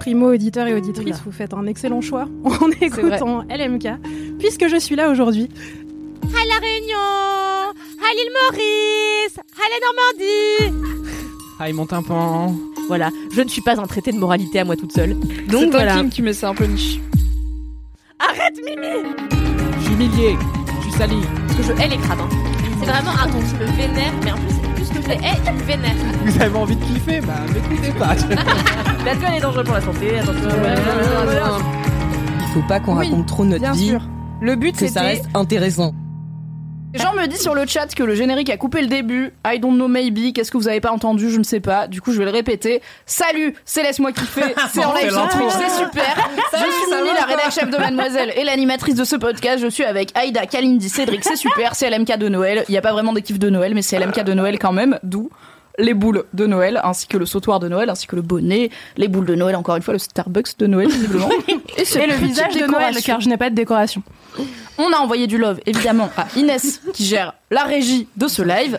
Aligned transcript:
Primo 0.00 0.32
auditeurs 0.32 0.66
et 0.68 0.74
auditrices, 0.74 1.20
vous 1.24 1.32
faites 1.32 1.52
un 1.54 1.66
excellent 1.66 2.00
choix 2.00 2.26
en 2.44 2.70
écoutant 2.80 3.42
LMK, 3.50 3.88
puisque 4.38 4.68
je 4.68 4.76
suis 4.76 4.96
là 4.96 5.10
aujourd'hui. 5.10 5.48
À 6.24 6.44
La 6.46 6.66
Réunion 6.66 6.96
À 6.98 8.14
l'île 8.14 8.32
Maurice 8.42 9.38
À 9.56 9.66
la 9.68 10.68
Normandie 10.72 10.84
Aïe 11.60 11.72
mon 11.72 11.86
tympan. 11.86 12.54
Voilà, 12.86 13.10
je 13.32 13.40
ne 13.42 13.48
suis 13.48 13.60
pas 13.62 13.78
un 13.80 13.86
traité 13.86 14.12
de 14.12 14.18
moralité 14.18 14.60
à 14.60 14.64
moi 14.64 14.76
toute 14.76 14.92
seule. 14.92 15.14
Donc 15.48 15.60
C'est 15.60 15.66
voilà. 15.70 15.92
toi 15.94 16.00
Kim 16.02 16.10
qui 16.10 16.22
met 16.22 16.32
ça 16.32 16.50
un 16.50 16.54
peu 16.54 16.64
niche. 16.64 17.00
Arrête 18.20 18.56
Mimi 18.64 19.08
Je 19.78 19.84
suis 19.84 19.92
humilié. 19.94 20.36
Je 20.78 20.82
suis 20.82 20.92
sali. 20.92 21.16
Parce 21.48 21.56
que 21.58 21.62
je 21.74 21.82
hais 21.82 21.88
les 21.88 21.96
crades. 21.98 22.18
hein. 22.20 22.28
C'est 22.80 22.86
vraiment 22.90 23.10
un 23.10 23.26
ton 23.28 23.38
qui 23.40 23.54
me 23.54 23.76
vénère, 23.76 24.12
mais 24.24 24.32
en 24.32 24.36
plus, 24.36 24.67
hais, 25.12 25.38
il 25.46 25.52
me 25.54 25.62
vénère. 25.62 25.94
Vous 26.24 26.42
avez 26.42 26.56
envie 26.56 26.76
de 26.76 26.84
kiffer 26.84 27.20
Bah 27.20 27.34
m'écoutez 27.52 27.92
pas. 27.92 28.14
L'alcool 29.04 29.28
est 29.36 29.40
dangereux 29.40 29.64
pour 29.64 29.74
la 29.74 29.80
santé, 29.80 30.18
attention. 30.18 30.48
Il 32.40 32.46
faut 32.54 32.66
pas 32.68 32.80
qu'on 32.80 32.96
Oui, 32.98 33.06
raconte 33.06 33.26
trop 33.26 33.44
notre 33.44 33.60
Bien 33.62 33.72
vie, 33.72 33.88
sûr. 33.88 34.00
Le 34.40 34.56
but 34.56 34.76
que 34.76 34.86
ça 34.88 35.02
reste 35.02 35.28
intéressant. 35.34 35.92
Les 36.94 37.00
gens 37.00 37.12
me 37.12 37.26
disent 37.26 37.42
sur 37.42 37.54
le 37.54 37.66
chat 37.66 37.94
que 37.94 38.02
le 38.02 38.14
générique 38.14 38.48
a 38.48 38.56
coupé 38.56 38.80
le 38.80 38.86
début. 38.86 39.34
I 39.46 39.58
don't 39.60 39.74
know 39.74 39.88
maybe. 39.88 40.32
Qu'est-ce 40.32 40.50
que 40.50 40.56
vous 40.56 40.68
avez 40.68 40.80
pas 40.80 40.90
entendu? 40.90 41.30
Je 41.30 41.38
ne 41.38 41.44
sais 41.44 41.60
pas. 41.60 41.86
Du 41.86 42.00
coup, 42.00 42.12
je 42.12 42.18
vais 42.18 42.24
le 42.24 42.30
répéter. 42.30 42.80
Salut, 43.04 43.54
c'est 43.66 43.82
laisse-moi 43.82 44.12
kiffer. 44.12 44.54
C'est 44.72 44.84
en 44.84 44.94
live 44.94 45.04
c'est 45.04 45.10
sur. 45.10 45.28
Twitch, 45.28 45.52
c'est 45.52 45.84
super. 45.84 46.30
je 46.52 46.58
suis 46.58 46.96
Mimi, 46.96 47.14
la 47.14 47.26
rédac 47.26 47.50
chef 47.52 47.68
de 47.70 47.76
Mademoiselle 47.76 48.32
et 48.36 48.44
l'animatrice 48.44 48.94
de 48.94 49.04
ce 49.04 49.16
podcast. 49.16 49.62
Je 49.62 49.68
suis 49.68 49.84
avec 49.84 50.16
Aïda, 50.16 50.46
Kalindi, 50.46 50.88
Cédric. 50.88 51.24
C'est 51.24 51.36
super. 51.36 51.74
C'est 51.74 51.90
LMK 51.90 52.16
de 52.16 52.28
Noël. 52.28 52.64
Il 52.68 52.72
n'y 52.72 52.78
a 52.78 52.82
pas 52.82 52.92
vraiment 52.92 53.12
d'équipe 53.12 53.38
de 53.38 53.50
Noël, 53.50 53.74
mais 53.74 53.82
c'est 53.82 53.98
LMK 53.98 54.22
de 54.24 54.32
Noël 54.32 54.58
quand 54.58 54.72
même. 54.72 54.98
D'où 55.02 55.28
les 55.78 55.94
boules 55.94 56.24
de 56.32 56.46
Noël, 56.46 56.80
ainsi 56.84 57.06
que 57.06 57.16
le 57.16 57.24
sautoir 57.26 57.60
de 57.60 57.68
Noël, 57.68 57.88
ainsi 57.88 58.06
que 58.06 58.16
le 58.16 58.22
bonnet, 58.22 58.70
les 58.96 59.08
boules 59.08 59.26
de 59.26 59.34
Noël, 59.34 59.56
encore 59.56 59.76
une 59.76 59.82
fois, 59.82 59.94
le 59.94 59.98
Starbucks 59.98 60.58
de 60.58 60.66
Noël, 60.66 60.88
visiblement. 60.88 61.28
Et, 61.76 61.82
Et 61.82 62.06
le 62.06 62.14
visage 62.14 62.54
de 62.54 62.66
Noël, 62.66 62.96
car 63.04 63.20
je 63.20 63.28
n'ai 63.28 63.36
pas 63.36 63.50
de 63.50 63.54
décoration. 63.54 64.02
On 64.76 64.92
a 64.92 64.96
envoyé 64.98 65.26
du 65.26 65.38
love, 65.38 65.60
évidemment, 65.66 66.10
à 66.16 66.26
Inès, 66.36 66.80
qui 66.92 67.04
gère 67.04 67.34
la 67.50 67.64
régie 67.64 68.08
de 68.16 68.28
ce 68.28 68.42
live. 68.42 68.78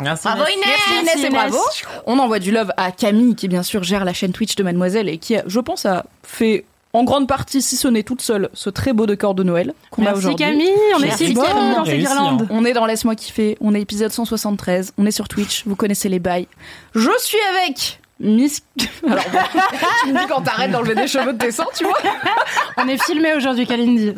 Merci. 0.00 0.24
Bravo 0.24 0.42
Merci 0.44 0.58
Inès 0.58 1.02
Inès 1.02 1.16
et 1.16 1.18
Inès. 1.28 1.32
bravo. 1.32 1.58
On 2.06 2.18
envoie 2.18 2.38
du 2.40 2.50
love 2.50 2.72
à 2.76 2.90
Camille, 2.90 3.34
qui 3.36 3.48
bien 3.48 3.62
sûr 3.62 3.82
gère 3.84 4.04
la 4.04 4.12
chaîne 4.12 4.32
Twitch 4.32 4.56
de 4.56 4.62
Mademoiselle 4.62 5.08
et 5.08 5.18
qui, 5.18 5.36
je 5.46 5.60
pense, 5.60 5.86
a 5.86 6.04
fait 6.22 6.64
en 6.94 7.04
grande 7.04 7.26
partie, 7.28 7.60
si 7.60 7.76
ce 7.76 7.88
n'est 7.88 8.04
toute 8.04 8.22
seule, 8.22 8.48
ce 8.54 8.70
très 8.70 8.92
beau 8.92 9.04
décor 9.06 9.34
de 9.34 9.42
Noël 9.42 9.74
qu'on 9.90 10.02
a 10.02 10.06
Merci 10.06 10.18
aujourd'hui. 10.20 10.46
Camille, 10.46 10.70
on 10.96 11.00
est 11.00 11.06
Merci 11.06 11.26
si 11.26 11.34
Camille. 11.34 11.74
dans 11.74 11.84
ces 11.84 11.90
Réussi, 11.90 12.06
guirlandes. 12.06 12.46
On 12.50 12.64
est 12.64 12.72
dans 12.72 12.86
Laisse-moi 12.86 13.16
kiffer, 13.16 13.58
on 13.60 13.74
est 13.74 13.80
épisode 13.80 14.12
173, 14.12 14.92
on 14.96 15.04
est 15.04 15.10
sur 15.10 15.26
Twitch, 15.28 15.64
vous 15.66 15.74
connaissez 15.76 16.08
les 16.08 16.20
bails. 16.20 16.46
Je 16.94 17.10
suis 17.18 17.38
avec 17.58 18.00
Miss... 18.20 18.62
Alors 19.06 19.24
bon, 19.32 19.38
tu 20.04 20.12
me 20.12 20.18
dis 20.20 20.26
quand 20.28 20.42
t'arrêtes 20.42 20.70
d'enlever 20.70 20.94
des 20.94 21.08
cheveux 21.08 21.32
de 21.32 21.38
tes 21.38 21.50
seins, 21.50 21.66
tu 21.76 21.82
vois 21.82 21.98
On 22.76 22.86
est 22.86 23.02
filmé 23.02 23.34
aujourd'hui, 23.34 23.66
Kalindi. 23.66 24.14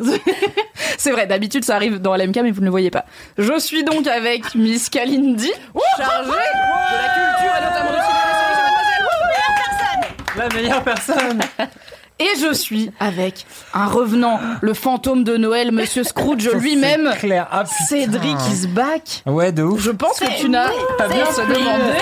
C'est 0.99 1.11
vrai, 1.11 1.25
d'habitude 1.25 1.65
ça 1.65 1.75
arrive 1.75 1.97
dans 1.99 2.15
LMK 2.15 2.35
mais 2.43 2.51
vous 2.51 2.61
ne 2.61 2.65
le 2.65 2.71
voyez 2.71 2.91
pas. 2.91 3.05
Je 3.39 3.57
suis 3.59 3.83
donc 3.83 4.05
avec 4.05 4.53
Miss 4.53 4.89
Kalindi, 4.89 5.51
chargée 5.97 6.29
de 6.29 6.31
la 6.31 7.09
culture 7.15 7.55
et 7.57 7.63
notamment 7.65 7.91
des 7.91 8.03
séries 8.05 8.53
chez 8.53 9.03
Mademoiselle. 9.97 10.37
La 10.37 10.49
meilleure 10.61 10.83
personne. 10.83 11.39
Et 12.19 12.39
je 12.41 12.51
suis 12.51 12.91
avec 12.99 13.45
un 13.73 13.85
revenant, 13.85 14.39
le 14.61 14.73
fantôme 14.73 15.23
de 15.23 15.37
Noël, 15.37 15.71
Monsieur 15.71 16.03
Scrooge 16.03 16.49
lui-même. 16.49 17.13
Ah. 17.51 17.63
Cédric 17.87 18.37
is 18.51 18.67
back. 18.67 19.21
Ouais, 19.27 19.51
de 19.51 19.61
ouf. 19.61 19.81
Je 19.81 19.91
pense 19.91 20.19
que 20.19 20.39
tu 20.39 20.49
n'as 20.49 20.71
pas 20.97 21.07
bien 21.07 21.31
se 21.31 21.41
demander. 21.41 21.93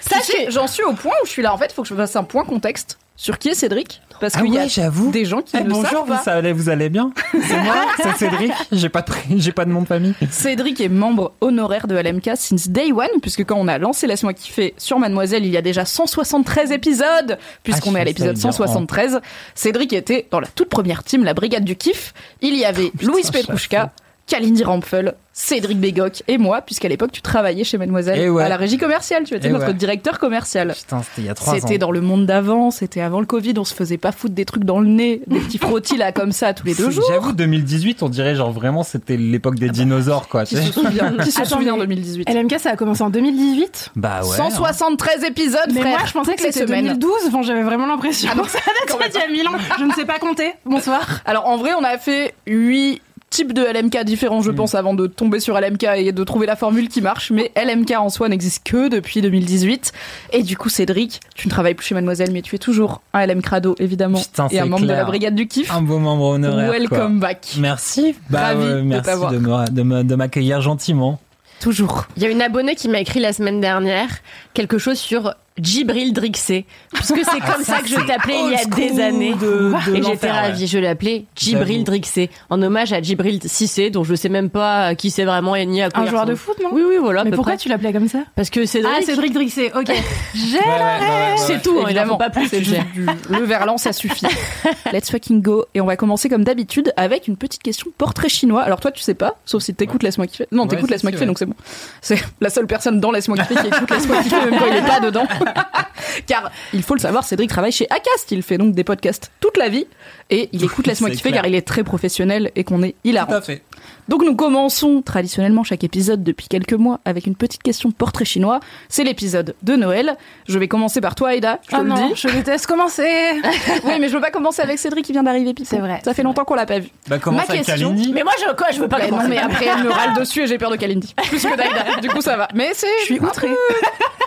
Sachez, 0.00 0.50
j'en 0.50 0.68
suis 0.68 0.84
au 0.84 0.92
point 0.92 1.14
où 1.22 1.26
je 1.26 1.30
suis 1.30 1.42
là. 1.42 1.52
En 1.52 1.58
fait, 1.58 1.66
il 1.66 1.74
faut 1.74 1.82
que 1.82 1.88
je 1.88 1.94
fasse 1.94 2.14
un 2.14 2.24
point 2.24 2.44
contexte 2.44 2.98
sur 3.16 3.38
qui 3.38 3.48
est 3.48 3.54
Cédric. 3.54 4.00
Parce 4.20 4.34
Ah 4.36 4.40
qu'il 4.42 4.54
y 4.54 4.58
a 4.58 4.66
j'avoue. 4.66 5.10
des 5.10 5.24
gens 5.24 5.42
qui 5.42 5.56
Eh, 5.56 5.62
ne 5.64 5.68
bonjour, 5.70 5.84
savent 5.90 6.06
vous, 6.06 6.24
pas. 6.24 6.30
allez, 6.32 6.52
vous 6.52 6.68
allez 6.68 6.88
bien 6.88 7.12
C'est 7.32 7.60
moi, 7.62 7.76
c'est 8.02 8.16
Cédric. 8.16 8.52
J'ai 8.72 8.88
pas 8.88 9.02
de 9.02 9.12
j'ai 9.36 9.52
pas 9.52 9.64
de 9.64 9.70
nom 9.70 9.82
de 9.82 9.86
famille. 9.86 10.14
Cédric 10.30 10.80
est 10.80 10.88
membre 10.88 11.32
honoraire 11.40 11.86
de 11.86 11.94
LMK 11.96 12.30
since 12.36 12.68
day 12.68 12.92
one, 12.92 13.20
puisque 13.22 13.44
quand 13.44 13.56
on 13.56 13.68
a 13.68 13.78
lancé 13.78 14.06
Laisse-moi 14.06 14.32
kiffer 14.34 14.74
sur 14.78 14.98
Mademoiselle, 14.98 15.44
il 15.44 15.50
y 15.52 15.56
a 15.56 15.62
déjà 15.62 15.84
173 15.84 16.72
épisodes, 16.72 17.38
puisqu'on 17.62 17.94
Ah, 17.94 17.98
est 17.98 18.02
à 18.02 18.04
l'épisode 18.04 18.36
savais 18.36 18.52
dire, 18.52 18.52
173. 18.54 19.20
Cédric 19.54 19.92
était 19.92 20.26
dans 20.30 20.40
la 20.40 20.48
toute 20.48 20.68
première 20.68 21.02
team, 21.04 21.24
la 21.24 21.34
Brigade 21.34 21.64
du 21.64 21.76
Kiff. 21.76 22.12
Il 22.40 22.54
y 22.56 22.64
avait 22.64 22.90
Louise 23.02 23.30
Petrouchka, 23.30 23.92
Kalindi 24.26 24.64
Rampfel, 24.64 25.14
Cédric 25.32 25.78
Bégoc 25.78 26.24
et 26.26 26.36
moi, 26.36 26.60
puisqu'à 26.60 26.88
l'époque 26.88 27.12
tu 27.12 27.20
travaillais 27.22 27.62
chez 27.62 27.78
Mademoiselle 27.78 28.18
Eh 28.20 28.28
ouais. 28.28 28.42
à 28.42 28.48
la 28.48 28.56
régie 28.56 28.76
commerciale. 28.76 29.22
Tu 29.24 29.34
étais 29.34 29.48
Eh 29.48 29.52
notre 29.52 29.66
ouais. 29.68 29.74
directeur 29.74 30.18
commercial. 30.18 30.74
Putain, 30.76 31.02
c'était 31.02 31.22
il 31.22 31.26
y 31.26 31.28
a 31.28 31.34
trois 31.34 31.54
ans. 31.54 31.58
C'était 31.60 31.78
dans 31.78 31.92
le 31.92 32.00
monde 32.00 32.26
d'avant, 32.26 32.72
c'était 32.72 33.00
avant 33.02 33.20
le 33.20 33.26
Covid, 33.26 33.54
on 33.58 33.64
se 33.64 33.72
faisait 33.74 33.98
pas 33.98 34.10
foutre 34.10 34.34
des 34.34 34.44
trucs 34.44 34.64
dans 34.64 34.80
le 34.80 34.88
nez, 34.88 35.22
des 35.28 35.38
petits 35.38 35.58
frottis 35.58 35.96
là 35.96 36.10
comme 36.10 36.32
ça 36.32 36.54
tous 36.54 36.66
les 36.66 36.74
deux 36.74 36.90
jours. 36.90 37.04
J'avoue, 37.08 37.32
2018, 37.32 38.02
on 38.02 38.08
dirait 38.08 38.34
genre 38.34 38.50
vraiment 38.50 38.82
c'était 38.82 39.16
l'époque 39.16 39.56
des 39.60 39.68
dinosaures, 39.68 40.26
quoi. 40.28 40.44
Qui 40.44 40.56
tu 40.56 40.60
se 40.62 40.66
sais. 40.66 40.72
souvient, 40.72 41.12
qui 41.22 41.30
se 41.30 41.40
Attends, 41.40 41.50
souvient 41.56 41.74
en 41.74 41.78
mais 41.78 41.82
2018 41.86 42.28
LMK, 42.28 42.58
ça 42.58 42.70
a 42.70 42.76
commencé 42.76 43.02
en 43.02 43.10
2018. 43.10 43.90
Bah 43.94 44.22
ouais. 44.24 44.36
173 44.36 45.22
épisodes, 45.24 45.60
Mais 45.72 45.80
frère. 45.82 45.98
moi, 45.98 46.06
je 46.06 46.12
pensais 46.12 46.34
que 46.34 46.40
c'était 46.42 46.66
semaines. 46.66 46.86
2012. 46.98 47.12
Enfin, 47.28 47.42
j'avais 47.42 47.62
vraiment 47.62 47.86
l'impression. 47.86 48.28
Ah 48.32 48.36
non, 48.36 48.44
ça 48.44 48.58
datait 48.88 49.08
d'il 49.10 49.20
y 49.20 49.24
a 49.24 49.28
mille 49.28 49.46
ans. 49.48 49.58
Je 49.78 49.84
ne 49.84 49.92
sais 49.92 50.04
pas 50.04 50.18
compter. 50.18 50.52
Bonsoir. 50.64 51.20
Alors 51.26 51.46
en 51.46 51.56
vrai, 51.58 51.70
on 51.78 51.84
a 51.84 51.96
fait 51.98 52.34
8 52.48 53.00
types 53.30 53.52
de 53.52 53.62
LMK 53.62 54.04
différents, 54.04 54.40
je 54.40 54.50
pense, 54.50 54.74
avant 54.74 54.94
de 54.94 55.06
tomber 55.06 55.40
sur 55.40 55.60
LMK 55.60 55.84
et 55.96 56.12
de 56.12 56.24
trouver 56.24 56.46
la 56.46 56.56
formule 56.56 56.88
qui 56.88 57.02
marche. 57.02 57.30
Mais 57.30 57.52
LMK 57.56 57.92
en 57.98 58.08
soi 58.08 58.28
n'existe 58.28 58.64
que 58.64 58.88
depuis 58.88 59.20
2018. 59.20 59.92
Et 60.32 60.42
du 60.42 60.56
coup, 60.56 60.68
Cédric, 60.68 61.20
tu 61.34 61.48
ne 61.48 61.50
travailles 61.50 61.74
plus 61.74 61.86
chez 61.86 61.94
Mademoiselle, 61.94 62.30
mais 62.32 62.40
tu 62.42 62.54
es 62.54 62.58
toujours 62.58 63.02
un 63.12 63.26
LM 63.26 63.42
Crado, 63.42 63.74
évidemment. 63.78 64.18
Putain, 64.20 64.46
et 64.46 64.54
c'est 64.56 64.58
un 64.60 64.66
membre 64.66 64.86
de 64.86 64.92
la 64.92 65.04
Brigade 65.04 65.34
du 65.34 65.46
Kiff. 65.48 65.70
Un 65.74 65.82
beau 65.82 65.98
membre 65.98 66.24
honoraire. 66.26 66.68
quoi. 66.68 66.78
Welcome 66.78 67.20
back. 67.20 67.54
Merci. 67.58 68.14
Bah 68.30 68.40
Ravi 68.54 68.64
de 68.66 68.80
merci 68.82 69.02
t'avoir. 69.04 69.32
de 69.32 69.38
me- 69.38 69.70
de 69.70 69.82
me- 69.82 70.04
de 70.04 70.14
m'accueillir 70.14 70.60
gentiment. 70.62 71.18
Toujours. 71.60 72.06
Il 72.16 72.22
y 72.22 72.26
a 72.26 72.28
une 72.28 72.42
abonnée 72.42 72.74
qui 72.74 72.88
m'a 72.88 73.00
écrit 73.00 73.18
la 73.20 73.32
semaine 73.32 73.60
dernière 73.60 74.08
quelque 74.54 74.78
chose 74.78 74.98
sur 74.98 75.34
Djibril 75.60 76.12
Drixé. 76.12 76.66
Puisque 76.92 77.18
c'est 77.24 77.40
comme 77.40 77.62
ça, 77.64 77.80
que 77.80 77.88
je 77.88 77.96
t'appelais 78.06 78.36
il 78.44 78.52
y 78.52 78.56
a 78.56 78.64
des 78.64 79.00
années. 79.02 79.34
de- 79.34 79.72
de 79.90 79.96
et 79.96 80.02
j'étais 80.02 80.26
ouais. 80.26 80.32
ravie. 80.32 80.66
Je 80.66 80.78
l'ai 80.78 80.86
appelé 80.88 81.26
Djibril. 81.36 81.84
Drixé. 81.84 82.30
En 82.50 82.60
hommage 82.62 82.92
à 82.92 83.00
Djibril 83.00 83.40
Cissé, 83.44 83.90
dont 83.90 84.04
je 84.04 84.14
sais 84.14 84.28
même 84.28 84.50
pas 84.50 84.94
qui 84.94 85.10
c'est 85.10 85.24
vraiment 85.24 85.54
et 85.56 85.64
ni 85.66 85.82
à 85.82 85.90
quoi 85.90 86.02
Un 86.02 86.06
joueur 86.06 86.26
de 86.26 86.34
foot, 86.34 86.56
non? 86.62 86.70
Oui, 86.72 86.82
oui, 86.88 86.96
voilà. 87.00 87.24
Mais 87.24 87.30
pourquoi 87.30 87.52
près. 87.54 87.62
tu 87.62 87.68
l'appelais 87.68 87.92
comme 87.92 88.08
ça? 88.08 88.20
Parce 88.34 88.50
que 88.50 88.66
Cédric. 88.66 88.94
Ah, 88.98 89.02
Cédric 89.02 89.32
Drixé. 89.32 89.70
Ok. 89.74 89.92
J'ai 90.34 90.58
Ouais, 90.58 90.64
ouais, 90.64 90.68
ouais, 90.68 91.00
ouais, 91.00 91.08
ouais. 91.08 91.34
C'est 91.38 91.62
tout, 91.62 91.78
hein, 91.80 91.84
Évidemment, 91.86 92.16
pas 92.16 92.30
plus. 92.30 92.48
c'est 92.48 92.60
le 92.60 93.44
verlan, 93.44 93.78
ça 93.78 93.92
suffit. 93.92 94.26
Let's 94.92 95.10
fucking 95.10 95.42
go. 95.42 95.64
Et 95.74 95.80
on 95.80 95.86
va 95.86 95.96
commencer 95.96 96.28
comme 96.28 96.44
d'habitude 96.44 96.92
avec 96.96 97.28
une 97.28 97.36
petite 97.36 97.62
question 97.62 97.86
portrait 97.96 98.28
chinois. 98.28 98.62
Alors 98.62 98.80
toi, 98.80 98.90
tu 98.90 99.02
sais 99.02 99.14
pas, 99.14 99.36
sauf 99.44 99.62
si 99.62 99.74
t'écoutes 99.74 100.02
Laisse-moi 100.02 100.26
kiffer. 100.26 100.46
Non, 100.52 100.66
t'écoutes 100.66 100.90
Laisse-moi 100.90 101.12
kiffer, 101.12 101.26
donc 101.26 101.38
c'est 101.38 101.46
bon. 101.46 101.54
C'est 102.00 102.18
la 102.40 102.50
seule 102.50 102.66
personne 102.66 103.00
dans 103.00 103.10
Laisse-moi 103.10 103.36
kiffer 103.38 103.54
qui 103.54 103.66
écoute 103.68 103.90
Laisse-moi 103.90 104.22
kiffer, 104.22 104.36
même 104.50 104.58
quand 104.58 104.66
il 104.66 104.76
est 104.76 104.82
pas 104.86 105.00
dedans. 105.06 105.26
car 106.26 106.50
il 106.72 106.82
faut 106.82 106.94
le 106.94 107.00
savoir, 107.00 107.24
Cédric 107.24 107.50
travaille 107.50 107.72
chez 107.72 107.86
Acast. 107.90 108.30
Il 108.30 108.42
fait 108.42 108.58
donc 108.58 108.74
des 108.74 108.84
podcasts 108.84 109.30
toute 109.40 109.56
la 109.56 109.68
vie 109.68 109.86
et 110.30 110.48
il 110.52 110.64
écoute 110.64 110.86
Laisse-moi 110.86 111.10
kiffer 111.10 111.32
car 111.32 111.46
il 111.46 111.54
est 111.54 111.66
très 111.66 111.84
professionnel 111.84 112.50
et 112.56 112.64
qu'on 112.64 112.82
est 112.82 112.94
hilarant. 113.04 113.32
Tout 113.32 113.38
à 113.38 113.42
fait. 113.42 113.62
Donc 114.08 114.22
nous 114.22 114.36
commençons 114.36 115.02
traditionnellement 115.02 115.64
chaque 115.64 115.82
épisode 115.82 116.22
depuis 116.22 116.46
quelques 116.46 116.74
mois 116.74 117.00
avec 117.04 117.26
une 117.26 117.34
petite 117.34 117.62
question 117.62 117.90
portrait 117.90 118.24
chinois. 118.24 118.60
C'est 118.88 119.02
l'épisode 119.02 119.56
de 119.64 119.74
Noël. 119.74 120.16
Je 120.48 120.58
vais 120.60 120.68
commencer 120.68 121.00
par 121.00 121.16
toi, 121.16 121.30
Aïda. 121.30 121.58
Je 121.64 121.76
te 121.76 121.80
le 121.82 121.88
non, 121.88 122.08
dis. 122.08 122.14
je 122.14 122.28
déteste 122.28 122.66
commencer. 122.66 123.02
Oui, 123.84 123.94
mais 124.00 124.08
je 124.08 124.14
veux 124.14 124.20
pas 124.20 124.30
commencer 124.30 124.62
avec 124.62 124.78
Cédric 124.78 125.04
qui 125.04 125.12
vient 125.12 125.22
d'arriver. 125.24 125.54
C'est 125.64 125.78
vrai, 125.78 126.00
Ça 126.04 126.14
fait 126.14 126.22
longtemps 126.22 126.44
qu'on 126.44 126.54
l'a 126.54 126.66
pas 126.66 126.78
vu. 126.78 126.88
Bah, 127.08 127.18
commence 127.18 127.46
Ma 127.48 127.54
avec 127.54 127.64
question- 127.66 127.88
Kalindi. 127.90 128.12
Mais 128.12 128.22
moi, 128.22 128.32
je, 128.38 128.54
quoi, 128.54 128.68
je 128.72 128.80
veux 128.80 128.88
pas 128.88 128.98
Bah 128.98 129.04
non, 129.04 129.10
commencer. 129.10 129.28
mais 129.28 129.38
après 129.38 129.66
elle 129.66 129.84
me 129.84 129.90
râle 129.90 130.14
dessus 130.18 130.42
et 130.42 130.46
j'ai 130.46 130.58
peur 130.58 130.70
de 130.70 130.76
Kalindi. 130.76 131.14
Plus 131.28 131.42
que 131.42 131.56
d'Aïda. 131.56 132.00
Du 132.00 132.08
coup, 132.08 132.20
ça 132.20 132.36
va. 132.36 132.48
Mais 132.54 132.70
c'est. 132.74 132.86
Je 133.00 133.04
suis 133.06 133.18
outrée. 133.20 133.50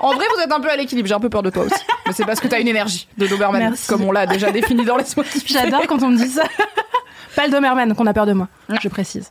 En 0.02 0.14
vrai, 0.14 0.26
vous 0.36 0.42
êtes 0.42 0.52
un 0.52 0.60
peu 0.60 0.70
à 0.70 0.76
l'équilibre. 0.76 1.08
J'ai 1.08 1.14
un 1.16 1.20
peu 1.20 1.30
peur 1.30 1.44
de 1.44 1.50
toi 1.50 1.64
aussi. 1.64 1.76
Mais 2.06 2.14
c'est 2.14 2.26
parce 2.26 2.40
que 2.40 2.48
t'as 2.48 2.60
une 2.60 2.68
énergie 2.68 3.08
de 3.18 3.28
Doberman, 3.28 3.62
Merci. 3.62 3.88
comme 3.88 4.04
on 4.04 4.12
l'a 4.12 4.26
déjà 4.28 4.52
défini 4.52 4.84
dans 4.86 4.98
kiffer. 5.04 5.24
J'adore 5.46 5.88
quand 5.88 6.02
on 6.04 6.10
me 6.10 6.18
dit 6.18 6.28
ça. 6.30 6.44
Pas 7.36 7.46
le 7.46 7.52
Doberman 7.52 7.96
qu'on 7.96 8.08
a 8.08 8.14
peur 8.14 8.26
de 8.26 8.34
moi, 8.34 8.48
je 8.82 8.88
précise. 8.90 9.30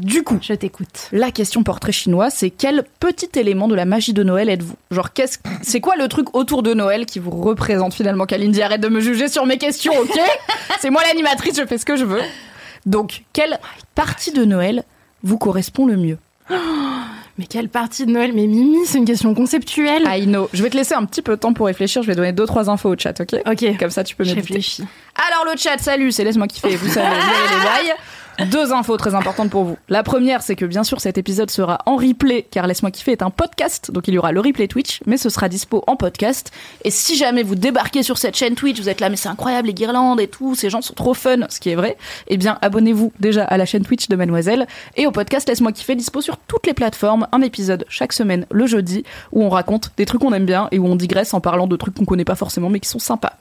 Du 0.00 0.22
coup, 0.22 0.38
Je 0.40 0.54
t'écoute. 0.54 1.08
la 1.12 1.30
question 1.30 1.62
portrait 1.62 1.92
chinois, 1.92 2.30
c'est 2.30 2.48
quel 2.48 2.84
petit 3.00 3.28
élément 3.38 3.68
de 3.68 3.74
la 3.74 3.84
magie 3.84 4.14
de 4.14 4.22
Noël 4.22 4.48
êtes-vous? 4.48 4.74
Genre, 4.90 5.12
qu'est-ce, 5.12 5.38
c'est 5.62 5.80
quoi 5.80 5.94
le 5.96 6.08
truc 6.08 6.34
autour 6.34 6.62
de 6.62 6.72
Noël 6.72 7.04
qui 7.04 7.18
vous 7.18 7.30
représente 7.30 7.92
finalement? 7.92 8.24
Kalindi, 8.24 8.62
arrête 8.62 8.80
de 8.80 8.88
me 8.88 9.00
juger 9.00 9.28
sur 9.28 9.44
mes 9.44 9.58
questions, 9.58 9.92
ok? 9.98 10.18
C'est 10.80 10.88
moi 10.90 11.02
l'animatrice, 11.06 11.56
je 11.58 11.66
fais 11.66 11.76
ce 11.76 11.84
que 11.84 11.96
je 11.96 12.04
veux. 12.06 12.22
Donc, 12.86 13.24
quelle 13.34 13.58
partie 13.94 14.32
de 14.32 14.44
Noël 14.46 14.84
vous 15.22 15.36
correspond 15.36 15.84
le 15.84 15.96
mieux? 15.98 16.16
Mais 17.38 17.46
quelle 17.46 17.68
partie 17.68 18.06
de 18.06 18.10
Noël? 18.10 18.32
Mais 18.34 18.46
Mimi, 18.46 18.86
c'est 18.86 18.98
une 18.98 19.04
question 19.04 19.34
conceptuelle. 19.34 20.04
I 20.06 20.26
know. 20.26 20.48
Je 20.52 20.62
vais 20.62 20.70
te 20.70 20.76
laisser 20.76 20.94
un 20.94 21.04
petit 21.04 21.22
peu 21.22 21.36
de 21.36 21.40
temps 21.40 21.52
pour 21.54 21.66
réfléchir. 21.66 22.02
Je 22.02 22.06
vais 22.06 22.14
donner 22.14 22.32
deux 22.32 22.44
trois 22.46 22.68
infos 22.68 22.90
au 22.90 22.96
chat, 22.98 23.18
ok? 23.20 23.36
Ok. 23.46 23.78
Comme 23.78 23.90
ça, 23.90 24.04
tu 24.04 24.14
peux 24.16 24.24
réfléchis. 24.24 24.84
Alors 25.14 25.44
le 25.50 25.58
chat, 25.58 25.78
salut, 25.78 26.12
c'est 26.12 26.24
laisse-moi 26.24 26.46
kiffer. 26.48 26.76
Vous 26.76 26.88
savez, 26.88 27.08
les 27.16 27.64
bails. 27.64 27.94
Deux 28.46 28.72
infos 28.72 28.96
très 28.96 29.14
importantes 29.14 29.50
pour 29.50 29.64
vous. 29.64 29.76
La 29.88 30.02
première, 30.02 30.40
c'est 30.42 30.56
que 30.56 30.64
bien 30.64 30.82
sûr 30.82 31.00
cet 31.00 31.18
épisode 31.18 31.50
sera 31.50 31.78
en 31.84 31.96
replay, 31.96 32.46
car 32.50 32.66
Laisse-moi 32.66 32.90
kiffer 32.90 33.12
est 33.12 33.22
un 33.22 33.28
podcast, 33.28 33.90
donc 33.90 34.08
il 34.08 34.14
y 34.14 34.18
aura 34.18 34.32
le 34.32 34.40
replay 34.40 34.66
Twitch, 34.66 35.00
mais 35.04 35.18
ce 35.18 35.28
sera 35.28 35.48
dispo 35.48 35.84
en 35.86 35.96
podcast. 35.96 36.50
Et 36.84 36.90
si 36.90 37.16
jamais 37.16 37.42
vous 37.42 37.54
débarquez 37.54 38.02
sur 38.02 38.16
cette 38.16 38.36
chaîne 38.36 38.54
Twitch, 38.54 38.80
vous 38.80 38.88
êtes 38.88 39.00
là, 39.00 39.10
mais 39.10 39.16
c'est 39.16 39.28
incroyable, 39.28 39.68
les 39.68 39.74
guirlandes 39.74 40.20
et 40.20 40.28
tout, 40.28 40.54
ces 40.54 40.70
gens 40.70 40.80
sont 40.80 40.94
trop 40.94 41.12
fun, 41.12 41.48
ce 41.50 41.60
qui 41.60 41.70
est 41.70 41.74
vrai, 41.74 41.98
eh 42.28 42.38
bien 42.38 42.58
abonnez-vous 42.62 43.12
déjà 43.20 43.44
à 43.44 43.58
la 43.58 43.66
chaîne 43.66 43.84
Twitch 43.84 44.08
de 44.08 44.16
Mademoiselle 44.16 44.66
et 44.96 45.06
au 45.06 45.10
podcast 45.10 45.46
Laisse-moi 45.46 45.72
kiffer, 45.72 45.94
dispo 45.94 46.22
sur 46.22 46.38
toutes 46.38 46.66
les 46.66 46.74
plateformes, 46.74 47.28
un 47.32 47.42
épisode 47.42 47.84
chaque 47.88 48.14
semaine 48.14 48.46
le 48.50 48.66
jeudi, 48.66 49.04
où 49.32 49.42
on 49.42 49.50
raconte 49.50 49.92
des 49.98 50.06
trucs 50.06 50.22
qu'on 50.22 50.32
aime 50.32 50.46
bien 50.46 50.68
et 50.70 50.78
où 50.78 50.86
on 50.86 50.96
digresse 50.96 51.34
en 51.34 51.40
parlant 51.40 51.66
de 51.66 51.76
trucs 51.76 51.94
qu'on 51.94 52.06
connaît 52.06 52.24
pas 52.24 52.36
forcément 52.36 52.70
mais 52.70 52.80
qui 52.80 52.88
sont 52.88 52.98
sympas. 52.98 53.34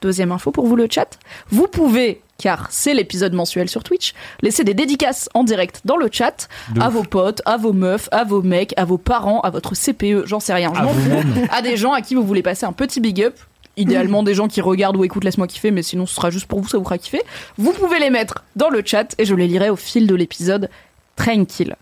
Deuxième 0.00 0.32
info 0.32 0.50
pour 0.50 0.66
vous 0.66 0.76
le 0.76 0.86
chat, 0.90 1.18
vous 1.50 1.66
pouvez, 1.66 2.22
car 2.40 2.68
c'est 2.70 2.94
l'épisode 2.94 3.34
mensuel 3.34 3.68
sur 3.68 3.84
Twitch, 3.84 4.14
laisser 4.40 4.64
des 4.64 4.72
dédicaces 4.74 5.28
en 5.34 5.44
direct 5.44 5.82
dans 5.84 5.96
le 5.98 6.08
chat 6.10 6.48
De 6.74 6.80
à 6.80 6.88
ouf. 6.88 6.94
vos 6.94 7.02
potes, 7.02 7.42
à 7.44 7.58
vos 7.58 7.72
meufs, 7.74 8.08
à 8.12 8.24
vos 8.24 8.40
mecs, 8.42 8.72
à 8.78 8.84
vos 8.86 8.96
parents, 8.98 9.40
à 9.42 9.50
votre 9.50 9.74
CPE, 9.74 10.26
j'en 10.26 10.40
sais 10.40 10.54
rien, 10.54 10.72
je 10.74 10.80
À 10.80 10.84
m'en 10.84 10.92
fous, 10.94 11.46
à 11.52 11.60
des 11.60 11.76
gens 11.76 11.92
à 11.92 12.00
qui 12.00 12.14
vous 12.14 12.24
voulez 12.24 12.42
passer 12.42 12.64
un 12.64 12.72
petit 12.72 13.00
big 13.00 13.22
up. 13.22 13.38
Idéalement 13.76 14.22
des 14.22 14.34
gens 14.34 14.48
qui 14.48 14.60
regardent 14.60 14.96
ou 14.96 15.04
écoutent 15.04 15.24
Laisse-moi 15.24 15.46
kiffer, 15.46 15.70
mais 15.70 15.82
sinon 15.82 16.04
ce 16.06 16.14
sera 16.14 16.30
juste 16.30 16.46
pour 16.46 16.60
vous, 16.60 16.68
ça 16.68 16.76
vous 16.78 16.84
fera 16.84 16.98
kiffer. 16.98 17.22
Vous 17.58 17.72
pouvez 17.72 17.98
les 17.98 18.10
mettre 18.10 18.44
dans 18.56 18.68
le 18.68 18.82
chat 18.84 19.14
et 19.18 19.24
je 19.24 19.34
les 19.34 19.46
lirai 19.46 19.70
au 19.70 19.76
fil 19.76 20.06
de 20.06 20.14
l'épisode 20.14 20.68
tranquille. 21.16 21.76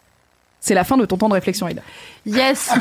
C'est 0.60 0.74
la 0.74 0.84
fin 0.84 0.96
de 0.96 1.06
ton 1.06 1.16
temps 1.16 1.28
de 1.28 1.34
réflexion, 1.34 1.66
Aïda. 1.66 1.82
Yes 2.26 2.72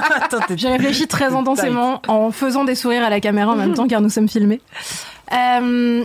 J'ai 0.56 0.68
réfléchi 0.68 1.08
très 1.08 1.34
intensément 1.34 2.00
en 2.06 2.30
faisant 2.30 2.64
des 2.64 2.74
sourires 2.76 3.04
à 3.04 3.10
la 3.10 3.20
caméra 3.20 3.52
en 3.52 3.56
même 3.56 3.74
temps 3.74 3.88
car 3.88 4.00
nous 4.00 4.08
sommes 4.08 4.28
filmés. 4.28 4.60
Euh, 5.32 6.04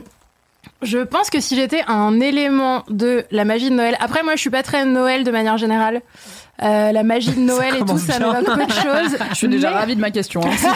je 0.81 0.99
pense 0.99 1.29
que 1.29 1.39
si 1.39 1.55
j'étais 1.55 1.83
un 1.87 2.19
élément 2.19 2.83
de 2.89 3.25
la 3.31 3.45
magie 3.45 3.69
de 3.69 3.75
Noël, 3.75 3.97
après 3.99 4.23
moi 4.23 4.35
je 4.35 4.41
suis 4.41 4.49
pas 4.49 4.63
très 4.63 4.85
Noël 4.85 5.23
de 5.23 5.31
manière 5.31 5.57
générale. 5.57 6.01
Euh, 6.61 6.91
la 6.91 7.03
magie 7.03 7.31
de 7.31 7.39
Noël 7.39 7.75
et 7.77 7.85
tout, 7.85 7.97
ça 7.97 8.19
m'évoque 8.19 8.43
peu 8.45 8.65
de 8.65 8.71
choses. 8.73 9.17
Je 9.29 9.35
suis 9.35 9.47
déjà 9.47 9.71
ravie 9.71 9.95
de 9.95 10.01
ma 10.01 10.11
question. 10.11 10.41
hein. 10.43 10.49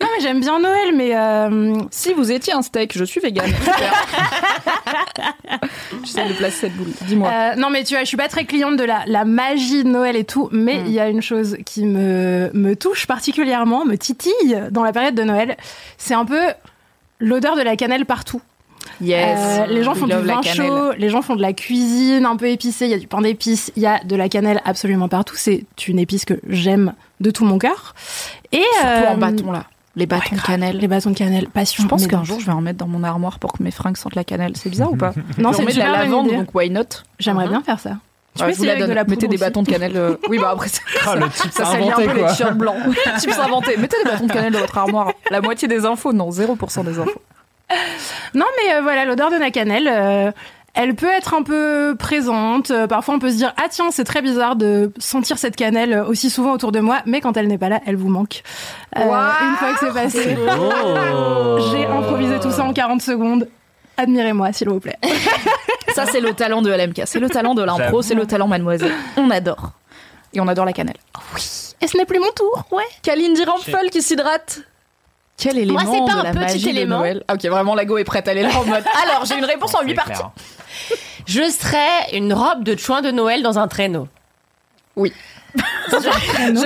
Non 0.00 0.06
mais 0.14 0.22
j'aime 0.22 0.40
bien 0.40 0.58
Noël, 0.58 0.94
mais 0.94 1.14
euh, 1.14 1.74
Si 1.90 2.12
vous 2.14 2.30
étiez 2.32 2.52
un 2.54 2.62
steak, 2.62 2.96
je 2.96 3.04
suis 3.04 3.20
vegan. 3.20 3.44
J'essaie 6.04 6.28
de 6.28 6.32
placer 6.34 6.56
cette 6.62 6.76
boule. 6.76 6.88
Dis-moi. 7.02 7.28
Euh, 7.30 7.54
non, 7.56 7.68
mais 7.70 7.84
tu 7.84 7.94
vois, 7.94 8.02
je 8.02 8.08
suis 8.08 8.16
pas 8.16 8.28
très 8.28 8.44
cliente 8.44 8.76
de 8.76 8.84
la, 8.84 9.02
la 9.06 9.24
magie 9.24 9.84
de 9.84 9.88
Noël 9.88 10.16
et 10.16 10.24
tout, 10.24 10.48
mais 10.52 10.78
Hmm. 10.78 10.86
il 10.86 10.92
y 10.92 11.00
a 11.00 11.08
une 11.08 11.22
chose 11.22 11.56
qui 11.64 11.84
me, 11.84 12.50
me 12.54 12.74
touche 12.74 13.06
particulièrement, 13.06 13.84
me 13.84 13.96
titille 13.96 14.58
dans 14.70 14.82
la 14.82 14.92
période 14.92 15.14
de 15.14 15.22
Noël. 15.22 15.56
C'est 15.98 16.14
un 16.14 16.24
peu 16.24 16.40
l'odeur 17.18 17.56
de 17.56 17.62
la 17.62 17.76
cannelle 17.76 18.04
partout. 18.06 18.40
yes. 19.00 19.38
Euh, 19.38 19.66
les 19.66 19.82
gens 19.82 19.94
font 19.94 20.06
du 20.06 20.14
vin 20.14 20.42
chaud, 20.42 20.92
les 20.96 21.08
gens 21.08 21.22
font 21.22 21.36
de 21.36 21.42
la 21.42 21.52
cuisine 21.52 22.26
un 22.26 22.36
peu 22.36 22.48
épicée, 22.48 22.86
il 22.86 22.90
y 22.90 22.94
a 22.94 22.98
du 22.98 23.06
pain 23.06 23.20
d'épices, 23.20 23.72
il 23.76 23.82
y 23.82 23.86
a 23.86 24.02
de 24.04 24.16
la 24.16 24.28
cannelle 24.28 24.60
absolument 24.64 25.08
partout. 25.08 25.36
C'est 25.36 25.64
une 25.86 25.98
épice 25.98 26.24
que 26.24 26.34
j'aime 26.48 26.94
de 27.20 27.30
tout 27.30 27.44
mon 27.44 27.58
cœur. 27.58 27.94
Et 28.52 28.62
Surtout 28.80 28.86
euh, 28.86 29.14
en 29.14 29.16
bâton 29.16 29.52
là. 29.52 29.64
Les 29.96 30.06
bâtons 30.06 30.30
ouais, 30.32 30.36
de 30.38 30.42
cannelle. 30.42 30.78
Les 30.78 30.88
bâtons 30.88 31.10
de 31.10 31.16
cannelle, 31.16 31.48
passion. 31.48 31.84
Je 31.84 31.88
pense 31.88 32.06
qu'un 32.08 32.24
jour 32.24 32.40
je 32.40 32.46
vais 32.46 32.52
en 32.52 32.60
mettre 32.60 32.78
dans 32.78 32.88
mon 32.88 33.04
armoire 33.04 33.38
pour 33.38 33.52
que 33.52 33.62
mes 33.62 33.70
fringues 33.70 33.96
sentent 33.96 34.16
la 34.16 34.24
cannelle. 34.24 34.52
C'est 34.56 34.68
bizarre 34.68 34.92
ou 34.92 34.96
pas? 34.96 35.12
Non, 35.38 35.52
c'est 35.52 35.64
de 35.64 35.78
la 35.78 35.90
lavande, 35.90 36.30
donc 36.30 36.54
why 36.54 36.68
not? 36.70 36.82
J'aimerais 37.18 37.48
bien 37.48 37.62
faire 37.62 37.78
ça. 37.78 37.98
Tu 38.36 38.42
peux 38.44 38.50
essayer 38.50 38.70
avec 38.72 38.86
de 38.86 38.92
la 38.92 39.04
Mettez 39.04 39.28
des 39.28 39.36
bâtons 39.38 39.62
de 39.62 39.68
cannelle. 39.70 39.96
euh, 39.96 40.16
Oui, 40.28 40.38
bah 40.38 40.50
après, 40.52 40.68
ça, 40.68 40.80
Ah, 41.06 41.14
ça 41.52 41.64
un 41.68 41.92
peu 41.94 42.12
les 42.12 42.26
t-shirts 42.26 42.54
blancs. 42.56 42.76
Tips 43.18 43.38
inventés. 43.38 43.76
Mettez 43.76 43.96
des 44.04 44.10
bâtons 44.10 44.26
de 44.26 44.32
cannelle 44.32 44.52
dans 44.52 44.60
votre 44.60 44.76
armoire. 44.78 45.12
La 45.30 45.40
moitié 45.40 45.68
des 45.68 45.84
infos, 45.86 46.12
non, 46.12 46.30
0% 46.30 46.84
des 46.84 46.98
infos. 46.98 47.22
Non, 48.34 48.46
mais 48.58 48.74
euh, 48.74 48.80
voilà, 48.82 49.04
l'odeur 49.04 49.30
de 49.30 49.36
la 49.36 49.50
cannelle, 49.50 49.88
euh, 49.90 50.30
elle 50.74 50.94
peut 50.96 51.08
être 51.10 51.34
un 51.34 51.42
peu 51.42 51.94
présente. 51.98 52.72
Parfois, 52.88 53.14
on 53.14 53.18
peut 53.20 53.30
se 53.30 53.36
dire 53.36 53.52
ah 53.56 53.66
tiens, 53.70 53.90
c'est 53.92 54.04
très 54.04 54.20
bizarre 54.22 54.56
de 54.56 54.92
sentir 54.98 55.38
cette 55.38 55.54
cannelle 55.56 56.04
aussi 56.08 56.28
souvent 56.30 56.52
autour 56.52 56.72
de 56.72 56.80
moi, 56.80 56.98
mais 57.06 57.20
quand 57.20 57.36
elle 57.36 57.46
n'est 57.46 57.58
pas 57.58 57.68
là, 57.68 57.80
elle 57.86 57.96
vous 57.96 58.08
manque. 58.08 58.42
Euh, 58.98 59.04
Waouh, 59.04 59.30
une 59.48 59.56
fois 59.56 59.72
que 59.74 59.78
c'est 59.86 59.92
passé, 59.94 60.36
Oh. 60.60 61.58
j'ai 61.72 61.86
improvisé 61.86 62.40
tout 62.40 62.50
ça 62.50 62.64
en 62.64 62.72
40 62.72 63.00
secondes. 63.00 63.48
Admirez-moi, 63.96 64.52
s'il 64.52 64.68
vous 64.68 64.80
plaît. 64.80 64.98
Ça, 65.94 66.06
c'est 66.06 66.20
le 66.20 66.34
talent 66.34 66.62
de 66.62 66.70
LMK. 66.72 67.02
C'est 67.06 67.20
le 67.20 67.28
talent 67.30 67.54
de 67.54 67.62
l'impro, 67.62 68.02
c'est 68.02 68.14
le 68.14 68.26
talent 68.26 68.48
mademoiselle. 68.48 68.92
On 69.16 69.30
adore. 69.30 69.70
Et 70.32 70.40
on 70.40 70.48
adore 70.48 70.64
la 70.64 70.72
cannelle. 70.72 70.96
Et 71.80 71.86
ce 71.86 71.96
n'est 71.96 72.06
plus 72.06 72.18
mon 72.18 72.30
tour, 72.32 72.64
ouais. 72.72 72.82
Kalindi 73.02 73.44
Rampfel 73.44 73.90
qui 73.90 74.02
s'hydrate. 74.02 74.60
Quel 75.36 75.58
élément 75.58 75.80
Moi, 75.82 75.92
c'est 75.92 76.12
pas 76.14 76.22
de 76.22 76.26
un 76.28 76.32
la 76.32 76.46
petit 76.46 76.68
élément. 76.68 77.02
Ah, 77.28 77.34
Ok, 77.34 77.44
vraiment, 77.46 77.74
la 77.74 77.84
go 77.84 77.98
est 77.98 78.04
prête. 78.04 78.26
Elle 78.28 78.38
est 78.38 78.42
là 78.42 78.50
en 78.56 78.64
mode. 78.64 78.84
Alors, 79.04 79.24
j'ai 79.24 79.36
une 79.36 79.44
réponse 79.44 79.74
en 79.74 79.80
C'est 79.80 79.86
8 79.86 79.94
parties. 79.94 80.12
clair. 80.12 80.30
Je 81.26 81.50
serais 81.50 82.12
une 82.16 82.32
robe 82.32 82.62
de 82.62 82.76
chouin 82.76 83.02
de 83.02 83.10
Noël 83.10 83.42
dans 83.42 83.58
un 83.58 83.66
traîneau. 83.66 84.08
J'ai 84.96 85.10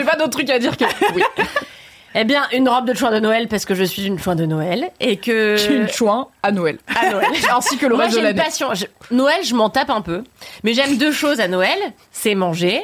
pas 0.04 0.16
d'autre 0.16 0.30
truc 0.30 0.50
à 0.50 0.58
dire 0.58 0.76
que. 0.76 0.84
Oui. 1.14 1.22
Eh 2.20 2.25
bien, 2.25 2.43
une 2.53 2.69
robe 2.69 2.85
de 2.85 2.94
chouin 2.94 3.12
de 3.12 3.20
Noël 3.20 3.47
parce 3.47 3.65
que 3.65 3.76
je 3.76 3.85
suis 3.85 4.05
une 4.05 4.19
chouin 4.19 4.35
de 4.35 4.44
Noël 4.44 4.91
et 4.99 5.19
que 5.19 5.55
Je 5.56 5.62
suis 5.62 5.75
une 5.76 5.88
chouin 5.88 6.26
à 6.43 6.50
Noël. 6.50 6.79
à 7.00 7.11
Noël. 7.11 7.29
Ainsi 7.56 7.79
que 7.79 7.87
le 7.87 7.94
Moi, 7.94 8.06
reste 8.06 8.17
de 8.17 8.20
j'ai 8.23 8.29
une 8.31 8.37
l'année. 8.37 8.50
Noël, 9.12 9.44
je 9.44 9.55
m'en 9.55 9.70
tape 9.70 9.91
un 9.91 10.00
peu, 10.00 10.25
mais 10.65 10.75
j'aime 10.75 10.97
deux 10.97 11.12
choses 11.12 11.38
à 11.38 11.47
Noël, 11.47 11.79
c'est 12.11 12.35
manger. 12.35 12.82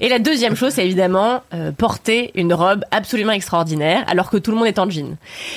Et 0.00 0.08
la 0.08 0.18
deuxième 0.18 0.56
chose, 0.56 0.72
c'est 0.74 0.84
évidemment 0.84 1.42
euh, 1.52 1.72
porter 1.72 2.30
une 2.34 2.52
robe 2.52 2.84
absolument 2.90 3.32
extraordinaire, 3.32 4.04
alors 4.08 4.30
que 4.30 4.36
tout 4.36 4.50
le 4.50 4.56
monde 4.56 4.66
est 4.66 4.78
en 4.78 4.88
jean. 4.90 5.16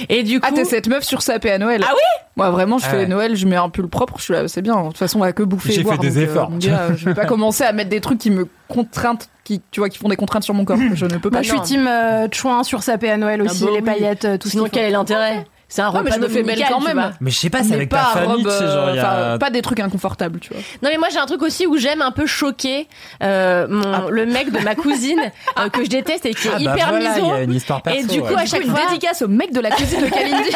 Et 0.10 0.24
du 0.24 0.40
coup, 0.40 0.48
Ah, 0.50 0.54
t'es 0.54 0.66
cette 0.66 0.88
meuf 0.88 1.04
sur 1.04 1.22
sapé 1.22 1.52
à 1.52 1.58
Noël 1.58 1.84
Ah 1.88 1.92
oui 1.94 2.02
Moi, 2.36 2.50
vraiment, 2.52 2.78
je 2.78 2.86
Ah 2.88 2.92
fais 2.92 2.98
ouais. 2.98 3.08
Noël, 3.08 3.36
je 3.36 3.46
mets 3.48 3.56
un 3.56 3.70
pull 3.70 3.88
propre, 3.88 4.16
je 4.18 4.24
suis 4.24 4.34
là, 4.34 4.48
c'est 4.48 4.62
bien. 4.62 4.80
De 4.82 4.88
toute 4.88 4.98
façon, 4.98 5.20
on 5.20 5.24
a 5.24 5.32
que 5.34 5.44
bouffer 5.44 5.72
J'ai 5.74 5.84
fait 5.84 5.98
des 5.98 6.10
donc, 6.10 6.18
euh, 6.18 6.22
efforts. 6.22 6.50
mon 6.52 6.58
gars, 6.58 6.90
je 6.96 7.06
vais 7.06 7.14
pas 7.14 7.26
commencer 7.28 7.64
à 7.64 7.72
mettre 7.74 7.90
des 7.90 8.02
trucs 8.02 8.20
qui 8.20 8.32
me 8.32 8.48
contraignent, 8.68 9.18
qui, 9.44 9.62
tu 9.72 9.80
vois, 9.80 9.90
qui 9.90 9.98
font 9.98 10.10
des 10.10 10.16
contraintes 10.16 10.44
sur 10.44 10.54
mon 10.54 10.66
corps. 10.66 10.78
Je 10.94 11.06
ne 11.06 11.18
peux 11.18 11.30
pas. 11.30 11.38
Moi, 11.38 11.42
je 11.44 11.50
suis 11.50 11.62
team 11.62 11.88
euh, 11.88 12.28
chouin 12.32 12.64
sur 12.64 12.84
sapé 12.84 13.10
à 13.10 13.18
Noël 13.18 13.42
aussi, 13.42 13.64
bah 13.64 13.70
les 13.72 13.78
oui. 13.78 13.82
paillettes, 13.84 14.26
euh, 14.26 14.38
tout 14.38 14.48
ce 14.48 14.52
sinon 14.52 14.68
quel 14.72 14.86
est 14.86 14.92
l'intérêt? 14.92 15.46
C'est 15.70 15.82
un 15.82 15.90
repas 15.90 16.04
mais 16.04 16.12
je 16.12 16.20
me 16.20 16.28
fais 16.30 16.44
belle 16.44 16.64
quand 16.70 16.80
même. 16.80 17.14
Mais 17.20 17.30
je 17.32 17.38
sais 17.38 17.50
pas, 17.50 17.62
c'est 17.64 17.74
avec 17.74 17.90
pas 17.90 17.98
ta 18.14 18.20
famille, 18.22 18.44
robe, 18.44 18.46
tu 18.46 18.58
sais, 18.58 18.66
genre, 18.72 18.90
il 18.92 18.96
y 18.96 19.00
enfin, 19.00 19.34
a... 19.34 19.38
pas 19.38 19.50
des 19.50 19.62
trucs 19.62 19.80
inconfortables, 19.82 20.40
tu 20.40 20.54
vois. 20.54 20.62
Non 20.82 20.90
mais 20.90 20.98
moi 20.98 21.10
j'ai 21.12 21.18
un 21.20 21.26
truc 21.26 21.42
aussi 21.42 21.68
où 21.68 21.78
j'aime 21.78 22.02
un 22.02 22.12
peu 22.12 22.26
choquer 22.26 22.88
euh, 23.22 23.68
mon, 23.70 24.10
le 24.10 24.26
mec 24.26 24.52
de 24.52 24.60
ma 24.60 24.76
cousine 24.76 25.20
euh, 25.60 25.70
que 25.70 25.84
je 25.84 25.90
déteste 25.90 26.26
et 26.26 26.34
qui 26.34 26.48
est 26.48 26.52
Ah 26.54 26.60
bah 26.60 26.62
hyper 26.74 26.90
voilà, 26.90 27.18
il 27.18 27.22
miso. 27.24 27.34
y 27.34 27.38
a 27.38 27.42
une 27.44 27.54
histoire 27.54 27.82
perso. 27.82 28.00
Et 28.00 28.04
du 28.06 28.22
coup, 28.22 28.34
ouais. 28.34 28.42
à 28.42 28.46
chaque 28.46 28.64
une 28.64 28.72
fois- 28.72 28.86
dédicace 28.90 29.22
au 29.22 29.28
mec 29.28 29.52
de 29.52 29.60
la 29.60 29.72
cuisine 29.72 30.02
de 30.02 30.08
Kalindi. 30.10 30.50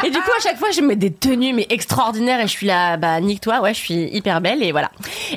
Et 0.04 0.10
du 0.10 0.18
coup, 0.18 0.30
à 0.38 0.42
chaque 0.42 0.56
fois, 0.58 0.70
je 0.70 0.80
mets 0.80 0.96
des 0.96 1.12
tenues 1.12 1.52
mais 1.52 1.66
extraordinaires 1.68 2.40
et 2.40 2.44
je 2.46 2.52
suis 2.52 2.66
là, 2.66 2.96
bah 2.96 3.20
nique-toi, 3.20 3.60
ouais, 3.60 3.74
je 3.74 3.78
suis 3.78 4.04
hyper 4.16 4.40
belle 4.40 4.62
et 4.62 4.72
voilà. 4.72 4.90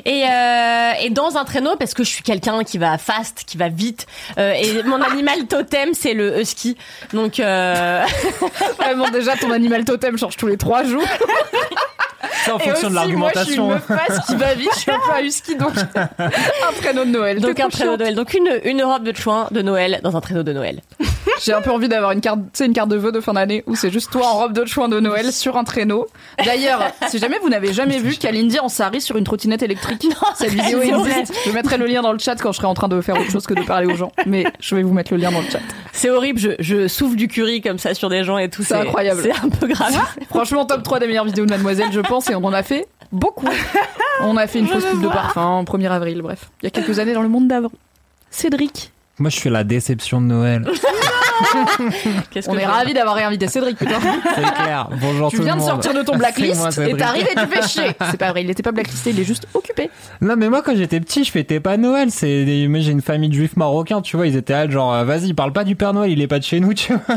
Et 0.06 0.24
euh, 0.26 0.90
et 1.02 1.10
dans 1.10 1.36
un 1.36 1.44
traîneau 1.44 1.76
parce 1.76 1.92
que 1.92 2.02
je 2.02 2.08
suis 2.08 2.22
quelqu'un 2.22 2.64
qui 2.64 2.78
va 2.78 2.96
fast, 2.96 3.42
qui 3.46 3.58
va 3.58 3.68
vite. 3.68 4.06
euh, 4.38 4.52
et 4.54 4.82
mon 4.84 5.02
animal 5.02 5.46
totem 5.48 5.90
c'est 5.92 6.14
le 6.14 6.40
husky. 6.40 6.76
Donc 7.12 7.40
euh, 7.40 8.02
Vraiment, 8.84 9.10
déjà, 9.10 9.36
ton 9.36 9.50
animal 9.50 9.84
totem 9.84 10.18
change 10.18 10.36
tous 10.36 10.46
les 10.46 10.56
trois 10.56 10.84
jours. 10.84 11.04
C'est 12.44 12.50
en 12.50 12.58
Et 12.58 12.68
fonction 12.68 12.90
de 12.90 12.96
aussi, 12.96 13.12
moi, 13.14 13.30
je 13.34 13.40
suis 13.44 13.54
une 13.54 13.68
l'argumentation. 13.68 13.68
meuf 13.68 14.26
qui 14.26 14.36
va 14.36 14.54
vite, 14.54 14.70
je 14.74 14.78
suis 14.80 14.90
un 14.90 14.98
peu 14.98 15.12
un 15.14 15.22
husky, 15.22 15.56
donc 15.56 15.72
un 15.96 16.72
traîneau 16.80 17.04
de 17.04 17.10
Noël. 17.10 17.40
donc 17.40 17.58
un 17.58 17.68
traîneau 17.68 17.96
de 17.96 18.02
Noël. 18.02 18.14
Donc 18.14 18.34
une 18.34 18.60
une 18.64 18.82
robe 18.82 19.04
de 19.04 19.16
chouin 19.16 19.48
de 19.50 19.62
Noël 19.62 20.00
dans 20.02 20.14
un 20.16 20.20
traîneau 20.20 20.42
de 20.42 20.52
Noël. 20.52 20.80
J'ai 21.42 21.52
un 21.52 21.60
peu 21.60 21.70
envie 21.70 21.88
d'avoir 21.88 22.12
une 22.12 22.20
carte, 22.20 22.38
une 22.60 22.72
carte 22.72 22.88
de 22.88 22.96
vœux 22.96 23.12
de 23.12 23.20
fin 23.20 23.32
d'année 23.32 23.64
où 23.66 23.74
c'est 23.76 23.90
juste 23.90 24.10
toi 24.10 24.26
en 24.26 24.34
robe 24.34 24.52
de 24.52 24.64
chouin 24.64 24.88
de 24.88 25.00
Noël 25.00 25.32
sur 25.32 25.56
un 25.56 25.64
traîneau. 25.64 26.06
D'ailleurs, 26.44 26.82
si 27.08 27.18
jamais 27.18 27.38
vous 27.42 27.48
n'avez 27.48 27.72
jamais 27.72 27.98
vu 27.98 28.14
Kalindi 28.16 28.58
en 28.60 28.68
sari 28.68 29.00
sur 29.00 29.16
une 29.16 29.24
trottinette 29.24 29.62
électrique, 29.62 30.06
cette 30.36 30.50
vidéo 30.52 30.80
existe. 30.82 31.34
Je 31.46 31.50
mettrai 31.52 31.76
le 31.78 31.86
lien 31.86 32.02
dans 32.02 32.12
le 32.12 32.18
chat 32.18 32.36
quand 32.36 32.52
je 32.52 32.58
serai 32.58 32.66
en 32.66 32.74
train 32.74 32.88
de 32.88 33.00
faire 33.00 33.18
autre 33.18 33.30
chose 33.30 33.46
que 33.46 33.54
de 33.54 33.62
parler 33.62 33.86
aux 33.86 33.96
gens. 33.96 34.12
Mais 34.26 34.44
je 34.60 34.74
vais 34.74 34.82
vous 34.82 34.92
mettre 34.92 35.12
le 35.12 35.18
lien 35.18 35.30
dans 35.32 35.40
le 35.40 35.48
chat. 35.50 35.60
C'est 35.92 36.10
horrible, 36.10 36.38
je, 36.38 36.50
je 36.58 36.88
souffle 36.88 37.16
du 37.16 37.28
curry 37.28 37.60
comme 37.60 37.78
ça 37.78 37.94
sur 37.94 38.08
des 38.08 38.24
gens 38.24 38.38
et 38.38 38.48
tout. 38.48 38.62
C'est 38.62 38.74
incroyable. 38.74 39.20
C'est 39.22 39.32
un 39.44 39.48
peu 39.48 39.66
grave. 39.66 39.96
Franchement, 40.28 40.64
top 40.64 40.82
3 40.82 41.00
des 41.00 41.06
meilleures 41.06 41.24
vidéos 41.24 41.46
de 41.46 41.50
Mademoiselle, 41.50 41.88
je 41.92 42.00
pense, 42.00 42.28
et 42.30 42.34
on 42.34 42.44
en 42.44 42.52
a 42.52 42.62
fait 42.62 42.86
beaucoup. 43.12 43.48
On 44.20 44.36
a 44.36 44.46
fait 44.46 44.60
une 44.60 44.68
fausse 44.68 44.84
pub 44.84 45.02
de 45.02 45.08
parfum, 45.08 45.62
1er 45.64 45.90
avril, 45.90 46.22
bref. 46.22 46.50
Il 46.62 46.64
y 46.64 46.68
a 46.68 46.70
quelques 46.70 46.98
années 46.98 47.14
dans 47.14 47.22
le 47.22 47.28
monde 47.28 47.48
d'avant. 47.48 47.72
Cédric. 48.30 48.92
Moi, 49.18 49.30
je 49.30 49.36
suis 49.36 49.50
la 49.50 49.62
déception 49.62 50.20
de 50.20 50.26
Noël. 50.26 50.64
Qu'est-ce 52.30 52.48
On 52.48 52.54
que 52.54 52.58
est 52.58 52.66
ravis 52.66 52.94
d'avoir 52.94 53.14
réinvité 53.16 53.48
Cédric, 53.48 53.76
putain. 53.78 53.98
C'est 54.34 54.54
clair. 54.54 54.88
Bonjour 55.00 55.30
Tu 55.30 55.36
tout 55.38 55.42
viens 55.42 55.54
le 55.54 55.60
de 55.60 55.64
monde. 55.66 55.82
sortir 55.82 55.92
de 55.94 56.04
ton 56.04 56.12
C'est 56.12 56.18
moi, 56.18 56.18
blacklist 56.18 56.78
et 56.78 56.94
t'es 56.94 57.02
arrivé 57.02 57.28
et 57.32 57.34
tu 57.40 57.46
fais 57.46 57.68
chier. 57.68 57.92
C'est 58.10 58.16
pas 58.16 58.30
vrai, 58.30 58.42
il 58.44 58.50
était 58.50 58.62
pas 58.62 58.72
blacklisté, 58.72 59.10
il 59.10 59.20
est 59.20 59.24
juste 59.24 59.46
occupé. 59.54 59.90
Non 60.20 60.34
mais 60.36 60.48
moi 60.48 60.62
quand 60.62 60.74
j'étais 60.76 61.00
petit 61.00 61.24
je 61.24 61.30
fêtais 61.30 61.60
pas 61.60 61.76
Noël 61.76 62.10
c'est 62.10 62.44
des... 62.44 62.68
moi 62.68 62.80
j'ai 62.80 62.92
une 62.92 63.02
famille 63.02 63.28
de 63.28 63.34
juifs 63.34 63.56
marocains 63.56 64.00
tu 64.00 64.16
vois 64.16 64.26
ils 64.26 64.36
étaient 64.36 64.52
là 64.52 64.68
genre 64.68 64.92
euh, 64.94 65.04
vas-y 65.04 65.32
parle 65.34 65.52
pas 65.52 65.64
du 65.64 65.76
Père 65.76 65.92
Noël 65.92 66.10
il 66.10 66.20
est 66.22 66.26
pas 66.26 66.38
de 66.38 66.44
chez 66.44 66.60
nous 66.60 66.72
tu 66.74 66.92
vois 66.92 67.16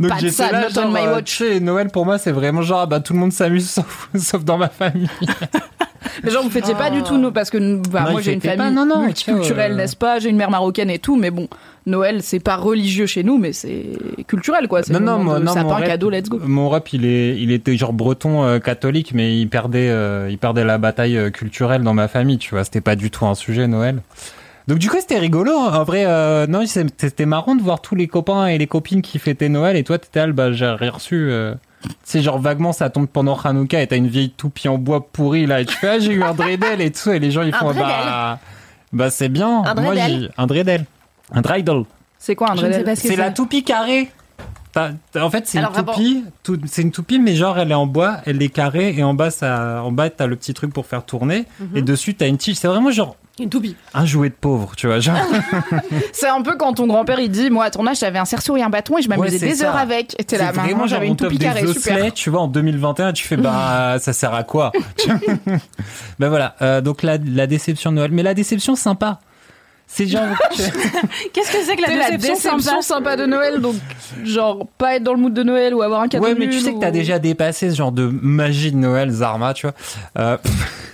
donc 0.00 0.10
Pas 0.10 0.16
de 0.16 0.20
j'étais 0.20 0.30
ça, 0.32 0.50
là 0.52 0.62
not 0.62 0.66
on 0.70 0.82
genre 0.82 0.92
my 0.92 1.00
euh, 1.06 1.14
watch. 1.14 1.36
tu 1.38 1.60
Noël 1.60 1.88
pour 1.88 2.04
moi 2.04 2.18
c'est 2.18 2.32
vraiment 2.32 2.62
genre 2.62 2.86
bah 2.86 3.00
tout 3.00 3.12
le 3.12 3.18
monde 3.18 3.32
s'amuse 3.32 3.68
sauf, 3.70 4.08
sauf 4.16 4.44
dans 4.44 4.58
ma 4.58 4.68
famille 4.68 5.08
Mais 6.24 6.30
genre, 6.30 6.42
vous 6.42 6.50
fêtiez 6.50 6.74
pas 6.74 6.90
du 6.90 7.02
tout, 7.02 7.16
nous, 7.16 7.30
parce 7.32 7.50
que 7.50 7.58
bah, 7.88 8.02
Non, 8.06 8.12
moi 8.12 8.20
j'ai 8.20 8.32
une 8.32 8.40
famille 8.40 8.56
pas, 8.56 8.70
non, 8.70 8.86
non, 8.86 9.02
multiculturelle, 9.02 9.72
tu 9.72 9.74
euh, 9.74 9.82
n'est-ce 9.82 9.96
pas? 9.96 10.18
J'ai 10.18 10.30
une 10.30 10.36
mère 10.36 10.50
marocaine 10.50 10.90
et 10.90 10.98
tout, 10.98 11.16
mais 11.16 11.30
bon, 11.30 11.48
Noël 11.86 12.22
c'est 12.22 12.40
pas 12.40 12.56
religieux 12.56 13.06
chez 13.06 13.22
nous, 13.22 13.38
mais 13.38 13.52
c'est 13.52 13.84
culturel 14.26 14.68
quoi. 14.68 14.82
C'est 14.82 14.92
Non, 14.92 15.00
non, 15.00 15.18
moi, 15.24 15.38
non, 15.38 15.46
mon 15.46 15.52
sapin, 15.54 15.76
rep- 15.76 15.86
cadeau, 15.86 16.10
let's 16.10 16.28
go. 16.28 16.38
mon 16.44 16.68
rap 16.68 16.92
il 16.92 17.04
est 17.06 17.36
il 17.38 17.50
était 17.50 17.76
genre 17.76 17.92
breton 17.92 18.44
euh, 18.44 18.58
catholique 18.58 19.12
mais 19.14 19.38
il 19.38 19.48
perdait 19.48 19.88
euh, 19.88 20.28
il 20.30 20.38
perdait 20.38 20.64
la 20.64 20.76
bataille 20.78 21.16
euh, 21.16 21.30
culturelle 21.30 21.82
dans 21.82 21.94
ma 21.94 22.08
famille 22.08 22.38
tu 22.38 22.50
vois. 22.54 22.64
C'était 22.64 22.80
pas 22.82 22.96
du 22.96 23.10
tout 23.10 23.24
un 23.26 23.34
sujet 23.34 23.66
Noël. 23.68 24.02
Donc 24.66 24.78
du 24.78 24.90
coup 24.90 24.96
c'était 25.00 25.18
rigolo 25.18 25.52
en 25.52 25.82
vrai 25.84 26.04
euh, 26.06 26.46
non 26.46 26.64
c'était 26.66 27.24
marrant 27.24 27.54
de 27.54 27.62
voir 27.62 27.80
tous 27.80 27.94
les 27.94 28.06
copains 28.06 28.48
et 28.48 28.58
les 28.58 28.66
copines 28.66 29.00
qui 29.00 29.18
fêtaient 29.18 29.48
Noël. 29.48 29.76
Et 29.76 29.82
toi 29.84 29.98
t'étais 29.98 30.26
là 30.26 30.32
bah 30.32 30.52
j'ai 30.52 30.66
rien 30.66 30.90
reçu 30.90 31.14
euh, 31.30 31.54
c'est 32.02 32.20
genre 32.20 32.38
vaguement 32.38 32.72
ça 32.74 32.90
tombe 32.90 33.06
pendant 33.06 33.34
Hanouka 33.38 33.80
et 33.80 33.86
t'as 33.86 33.96
une 33.96 34.08
vieille 34.08 34.28
toupie 34.30 34.68
en 34.68 34.76
bois 34.76 35.06
pourri 35.10 35.46
là. 35.46 35.62
Et 35.62 35.64
tu 35.64 35.74
fais 35.74 35.88
ah 35.88 35.98
j'ai 35.98 36.12
eu 36.12 36.22
un 36.22 36.34
dreidel 36.34 36.82
et 36.82 36.90
tout. 36.90 37.10
Et 37.10 37.18
les 37.18 37.30
gens 37.30 37.42
ils 37.44 37.54
font 37.54 37.72
bah 37.72 38.38
bah 38.92 39.08
c'est 39.10 39.30
bien. 39.30 39.62
Un 39.64 39.74
moi 39.74 39.94
dreidel 39.94 40.20
j'ai 40.22 40.28
un 40.36 40.46
dreidel 40.46 40.84
un 41.32 41.40
dreidel 41.40 41.84
C'est 42.18 42.34
quoi 42.34 42.50
un 42.52 42.56
Je 42.56 42.60
ne 42.60 42.66
sais 42.66 42.68
dreidel 42.70 42.84
pas 42.84 42.96
ce 42.96 43.02
que 43.02 43.08
c'est 43.08 43.14
c'est. 43.14 43.20
la 43.20 43.30
toupie 43.30 43.64
carrée. 43.64 44.10
En 45.20 45.28
fait, 45.30 45.48
c'est 45.48 45.58
une 45.58 45.66
toupie. 45.74 46.24
tout- 46.44 46.60
C'est 46.66 46.82
une 46.82 46.92
toupie, 46.92 47.18
mais 47.18 47.34
genre 47.34 47.58
elle 47.58 47.72
est 47.72 47.74
en 47.74 47.86
bois, 47.86 48.18
elle 48.26 48.40
est 48.40 48.48
carrée 48.48 48.94
et 48.96 49.02
en 49.02 49.12
bas, 49.12 49.30
ça, 49.32 49.82
en 49.82 49.90
bas, 49.90 50.08
t'as 50.08 50.26
le 50.26 50.36
petit 50.36 50.54
truc 50.54 50.72
pour 50.72 50.86
faire 50.86 51.04
tourner 51.04 51.46
et 51.74 51.82
dessus 51.82 52.14
t'as 52.14 52.28
une 52.28 52.36
tige. 52.38 52.56
C'est 52.56 52.68
vraiment 52.68 52.92
genre 52.92 53.16
Une 53.40 53.48
toupie. 53.48 53.74
un 53.92 54.04
jouet 54.06 54.28
de 54.28 54.34
pauvre, 54.34 54.74
tu 54.76 54.86
vois. 54.86 55.00
Genre, 55.00 55.16
C'est 56.12 56.28
un 56.28 56.42
peu 56.42 56.56
quand 56.56 56.74
ton 56.74 56.86
grand-père 56.86 57.18
il 57.18 57.28
dit 57.30 57.50
Moi 57.50 57.64
à 57.64 57.70
ton 57.72 57.84
âge 57.88 57.98
j'avais 57.98 58.20
un 58.20 58.24
cerceau 58.24 58.56
et 58.56 58.62
un 58.62 58.68
bâton 58.68 58.98
et 58.98 59.02
je 59.02 59.08
m'amusais 59.08 59.40
Ouais, 59.40 59.48
des 59.48 59.54
ça. 59.56 59.68
heures 59.70 59.76
avec. 59.76 60.14
Et 60.20 60.22
t'es 60.22 60.36
c'est 60.36 60.44
là, 60.44 60.52
vraiment 60.52 60.86
j'avais 60.86 61.08
une 61.08 61.16
top 61.16 61.30
toupie 61.30 61.40
carrée, 61.40 61.66
super. 61.66 61.96
osselets, 61.96 62.10
tu 62.12 62.30
vois, 62.30 62.42
en 62.42 62.48
2021, 62.48 63.12
tu 63.14 63.26
fais 63.26 63.36
bah 63.36 63.96
ça 64.00 64.12
sert 64.12 64.32
à 64.32 64.44
quoi? 64.44 64.70
Ben 66.20 66.28
voilà. 66.28 66.54
euh, 66.62 66.80
donc 66.80 67.02
la, 67.02 67.16
la 67.18 67.46
déception 67.48 67.90
de 67.90 67.96
Noël, 67.96 68.10
mais 68.12 68.22
la 68.22 68.34
déception 68.34 68.76
sympa. 68.76 69.18
C'est 69.90 70.06
genre 70.06 70.26
Qu'est-ce 71.32 71.50
que 71.50 71.64
c'est 71.64 71.74
que 71.74 71.82
la 71.82 71.88
la 71.88 72.10
déception, 72.10 72.34
déception 72.34 72.60
sympa 72.60 72.82
sympa 72.82 73.16
de 73.16 73.24
Noël, 73.24 73.60
donc 73.60 73.74
genre 74.22 74.66
pas 74.76 74.96
être 74.96 75.02
dans 75.02 75.14
le 75.14 75.18
mood 75.18 75.32
de 75.32 75.42
Noël 75.42 75.74
ou 75.74 75.80
avoir 75.80 76.02
un 76.02 76.08
cadeau 76.08 76.24
ouais, 76.24 76.34
mais 76.38 76.48
tu 76.50 76.60
sais 76.60 76.74
que 76.74 76.78
t'as 76.78 76.90
déjà 76.90 77.18
dépassé 77.18 77.70
ce 77.70 77.76
genre 77.76 77.90
de 77.90 78.06
magie 78.06 78.70
de 78.70 78.76
Noël, 78.76 79.10
Zarma, 79.10 79.54
tu 79.54 79.66
vois. 79.66 79.74
Euh, 80.18 80.36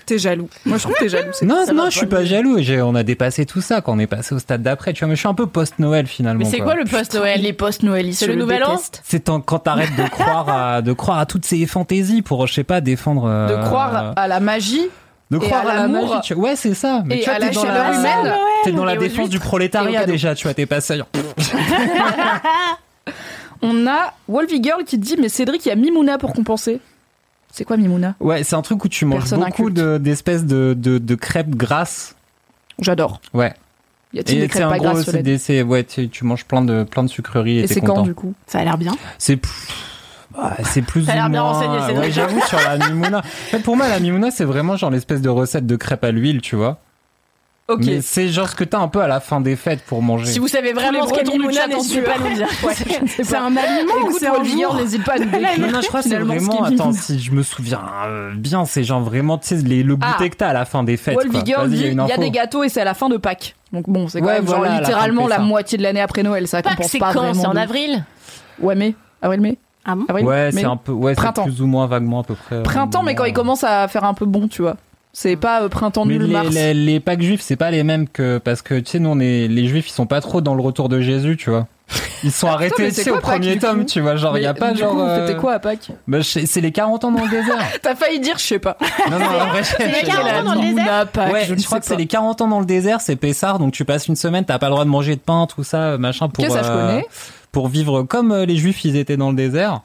T'es 0.07 0.19
jaloux. 0.19 0.49
Moi 0.67 0.77
je 0.77 0.83
trouve 0.83 0.95
que 0.95 1.05
t'es 1.05 1.09
jaloux. 1.09 1.33
non, 1.43 1.65
non, 1.75 1.85
je 1.91 1.97
suis 1.97 2.07
pas 2.07 2.25
jaloux. 2.25 2.59
On 2.83 2.95
a 2.95 3.03
dépassé 3.03 3.47
tout 3.47 3.63
ça 3.63 3.81
quand 3.81 3.95
on 3.95 3.99
est 3.99 4.07
passé 4.07 4.35
au 4.35 4.39
stade 4.39 4.63
d'après, 4.63 4.93
tu 4.93 5.01
vois. 5.01 5.09
Mais 5.09 5.15
je 5.15 5.21
suis 5.21 5.29
un 5.29 5.35
peu 5.35 5.47
post-Noël 5.47 6.07
finalement. 6.07 6.45
Mais 6.45 6.51
c'est 6.51 6.61
quoi 6.61 6.75
le 6.75 6.85
post-Noël 6.85 7.41
Les 7.41 7.55
post-Noël, 7.55 8.13
C'est 8.13 8.27
le 8.27 8.35
nouvel 8.35 8.63
an 8.65 8.77
C'est 9.03 9.29
quand 9.29 9.59
t'arrêtes 9.61 9.97
de 9.97 10.09
croire 10.09 10.49
à 10.49 10.83
de 10.83 10.93
croire 10.93 11.19
à 11.19 11.27
toutes 11.27 11.47
ces 11.47 11.67
fantaisies 11.67 12.23
pour 12.23 12.47
je 12.47 12.53
sais 12.53 12.65
pas 12.65 12.81
défendre 12.81 13.25
euh, 13.27 13.49
De 13.49 13.65
croire 13.65 14.13
à 14.15 14.29
la 14.29 14.41
magie 14.41 14.89
de 15.31 15.37
et 15.39 15.41
croire 15.41 15.67
à 15.67 15.71
à, 15.71 15.75
la 15.75 15.81
l'amour 15.83 16.09
magie. 16.11 16.21
tu- 16.23 16.35
Ouais, 16.35 16.55
c'est 16.57 16.75
ça. 16.75 17.03
Mais 17.07 17.17
et 17.17 17.21
tu 17.21 17.25
vois, 17.27 17.35
à 17.35 17.39
t'es 17.41 17.47
la 17.47 17.53
dans 17.53 17.63
chaleur 17.63 17.91
la- 17.91 17.99
humaine. 17.99 18.35
T'es 18.65 18.73
dans 18.73 18.85
la 18.85 18.97
défense 18.97 19.29
du 19.31 19.39
prolétariat 19.39 20.05
déjà, 20.07 20.35
tu 20.35 20.45
vois, 20.45 20.55
t'es 20.55 20.67
passé. 20.67 21.01
On 23.63 23.87
a 23.87 24.13
Wolvie 24.29 24.63
Girl 24.63 24.85
qui 24.85 24.99
dit 24.99 25.17
Mais 25.19 25.29
Cédric, 25.29 25.65
il 25.65 25.69
y 25.71 25.73
a 25.73 25.77
Mimouna 25.77 26.19
pour 26.19 26.33
compenser. 26.33 26.81
C'est 27.53 27.65
quoi 27.65 27.77
Mimouna? 27.77 28.15
Ouais, 28.21 28.43
c'est 28.43 28.57
un 28.57 28.63
truc 28.63 28.85
où 28.85 28.89
tu 28.89 29.05
manges 29.05 29.21
Personne 29.21 29.41
beaucoup 29.45 29.71
d'espèces 29.71 30.45
de, 30.45 30.75
de, 30.77 30.99
de 30.99 31.15
crêpes 31.15 31.55
grasses. 31.55 32.17
J'adore. 32.81 33.21
Ouais. 33.33 33.55
Y 34.13 34.19
a-t-il 34.21 34.39
Et 34.39 34.41
des 34.43 34.47
c'est 34.53 34.59
crêpes 34.59 34.69
pas 34.69 34.79
gros, 34.79 34.93
grasses 34.93 35.09
des, 35.09 35.63
ouais, 35.63 35.85
tu, 35.85 36.09
tu 36.09 36.25
manges 36.25 36.45
plein 36.45 36.63
de, 36.63 36.83
plein 36.83 37.05
de 37.05 37.09
sucreries 37.09 37.59
et, 37.61 37.63
Et 37.63 37.67
c'est 37.69 37.81
quand 37.81 38.03
du 38.03 38.15
coup? 38.15 38.35
Ça 38.47 38.59
a 38.59 38.65
l'air 38.65 38.77
bien. 38.79 38.93
C'est 39.19 39.39
plus- 40.35 40.43
ouais, 40.43 40.65
c'est 40.65 40.83
plus 40.83 41.05
T'as 41.07 41.13
ou 41.13 41.15
l'air 41.17 41.31
bien 41.31 41.43
moins- 41.43 41.53
renseigné, 41.53 41.79
c'est 41.87 41.99
Ouais, 41.99 42.11
j'avoue 42.11 42.41
sur 42.43 42.59
la 42.59 42.77
mimouna. 42.89 43.19
En 43.19 43.23
fait, 43.23 43.59
pour 43.61 43.77
moi, 43.77 43.89
la 43.89 44.01
mimouna, 44.01 44.31
c'est 44.31 44.45
vraiment 44.45 44.77
genre 44.77 44.91
l'espèce 44.91 45.21
de 45.23 45.29
recette 45.29 45.67
de 45.67 45.77
crêpes 45.77 46.05
à 46.05 46.11
l'huile, 46.11 46.41
tu 46.41 46.57
vois. 46.57 46.79
Ok. 47.67 47.81
Mais 47.87 48.03
c'est 48.03 48.29
genre 48.29 48.47
ce 48.47 48.55
que 48.55 48.63
t'as 48.65 48.79
un 48.79 48.89
peu 48.89 49.01
à 49.01 49.09
la 49.09 49.21
fin 49.21 49.41
des 49.41 49.57
fêtes 49.57 49.81
pour 49.87 50.03
manger. 50.03 50.27
Si 50.27 50.39
vous 50.39 50.49
savez 50.49 50.75
vraiment 50.75 51.01
les 51.01 51.09
ce 51.09 51.15
qu'est 51.15 51.25
du 51.25 51.31
Mimouna, 51.39 51.67
n'hésitez 51.67 52.03
pas 52.03 52.17
à 52.17 52.19
nous 52.19 52.35
dire. 52.35 52.47
C'est 53.23 53.35
un 53.37 53.57
aliment 53.57 54.07
ou 54.07 54.13
c'est 54.19 54.27
un 54.27 54.45
jour 54.45 54.75
n'hésite 54.75 55.03
pas 55.03 55.15
à 55.15 55.19
nous 55.19 55.25
décrire. 55.31 55.61
Non, 55.61 55.71
non, 55.73 55.81
je 55.81 55.87
crois 55.89 56.03
que 56.03 56.09
c'est 56.11 56.19
vraiment. 56.19 56.63
Attends, 56.65 56.93
si 56.93 57.19
je 57.19 57.33
me 57.33 57.43
souviens 57.43 57.81
euh, 58.07 58.33
bien, 58.37 58.67
c'est 58.67 58.85
genre 58.85 59.01
vraiment, 59.01 59.39
tu 59.39 59.47
sais, 59.49 59.63
le 59.63 59.97
Ah. 60.03 60.13
goûter 60.13 60.29
que 60.29 60.37
t'as 60.37 60.49
à 60.49 60.53
la 60.53 60.67
fin 60.67 60.85
des 60.85 60.99
fêtes. 60.99 61.17
Il 61.25 61.33
y 61.33 62.13
a 62.13 62.17
des 62.19 62.31
gâteaux 62.31 62.65
et 62.65 62.69
c'est 62.69 62.83
à 62.83 62.85
la 62.85 62.93
fin 62.93 63.09
de 63.09 63.17
Pâques. 63.17 63.57
Donc 63.73 63.89
bon, 63.89 64.09
c'est 64.09 64.21
quand 64.21 64.27
Ouais, 64.27 64.35
même 64.43 64.47
genre 64.47 64.63
littéralement 64.67 65.27
la 65.27 65.39
moitié 65.39 65.79
de 65.79 65.83
l'année 65.85 66.03
après 66.03 66.23
Noël. 66.23 66.47
Ça 66.47 66.61
compense 66.61 66.89
c'est 66.91 66.99
pas 66.99 67.15
quand? 67.15 67.21
Vraiment. 67.21 67.41
C'est 67.41 67.47
en 67.47 67.57
avril? 67.57 68.05
Ouais, 68.61 68.75
mai. 68.75 68.95
Avril, 69.23 69.41
mai. 69.41 69.57
Ah 69.85 69.95
bon 69.95 70.05
Avril, 70.09 70.25
Ouais, 70.27 70.51
c'est 70.53 70.65
un 70.65 70.77
peu, 70.77 70.93
ouais, 70.93 71.13
c'est 71.15 71.21
Printemps. 71.21 71.45
plus 71.45 71.61
ou 71.63 71.67
moins 71.67 71.87
vaguement 71.87 72.21
à 72.21 72.25
peu 72.25 72.35
près. 72.35 72.57
euh, 72.57 72.63
Printemps, 72.63 73.03
mais 73.03 73.15
quand 73.15 73.25
il 73.25 73.33
commence 73.35 73.65
à 73.65 73.87
faire 73.89 74.05
un 74.05 74.15
peu 74.15 74.25
bon, 74.27 74.49
tu 74.49 74.63
vois. 74.63 74.77
C'est 75.17 75.37
pas 75.37 75.63
euh, 75.63 75.69
printemps 75.69 76.05
Mais 76.07 76.15
nul 76.19 76.23
les, 76.25 76.33
mars. 76.33 76.49
les, 76.55 76.75
les 76.75 76.99
Pâques 76.99 77.23
juifs, 77.23 77.41
c'est 77.41 77.55
pas 77.55 77.71
les 77.71 77.85
mêmes 77.85 78.09
que 78.09 78.39
parce 78.39 78.63
que 78.63 78.75
tu 78.81 78.91
sais, 78.93 78.99
nous 78.99 79.11
on 79.11 79.21
est 79.21 79.47
les 79.47 79.69
juifs, 79.69 79.89
ils 79.89 79.93
sont 79.93 80.07
pas 80.07 80.21
trop 80.21 80.41
dans 80.41 80.55
le 80.57 80.61
retour 80.63 80.89
de 80.89 81.01
Jésus, 81.01 81.37
tu 81.37 81.51
vois. 81.51 81.69
Ils 82.25 82.33
sont 82.33 82.47
mais 82.49 82.53
arrêtés 82.55 82.91
c'est 82.91 82.95
tu 82.97 83.03
sais, 83.03 83.11
quoi 83.11 83.19
au 83.19 83.23
Pâques, 83.23 83.31
premier 83.41 83.53
du 83.53 83.59
tome, 83.61 83.85
tu 83.87 84.01
vois. 84.01 84.17
Genre, 84.17 84.37
il 84.39 84.43
y 84.43 84.47
a 84.47 84.53
Mais 84.55 84.59
pas 84.59 84.73
du 84.73 84.79
genre. 84.81 84.91
coup, 84.91 84.97
vous 84.97 85.03
euh, 85.03 85.25
fêtez 85.25 85.39
quoi 85.39 85.53
à 85.53 85.59
Pâques? 85.61 85.91
bah, 86.09 86.19
c'est 86.23 86.61
les 86.61 86.73
40 86.73 87.05
ans 87.05 87.13
dans 87.13 87.23
le 87.23 87.29
désert. 87.31 87.59
T'as 87.83 87.95
failli 87.95 88.19
dire, 88.19 88.39
je 88.39 88.43
sais 88.43 88.59
pas. 88.59 88.77
non, 89.09 89.19
non, 89.21 89.27
en 89.27 89.47
vrai, 89.51 89.63
je- 89.79 89.85
les 89.87 90.01
je- 90.01 90.07
40 90.07 90.27
ans 90.27 90.43
dans 90.47 90.55
le 90.55 90.61
désert 90.63 90.75
Mimouna, 90.75 91.07
Pâques, 91.07 91.33
Ouais, 91.33 91.45
je 91.45 91.55
ne 91.55 91.61
crois 91.63 91.77
sais 91.77 91.81
que 91.81 91.87
c'est 91.87 91.95
pas. 91.95 92.01
les 92.01 92.07
40 92.07 92.41
ans 92.41 92.49
dans 92.49 92.59
le 92.61 92.67
désert, 92.67 93.01
c'est 93.01 93.15
Pessard, 93.15 93.61
donc 93.61 93.73
tu 93.73 93.85
passes 93.85 94.09
une 94.09 94.17
semaine, 94.17 94.45
t'as 94.45 94.59
pas 94.59 94.67
le 94.67 94.73
droit 94.73 94.85
de 94.85 94.91
manger 94.91 95.15
de 95.15 95.21
pain, 95.21 95.47
tout 95.47 95.63
ça, 95.63 95.97
machin, 95.99 96.29
pour 96.29 96.43
Ok, 96.45 96.51
ça, 96.51 96.63
je 96.63 96.69
euh, 96.71 96.73
connais? 96.89 97.07
Pour 97.55 97.69
vivre 97.69 98.03
comme 98.03 98.33
euh, 98.33 98.45
les 98.45 98.57
juifs, 98.57 98.85
ils 98.85 98.97
étaient 98.97 99.17
dans 99.17 99.31
le 99.31 99.37
désert. 99.37 99.81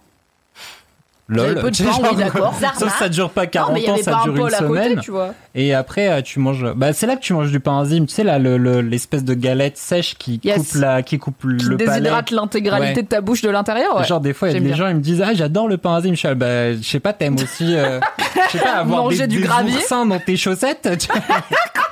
Lol. 1.31 1.59
peu 1.61 1.69
de 1.69 1.77
oui, 1.77 1.85
genre, 1.85 2.15
d'accord. 2.15 2.55
Sauf 2.79 2.97
ça 2.97 3.07
dure 3.07 3.29
pas 3.29 3.43
Non, 3.43 3.49
40 3.51 3.73
mais 3.75 3.81
il 3.81 3.85
y 3.85 3.91
ans, 3.91 3.97
ça 4.03 4.11
pas 4.13 4.17
un 4.17 4.23
dure 4.23 4.33
une 4.47 4.51
à 4.55 4.57
côté, 4.57 4.81
semaine. 4.81 4.99
tu 4.99 5.11
vois. 5.11 5.35
Et 5.53 5.75
après, 5.75 6.09
euh, 6.09 6.21
tu 6.23 6.39
manges. 6.39 6.65
Bah, 6.75 6.91
c'est 6.91 7.05
là 7.05 7.15
que 7.17 7.21
tu 7.21 7.33
manges 7.33 7.51
du 7.51 7.59
pain 7.59 7.73
enzyme. 7.73 8.07
Tu 8.07 8.15
sais 8.15 8.23
là, 8.23 8.39
le- 8.39 8.57
le- 8.57 8.81
l'espèce 8.81 9.23
de 9.23 9.35
galette 9.35 9.77
sèche 9.77 10.15
qui 10.17 10.41
Yes. 10.43 10.57
coupe 10.57 10.81
la, 10.81 11.03
qui 11.03 11.19
coupe 11.19 11.39
Qui 11.41 11.65
le 11.65 11.77
palais. 11.77 11.99
déshydrate 11.99 12.31
l'intégralité 12.31 12.95
Ouais. 12.95 13.03
de 13.03 13.07
ta 13.07 13.21
bouche 13.21 13.43
de 13.43 13.49
l'intérieur. 13.51 13.95
ouais. 13.97 14.05
Genre 14.05 14.19
des 14.21 14.33
fois, 14.33 14.49
il 14.49 14.53
y 14.55 14.57
a 14.57 14.59
des 14.59 14.65
bien. 14.65 14.75
gens 14.75 14.87
ils 14.87 14.95
me 14.95 15.01
disent 15.01 15.21
ah 15.23 15.35
j'adore 15.35 15.67
le 15.67 15.77
pain 15.77 15.91
enzyme. 15.91 16.15
Je 16.15 16.19
suis 16.19 16.27
là, 16.27 16.33
bah 16.33 16.73
je 16.75 16.81
sais 16.81 16.99
pas, 16.99 17.13
t'aimes 17.13 17.35
aussi, 17.35 17.75
euh, 17.75 17.99
je 18.47 18.57
sais 18.57 18.63
pas 18.63 18.71
avoir 18.79 19.03
Manger 19.03 19.27
des, 19.27 19.35
du 19.35 19.41
des 19.41 19.43
gravier 19.43 19.77
dans 19.89 20.19
tes 20.19 20.35
chaussettes. 20.35 20.89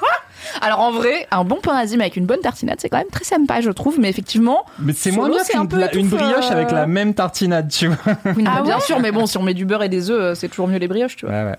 Alors 0.61 0.79
en 0.79 0.91
vrai, 0.91 1.27
un 1.31 1.43
bon 1.43 1.57
pain 1.61 1.75
azim 1.75 1.99
avec 1.99 2.15
une 2.17 2.25
bonne 2.25 2.39
tartinade, 2.41 2.77
c'est 2.79 2.89
quand 2.89 2.97
même 2.97 3.07
très 3.11 3.23
sympa, 3.23 3.61
je 3.61 3.71
trouve. 3.71 3.99
Mais 3.99 4.09
effectivement, 4.09 4.65
Mais 4.79 4.93
c'est 4.93 5.11
moins 5.11 5.29
bien 5.29 5.39
un 5.41 5.43
qu'une 5.59 5.67
peu 5.67 5.79
la- 5.79 5.93
une 5.95 6.07
brioche 6.07 6.49
euh. 6.49 6.53
avec 6.53 6.71
la 6.71 6.85
même 6.87 7.13
tartinade, 7.13 7.69
tu 7.71 7.87
vois. 7.87 7.97
oui, 8.35 8.43
non, 8.43 8.51
Ah 8.55 8.61
bien 8.61 8.75
ouais 8.75 8.81
sûr. 8.81 8.99
Mais 8.99 9.11
bon, 9.11 9.25
si 9.25 9.37
on 9.37 9.43
met 9.43 9.53
du 9.53 9.65
beurre 9.65 9.83
et 9.83 9.89
des 9.89 10.09
œufs, 10.09 10.21
euh, 10.21 10.35
c'est 10.35 10.47
toujours 10.49 10.67
mieux 10.67 10.77
les 10.79 10.87
brioches, 10.87 11.15
tu 11.15 11.25
vois. 11.25 11.35
Ouais 11.35 11.43
ouais. 11.43 11.55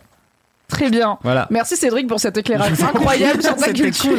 Très 0.68 0.90
bien. 0.90 1.18
Voilà. 1.22 1.46
Merci 1.50 1.76
Cédric 1.76 2.06
pour 2.06 2.20
cet 2.20 2.36
éclairage 2.36 2.80
incroyable 2.82 3.42
sur 3.42 3.56
ta 3.56 3.72
culture. 3.72 4.10
cool. 4.10 4.18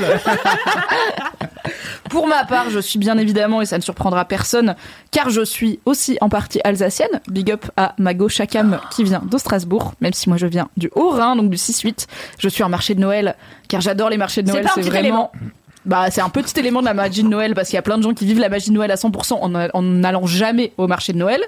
Pour 2.09 2.25
ma 2.25 2.43
part, 2.43 2.71
je 2.71 2.79
suis 2.79 2.97
bien 2.97 3.17
évidemment, 3.19 3.61
et 3.61 3.67
ça 3.67 3.77
ne 3.77 3.83
surprendra 3.83 4.25
personne, 4.25 4.75
car 5.11 5.29
je 5.29 5.41
suis 5.45 5.79
aussi 5.85 6.17
en 6.21 6.29
partie 6.29 6.59
alsacienne. 6.63 7.21
Big 7.27 7.51
up 7.51 7.65
à 7.77 7.93
Mago 7.99 8.29
Chakam 8.29 8.79
qui 8.89 9.03
vient 9.03 9.21
de 9.23 9.37
Strasbourg, 9.37 9.93
même 10.01 10.13
si 10.13 10.27
moi 10.27 10.37
je 10.39 10.47
viens 10.47 10.69
du 10.75 10.89
Haut-Rhin, 10.95 11.35
donc 11.35 11.51
du 11.51 11.57
6-8. 11.57 12.07
Je 12.39 12.49
suis 12.49 12.63
en 12.63 12.69
marché 12.69 12.95
de 12.95 12.99
Noël, 12.99 13.35
car 13.67 13.79
j'adore 13.81 14.09
les 14.09 14.17
marchés 14.17 14.41
de 14.41 14.47
C'est 14.47 14.53
Noël. 14.53 14.67
petit 14.73 14.89
vraiment. 14.89 15.31
Bah, 15.85 16.07
c'est 16.09 16.21
un 16.21 16.29
petit 16.29 16.59
élément 16.59 16.81
de 16.81 16.85
la 16.87 16.93
magie 16.95 17.21
de 17.23 17.29
Noël 17.29 17.53
parce 17.53 17.69
qu'il 17.69 17.75
y 17.75 17.79
a 17.79 17.83
plein 17.83 17.97
de 17.97 18.03
gens 18.03 18.13
qui 18.13 18.25
vivent 18.25 18.39
la 18.39 18.49
magie 18.49 18.69
de 18.69 18.75
Noël 18.75 18.89
à 18.91 18.95
100% 18.95 19.35
en 19.39 19.53
a- 19.55 19.69
en 19.75 19.81
n'allant 19.83 20.25
jamais 20.25 20.73
au 20.77 20.87
marché 20.87 21.13
de 21.13 21.17
Noël. 21.19 21.41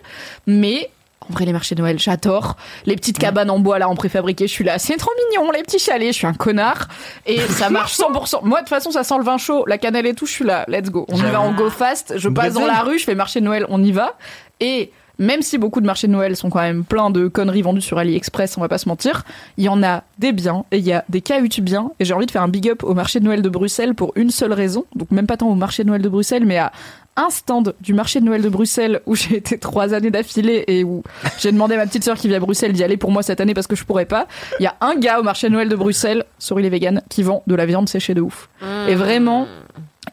Mais 0.48 0.90
en 1.30 1.34
vrai, 1.34 1.46
les 1.46 1.54
marchés 1.54 1.76
de 1.76 1.82
Noël, 1.82 2.00
j'adore. 2.00 2.56
Les 2.86 2.96
petites 2.96 3.20
cabanes 3.20 3.50
en 3.50 3.60
bois 3.60 3.80
là, 3.80 3.88
en 3.88 3.96
préfabriqué, 3.96 4.48
je 4.48 4.52
suis 4.52 4.64
là, 4.64 4.80
c'est 4.80 4.98
trop 4.98 5.12
mignon, 5.30 5.52
les 5.52 5.62
petits 5.62 5.80
chalets, 5.80 6.14
je 6.14 6.18
suis 6.18 6.28
un 6.28 6.34
connard. 6.34 6.88
Et 7.26 7.40
ça 7.50 7.70
marche 7.70 7.98
100%. 7.98 8.44
Moi, 8.44 8.60
de 8.60 8.64
toute 8.64 8.70
façon, 8.70 8.92
ça 8.92 9.04
sent 9.04 9.18
le 9.18 9.24
vin 9.24 9.38
chaud, 9.38 9.64
la 9.68 9.78
cannelle 9.78 10.08
et 10.08 10.14
tout, 10.14 10.26
je 10.26 10.32
suis 10.32 10.46
là, 10.46 10.66
let's 10.68 10.90
go. 10.90 11.06
On 11.10 11.18
y 11.18 11.22
va 11.22 11.42
en 11.42 11.54
go 11.54 11.70
fast. 11.70 12.18
Je 12.18 12.30
passe 12.30 12.54
dans 12.54 12.66
la 12.66 12.82
rue, 12.82 12.98
je 12.98 13.06
fais 13.06 13.16
marché 13.16 13.40
de 13.40 13.46
Noël, 13.46 13.66
on 13.70 13.84
y 13.84 13.92
va. 13.92 14.18
Et 14.60 14.92
même 15.22 15.44
si 15.44 15.60
beaucoup 15.60 15.82
de 15.82 15.86
marchés 15.86 16.08
de 16.08 16.14
Noël 16.14 16.36
sont 16.36 16.50
quand 16.50 16.62
même 16.62 16.84
pleins 16.84 17.12
de 17.12 17.28
conneries 17.28 17.62
vendues 17.62 17.82
sur 17.82 18.00
AliExpress, 18.00 18.58
on 18.58 18.62
va 18.62 18.68
pas 18.68 18.80
se 18.80 18.90
mentir, 18.90 19.24
il 19.58 19.64
y 19.64 19.70
en 19.70 19.84
a 19.84 20.04
des 20.18 20.32
biens 20.32 20.66
et 20.72 20.80
il 20.80 20.84
y 20.84 20.94
a 20.94 21.06
des 21.10 21.22
cahuts 21.22 21.62
biens. 21.62 21.92
Et 22.00 22.06
j'ai 22.06 22.16
envie 22.16 22.26
de 22.26 22.32
faire 22.32 22.42
un 22.42 22.48
big 22.48 22.68
up 22.68 22.84
au 22.84 22.96
marché 22.96 23.20
de 23.20 23.26
Noël 23.26 23.44
de 23.44 23.50
Bruxelles 23.50 23.94
pour 23.94 24.14
une 24.16 24.32
seule 24.32 24.52
raison. 24.52 24.86
Donc 24.96 25.12
même 25.12 25.28
pas 25.28 25.38
tant 25.38 25.48
au 25.48 25.56
marché 25.56 25.84
de 25.84 25.90
Noël 25.90 26.02
de 26.02 26.10
Bruxelles, 26.10 26.46
mais 26.46 26.58
à 26.58 26.72
un 27.18 27.30
stand 27.30 27.76
du 27.82 27.94
marché 27.94 28.20
de 28.20 28.26
Noël 28.26 28.42
de 28.42 28.50
Bruxelles 28.50 29.02
où 29.06 29.16
j'ai 29.16 29.38
été 29.38 29.58
trois 29.58 29.94
années 29.94 30.12
d'affilée 30.12 30.64
et 30.68 30.84
où 30.84 31.04
j'ai 31.40 31.52
demandé 31.52 31.76
à 31.76 31.78
ma 31.78 31.86
petite 31.86 32.04
sœur 32.04 32.18
qui 32.18 32.28
vit 32.28 32.36
à 32.36 32.40
Bruxelles 32.40 32.74
d'y 32.74 32.84
aller 32.84 32.98
pour 32.98 33.12
moi 33.12 33.22
cette 33.24 33.42
année 33.42 33.54
parce 33.54 33.68
que 33.68 33.76
je 33.76 33.84
pourrais 33.84 34.06
pas. 34.06 34.28
Il 34.60 34.64
y 34.64 34.68
a 34.68 34.76
un 34.82 34.96
gars 34.96 35.20
au 35.20 35.24
marché 35.24 35.48
de 35.48 35.54
Noël 35.54 35.70
de 35.70 35.76
Bruxelles, 35.76 36.26
sorry 36.40 36.64
les 36.64 36.70
véganes, 36.70 37.02
qui 37.10 37.24
vend 37.24 37.44
de 37.48 37.56
la 37.56 37.66
viande 37.66 37.90
séchée 37.90 38.14
de 38.14 38.22
ouf. 38.22 38.50
Et 38.88 38.96
vraiment, 38.96 39.48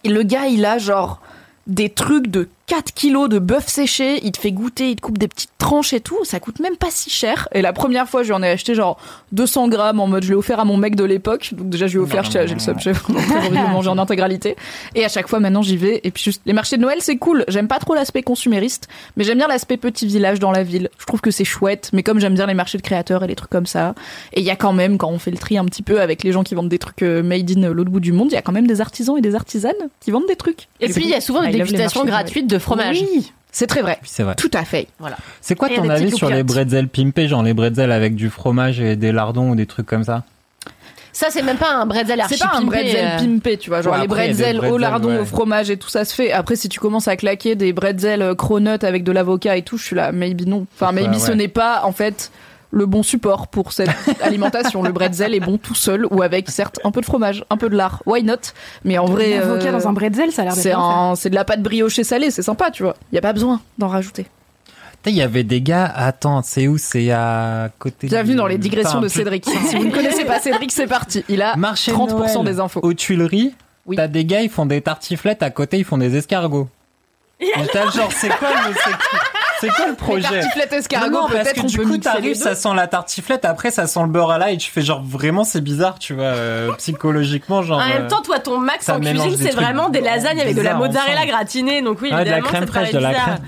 et 0.05 0.09
le 0.09 0.23
gars, 0.23 0.47
il 0.47 0.65
a 0.65 0.79
genre 0.79 1.21
des 1.67 1.91
trucs 1.91 2.29
de 2.29 2.49
4 2.69 2.93
kilos 2.93 3.31
de 3.31 3.39
bœuf 3.39 3.67
séché, 3.67 4.21
il 4.23 4.31
te 4.31 4.39
fait 4.39 4.53
goûter, 4.53 4.91
il 4.91 4.97
te 4.97 5.01
coupe 5.01 5.17
des 5.17 5.27
petites 5.27 5.51
tranches 5.57 5.95
et 5.95 6.01
tout, 6.01 6.23
ça 6.25 6.39
coûte 6.39 6.61
même 6.61 6.77
pas 6.77 6.91
si 6.91 7.09
cher. 7.09 7.49
Et 7.53 7.63
la 7.63 7.73
première 7.73 8.09
fois, 8.09 8.23
je 8.23 8.29
lui 8.29 8.35
en 8.35 8.43
ai 8.43 8.51
acheté 8.51 8.75
genre 8.75 8.99
200 9.33 9.69
grammes 9.69 10.01
en 10.01 10.07
mode 10.07 10.23
je 10.23 10.29
l'ai 10.29 10.35
offert 10.35 10.61
à 10.61 10.67
mon 10.67 10.77
mec 10.77 10.95
de 10.95 11.05
l'époque. 11.05 11.51
Donc 11.53 11.71
déjà, 11.71 11.87
je 11.87 11.95
lui 11.95 12.01
ai 12.01 12.03
offert, 12.03 12.25
j'ai 12.25 12.47
j'ai 12.47 12.55
le 12.55 12.61
seum, 12.61 12.79
j'ai 12.79 12.93
vraiment 12.93 13.21
très 13.21 13.39
envie 13.39 13.49
de 13.49 13.55
le 13.55 13.73
manger 13.73 13.89
en 13.89 13.97
intégralité. 13.99 14.55
Et 14.95 15.03
à 15.05 15.09
chaque 15.09 15.29
fois, 15.29 15.41
maintenant, 15.41 15.63
j'y 15.63 15.79
vais. 15.79 16.01
Et 16.05 16.11
puis 16.11 16.23
juste, 16.23 16.43
les 16.45 16.53
marchés 16.53 16.77
de 16.77 16.83
Noël, 16.83 16.99
c'est 17.01 17.17
cool. 17.17 17.45
J'aime 17.49 17.69
pas 17.69 17.79
trop 17.79 17.95
l'aspect 17.95 18.23
consumériste, 18.23 18.89
mais 19.17 19.25
j'aime 19.25 19.39
bien 19.39 19.49
l'aspect 19.49 19.79
petit 19.79 20.07
village 20.07 20.39
dans 20.39 20.53
la 20.53 20.63
ville. 20.63 20.91
Je 20.99 21.07
trouve 21.07 21.23
que 21.23 21.31
c'est 21.31 21.45
chouette, 21.45 21.89
mais 21.95 22.03
comme 22.03 22.21
j'aime 22.21 22.35
bien 22.35 22.47
les 22.47 22.55
marchés 22.55 22.77
de 22.77 22.83
créateurs 22.83 23.25
et 23.25 23.27
les 23.27 23.35
trucs 23.35 23.51
comme 23.51 23.67
ça, 23.67 23.95
et 24.35 24.41
il 24.41 24.47
y 24.47 24.51
a 24.51 24.57
quand 24.57 24.75
même, 24.75 24.99
quand 24.99 25.09
on 25.09 25.19
fait 25.19 25.31
le 25.31 25.39
tri 25.39 25.57
un 25.57 25.65
petit 25.65 25.83
peu 25.83 26.03
avec 26.03 26.23
les 26.23 26.33
gens 26.33 26.43
qui 26.45 26.55
vendent 26.55 26.69
des 26.69 26.79
trucs 26.79 27.03
euh, 27.03 27.23
made 27.23 27.51
in 27.51 27.71
l'autre 27.71 27.91
bout 27.91 28.01
du 28.01 28.13
monde, 28.13 28.29
il 28.31 28.35
y 28.35 28.39
a 28.39 28.43
quand 28.43 28.53
même 28.53 28.67
des 28.67 28.83
artisans 28.83 29.17
et 29.17 29.23
des 29.23 29.35
artisanes 29.35 29.73
qui 30.01 30.11
vendent 30.11 30.29
des 30.29 30.37
trucs. 30.37 30.69
Et 30.81 30.89
Du 30.89 30.93
puis 30.93 31.05
il 31.05 31.11
y 31.11 31.15
a 31.15 31.21
souvent 31.23 31.41
des 31.43 31.51
dégustations 31.51 32.05
marchés 32.05 32.05
de 32.05 32.11
gratuites 32.11 32.58
de 32.59 32.63
fromage. 32.63 33.01
Oui, 33.01 33.33
c'est 33.51 33.67
très 33.67 33.83
vrai. 33.83 33.99
C'est 34.05 34.23
vrai. 34.23 34.35
Tout 34.35 34.51
à 34.53 34.65
fait. 34.65 34.89
C'est 35.41 35.55
quoi 35.55 35.69
ton 35.69 35.89
avis 35.89 36.13
sur 36.13 36.31
les 36.31 36.43
bretzels 36.43 36.89
pimpés, 36.89 37.29
genre 37.29 37.43
les 37.43 37.55
bretzels 37.55 37.93
avec 37.93 38.15
du 38.15 38.31
fromage 38.31 38.81
et 38.81 38.97
des 38.97 39.13
lardons 39.13 39.51
ou 39.51 39.55
des 39.55 39.67
trucs 39.67 39.87
comme 39.87 40.05
ça? 40.05 40.25
Ça, 41.19 41.29
c'est 41.31 41.43
même 41.43 41.57
pas 41.57 41.73
un 41.73 41.85
bretzel 41.85 42.21
archi 42.21 42.37
C'est 42.37 42.45
pas 42.45 42.57
un 42.57 42.63
bretzel 42.63 43.05
euh. 43.05 43.19
pimpé, 43.19 43.57
tu 43.57 43.71
vois. 43.71 43.83
Genre 43.83 43.93
Ouais, 43.93 44.03
les 44.03 44.07
bretzels 44.07 44.61
au 44.65 44.79
lardon, 44.79 45.09
ouais. 45.09 45.19
au 45.19 45.25
fromage 45.25 45.69
et 45.69 45.77
tout 45.77 45.89
ça 45.89 46.05
se 46.05 46.15
fait. 46.15 46.31
Après, 46.31 46.55
si 46.55 46.69
tu 46.69 46.79
commences 46.79 47.09
à 47.09 47.17
claquer 47.17 47.57
des 47.57 47.73
bretzels 47.73 48.23
euh, 48.23 48.35
cronuts 48.37 48.85
avec 48.85 49.03
de 49.03 49.11
l'avocat 49.11 49.57
et 49.57 49.63
tout, 49.63 49.79
je 49.79 49.85
suis 49.85 49.97
là, 49.97 50.13
maybe 50.13 50.47
non. 50.47 50.67
Enfin, 50.77 50.93
maybe 50.93 51.15
Ouais, 51.15 51.19
ce 51.19 51.33
n'est 51.33 51.49
pas, 51.49 51.83
en 51.85 51.91
fait, 51.91 52.31
le 52.71 52.87
bon 52.87 53.03
support 53.03 53.49
pour 53.49 53.73
cette 53.73 53.91
alimentation. 54.23 54.83
Le 54.83 54.93
bretzel 54.93 55.35
est 55.35 55.41
bon 55.41 55.59
tout 55.59 55.75
seul 55.75 56.07
ou 56.11 56.23
avec, 56.23 56.51
certes, 56.51 56.79
un 56.85 56.91
peu 56.91 57.01
de 57.01 57.07
fromage, 57.07 57.45
un 57.51 57.57
peu 57.57 57.69
de 57.69 57.77
lard. 57.77 58.03
Why 58.07 58.23
not? 58.23 58.35
Mais 58.85 58.99
en 58.99 59.07
vrai. 59.07 59.39
Euh, 59.41 59.73
dans 59.73 59.89
un 59.89 59.93
bretzel, 59.93 60.33
ça 60.33 60.43
a 60.43 60.45
l'air 60.47 60.55
d'être 60.55 60.63
c'est 60.63 60.73
un- 60.73 61.15
c'est 61.17 61.31
de 61.31 61.35
la 61.35 61.45
pâte 61.45 61.63
briochée 61.63 62.05
salée, 62.05 62.31
c'est 62.31 62.43
sympa, 62.43 62.71
tu 62.71 62.83
vois. 62.83 62.95
Il 63.13 63.15
y 63.15 63.19
a 63.19 63.23
pas 63.23 63.33
besoin 63.33 63.61
d'en 63.79 63.89
rajouter. 63.89 64.27
Il 65.07 65.15
y 65.15 65.23
avait 65.23 65.45
des 65.45 65.63
gars, 65.63 65.87
attends, 65.87 66.43
c'est 66.43 66.69
où? 66.69 66.77
C'est 66.77 67.11
à 67.11 67.71
côté 67.79 68.09
Bienvenue 68.09 68.33
du- 68.33 68.37
dans 68.39 68.47
les 68.47 68.59
digressions 68.59 68.99
Enfin, 68.99 69.01
de 69.01 69.09
Cédric. 69.09 69.45
si 69.69 69.77
vous 69.77 69.85
ne 69.87 69.91
connaissez 69.91 70.27
pas 70.27 70.39
Cédric, 70.39 70.71
c'est 70.71 70.87
parti. 70.87 71.25
Il 71.31 71.41
a 71.41 71.57
Marché 71.57 71.93
30% 71.93 72.09
Noël, 72.35 72.45
des 72.45 72.61
infos. 72.61 72.81
Aux 72.83 72.93
Tuileries, 72.93 73.55
Oui. 73.87 73.97
t'as 73.97 74.07
des 74.09 74.27
gars, 74.27 74.43
ils 74.43 74.51
font 74.51 74.67
des 74.67 74.83
tartiflettes, 74.83 75.43
à 75.43 75.49
côté, 75.49 75.79
ils 75.79 75.85
font 75.85 75.97
des 75.97 76.15
escargots. 76.17 76.69
Là, 77.41 77.89
genre, 77.91 78.11
c'est 78.13 78.29
quoi, 78.29 78.49
le- 78.51 78.75
c'est- 79.61 79.69
quoi 79.69 79.87
le 79.87 79.95
projet 79.97 80.23
tartiflettes 80.23 80.73
escargots, 80.73 81.11
non, 81.11 81.23
non, 81.23 81.29
parce 81.29 81.53
que 81.53 81.67
du 81.67 81.79
coup, 81.79 81.99
t'arrives, 81.99 82.37
ça 82.37 82.55
sent 82.55 82.75
la 82.75 82.87
tartiflette, 82.87 83.45
après, 83.45 83.71
ça 83.71 83.87
sent 83.87 84.01
le 84.03 84.09
beurre 84.09 84.31
à 84.31 84.39
l'ail, 84.39 84.55
et 84.55 84.59
tu 84.59 84.71
fais 84.71 84.83
genre, 84.83 85.03
vraiment, 85.03 85.45
c'est 85.45 85.61
bizarre, 85.61 85.99
tu 85.99 86.15
vois, 86.15 86.25
euh, 86.25 86.73
psychologiquement, 86.75 87.63
genre. 87.63 87.79
En 87.79 87.83
euh, 87.83 87.89
même 87.89 88.09
temps, 88.09 88.23
toi, 88.23 88.39
ton 88.39 88.59
max 88.59 88.89
en 88.89 89.01
cuisine, 89.01 89.37
c'est 89.37 89.55
vraiment 89.55 89.89
des 89.89 90.01
lasagnes 90.01 90.41
avec 90.41 90.57
de 90.57 90.63
la 90.63 90.75
mozzarella 90.75 91.27
gratinée. 91.27 91.83
Donc 91.83 92.01
oui, 92.03 92.13
ouais, 92.13 92.25
de 92.25 92.31
la 92.31 92.39
évidemment, 92.39 92.49
crème 92.49 92.67
fraîche, 92.67 92.93
de 92.93 92.99
la 92.99 93.15
crème. 93.15 93.39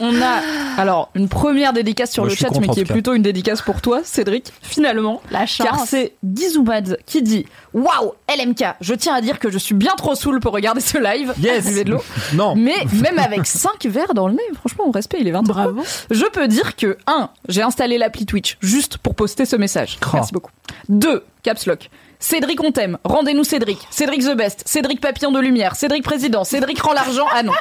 On 0.00 0.20
a 0.20 0.40
alors 0.76 1.10
une 1.14 1.28
première 1.28 1.72
dédicace 1.72 2.10
sur 2.10 2.24
Moi, 2.24 2.30
le 2.30 2.36
chat, 2.36 2.48
mais 2.60 2.68
qui 2.68 2.80
est 2.80 2.84
plutôt 2.84 3.14
une 3.14 3.22
dédicace 3.22 3.62
pour 3.62 3.80
toi, 3.80 4.00
Cédric, 4.04 4.52
finalement. 4.62 5.22
La 5.30 5.46
chance. 5.46 5.66
Car 5.66 5.80
c'est 5.86 6.14
Gizoumad 6.24 6.98
qui 7.06 7.22
dit 7.22 7.46
Waouh, 7.72 8.12
LMK, 8.28 8.64
je 8.80 8.94
tiens 8.94 9.14
à 9.14 9.20
dire 9.20 9.38
que 9.38 9.50
je 9.50 9.58
suis 9.58 9.74
bien 9.74 9.94
trop 9.96 10.14
saoul 10.14 10.40
pour 10.40 10.52
regarder 10.52 10.80
ce 10.80 10.98
live. 10.98 11.32
Yes. 11.38 11.64
De 11.84 11.90
l'eau. 11.90 12.02
Non. 12.34 12.54
Mais 12.56 12.74
même 12.92 13.18
avec 13.18 13.46
5 13.46 13.84
verres 13.86 14.14
dans 14.14 14.26
le 14.28 14.34
nez, 14.34 14.42
franchement, 14.54 14.84
on 14.86 14.90
respect, 14.90 15.18
il 15.20 15.28
est 15.28 15.32
23. 15.32 15.54
Bravo. 15.54 15.82
Je 16.10 16.24
peux 16.26 16.48
dire 16.48 16.74
que 16.76 16.96
1. 17.06 17.30
J'ai 17.48 17.62
installé 17.62 17.98
l'appli 17.98 18.26
Twitch 18.26 18.56
juste 18.60 18.98
pour 18.98 19.14
poster 19.14 19.44
ce 19.44 19.56
message. 19.56 19.98
Merci 20.12 20.32
beaucoup. 20.32 20.50
2. 20.88 21.22
Caps 21.42 21.66
Lock. 21.66 21.90
Cédric 22.24 22.64
on 22.64 22.72
t'aime. 22.72 22.96
Rendez-nous 23.04 23.44
Cédric. 23.44 23.86
Cédric 23.90 24.22
the 24.22 24.34
best. 24.34 24.62
Cédric 24.64 24.98
papillon 24.98 25.30
de 25.30 25.40
lumière. 25.40 25.76
Cédric 25.76 26.02
président. 26.02 26.42
Cédric 26.42 26.80
rend 26.80 26.94
l'argent. 26.94 27.26
Ah 27.30 27.42
non. 27.42 27.52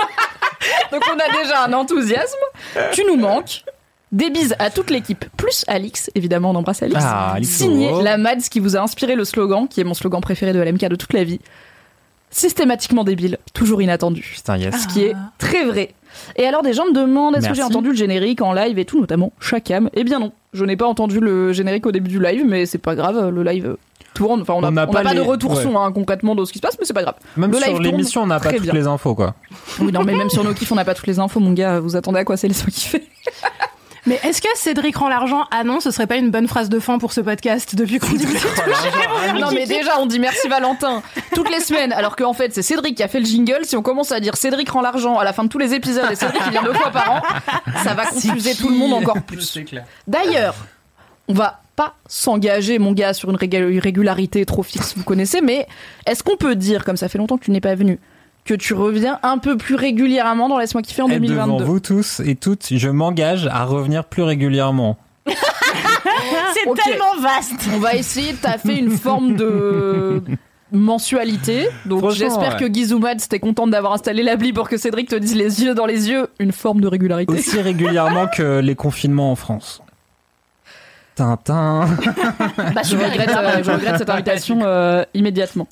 Donc 0.92 1.02
on 1.14 1.18
a 1.18 1.42
déjà 1.42 1.64
un 1.66 1.72
enthousiasme. 1.74 2.38
Tu 2.92 3.04
nous 3.04 3.16
manques. 3.16 3.64
Des 4.10 4.30
bises 4.30 4.56
à 4.58 4.70
toute 4.70 4.90
l'équipe, 4.90 5.24
plus 5.38 5.64
Alix, 5.68 6.10
évidemment 6.14 6.50
on 6.50 6.54
embrasse 6.54 6.82
Alix. 6.82 7.00
Ah, 7.02 7.36
Signé 7.42 7.90
la 8.02 8.18
Mads 8.18 8.48
qui 8.50 8.60
vous 8.60 8.76
a 8.76 8.80
inspiré 8.80 9.14
le 9.14 9.24
slogan, 9.24 9.66
qui 9.68 9.80
est 9.80 9.84
mon 9.84 9.94
slogan 9.94 10.20
préféré 10.20 10.52
de 10.52 10.60
LMK 10.60 10.84
de 10.86 10.96
toute 10.96 11.14
la 11.14 11.24
vie. 11.24 11.40
Systématiquement 12.32 13.04
débile, 13.04 13.38
toujours 13.54 13.80
inattendu 13.82 14.32
Putain, 14.34 14.56
yes. 14.56 14.74
ce 14.82 14.88
qui 14.88 15.02
est 15.04 15.14
très 15.38 15.64
vrai. 15.64 15.94
Et 16.36 16.44
alors 16.46 16.62
des 16.62 16.72
gens 16.72 16.86
me 16.86 16.92
demandent 16.94 17.36
est-ce 17.36 17.48
que 17.48 17.54
j'ai 17.54 17.62
entendu 17.62 17.90
le 17.90 17.94
générique 17.94 18.40
en 18.42 18.52
live 18.52 18.78
et 18.78 18.84
tout, 18.84 19.00
notamment 19.00 19.32
Chacam. 19.38 19.88
Eh 19.94 20.02
bien 20.02 20.18
non, 20.18 20.32
je 20.52 20.64
n'ai 20.64 20.76
pas 20.76 20.86
entendu 20.86 21.20
le 21.20 21.52
générique 21.52 21.86
au 21.86 21.92
début 21.92 22.08
du 22.10 22.20
live, 22.20 22.44
mais 22.46 22.66
c'est 22.66 22.78
pas 22.78 22.94
grave, 22.94 23.28
le 23.28 23.42
live 23.42 23.76
tourne. 24.14 24.42
Enfin, 24.42 24.54
on 24.54 24.60
n'a 24.62 24.86
pas 24.86 25.02
pas, 25.02 25.04
de 25.10 25.14
les- 25.14 25.20
retour 25.20 25.52
ouais. 25.56 25.62
son 25.62 25.76
hein, 25.78 25.92
concrètement 25.92 26.34
de 26.34 26.44
ce 26.44 26.52
qui 26.52 26.58
se 26.58 26.62
passe, 26.62 26.76
mais 26.78 26.84
c'est 26.86 26.92
pas 26.94 27.02
grave. 27.02 27.14
Même 27.36 27.50
Le 27.52 27.58
sur 27.58 27.80
l'émission, 27.80 28.22
on 28.22 28.26
n'a 28.26 28.40
pas 28.40 28.50
toutes 28.52 28.62
bien. 28.62 28.72
les 28.74 28.86
infos, 28.86 29.14
quoi. 29.14 29.34
Oui, 29.80 29.92
non, 29.92 30.02
mais 30.04 30.14
même 30.14 30.28
sur 30.30 30.42
nos 30.44 30.52
kiffs, 30.54 30.72
on 30.72 30.76
n'a 30.76 30.84
pas 30.84 30.94
toutes 30.94 31.06
les 31.06 31.18
infos, 31.18 31.40
mon 31.40 31.52
gars. 31.52 31.80
Vous 31.80 31.96
attendez 31.96 32.18
à 32.20 32.24
quoi 32.24 32.36
c'est 32.36 32.48
les 32.48 32.54
qui 32.54 32.88
fait? 32.88 33.04
Mais 34.06 34.18
est-ce 34.24 34.42
que 34.42 34.48
Cédric 34.56 34.96
rend 34.96 35.08
l'argent 35.08 35.44
Ah 35.52 35.62
non, 35.62 35.78
ce 35.78 35.90
serait 35.92 36.08
pas 36.08 36.16
une 36.16 36.30
bonne 36.30 36.48
phrase 36.48 36.68
de 36.68 36.80
fin 36.80 36.98
pour 36.98 37.12
ce 37.12 37.20
podcast 37.20 37.76
depuis 37.76 37.98
qu'on 38.00 38.12
dit 38.14 38.26
que 38.26 39.38
Non, 39.40 39.48
mais 39.54 39.64
déjà, 39.66 39.98
on 40.00 40.06
dit 40.06 40.18
merci 40.18 40.48
Valentin 40.48 41.02
toutes 41.34 41.50
les 41.50 41.60
semaines, 41.60 41.92
alors 41.92 42.16
qu'en 42.16 42.32
fait, 42.32 42.52
c'est 42.52 42.62
Cédric 42.62 42.96
qui 42.96 43.02
a 43.02 43.08
fait 43.08 43.20
le 43.20 43.26
jingle. 43.26 43.60
Si 43.64 43.76
on 43.76 43.82
commence 43.82 44.10
à 44.10 44.18
dire 44.18 44.36
Cédric 44.36 44.68
rend 44.70 44.80
l'argent 44.80 45.18
à 45.18 45.24
la 45.24 45.32
fin 45.32 45.44
de 45.44 45.48
tous 45.48 45.58
les 45.58 45.72
épisodes 45.74 46.10
et 46.10 46.16
Cédric 46.16 46.42
qui 46.42 46.50
vient 46.50 46.62
deux 46.64 46.72
fois 46.74 46.90
par 46.90 47.10
an, 47.12 47.22
ça 47.84 47.94
va 47.94 48.06
confuser 48.06 48.54
tout 48.56 48.68
le 48.70 48.76
monde 48.76 48.92
encore 48.92 49.22
plus. 49.22 49.56
D'ailleurs, 50.08 50.54
on 51.28 51.34
va 51.34 51.60
pas 51.76 51.94
s'engager, 52.08 52.78
mon 52.78 52.92
gars, 52.92 53.14
sur 53.14 53.30
une 53.30 53.36
régul- 53.36 53.78
régularité 53.78 54.44
trop 54.44 54.62
fixe, 54.64 54.94
vous 54.96 55.04
connaissez, 55.04 55.40
mais 55.40 55.66
est-ce 56.06 56.22
qu'on 56.22 56.36
peut 56.36 56.54
dire, 56.56 56.84
comme 56.84 56.96
ça 56.96 57.08
fait 57.08 57.18
longtemps 57.18 57.38
que 57.38 57.44
tu 57.44 57.50
n'es 57.50 57.60
pas 57.62 57.74
venu, 57.76 57.98
que 58.44 58.54
tu 58.54 58.74
reviens 58.74 59.18
un 59.22 59.38
peu 59.38 59.56
plus 59.56 59.74
régulièrement 59.74 60.48
dans 60.48 60.58
Laisse-moi 60.58 60.82
kiffer 60.82 61.02
en 61.02 61.08
Et 61.08 61.20
devant 61.20 61.46
2022 61.46 61.64
vous 61.64 61.80
tous 61.80 62.20
et 62.20 62.34
toutes, 62.34 62.68
je 62.70 62.88
m'engage 62.88 63.46
à 63.46 63.64
revenir 63.64 64.04
plus 64.04 64.22
régulièrement. 64.22 64.98
C'est 65.26 66.82
tellement 66.84 67.20
vaste. 67.20 67.68
On 67.74 67.78
va 67.78 67.94
essayer 67.94 68.32
de 68.32 68.38
taffer 68.38 68.78
une 68.78 68.90
forme 68.90 69.36
de 69.36 70.22
mensualité. 70.72 71.68
Donc 71.86 72.10
j'espère 72.10 72.54
ouais. 72.54 72.68
que 72.68 72.72
Gizoumad, 72.72 73.20
t'es 73.28 73.38
contente 73.38 73.70
d'avoir 73.70 73.92
installé 73.92 74.22
l'appli 74.22 74.52
pour 74.52 74.68
que 74.68 74.76
Cédric 74.76 75.08
te 75.08 75.16
dise 75.16 75.36
les 75.36 75.62
yeux 75.62 75.74
dans 75.74 75.86
les 75.86 76.08
yeux, 76.08 76.28
une 76.38 76.52
forme 76.52 76.80
de 76.80 76.88
régularité. 76.88 77.32
Aussi 77.32 77.60
régulièrement 77.60 78.26
que 78.26 78.60
les 78.60 78.74
confinements 78.74 79.32
en 79.32 79.36
France. 79.36 79.82
Tintin. 81.14 81.86
Bah, 82.74 82.82
Je 82.84 82.96
regrette, 82.96 83.28
euh, 83.28 83.62
je 83.62 83.70
regrette 83.70 83.98
cette 83.98 84.10
invitation 84.10 84.60
euh, 84.62 85.04
immédiatement. 85.14 85.68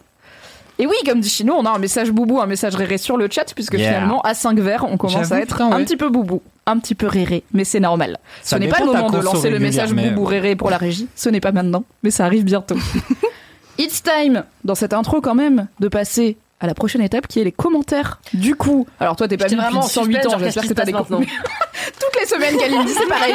Et 0.80 0.86
oui, 0.86 0.94
comme 1.04 1.20
dit 1.20 1.28
Chino, 1.28 1.54
on 1.58 1.66
a 1.66 1.70
un 1.70 1.78
message 1.78 2.10
boubou, 2.10 2.40
un 2.40 2.46
message 2.46 2.74
réré 2.74 2.96
sur 2.96 3.18
le 3.18 3.28
chat, 3.30 3.52
puisque 3.54 3.74
Yeah. 3.74 3.92
finalement, 3.92 4.22
à 4.22 4.32
5 4.32 4.58
verres, 4.58 4.86
on 4.88 4.96
commence 4.96 5.30
à 5.30 5.38
être 5.40 5.56
putain, 5.56 5.70
un 5.70 5.76
ouais. 5.76 5.84
petit 5.84 5.98
peu 5.98 6.08
boubou, 6.08 6.40
un 6.64 6.78
petit 6.78 6.94
peu 6.94 7.06
réré, 7.06 7.44
mais 7.52 7.64
c'est 7.64 7.80
normal. 7.80 8.18
Ça 8.42 8.56
ce 8.56 8.60
n'est 8.62 8.68
pas 8.68 8.80
le 8.80 8.86
moment 8.86 9.10
de 9.10 9.18
lancer 9.18 9.50
le 9.50 9.58
message 9.58 9.92
boubou 9.92 10.24
réré 10.24 10.56
pour 10.56 10.70
la 10.70 10.78
régie, 10.78 11.06
ce 11.14 11.28
n'est 11.28 11.40
pas 11.40 11.52
maintenant, 11.52 11.84
mais 12.02 12.10
ça 12.10 12.24
arrive 12.24 12.44
bientôt. 12.44 12.76
It's 13.78 14.02
time, 14.02 14.44
dans 14.64 14.74
cette 14.74 14.94
intro 14.94 15.20
quand 15.20 15.34
même, 15.34 15.68
de 15.80 15.88
passer 15.88 16.38
à 16.60 16.66
la 16.66 16.74
prochaine 16.74 17.00
étape 17.00 17.26
qui 17.26 17.40
est 17.40 17.44
les 17.44 17.52
commentaires. 17.52 18.20
Du 18.34 18.54
coup, 18.54 18.86
alors 19.00 19.16
toi 19.16 19.26
t'es 19.26 19.36
pas 19.36 19.46
venu 19.46 19.56
depuis 19.56 19.66
vraiment 19.66 19.84
en 19.84 19.88
108 19.88 20.14
suspense, 20.14 20.34
ans, 20.34 20.38
j'espère 20.38 20.68
que 20.68 20.74
t'as 20.74 20.84
des 20.84 20.92
coups. 20.92 21.08
toutes 22.00 22.20
les 22.20 22.26
semaines 22.26 22.56
qu'Aline 22.58 22.84
dit 22.84 22.92
c'est 22.92 23.08
pareil. 23.08 23.34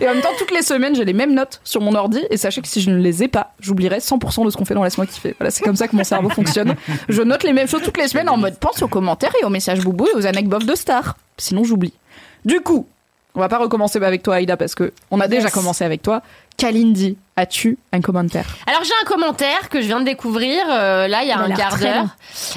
Et 0.00 0.08
en 0.08 0.14
même 0.14 0.22
temps, 0.22 0.30
toutes 0.38 0.50
les 0.50 0.62
semaines, 0.62 0.94
j'ai 0.94 1.04
les 1.04 1.12
mêmes 1.12 1.34
notes 1.34 1.60
sur 1.64 1.80
mon 1.80 1.94
ordi. 1.94 2.24
Et 2.30 2.36
sachez 2.36 2.62
que 2.62 2.68
si 2.68 2.80
je 2.80 2.90
ne 2.90 2.96
les 2.96 3.22
ai 3.22 3.28
pas, 3.28 3.52
j'oublierai 3.60 3.98
100% 3.98 4.44
de 4.44 4.50
ce 4.50 4.56
qu'on 4.56 4.64
fait 4.64 4.74
dans 4.74 4.82
Laisse-moi 4.82 5.06
kiffer. 5.06 5.34
Voilà, 5.38 5.50
c'est 5.50 5.62
comme 5.62 5.76
ça 5.76 5.88
que 5.88 5.96
mon 5.96 6.04
cerveau 6.04 6.28
fonctionne. 6.30 6.74
Je 7.08 7.22
note 7.22 7.42
les 7.42 7.52
mêmes 7.52 7.68
choses 7.68 7.82
toutes 7.82 7.98
les 7.98 8.08
semaines 8.08 8.28
en 8.28 8.36
mode 8.36 8.58
pense 8.58 8.82
aux 8.82 8.88
commentaires 8.88 9.32
et 9.40 9.44
aux 9.44 9.50
messages 9.50 9.80
boubou 9.80 10.06
et 10.08 10.16
aux 10.16 10.26
anecdotes 10.26 10.66
de 10.66 10.74
stars. 10.74 11.16
Sinon, 11.36 11.64
j'oublie. 11.64 11.94
Du 12.44 12.60
coup, 12.60 12.86
on 13.34 13.40
va 13.40 13.48
pas 13.48 13.58
recommencer 13.58 14.02
avec 14.02 14.22
toi, 14.22 14.36
Aïda, 14.36 14.56
parce 14.56 14.74
que 14.74 14.92
on 15.10 15.20
a 15.20 15.28
déjà 15.28 15.50
commencé 15.50 15.84
avec 15.84 16.02
toi. 16.02 16.22
Kalindi, 16.58 17.16
as-tu 17.36 17.78
un 17.92 18.00
commentaire? 18.00 18.44
Alors 18.66 18.84
j'ai 18.84 18.92
un 19.02 19.06
commentaire 19.06 19.68
que 19.70 19.80
je 19.80 19.86
viens 19.86 20.00
de 20.00 20.04
découvrir 20.04 20.62
euh, 20.70 21.08
là 21.08 21.22
il 21.22 21.28
y 21.28 21.32
a 21.32 21.36
Il 21.36 21.40
a 21.40 21.54
un 21.54 21.56
quart 21.56 21.78
d'heure 21.78 22.06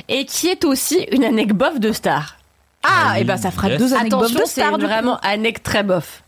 et 0.10 0.26
qui 0.26 0.48
est 0.50 0.66
aussi 0.66 1.08
une 1.12 1.24
anecdote 1.24 1.80
de 1.80 1.92
star. 1.94 2.38
Ah, 2.84 3.14
Oui, 3.14 3.22
et 3.22 3.24
ben 3.24 3.38
ça 3.38 3.52
fera 3.52 3.70
yes. 3.70 3.80
deux 3.80 3.94
anecdotes 3.94 4.22
Attention, 4.24 4.40
de 4.42 4.46
c'est 4.46 4.62
stars. 4.62 4.78
du 4.78 4.86
vraiment 4.86 5.18
anecdote 5.22 5.64
très 5.64 5.84
bof. 5.84 6.24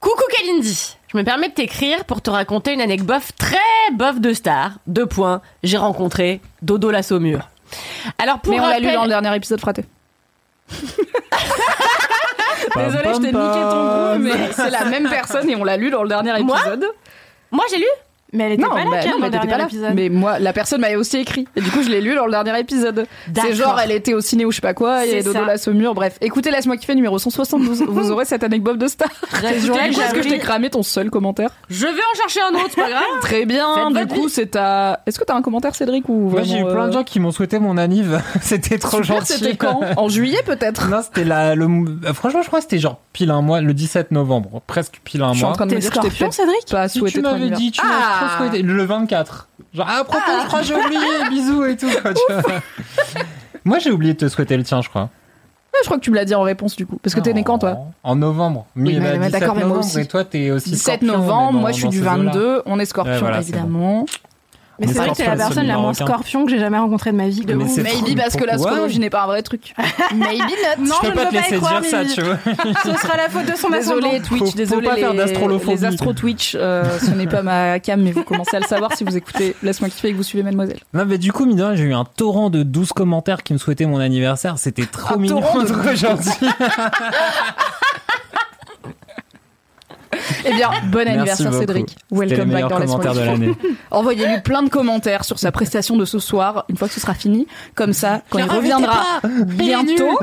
Coucou 0.00 0.22
Kalindi, 0.36 0.96
je 1.12 1.16
me 1.18 1.24
permets 1.24 1.48
de 1.48 1.54
t'écrire 1.54 2.04
pour 2.04 2.22
te 2.22 2.30
raconter 2.30 2.72
une 2.74 2.80
anecdote 2.80 3.22
très 3.38 3.56
bof 3.94 4.20
de 4.20 4.32
star. 4.32 4.72
Deux 4.86 5.06
points, 5.06 5.40
j'ai 5.62 5.76
rencontré 5.78 6.40
Dodo 6.62 6.90
la 6.90 7.02
Saumure. 7.02 7.48
Alors 8.18 8.38
pour 8.40 8.52
Mais 8.52 8.60
on 8.60 8.68
l'a 8.68 8.78
lu 8.80 8.92
dans 8.92 9.02
le 9.04 9.08
dernier 9.08 9.34
épisode 9.34 9.60
fraté. 9.60 9.84
Désolé, 12.76 13.14
je 13.14 13.20
t'ai 13.20 13.26
niqué 13.26 13.32
ton 13.32 14.14
goût, 14.14 14.18
mais 14.18 14.52
c'est 14.52 14.70
la 14.70 14.84
même 14.84 15.08
personne 15.08 15.48
et 15.48 15.56
on 15.56 15.64
l'a 15.64 15.76
lu 15.76 15.90
dans 15.90 16.02
le 16.02 16.08
dernier 16.08 16.42
Moi 16.42 16.58
épisode. 16.58 16.86
Moi 17.50 17.64
j'ai 17.70 17.78
lu 17.78 17.86
Mais 18.32 18.44
elle 18.44 18.52
était 18.52 18.62
Non, 18.62 18.70
pas 18.70 18.84
là, 18.84 18.84
bah, 18.90 18.96
non, 19.04 19.10
dans 19.12 19.18
mais 19.18 19.26
le 19.26 19.32
t'étais 19.32 19.46
dernier 19.46 19.50
pas 19.50 19.58
là. 19.58 19.64
épisode. 19.64 19.94
Mais 19.94 20.08
moi, 20.08 20.38
la 20.38 20.52
personne 20.52 20.80
m'avait 20.80 20.96
aussi 20.96 21.16
écrit. 21.18 21.46
Et 21.56 21.60
du 21.60 21.70
coup, 21.70 21.82
je 21.82 21.88
l'ai 21.90 22.00
lu 22.00 22.14
dans 22.14 22.26
le 22.26 22.30
dernier 22.30 22.58
épisode. 22.58 23.06
C'est 23.34 23.54
genre, 23.54 23.78
elle 23.82 23.90
était 23.92 24.14
au 24.14 24.20
ciné 24.20 24.44
ou 24.44 24.50
je 24.50 24.56
sais 24.56 24.60
pas 24.62 24.74
quoi, 24.74 25.04
il 25.04 25.08
y 25.08 25.12
avait 25.12 25.22
C'est 25.22 25.32
Dodo 25.32 25.44
la 25.44 25.58
Saumur. 25.58 25.94
Bref, 25.94 26.16
écoutez, 26.20 26.50
laisse-moi 26.50 26.76
kiffer 26.76 26.94
numéro 26.94 27.18
172. 27.18 27.82
Vous 27.88 28.10
aurez 28.10 28.24
cette 28.24 28.44
anecdote 28.44 28.78
de 28.78 28.86
star. 28.88 29.08
Est-ce 29.42 30.14
que 30.14 30.22
je 30.22 30.28
t'ai 30.28 30.38
cramé 30.38 30.70
ton 30.70 30.82
seul 30.82 31.10
commentaire 31.10 31.50
Je 31.68 31.86
vais 31.86 31.90
en 31.92 32.16
chercher 32.16 32.40
un 32.40 32.54
autre, 32.54 32.68
c'est 32.74 32.80
pas 32.82 32.88
grave. 32.90 33.02
Très 33.20 33.44
bien. 33.46 33.90
Faites 33.94 34.08
Du 34.08 34.14
coup, 34.20 34.28
c'est 34.28 34.46
ta. 34.52 35.00
Est-ce 35.06 35.18
que 35.18 35.24
t'as 35.24 35.34
un 35.34 35.42
commentaire, 35.42 35.74
Cédric 35.74 36.08
ou 36.08 36.30
Moi, 36.30 36.42
j'ai 36.42 36.58
eu 36.60 36.64
plein 36.64 36.84
de 36.86 36.90
euh, 36.90 36.92
gens 36.92 37.04
qui 37.04 37.20
m'ont 37.20 37.30
souhaité 37.32 37.58
mon 37.58 37.76
anniv. 37.76 38.20
c'était 38.42 38.78
trop 38.78 39.02
Super, 39.02 39.16
gentil. 39.18 39.32
C'était 39.34 39.56
quand? 39.56 39.80
En 39.96 40.08
juillet 40.08 40.40
peut-être? 40.46 40.88
Non, 40.88 41.00
c'était 41.02 41.24
la, 41.24 41.54
le, 41.54 41.66
euh, 41.66 42.12
franchement, 42.14 42.42
je 42.42 42.46
crois 42.48 42.60
que 42.60 42.64
c'était 42.64 42.78
genre 42.78 43.00
pile 43.12 43.30
un 43.30 43.42
mois, 43.42 43.60
le 43.60 43.74
17 43.74 44.10
novembre, 44.12 44.62
presque 44.66 45.00
pile 45.04 45.22
un 45.22 45.32
Je 45.32 45.36
suis 45.38 45.44
en 45.44 45.48
mois. 45.48 45.56
train 45.56 45.66
de 45.66 45.70
me 45.74 45.76
T'es 45.76 45.80
dire 45.80 45.90
que 45.90 45.96
je 45.96 46.00
scorpion, 46.00 46.26
peut-être 46.26 46.34
Cédric? 46.34 46.70
pas 46.70 46.88
Si 46.88 46.98
souhaité 46.98 47.14
tu 47.16 47.22
m'avais 47.22 47.50
dit, 47.50 47.70
tu 47.72 47.80
Ah 47.84 48.19
trop 48.28 48.38
souhaité. 48.38 48.62
Le 48.62 48.84
24. 48.84 49.48
Genre, 49.74 49.88
à 49.88 50.04
propos, 50.04 50.20
je 50.42 50.46
crois 50.46 50.60
que 50.60 50.66
j'ai 50.66 50.74
oublié, 50.74 51.00
bisous 51.28 51.64
et 51.64 51.76
tout. 51.76 51.90
quoi, 52.02 52.12
tu 52.14 52.20
vois. 52.32 52.60
Moi, 53.64 53.78
j'ai 53.78 53.90
oublié 53.90 54.14
de 54.14 54.18
te 54.18 54.28
souhaiter 54.28 54.56
le 54.56 54.62
tien, 54.64 54.80
je 54.82 54.88
crois. 54.88 55.02
Ouais, 55.72 55.78
je 55.82 55.86
crois 55.86 55.98
que 55.98 56.02
tu 56.02 56.10
me 56.10 56.16
l'as 56.16 56.24
dit 56.24 56.34
en 56.34 56.42
réponse 56.42 56.74
du 56.74 56.84
coup. 56.86 56.98
Parce 57.02 57.14
que 57.14 57.20
t'es 57.20 57.32
né 57.32 57.44
quand 57.44 57.58
toi? 57.58 57.78
En 58.02 58.16
novembre. 58.16 58.66
Oui, 58.74 58.94
Mi- 58.94 58.98
mais- 58.98 59.12
bah, 59.12 59.18
mais 59.18 59.26
17 59.26 59.40
d'accord, 59.40 59.54
mais 59.56 59.64
moi 59.64 59.78
aussi. 59.78 60.00
Et 60.00 60.06
toi, 60.06 60.24
t'es 60.24 60.50
aussi 60.50 60.70
17 60.70 61.00
scorpion, 61.00 61.18
novembre, 61.18 61.46
mais 61.48 61.52
dans- 61.54 61.60
moi 61.60 61.70
je 61.72 61.76
suis 61.76 61.88
du 61.88 61.98
ces 61.98 62.02
eaux-là. 62.02 62.12
22, 62.32 62.62
on 62.66 62.78
est 62.80 62.84
scorpion 62.86 63.12
Ouais, 63.14 63.18
voilà, 63.20 63.40
évidemment. 63.40 64.06
Mais 64.80 64.86
Mais 64.86 64.92
c'est 64.94 64.98
vrai 64.98 65.10
que 65.10 65.16
c'est 65.16 65.24
la 65.26 65.34
scorpion, 65.36 65.46
personne 65.48 65.66
la 65.66 65.76
moins 65.76 65.92
scorpion 65.92 66.44
que 66.46 66.50
j'ai 66.50 66.58
jamais 66.58 66.78
rencontrée 66.78 67.12
de 67.12 67.16
ma 67.16 67.28
vie. 67.28 67.44
De 67.44 67.54
Mais 67.54 67.64
Maybe 67.64 68.16
parce 68.16 68.32
que 68.34 68.38
pourquoi 68.38 68.46
l'astrologie 68.46 68.98
n'est 68.98 69.10
pas 69.10 69.24
un 69.24 69.26
vrai 69.26 69.42
truc. 69.42 69.74
Maybe 70.14 70.38
not. 70.40 70.86
Non, 70.86 70.94
Je 71.02 71.08
peux 71.08 71.14
pas 71.14 71.26
te 71.26 71.34
laisser 71.34 71.58
dire 71.58 71.82
ça, 71.84 72.04
tu 72.06 72.22
vois. 72.22 72.38
Ce 72.84 72.94
sera 72.98 73.16
la 73.18 73.28
faute 73.28 73.44
de 73.44 73.56
son 73.56 73.68
Désolé 73.68 74.06
ascendant. 74.06 74.24
Twitch, 74.24 74.38
Faut- 74.38 74.46
faut 74.46 74.56
désolé 74.56 74.88
pas 74.88 74.96
faire 74.96 75.12
les, 75.12 75.20
astro 75.84 76.12
Twitch, 76.14 76.56
euh, 76.58 76.84
ce 76.98 77.10
n'est 77.10 77.26
pas 77.26 77.42
ma 77.42 77.78
cam 77.78 78.00
mais 78.00 78.12
vous 78.12 78.24
commencez 78.24 78.56
à 78.56 78.60
le 78.60 78.66
savoir 78.66 78.96
si 78.96 79.04
vous 79.04 79.16
écoutez 79.16 79.54
Laisse-moi 79.62 79.90
kiffer 79.90 80.08
et 80.08 80.12
que 80.12 80.16
vous 80.16 80.22
suivez 80.22 80.42
Mademoiselle. 80.42 80.80
Non, 80.94 81.04
mais 81.04 81.18
du 81.18 81.30
coup, 81.30 81.44
mine 81.44 81.58
de 81.58 81.62
rien, 81.62 81.74
j'ai 81.74 81.84
eu 81.84 81.94
un 81.94 82.04
torrent 82.04 82.48
de 82.48 82.62
12 82.62 82.92
commentaires 82.94 83.42
qui 83.42 83.52
me 83.52 83.58
souhaitaient 83.58 83.84
mon 83.86 84.00
anniversaire. 84.00 84.56
C'était 84.56 84.86
trop 84.86 85.16
Un 85.16 85.18
mignon, 85.18 85.40
torrent 85.42 85.62
de 85.62 85.66
trop 85.68 85.94
gentil. 85.94 86.30
Eh 90.44 90.54
bien, 90.54 90.70
bon 90.90 91.06
anniversaire. 91.06 91.52
Cédric. 91.52 91.96
Welcome 92.10 92.50
back 92.50 92.68
dans 92.68 92.78
Laisse-moi 92.78 92.98
commentaires 93.00 93.14
de 93.14 93.20
l'année. 93.20 93.54
Envoyez-lui 93.90 94.40
plein 94.40 94.62
de 94.62 94.68
commentaires 94.68 95.24
sur 95.24 95.38
sa 95.38 95.52
prestation 95.52 95.96
de 95.96 96.04
ce 96.04 96.18
soir, 96.18 96.64
une 96.68 96.76
fois 96.76 96.88
que 96.88 96.94
ce 96.94 97.00
sera 97.00 97.14
fini. 97.14 97.46
Comme 97.74 97.92
ça, 97.92 98.22
quand 98.30 98.38
il 98.38 98.44
reviendra 98.44 99.20
bientôt, 99.44 100.18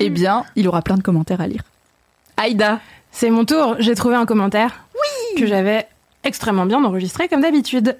eh 0.00 0.10
bien, 0.10 0.44
il 0.56 0.68
aura 0.68 0.82
plein 0.82 0.96
de 0.96 1.02
commentaires 1.02 1.40
à 1.40 1.46
lire. 1.46 1.62
Aïda, 2.36 2.80
C'est 3.12 3.30
mon 3.30 3.44
tour. 3.44 3.76
J'ai 3.78 3.94
trouvé 3.94 4.16
un 4.16 4.26
commentaire 4.26 4.84
que 5.36 5.46
j'avais 5.46 5.86
extrêmement 6.24 6.66
bien 6.66 6.82
enregistré 6.84 7.28
comme 7.28 7.40
d'habitude. 7.40 7.96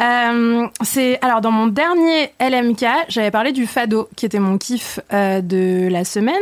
Euh, 0.00 0.66
c'est 0.82 1.18
alors 1.22 1.40
dans 1.40 1.50
mon 1.50 1.66
dernier 1.66 2.32
LMK, 2.40 2.84
j'avais 3.08 3.30
parlé 3.30 3.52
du 3.52 3.66
fado 3.66 4.08
qui 4.16 4.26
était 4.26 4.38
mon 4.38 4.58
kiff 4.58 5.00
euh, 5.12 5.40
de 5.40 5.88
la 5.90 6.04
semaine 6.04 6.34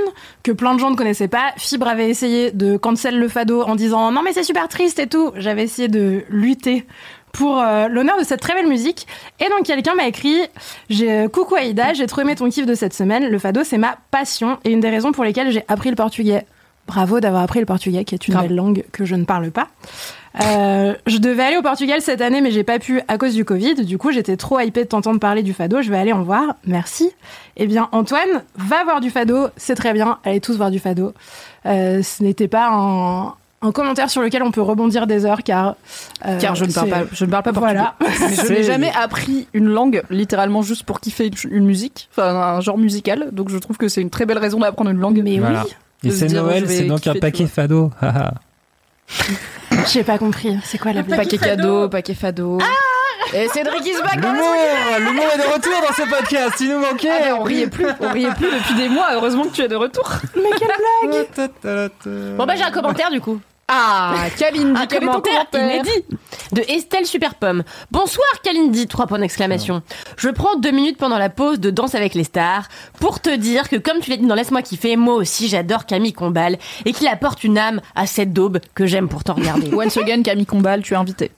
que 0.42 0.52
plein 0.52 0.74
de 0.74 0.80
gens 0.80 0.90
ne 0.90 0.96
connaissaient 0.96 1.28
pas. 1.28 1.52
Fibre 1.56 1.88
avait 1.88 2.08
essayé 2.08 2.50
de 2.50 2.76
cancel 2.76 3.18
le 3.18 3.28
fado 3.28 3.62
en 3.62 3.74
disant 3.74 4.12
non 4.12 4.22
mais 4.22 4.32
c'est 4.32 4.44
super 4.44 4.68
triste 4.68 4.98
et 4.98 5.06
tout. 5.06 5.32
J'avais 5.36 5.64
essayé 5.64 5.88
de 5.88 6.24
lutter 6.28 6.86
pour 7.32 7.60
euh, 7.60 7.88
l'honneur 7.88 8.18
de 8.18 8.24
cette 8.24 8.40
très 8.40 8.54
belle 8.54 8.68
musique. 8.68 9.06
Et 9.40 9.48
donc 9.48 9.64
quelqu'un 9.64 9.94
m'a 9.94 10.06
écrit 10.06 10.38
j'ai 10.90 11.28
coucou 11.32 11.54
Aïda, 11.54 11.94
j'ai 11.94 12.06
trop 12.06 12.20
aimé 12.20 12.34
ton 12.34 12.48
kiff 12.48 12.66
de 12.66 12.74
cette 12.74 12.94
semaine. 12.94 13.28
Le 13.28 13.38
fado 13.38 13.64
c'est 13.64 13.78
ma 13.78 13.96
passion 14.10 14.58
et 14.64 14.70
une 14.70 14.80
des 14.80 14.90
raisons 14.90 15.12
pour 15.12 15.24
lesquelles 15.24 15.50
j'ai 15.50 15.64
appris 15.68 15.90
le 15.90 15.96
portugais. 15.96 16.44
Bravo 16.86 17.20
d'avoir 17.20 17.42
appris 17.42 17.60
le 17.60 17.66
portugais, 17.66 18.04
qui 18.04 18.14
est 18.14 18.26
une 18.26 18.34
Grave. 18.34 18.48
belle 18.48 18.56
langue 18.56 18.84
que 18.92 19.04
je 19.04 19.14
ne 19.14 19.24
parle 19.24 19.50
pas. 19.50 19.68
Euh, 20.40 20.94
je 21.06 21.18
devais 21.18 21.42
aller 21.42 21.56
au 21.56 21.62
Portugal 21.62 22.00
cette 22.00 22.20
année, 22.20 22.40
mais 22.40 22.50
j'ai 22.50 22.64
pas 22.64 22.78
pu 22.78 23.00
à 23.08 23.18
cause 23.18 23.34
du 23.34 23.44
Covid. 23.44 23.74
Du 23.84 23.98
coup, 23.98 24.12
j'étais 24.12 24.36
trop 24.36 24.58
hypée 24.60 24.84
de 24.84 24.88
t'entendre 24.88 25.20
parler 25.20 25.42
du 25.42 25.52
fado. 25.52 25.82
Je 25.82 25.90
vais 25.90 25.98
aller 25.98 26.12
en 26.12 26.22
voir. 26.22 26.54
Merci. 26.66 27.10
Eh 27.56 27.66
bien, 27.66 27.88
Antoine, 27.92 28.42
va 28.56 28.84
voir 28.84 29.00
du 29.00 29.10
fado. 29.10 29.48
C'est 29.56 29.74
très 29.74 29.92
bien. 29.92 30.18
Allez 30.24 30.40
tous 30.40 30.56
voir 30.56 30.70
du 30.70 30.78
fado. 30.78 31.12
Euh, 31.66 32.02
ce 32.02 32.22
n'était 32.22 32.48
pas 32.48 32.68
un, 32.70 33.34
un 33.60 33.72
commentaire 33.72 34.08
sur 34.10 34.22
lequel 34.22 34.42
on 34.42 34.50
peut 34.50 34.62
rebondir 34.62 35.06
des 35.06 35.26
heures, 35.26 35.42
car 35.42 35.76
euh, 36.26 36.38
car 36.38 36.54
je 36.54 36.64
ne 36.64 36.72
parle 36.72 36.88
pas, 36.88 37.02
je 37.12 37.24
ne 37.24 37.30
parle 37.30 37.42
pas 37.44 37.52
portugais. 37.52 37.74
Voilà. 37.74 37.94
Mais 38.28 38.34
je 38.34 38.52
n'ai 38.52 38.62
jamais 38.62 38.90
appris 38.90 39.48
une 39.52 39.68
langue 39.68 40.02
littéralement 40.10 40.62
juste 40.62 40.84
pour 40.84 41.00
kiffer 41.00 41.26
une, 41.26 41.34
une 41.52 41.66
musique, 41.66 42.08
enfin 42.12 42.34
un 42.34 42.60
genre 42.60 42.78
musical. 42.78 43.28
Donc 43.32 43.50
je 43.50 43.58
trouve 43.58 43.76
que 43.76 43.88
c'est 43.88 44.00
une 44.00 44.10
très 44.10 44.24
belle 44.26 44.38
raison 44.38 44.58
d'apprendre 44.60 44.90
une 44.90 44.98
langue. 44.98 45.20
Mais 45.22 45.38
Voilà. 45.38 45.64
oui, 46.02 46.08
Et 46.08 46.10
c'est 46.10 46.28
Noël, 46.28 46.64
c'est 46.68 46.84
donc 46.84 47.06
un 47.06 47.14
paquet 47.14 47.46
fado. 47.46 47.90
J'ai 49.92 50.04
pas 50.04 50.18
compris. 50.18 50.56
C'est 50.64 50.78
quoi 50.78 50.92
la 50.92 51.02
blague 51.02 51.18
Paquet 51.20 51.38
cadeau, 51.38 51.88
paquet 51.88 52.14
fado. 52.14 52.58
Et 53.34 53.48
Cédric 53.48 53.86
is 53.86 53.94
back 54.02 54.20
dans 54.20 54.32
le 54.32 54.38
L'humour, 54.38 54.54
l'humour 54.98 55.24
est 55.34 55.38
de 55.38 55.42
retour 55.54 55.72
dans 55.88 55.94
ce 55.94 56.08
podcast. 56.08 56.54
Il 56.60 56.68
nous 56.68 56.76
Ah, 56.76 56.80
mais 56.82 56.90
manquait. 56.90 57.32
on 57.32 57.42
riait 57.42 57.66
plus, 57.66 57.86
on 58.00 58.08
riait 58.10 58.34
plus 58.34 58.46
depuis 58.50 58.74
des 58.74 58.88
mois. 58.90 59.08
Heureusement 59.14 59.44
que 59.44 59.52
tu 59.54 59.62
es 59.62 59.68
de 59.68 59.76
retour. 59.76 60.08
Mais 60.36 60.50
quelle 60.58 60.68
blague 61.62 62.36
Bon 62.36 62.44
bah 62.44 62.54
j'ai 62.56 62.62
un 62.64 62.70
commentaire 62.70 63.10
du 63.10 63.20
coup. 63.20 63.40
Ah, 63.74 64.26
Kalindi, 64.38 64.86
quel 64.86 65.00
ton 65.00 65.20
commentaire 65.20 65.46
inédit 65.54 66.04
de 66.52 66.62
Estelle 66.68 67.06
Superpomme. 67.06 67.62
Bonsoir 67.90 68.26
Kalindi, 68.42 68.86
trois 68.86 69.06
points 69.06 69.18
d'exclamation. 69.18 69.80
Je 70.18 70.28
prends 70.28 70.56
deux 70.56 70.72
minutes 70.72 70.98
pendant 70.98 71.16
la 71.16 71.30
pause 71.30 71.58
de 71.58 71.70
Danse 71.70 71.94
avec 71.94 72.12
les 72.14 72.24
stars 72.24 72.68
pour 73.00 73.20
te 73.20 73.34
dire 73.34 73.70
que 73.70 73.76
comme 73.76 74.00
tu 74.00 74.10
l'as 74.10 74.18
dit 74.18 74.26
dans 74.26 74.34
Laisse-moi 74.34 74.60
kiffer, 74.60 74.96
moi 74.96 75.14
aussi 75.14 75.48
j'adore 75.48 75.86
Camille 75.86 76.12
Combal 76.12 76.58
et 76.84 76.92
qu'il 76.92 77.08
apporte 77.08 77.44
une 77.44 77.56
âme 77.56 77.80
à 77.94 78.06
cette 78.06 78.34
daube 78.34 78.58
que 78.74 78.84
j'aime 78.84 79.08
pourtant 79.08 79.34
regarder. 79.34 79.72
Once 79.74 79.96
again, 79.96 80.22
Camille 80.22 80.44
Combal, 80.44 80.82
tu 80.82 80.92
es 80.92 80.96
invité. 80.96 81.30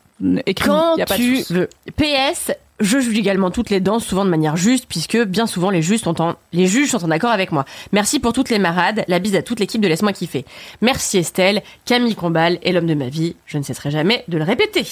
Écris, 0.47 0.69
Quand 0.69 0.97
y 0.97 1.03
a 1.03 1.07
pas 1.07 1.17
de 1.17 1.23
tu 1.23 1.53
veux. 1.53 1.69
PS, 1.97 2.51
je 2.81 2.99
juge 2.99 3.17
également 3.19 3.51
toutes 3.51 3.71
les 3.71 3.81
danses, 3.81 4.05
souvent 4.05 4.25
de 4.25 4.31
manière 4.31 4.57
juste, 4.57 4.87
puisque 4.89 5.17
bien 5.25 5.47
souvent 5.47 5.71
les, 5.71 5.81
juges 5.83 6.01
sont 6.01 6.21
en, 6.21 6.35
les 6.53 6.67
juges 6.67 6.91
sont 6.91 7.05
en 7.05 7.11
accord 7.11 7.31
avec 7.31 7.53
moi. 7.53 7.65
Merci 7.93 8.19
pour 8.19 8.33
toutes 8.33 8.51
les 8.51 8.59
marades, 8.59 9.05
la 9.07 9.19
bise 9.21 9.37
à 9.37 9.43
toute 9.43 9.61
l'équipe 9.61 9.81
de 9.81 9.87
Laisse-moi 9.89 10.13
kiffer. 10.13 10.45
Merci 10.81 11.19
Estelle, 11.19 11.63
Camille 11.85 12.15
Combal 12.17 12.59
est 12.63 12.73
l'homme 12.73 12.87
de 12.87 12.95
ma 12.95 13.09
vie, 13.09 13.37
je 13.47 13.59
ne 13.59 13.63
cesserai 13.63 13.91
jamais 13.91 14.25
de 14.29 14.39
le 14.39 14.45
répéter. 14.45 14.85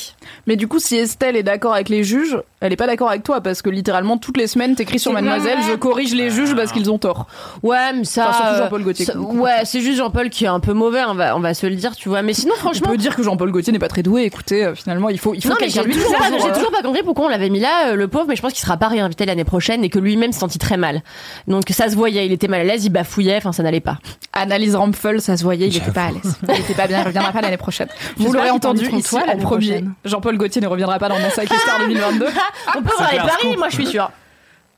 Mais 0.47 0.57
du 0.57 0.69
coup, 0.69 0.79
si 0.79 0.97
Estelle 0.97 1.37
est 1.37 1.43
d'accord 1.43 1.75
avec 1.75 1.89
les 1.89 2.05
juges, 2.05 2.39
elle 2.61 2.73
est 2.73 2.77
pas 2.77 2.87
d'accord 2.87 3.09
avec 3.11 3.25
toi 3.25 3.41
parce 3.41 3.63
que 3.63 3.71
littéralement 3.71 4.17
toutes 4.17 4.37
les 4.37 4.47
semaines 4.47 4.77
t'écris 4.77 5.01
sur 5.01 5.13
Mademoiselle, 5.13 5.59
je 5.69 5.75
corrige 5.75 6.15
les 6.15 6.31
juges 6.31 6.55
parce 6.55 6.71
qu'ils 6.73 6.91
ont 6.91 6.99
tort. 6.99 7.27
Ouais, 7.65 7.93
mais 7.93 8.05
ça. 8.05 8.29
Enfin, 8.29 8.39
surtout 8.45 8.59
Jean-Paul 8.63 8.83
Gaultier, 8.85 9.05
ça- 9.07 9.19
ouais, 9.19 9.63
c'est 9.65 9.81
juste 9.81 9.99
Jean-Paul 9.99 10.31
qui 10.31 10.45
est 10.45 10.49
un 10.49 10.61
peu 10.61 10.73
mauvais, 10.73 11.03
on 11.09 11.15
va, 11.15 11.37
on 11.37 11.41
va 11.41 11.53
se 11.55 11.67
le 11.67 11.75
dire, 11.75 11.97
tu 11.97 12.09
vois. 12.09 12.23
Mais 12.23 12.33
sinon, 12.33 12.55
Je 12.55 12.61
franchement. 12.61 12.91
peux 12.91 12.97
dire 12.97 13.17
que 13.17 13.23
Jean-Paul 13.25 13.51
Gaultier 13.51 13.73
n'est 13.73 13.79
pas 13.81 13.89
très 13.89 14.05
doué. 14.05 14.23
Écoutez, 14.23 14.65
euh, 14.65 14.75
finalement, 14.77 15.09
il 15.09 15.19
faut, 15.19 15.35
il 15.35 15.43
faut 15.43 15.49
Non, 15.49 15.57
mais 15.61 15.67
quelqu'un 15.67 15.83
j'ai 15.83 15.89
lui 15.89 15.95
toujours, 15.95 16.53
toujours 16.55 16.71
pas 16.71 16.83
compris 16.83 17.03
pourquoi 17.03 17.27
on 17.27 17.29
l'avait 17.29 17.51
mis 17.51 17.59
là, 17.61 17.72
euh, 17.89 17.95
le 17.95 18.09
pauvre, 18.09 18.27
mais 18.29 18.37
je 18.37 18.43
pense 18.43 18.53
qu'il 18.53 18.63
sera 18.63 18.77
pas 18.77 18.89
réinvité 18.89 19.27
l'année 19.27 19.45
prochaine 19.45 19.85
et 19.85 19.89
que 19.91 19.99
lui-même 19.99 20.33
se 20.33 20.41
sentit 20.41 20.59
très 20.59 20.77
mal. 20.77 21.03
Donc 21.47 21.69
ça 21.71 21.89
se 21.89 21.97
voyait, 21.97 22.27
il 22.27 22.33
était 22.33 22.49
mal 22.49 22.61
à 22.61 22.65
l'aise, 22.65 22.85
il 22.85 22.91
bafouillait, 22.91 23.37
enfin 23.37 23.53
ça 23.53 23.63
n'allait 23.63 23.81
pas. 23.81 23.99
Analyse 24.33 24.75
Rampfel, 24.75 25.21
ça 25.21 25.37
se 25.37 25.43
voyait, 25.43 25.69
il 25.69 25.77
était 25.77 25.91
pas 25.91 26.05
à 26.05 26.11
l'aise. 26.11 26.37
Il 26.49 26.61
était 26.61 26.75
pas 26.75 26.87
bien, 26.87 27.01
il 27.01 27.07
reviendra 27.07 27.33
pas 27.33 27.41
l'année 27.41 27.57
prochaine. 27.57 27.89
Vous 28.17 28.33
l'aurez 28.33 28.51
entendu 28.51 28.85
ici 28.85 29.11
toi 29.11 29.23
en 29.29 29.37
premier. 29.39 29.85
Jean-Paul 30.05 30.37
Gaultier 30.37 30.61
ne 30.61 30.67
reviendra 30.67 30.99
pas 30.99 31.09
dans 31.09 31.19
les 31.19 31.31
stars 31.31 31.47
2022. 31.81 32.27
on 32.77 32.83
peut 32.83 32.91
voir 32.97 33.13
les 33.13 33.19
paris, 33.19 33.57
moi 33.57 33.69
je 33.69 33.75
suis 33.75 33.87
sûre. 33.87 34.11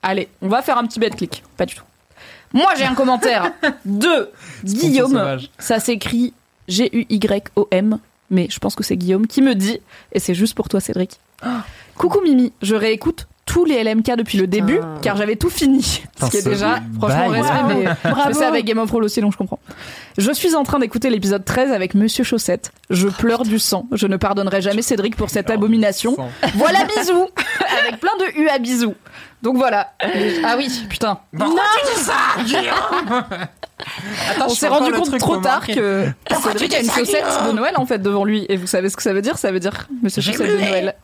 Allez, 0.02 0.28
on 0.42 0.48
va 0.48 0.60
faire 0.60 0.76
un 0.76 0.86
petit 0.86 1.00
bet-click. 1.00 1.42
Pas 1.56 1.64
du 1.64 1.74
tout. 1.74 1.84
Moi, 2.52 2.72
j'ai 2.76 2.84
un 2.84 2.94
commentaire 2.94 3.50
de 3.84 4.30
Guillaume. 4.64 5.38
Ça 5.58 5.80
s'écrit 5.80 6.32
G-U-Y-O-M, 6.68 7.98
mais 8.30 8.46
je 8.50 8.58
pense 8.58 8.76
que 8.76 8.84
c'est 8.84 8.96
Guillaume 8.96 9.26
qui 9.26 9.42
me 9.42 9.54
dit, 9.54 9.80
et 10.12 10.20
c'est 10.20 10.34
juste 10.34 10.54
pour 10.54 10.68
toi, 10.68 10.80
Cédric. 10.80 11.18
Coucou 11.96 12.20
Mimi, 12.22 12.52
je 12.62 12.74
réécoute 12.74 13.26
tous 13.46 13.64
les 13.66 13.84
LMK 13.84 14.16
depuis 14.16 14.38
le 14.38 14.46
début, 14.46 14.80
car 15.02 15.16
j'avais 15.16 15.36
tout 15.36 15.50
fini. 15.50 15.82
Ce 15.82 16.30
qui 16.30 16.38
est 16.38 16.42
déjà, 16.42 16.80
franchement, 16.98 17.28
respect, 17.28 17.74
mais 17.74 17.84
je 18.04 18.20
fais 18.28 18.32
ça 18.32 18.48
avec 18.48 18.64
Game 18.64 18.78
of 18.78 18.88
Thrones 18.88 19.04
aussi, 19.04 19.20
donc 19.20 19.32
je 19.32 19.36
comprends. 19.36 19.58
Je 20.16 20.32
suis 20.32 20.54
en 20.54 20.64
train 20.64 20.78
d'écouter 20.78 21.10
l'épisode 21.10 21.44
13 21.44 21.70
avec 21.70 21.94
Monsieur 21.94 22.24
Chaussette. 22.24 22.72
Je 22.90 23.06
pleure 23.06 23.42
du 23.44 23.58
sang. 23.58 23.86
Je 23.92 24.06
ne 24.06 24.16
pardonnerai 24.16 24.62
jamais 24.62 24.82
Cédric 24.82 25.14
pour 25.16 25.28
cette 25.30 25.50
abomination. 25.50 26.16
Voilà, 26.54 26.80
bisous 26.84 27.28
Avec 27.82 28.00
plein 28.00 28.16
de 28.18 28.40
U 28.40 28.48
à 28.48 28.58
bisous. 28.58 28.94
Donc 29.42 29.56
voilà. 29.56 29.92
Ah 30.44 30.54
oui, 30.56 30.68
putain. 30.88 31.18
On 34.40 34.48
s'est 34.48 34.68
rendu 34.68 34.92
compte 34.92 35.18
trop 35.18 35.36
tard 35.38 35.66
que 35.66 36.06
Cédric 36.42 36.74
a 36.74 36.80
une 36.80 36.90
chaussette 36.90 37.24
de 37.46 37.52
Noël 37.52 37.74
en 37.76 37.84
fait 37.86 37.98
devant 37.98 38.24
lui. 38.24 38.46
Et 38.48 38.56
vous 38.56 38.66
savez 38.66 38.88
ce 38.88 38.96
que 38.96 39.02
ça 39.02 39.12
veut 39.12 39.20
dire? 39.20 39.36
Ça 39.36 39.50
veut 39.52 39.60
dire 39.60 39.88
Monsieur 40.02 40.22
Chaussette 40.22 40.46
de 40.48 40.56
Noël. 40.56 40.94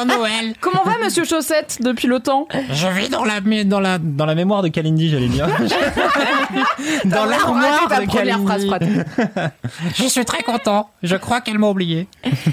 en 0.00 0.04
Noël. 0.04 0.54
Comment 0.60 0.82
va 0.84 0.98
Monsieur 1.02 1.24
Chaussette 1.24 1.78
depuis 1.80 2.06
le 2.08 2.20
temps? 2.20 2.46
Je 2.70 2.86
vis 2.88 3.08
dans 3.08 3.24
la, 3.24 3.40
mé- 3.40 3.64
dans 3.66 3.80
la, 3.80 3.98
dans 3.98 4.26
la 4.26 4.34
mémoire 4.34 4.62
de 4.62 4.68
Kalindi, 4.68 5.08
j'allais 5.10 5.28
dire. 5.28 5.48
dans 7.06 7.24
l'armoire 7.24 7.88
de 7.88 8.06
Kalindi. 8.06 9.00
Je 9.96 10.04
suis 10.04 10.24
très 10.24 10.42
content. 10.42 10.90
Je 11.02 11.16
crois 11.16 11.40
qu'elle 11.40 11.58
m'a 11.58 11.68
oublié. 11.68 12.06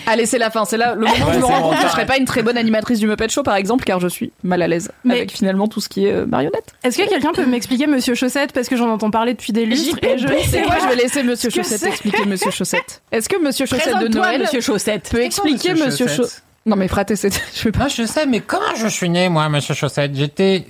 Allez, 0.08 0.26
c'est 0.26 0.40
la 0.40 0.50
fin. 0.50 0.66
C'est 0.66 0.78
là 0.78 0.96
le 0.96 1.02
moment 1.06 1.28
où 1.30 1.34
je 1.34 1.40
me 1.40 1.46
rends 1.46 1.62
compte 1.70 1.78
que 1.78 1.84
je 1.88 1.92
serais 1.92 2.06
pas 2.06 2.18
une 2.18 2.26
très 2.26 2.42
bonne 2.42 2.58
animatrice 2.58 3.00
du 3.00 3.08
Muppet 3.08 3.30
Show 3.30 3.44
par 3.44 3.56
exemple, 3.56 3.84
car 3.84 4.00
je 4.00 4.08
suis 4.08 4.32
mal 4.48 4.62
à 4.64 4.68
l'aise 4.68 4.92
Mais- 5.04 5.16
avec 5.18 5.32
finalement 5.32 5.68
tout 5.68 5.82
ce 5.82 5.90
qui 5.90 6.06
est 6.06 6.12
euh, 6.14 6.26
marionnette. 6.26 6.74
Est-ce 6.84 6.98
que 6.98 7.08
quelqu'un 7.08 7.32
peut 7.34 7.46
m'expliquer 7.46 7.86
Monsieur 7.88 8.16
Chaussette? 8.16 8.52
Parce 8.54 8.68
que 8.68 8.76
j'en 8.76 8.90
entends 8.90 9.12
parler 9.12 9.34
depuis 9.34 9.54
des 9.54 9.66
lustres. 9.66 9.98
Et 10.02 10.18
je 10.18 10.28
C'est 10.50 10.62
moi, 10.64 10.76
je 10.82 10.88
vais 10.88 10.96
laisser 10.96 11.22
Monsieur 11.24 11.50
Chaussette 11.50 11.84
expliquer 11.84 12.26
Monsieur 12.26 12.52
Chaussette. 12.52 13.02
Est-ce 13.12 13.30
que 13.30 13.38
Monsieur 13.42 13.66
Chaussette 13.66 14.00
de 14.00 14.08
Noël 14.08 14.42
Monsieur 14.42 14.62
Chaussette. 14.62 15.10
peut 15.12 15.22
expliquer 15.22 15.74
Monsieur 15.76 16.08
Chaussette 16.08 16.44
Non 16.66 16.76
mais 16.76 16.88
fraté, 16.88 17.16
c'est 17.16 17.30
je 17.56 17.64
veux 17.66 17.72
pas. 17.72 17.88
Je 17.88 18.06
sais, 18.06 18.26
mais 18.26 18.40
comment 18.40 18.76
je 18.76 18.88
suis 18.88 19.10
né, 19.10 19.30
moi, 19.30 19.48
monsieur 19.50 19.74
Chaussette? 19.76 20.16
J'étais, 20.16 20.66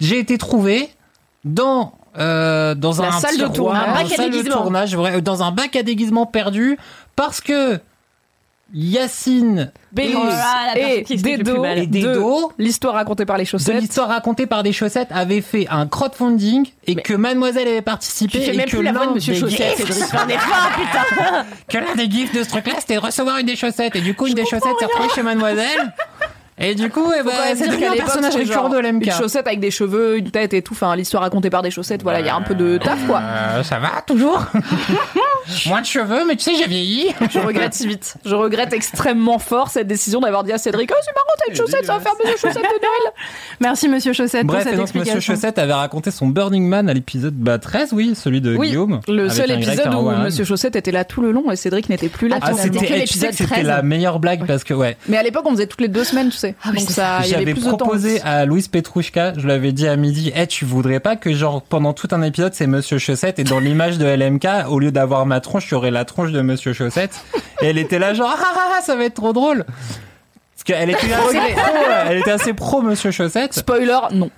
j'ai 0.00 0.18
été 0.18 0.38
trouvé 0.38 0.88
dans 1.44 1.94
euh, 2.18 2.74
dans 2.74 2.92
La 3.00 3.08
un 3.08 3.12
salle 3.20 3.38
de 3.38 3.46
tournage. 3.46 3.88
Un 3.88 3.92
bac 4.04 4.18
à 4.18 4.28
déguisement. 4.28 4.70
euh, 5.06 5.20
dans 5.22 5.42
un 5.42 5.50
bac 5.50 5.74
à 5.76 5.82
déguisement 5.82 6.26
perdu, 6.26 6.76
parce 7.16 7.40
que 7.40 7.78
Yacine 8.74 9.70
Bélus 9.92 10.16
Oh 10.16 10.76
et 10.76 11.02
Dedo, 11.02 11.64
et 11.64 11.86
Dedo 11.86 12.52
de 12.58 12.62
l'histoire 12.64 12.94
racontée 12.94 13.26
par 13.26 13.36
les 13.36 13.44
de 13.44 13.48
chaussettes. 13.48 13.80
l'histoire 13.80 14.08
racontée 14.08 14.46
par 14.46 14.62
des 14.62 14.72
chaussettes 14.72 15.08
avait 15.10 15.40
fait 15.42 15.66
un 15.70 15.86
crowdfunding 15.86 16.66
et 16.86 16.94
Mais- 16.94 17.02
que 17.02 17.12
Mademoiselle 17.14 17.68
avait 17.68 17.82
participé 17.82 18.38
Tu 18.38 18.44
fais 18.46 18.54
et 18.54 18.56
même 18.56 18.66
que 18.66 18.76
plus 18.76 18.82
la 18.82 18.92
voix 18.92 19.02
de 19.02 19.06
l'un 19.08 19.14
Monsieur 19.14 19.34
des 19.34 19.40
Chaussette, 19.40 19.76
Cédric. 19.76 19.98
Effort, 19.98 20.70
putain. 20.76 21.44
que 21.68 21.78
l'un 21.78 21.94
des 21.96 22.10
gifs 22.10 22.32
de 22.34 22.42
ce 22.42 22.48
truc-là, 22.48 22.74
c'était 22.78 22.94
de 22.94 23.00
recevoir 23.00 23.38
une 23.38 23.46
des 23.46 23.56
chaussettes. 23.56 23.94
Et 23.96 24.00
du 24.00 24.14
coup, 24.14 24.26
une 24.26 24.34
des 24.34 24.46
chaussettes 24.46 24.72
s'est 24.78 24.86
retrouvée 24.86 25.08
chez 25.14 25.22
Mademoiselle. 25.22 25.92
Et 26.58 26.74
du 26.74 26.90
coup, 26.90 27.10
eh 27.18 27.22
ben, 27.22 27.32
c'est 27.56 27.66
devenu 27.66 27.86
un 27.86 27.92
personnage 27.94 28.36
récurrent 28.36 28.68
de 28.68 28.78
l'MK. 28.78 29.06
Une 29.06 29.12
chaussette 29.12 29.46
avec 29.46 29.58
des 29.58 29.70
cheveux, 29.70 30.18
une 30.18 30.30
tête 30.30 30.54
et 30.54 30.62
tout. 30.62 30.74
Enfin, 30.74 30.94
l'histoire 30.94 31.22
racontée 31.22 31.50
par 31.50 31.62
des 31.62 31.70
chaussettes. 31.70 32.02
Voilà, 32.02 32.20
il 32.20 32.26
y 32.26 32.28
a 32.28 32.36
un 32.36 32.42
peu 32.42 32.54
de 32.54 32.78
taf, 32.78 33.04
quoi. 33.06 33.20
Euh, 33.20 33.62
ça 33.64 33.78
va, 33.78 34.02
toujours 34.06 34.44
Moins 35.66 35.80
de 35.80 35.86
cheveux, 35.86 36.24
mais 36.26 36.36
tu 36.36 36.44
sais, 36.44 36.52
j'ai 36.56 36.66
vieilli. 36.68 37.06
Je 37.32 37.38
regrette 37.38 37.74
si 37.74 37.86
vite. 37.86 38.14
Je 38.24 38.34
regrette 38.34 38.72
extrêmement 38.72 39.38
fort 39.38 39.68
cette 39.68 39.86
décision 39.86 40.20
d'avoir 40.20 40.44
dit 40.44 40.52
à 40.52 40.58
Cédric 40.58 40.90
Oh, 40.92 40.98
c'est 41.04 41.12
marrant, 41.14 41.26
t'as 41.38 41.50
une 41.52 41.56
chaussette, 41.56 41.86
ça 41.86 41.94
va 41.94 42.00
faire 42.00 42.12
Monsieur 42.24 42.36
Chaussette 42.48 42.62
de 42.62 42.68
Noël. 42.68 43.12
Merci 43.60 43.88
Monsieur 43.88 44.12
Chaussette 44.12 44.46
Bref, 44.46 44.60
pour 44.64 44.68
et 44.68 44.70
cette 44.70 44.78
donc 44.78 44.86
Monsieur 44.88 45.00
explication. 45.00 45.34
Chaussette 45.34 45.58
avait 45.58 45.72
raconté 45.72 46.10
son 46.10 46.26
Burning 46.28 46.66
Man 46.66 46.88
à 46.88 46.94
l'épisode 46.94 47.34
bah, 47.34 47.58
13, 47.58 47.92
oui, 47.92 48.14
celui 48.14 48.40
de 48.40 48.56
Oui, 48.56 48.68
Guillaume. 48.68 49.00
le 49.08 49.28
seul 49.28 49.50
épisode 49.50 49.94
où. 49.94 50.10
Monsieur 50.10 50.44
Chaussette 50.44 50.76
était 50.76 50.92
là 50.92 51.04
tout 51.04 51.20
le 51.22 51.32
long 51.32 51.50
et 51.50 51.56
Cédric 51.56 51.88
n'était 51.88 52.08
plus 52.08 52.28
là. 52.28 52.38
Ah, 52.40 52.52
c'était 52.54 52.78
c'était 52.78 52.78
que 52.78 52.80
tu 52.80 52.86
sais 52.86 52.94
que 52.94 52.98
l'épisode 53.00 53.32
c'était 53.32 53.50
13. 53.54 53.66
la 53.66 53.82
meilleure 53.82 54.18
blague 54.20 54.46
parce 54.46 54.64
que, 54.64 54.74
ouais, 54.74 54.96
Mais 55.08 55.16
à 55.16 55.22
l'époque, 55.22 55.44
on 55.46 55.52
faisait 55.52 55.66
toutes 55.66 55.80
les 55.80 55.88
deux 55.88 56.04
semaines, 56.04 56.30
tu 56.30 56.36
sais. 56.36 56.54
Ah 56.64 56.68
oui, 56.72 56.78
Donc 56.80 56.90
ça, 56.90 57.20
il 57.24 57.30
y 57.30 57.34
avait 57.34 57.42
J'avais 57.44 57.52
plus 57.54 57.64
de 57.64 57.70
temps. 57.70 57.76
proposé 57.76 58.20
à 58.22 58.44
Louise 58.46 58.68
Petrouchka, 58.68 59.32
je 59.36 59.44
lui 59.44 59.52
avais 59.52 59.72
dit 59.72 59.86
à 59.88 59.96
midi, 59.96 60.32
eh, 60.36 60.46
tu 60.46 60.64
voudrais 60.64 61.00
pas 61.00 61.16
que 61.16 61.32
genre 61.34 61.62
pendant 61.62 61.92
tout 61.92 62.08
un 62.12 62.22
épisode 62.22 62.54
c'est 62.54 62.66
Monsieur 62.66 62.98
Chaussette 62.98 63.38
et 63.38 63.44
dans 63.44 63.58
l'image 63.58 63.98
de 63.98 64.06
LMK, 64.06 64.46
au 64.68 64.78
lieu 64.78 64.92
d'avoir 64.92 65.26
ma 65.32 65.40
tronche, 65.40 65.66
il 65.68 65.70
y 65.70 65.74
aurait 65.74 65.90
la 65.90 66.04
tronche 66.04 66.30
de 66.30 66.42
Monsieur 66.42 66.74
Chaussette. 66.74 67.24
Et 67.62 67.66
elle 67.66 67.78
était 67.78 67.98
là 67.98 68.12
genre, 68.12 68.30
ah, 68.30 68.52
ah, 68.54 68.74
ah, 68.76 68.82
ça 68.82 68.96
va 68.96 69.04
être 69.04 69.14
trop 69.14 69.32
drôle. 69.32 69.64
Parce 69.64 70.64
qu'elle 70.64 70.90
était 70.90 71.10
assez 71.10 71.38
pro, 71.54 71.78
elle 72.06 72.18
était 72.18 72.30
assez 72.30 72.52
pro 72.52 72.82
Monsieur 72.82 73.10
Chaussette. 73.12 73.54
Spoiler, 73.54 73.98
non. 74.12 74.30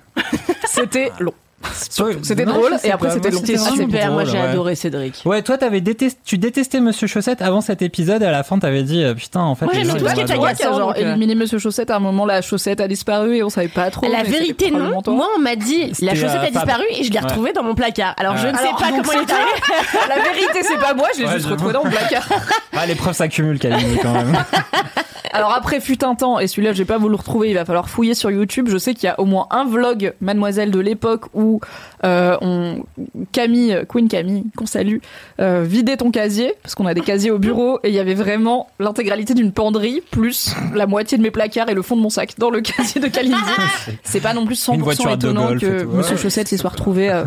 C'était 0.66 1.10
long. 1.18 1.34
C'était 1.72 2.44
drôle, 2.44 2.76
et 2.84 2.90
après, 2.90 3.10
c'était 3.10 3.30
long. 3.30 3.40
C'était 3.40 3.54
vraiment 3.56 3.76
super, 3.76 4.12
moi 4.12 4.24
j'ai 4.24 4.32
ouais. 4.32 4.40
adoré 4.40 4.74
Cédric. 4.74 5.22
Ouais, 5.24 5.42
toi, 5.42 5.58
t'avais 5.58 5.80
détesté, 5.80 6.18
tu 6.24 6.38
détestais 6.38 6.80
Monsieur 6.80 7.06
Chaussette 7.06 7.42
avant 7.42 7.60
cet 7.60 7.82
épisode, 7.82 8.22
et 8.22 8.26
à 8.26 8.30
la 8.30 8.42
fin, 8.42 8.58
t'avais 8.58 8.82
dit, 8.82 9.02
euh, 9.02 9.14
putain, 9.14 9.40
en 9.40 9.54
fait, 9.54 9.64
Moi, 9.66 9.74
j'aimais 9.74 9.98
tout 9.98 10.06
ce 10.08 10.14
qui 10.14 10.20
était 10.20 10.32
adorer. 10.32 10.48
Ouais, 10.50 10.54
qui 10.54 10.62
a 10.64 10.72
genre 10.72 10.90
euh, 10.90 11.00
éliminé 11.00 11.34
Monsieur 11.34 11.58
Chaussette 11.58 11.90
à 11.90 11.96
un 11.96 12.00
moment, 12.00 12.26
la 12.26 12.42
chaussette 12.42 12.80
a 12.80 12.88
disparu 12.88 13.36
et 13.36 13.42
on 13.42 13.50
savait 13.50 13.68
pas 13.68 13.90
trop. 13.90 14.06
La 14.10 14.22
vérité, 14.22 14.70
non. 14.70 15.00
Moi, 15.06 15.28
on 15.36 15.40
m'a 15.40 15.56
dit 15.56 15.92
la 16.00 16.14
chaussette 16.14 16.40
euh, 16.42 16.46
a 16.46 16.50
disparu 16.50 16.84
et 16.90 17.04
je 17.04 17.12
l'ai 17.12 17.18
retrouvée 17.20 17.52
dans 17.52 17.62
mon 17.62 17.74
placard. 17.74 18.14
Alors, 18.18 18.36
je 18.36 18.48
ne 18.48 18.56
sais 18.56 18.62
pas 18.78 18.90
comment 18.90 19.12
il 19.12 19.20
est. 19.22 20.08
La 20.08 20.22
vérité, 20.22 20.60
c'est 20.62 20.78
pas 20.78 20.94
moi, 20.94 21.08
je 21.16 21.22
l'ai 21.22 21.28
juste 21.28 21.40
j'avoue. 21.42 21.54
retrouvé 21.54 21.72
dans 21.72 21.84
mon 21.84 21.90
placard. 21.90 22.28
Ah, 22.76 22.86
les 22.86 22.96
preuves 22.96 23.14
s'accumulent, 23.14 23.58
Camille, 23.60 23.98
quand 24.02 24.12
même. 24.12 24.32
Alors 25.34 25.52
après 25.52 25.80
fut 25.80 26.04
un 26.04 26.14
temps, 26.14 26.38
et 26.38 26.46
celui-là 26.46 26.72
je 26.72 26.78
vais 26.78 26.84
pas 26.84 26.96
vous 26.96 27.08
le 27.08 27.16
retrouver, 27.16 27.50
il 27.50 27.54
va 27.54 27.64
falloir 27.64 27.88
fouiller 27.88 28.14
sur 28.14 28.30
YouTube. 28.30 28.68
Je 28.70 28.78
sais 28.78 28.94
qu'il 28.94 29.04
y 29.04 29.10
a 29.10 29.18
au 29.18 29.24
moins 29.24 29.48
un 29.50 29.64
vlog 29.64 30.14
Mademoiselle 30.20 30.70
de 30.70 30.78
l'époque 30.78 31.24
où 31.34 31.60
euh, 32.04 32.36
on 32.40 32.84
Camille, 33.32 33.80
Queen 33.88 34.08
Camille, 34.08 34.44
qu'on 34.56 34.66
salue, 34.66 34.98
euh, 35.40 35.64
vidait 35.66 35.96
ton 35.96 36.12
casier 36.12 36.54
parce 36.62 36.76
qu'on 36.76 36.86
a 36.86 36.94
des 36.94 37.00
casiers 37.00 37.32
au 37.32 37.38
bureau 37.40 37.80
et 37.82 37.88
il 37.88 37.94
y 37.94 37.98
avait 37.98 38.14
vraiment 38.14 38.68
l'intégralité 38.78 39.34
d'une 39.34 39.50
penderie 39.50 40.02
plus 40.12 40.54
la 40.72 40.86
moitié 40.86 41.18
de 41.18 41.22
mes 41.24 41.32
placards 41.32 41.68
et 41.68 41.74
le 41.74 41.82
fond 41.82 41.96
de 41.96 42.00
mon 42.02 42.10
sac 42.10 42.34
dans 42.38 42.50
le 42.50 42.60
casier 42.60 43.00
de 43.00 43.08
Kalindi. 43.08 43.34
C'est 44.04 44.20
pas 44.20 44.34
non 44.34 44.46
plus 44.46 44.68
Une 44.68 44.82
voiture 44.82 45.06
100% 45.06 45.08
de 45.10 45.14
étonnant 45.16 45.48
que 45.58 45.82
tout. 45.82 45.88
Monsieur 45.90 46.14
Ouais. 46.14 46.20
Chaussette 46.22 46.46
s'y 46.46 46.58
soit 46.58 46.70
retrouvé. 46.70 47.10
euh, 47.10 47.24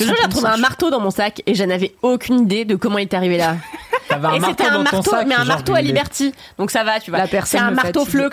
Le 0.00 0.06
jour, 0.06 0.16
j'ai 0.20 0.28
trouvé 0.28 0.48
un 0.48 0.56
marteau 0.56 0.90
dans 0.90 1.00
mon 1.00 1.10
sac 1.10 1.42
et 1.46 1.54
je 1.54 1.62
n'avais 1.62 1.94
aucune 2.02 2.40
idée 2.40 2.64
de 2.64 2.74
comment 2.74 2.98
il 2.98 3.02
est 3.02 3.14
arrivé 3.14 3.36
là. 3.36 3.54
T'avais 4.20 4.26
un 4.28 4.34
et 4.34 4.40
marteau 4.40 4.56
c'était 4.58 4.70
un 4.70 4.78
dans 4.78 4.84
ton 4.84 4.96
marteau, 4.96 5.10
sac, 5.10 5.26
mais 5.26 5.34
un 5.34 5.38
genre, 5.38 5.46
marteau 5.46 5.74
à 5.74 5.80
Liberty. 5.80 6.32
Donc 6.58 6.70
ça 6.70 6.84
va, 6.84 7.00
tu 7.00 7.10
vois. 7.10 7.20
La 7.20 7.26
C'est 7.44 7.58
un 7.58 7.70
marteau. 7.70 8.04
Flux. 8.04 8.30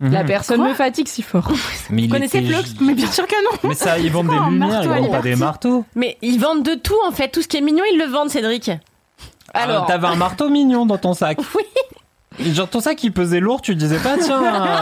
La 0.00 0.20
Mhm. 0.22 0.26
personne 0.28 0.62
me 0.62 0.74
fatigue 0.74 1.08
si 1.08 1.22
fort. 1.22 1.50
Mais 1.90 2.02
il 2.02 2.08
connaissez 2.08 2.38
était- 2.38 2.52
Flux 2.54 2.76
Mais 2.80 2.94
bien 2.94 3.10
sûr 3.10 3.26
que 3.26 3.34
non. 3.44 3.58
Mais 3.68 3.74
ça, 3.74 3.98
ils 3.98 4.12
vendent 4.12 4.28
des 4.28 4.34
lumières, 4.34 4.68
marteau 4.68 4.82
ils 4.94 5.00
vendent 5.00 5.10
pas 5.10 5.20
des 5.22 5.34
marteaux. 5.34 5.84
Mais 5.96 6.16
ils 6.22 6.38
vendent 6.38 6.62
de 6.62 6.74
tout 6.74 6.94
en 7.04 7.10
fait. 7.10 7.28
Tout 7.30 7.42
ce 7.42 7.48
qui 7.48 7.56
est 7.56 7.60
mignon, 7.60 7.82
ils 7.92 7.98
le 7.98 8.04
vendent, 8.04 8.30
Cédric. 8.30 8.70
Alors, 9.54 9.86
t'avais 9.86 10.06
un 10.06 10.14
marteau 10.14 10.48
mignon 10.50 10.86
dans 10.86 10.98
ton 10.98 11.14
sac. 11.14 11.38
Oui. 11.56 11.64
Genre 12.52 12.68
ton 12.68 12.78
sac 12.78 13.02
il 13.02 13.10
pesait 13.12 13.40
lourd, 13.40 13.60
tu 13.62 13.74
disais 13.74 13.98
pas 13.98 14.16
tiens. 14.22 14.40
euh, 14.44 14.78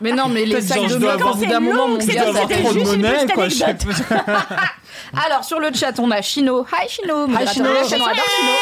Mais 0.00 0.12
non, 0.12 0.28
mais 0.28 0.44
les 0.44 0.60
sacs 0.60 0.78
genre, 0.78 0.86
de 0.86 0.92
je 0.92 0.98
dois 0.98 1.12
mecs, 1.14 1.20
avoir- 1.20 1.34
au 1.34 1.38
bout 1.38 1.46
d'un 1.46 1.58
moment, 1.58 1.88
mon 1.88 1.96
gars, 1.96 2.02
c'était 2.04 2.62
juste 2.72 2.86
monnaie 2.86 3.26
quoi. 3.34 3.48
Alors 5.26 5.44
sur 5.44 5.60
le 5.60 5.72
chat, 5.72 5.98
on 5.98 6.10
a 6.10 6.22
Chino. 6.22 6.64
Hi 6.72 6.88
Chino. 6.88 7.26
modérateur 7.26 7.52
Chino. 7.54 7.68
de 7.68 7.88
chaîne, 7.88 8.00
on 8.02 8.06
adore 8.06 8.24
Chino. 8.24 8.52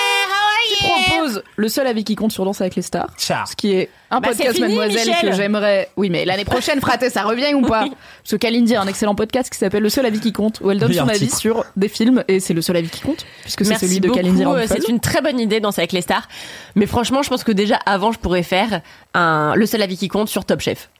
Qui 0.68 0.84
propose 0.84 1.42
le 1.56 1.68
seul 1.68 1.86
avis 1.86 2.04
qui 2.04 2.14
compte 2.14 2.32
sur 2.32 2.44
Danse 2.44 2.60
avec 2.60 2.76
les 2.76 2.82
stars. 2.82 3.08
Ciao. 3.18 3.44
Ce 3.46 3.56
qui 3.56 3.72
est 3.72 3.90
un 4.10 4.20
Bah, 4.20 4.28
podcast 4.28 4.52
fini, 4.54 4.76
Mademoiselle 4.76 5.08
Michel. 5.08 5.30
que 5.30 5.36
j'aimerais. 5.36 5.88
Oui, 5.96 6.10
mais 6.10 6.24
l'année 6.24 6.44
prochaine, 6.44 6.80
fraté, 6.80 7.08
ça 7.10 7.22
revient 7.22 7.54
ou 7.54 7.62
pas? 7.62 7.80
Parce 8.22 8.32
que 8.32 8.36
Kalindi 8.36 8.76
a 8.76 8.82
un 8.82 8.86
excellent 8.86 9.14
podcast 9.14 9.50
qui 9.50 9.58
s'appelle 9.58 9.82
Le 9.82 9.88
seul 9.88 10.04
avis 10.06 10.20
qui 10.20 10.32
compte, 10.32 10.60
où 10.60 10.70
elle 10.70 10.78
donne 10.78 10.92
son 10.92 11.08
avis 11.08 11.18
titre. 11.26 11.38
sur 11.38 11.64
des 11.76 11.88
films 11.88 12.22
et 12.28 12.40
c'est 12.40 12.54
le 12.54 12.60
seul 12.62 12.76
avis 12.76 12.90
qui 12.90 13.00
compte, 13.00 13.24
puisque 13.42 13.64
c'est 13.64 13.70
Merci 13.70 13.86
celui 13.88 14.00
de 14.00 14.08
beaucoup. 14.08 14.20
Kalindi 14.20 14.44
euh. 14.44 14.66
C'est 14.68 14.88
une 14.88 15.00
très 15.00 15.22
bonne 15.22 15.40
idée, 15.40 15.60
danser 15.60 15.80
avec 15.80 15.92
les 15.92 16.02
stars. 16.02 16.28
Mais 16.74 16.86
franchement, 16.86 17.22
je 17.22 17.30
pense 17.30 17.42
que 17.42 17.52
déjà 17.52 17.76
avant, 17.86 18.12
je 18.12 18.18
pourrais 18.18 18.42
faire 18.42 18.82
un 19.14 19.54
le 19.56 19.66
seul 19.66 19.80
avis 19.82 19.96
qui 19.96 20.08
compte 20.08 20.28
sur 20.28 20.44
Top 20.44 20.60
Chef. 20.60 20.90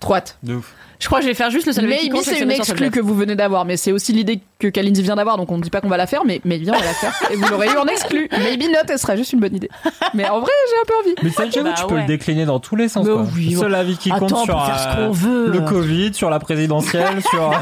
Trop 0.00 0.14
hâte. 0.16 0.36
De 0.42 0.54
ouf. 0.56 0.72
Je 1.00 1.06
crois 1.06 1.18
que 1.18 1.24
je 1.24 1.28
vais 1.30 1.34
faire 1.34 1.50
juste 1.50 1.66
le 1.66 1.72
seul 1.72 1.86
avis 1.86 1.96
qui 1.96 2.10
Maybe 2.10 2.22
c'est 2.22 2.40
une 2.40 2.50
exclue 2.50 2.90
que 2.90 3.00
vous 3.00 3.14
venez 3.14 3.34
d'avoir, 3.34 3.64
mais 3.64 3.78
c'est 3.78 3.90
aussi 3.90 4.12
l'idée 4.12 4.40
que 4.58 4.68
Kalindi 4.68 5.02
vient 5.02 5.16
d'avoir, 5.16 5.38
donc 5.38 5.50
on 5.50 5.56
ne 5.56 5.62
dit 5.62 5.70
pas 5.70 5.80
qu'on 5.80 5.88
va 5.88 5.96
la 5.96 6.06
faire, 6.06 6.24
mais, 6.26 6.42
mais 6.44 6.58
bien 6.58 6.74
on 6.74 6.78
va 6.78 6.84
la 6.84 6.92
faire. 6.92 7.14
Et 7.30 7.36
vous 7.36 7.48
l'aurez 7.48 7.68
eu 7.68 7.76
en 7.78 7.86
exclu. 7.86 8.28
Maybe 8.42 8.64
not, 8.64 8.80
elle 8.86 8.98
sera 8.98 9.16
juste 9.16 9.32
une 9.32 9.40
bonne 9.40 9.56
idée. 9.56 9.70
Mais 10.12 10.28
en 10.28 10.40
vrai, 10.40 10.50
j'ai 10.68 10.76
un 10.76 10.84
peu 10.86 10.92
envie. 11.00 11.14
Mais 11.22 11.30
ça, 11.30 11.44
Bah 11.62 11.74
tu 11.74 11.86
peux 11.86 11.96
le 11.96 12.06
décliner 12.06 12.44
dans 12.44 12.60
tous 12.60 12.76
les 12.76 12.88
sens. 12.88 13.06
Mais 13.06 13.12
quoi. 13.12 13.26
oui, 13.34 13.54
Seul 13.54 13.74
avis 13.74 13.96
qui 13.96 14.10
compte 14.10 14.24
Attends, 14.24 14.44
sur 14.44 14.54
peut 14.58 14.64
faire 14.66 14.78
ce 14.94 14.98
euh, 15.00 15.08
veut. 15.10 15.50
le 15.50 15.60
Covid, 15.62 16.12
sur 16.12 16.28
la 16.28 16.38
présidentielle, 16.38 17.22
sur 17.30 17.50
euh, 17.50 17.54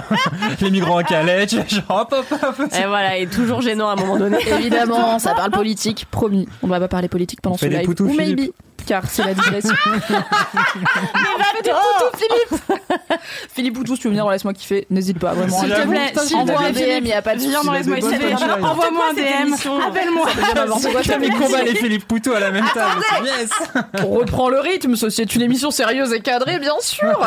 les 0.61 0.71
migrants 0.73 0.99
à 0.99 1.05
Calais, 1.05 1.47
genre 1.47 2.09
hop 2.11 2.13
hop 2.31 2.41
hop. 2.43 2.69
Et 2.77 2.87
voilà, 2.87 3.19
et 3.19 3.29
toujours 3.29 3.61
gênant 3.63 3.89
à 3.89 3.93
un 3.93 3.97
moment 3.97 4.17
donné. 4.17 4.39
Évidemment, 4.59 5.21
ça 5.21 5.35
parle 5.37 5.53
politique, 5.53 6.07
promis. 6.11 6.49
On 6.65 6.67
ne 6.67 6.73
va 6.73 6.81
pas 6.81 6.89
parler 6.89 7.09
politique 7.09 7.41
pendant 7.41 7.55
On 7.55 7.59
fait 7.59 7.67
ce 7.67 7.71
des 7.71 7.77
live. 7.79 7.87
poutous, 7.87 8.07
Ou 8.07 8.15
Philippe. 8.19 8.39
maybe, 8.41 8.51
car 8.89 9.03
c'est 9.07 9.23
la 9.23 9.35
digression. 9.35 9.75
Philippe 13.55 13.75
Poutou, 13.75 13.97
si 13.97 14.01
tu 14.01 14.09
veux 14.09 14.13
venir 14.13 14.25
dans 14.25 14.31
Laisse-moi 14.31 14.55
kiffer, 14.55 14.87
n'hésite 14.89 15.19
pas, 15.19 15.35
vraiment. 15.35 15.61
S'il 15.61 15.69
te 15.69 15.87
plaît, 15.87 16.07
putain, 16.09 16.21
s'il 16.23 16.37
te 16.37 16.37
envoie 16.37 16.63
un 16.63 16.73
plaît, 16.73 17.01
DM, 17.01 17.05
il 17.05 17.09
n'y 17.09 17.13
a 17.13 17.21
pas 17.21 17.35
de 17.35 17.41
Viens 17.41 17.63
dans 17.63 17.73
Laisse-moi 17.73 17.97
kiffer. 17.97 18.35
Envoie-moi 18.35 19.05
un 19.11 19.15
DM. 19.15 19.53
Appelle-moi. 19.87 20.27
mes 21.19 21.31
combats 21.31 21.63
les 21.63 21.75
Philippe 21.75 22.09
Poutou 22.09 22.33
à 22.33 22.41
la 22.41 22.51
même 22.51 22.65
table. 22.73 23.03
Yes. 23.25 23.51
On 24.03 24.09
reprend 24.09 24.49
le 24.49 24.61
rythme, 24.61 24.97
ceci 24.97 25.21
est 25.21 25.35
une 25.35 25.43
émission 25.43 25.71
sérieuse 25.71 26.15
et 26.15 26.21
cadrée, 26.21 26.59
bien 26.59 26.77
sûr. 26.81 27.19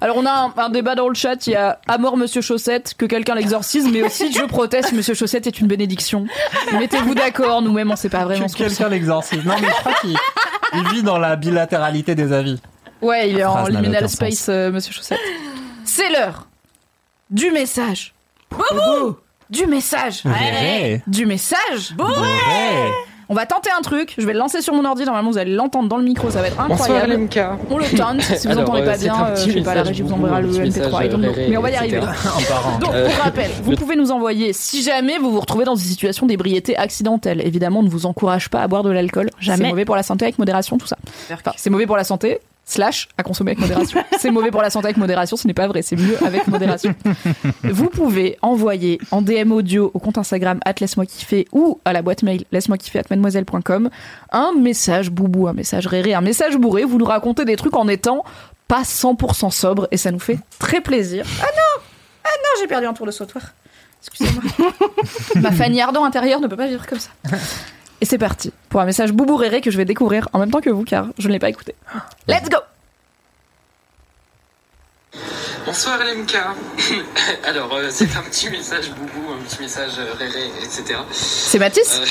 Alors 0.00 0.16
on 0.18 0.26
a 0.26 0.52
un, 0.56 0.68
débat 0.68 0.94
dans 0.94 1.08
le 1.08 1.14
chat, 1.14 1.46
il 1.46 1.52
y 1.52 1.56
a 1.56 1.78
à 1.88 1.96
mort 1.96 2.18
Monsieur 2.18 2.42
Chaussette, 2.42 2.94
que 2.98 3.06
quelqu'un 3.06 3.34
l'exorcise, 3.34 3.88
mais 3.90 4.02
aussi 4.02 4.30
je 4.32 4.42
proteste, 4.42 4.92
Monsieur 4.92 5.14
Chaussette 5.14 5.46
est 5.46 5.60
une 5.60 5.66
bénédiction. 5.66 6.26
Mettez-vous 6.72 7.14
d'accord, 7.14 7.62
nous-mêmes 7.62 7.90
on 7.90 7.96
sait 7.96 8.10
pas 8.10 8.24
vraiment 8.24 8.44
Que 8.44 8.52
ce 8.52 8.56
qu'on 8.56 8.64
quelqu'un 8.64 8.88
l'exorcise. 8.88 9.44
Non 9.44 9.54
mais 9.60 9.68
je 9.68 9.80
crois 9.80 9.94
qu'il 10.00 10.16
il 10.74 10.89
vit 10.92 11.02
dans 11.02 11.18
la 11.18 11.36
bilatéralité 11.36 12.14
des 12.14 12.32
avis. 12.32 12.60
Ouais, 13.02 13.30
il 13.30 13.38
est 13.38 13.44
en 13.44 13.66
liminal 13.66 14.08
space, 14.08 14.48
euh, 14.48 14.70
Monsieur 14.70 14.92
Chaussette. 14.92 15.18
C'est 15.84 16.10
l'heure 16.10 16.46
du 17.30 17.50
message. 17.50 18.14
Boubou 18.50 19.16
Du 19.48 19.66
message. 19.66 20.22
Vrai. 20.24 21.02
Du 21.06 21.26
message. 21.26 21.94
Vrai. 21.96 22.90
On 23.30 23.34
va 23.34 23.46
tenter 23.46 23.70
un 23.70 23.80
truc. 23.80 24.16
Je 24.18 24.26
vais 24.26 24.32
le 24.32 24.40
lancer 24.40 24.60
sur 24.60 24.74
mon 24.74 24.84
ordi. 24.84 25.04
Normalement, 25.04 25.30
vous 25.30 25.38
allez 25.38 25.52
l'entendre 25.52 25.88
dans 25.88 25.98
le 25.98 26.02
micro. 26.02 26.30
Ça 26.30 26.40
va 26.40 26.48
être 26.48 26.56
Bonsoir 26.66 26.90
incroyable. 26.90 27.28
On 27.70 27.78
le 27.78 27.96
tente. 27.96 28.22
Si 28.22 28.48
vous 28.48 28.52
Alors, 28.58 28.64
entendez 28.64 28.82
euh, 28.82 28.86
pas 28.86 28.94
c'est 28.94 29.04
bien, 29.04 29.24
euh, 29.24 29.36
je 29.36 29.52
sais 29.52 29.60
pas, 29.62 29.74
la 29.76 29.82
régie 29.84 30.02
vous 30.02 30.12
enverra 30.12 30.40
le 30.40 30.48
petit 30.48 30.58
MP3. 30.58 30.64
message, 30.64 30.92
I 31.04 31.08
don't 31.08 31.20
know. 31.20 31.32
réré, 31.32 31.48
Mais 31.48 31.56
on 31.56 31.62
va 31.62 31.70
y 31.70 31.76
arriver. 31.76 32.00
Donc, 32.80 32.90
Euh, 32.92 33.08
pour 33.08 33.18
rappel, 33.22 33.48
vous 33.62 33.76
pouvez 33.76 33.94
nous 33.94 34.10
envoyer 34.10 34.52
si 34.52 34.82
jamais 34.82 35.18
vous 35.18 35.30
vous 35.30 35.38
retrouvez 35.38 35.64
dans 35.64 35.76
une 35.76 35.80
situation 35.86 36.26
d'ébriété 36.26 36.76
accidentelle. 36.76 37.40
Évidemment, 37.46 37.78
on 37.80 37.84
ne 37.84 37.88
vous 37.88 38.04
encourage 38.04 38.48
pas 38.50 38.62
à 38.62 38.66
boire 38.66 38.82
de 38.82 38.90
l'alcool. 38.90 39.30
Jamais. 39.38 39.62
C'est 39.64 39.70
mauvais 39.70 39.84
pour 39.84 39.94
la 39.94 40.02
santé 40.02 40.24
avec 40.24 40.38
modération, 40.40 40.76
tout 40.76 40.88
ça. 40.88 40.96
Enfin, 41.32 41.52
c'est 41.56 41.70
mauvais 41.70 41.86
pour 41.86 41.96
la 41.96 42.04
santé. 42.04 42.40
Slash 42.70 43.08
à 43.18 43.24
consommer 43.24 43.50
avec 43.50 43.60
modération. 43.60 44.00
c'est 44.20 44.30
mauvais 44.30 44.50
pour 44.52 44.62
la 44.62 44.70
santé 44.70 44.86
avec 44.86 44.96
modération, 44.96 45.36
ce 45.36 45.46
n'est 45.46 45.54
pas 45.54 45.66
vrai, 45.66 45.82
c'est 45.82 45.96
mieux 45.96 46.16
avec 46.24 46.46
modération. 46.46 46.94
vous 47.64 47.88
pouvez 47.88 48.38
envoyer 48.42 49.00
en 49.10 49.22
DM 49.22 49.50
audio 49.50 49.90
au 49.92 49.98
compte 49.98 50.18
Instagram 50.18 50.60
at 50.64 50.74
laisse-moi 50.80 51.04
kiffer 51.04 51.48
ou 51.50 51.80
à 51.84 51.92
la 51.92 52.02
boîte 52.02 52.22
mail 52.22 52.44
laisse-moi 52.52 52.78
kiffer 52.78 53.00
at 53.00 53.04
mademoiselle.com 53.10 53.90
un 54.32 54.52
message 54.56 55.10
boubou, 55.10 55.48
un 55.48 55.52
message 55.52 55.86
réré, 55.88 56.14
un 56.14 56.20
message 56.20 56.56
bourré. 56.56 56.84
Vous 56.84 56.98
nous 56.98 57.04
racontez 57.04 57.44
des 57.44 57.56
trucs 57.56 57.76
en 57.76 57.88
étant 57.88 58.24
pas 58.68 58.82
100% 58.82 59.50
sobre 59.50 59.88
et 59.90 59.96
ça 59.96 60.12
nous 60.12 60.20
fait 60.20 60.38
très 60.60 60.80
plaisir. 60.80 61.26
Ah 61.42 61.46
non 61.46 61.82
Ah 62.24 62.28
non, 62.28 62.60
j'ai 62.60 62.68
perdu 62.68 62.86
un 62.86 62.92
tour 62.92 63.06
de 63.06 63.10
sautoir. 63.10 63.42
Excusez-moi. 64.00 64.42
Ma 65.36 65.50
Fanny 65.50 65.80
Ardant 65.80 66.04
intérieure 66.04 66.40
ne 66.40 66.46
peut 66.46 66.56
pas 66.56 66.68
vivre 66.68 66.86
comme 66.86 67.00
ça. 67.00 67.10
Et 68.00 68.06
c'est 68.06 68.18
parti 68.18 68.52
pour 68.68 68.80
un 68.80 68.86
message 68.86 69.12
boubou 69.12 69.36
réré 69.36 69.60
que 69.60 69.70
je 69.70 69.76
vais 69.76 69.84
découvrir 69.84 70.28
en 70.32 70.38
même 70.38 70.50
temps 70.50 70.60
que 70.60 70.70
vous 70.70 70.84
car 70.84 71.06
je 71.18 71.28
ne 71.28 71.32
l'ai 71.32 71.38
pas 71.38 71.48
écouté. 71.50 71.74
Let's 72.28 72.48
go 72.48 72.56
Bonsoir 75.66 75.98
LMK. 75.98 76.36
Alors, 77.44 77.74
euh, 77.74 77.88
c'est 77.90 78.16
un 78.16 78.22
petit 78.22 78.48
message 78.48 78.90
boubou, 78.92 79.32
un 79.32 79.42
petit 79.44 79.60
message 79.60 79.92
euh, 79.98 80.14
réré, 80.14 80.46
etc. 80.64 80.98
C'est 81.12 81.58
Mathis 81.58 82.00
Euh, 82.00 82.06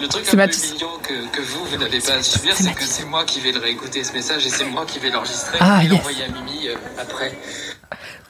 le 0.00 0.08
truc 0.08 0.22
C'est 0.24 0.28
un 0.30 0.32
peu 0.32 0.36
Mathis. 0.36 0.72
mignon 0.74 0.90
que, 1.02 1.26
que 1.36 1.42
vous, 1.42 1.64
vous 1.66 1.76
n'avez 1.76 1.98
pas 2.00 2.14
à 2.14 2.22
subir, 2.22 2.54
c'est 2.56 2.72
que 2.72 2.84
c'est 2.84 3.04
moi 3.04 3.24
qui 3.24 3.40
vais 3.40 3.50
le 3.52 3.58
réécouter 3.58 4.04
ce 4.04 4.12
message 4.12 4.46
et 4.46 4.50
c'est 4.50 4.64
moi 4.64 4.86
qui 4.86 5.00
vais 5.00 5.10
l'enregistrer 5.10 5.58
Ah, 5.60 5.80
et 5.82 5.86
yes. 5.86 5.92
l'envoyer 5.92 6.24
à 6.24 6.28
Mimi 6.28 6.68
euh, 6.68 6.76
après. 6.98 7.36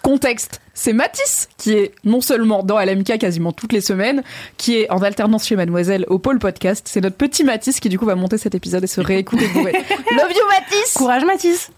Contexte, 0.03 0.61
c'est 0.75 0.93
Mathis 0.93 1.49
qui 1.57 1.73
est 1.73 1.93
non 2.05 2.21
seulement 2.21 2.63
dans 2.63 2.79
LMK 2.79 3.19
quasiment 3.19 3.53
toutes 3.53 3.73
les 3.73 3.81
semaines, 3.81 4.23
qui 4.57 4.77
est 4.77 4.91
en 4.91 4.99
alternance 5.03 5.47
chez 5.47 5.57
Mademoiselle 5.57 6.05
au 6.09 6.19
pôle 6.19 6.39
podcast. 6.39 6.87
C'est 6.91 7.01
notre 7.01 7.17
petit 7.17 7.45
Mathis 7.45 7.81
qui 7.81 7.89
du 7.89 7.99
coup 7.99 8.07
va 8.07 8.15
monter 8.17 8.37
cet 8.39 8.55
épisode 8.55 8.85
et 8.85 8.89
se 8.89 9.01
réécouter 9.01 9.49
bourré. 9.49 9.73
Love 10.11 10.33
you 10.33 10.43
Mathis 10.51 10.93
Courage 10.95 11.25
Mathis 11.25 11.71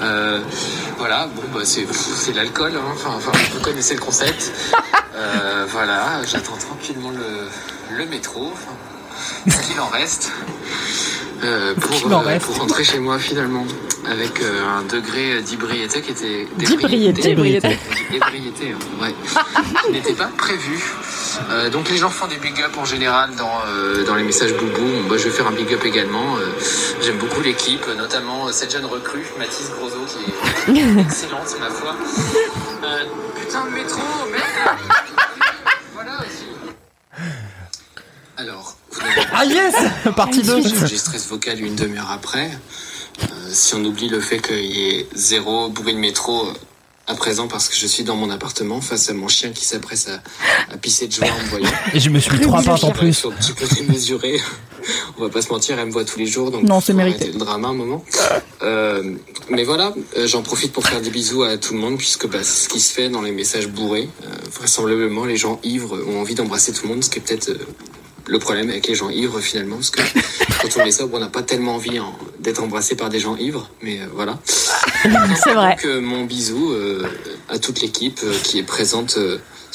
Euh, 0.00 0.40
voilà, 0.98 1.28
bon, 1.34 1.42
bah, 1.54 1.60
c'est, 1.64 1.86
c'est 1.92 2.32
l'alcool, 2.32 2.72
hein. 2.76 2.82
enfin, 2.92 3.10
enfin, 3.16 3.32
vous 3.54 3.60
connaissez 3.60 3.94
le 3.94 4.00
concept. 4.00 4.52
Euh, 5.18 5.64
voilà, 5.70 6.20
j'attends 6.30 6.58
tranquillement 6.58 7.08
le, 7.10 7.96
le 7.96 8.04
métro, 8.04 8.50
enfin, 8.52 8.74
ce 9.48 9.66
qu'il 9.66 9.80
en 9.80 9.86
reste, 9.86 10.30
euh, 11.44 11.74
pour, 11.74 12.12
euh, 12.12 12.38
pour 12.38 12.58
rentrer 12.58 12.84
chez 12.84 12.98
moi 12.98 13.18
finalement, 13.18 13.64
avec 14.08 14.40
euh, 14.40 14.78
un 14.78 14.82
degré 14.82 15.42
d'hybriété 15.42 16.00
qui 16.00 16.12
était... 16.12 16.46
D'hybriété, 16.56 17.34
D'hybriété, 17.34 18.72
hein, 18.72 19.02
ouais. 19.02 19.14
qui 19.84 19.92
n'était 19.92 20.14
pas 20.14 20.30
prévu. 20.36 20.82
Donc 21.70 21.90
les 21.90 21.98
gens 21.98 22.08
font 22.08 22.26
des 22.26 22.36
big 22.36 22.60
up 22.62 22.78
en 22.78 22.84
général 22.84 23.30
dans, 23.36 23.60
dans 24.06 24.14
les 24.14 24.22
messages 24.22 24.54
boubou. 24.54 24.86
Moi 25.06 25.18
je 25.18 25.24
vais 25.24 25.30
faire 25.30 25.46
un 25.46 25.52
big 25.52 25.72
up 25.74 25.84
également. 25.84 26.36
J'aime 27.02 27.18
beaucoup 27.18 27.42
l'équipe, 27.42 27.86
notamment 27.96 28.50
cette 28.52 28.72
jeune 28.72 28.86
recrue, 28.86 29.26
Mathis 29.38 29.70
Grosso, 29.70 29.98
qui 30.06 30.78
est 30.78 31.00
excellente, 31.00 31.54
ma 31.60 31.68
foi. 31.68 31.94
Putain 33.38 33.66
de 33.66 33.70
métro, 33.70 34.00
merde 34.30 34.78
Voilà 35.94 36.12
aussi. 36.20 36.46
Alors, 38.38 38.76
Ah 39.32 39.44
yes 39.44 39.74
Partie 40.16 40.42
2 40.42 40.54
enregistré 40.54 41.18
ce 41.18 41.28
vocal 41.28 41.60
une 41.60 41.74
demi-heure 41.76 42.10
après. 42.10 42.50
Euh, 43.22 43.26
si 43.50 43.74
on 43.74 43.84
oublie 43.84 44.08
le 44.08 44.20
fait 44.20 44.38
qu'il 44.38 44.64
y 44.64 44.90
ait 44.90 45.08
zéro 45.14 45.68
bruit 45.68 45.94
de 45.94 45.98
métro 45.98 46.46
euh, 46.46 46.52
à 47.06 47.14
présent 47.14 47.46
parce 47.48 47.68
que 47.68 47.76
je 47.76 47.86
suis 47.86 48.04
dans 48.04 48.16
mon 48.16 48.30
appartement 48.30 48.80
face 48.80 49.08
à 49.10 49.14
mon 49.14 49.28
chien 49.28 49.50
qui 49.50 49.64
s'apprête 49.64 50.08
à, 50.68 50.74
à 50.74 50.76
pisser 50.76 51.06
de 51.06 51.12
joie 51.12 51.28
en 51.28 51.42
me 51.44 51.48
voyant. 51.48 51.70
Et 51.94 52.00
je 52.00 52.10
me 52.10 52.18
suis 52.18 52.38
trois 52.40 52.62
pintes 52.62 52.84
en 52.84 52.90
plus. 52.90 53.24
un 53.24 53.30
petit 53.30 53.52
peu 53.52 53.66
démesuré. 53.74 54.40
On 55.18 55.22
va 55.22 55.30
pas 55.30 55.42
se 55.42 55.48
mentir, 55.48 55.78
elle 55.78 55.86
me 55.86 55.92
voit 55.92 56.04
tous 56.04 56.18
les 56.18 56.26
jours, 56.26 56.50
donc 56.52 56.62
Non, 56.62 56.80
c'est 56.80 56.92
mérité. 56.92 57.26
le 57.32 57.38
drama 57.38 57.68
un 57.68 57.74
moment. 57.74 58.04
Euh, 58.62 59.14
mais 59.50 59.64
voilà, 59.64 59.92
euh, 60.16 60.26
j'en 60.28 60.42
profite 60.42 60.72
pour 60.72 60.86
faire 60.86 61.00
des 61.00 61.10
bisous 61.10 61.42
à 61.42 61.56
tout 61.58 61.74
le 61.74 61.80
monde 61.80 61.96
puisque 61.98 62.26
bah, 62.28 62.38
c'est 62.42 62.64
ce 62.64 62.68
qui 62.68 62.80
se 62.80 62.92
fait 62.92 63.08
dans 63.08 63.22
les 63.22 63.32
messages 63.32 63.66
bourrés. 63.68 64.08
Euh, 64.24 64.28
vraisemblablement, 64.52 65.24
les 65.24 65.36
gens 65.36 65.58
ivres 65.64 65.98
ont 66.08 66.20
envie 66.20 66.34
d'embrasser 66.34 66.72
tout 66.72 66.86
le 66.86 66.94
monde, 66.94 67.02
ce 67.04 67.10
qui 67.10 67.18
est 67.18 67.22
peut-être 67.22 67.48
euh, 67.50 67.58
le 68.26 68.38
problème 68.38 68.70
avec 68.70 68.86
les 68.88 68.94
gens 68.94 69.10
ivres 69.10 69.40
finalement, 69.40 69.76
parce 69.76 69.90
que 69.90 70.02
quand 70.62 70.82
on 70.82 70.84
est 70.84 70.90
sobre, 70.90 71.14
on 71.14 71.20
n'a 71.20 71.28
pas 71.28 71.42
tellement 71.42 71.74
envie 71.74 72.00
d'être 72.40 72.62
embrassé 72.62 72.96
par 72.96 73.08
des 73.08 73.20
gens 73.20 73.36
ivres, 73.36 73.70
mais 73.82 74.00
euh, 74.00 74.06
voilà. 74.14 74.38
C'est 75.44 75.54
vrai. 75.54 75.76
Donc 75.76 75.84
euh, 75.84 76.00
mon 76.00 76.24
bisou 76.24 76.72
euh, 76.72 77.06
à 77.48 77.58
toute 77.58 77.80
l'équipe 77.80 78.20
qui 78.42 78.58
est 78.58 78.64
présente 78.64 79.18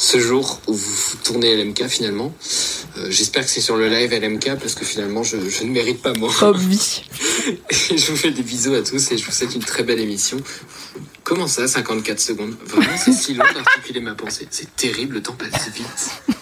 ce 0.02 0.20
jour 0.20 0.60
où 0.68 0.74
vous 0.74 1.18
tournez 1.24 1.56
LMK 1.56 1.88
finalement. 1.88 2.34
Euh, 2.98 3.08
J'espère 3.12 3.44
que 3.46 3.52
c'est 3.52 3.62
sur 3.62 3.78
le 3.78 3.88
live 3.88 4.12
LMK 4.12 4.58
parce 4.60 4.74
que 4.74 4.84
finalement 4.84 5.22
je, 5.22 5.38
je 5.48 5.64
ne 5.64 5.70
mérite 5.70 6.02
pas 6.02 6.14
moi. 6.14 6.32
Obvi. 6.42 7.04
Et 7.92 7.98
je 7.98 8.12
vous 8.12 8.18
fais 8.18 8.32
des 8.32 8.42
bisous 8.42 8.74
à 8.74 8.82
tous 8.82 9.12
et 9.12 9.18
je 9.18 9.26
vous 9.26 9.32
souhaite 9.32 9.54
une 9.54 9.64
très 9.64 9.84
belle 9.84 10.00
émission. 10.00 10.38
Comment 11.24 11.48
ça, 11.48 11.68
54 11.68 12.20
secondes? 12.20 12.56
Vraiment, 12.66 12.98
c'est 12.98 13.14
si 13.14 13.36
long 13.36 13.46
d'articuler 13.54 14.02
ma 14.02 14.16
pensée. 14.16 14.48
C'est 14.50 14.76
terrible, 14.76 15.16
le 15.16 15.22
temps 15.22 15.36
passe 15.36 15.70
vite. 15.70 16.38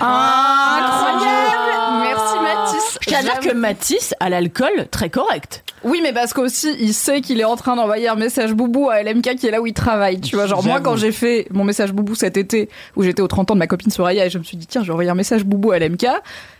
Incroyable 0.00 1.76
Merci 2.02 2.38
Mathis. 2.42 2.98
Je 3.00 3.06
tiens 3.08 3.18
à 3.18 3.22
dire 3.22 3.40
que 3.40 3.54
Mathis 3.54 4.14
a 4.20 4.28
l'alcool 4.28 4.88
très 4.90 5.10
correct. 5.10 5.64
Oui, 5.84 6.00
mais 6.02 6.12
parce 6.12 6.32
qu'aussi, 6.32 6.74
il 6.80 6.92
sait 6.92 7.20
qu'il 7.20 7.40
est 7.40 7.44
en 7.44 7.56
train 7.56 7.76
d'envoyer 7.76 8.08
un 8.08 8.16
message 8.16 8.54
boubou 8.54 8.90
à 8.90 9.02
LMK 9.02 9.36
qui 9.36 9.46
est 9.46 9.50
là 9.50 9.60
où 9.60 9.66
il 9.66 9.72
travaille. 9.72 10.20
Tu 10.20 10.34
vois, 10.34 10.46
genre, 10.46 10.64
moi, 10.64 10.80
quand 10.80 10.96
j'ai 10.96 11.12
fait 11.12 11.46
mon 11.50 11.64
message 11.64 11.92
boubou 11.92 12.14
cet 12.14 12.36
été, 12.36 12.68
où 12.96 13.02
j'étais 13.02 13.22
au 13.22 13.28
30 13.28 13.52
ans 13.52 13.54
de 13.54 13.60
ma 13.60 13.66
copine 13.66 13.90
Soraya, 13.90 14.26
et 14.26 14.30
je 14.30 14.38
me 14.38 14.42
suis 14.42 14.56
dit, 14.56 14.66
tiens, 14.66 14.82
je 14.82 14.88
vais 14.88 14.92
envoyer 14.92 15.10
un 15.10 15.14
message 15.14 15.44
boubou 15.44 15.70
à 15.70 15.78
LMK, 15.78 16.06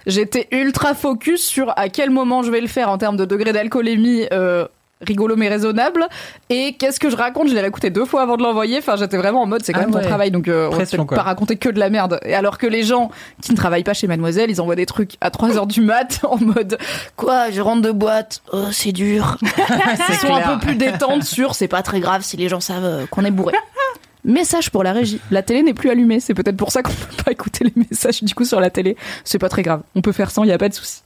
j'étais 0.07 0.47
ultra 0.53 0.95
focus 0.95 1.45
sur 1.45 1.73
à 1.77 1.89
quel 1.89 2.11
moment 2.11 2.43
je 2.43 2.51
vais 2.51 2.61
le 2.61 2.69
faire 2.69 2.89
en 2.89 2.99
termes 2.99 3.17
de 3.17 3.25
degré 3.25 3.53
d'alcoolémie, 3.53 4.27
euh, 4.33 4.69
rigolo 5.03 5.37
mais 5.37 5.49
raisonnable. 5.49 6.07
Et 6.49 6.75
qu'est-ce 6.75 6.99
que 6.99 7.11
je 7.11 7.17
raconte? 7.17 7.49
Je 7.49 7.55
l'ai 7.55 7.61
réécouté 7.61 7.91
deux 7.91 8.05
fois 8.05 8.23
avant 8.23 8.37
de 8.37 8.43
l'envoyer. 8.43 8.79
Enfin, 8.79 8.97
j'étais 8.97 9.17
vraiment 9.17 9.43
en 9.43 9.47
mode, 9.47 9.63
c'est 9.63 9.73
quand 9.73 9.81
Ah 9.81 9.87
même 9.87 9.93
ton 9.93 10.01
travail, 10.01 10.31
donc 10.31 10.49
euh, 10.49 10.67
on 10.67 10.71
va 10.71 10.77
Pression, 10.77 10.99
peut-être 10.99 11.09
quoi. 11.09 11.17
pas 11.19 11.23
raconter 11.25 11.57
que 11.57 11.69
de 11.69 11.79
la 11.79 11.91
merde. 11.91 12.19
Et 12.25 12.35
alors 12.35 12.59
que 12.59 12.67
les 12.67 12.83
gens 12.83 13.11
qui 13.43 13.53
ne 13.53 13.57
travaillent 13.57 13.85
pas 13.85 13.95
chez 13.95 14.07
Mademoiselle, 14.07 14.51
ils 14.51 14.61
envoient 14.61 14.77
des 14.77 14.87
trucs 14.87 15.17
à 15.21 15.31
3 15.31 15.57
heures 15.57 15.67
du 15.67 15.81
mat 15.81 16.21
en 16.29 16.39
mode, 16.39 16.79
quoi, 17.17 17.51
je 17.51 17.61
rentre 17.61 17.83
de 17.83 17.91
boîte, 17.91 18.43
oh, 18.53 18.67
c'est 18.73 18.93
dur. 18.93 19.37
Ils 20.09 20.15
sont 20.17 20.35
un 20.35 20.57
peu 20.57 20.67
plus 20.67 20.77
détentes 20.77 21.25
sur 21.25 21.55
c'est 21.55 21.69
pas 21.69 21.83
très 21.83 22.01
grave 22.01 22.23
si 22.23 22.37
les 22.37 22.49
gens 22.49 22.61
savent 22.61 22.85
euh, 22.85 23.07
qu'on 23.07 23.25
est 23.25 23.31
bourré. 23.31 23.55
Message 24.25 24.71
pour 24.71 24.83
la 24.83 24.93
régie. 24.93 25.21
La 25.31 25.43
télé 25.43 25.63
n'est 25.63 25.75
plus 25.75 25.89
allumée. 25.89 26.19
C'est 26.19 26.35
peut-être 26.35 26.57
pour 26.57 26.73
ça 26.73 26.83
qu'on 26.83 26.93
peut 26.93 27.23
pas 27.25 27.31
écouter 27.31 27.63
les 27.65 27.73
messages 27.77 28.25
du 28.25 28.35
coup 28.35 28.45
sur 28.45 28.59
la 28.59 28.71
télé. 28.71 28.97
C'est 29.23 29.39
pas 29.39 29.49
très 29.49 29.63
grave. 29.63 29.83
On 29.95 30.01
peut 30.01 30.11
faire 30.11 30.33
sans, 30.33 30.43
il 30.43 30.49
y 30.49 30.53
a 30.53 30.59
pas 30.59 30.69
de 30.69 30.75
souci. 30.75 31.03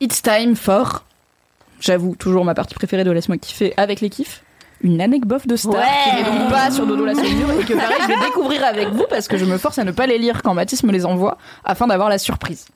It's 0.00 0.20
time 0.20 0.54
for, 0.54 1.04
j'avoue, 1.80 2.14
toujours 2.16 2.44
ma 2.44 2.54
partie 2.54 2.74
préférée 2.74 3.04
de 3.04 3.10
Laisse-moi 3.10 3.38
kiffer 3.38 3.74
avec 3.76 4.00
les 4.00 4.10
kiffs. 4.10 4.42
Une 4.80 5.00
anecdote 5.00 5.44
de 5.48 5.56
star 5.56 5.74
Ouais. 5.74 5.80
qui 6.08 6.14
n'est 6.16 6.22
donc 6.38 6.50
pas 6.50 6.70
sur 6.70 6.86
Dodo 6.86 7.04
la 7.04 7.12
Saumure 7.14 7.50
et 7.60 7.64
que 7.64 7.72
pareil 7.74 7.96
je 8.00 8.06
vais 8.06 8.24
découvrir 8.26 8.62
avec 8.64 8.90
vous 8.90 9.06
parce 9.10 9.26
que 9.26 9.36
je 9.36 9.44
me 9.44 9.58
force 9.58 9.76
à 9.80 9.84
ne 9.84 9.90
pas 9.90 10.06
les 10.06 10.18
lire 10.18 10.40
quand 10.44 10.54
Mathis 10.54 10.84
me 10.84 10.92
les 10.92 11.04
envoie 11.04 11.36
afin 11.64 11.88
d'avoir 11.88 12.08
la 12.08 12.18
surprise. 12.18 12.66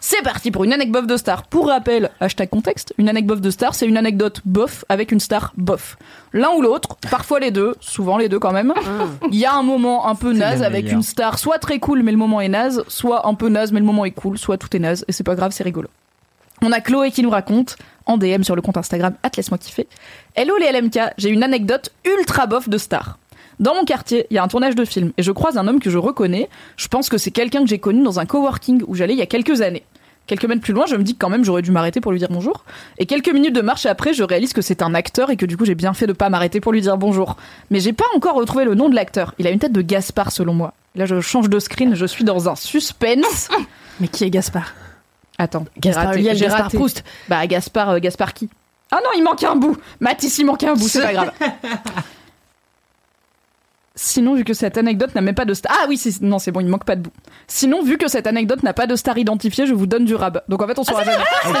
C'est 0.00 0.20
parti 0.22 0.50
pour 0.50 0.64
une 0.64 0.72
anecdote 0.72 1.06
de 1.06 1.16
star. 1.16 1.44
Pour 1.44 1.68
rappel, 1.68 2.10
hashtag 2.20 2.50
contexte, 2.50 2.92
une 2.98 3.08
anecdote 3.08 3.40
de 3.40 3.50
star, 3.50 3.74
c'est 3.76 3.86
une 3.86 3.96
anecdote 3.96 4.40
bof 4.44 4.84
avec 4.88 5.12
une 5.12 5.20
star 5.20 5.52
bof. 5.56 5.96
L'un 6.32 6.50
ou 6.56 6.60
l'autre, 6.60 6.96
parfois 7.08 7.38
les 7.38 7.52
deux, 7.52 7.76
souvent 7.80 8.18
les 8.18 8.28
deux 8.28 8.40
quand 8.40 8.52
même. 8.52 8.74
Il 9.30 9.38
y 9.38 9.44
a 9.46 9.54
un 9.54 9.62
moment 9.62 10.08
un 10.08 10.16
peu 10.16 10.32
naze 10.32 10.60
avec 10.64 10.90
une 10.90 11.02
star 11.02 11.38
soit 11.38 11.58
très 11.60 11.78
cool 11.78 12.02
mais 12.02 12.10
le 12.10 12.18
moment 12.18 12.40
est 12.40 12.48
naze, 12.48 12.82
soit 12.88 13.28
un 13.28 13.34
peu 13.34 13.48
naze 13.48 13.70
mais 13.70 13.78
le 13.78 13.86
moment 13.86 14.04
est 14.04 14.10
cool, 14.10 14.38
soit 14.38 14.58
tout 14.58 14.74
est 14.76 14.80
naze 14.80 15.04
et 15.06 15.12
c'est 15.12 15.22
pas 15.24 15.36
grave, 15.36 15.52
c'est 15.54 15.62
rigolo. 15.64 15.88
On 16.62 16.72
a 16.72 16.80
Chloé 16.80 17.10
qui 17.10 17.22
nous 17.22 17.30
raconte 17.30 17.76
en 18.06 18.18
DM 18.18 18.42
sur 18.42 18.56
le 18.56 18.62
compte 18.62 18.76
Instagram 18.76 19.14
Laisse-moi 19.36 19.58
kiffer. 19.58 19.86
Hello 20.34 20.56
les 20.58 20.70
LMK, 20.72 20.98
j'ai 21.18 21.28
une 21.28 21.42
anecdote 21.42 21.90
ultra 22.04 22.46
bof 22.46 22.68
de 22.68 22.78
star. 22.78 23.18
Dans 23.60 23.74
mon 23.74 23.84
quartier, 23.84 24.26
il 24.30 24.34
y 24.34 24.38
a 24.38 24.42
un 24.42 24.48
tournage 24.48 24.74
de 24.74 24.84
film 24.84 25.12
et 25.16 25.22
je 25.22 25.32
croise 25.32 25.56
un 25.58 25.68
homme 25.68 25.80
que 25.80 25.90
je 25.90 25.98
reconnais. 25.98 26.48
Je 26.76 26.88
pense 26.88 27.08
que 27.08 27.18
c'est 27.18 27.30
quelqu'un 27.30 27.60
que 27.60 27.68
j'ai 27.68 27.78
connu 27.78 28.02
dans 28.02 28.20
un 28.20 28.26
coworking 28.26 28.82
où 28.86 28.94
j'allais 28.94 29.14
il 29.14 29.18
y 29.18 29.22
a 29.22 29.26
quelques 29.26 29.60
années. 29.60 29.84
Quelques 30.26 30.46
mètres 30.46 30.62
plus 30.62 30.72
loin, 30.72 30.86
je 30.86 30.96
me 30.96 31.02
dis 31.02 31.14
que 31.14 31.18
quand 31.18 31.28
même 31.28 31.44
j'aurais 31.44 31.62
dû 31.62 31.70
m'arrêter 31.70 32.00
pour 32.00 32.10
lui 32.10 32.18
dire 32.18 32.30
bonjour. 32.30 32.64
Et 32.98 33.06
quelques 33.06 33.28
minutes 33.28 33.54
de 33.54 33.60
marche 33.60 33.84
après, 33.86 34.14
je 34.14 34.22
réalise 34.24 34.54
que 34.54 34.62
c'est 34.62 34.82
un 34.82 34.94
acteur 34.94 35.30
et 35.30 35.36
que 35.36 35.44
du 35.44 35.56
coup 35.56 35.66
j'ai 35.66 35.74
bien 35.74 35.92
fait 35.92 36.06
de 36.06 36.14
pas 36.14 36.30
m'arrêter 36.30 36.60
pour 36.60 36.72
lui 36.72 36.80
dire 36.80 36.96
bonjour. 36.96 37.36
Mais 37.70 37.80
j'ai 37.80 37.92
pas 37.92 38.06
encore 38.16 38.34
retrouvé 38.34 38.64
le 38.64 38.74
nom 38.74 38.88
de 38.88 38.94
l'acteur. 38.94 39.34
Il 39.38 39.46
a 39.46 39.50
une 39.50 39.58
tête 39.58 39.72
de 39.72 39.82
Gaspard 39.82 40.32
selon 40.32 40.54
moi. 40.54 40.72
Là, 40.94 41.06
je 41.06 41.20
change 41.20 41.50
de 41.50 41.58
screen, 41.58 41.94
je 41.94 42.06
suis 42.06 42.24
dans 42.24 42.48
un 42.48 42.54
suspense. 42.54 43.48
Mais 44.00 44.08
qui 44.08 44.24
est 44.24 44.30
Gaspard? 44.30 44.72
Attends, 45.38 45.64
Gaspard 45.78 46.06
raté, 46.06 46.20
Ulliel, 46.20 46.36
j'ai 46.36 46.44
Gaspard 46.44 46.64
raté. 46.64 46.76
Proust. 46.76 47.04
Bah 47.28 47.46
Gaspard, 47.46 47.90
euh, 47.90 47.98
Gaspard 47.98 48.34
qui? 48.34 48.48
Ah 48.90 49.00
non, 49.02 49.10
il 49.16 49.22
manque 49.22 49.42
un 49.42 49.56
bout. 49.56 49.76
Mathis, 50.00 50.38
il 50.38 50.46
manque 50.46 50.62
un 50.62 50.74
bout, 50.74 50.88
c'est 50.88 51.02
pas 51.02 51.12
grave. 51.12 51.32
Sinon, 53.96 54.34
vu 54.34 54.42
que 54.42 54.54
cette 54.54 54.76
anecdote 54.76 55.14
n'a 55.14 55.20
même 55.20 55.36
pas 55.36 55.44
de 55.44 55.54
star. 55.54 55.72
Ah 55.80 55.86
oui, 55.88 56.00
non, 56.20 56.40
c'est 56.40 56.50
bon, 56.50 56.58
il 56.60 56.66
manque 56.66 56.84
pas 56.84 56.96
de 56.96 57.02
bout. 57.02 57.12
Sinon, 57.46 57.82
vu 57.82 57.96
que 57.96 58.08
cette 58.08 58.26
anecdote 58.26 58.64
n'a 58.64 58.72
pas 58.72 58.88
de 58.88 58.96
star 58.96 59.16
identifiée, 59.18 59.66
je 59.66 59.74
vous 59.74 59.86
donne 59.86 60.04
du 60.04 60.16
rab. 60.16 60.42
Donc 60.48 60.62
en 60.62 60.66
fait, 60.66 60.76
on 60.78 60.82
saura 60.84 61.04
jamais. 61.04 61.24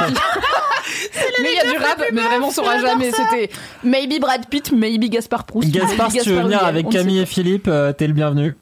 mais 1.42 1.48
il 1.52 1.56
y 1.56 1.60
a 1.60 1.70
du 1.70 1.78
rab, 1.78 2.02
mais 2.12 2.22
vraiment, 2.22 2.48
on 2.48 2.50
saura 2.50 2.78
jamais. 2.78 3.12
C'était 3.12 3.50
maybe 3.84 4.20
Brad 4.20 4.46
Pitt, 4.48 4.72
maybe 4.72 5.08
Gaspard 5.08 5.44
Proust. 5.44 5.70
Gaspard, 5.70 6.10
si 6.10 6.18
tu 6.18 6.30
veux 6.30 6.42
venir 6.42 6.64
avec 6.64 6.88
Camille 6.88 7.20
et 7.20 7.26
Philippe, 7.26 7.68
euh, 7.68 7.92
t'es 7.92 8.08
le 8.08 8.14
bienvenu. 8.14 8.56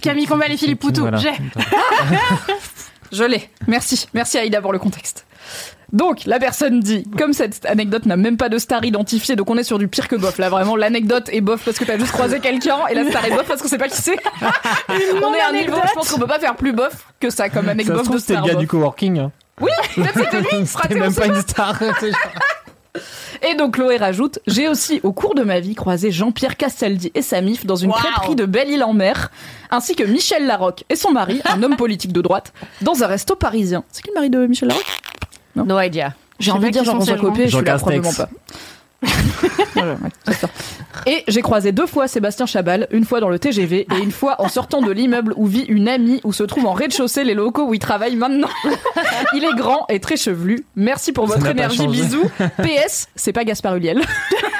Camille 0.00 0.26
Combal 0.26 0.52
et 0.52 0.56
Philippe 0.56 0.80
Poutou, 0.80 1.02
Voilà. 1.02 1.18
j'ai. 1.18 1.32
Je 3.12 3.24
l'ai. 3.24 3.48
Merci. 3.66 4.06
Merci 4.14 4.38
Aïda 4.38 4.60
pour 4.60 4.72
le 4.72 4.78
contexte. 4.78 5.26
Donc, 5.92 6.24
la 6.26 6.40
personne 6.40 6.80
dit, 6.80 7.04
comme 7.16 7.32
cette 7.32 7.64
anecdote 7.64 8.06
n'a 8.06 8.16
même 8.16 8.36
pas 8.36 8.48
de 8.48 8.58
star 8.58 8.84
identifiée, 8.84 9.36
donc 9.36 9.48
on 9.48 9.56
est 9.56 9.62
sur 9.62 9.78
du 9.78 9.86
pire 9.86 10.08
que 10.08 10.16
bof. 10.16 10.36
Là, 10.38 10.48
vraiment, 10.48 10.74
l'anecdote 10.74 11.28
est 11.32 11.40
bof 11.40 11.64
parce 11.64 11.78
que 11.78 11.84
t'as 11.84 11.96
juste 11.96 12.10
croisé 12.10 12.40
quelqu'un, 12.40 12.78
et 12.90 12.94
la 12.94 13.08
star 13.08 13.24
est 13.24 13.30
bof 13.30 13.44
parce 13.46 13.62
qu'on 13.62 13.68
sait 13.68 13.78
pas 13.78 13.88
qui 13.88 14.02
c'est. 14.02 14.18
on 14.88 15.32
est 15.34 15.40
à 15.40 15.48
un 15.50 15.52
niveau, 15.52 15.76
je 15.86 15.92
pense 15.94 16.10
qu'on 16.10 16.18
peut 16.18 16.26
pas 16.26 16.40
faire 16.40 16.56
plus 16.56 16.72
bof 16.72 17.06
que 17.20 17.30
ça 17.30 17.48
comme 17.48 17.66
Ça 17.66 17.68
se 17.68 17.70
anecdote 17.70 17.98
de 17.98 18.02
trouve, 18.04 18.18
c'était 18.18 18.32
star. 18.32 18.42
le 18.42 18.48
gars 18.48 18.54
bof. 18.54 18.60
du 18.62 18.66
coworking. 18.68 19.18
hein. 19.20 19.32
Oui, 19.60 19.70
peut-être 19.94 20.18
c'était 20.18 20.40
lui, 20.40 20.66
C'était 20.66 20.94
même 20.96 21.14
pas. 21.14 21.26
une 21.26 21.40
star. 21.40 21.78
Et 23.48 23.54
donc 23.54 23.74
Chloé 23.74 23.96
rajoute 23.96 24.38
J'ai 24.46 24.68
aussi, 24.68 25.00
au 25.02 25.12
cours 25.12 25.34
de 25.34 25.42
ma 25.42 25.60
vie, 25.60 25.74
croisé 25.74 26.10
Jean-Pierre 26.10 26.56
Castaldi 26.56 27.10
et 27.14 27.22
sa 27.22 27.40
mif 27.40 27.66
dans 27.66 27.76
une 27.76 27.90
Wow. 27.90 27.96
crêperie 27.96 28.34
de 28.36 28.44
Belle-Île-en-Mer, 28.46 29.30
ainsi 29.70 29.94
que 29.94 30.04
Michel 30.04 30.46
Larocque 30.46 30.84
et 30.88 30.96
son 30.96 31.12
mari, 31.12 31.40
un 31.44 31.62
homme 31.62 31.76
politique 31.76 32.12
de 32.12 32.20
droite, 32.20 32.52
dans 32.82 33.02
un 33.02 33.06
resto 33.06 33.36
parisien. 33.36 33.84
C'est 33.92 34.02
qui 34.02 34.08
le 34.10 34.14
mari 34.14 34.30
de 34.30 34.46
Michel 34.46 34.68
Larocque? 34.68 34.86
No 35.54 35.80
idea. 35.80 36.12
J'ai 36.38 36.50
envie 36.52 36.66
de 36.66 36.72
dire 36.72 36.84
Jean-François. 36.84 37.16
Copé, 37.16 37.48
je 37.48 37.56
suis 37.56 37.64
là 37.64 37.76
probablement 37.78 38.12
pas. 38.12 38.28
Et 41.06 41.24
j'ai 41.28 41.42
croisé 41.42 41.72
deux 41.72 41.86
fois 41.86 42.08
Sébastien 42.08 42.46
Chabal, 42.46 42.88
une 42.90 43.04
fois 43.04 43.20
dans 43.20 43.28
le 43.28 43.38
TGV 43.38 43.86
et 43.94 44.02
une 44.02 44.10
fois 44.10 44.40
en 44.40 44.48
sortant 44.48 44.80
de 44.82 44.90
l'immeuble 44.90 45.34
où 45.36 45.46
vit 45.46 45.64
une 45.68 45.88
amie 45.88 46.20
où 46.24 46.32
se 46.32 46.42
trouvent 46.42 46.66
en 46.66 46.72
rez-de-chaussée 46.72 47.24
les 47.24 47.34
locaux 47.34 47.66
où 47.68 47.74
il 47.74 47.78
travaille 47.78 48.16
maintenant. 48.16 48.48
Il 49.34 49.44
est 49.44 49.54
grand 49.54 49.86
et 49.88 50.00
très 50.00 50.16
chevelu. 50.16 50.64
Merci 50.74 51.12
pour 51.12 51.28
Ça 51.28 51.34
votre 51.36 51.46
énergie, 51.46 51.86
bisous. 51.86 52.28
PS, 52.58 53.08
c'est 53.14 53.32
pas 53.32 53.44
Gaspard 53.44 53.76
Huliel. 53.76 54.00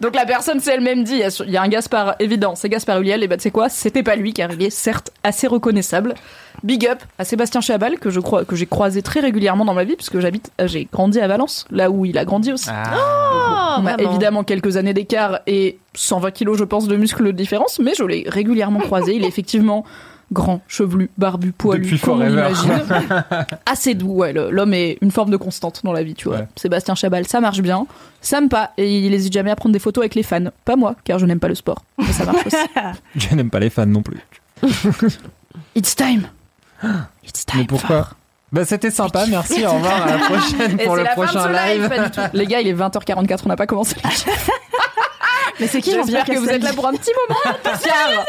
Donc 0.00 0.14
la 0.14 0.24
personne 0.26 0.60
s'est 0.60 0.74
elle-même 0.74 1.02
dit, 1.04 1.14
il 1.14 1.18
y 1.18 1.24
a- 1.24 1.42
il 1.44 1.50
y, 1.50 1.56
a 1.56 1.62
un 1.62 1.68
Gaspard 1.68 2.14
évident, 2.20 2.54
c'est 2.54 2.68
Gaspard 2.68 3.00
Huliel, 3.00 3.22
et 3.22 3.28
bah 3.28 3.36
tu 3.36 3.42
sais 3.42 3.50
quoi, 3.50 3.68
c'était 3.68 4.02
pas 4.02 4.14
lui 4.16 4.32
car 4.32 4.52
il 4.52 4.62
est 4.62 4.70
certes 4.70 5.10
assez 5.24 5.46
reconnaissable. 5.46 6.14
Big 6.64 6.86
up 6.86 6.98
à 7.18 7.24
Sébastien 7.24 7.60
Chabal 7.60 7.98
que 7.98 8.10
je 8.10 8.18
crois 8.20 8.44
que 8.44 8.56
j'ai 8.56 8.66
croisé 8.66 9.00
très 9.02 9.20
régulièrement 9.20 9.64
dans 9.64 9.74
ma 9.74 9.84
vie 9.84 9.94
puisque 9.96 10.18
j'habite, 10.20 10.50
euh, 10.60 10.66
j'ai 10.66 10.88
grandi 10.92 11.20
à 11.20 11.28
Valence, 11.28 11.66
là 11.70 11.90
où 11.90 12.04
il 12.04 12.18
a 12.18 12.24
grandi 12.24 12.52
aussi. 12.52 12.68
Ah. 12.72 13.76
Oh, 13.78 13.80
On 13.82 13.86
a 13.86 13.94
évidemment 14.00 14.42
quelques 14.44 14.76
années 14.76 14.94
d'écart 14.94 15.40
et 15.46 15.78
120 15.94 16.30
kilos, 16.32 16.58
je 16.58 16.64
pense, 16.64 16.88
de 16.88 16.96
muscles 16.96 17.24
de 17.26 17.30
différence, 17.32 17.78
mais 17.78 17.92
je 17.96 18.02
l'ai 18.04 18.24
régulièrement 18.28 18.80
croisé. 18.80 19.14
Il 19.14 19.24
est 19.24 19.28
effectivement 19.28 19.84
grand, 20.32 20.60
chevelu, 20.68 21.10
barbu, 21.16 21.52
poilu, 21.52 21.84
Depuis 21.84 21.98
comme 21.98 22.20
on 22.20 22.26
l'imagine. 22.26 22.70
Assez 23.66 23.94
doux, 23.94 24.12
ouais. 24.12 24.32
L'homme 24.32 24.74
est 24.74 24.98
une 25.00 25.10
forme 25.10 25.30
de 25.30 25.36
constante 25.36 25.80
dans 25.84 25.92
la 25.92 26.02
vie, 26.02 26.14
tu 26.14 26.28
vois. 26.28 26.38
Ouais. 26.38 26.48
Sébastien 26.56 26.94
Chabal, 26.94 27.26
ça 27.26 27.40
marche 27.40 27.60
bien. 27.60 27.86
Ça 28.20 28.40
me 28.40 28.48
pas, 28.48 28.72
et 28.76 28.98
il 28.98 29.14
hésite 29.14 29.32
jamais 29.32 29.50
à 29.50 29.56
prendre 29.56 29.72
des 29.72 29.78
photos 29.78 30.02
avec 30.02 30.14
les 30.14 30.22
fans. 30.22 30.44
Pas 30.64 30.76
moi, 30.76 30.96
car 31.04 31.18
je 31.18 31.26
n'aime 31.26 31.40
pas 31.40 31.48
le 31.48 31.54
sport. 31.54 31.84
Mais 31.98 32.12
ça 32.12 32.24
marche 32.24 32.46
aussi. 32.46 32.56
Je 33.16 33.34
n'aime 33.34 33.50
pas 33.50 33.60
les 33.60 33.70
fans 33.70 33.86
non 33.86 34.02
plus. 34.02 34.20
It's 35.74 35.94
time. 35.96 36.28
It's 37.24 37.46
time. 37.46 37.60
Mais 37.60 37.66
pourquoi 37.66 38.04
for- 38.04 38.14
Bah 38.52 38.64
c'était 38.64 38.90
sympa, 38.90 39.24
merci, 39.28 39.64
au 39.66 39.70
revoir, 39.72 40.02
à 40.02 40.10
la 40.12 40.18
prochaine 40.18 40.80
Et 40.80 40.84
pour 40.84 40.94
c'est 40.96 41.00
le 41.00 41.04
la 41.04 41.14
fin 41.14 41.22
de 41.22 41.26
prochain 41.28 41.42
ce 41.44 41.48
live, 41.48 41.80
live. 41.82 41.88
pas 41.88 42.04
du 42.08 42.10
tout. 42.10 42.20
Les 42.36 42.46
gars, 42.46 42.60
il 42.60 42.68
est 42.68 42.74
20h44, 42.74 43.40
on 43.44 43.48
n'a 43.48 43.56
pas 43.56 43.66
commencé. 43.66 43.96
Mais 45.60 45.66
c'est 45.66 45.80
qui 45.80 45.90
J'espère 45.92 46.24
que 46.24 46.38
vous 46.38 46.48
êtes 46.48 46.62
là 46.62 46.72
pour 46.72 46.86
un 46.86 46.92
petit 46.92 47.10
moment. 47.28 47.40
car- 47.64 48.24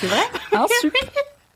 C'est 0.00 0.06
vrai 0.06 0.20
super. 0.80 1.00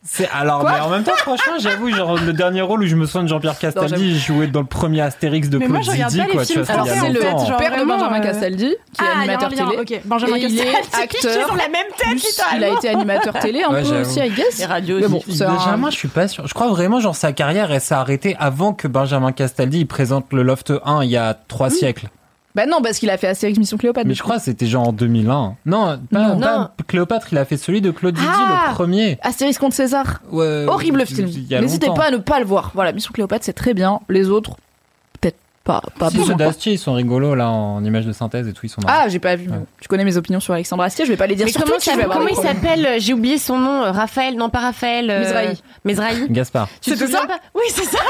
C'est 0.07 0.29
alors 0.29 0.61
Quoi 0.61 0.73
mais 0.73 0.81
en 0.81 0.91
même 0.91 1.03
temps 1.03 1.17
franchement 1.17 1.55
j'avoue 1.59 1.89
genre 1.89 2.19
le 2.19 2.35
dernier 2.35 2.61
rôle 2.61 2.83
où 2.83 2.87
je 2.87 2.95
me 2.95 3.07
souviens 3.07 3.23
de 3.23 3.29
Jean-Pierre 3.29 3.59
Castaldi 3.59 4.05
il 4.11 4.19
jouait 4.19 4.49
dans 4.49 4.61
le 4.61 4.67
premier 4.67 5.01
Astérix 5.01 5.49
de 5.49 5.57
Mais 5.57 5.67
moi, 5.67 5.79
Claude 5.81 5.87
je 5.87 5.91
regarde 5.93 6.11
Zidi 6.13 6.23
pas 6.23 6.29
les 6.29 6.35
quoi 6.35 6.45
films 6.45 6.61
tu 6.67 6.73
vois 6.73 6.75
Alors, 6.83 6.87
c'est 6.95 7.09
le 7.09 7.21
père 7.21 7.71
de 7.71 7.77
vraiment, 7.77 7.97
Benjamin 7.97 8.19
euh, 8.21 8.23
Castaldi, 8.23 8.69
qui 8.93 9.03
est 9.03 9.07
Ah, 9.09 9.17
un 9.17 9.21
animateur 9.21 9.49
lien, 9.51 9.71
télé. 9.87 10.03
Benjamin 10.05 10.37
Et 10.37 10.41
il 10.43 10.61
est 10.61 10.65
Castaldi. 10.73 11.03
acteur. 11.05 11.47
sur 11.47 11.57
la 11.57 11.69
même 11.71 11.87
tête, 11.97 12.09
Plus, 12.11 12.41
il 12.55 12.65
a 12.65 12.69
été 12.69 12.89
animateur 12.91 13.33
télé 13.39 13.63
un 13.63 13.73
Ouais, 13.73 13.83
peu 13.83 14.01
aussi, 14.03 14.21
I 14.21 14.29
guess. 14.29 14.63
Radios 14.67 15.01
Mais 15.01 15.09
bon, 15.09 15.23
un- 15.27 15.47
Benjamin, 15.55 15.89
je 15.91 15.97
suis 15.97 16.09
pas 16.09 16.29
sûr. 16.29 16.47
Je 16.47 16.53
crois 16.53 16.69
vraiment, 16.69 17.01
genre, 17.01 17.17
sa 17.17 17.33
carrière, 17.33 17.73
elle 17.73 17.81
s'est 17.81 17.95
arrêtée 17.95 18.37
avant 18.39 18.75
que 18.75 18.87
Benjamin 18.87 19.33
Castaldi 19.33 19.79
il 19.81 19.87
présente 19.87 20.35
le 20.35 20.43
Loft 20.43 20.71
1 20.85 21.03
il 21.03 21.11
y 21.13 21.17
a 21.17 21.33
trois 21.33 21.71
siècles. 21.71 22.09
Bah 22.55 22.67
non, 22.67 22.81
parce 22.83 22.99
qu'il 22.99 23.11
a 23.11 23.17
fait 23.19 23.27
Astérix 23.27 23.59
Mission 23.59 23.77
Cléopâtre. 23.77 24.07
Mais 24.07 24.15
je 24.15 24.23
crois 24.23 24.37
que 24.37 24.43
c'était 24.45 24.67
genre 24.67 24.89
en 24.89 24.93
2001. 24.93 25.57
Non, 25.67 25.99
pas, 26.11 26.29
Non. 26.35 26.39
pas 26.39 26.59
Non. 26.59 26.69
Cléopâtre, 26.87 27.29
il 27.33 27.39
a 27.39 27.45
fait 27.45 27.57
celui 27.57 27.81
de 27.81 27.91
Claude 27.91 28.17
Zidi, 28.17 28.29
Ah 28.31 28.67
le 28.69 28.75
premier. 28.75 29.19
Astérix 29.23 29.59
contre 29.59 29.75
César. 29.75 30.21
Ouais, 30.31 30.65
Horrible 30.69 31.05
film. 31.05 31.29
N'hésitez 31.61 31.89
pas 31.95 32.05
à 32.07 32.11
ne 32.13 32.19
pas 32.19 32.39
le 32.39 32.47
voir. 32.47 32.71
Voilà, 32.75 32.93
Mission 32.93 33.11
Cléopâtre, 33.13 33.45
c'est 33.45 33.53
très 33.55 33.75
bien. 33.75 34.01
Les 34.09 34.29
autres, 34.31 34.57
pas, 35.65 35.81
pas 35.99 36.11
Si, 36.11 36.23
ceux 36.25 36.35
d'Astier, 36.35 36.73
ils 36.75 36.79
sont 36.79 36.93
rigolos, 36.93 37.35
là, 37.35 37.49
en 37.49 37.83
images 37.85 38.05
de 38.07 38.13
synthèse 38.13 38.47
et 38.47 38.53
tout, 38.53 38.67
ils 38.67 38.69
sont 38.69 38.83
marrants. 38.83 39.01
Ah, 39.05 39.09
j'ai 39.09 39.19
pas 39.19 39.35
vu. 39.37 39.49
Ouais. 39.49 39.57
Tu 39.81 39.89
connais 39.89 40.05
mes 40.05 40.17
opinions 40.17 40.41
sur 40.41 40.53
Alexandre 40.55 40.83
Astier, 40.83 41.05
je 41.07 41.11
vais 41.11 41.17
pas 41.17 41.27
les 41.27 41.35
dire 41.37 41.47
Mais 41.47 41.53
sur 41.53 41.63
comment, 41.65 41.77
Twitch, 41.77 42.07
comment 42.13 42.29
il 42.29 42.37
s'appelle 42.37 42.97
J'ai 43.01 43.15
oublié 43.15 43.39
son 43.39 43.59
nom. 43.59 43.83
euh, 43.83 43.91
Raphaël 43.91 44.37
Non, 44.37 44.51
pas 44.51 44.61
Raphaël. 44.61 45.11
euh, 45.11 45.21
Mezrahi. 45.21 45.63
Mezrahi. 45.85 46.27
Gaspard. 46.31 46.69
C'était 46.81 46.99
souviens 46.99 47.21
ça 47.21 47.27
pas 47.27 47.39
Oui, 47.55 47.65
c'est 47.69 47.85
ça. 47.85 47.99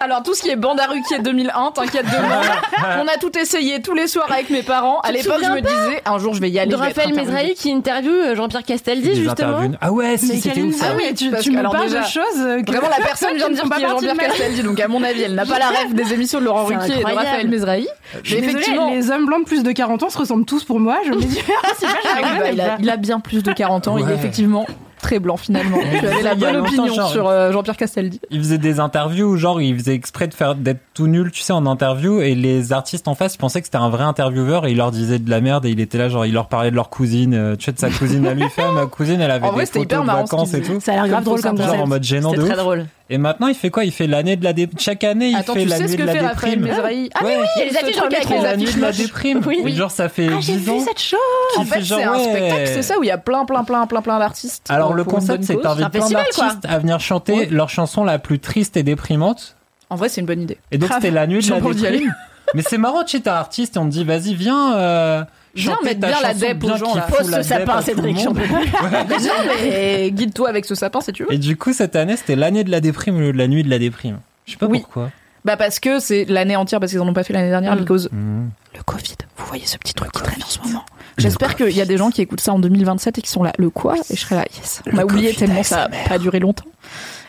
Alors 0.00 0.22
tout 0.22 0.34
ce 0.34 0.42
qui 0.42 0.50
est 0.50 0.56
bande 0.56 0.78
à 0.80 0.86
Ruquier 0.86 1.18
2001, 1.20 1.70
t'inquiète 1.72 2.04
de 2.06 2.26
moi. 2.26 2.42
On 3.02 3.06
a 3.06 3.16
tout 3.18 3.36
essayé 3.38 3.80
tous 3.80 3.94
les 3.94 4.06
soirs 4.06 4.30
avec 4.30 4.50
mes 4.50 4.62
parents. 4.62 5.00
À 5.00 5.12
l'époque, 5.12 5.40
je 5.42 5.50
me 5.50 5.60
disais, 5.60 6.02
un 6.04 6.18
jour 6.18 6.34
je 6.34 6.40
vais 6.40 6.50
y 6.50 6.58
aller. 6.58 6.70
De 6.70 6.76
Raphaël. 6.76 7.14
Mezrahi 7.14 7.54
qui 7.54 7.72
interviewe 7.72 8.34
Jean-Pierre 8.34 8.64
Castaldi, 8.64 9.14
justement. 9.14 9.60
Ah 9.80 9.92
ouais, 9.92 10.16
si, 10.18 10.40
c'était 10.40 10.60
ouf. 10.62 10.74
ça. 10.74 10.86
Ah 10.90 10.94
oui, 10.96 11.04
mais 11.08 11.14
tu, 11.14 11.30
tu 11.42 11.50
me 11.52 11.62
parles 11.62 11.86
déjà, 11.86 12.00
de 12.02 12.06
choses 12.06 12.22
euh, 12.38 12.62
que 12.62 12.70
Vraiment, 12.72 12.88
la 12.88 13.04
personne 13.04 13.36
vient 13.36 13.48
de 13.48 13.54
dire 13.54 13.64
qui 13.64 13.82
est 13.82 13.88
Jean-Pierre. 13.88 14.16
Castaldi, 14.16 14.62
donc 14.62 14.80
à 14.80 14.88
mon 14.88 15.02
avis, 15.02 15.22
elle 15.22 15.34
n'a 15.34 15.46
pas 15.46 15.58
la 15.58 15.68
rêve 15.68 15.94
des 15.94 16.12
émissions 16.12 16.40
de 16.44 16.48
Laurent 16.48 16.64
Ruquier 16.64 16.94
et 17.00 17.02
de. 17.02 17.04
Raphaël 17.04 17.46
Mais 17.48 17.50
désolée, 17.56 17.86
effectivement, 18.24 18.90
les 18.90 19.10
hommes 19.10 19.26
blancs 19.26 19.44
de 19.44 19.48
plus 19.48 19.62
de 19.62 19.72
40 19.72 20.02
ans 20.02 20.10
se 20.10 20.18
ressemblent 20.18 20.44
tous 20.46 20.64
pour 20.64 20.80
moi. 20.80 20.98
Je 21.06 21.10
me 21.10 21.20
dis, 21.20 21.40
ah, 21.64 21.68
Ah 22.16 22.38
bah, 22.40 22.76
il, 22.80 22.90
a, 22.90 22.96
bien 22.96 23.20
plus 23.20 23.42
de 23.42 23.52
40 23.52 23.88
ans, 23.88 23.98
il 23.98 24.08
est 24.08 24.14
effectivement 24.14 24.66
très 25.00 25.18
blanc 25.18 25.36
finalement. 25.36 25.76
Tu 26.00 26.06
avais 26.06 26.22
la 26.22 26.32
Il 26.32 26.40
y 26.40 26.44
a 26.46 26.52
bonne 26.52 26.62
opinion 26.62 26.94
genre- 26.94 27.10
sur 27.10 27.28
euh, 27.28 27.52
Jean-Pierre 27.52 27.76
Castaldi. 27.76 28.20
Il 28.30 28.38
faisait 28.38 28.56
des 28.56 28.80
interviews 28.80 29.26
où 29.32 29.36
genre 29.36 29.60
il 29.60 29.76
faisait 29.78 29.92
exprès 29.94 30.28
de 30.28 30.32
faire 30.34 30.54
d'être 30.54 30.80
tout 30.94 31.08
nul, 31.08 31.30
tu 31.30 31.42
sais, 31.42 31.52
en 31.52 31.66
interview 31.66 32.22
et 32.22 32.34
les 32.34 32.72
artistes 32.72 33.06
en 33.06 33.14
face 33.14 33.34
ils 33.34 33.38
pensaient 33.38 33.60
que 33.60 33.66
c'était 33.66 33.76
un 33.76 33.90
vrai 33.90 34.04
intervieweur 34.04 34.64
et 34.66 34.70
il 34.70 34.78
leur 34.78 34.92
disait 34.92 35.18
de 35.18 35.28
la 35.28 35.42
merde 35.42 35.66
et 35.66 35.70
il 35.70 35.80
était 35.80 35.98
là 35.98 36.08
genre 36.08 36.24
il 36.24 36.32
leur 36.32 36.46
parlait 36.48 36.70
de 36.70 36.76
leur 36.76 36.88
cousine, 36.88 37.34
euh, 37.34 37.54
tu 37.54 37.66
sais 37.66 37.72
de 37.72 37.78
sa 37.78 37.90
cousine 37.90 38.26
à 38.26 38.32
lui 38.32 38.48
faire 38.48 38.72
ma 38.72 38.86
cousine 38.86 39.20
elle 39.20 39.30
avait 39.30 39.44
En 39.46 39.50
des 39.50 39.56
vrai, 39.56 39.66
c'était 39.66 39.80
photos 39.80 40.02
hyper 40.04 40.14
de 40.14 40.20
vacances 40.22 40.54
et 40.54 40.62
tout. 40.62 40.80
Ça 40.80 40.92
a 40.92 40.94
l'air 40.94 41.08
grave 41.08 41.16
Comme 41.18 41.24
drôle 41.24 41.40
ça, 41.40 41.48
comme 41.50 41.58
genre 41.58 41.74
Genre 41.74 41.82
en 41.82 41.86
mode 41.86 42.02
gênant 42.02 42.32
de 42.32 42.36
très 42.40 42.52
ouf. 42.52 42.56
drôle. 42.58 42.86
Et 43.10 43.18
maintenant 43.18 43.48
il 43.48 43.54
fait 43.54 43.68
quoi? 43.70 43.84
Il 43.84 43.92
fait 43.92 44.06
l'année 44.06 44.36
de 44.36 44.44
la 44.44 44.52
dé... 44.54 44.68
chaque 44.78 45.04
année 45.04 45.28
il 45.28 45.36
Attends, 45.36 45.52
fait 45.54 45.62
tu 45.64 45.68
la 45.68 45.76
sais 45.76 45.82
nuit 45.82 45.88
ce 45.90 45.96
de 45.96 46.00
que 46.02 46.06
la 46.06 46.12
fait 46.12 46.20
Raphaël 46.26 46.58
déprime. 46.60 46.74
Ah 46.80 46.86
Ouais. 46.86 47.36
oui, 47.38 47.46
Il 47.56 47.58
y 47.58 47.62
a 47.62 47.70
les 47.70 47.76
affiches 47.76 47.96
dans 47.96 48.02
le 48.02 48.06
avec 48.06 48.18
métro. 48.20 48.34
les 48.34 48.40
la 48.42 48.56
nuit 48.56 48.64
affiches 48.64 48.76
de 48.76 48.80
la 48.82 48.92
déprime. 48.92 49.40
Oui. 49.46 49.62
Et 49.66 49.72
genre 49.72 49.90
ça 49.90 50.08
fait 50.08 50.28
Ah, 50.32 50.40
j'ai 50.40 50.56
10 50.56 50.58
vu 50.70 50.80
cette 50.80 51.00
chose. 51.00 51.18
En 51.58 51.64
fait, 51.64 51.82
genre, 51.82 51.98
c'est 51.98 52.04
un 52.04 52.18
spectacle, 52.18 52.66
c'est 52.66 52.82
ça, 52.82 52.98
où 52.98 53.02
il 53.04 53.08
y 53.08 53.10
a 53.10 53.18
plein, 53.18 53.44
plein, 53.44 53.62
plein, 53.64 53.86
plein, 53.86 54.00
plein 54.00 54.18
d'artistes. 54.18 54.66
Alors 54.70 54.92
euh, 54.92 54.94
le 54.94 55.04
concept 55.04 55.44
c'est 55.44 55.56
que 55.56 55.60
t'invites 55.62 55.88
plein 55.90 56.08
d'artistes 56.08 56.64
à 56.66 56.78
venir 56.78 56.98
chanter 57.00 57.32
Ouais. 57.34 57.46
leurs 57.50 57.68
chansons 57.70 58.04
la 58.04 58.18
plus 58.18 58.38
triste 58.38 58.76
et 58.78 58.82
déprimante. 58.82 59.56
En 59.90 59.96
vrai, 59.96 60.08
c'est 60.08 60.20
une 60.22 60.26
bonne 60.26 60.40
idée. 60.40 60.56
Et 60.70 60.78
donc 60.78 60.90
c'était 60.94 61.10
la 61.10 61.26
nuit 61.26 61.40
de 61.44 61.50
la 61.50 61.60
déprime. 61.60 62.14
Mais 62.54 62.62
c'est 62.62 62.78
marrant, 62.78 63.04
tu 63.04 63.16
sais, 63.18 63.22
t'es 63.24 63.30
artiste 63.30 63.76
et 63.76 63.78
on 63.78 63.84
te 63.86 63.90
dit 63.90 64.04
vas-y 64.04 64.34
viens. 64.34 65.26
Viens 65.54 65.78
mettre 65.84 66.00
bien 66.00 66.20
la 66.20 66.34
dep 66.34 66.62
aux 66.64 66.76
gens, 66.76 66.94
Pose 67.08 67.30
ce 67.34 67.42
sapin, 67.42 67.80
Cédric. 67.82 68.16
Déjà, 68.16 69.30
mais 69.64 70.10
guide-toi 70.10 70.48
avec 70.48 70.64
ce 70.64 70.74
sapin 70.74 71.00
si 71.00 71.12
tu 71.12 71.24
veux. 71.24 71.32
Et 71.32 71.38
du 71.38 71.56
coup, 71.56 71.72
cette 71.72 71.96
année, 71.96 72.16
c'était 72.16 72.36
l'année 72.36 72.64
de 72.64 72.70
la 72.70 72.80
déprime 72.80 73.16
au 73.16 73.20
lieu 73.20 73.32
de 73.32 73.38
la 73.38 73.46
nuit 73.48 73.62
de 73.62 73.70
la 73.70 73.78
déprime. 73.78 74.18
Je 74.46 74.52
sais 74.52 74.58
pas 74.58 74.66
Oui. 74.66 74.80
pourquoi. 74.80 75.10
Bah 75.44 75.56
parce 75.58 75.78
que 75.78 75.98
c'est 76.00 76.24
l'année 76.24 76.56
entière, 76.56 76.80
parce 76.80 76.90
qu'ils 76.92 77.00
en 77.02 77.06
ont 77.08 77.12
pas 77.12 77.22
fait 77.22 77.34
l'année 77.34 77.50
dernière, 77.50 77.76
Mm. 77.76 77.82
à 77.82 77.84
cause 77.84 78.08
Mmh. 78.10 78.48
le 78.76 78.82
Covid. 78.82 79.14
Vous 79.36 79.44
voyez 79.46 79.66
ce 79.66 79.76
petit 79.76 79.92
truc 79.92 80.10
qui 80.12 80.22
traîne 80.22 80.42
en 80.42 80.46
ce 80.46 80.58
moment. 80.60 80.84
J'espère 81.18 81.54
qu'il 81.54 81.70
y 81.70 81.80
a 81.82 81.84
des 81.84 81.98
gens 81.98 82.10
qui 82.10 82.22
écoutent 82.22 82.40
ça 82.40 82.52
en 82.54 82.58
2027 82.58 83.18
et 83.18 83.22
qui 83.22 83.30
sont 83.30 83.42
là. 83.42 83.52
Le 83.58 83.68
quoi? 83.70 83.94
Et 84.10 84.16
je 84.16 84.20
serai 84.20 84.36
là, 84.36 84.44
yes. 84.56 84.82
On 84.92 84.96
a 84.98 85.04
oublié 85.04 85.34
tellement 85.34 85.62
ça 85.62 85.84
a 85.84 85.88
pas 86.08 86.18
duré 86.18 86.40
longtemps. 86.40 86.64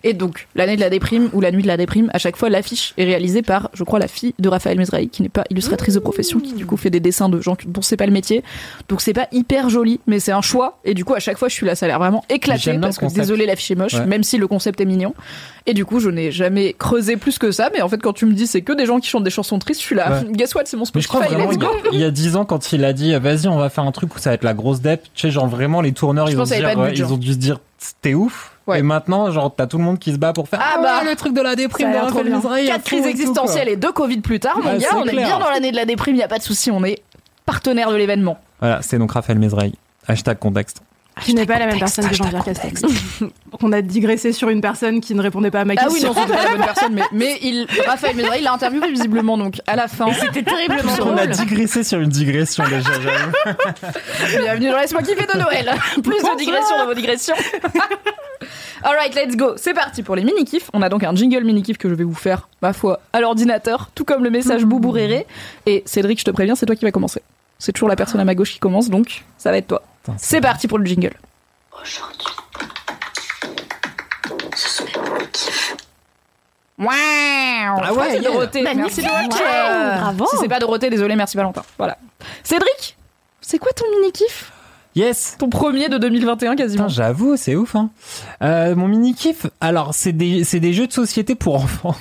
Et 0.07 0.13
donc, 0.13 0.47
l'année 0.53 0.75
de 0.75 0.81
la 0.81 0.91
déprime 0.91 1.29
ou 1.33 1.41
la 1.41 1.51
nuit 1.51 1.63
de 1.63 1.67
la 1.67 1.77
déprime, 1.77 2.11
à 2.13 2.19
chaque 2.19 2.37
fois, 2.37 2.47
l'affiche 2.49 2.93
est 2.97 3.05
réalisée 3.05 3.41
par, 3.41 3.71
je 3.73 3.83
crois, 3.83 3.97
la 3.97 4.07
fille 4.07 4.35
de 4.37 4.47
Raphaël 4.47 4.77
Mezrahi, 4.77 5.09
qui 5.09 5.23
n'est 5.23 5.29
pas 5.29 5.43
illustratrice 5.49 5.95
de 5.95 5.99
profession, 5.99 6.39
qui 6.39 6.53
du 6.53 6.67
coup 6.67 6.77
fait 6.77 6.91
des 6.91 6.99
dessins 6.99 7.27
de 7.27 7.41
gens 7.41 7.57
dont 7.65 7.81
c'est 7.81 7.97
pas 7.97 8.05
le 8.05 8.11
métier. 8.11 8.43
Donc 8.87 9.01
c'est 9.01 9.13
pas 9.13 9.27
hyper 9.31 9.67
joli, 9.69 9.99
mais 10.05 10.19
c'est 10.19 10.31
un 10.31 10.41
choix. 10.41 10.77
Et 10.85 10.93
du 10.93 11.03
coup, 11.03 11.15
à 11.15 11.19
chaque 11.19 11.39
fois, 11.39 11.47
je 11.49 11.55
suis 11.55 11.65
là, 11.65 11.73
ça 11.73 11.87
a 11.87 11.89
l'air 11.89 11.97
vraiment 11.97 12.23
éclaté 12.29 12.77
parce 12.77 12.99
que 12.99 13.11
désolé, 13.11 13.47
l'affiche 13.47 13.71
est 13.71 13.75
moche, 13.75 13.95
Ouais. 13.95 14.05
même 14.05 14.21
si 14.23 14.37
le 14.37 14.47
concept 14.47 14.79
est 14.79 14.85
mignon. 14.85 15.15
Et 15.65 15.73
du 15.73 15.85
coup, 15.85 15.99
je 15.99 16.11
n'ai 16.11 16.31
jamais 16.31 16.73
creusé 16.73 17.17
plus 17.17 17.39
que 17.39 17.49
ça. 17.51 17.71
Mais 17.73 17.81
en 17.81 17.89
fait, 17.89 17.97
quand 17.97 18.13
tu 18.13 18.27
me 18.27 18.33
dis 18.33 18.45
c'est 18.45 18.61
que 18.61 18.73
des 18.73 18.85
gens 18.85 18.99
qui 18.99 19.09
chantent 19.09 19.23
des 19.23 19.31
chansons 19.31 19.57
tristes, 19.57 19.81
je 19.81 19.85
suis 19.87 19.95
là. 19.95 20.21
Ouais. 20.21 20.31
Guess 20.33 20.53
what, 20.53 20.61
c'est 20.65 20.77
mon 20.77 20.85
Spotify. 20.85 21.07
crois 21.09 21.21
vraiment, 21.25 21.45
let's 21.49 21.55
il 21.55 21.63
y, 21.63 21.65
go. 21.65 21.67
a, 21.67 21.93
il 21.93 21.99
y 21.99 22.03
a 22.03 22.11
10 22.11 22.35
ans, 22.35 22.45
quand 22.45 22.71
il 22.73 22.85
a 22.85 22.93
dit 22.93 23.15
vas-y, 23.15 23.47
on 23.47 23.57
va 23.57 23.69
faire 23.71 23.85
un 23.85 23.91
truc 23.91 24.15
où 24.15 24.19
ça 24.19 24.29
va 24.29 24.33
être 24.35 24.43
la 24.43 24.53
grosse 24.53 24.81
dep, 24.81 25.01
tu 25.15 25.21
sais, 25.21 25.31
genre 25.31 25.47
vraiment, 25.47 25.81
les 25.81 25.93
tourneurs, 25.93 26.27
Je 26.27 26.33
ils 26.33 26.39
ont, 26.39 26.43
dire, 26.43 26.89
ils 26.93 27.03
ont 27.11 27.17
dû 27.17 27.33
se 27.33 27.37
dire 27.37 27.59
c'était 27.79 28.13
ouf. 28.13 28.51
Ouais. 28.67 28.79
Et 28.79 28.81
maintenant, 28.81 29.29
genre, 29.31 29.53
t'as 29.55 29.67
tout 29.67 29.77
le 29.77 29.83
monde 29.83 29.99
qui 29.99 30.11
se 30.11 30.17
bat 30.17 30.33
pour 30.33 30.47
faire 30.49 30.59
Ah 30.61 30.75
ah 30.77 30.81
bah, 30.81 31.09
le 31.09 31.15
truc 31.15 31.33
de 31.33 31.41
la 31.41 31.55
déprime 31.55 31.91
de 31.91 31.97
trop 32.07 32.23
Raphaël 32.23 32.65
bien. 32.65 32.73
Quatre 32.73 32.83
crises 32.83 33.05
existentielles 33.05 33.69
et 33.69 33.75
deux 33.75 33.91
Covid 33.91 34.21
plus 34.21 34.39
tard, 34.39 34.57
mon 34.57 34.77
gars, 34.77 34.89
on 34.95 35.05
est 35.05 35.15
bien 35.15 35.39
dans 35.39 35.49
l'année 35.49 35.71
de 35.71 35.75
la 35.75 35.85
déprime, 35.85 36.15
y 36.15 36.23
a 36.23 36.27
pas 36.27 36.39
de 36.39 36.43
souci, 36.43 36.71
on 36.71 36.83
est 36.83 37.01
partenaire 37.45 37.91
de 37.91 37.95
l'événement. 37.95 38.39
Voilà, 38.59 38.81
c'est 38.81 38.97
donc 38.97 39.11
Raphaël 39.11 39.37
Mezrahi. 39.37 39.73
Hashtag 40.07 40.39
contexte. 40.39 40.81
Tu 41.23 41.33
n'es 41.33 41.45
pas 41.45 41.57
la 41.59 41.67
même 41.67 41.79
personne 41.79 42.07
que 42.09 42.13
Jean-Pierre 42.15 42.43
Castaldi. 42.43 42.83
On 43.61 43.71
a 43.71 43.81
digressé 43.81 44.33
sur 44.33 44.49
une 44.49 44.59
personne 44.61 44.99
qui 44.99 45.15
ne 45.15 45.21
répondait 45.21 45.49
pas 45.49 45.61
à 45.61 45.65
ma 45.65 45.73
Ah 45.77 45.85
question. 45.85 46.09
oui, 46.11 46.15
non, 46.15 46.25
c'est 46.27 46.33
pas 46.33 46.43
la 46.43 46.49
bonne 46.51 46.65
personne, 46.65 46.93
mais, 46.93 47.03
mais 47.13 47.39
il, 47.41 47.65
Raphaël 47.87 48.15
Mezrahi, 48.15 48.39
il 48.39 48.43
l'a 48.43 48.53
interviewé 48.53 48.89
visiblement, 48.91 49.37
donc 49.37 49.61
à 49.65 49.75
la 49.77 49.87
fin. 49.87 50.07
C'était 50.13 50.43
terriblement 50.43 50.91
On 51.05 51.17
a 51.17 51.25
digressé 51.27 51.83
sur 51.85 51.99
une 52.01 52.09
digression 52.09 52.65
déjà. 52.67 52.89
Bienvenue 54.39 54.69
dans 54.69 54.77
Laisse-moi 54.77 55.01
kiffer 55.03 55.25
de 55.33 55.39
Noël. 55.39 55.71
Plus 56.03 56.17
de 56.21 56.37
digressions 56.37 56.77
dans 56.79 56.85
vos 56.85 56.93
digressions. 56.93 57.35
Alright, 58.83 59.15
let's 59.15 59.35
go. 59.35 59.53
C'est 59.57 59.73
parti 59.73 60.03
pour 60.03 60.15
les 60.15 60.23
mini-kifs. 60.23 60.69
On 60.73 60.81
a 60.81 60.89
donc 60.89 61.03
un 61.03 61.15
jingle 61.15 61.43
mini-kif 61.43 61.77
que 61.77 61.89
je 61.89 61.95
vais 61.95 62.03
vous 62.03 62.13
faire, 62.13 62.49
ma 62.61 62.73
foi, 62.73 62.99
à 63.13 63.21
l'ordinateur, 63.21 63.89
tout 63.95 64.03
comme 64.05 64.23
le 64.23 64.29
message 64.29 64.65
Boubou 64.65 64.91
Réré. 64.91 65.25
Et 65.65 65.81
Cédric, 65.85 66.19
je 66.19 66.25
te 66.25 66.31
préviens, 66.31 66.55
c'est 66.55 66.65
toi 66.65 66.75
qui 66.75 66.85
vas 66.85 66.91
commencer. 66.91 67.21
C'est 67.59 67.71
toujours 67.71 67.89
la 67.89 67.95
personne 67.95 68.19
à 68.19 68.25
ma 68.25 68.35
gauche 68.35 68.51
qui 68.53 68.59
commence, 68.59 68.89
donc 68.89 69.23
ça 69.37 69.51
va 69.51 69.57
être 69.57 69.67
toi. 69.67 69.81
C'est 70.17 70.41
parti 70.41 70.67
pour 70.67 70.77
le 70.77 70.85
jingle. 70.85 71.13
Aujourd'hui, 71.81 72.27
ce 74.55 74.69
sont 74.69 74.85
les 74.85 74.99
mini-kifs 75.09 75.75
Ah 76.77 77.93
ouais, 77.93 78.11
c'est. 78.11 78.21
Dorothée. 78.21 78.61
Merci. 78.75 79.01
Dorothée. 79.01 79.43
Bravo. 79.99 80.25
Si 80.29 80.37
c'est 80.37 80.47
pas 80.47 80.59
Dorothée, 80.59 80.89
désolé, 80.89 81.15
merci 81.15 81.37
Valentin. 81.37 81.63
Voilà. 81.77 81.97
Cédric, 82.43 82.97
c'est 83.41 83.57
quoi 83.59 83.71
ton 83.71 83.85
mini 83.99 84.11
kiff 84.11 84.51
Yes. 84.95 85.35
Ton 85.37 85.49
premier 85.49 85.89
de 85.89 85.97
2021 85.97 86.55
quasiment. 86.55 86.87
J'avoue, 86.87 87.35
c'est 87.35 87.55
ouf. 87.55 87.75
Hein. 87.75 87.89
Euh, 88.41 88.75
mon 88.75 88.87
mini 88.87 89.13
kiff, 89.13 89.45
alors 89.59 89.93
c'est 89.93 90.13
des 90.13 90.43
c'est 90.45 90.61
des 90.61 90.71
jeux 90.73 90.87
de 90.87 90.93
société 90.93 91.35
pour 91.35 91.55
enfants. 91.55 91.95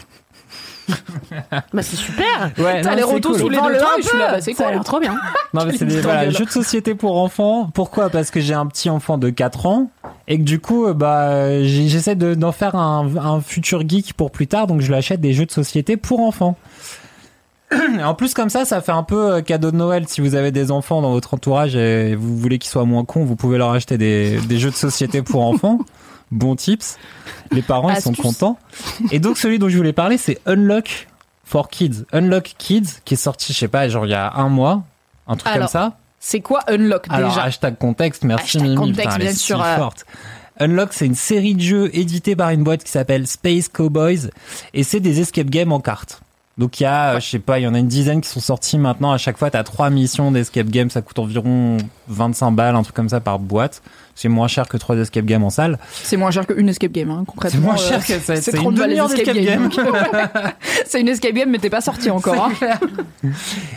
Bah 1.73 1.83
c'est 1.83 1.97
super. 1.97 2.51
Ouais, 2.59 2.81
T'as 2.83 2.95
les 2.95 3.03
retours 3.03 3.33
cool. 3.33 3.41
sous 3.41 3.49
les 3.49 3.57
deux 3.57 3.63
Vends-le 3.63 3.79
toits 3.79 3.91
je 3.99 4.07
suis 4.09 4.19
là, 4.19 4.33
bah, 4.33 4.41
c'est 4.41 4.53
Ça 4.55 4.65
a 4.65 4.67
cool. 4.67 4.75
l'air 4.75 4.85
trop 4.85 5.01
bien. 5.01 5.15
Non, 5.55 5.65
mais 5.65 5.77
c'est 5.77 5.85
des 5.87 6.01
voilà, 6.01 6.29
jeux 6.31 6.45
de 6.45 6.51
société 6.51 6.95
pour 6.95 7.19
enfants. 7.21 7.71
Pourquoi? 7.73 8.11
Parce 8.11 8.31
que 8.31 8.41
j'ai 8.41 8.55
un 8.55 8.67
petit 8.67 8.91
enfant 8.91 9.17
de 9.19 9.31
4 9.31 9.67
ans 9.67 9.91
et 10.29 10.39
que 10.39 10.43
du 10.45 10.61
coup, 10.61 10.87
euh, 10.87 10.93
bah, 10.95 11.63
j'essaie 11.65 12.17
de- 12.17 12.35
d'en 12.35 12.53
faire 12.53 12.75
un, 12.77 13.09
un 13.17 13.41
futur 13.41 13.89
geek 13.89 14.13
pour 14.15 14.31
plus 14.31 14.47
tard, 14.47 14.67
donc 14.67 14.81
je 14.83 14.89
lui 14.89 14.95
achète 14.95 15.21
des 15.21 15.33
jeux 15.33 15.47
de 15.47 15.51
société 15.53 15.97
pour 15.97 16.21
enfants. 16.21 16.57
En 18.05 18.15
plus, 18.15 18.35
comme 18.35 18.51
ça, 18.51 18.65
ça 18.65 18.81
fait 18.81 18.93
un 18.93 19.03
peu 19.03 19.33
euh, 19.35 19.41
cadeau 19.41 19.71
de 19.73 19.77
Noël. 19.77 20.05
Si 20.07 20.21
vous 20.21 20.35
avez 20.37 20.53
des 20.53 20.71
enfants 20.71 21.03
dans 21.03 21.11
votre 21.11 21.35
entourage 21.35 21.75
et 21.75 22.15
vous 22.15 22.37
voulez 22.37 22.59
qu'ils 22.59 22.71
soient 22.71 22.85
moins 22.85 23.05
cons, 23.05 23.25
vous 23.25 23.35
pouvez 23.37 23.59
leur 23.59 23.71
acheter 23.73 23.99
des, 23.99 24.39
des 24.47 24.59
jeux 24.59 24.71
de 24.71 24.77
société 24.77 25.23
pour 25.23 25.45
enfants. 25.45 25.79
Bon 26.35 26.57
tips. 26.57 26.99
Les 27.53 27.63
parents, 27.63 27.91
ils 27.91 28.01
sont 28.01 28.13
contents. 28.13 28.59
Et 29.13 29.21
donc, 29.21 29.39
celui 29.39 29.59
dont 29.59 29.69
je 29.69 29.77
voulais 29.77 29.93
parler, 29.93 30.19
c'est 30.19 30.41
Unlock 30.47 31.07
for 31.45 31.69
Kids. 31.69 32.05
Unlock 32.13 32.55
Kids, 32.59 33.01
qui 33.05 33.15
est 33.15 33.17
sorti, 33.17 33.53
je 33.53 33.59
sais 33.59 33.69
pas, 33.69 33.89
genre 33.89 34.05
il 34.05 34.11
y 34.11 34.15
a 34.15 34.33
un 34.35 34.49
mois. 34.49 34.83
Un 35.27 35.37
truc 35.37 35.53
Alors, 35.55 35.69
comme 35.69 35.73
ça. 35.73 35.97
C'est 36.19 36.41
quoi 36.41 36.61
Unlock 36.69 37.07
Alors, 37.09 37.29
déjà 37.31 37.45
hashtag 37.45 37.79
contexte, 37.79 38.25
merci 38.25 38.57
Hashtag 38.57 38.63
Mimi. 38.63 38.77
contexte, 38.77 39.01
Putain, 39.03 39.15
elle 39.15 39.21
est 39.23 39.25
bien 39.27 39.33
si 39.35 39.39
sûr, 39.39 39.63
euh. 39.63 39.77
forte. 39.77 40.07
Unlock, 40.59 40.93
c'est 40.93 41.07
une 41.07 41.15
série 41.15 41.55
de 41.55 41.61
jeux 41.61 41.91
éditée 41.97 42.35
par 42.35 42.51
une 42.51 42.65
boîte 42.65 42.83
qui 42.85 42.91
s'appelle 42.91 43.27
Space 43.27 43.69
Cowboys 43.69 44.31
et 44.73 44.83
c'est 44.83 45.01
des 45.01 45.21
escape 45.21 45.49
games 45.51 45.73
en 45.73 45.81
cartes. 45.81 46.23
Donc 46.57 46.79
il 46.79 46.85
y 46.85 46.87
a, 46.87 47.15
euh, 47.15 47.21
je 47.21 47.29
sais 47.29 47.39
pas, 47.41 47.59
il 47.59 47.63
y 47.63 47.67
en 47.67 47.75
a 47.75 47.79
une 47.79 47.89
dizaine 47.89 48.21
qui 48.21 48.29
sont 48.29 48.39
sortis 48.41 48.79
maintenant. 48.79 49.11
À 49.11 49.19
chaque 49.19 49.37
fois, 49.39 49.51
t'as 49.51 49.65
trois 49.65 49.91
missions 49.91 50.31
d'escape 50.31 50.69
game. 50.69 50.89
Ça 50.89 51.03
coûte 51.03 51.19
environ 51.19 51.79
25 52.09 52.53
balles, 52.53 52.77
un 52.77 52.83
truc 52.83 52.95
comme 52.95 53.09
ça 53.09 53.21
par 53.21 53.41
boîte. 53.41 53.83
C'est 54.15 54.29
moins 54.29 54.47
cher 54.47 54.69
que 54.69 54.77
trois 54.77 54.97
escape 54.97 55.25
games 55.25 55.43
en 55.43 55.51
salle. 55.51 55.81
C'est 55.91 56.17
moins 56.17 56.31
cher 56.31 56.47
qu'une 56.47 56.69
escape 56.69 56.93
game, 56.93 57.11
hein, 57.11 57.25
concrètement. 57.27 57.61
C'est 57.61 57.67
moins 57.67 57.75
euh, 57.75 57.89
cher 57.89 58.07
que 58.07 58.21
ça. 58.21 58.37
c'est 58.37 58.53
C'est 58.53 58.53
30 58.53 58.73
une 58.73 58.79
balles 58.79 58.91
d'escape 58.91 59.37
game. 59.37 59.69
c'est 60.87 61.01
une 61.01 61.09
escape 61.09 61.33
game, 61.35 61.51
mais 61.51 61.59
t'es 61.59 61.71
pas 61.71 61.81
sorti 61.81 62.09
encore. 62.11 62.49
hein. 62.63 62.79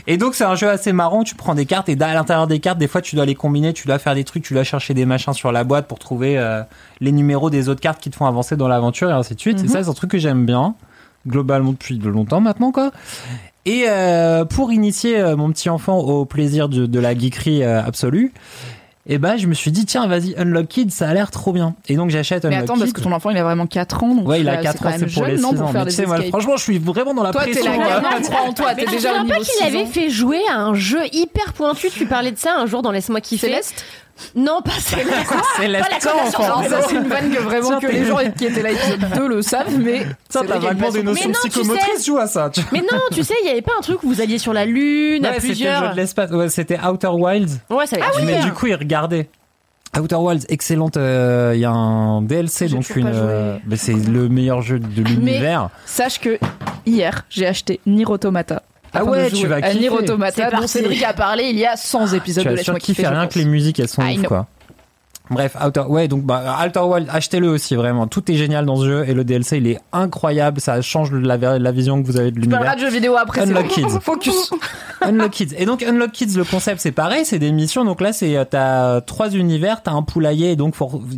Et 0.06 0.18
donc 0.18 0.36
c'est 0.36 0.44
un 0.44 0.56
jeu 0.56 0.70
assez 0.70 0.94
marrant, 0.94 1.24
tu 1.24 1.34
prends 1.34 1.56
des 1.56 1.66
cartes 1.66 1.90
et 1.90 1.98
à 2.00 2.14
l'intérieur 2.14 2.46
des 2.46 2.60
cartes, 2.60 2.78
des 2.78 2.88
fois 2.88 3.02
tu 3.02 3.16
dois 3.16 3.26
les 3.26 3.36
combiner, 3.36 3.74
tu 3.74 3.88
dois 3.88 3.98
faire 3.98 4.14
des 4.14 4.24
trucs, 4.24 4.44
tu 4.44 4.54
dois 4.54 4.64
chercher 4.64 4.94
des 4.94 5.06
machins 5.06 5.34
sur 5.34 5.52
la 5.52 5.64
boîte 5.64 5.88
pour 5.88 5.98
trouver 6.00 6.38
euh, 6.38 6.62
les 7.00 7.12
numéros 7.12 7.50
des 7.50 7.70
autres 7.70 7.82
cartes 7.82 8.00
qui 8.00 8.10
te 8.10 8.16
font 8.16 8.26
avancer 8.28 8.56
dans 8.56 8.68
l'aventure 8.68 9.10
et 9.10 9.14
ainsi 9.14 9.34
de 9.36 9.40
suite. 9.40 9.64
Et 9.64 9.68
ça 9.68 9.84
c'est 9.84 9.90
un 9.90 9.94
truc 9.94 10.12
que 10.12 10.18
j'aime 10.20 10.46
bien, 10.46 10.76
globalement 11.28 11.72
depuis 11.74 11.98
de 11.98 12.10
longtemps 12.10 12.42
maintenant 12.42 12.72
quoi. 12.72 12.92
Et 13.66 13.84
euh, 13.90 14.46
pour 14.46 14.72
initier 14.72 15.20
euh, 15.20 15.36
mon 15.36 15.52
petit 15.52 15.70
enfant 15.70 15.98
au 15.98 16.24
plaisir 16.26 16.70
de, 16.70 16.86
de 16.86 17.00
la 17.00 17.14
geekerie 17.18 17.64
euh, 17.64 17.84
absolue, 17.84 18.32
et 19.10 19.18
ben 19.18 19.36
je 19.38 19.48
me 19.48 19.54
suis 19.54 19.72
dit 19.72 19.86
tiens 19.86 20.08
vas-y 20.08 20.36
Unlock 20.38 20.68
Kids 20.68 20.90
ça 20.92 21.10
a 21.10 21.14
l'air 21.14 21.32
trop 21.32 21.52
bien. 21.54 21.76
Et 21.90 21.96
donc 21.96 22.10
j'achète 22.10 22.44
Mais 22.46 22.56
Unlock 22.56 22.64
attends, 22.64 22.80
parce 22.80 22.94
que 22.94 23.02
ton 23.02 23.12
enfant 23.12 23.30
il 23.30 23.38
a 23.38 23.44
vraiment 23.44 23.66
4 23.68 24.04
ans. 24.04 24.16
Donc 24.16 24.28
Ouais, 24.28 24.40
il 24.42 24.48
a 24.50 24.56
vas- 24.56 24.62
4 24.64 24.84
quand 24.84 24.90
ans, 24.90 24.96
c'est 25.00 25.14
pour 25.14 25.26
les 25.26 25.38
non, 25.38 25.50
6 25.52 25.56
pour 25.58 25.68
ans. 25.68 25.72
Mais 25.74 25.86
tu 25.86 25.92
sais, 25.92 26.06
moi, 26.06 26.22
franchement, 26.30 26.56
je 26.58 26.64
suis 26.64 26.78
vraiment 26.78 27.14
dans 27.14 27.24
la 27.24 27.32
Toi, 27.32 27.44
t'es 27.46 27.52
pression. 27.52 27.72
la 27.72 27.78
là. 27.78 28.02
gamin, 28.02 28.22
crois 28.22 28.50
en 28.50 28.54
toi, 28.54 28.74
Mais 28.76 28.86
t'es 28.86 28.92
déjà 28.92 29.14
au 29.16 29.24
niveau 29.24 29.30
pas 29.30 29.36
qu'il 29.40 29.46
6 29.46 29.64
avait 29.64 29.84
ans. 29.84 29.86
fait 29.86 30.10
jouer 30.10 30.40
à 30.50 30.60
un 30.62 30.74
jeu 30.74 31.00
hyper 31.14 31.52
pointu? 31.54 31.90
Tu 31.90 32.06
parlais 32.06 32.32
de 32.32 32.38
ça 32.38 32.56
un 32.58 32.66
jour 32.68 32.82
dans 32.82 32.92
Laisse-moi 32.92 33.20
kiffer. 33.22 33.48
Céleste 33.48 33.84
Non, 34.36 34.62
pas 34.64 34.72
Céleste. 34.72 35.34
Céleste, 35.58 35.84
Pas 35.88 35.96
la 35.96 36.00
ça, 36.00 36.12
connaissance. 36.12 36.36
enfant. 36.36 36.44
Alors 36.60 36.64
ça 36.66 36.82
c'est 36.90 36.96
une 36.96 37.08
vanne 37.08 37.32
que 37.32 37.40
vraiment 37.42 37.70
Tiens, 37.70 37.80
que 37.80 37.88
les 37.88 38.06
gens 38.06 38.18
qui 38.38 38.46
étaient 38.46 38.62
là 38.62 38.72
épisode 38.72 39.06
2 39.16 39.28
le 39.28 39.42
savent, 39.42 39.78
mais 39.80 40.00
Tiens, 40.30 40.42
c'est 40.42 40.48
t'as 40.48 40.58
vrai 40.58 40.60
qu'il 40.60 40.64
y 40.64 40.68
a 40.68 40.72
une 40.72 40.78
vaguement 40.78 40.92
des 40.92 41.04
notions 41.04 41.32
tu 41.44 41.50
psychomotrices, 41.50 42.06
joue 42.06 42.18
à 42.18 42.28
ça. 42.28 42.50
tu 42.50 42.62
vois. 42.62 42.70
Mais 42.74 42.80
non, 42.82 43.00
tu 43.12 43.24
sais, 43.24 43.34
il 43.44 43.48
y 43.48 43.52
avait 43.52 43.62
pas 43.62 43.74
un 43.78 43.82
truc 43.82 44.04
où 44.04 44.08
vous 44.10 44.22
alliez 44.22 44.38
sur 44.38 44.54
la 44.54 44.66
lune 44.66 45.26
à 45.26 45.30
Ouais, 45.32 45.36
c'était 45.40 45.48
le 45.50 45.54
jeu 45.56 45.64
plusieurs. 45.66 45.92
de 45.92 45.96
l'espace. 45.98 46.32
Ouais, 46.32 46.50
c'était 46.50 46.80
Outer 46.80 47.08
Wilds. 47.12 47.60
Ouais, 47.70 47.86
ça 47.86 47.96
avait 47.98 48.06
Ah 48.08 48.20
mais 48.26 48.40
du 48.42 48.52
coup, 48.54 48.68
il 48.68 48.76
regardait. 48.76 49.30
Outer 49.98 50.16
Wilds, 50.16 50.46
excellente. 50.50 50.98
euh, 50.98 51.54
Il 51.56 51.62
y 51.62 51.66
a 51.66 51.72
un 51.72 52.22
DLC, 52.22 52.68
J'ai 52.68 52.76
donc 52.76 52.90
une. 52.96 53.10
euh, 53.12 53.58
mais 53.66 53.78
c'est 53.78 53.94
le 53.94 54.28
meilleur 54.30 54.62
jeu 54.62 54.80
de 54.80 55.02
l'univers. 55.02 55.70
Sache 55.86 56.20
que 56.20 56.38
hier, 56.86 57.26
j'ai 57.30 57.48
acheté 57.48 57.80
Nier 57.88 58.06
Automata. 58.06 58.62
Ah 59.00 59.06
ouais, 59.06 59.32
tu 59.32 59.48
vas 59.48 59.62
kiffer. 59.62 59.90
Automata, 59.90 60.50
C'est 60.50 60.56
dont. 60.58 60.68
Cédric 60.68 61.04
a 61.04 61.14
parlé 61.14 61.46
il 61.46 61.58
y 61.58 61.66
a 61.66 61.76
100 61.76 62.14
épisodes 62.14 62.44
Tu 62.44 62.50
de 62.50 62.56
Laisse-moi 62.56 62.80
kiffer 62.80 63.04
je 63.04 63.10
rien 63.10 63.28
que 63.28 63.40
les 63.40 63.46
musiques, 63.46 63.80
elles 63.80 63.88
sont 63.88 64.02
ouf, 64.04 64.24
quoi. 64.24 64.48
Bref, 65.30 65.58
Outer, 65.62 65.82
ouais, 65.90 66.08
donc 66.08 66.24
bah, 66.24 66.58
Outer 66.66 66.80
Wilds, 66.80 67.10
achetez-le 67.12 67.50
aussi 67.50 67.76
vraiment. 67.76 68.08
Tout 68.08 68.32
est 68.32 68.36
génial 68.36 68.66
dans 68.66 68.78
ce 68.78 68.86
jeu 68.86 69.06
et 69.10 69.14
le 69.14 69.26
DLC 69.26 69.58
il 69.58 69.68
est 69.68 69.80
incroyable. 69.92 70.62
Ça 70.62 70.82
change 70.82 71.12
la, 71.12 71.36
la 71.60 71.72
vision 71.74 72.02
que 72.02 72.08
vous 72.08 72.18
avez 72.18 72.32
de 72.32 72.40
Tu 72.40 72.48
parleras 72.48 72.76
l'univers. 72.76 72.88
de 72.88 72.90
jeux 72.90 72.96
vidéo 72.98 73.18
après. 73.18 73.42
c'est 73.46 73.50
Unlock. 73.50 73.68
Kids. 73.68 74.00
Focus. 74.02 74.54
Unlock 75.02 75.32
Kids. 75.32 75.54
Et 75.58 75.66
donc 75.66 75.84
Unlock 75.84 76.14
Kids, 76.14 76.38
le 76.38 76.46
concept 76.46 76.80
c'est 76.80 76.94
pareil, 76.94 77.26
c'est 77.26 77.40
des 77.40 77.52
missions. 77.52 77.84
Donc 77.84 78.00
là 78.00 78.14
c'est 78.14 78.38
euh, 78.38 78.46
t'as 78.50 79.02
trois 79.02 79.30
univers, 79.32 79.84
t'as 79.84 79.92
un 79.92 80.02
poulailler, 80.04 80.52
et 80.52 80.56
donc 80.56 80.76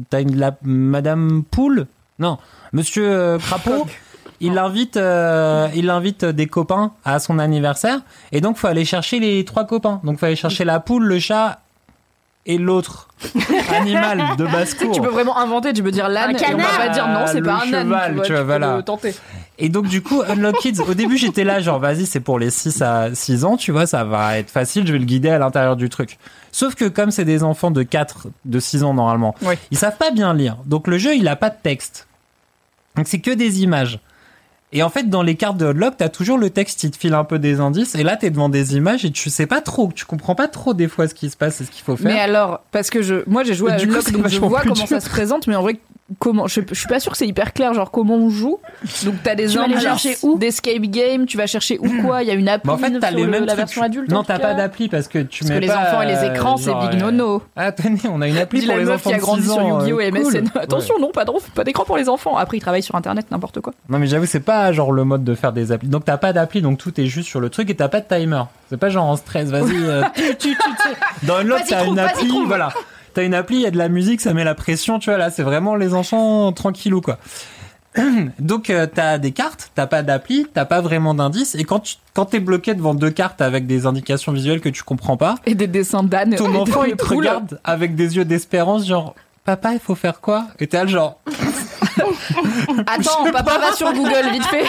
t'as 0.10 0.22
une 0.22 0.38
la 0.38 0.58
Madame 0.64 1.44
Poule, 1.44 1.86
non, 2.18 2.40
Monsieur 2.74 3.08
euh, 3.08 3.38
Crapaud? 3.38 3.86
Il 4.42 4.58
invite, 4.58 4.96
euh, 4.98 5.68
il 5.76 5.90
invite 5.90 6.24
des 6.26 6.48
copains 6.48 6.92
à 7.04 7.20
son 7.20 7.40
anniversaire, 7.40 8.00
et 8.32 8.40
donc 8.42 8.58
faut 8.58 8.68
aller 8.68 8.86
chercher 8.86 9.20
les 9.20 9.44
trois 9.46 9.66
copains. 9.66 10.00
Donc 10.04 10.18
faut 10.20 10.26
aller 10.26 10.36
chercher 10.36 10.64
la 10.66 10.80
poule, 10.80 11.06
le 11.06 11.20
chat 11.20 11.60
et 12.46 12.58
l'autre 12.58 13.10
animal 13.76 14.38
de 14.38 14.46
basse 14.46 14.74
cour. 14.74 14.92
Tu 14.94 15.02
peux 15.02 15.10
vraiment 15.10 15.38
inventer, 15.38 15.74
tu 15.74 15.84
peux 15.84 15.92
dire 15.92 16.08
l'âne 16.10 16.36
Un 16.36 16.40
et 16.40 16.54
on 16.54 16.58
va 16.58 16.64
pas 16.78 16.90
dire 16.90 17.08
non, 17.08 17.26
c'est 17.28 17.42
Le 17.42 17.46
pas 17.46 17.56
un 17.56 17.74
âne. 17.74 17.84
cheval, 17.84 18.22
tu 18.26 18.32
vois, 18.32 18.44
voilà. 18.44 18.78
le 18.78 18.84
tenter. 18.84 19.14
Et 19.58 19.68
donc 19.70 19.88
du 19.88 20.02
coup, 20.02 20.22
Unlock 20.28 20.58
Kids, 20.60 20.80
au 20.88 20.94
début 20.94 21.18
j'étais 21.18 21.44
là 21.44 21.60
genre 21.60 21.80
vas-y 21.80 22.06
c'est 22.06 22.22
pour 22.22 22.40
les 22.40 22.50
6 22.50 22.82
à 22.82 23.14
6 23.14 23.44
ans, 23.44 23.58
tu 23.58 23.74
vois, 23.74 23.86
ça 23.88 24.06
va 24.06 24.38
être 24.40 24.50
facile, 24.50 24.88
je 24.88 24.94
vais 24.94 25.00
le 25.00 25.06
guider 25.06 25.30
à 25.30 25.38
l'intérieur 25.38 25.76
du 25.76 25.90
truc. 25.90 26.18
Sauf 26.54 26.76
que 26.76 26.86
comme 26.86 27.12
c'est 27.12 27.26
des 27.26 27.44
enfants 27.44 27.72
de 27.72 27.84
4, 27.84 28.28
de 28.46 28.60
6 28.60 28.84
ans 28.86 28.94
normalement, 28.94 29.36
Oui. 29.42 29.56
ils 29.72 29.78
savent 29.78 29.98
pas 29.98 30.12
bien 30.12 30.34
lire. 30.34 30.56
Donc 30.66 30.88
le 30.88 30.98
jeu 30.98 31.14
il 31.16 31.28
a 31.28 31.36
pas 31.36 31.50
de 31.50 31.58
texte. 31.62 32.08
Donc 32.96 33.08
c'est 33.08 33.20
que 33.20 33.32
des 33.32 33.62
images. 33.62 34.00
Et 34.72 34.84
en 34.84 34.90
fait 34.90 35.10
dans 35.10 35.24
les 35.24 35.36
cartes 35.36 35.58
de 35.58 35.66
Unlock, 35.66 35.96
t'as 35.98 36.10
toujours 36.10 36.38
le 36.38 36.50
texte 36.50 36.80
qui 36.80 36.92
te 36.92 36.98
file 36.98 37.14
un 37.16 37.24
peu 37.24 37.40
des 37.40 37.60
indices 37.60 37.96
et 37.96 38.04
là 38.04 38.18
t'es 38.18 38.30
devant 38.30 38.50
des 38.50 38.76
images 38.76 39.04
et 39.04 39.12
tu 39.12 39.30
sais 39.30 39.48
pas 39.48 39.62
trop, 39.62 39.92
tu 39.94 40.06
comprends 40.06 40.36
pas 40.36 40.48
trop 40.48 40.74
des 40.74 40.88
fois 40.88 41.08
ce 41.08 41.16
qui 41.16 41.30
se 41.30 41.38
passe 41.38 41.62
et 41.62 41.66
ce 41.66 41.72
qu'il 41.72 41.84
faut 41.84 41.96
faire. 41.96 42.12
Mais 42.12 42.20
alors, 42.20 42.62
parce 42.72 42.90
que 42.90 43.02
je, 43.02 43.28
moi 43.28 43.44
j'ai 43.44 43.56
joué 43.56 43.72
Et 43.72 43.74
à 43.74 43.80
c'est 43.80 44.12
donc 44.12 44.28
je 44.28 44.40
vois 44.40 44.62
comment 44.62 44.86
ça 44.86 45.00
se 45.00 45.10
présente, 45.10 45.48
mais 45.48 45.56
en 45.56 45.64
vrai, 45.64 45.80
comment, 46.18 46.48
je, 46.48 46.62
je 46.68 46.74
suis 46.74 46.88
pas 46.88 47.00
sûr 47.00 47.12
que 47.12 47.18
c'est 47.18 47.28
hyper 47.28 47.54
clair, 47.54 47.74
genre 47.74 47.92
comment 47.92 48.16
on 48.16 48.30
joue. 48.30 48.60
Donc 49.06 49.16
t'as 49.24 49.36
des 49.36 49.48
Tu 49.48 49.60
indices, 49.60 49.82
chercher 49.82 50.16
où 50.24 50.38
d'escape 50.40 50.82
game, 50.82 51.26
tu 51.26 51.38
vas 51.38 51.46
chercher 51.48 51.78
où 51.80 51.88
quoi, 52.02 52.24
il 52.24 52.28
y 52.28 52.32
a 52.32 52.34
une 52.34 52.50
appli 52.50 52.70
en 52.72 52.78
fait, 52.78 53.00
t'as 53.00 53.10
sur 53.10 53.18
les 53.18 53.24
le- 53.24 53.30
mêmes 53.30 53.46
la 53.46 53.56
version 53.56 53.82
adulte. 53.84 54.10
Non, 54.10 54.24
t'as 54.24 54.40
pas 54.40 54.54
d'appli 54.54 54.90
parce 54.90 55.08
que 55.08 55.20
tu 55.20 55.44
Parce 55.44 55.50
mets 55.52 55.56
que 55.58 55.62
les 55.66 55.72
enfants 55.72 56.02
et 56.02 56.08
les 56.08 56.16
euh, 56.18 56.34
écrans, 56.34 56.58
c'est 56.58 56.72
genre, 56.72 56.90
big 56.90 57.00
euh, 57.00 57.12
nono. 57.12 57.44
Ah, 57.56 57.72
tenez, 57.72 58.00
on 58.10 58.22
a 58.22 58.28
une 58.28 58.38
appli 58.38 58.62
Dis 58.62 58.66
pour 58.66 58.76
la 58.76 58.82
les 58.82 58.86
meuf 58.88 58.96
enfants 58.96 59.10
qui 59.12 59.16
a 59.16 59.20
grandi 59.20 59.42
6 59.44 59.48
sur 59.50 59.58
ans, 59.60 59.80
Yu-Gi-Oh! 59.82 60.00
euh, 60.00 60.02
et 60.04 60.12
MSN. 60.12 60.50
Attention, 60.56 60.96
non, 61.00 61.12
pas, 61.12 61.26
d'écran 61.64 61.84
pour 61.86 61.98
les 61.98 62.10
enfants. 62.10 62.38
Après, 62.38 62.58
ils 62.58 62.62
travaillent 62.62 62.84
sur 62.84 62.96
internet, 62.96 63.28
n'importe 63.32 63.60
quoi. 63.62 63.74
Non 63.90 64.00
mais 64.00 64.08
j'avoue 64.08 64.26
c'est 64.26 64.40
pas 64.40 64.72
genre 64.72 64.92
le 64.92 65.04
mode 65.04 65.24
de 65.24 65.36
faire 65.36 65.54
des 65.54 65.72
applis. 65.72 65.90
Donc 65.90 66.06
t'as 66.06 66.18
pas 66.18 66.34
d'appli 66.34 66.62
donc 66.62 66.78
tout 66.78 67.00
est 67.00 67.06
juste 67.06 67.28
sur 67.28 67.40
le 67.40 67.50
truc 67.50 67.70
et 67.70 67.76
t'as 67.76 67.88
pas 67.90 68.00
de 68.02 68.08
timer. 68.08 68.44
C'est 68.70 68.78
pas 68.78 68.90
genre 68.90 69.06
en 69.06 69.16
stress, 69.16 69.50
vas-y. 69.50 69.76
euh, 69.76 70.04
tu, 70.16 70.34
tu, 70.38 70.56
tu. 70.58 71.26
Dans 71.28 71.42
une 71.42 71.52
autre 71.52 71.62
Vas-y, 71.62 71.70
t'as 71.70 71.86
une 71.86 72.00
appli, 72.00 72.46
voilà. 72.46 72.70
T'as 73.14 73.24
une 73.24 73.34
appli, 73.34 73.58
il 73.58 73.62
y 73.62 73.66
a 73.66 73.72
de 73.72 73.78
la 73.78 73.90
musique, 73.90 74.22
ça 74.22 74.34
met 74.34 74.44
la 74.44 74.56
pression, 74.56 75.00
tu 75.00 75.10
vois 75.10 75.18
là 75.18 75.30
c'est 75.32 75.44
vraiment 75.44 75.76
les 75.76 75.94
enfants 75.94 76.52
tranquillou 76.52 77.02
quoi. 77.02 77.18
Donc 78.40 78.70
euh, 78.70 78.86
t'as 78.86 79.18
des 79.18 79.32
cartes, 79.32 79.72
t'as 79.76 79.88
pas 79.88 80.04
d'appli, 80.04 80.46
t'as 80.54 80.66
pas 80.66 80.80
vraiment 80.82 81.14
d'indices 81.16 81.56
et 81.56 81.64
quand 81.64 81.80
tu, 81.80 81.96
quand 82.14 82.26
t'es 82.26 82.40
bloqué 82.40 82.74
devant 82.76 82.94
deux 82.94 83.10
cartes 83.10 83.42
avec 83.42 83.66
des 83.66 83.86
indications 83.88 84.32
visuelles 84.32 84.62
que 84.62 84.70
tu 84.70 84.84
comprends 84.84 85.18
pas, 85.18 85.36
Et 85.46 85.56
des 85.56 85.68
dessins 85.68 86.04
d'âne. 86.04 86.36
ton 86.36 86.54
enfant 86.56 86.84
de 86.84 86.90
il 86.90 86.96
te 86.96 87.04
poules. 87.04 87.18
regarde 87.18 87.60
avec 87.64 87.96
des 87.96 88.16
yeux 88.18 88.26
d'espérance 88.26 88.86
genre 88.88 89.16
papa 89.44 89.74
il 89.74 89.80
faut 89.80 89.96
faire 89.96 90.22
quoi? 90.22 90.46
Et 90.60 90.68
t'es 90.68 90.78
là 90.78 90.86
genre 90.86 91.20
Attends, 92.88 93.32
papa 93.32 93.58
va 93.60 93.74
sur 93.74 93.92
Google, 93.94 94.30
vite 94.32 94.46
fait. 94.46 94.66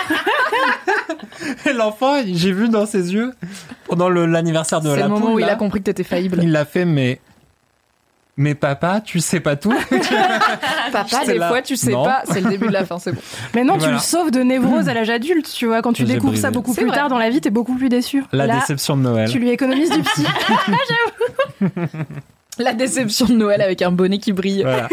Et 1.70 1.72
l'enfant, 1.72 2.14
j'ai 2.26 2.52
vu 2.52 2.68
dans 2.68 2.86
ses 2.86 3.12
yeux, 3.14 3.32
pendant 3.86 4.08
l'anniversaire 4.08 4.80
de 4.80 4.90
C'est 4.90 4.96
la 4.96 5.02
le 5.04 5.08
moment 5.08 5.26
poule, 5.26 5.34
où 5.36 5.38
il 5.38 5.44
a 5.48 5.54
compris 5.56 5.80
que 5.80 5.84
t'étais 5.84 6.02
faillible. 6.04 6.38
il 6.42 6.52
l'a 6.52 6.64
fait, 6.64 6.84
mais... 6.84 7.20
Mais 8.42 8.54
papa, 8.54 9.02
tu 9.04 9.20
sais 9.20 9.38
pas 9.38 9.54
tout 9.54 9.70
Papa, 10.92 11.26
des 11.26 11.34
là. 11.36 11.48
fois, 11.48 11.60
tu 11.60 11.76
sais 11.76 11.90
Non. 11.90 12.04
pas, 12.04 12.22
c'est 12.24 12.40
le 12.40 12.48
début 12.48 12.68
de 12.68 12.72
la 12.72 12.86
fin, 12.86 12.98
c'est 12.98 13.12
bon. 13.12 13.20
Mais 13.54 13.64
non, 13.64 13.74
tu 13.74 13.80
Voilà. 13.80 13.94
le 13.96 14.00
sauves 14.00 14.30
de 14.30 14.40
névrose 14.40 14.88
à 14.88 14.94
l'âge 14.94 15.10
adulte, 15.10 15.52
tu 15.54 15.66
vois. 15.66 15.82
Quand 15.82 15.92
tu 15.92 16.04
découvres 16.04 16.28
brisé. 16.32 16.40
ça 16.42 16.50
beaucoup 16.50 16.72
plus 16.72 16.86
vrai. 16.86 16.96
tard 16.96 17.10
dans 17.10 17.18
la 17.18 17.28
vie, 17.28 17.42
t'es 17.42 17.50
beaucoup 17.50 17.74
plus 17.74 17.90
déçu. 17.90 18.24
La 18.32 18.46
Là, 18.46 18.54
déception 18.60 18.96
de 18.96 19.02
Noël. 19.02 19.28
tu 19.30 19.38
lui 19.38 19.50
économises 19.50 19.90
du 19.90 20.00
psy. 20.00 20.24
La 22.58 22.72
déception 22.72 23.26
de 23.26 23.34
Noël 23.34 23.60
avec 23.60 23.82
un 23.82 23.92
bonnet 23.92 24.16
qui 24.18 24.32
brille. 24.32 24.62
Voilà. 24.62 24.88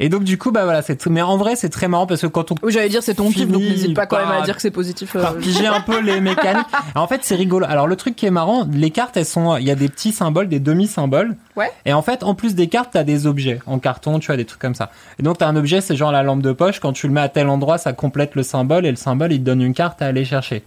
Et 0.00 0.08
donc 0.08 0.24
du 0.24 0.38
coup, 0.38 0.52
bah 0.52 0.64
voilà, 0.64 0.82
c'est 0.82 1.04
mais 1.06 1.22
en 1.22 1.36
vrai 1.36 1.56
c'est 1.56 1.68
très 1.68 1.88
marrant 1.88 2.06
parce 2.06 2.20
que 2.20 2.26
quand 2.26 2.52
on 2.52 2.54
Oui, 2.62 2.72
j'allais 2.72 2.88
dire 2.88 3.02
c'est 3.02 3.14
ton 3.14 3.30
kiff, 3.30 3.48
donc 3.48 3.62
n'hésite 3.62 3.94
pas 3.94 4.06
quand 4.06 4.18
même 4.18 4.30
à 4.30 4.42
dire 4.42 4.54
que 4.56 4.62
c'est 4.62 4.70
positif. 4.70 5.16
euh, 5.16 5.32
piger 5.40 5.66
un 5.66 5.80
peu 5.80 6.00
les 6.00 6.20
mécaniques. 6.20 6.66
En 6.94 7.06
fait, 7.06 7.20
c'est 7.22 7.34
rigolo. 7.34 7.66
Alors 7.68 7.86
le 7.86 7.96
truc 7.96 8.16
qui 8.16 8.26
est 8.26 8.30
marrant, 8.30 8.66
les 8.72 8.90
cartes, 8.90 9.16
elles 9.16 9.24
sont, 9.24 9.56
il 9.56 9.64
y 9.64 9.70
a 9.70 9.74
des 9.74 9.88
petits 9.88 10.12
symboles, 10.12 10.48
des 10.48 10.60
demi-symboles. 10.60 11.36
Ouais. 11.56 11.70
Et 11.84 11.92
en 11.92 12.02
fait, 12.02 12.22
en 12.22 12.34
plus 12.34 12.54
des 12.54 12.68
cartes, 12.68 12.90
t'as 12.92 13.04
des 13.04 13.26
objets 13.26 13.60
en 13.66 13.78
carton, 13.78 14.18
tu 14.18 14.26
vois, 14.28 14.36
des 14.36 14.44
trucs 14.44 14.60
comme 14.60 14.74
ça. 14.74 14.90
Et 15.18 15.22
donc 15.22 15.38
t'as 15.38 15.46
un 15.48 15.56
objet, 15.56 15.80
c'est 15.80 15.96
genre 15.96 16.12
la 16.12 16.22
lampe 16.22 16.42
de 16.42 16.52
poche. 16.52 16.80
Quand 16.80 16.92
tu 16.92 17.06
le 17.08 17.12
mets 17.12 17.20
à 17.20 17.28
tel 17.28 17.48
endroit, 17.48 17.78
ça 17.78 17.92
complète 17.92 18.34
le 18.34 18.42
symbole 18.42 18.86
et 18.86 18.90
le 18.90 18.96
symbole, 18.96 19.32
il 19.32 19.40
te 19.40 19.44
donne 19.44 19.62
une 19.62 19.74
carte 19.74 20.00
à 20.02 20.06
aller 20.06 20.24
chercher. 20.24 20.62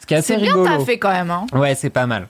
Ce 0.00 0.06
qui 0.06 0.14
est 0.14 0.18
assez 0.18 0.34
C'est 0.34 0.40
bien 0.40 0.52
rigolo. 0.54 0.66
t'as 0.78 0.84
fait 0.84 0.98
quand 0.98 1.12
même. 1.12 1.30
Hein. 1.30 1.46
Ouais, 1.52 1.74
c'est 1.74 1.90
pas 1.90 2.06
mal. 2.06 2.26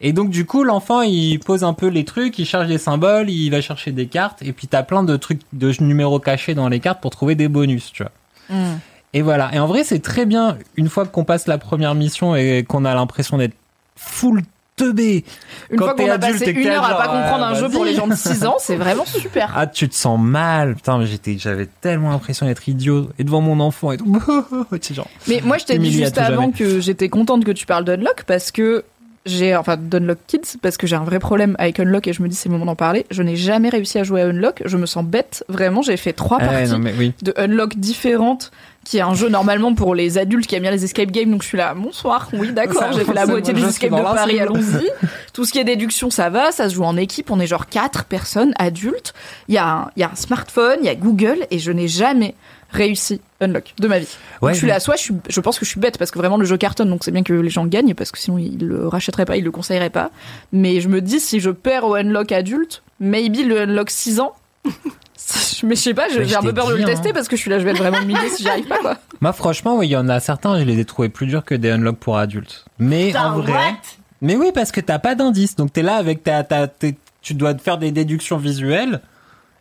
Et 0.00 0.12
donc 0.12 0.30
du 0.30 0.44
coup, 0.44 0.62
l'enfant, 0.62 1.02
il 1.02 1.38
pose 1.38 1.64
un 1.64 1.72
peu 1.72 1.86
les 1.86 2.04
trucs, 2.04 2.38
il 2.38 2.44
cherche 2.44 2.68
des 2.68 2.78
symboles, 2.78 3.30
il 3.30 3.50
va 3.50 3.60
chercher 3.60 3.92
des 3.92 4.06
cartes, 4.06 4.42
et 4.42 4.52
puis 4.52 4.66
t'as 4.66 4.82
plein 4.82 5.02
de 5.02 5.16
trucs, 5.16 5.40
de 5.52 5.72
numéros 5.82 6.20
cachés 6.20 6.54
dans 6.54 6.68
les 6.68 6.80
cartes 6.80 7.00
pour 7.00 7.10
trouver 7.10 7.34
des 7.34 7.48
bonus, 7.48 7.92
tu 7.92 8.02
vois. 8.02 8.12
Mm. 8.50 8.78
Et 9.14 9.22
voilà. 9.22 9.50
Et 9.54 9.58
en 9.58 9.66
vrai, 9.66 9.84
c'est 9.84 10.00
très 10.00 10.26
bien 10.26 10.58
une 10.76 10.88
fois 10.88 11.06
qu'on 11.06 11.24
passe 11.24 11.46
la 11.46 11.56
première 11.56 11.94
mission 11.94 12.36
et 12.36 12.64
qu'on 12.68 12.84
a 12.84 12.94
l'impression 12.94 13.38
d'être 13.38 13.54
full 13.96 14.42
teubé. 14.76 15.24
Une 15.70 15.78
Quand 15.78 15.86
fois 15.86 15.94
qu'on 15.94 16.10
a 16.10 16.18
passé 16.18 16.50
une 16.50 16.66
heure 16.68 16.84
à 16.84 16.96
pas 16.96 17.08
comprendre 17.08 17.44
euh, 17.44 17.48
un 17.48 17.54
jeu 17.54 17.68
pour 17.70 17.84
les 17.84 17.94
gens 17.94 18.06
de 18.06 18.14
6 18.14 18.44
ans, 18.44 18.56
c'est 18.58 18.76
vraiment 18.76 19.06
super. 19.06 19.52
Ah, 19.56 19.66
tu 19.66 19.88
te 19.88 19.94
sens 19.94 20.20
mal. 20.20 20.74
Putain, 20.76 20.98
mais 20.98 21.06
j'étais, 21.06 21.38
j'avais 21.38 21.66
tellement 21.80 22.10
l'impression 22.10 22.46
d'être 22.46 22.68
idiot 22.68 23.08
et 23.18 23.24
devant 23.24 23.40
mon 23.40 23.58
enfant 23.60 23.92
et 23.92 23.96
tout. 23.96 24.06
Genre. 24.92 25.08
Mais 25.28 25.40
moi, 25.42 25.56
je 25.58 25.64
t'ai 25.64 25.78
dit 25.78 25.90
juste 25.90 26.18
avant 26.18 26.42
jamais. 26.42 26.52
que 26.52 26.80
j'étais 26.80 27.08
contente 27.08 27.44
que 27.44 27.52
tu 27.52 27.66
parles 27.66 27.84
d'Unlock 27.84 28.24
parce 28.24 28.50
que 28.52 28.84
j'ai, 29.26 29.54
enfin, 29.56 29.76
d'Unlock 29.76 30.18
Kids, 30.26 30.56
parce 30.62 30.76
que 30.76 30.86
j'ai 30.86 30.96
un 30.96 31.04
vrai 31.04 31.18
problème 31.18 31.56
avec 31.58 31.78
Unlock 31.80 32.06
et 32.08 32.12
je 32.12 32.22
me 32.22 32.28
dis 32.28 32.36
c'est 32.36 32.48
le 32.48 32.52
moment 32.54 32.64
d'en 32.66 32.76
parler. 32.76 33.04
Je 33.10 33.22
n'ai 33.22 33.36
jamais 33.36 33.68
réussi 33.68 33.98
à 33.98 34.04
jouer 34.04 34.22
à 34.22 34.26
Unlock. 34.26 34.62
Je 34.64 34.76
me 34.76 34.86
sens 34.86 35.04
bête. 35.04 35.44
Vraiment, 35.48 35.82
j'ai 35.82 35.96
fait 35.96 36.12
trois 36.12 36.38
Ah 36.40 36.46
parties 36.46 36.70
non, 36.70 36.78
mais 36.78 36.94
oui. 36.98 37.12
de 37.22 37.34
Unlock 37.36 37.76
différentes, 37.76 38.52
qui 38.84 38.98
est 38.98 39.02
un 39.02 39.14
jeu 39.14 39.28
normalement 39.28 39.74
pour 39.74 39.94
les 39.94 40.16
adultes 40.16 40.46
qui 40.46 40.54
aiment 40.54 40.62
bien 40.62 40.70
les 40.70 40.84
escape 40.84 41.10
games. 41.10 41.30
Donc 41.30 41.42
je 41.42 41.48
suis 41.48 41.58
là, 41.58 41.74
bonsoir, 41.74 42.28
oui, 42.32 42.52
d'accord, 42.52 42.92
j'ai 42.92 43.04
fait 43.04 43.12
la 43.14 43.26
moitié 43.26 43.52
des 43.52 43.64
escape 43.64 43.90
de 43.90 44.02
Paris, 44.02 44.38
allons-y. 44.40 44.88
Tout 45.32 45.44
ce 45.44 45.52
qui 45.52 45.58
est 45.58 45.64
déduction, 45.64 46.08
ça 46.08 46.30
va, 46.30 46.52
ça 46.52 46.68
se 46.68 46.74
joue 46.74 46.84
en 46.84 46.96
équipe. 46.96 47.30
On 47.30 47.40
est 47.40 47.46
genre 47.48 47.66
quatre 47.66 48.04
personnes 48.04 48.54
adultes. 48.58 49.12
Il 49.48 49.54
y 49.54 49.58
a 49.58 49.66
un, 49.68 49.90
il 49.96 50.00
y 50.00 50.02
a 50.04 50.10
un 50.12 50.14
smartphone, 50.14 50.78
il 50.82 50.86
y 50.86 50.90
a 50.90 50.94
Google 50.94 51.46
et 51.50 51.58
je 51.58 51.72
n'ai 51.72 51.88
jamais 51.88 52.34
réussi 52.70 53.20
Unlock 53.40 53.74
de 53.78 53.88
ma 53.88 53.98
vie. 53.98 54.06
Donc, 54.06 54.42
Ouais, 54.42 54.54
je 54.54 54.58
suis 54.58 54.66
là, 54.66 54.80
soit 54.80 54.96
je, 54.96 55.02
suis, 55.02 55.14
je 55.28 55.40
pense 55.40 55.58
que 55.58 55.64
je 55.64 55.70
suis 55.70 55.80
bête 55.80 55.98
parce 55.98 56.10
que 56.10 56.18
vraiment 56.18 56.36
le 56.36 56.44
jeu 56.44 56.56
cartonne, 56.56 56.88
donc 56.90 57.04
c'est 57.04 57.10
bien 57.10 57.22
que 57.22 57.32
les 57.32 57.50
gens 57.50 57.66
gagnent 57.66 57.94
parce 57.94 58.10
que 58.10 58.18
sinon 58.18 58.38
ils 58.38 58.66
le 58.66 58.88
rachèteraient 58.88 59.24
pas, 59.24 59.36
ils 59.36 59.44
le 59.44 59.50
conseilleraient 59.50 59.90
pas. 59.90 60.10
Mais 60.52 60.80
je 60.80 60.88
me 60.88 61.00
dis 61.00 61.20
si 61.20 61.40
je 61.40 61.50
perds 61.50 61.84
au 61.84 61.94
Unlock 61.94 62.32
adulte, 62.32 62.82
maybe 63.00 63.46
le 63.46 63.60
Unlock 63.62 63.90
6 63.90 64.20
ans. 64.20 64.32
Mais 65.62 65.74
je 65.74 65.80
sais 65.80 65.94
pas, 65.94 66.08
j'ai 66.08 66.24
je 66.26 66.36
un 66.36 66.42
peu 66.42 66.52
peur 66.52 66.68
de 66.68 66.74
le 66.74 66.82
hein. 66.82 66.86
tester 66.86 67.12
parce 67.12 67.26
que 67.26 67.36
je 67.36 67.40
suis 67.40 67.50
là, 67.50 67.58
je 67.58 67.64
vais 67.64 67.70
être 67.70 67.78
vraiment 67.78 68.00
humiliée 68.00 68.28
si 68.28 68.42
j'y 68.42 68.48
arrive 68.48 68.66
pas 68.66 68.78
quoi. 68.78 68.96
Moi, 69.20 69.32
franchement, 69.32 69.76
oui, 69.76 69.88
il 69.88 69.90
y 69.90 69.96
en 69.96 70.08
a 70.08 70.20
certains, 70.20 70.58
je 70.58 70.64
les 70.64 70.78
ai 70.78 70.84
trouvés 70.84 71.08
plus 71.08 71.26
durs 71.26 71.44
que 71.44 71.54
des 71.54 71.70
unlocks 71.70 71.98
pour 71.98 72.18
adultes. 72.18 72.64
Mais 72.78 73.06
Putain, 73.08 73.32
en 73.32 73.38
vrai. 73.40 73.52
what? 73.52 73.76
Mais 74.20 74.36
oui, 74.36 74.50
parce 74.54 74.72
que 74.72 74.80
t'as 74.80 74.98
pas 74.98 75.14
d'indice. 75.14 75.56
Donc 75.56 75.72
t'es 75.72 75.82
là 75.82 75.96
avec 75.96 76.22
ta, 76.22 76.44
tu 77.22 77.34
dois 77.34 77.54
te 77.54 77.62
faire 77.62 77.78
des 77.78 77.90
déductions 77.92 78.36
visuelles. 78.36 79.00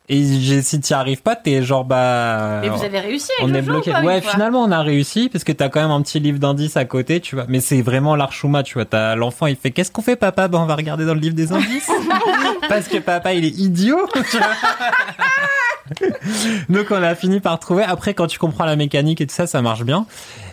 Et 0.07 0.61
si 0.61 0.79
t'y 0.79 0.93
arrives 0.93 1.23
pas, 1.23 1.35
t'es 1.35 1.63
genre 1.63 1.83
bah. 1.83 2.59
Mais 2.61 2.69
vous 2.69 2.83
avez 2.83 2.99
réussi 2.99 3.31
avec 3.39 3.45
on 3.45 3.47
le 3.51 3.55
est 3.57 3.63
jeu 3.63 3.71
bloqué. 3.71 3.89
ou 3.89 3.93
pas, 3.93 4.03
Ouais, 4.03 4.21
finalement, 4.21 4.61
on 4.63 4.69
a 4.71 4.83
réussi 4.83 5.29
parce 5.29 5.43
que 5.43 5.51
t'as 5.51 5.69
quand 5.69 5.81
même 5.81 5.89
un 5.89 6.01
petit 6.03 6.19
livre 6.19 6.37
d'indices 6.37 6.77
à 6.77 6.85
côté, 6.85 7.21
tu 7.21 7.33
vois. 7.35 7.45
Mais 7.47 7.59
c'est 7.59 7.81
vraiment 7.81 8.15
l'archouma, 8.15 8.61
tu 8.61 8.75
vois. 8.75 8.85
T'as 8.85 9.15
l'enfant, 9.15 9.47
il 9.47 9.55
fait 9.55 9.71
qu'est-ce 9.71 9.89
qu'on 9.91 10.03
fait, 10.03 10.15
papa? 10.15 10.47
Ben, 10.47 10.59
on 10.59 10.67
va 10.67 10.75
regarder 10.75 11.05
dans 11.05 11.15
le 11.15 11.19
livre 11.19 11.33
des 11.33 11.51
indices. 11.51 11.89
parce 12.69 12.87
que 12.87 12.99
papa, 12.99 13.33
il 13.33 13.45
est 13.45 13.57
idiot. 13.57 14.07
tu 14.29 14.37
vois. 14.37 14.47
Donc 16.69 16.87
on 16.91 17.01
a 17.01 17.15
fini 17.15 17.39
par 17.39 17.59
trouver. 17.59 17.83
Après, 17.83 18.13
quand 18.13 18.27
tu 18.27 18.39
comprends 18.39 18.65
la 18.65 18.75
mécanique 18.75 19.21
et 19.21 19.27
tout 19.27 19.33
ça, 19.35 19.47
ça 19.47 19.61
marche 19.61 19.83
bien. 19.83 20.05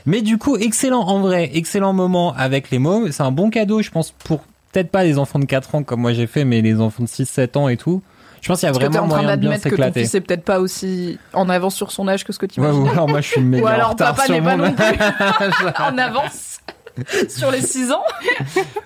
Mais 0.07 0.23
du 0.23 0.39
coup, 0.39 0.57
excellent 0.57 1.03
en 1.03 1.21
vrai, 1.21 1.51
excellent 1.55 1.93
moment 1.93 2.35
avec 2.37 2.71
les 2.71 2.79
mots. 2.79 3.11
C'est 3.11 3.23
un 3.23 3.31
bon 3.33 3.51
cadeau, 3.51 3.83
je 3.83 3.91
pense, 3.91 4.11
pour 4.11 4.41
peut-être 4.73 4.91
pas 4.91 5.05
les 5.05 5.19
enfants 5.19 5.39
de 5.39 5.45
4 5.45 5.75
ans 5.75 5.83
comme 5.83 6.01
moi 6.01 6.13
j'ai 6.15 6.27
fait, 6.27 6.45
mais 6.45 6.63
les 6.63 6.81
enfants 6.81 7.03
de 7.03 7.09
6-7 7.09 7.59
ans 7.59 7.69
et 7.69 7.77
tout. 7.77 8.03
Je 8.43 8.49
pense 8.49 8.59
qu'il 8.61 8.67
y 8.67 8.71
a 8.71 8.73
vraiment 8.73 8.99
en 9.05 9.09
train 9.09 9.23
moyen 9.23 9.37
de 9.37 9.41
bien 9.49 9.57
que 9.59 9.75
ton 9.75 9.93
fils 9.93 10.15
est 10.15 10.21
peut-être 10.21 10.45
pas 10.45 10.59
aussi 10.61 11.19
en 11.33 11.49
avance 11.49 11.75
sur 11.77 11.91
son 11.93 12.09
âge 12.09 12.25
que 12.25 12.33
ce 12.33 12.39
que 12.41 12.47
tu 12.47 12.61
Ouais, 12.61 12.67
imagines. 12.69 12.87
ou 12.89 12.91
alors 12.91 13.09
moi 13.09 13.21
je 13.21 13.29
suis 13.29 13.41
méga 13.41 13.63
Ou 13.65 13.67
en 13.69 13.71
alors 13.71 13.91
retard 13.91 14.15
papa 14.15 14.25
sur 14.27 14.35
n'est 14.35 14.43
pas 14.43 14.57
non 14.57 14.73
plus 14.73 14.85
en 15.79 15.97
avance 15.97 16.59
sur 17.31 17.51
les 17.51 17.63
6 17.63 17.91
ans. 17.93 18.03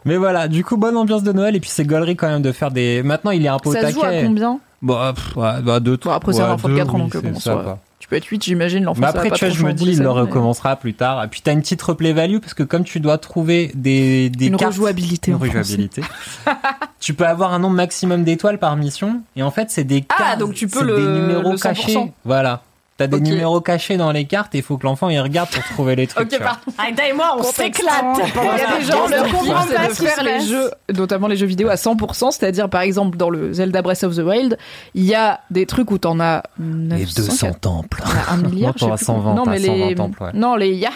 Mais 0.05 0.17
voilà, 0.17 0.47
du 0.47 0.63
coup, 0.65 0.77
bonne 0.77 0.97
ambiance 0.97 1.23
de 1.25 1.33
Noël 1.33 1.57
et 1.57 1.61
puis 1.61 1.71
c'est 1.71 1.85
gaulerie 1.85 2.15
quand 2.17 2.29
même 2.29 2.43
de 2.43 2.53
faire 2.53 2.71
des. 2.71 3.03
Maintenant, 3.03 3.33
il 3.33 3.45
est 3.45 3.49
un 3.49 3.59
peu 3.59 3.71
au 3.71 3.73
Ça 3.73 3.89
se 3.89 3.95
joue 3.95 4.03
à 4.05 4.11
taquet. 4.11 4.25
combien? 4.27 4.61
Bon, 4.83 5.13
pff, 5.13 5.37
ouais, 5.37 5.61
bah 5.63 5.81
deux, 5.81 5.97
Bon, 5.97 6.11
après, 6.13 6.33
c'est 6.33 6.41
un 6.43 6.47
ouais, 6.49 6.53
enfant 6.53 6.69
de 6.69 6.75
deux, 6.75 6.79
4 6.81 6.95
ans, 6.95 6.99
donc, 6.99 7.13
c'est 7.13 7.23
bon, 7.23 7.35
ça, 7.35 7.41
soit- 7.41 7.63
quoi. 7.65 7.79
Tu 8.07 8.11
peux 8.11 8.17
être 8.19 8.27
8, 8.27 8.45
j'imagine, 8.45 8.85
l'enfant 8.85 9.01
Mais 9.01 9.07
ça 9.09 9.13
va 9.15 9.19
après, 9.19 9.31
pas 9.31 9.37
tu 9.37 9.45
vois, 9.47 9.53
je 9.55 9.65
me 9.65 9.73
dis, 9.73 9.87
il 9.87 9.99
le 9.99 10.05
mais- 10.05 10.09
recommencera 10.11 10.77
plus 10.77 10.95
tard. 10.95 11.25
Et 11.25 11.27
puis, 11.27 11.41
t'as 11.43 11.51
une 11.53 11.61
petite 11.61 11.83
replay 11.83 12.13
value 12.13 12.39
parce 12.39 12.55
que 12.55 12.63
comme 12.63 12.85
tu 12.85 13.01
dois 13.01 13.19
trouver 13.19 13.73
des, 13.75 14.31
des 14.31 14.47
Une 14.47 14.57
cartes. 14.57 14.75
rejouabilité 14.75 15.33
Une 15.33 15.39
rejouabilité. 15.39 16.03
tu 17.01 17.15
peux 17.15 17.27
avoir 17.27 17.53
un 17.53 17.59
nombre 17.59 17.75
maximum 17.75 18.23
d'étoiles 18.23 18.59
par 18.61 18.77
mission. 18.77 19.23
Et 19.35 19.43
en 19.43 19.51
fait, 19.51 19.73
c'est 19.73 19.83
des 19.83 20.05
Ah, 20.11 20.15
cartes. 20.19 20.39
donc 20.39 20.55
tu 20.55 20.69
peux 20.69 20.85
le- 20.85 20.97
des 20.97 21.21
numéros 21.21 21.51
le 21.51 21.57
100%. 21.57 21.63
cachés. 21.63 22.13
Voilà. 22.25 22.63
T'as 22.99 23.09
des 23.09 23.21
numéros 23.21 23.61
cachés 23.61 23.99
dans 23.99 24.11
les 24.11 24.25
cartes 24.25 24.55
et 24.55 24.59
il 24.59 24.65
faut 24.65 24.79
que 24.79 24.87
l'enfant 24.87 25.11
y 25.11 25.19
regarde 25.21 25.51
pour 25.51 25.63
trouver 25.65 25.97
les 25.97 26.07
trucs. 26.07 26.33
Ok, 26.33 26.39
pardon. 26.39 26.61
Aïda 26.79 27.07
et 27.09 27.13
moi, 27.13 27.37
on 27.39 27.43
s'éclate. 27.43 28.05
Il 28.17 28.59
y 28.59 28.63
a 28.63 28.79
des 28.79 28.85
gens, 28.85 29.03
comprends 29.31 29.65
kiff, 29.65 29.75
pas 29.75 29.89
de 29.89 29.93
faire 29.93 30.23
les 30.25 30.41
jeux, 30.41 30.71
notamment 30.95 31.27
les 31.29 31.37
jeux 31.37 31.47
vidéo 31.47 31.69
à 31.69 31.75
100%, 31.75 32.31
c'est-à-dire 32.31 32.71
par 32.71 32.81
exemple 32.81 33.19
dans 33.19 33.29
le 33.29 33.53
Zelda 33.53 33.83
Breath 33.83 34.03
of 34.05 34.17
the 34.17 34.21
Wild, 34.21 34.57
il 34.95 35.05
y 35.05 35.15
a 35.15 35.41
des 35.51 35.67
trucs 35.67 35.91
où 35.91 35.99
t'en 35.99 36.19
as 36.21 36.43
900, 36.59 37.53
temples. 37.61 38.03
t'en 38.03 38.11
as 38.11 38.33
un 38.33 38.37
milliard, 38.49 38.73
Moi, 38.73 38.75
t'auras 38.79 38.97
je 38.97 39.01
sais 39.05 39.13
plus 39.13 39.15
120, 39.23 39.35
Non, 39.35 39.45
mais 39.47 39.59
120 39.59 39.87
les, 39.89 39.95
temples, 39.95 40.23
ouais. 40.23 40.31
non, 40.33 40.57
les 40.57 40.73
Yahaha, 40.75 40.95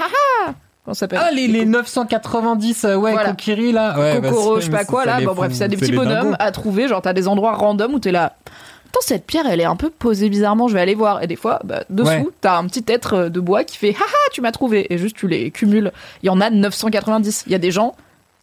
comment 0.84 0.94
ça 0.94 1.00
s'appelle? 1.00 1.20
Ah, 1.22 1.30
les, 1.32 1.48
les 1.48 1.66
990, 1.66 2.84
euh, 2.84 2.96
ouais, 2.96 3.12
Voilà. 3.12 3.30
Kokiri, 3.30 3.72
là. 3.72 3.98
Ouais, 3.98 4.20
bah, 4.20 4.30
Kokoro, 4.30 4.54
c'est- 4.56 4.60
je 4.62 4.66
sais 4.70 4.72
pas 4.72 4.84
quoi, 4.86 5.04
là. 5.04 5.20
les 5.20 5.26
Bon, 5.26 5.34
bref, 5.34 5.52
c'est 5.54 5.68
des 5.68 5.76
petits 5.76 5.90
les 5.90 5.96
bonhommes 5.98 6.34
à 6.38 6.50
trouver. 6.50 6.88
Genre, 6.88 7.02
t'as 7.02 7.12
des 7.12 7.28
endroits 7.28 7.52
random 7.54 7.92
où 7.94 7.98
t'es 7.98 8.10
là. 8.12 8.32
Attends, 8.90 9.00
cette 9.02 9.24
pierre, 9.26 9.46
elle 9.48 9.60
est 9.60 9.64
un 9.64 9.76
peu 9.76 9.88
posée 9.90 10.28
bizarrement, 10.28 10.68
je 10.68 10.74
vais 10.74 10.80
aller 10.80 10.94
voir. 10.94 11.22
Et 11.22 11.26
des 11.26 11.36
fois, 11.36 11.60
bah, 11.64 11.84
dessous, 11.90 12.08
Ouais. 12.10 12.26
t'as 12.40 12.58
un 12.58 12.66
petit 12.66 12.84
être 12.88 13.14
euh, 13.14 13.28
de 13.28 13.40
bois 13.40 13.64
qui 13.64 13.76
fait 13.78 13.90
Haha, 13.94 14.30
tu 14.32 14.40
m'as 14.40 14.52
trouvé. 14.52 14.92
Et 14.92 14.98
juste, 14.98 15.16
tu 15.16 15.28
les 15.28 15.50
cumules. 15.50 15.92
Il 16.22 16.26
y 16.26 16.30
en 16.30 16.40
a 16.40 16.50
990. 16.50 17.44
Il 17.46 17.52
y 17.52 17.54
a 17.54 17.58
des 17.58 17.70
gens, 17.70 17.94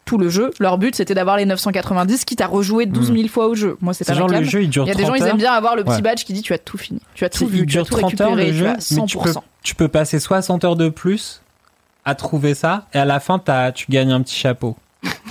tout 0.06 0.18
le 0.18 0.30
jeu, 0.30 0.52
leur 0.60 0.78
but, 0.78 0.96
c'était 0.96 1.14
d'avoir 1.14 1.36
les 1.36 1.46
990, 1.46 2.24
quitte 2.24 2.40
à 2.40 2.48
rejouer 2.48 2.86
12 2.86 3.12
000 3.14 3.28
fois 3.28 3.48
au 3.48 3.56
jeu. 3.56 3.76
Moi, 3.82 3.94
c'est 3.94 4.06
pas 4.06 4.14
genre 4.14 4.30
le 4.30 4.42
jeu, 4.44 4.64
il 4.64 4.70
dure 4.70 4.86
Il 4.86 4.88
y 4.88 4.92
a 4.92 4.94
30 4.94 5.02
des 5.04 5.08
gens, 5.08 5.16
ils 5.26 5.30
aiment 5.30 5.38
bien 5.38 5.52
avoir 5.52 5.76
le 5.76 5.84
petit 5.84 5.96
Ouais. 5.96 6.02
badge 6.02 6.24
qui 6.24 6.32
dit 6.32 6.42
tu 6.42 6.54
as 6.54 6.58
tout 6.58 6.78
fini. 6.78 7.02
Tu 7.14 7.26
as 7.26 7.30
tout 7.30 7.46
vu, 7.46 7.60
il 7.60 7.66
tu 7.66 7.78
as 7.78 7.82
dure 7.84 7.88
tout 7.90 7.98
30 8.00 8.22
heures 8.22 8.28
récupéré, 8.36 8.52
tu 8.52 8.58
jeu, 8.58 8.68
as 8.68 8.74
mais 8.96 9.06
tu 9.06 9.18
peux, 9.18 9.30
100%. 9.32 9.44
tu 9.64 9.76
peux 9.76 9.88
passer 9.90 10.20
60 10.20 10.64
heures 10.64 10.78
de 10.78 10.88
plus 10.88 11.42
à 12.06 12.16
trouver 12.16 12.54
ça, 12.54 12.86
et 12.94 13.00
à 13.00 13.04
la 13.06 13.20
fin, 13.20 13.38
t'as- 13.38 13.74
tu 13.74 13.88
gagnes 13.92 14.12
un 14.14 14.22
petit 14.22 14.36
chapeau. 14.40 14.78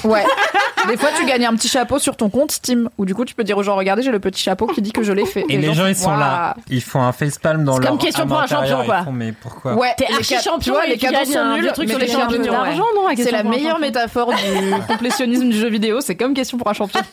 Ouais. 0.04 0.24
Des 0.88 0.96
fois, 0.96 1.10
tu 1.18 1.24
gagnes 1.26 1.46
un 1.46 1.54
petit 1.54 1.68
chapeau 1.68 1.98
sur 1.98 2.16
ton 2.16 2.28
compte 2.28 2.52
Steam, 2.52 2.88
où 2.98 3.04
du 3.04 3.14
coup, 3.14 3.24
tu 3.24 3.34
peux 3.34 3.44
dire 3.44 3.58
aux 3.58 3.62
gens, 3.62 3.76
regardez, 3.76 4.02
j'ai 4.02 4.10
le 4.10 4.20
petit 4.20 4.42
chapeau 4.42 4.66
qui 4.66 4.82
dit 4.82 4.92
que 4.92 5.02
je 5.02 5.12
l'ai 5.12 5.26
fait. 5.26 5.44
Et 5.48 5.58
les 5.58 5.74
gens, 5.74 5.86
ils 5.86 5.96
sont 5.96 6.16
là, 6.16 6.56
ils 6.68 6.82
font 6.82 7.02
un 7.02 7.12
facepalm 7.12 7.64
dans 7.64 7.76
C'est 7.76 7.82
leur 7.82 7.90
comme 7.90 7.98
question 7.98 8.26
pour 8.26 8.40
un 8.40 8.46
champion, 8.46 8.84
quoi. 8.84 9.02
font, 9.04 9.12
mais 9.12 9.32
pourquoi 9.32 9.74
Ouais, 9.74 9.94
T'es 9.96 10.06
les 10.08 10.14
archi 10.14 10.34
champion 10.34 10.58
Tu 10.58 10.70
vois, 10.70 10.86
et 10.86 10.90
les 10.90 10.98
cadeaux 10.98 11.30
sont 11.30 11.56
nuls, 11.56 11.70
truc 11.72 11.88
sur 11.90 11.98
les. 11.98 12.06
L'argent, 12.06 12.84
non 12.94 13.08
C'est 13.16 13.30
la 13.30 13.42
meilleure 13.42 13.78
métaphore 13.78 14.32
du 14.32 14.74
complétionnisme 14.88 15.48
du 15.48 15.58
jeu 15.58 15.68
vidéo. 15.68 16.00
C'est 16.00 16.16
comme 16.16 16.34
question 16.34 16.58
pour 16.58 16.68
un 16.68 16.74
champion. 16.74 17.00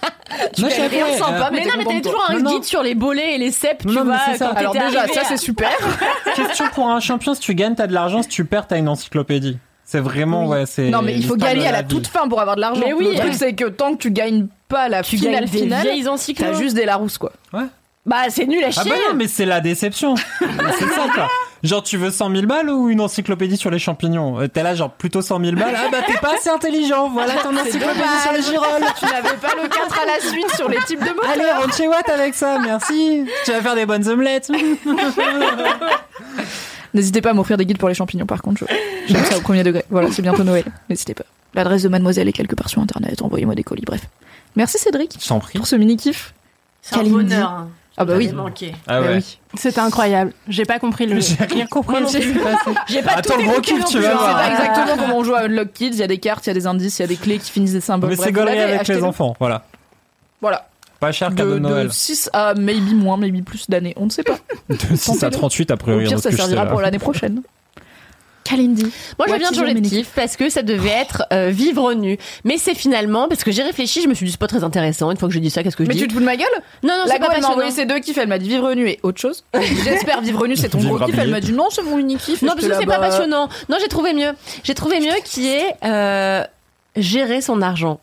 Tu 0.56 0.62
Non, 0.62 0.68
rien 0.68 1.18
sympa, 1.18 1.48
euh, 1.48 1.50
mais, 1.52 1.66
non, 1.66 1.72
mais 1.78 1.84
t'avais 1.86 2.02
toujours 2.02 2.26
un 2.28 2.42
guide 2.42 2.64
sur 2.64 2.82
les 2.82 2.96
bolets 2.96 3.36
et 3.36 3.38
les 3.38 3.52
cèpes, 3.52 3.84
tu 3.86 3.94
vois. 3.94 4.16
Alors 4.56 4.74
déjà, 4.74 5.08
ça 5.08 5.22
c'est 5.28 5.38
super. 5.38 5.70
Question 6.36 6.66
pour 6.74 6.90
un 6.90 7.00
champion, 7.00 7.34
si 7.36 7.42
tu 7.42 7.54
gagnes, 7.54 7.76
t'as 7.76 7.88
de 7.88 7.94
l'argent, 7.94 8.24
si 8.24 8.30
tu 8.30 8.46
perds, 8.46 8.68
t'as 8.68 8.78
une 8.78 8.90
encyclopédie. 8.90 9.58
C'est 9.86 10.00
vraiment, 10.00 10.48
ouais, 10.48 10.66
c'est. 10.66 10.90
Non, 10.90 11.02
mais 11.02 11.14
il 11.14 11.26
faut 11.26 11.36
gagner 11.36 11.68
à 11.68 11.72
la 11.72 11.84
toute 11.84 12.08
fin 12.08 12.28
pour 12.28 12.40
avoir 12.42 12.56
de 12.56 12.62
l'argent. 12.62 12.82
Mais 12.86 12.94
oui. 12.94 13.10
Le 13.12 13.20
truc 13.20 13.34
c'est 13.34 13.54
que 13.54 13.66
tant 13.66 13.94
que 13.94 13.98
tu 13.98 14.12
gagnes 14.12 14.48
pas 14.70 14.90
la 14.90 15.04
Tu 15.04 15.18
finale 15.18 15.46
des 15.46 15.60
finale, 15.60 15.88
t'as 16.38 16.54
juste 16.54 16.76
des 16.76 16.86
Larousse 16.86 17.18
quoi. 17.18 17.32
Bah, 18.06 18.24
c'est 18.28 18.46
nul 18.46 18.62
à 18.64 18.68
Ah 18.68 18.72
chier. 18.72 18.90
bah 18.92 18.98
non, 19.10 19.16
mais 19.16 19.28
c'est 19.30 19.46
la 19.46 19.62
déception. 19.62 20.16
c'est 20.42 20.90
ça, 20.90 21.06
quoi. 21.14 21.30
Genre, 21.64 21.82
tu 21.82 21.96
veux 21.96 22.12
100 22.12 22.32
000 22.36 22.46
balles 22.48 22.70
ou 22.70 22.90
une 22.90 23.00
encyclopédie 23.00 23.56
sur 23.56 23.70
les 23.72 23.80
champignons? 23.80 24.42
Euh, 24.42 24.50
T'es 24.50 24.62
là, 24.62 24.76
genre, 24.76 24.92
plutôt 24.92 25.22
100 25.22 25.40
000 25.40 25.56
balles. 25.56 25.74
Ah 25.74 25.88
bah, 25.90 26.00
t'es 26.06 26.18
pas 26.18 26.34
assez 26.36 26.50
intelligent. 26.50 27.08
Voilà 27.10 27.36
ton 27.36 27.56
encyclopédie 27.58 28.20
sur 28.22 28.34
les 28.34 28.42
girolles. 28.42 28.84
tu 29.00 29.06
n'avais 29.06 29.38
pas 29.38 29.54
le 29.56 29.70
4 29.70 30.00
à 30.02 30.06
la 30.06 30.20
suite 30.30 30.54
sur 30.54 30.68
les 30.68 30.80
types 30.80 31.00
de 31.00 31.12
mots. 31.14 31.22
Allez, 31.34 31.50
rentre 31.50 31.78
chez 31.78 31.88
Watt 31.88 32.10
avec 32.10 32.34
ça, 32.34 32.60
merci. 32.60 33.24
Tu 33.46 33.52
vas 33.54 33.62
faire 33.62 33.76
des 33.76 33.86
bonnes 33.86 34.06
omelettes. 34.10 34.52
N'hésitez 36.94 37.22
pas 37.22 37.32
à 37.32 37.34
m'offrir 37.34 37.58
des 37.58 37.66
guides 37.66 37.78
pour 37.78 37.90
les 37.90 37.96
champignons 37.96 38.26
par 38.26 38.42
contre. 38.42 38.60
je- 38.68 39.14
J'aime 39.14 39.24
ça 39.26 39.38
au 39.38 39.42
premier 39.42 39.64
degré. 39.64 39.84
Voilà, 39.90 40.12
c'est 40.12 40.22
bientôt 40.22 40.44
Noël. 40.44 40.64
N'hésitez 40.90 41.14
pas. 41.14 41.26
L'adresse 41.56 41.84
de 41.84 41.90
mademoiselle 41.90 42.28
est 42.28 42.34
quelque 42.34 42.56
part 42.56 42.70
sur 42.70 42.82
internet. 42.82 43.22
Envoyez-moi 43.22 43.56
des 43.56 43.64
colis. 43.64 43.84
Bref. 43.86 44.02
Merci 44.56 44.78
Cédric 44.78 45.18
t'en 45.28 45.40
prie. 45.40 45.58
pour 45.58 45.68
ce 45.68 45.76
mini 45.76 45.98
kiff. 45.98 46.34
C'est 46.82 46.96
un 46.98 47.04
bonheur. 47.04 47.50
hein. 47.50 47.70
Ah 47.96 48.06
bah 48.06 48.16
oui. 48.18 48.32
Manqué. 48.34 48.74
Ah 48.88 49.02
Bah 49.02 49.08
oui. 49.16 49.38
C'était 49.54 49.80
incroyable. 49.80 50.34
J'ai 50.48 50.66
pas 50.66 50.80
compris 50.80 51.06
le. 51.06 51.20
J'ai 51.22 51.36
rien 51.44 51.68
compris. 51.68 51.96
J'ai 52.88 53.02
pas 53.04 53.12
Attends, 53.12 53.36
tout 53.36 53.40
le 53.42 53.46
gros 53.48 53.62
kiff, 53.62 53.86
tu 53.86 54.00
vas. 54.00 54.02
Je 54.02 54.08
sais 54.08 54.14
voir. 54.14 54.36
pas 54.36 54.50
exactement 54.50 54.98
comment 54.98 55.18
on 55.20 55.24
joue 55.24 55.36
à 55.36 55.42
Unlock 55.42 55.74
Kids. 55.74 55.90
Il 55.94 55.98
y 55.98 56.04
a 56.04 56.08
des 56.08 56.18
cartes, 56.18 56.46
il 56.48 56.50
y 56.50 56.52
a 56.52 56.54
des 56.56 56.66
indices, 56.66 56.98
il 57.00 57.02
y 57.04 57.06
a 57.06 57.08
des 57.08 57.16
clés 57.18 57.38
qui 57.38 57.52
finissent 57.52 57.74
des 57.74 57.82
symboles. 57.82 58.10
Mais 58.12 58.16
c'est 58.16 58.36
avec 58.36 58.88
les 58.88 59.04
enfants, 59.04 59.36
voilà. 59.40 59.64
Voilà. 60.42 60.68
Pas 61.04 61.12
cher 61.12 61.32
de, 61.32 61.36
cadeau 61.36 61.50
de 61.50 61.56
de 61.56 61.60
Noël. 61.60 61.92
6 61.92 62.30
à 62.32 62.54
maybe 62.54 62.94
moins, 62.94 63.18
maybe 63.18 63.44
plus 63.44 63.70
d'années. 63.70 63.94
On 63.98 64.06
ne 64.06 64.10
sait 64.10 64.24
pas. 64.24 64.38
De 64.70 64.96
6 64.96 65.10
à 65.10 65.30
Tentez-le. 65.30 65.32
38 65.32 65.72
a 65.72 65.74
Au 65.74 65.78
priori. 65.78 66.08
pire, 66.08 66.18
ça 66.18 66.30
je 66.30 66.38
servira 66.38 66.66
pour 66.66 66.80
l'année 66.80 66.98
prochaine. 66.98 67.42
Kalindi. 68.46 68.86
Moi, 69.20 69.28
je 69.28 69.36
viens 69.36 69.52
de 69.52 69.56
your 69.56 69.66
l'objectif 69.66 70.12
parce 70.16 70.38
que 70.38 70.50
ça 70.50 70.62
devait 70.62 70.88
être 70.90 71.24
euh, 71.34 71.50
vivre 71.50 71.94
nu. 71.94 72.18
Mais 72.46 72.58
c'est 72.58 72.74
finalement, 72.74 73.28
parce 73.28 73.44
que 73.44 73.52
j'ai 73.52 73.64
réfléchi, 73.64 74.02
je 74.02 74.08
me 74.08 74.14
suis 74.14 74.26
dit, 74.26 74.32
c'est 74.32 74.40
pas 74.40 74.48
très 74.48 74.64
intéressant. 74.64 75.12
Une 75.12 75.18
fois 75.18 75.28
que 75.28 75.34
j'ai 75.34 75.42
dit 75.42 75.50
ça, 75.50 75.62
qu'est-ce 75.62 75.76
que 75.76 75.84
je 75.84 75.90
Mais 75.90 75.96
dis 75.96 76.02
tu 76.04 76.08
te 76.08 76.14
fous 76.14 76.22
de 76.22 76.26
ma 76.26 76.38
gueule? 76.38 76.48
Non, 76.84 76.94
non, 76.98 77.04
c'est 77.06 77.20
pas 77.20 77.20
go, 77.20 77.24
elle 77.24 77.28
m'a 77.28 77.28
passionnant. 77.28 77.52
envoyé 77.52 77.72
ces 77.72 77.86
deux 77.86 78.00
kiffs. 78.00 78.18
Elle 78.18 78.30
m'a 78.30 78.40
dit 78.40 78.48
vivre 78.48 78.74
nu 78.74 78.88
et 78.88 79.00
autre 79.04 79.20
chose. 79.20 79.44
J'espère 79.84 80.22
vivre 80.22 80.48
nu, 80.48 80.56
c'est 80.56 80.70
ton 80.70 80.80
gros 80.80 81.06
kiff. 81.06 81.18
Elle 81.18 81.32
m'a 81.32 81.42
dit 81.42 81.52
non, 81.52 81.68
c'est 81.70 81.84
mon 81.84 81.98
unique 81.98 82.20
kiff. 82.20 82.42
Non, 82.44 82.54
parce 82.54 82.66
que 82.66 82.74
c'est 82.74 82.86
pas 82.86 83.00
passionnant. 83.00 83.50
Non, 83.68 83.76
j'ai 83.82 83.90
trouvé 83.90 84.14
mieux. 84.14 84.32
J'ai 84.64 84.74
trouvé 84.74 85.02
mieux 85.02 85.16
qui 85.26 85.50
est 85.50 85.76
euh, 85.84 86.46
gérer 86.96 87.42
son 87.42 87.62
argent. 87.62 88.00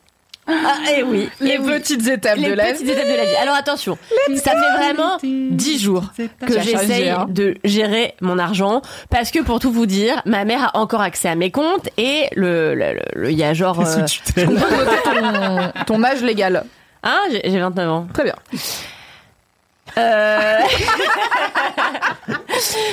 Ah, 0.66 0.92
et 0.96 1.02
oui. 1.02 1.28
Les 1.40 1.50
et 1.52 1.58
oui. 1.58 1.72
petites 1.72 2.06
étapes 2.08 2.36
les 2.38 2.48
de 2.50 2.52
la 2.54 2.64
petites 2.72 2.88
étapes 2.88 3.06
de 3.06 3.16
la 3.16 3.24
vie. 3.24 3.36
Alors 3.42 3.54
attention, 3.54 3.98
ça 4.36 4.52
fait 4.52 4.78
vraiment 4.84 5.18
dix 5.22 5.78
jours 5.80 6.04
que 6.46 6.60
j'essaye 6.60 7.12
de 7.28 7.56
gérer 7.64 8.14
mon 8.20 8.38
argent 8.38 8.82
parce 9.10 9.30
que 9.30 9.40
pour 9.40 9.58
tout 9.60 9.70
vous 9.72 9.86
dire, 9.86 10.20
ma 10.26 10.44
mère 10.44 10.70
a 10.74 10.78
encore 10.78 11.00
accès 11.02 11.28
à 11.28 11.34
mes 11.34 11.50
comptes 11.50 11.88
et 11.96 12.28
le 12.36 12.74
le- 12.74 12.94
le- 12.94 13.00
le- 13.22 13.30
il 13.30 13.38
y 13.38 13.44
a 13.44 13.54
genre 13.54 13.80
euh, 13.80 14.04
ton, 14.36 15.72
ton 15.86 16.04
âge 16.04 16.22
légal. 16.22 16.64
hein, 17.02 17.18
j'ai 17.30 17.42
j'ai 17.50 17.58
29 17.60 17.88
ans. 17.90 18.06
Très 18.12 18.24
bien. 18.24 18.34
Euh... 19.98 20.58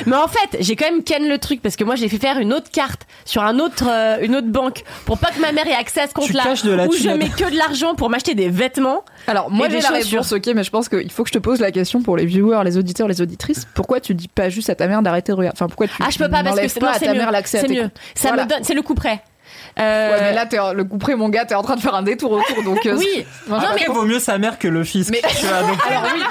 Mais 0.05 0.15
en 0.15 0.27
fait, 0.27 0.57
j'ai 0.61 0.75
quand 0.75 0.89
même 0.89 1.03
ken 1.03 1.27
le 1.27 1.37
truc 1.39 1.61
parce 1.61 1.75
que 1.75 1.83
moi 1.83 1.95
j'ai 1.95 2.07
fait 2.07 2.17
faire 2.17 2.37
une 2.39 2.53
autre 2.53 2.71
carte 2.71 3.01
sur 3.25 3.43
un 3.43 3.59
autre 3.59 3.85
euh, 3.89 4.17
une 4.21 4.35
autre 4.35 4.47
banque 4.47 4.83
pour 5.05 5.17
pas 5.17 5.29
que 5.31 5.41
ma 5.41 5.51
mère 5.51 5.67
ait 5.67 5.73
accès 5.73 6.01
à 6.01 6.07
ce 6.07 6.13
compte-là 6.13 6.43
où 6.87 6.93
je 6.93 7.09
mets 7.09 7.29
que 7.29 7.49
de 7.51 7.57
l'argent 7.57 7.95
pour 7.95 8.09
m'acheter 8.09 8.33
des 8.35 8.49
vêtements. 8.49 9.03
Alors, 9.27 9.51
moi 9.51 9.67
j'ai 9.69 9.77
des 9.77 9.81
la 9.81 9.89
réponse, 9.89 10.31
ok, 10.31 10.47
mais 10.55 10.63
je 10.63 10.71
pense 10.71 10.87
qu'il 10.89 11.11
faut 11.11 11.23
que 11.23 11.29
je 11.29 11.33
te 11.33 11.39
pose 11.39 11.59
la 11.59 11.71
question 11.71 12.01
pour 12.01 12.15
les 12.17 12.25
viewers, 12.25 12.61
les 12.63 12.77
auditeurs, 12.77 13.07
les 13.07 13.21
auditrices. 13.21 13.67
Pourquoi 13.73 13.99
tu 13.99 14.13
dis 14.13 14.27
pas 14.29 14.49
juste 14.49 14.69
à 14.69 14.75
ta 14.75 14.87
mère 14.87 15.01
d'arrêter 15.01 15.31
de 15.33 15.37
regarder? 15.37 15.57
Enfin, 15.57 15.67
pourquoi 15.67 15.87
tu 15.87 15.93
Ah, 15.99 16.09
je 16.09 16.17
peux 16.17 16.29
pas 16.29 16.43
parce 16.43 16.59
que 16.59 16.67
c'est 16.67 16.79
pas 16.79 16.85
non, 16.87 16.91
à 16.93 16.99
c'est 16.99 17.05
ta 17.05 17.13
mieux. 17.13 17.19
mère 17.19 17.31
l'accès 17.31 17.57
à 17.57 17.61
C'est 17.61 17.67
tes 17.67 17.75
mieux. 17.75 17.89
Ça 18.15 18.29
Voilà. 18.29 18.45
me 18.45 18.49
donne 18.49 18.63
c'est 18.63 18.73
le 18.73 18.81
coup 18.81 18.95
près. 18.95 19.21
Euh, 19.79 20.11
Ouais, 20.11 20.21
mais 20.21 20.33
là, 20.33 20.45
t'es, 20.45 20.57
le 20.73 20.83
coup 20.83 20.97
près, 20.97 21.15
mon 21.15 21.29
gars, 21.29 21.45
t'es 21.45 21.55
en 21.55 21.61
train 21.63 21.75
de 21.75 21.81
faire 21.81 21.93
un 21.95 22.01
détour 22.03 22.31
autour, 22.31 22.63
donc. 22.63 22.85
euh, 22.85 22.95
oui. 22.97 23.25
Non, 23.47 23.59
je- 23.59 23.75
mais 23.87 23.93
vaut 23.93 24.05
mieux 24.05 24.19
sa 24.19 24.37
mère 24.37 24.57
que 24.59 24.67
le 24.67 24.83
fils. 24.83 25.09
Mais- 25.09 25.21
tu 25.39 25.45
vois, 25.45 25.61
donc- 25.61 25.79
Alors 25.89 26.03
oui, 26.13 26.21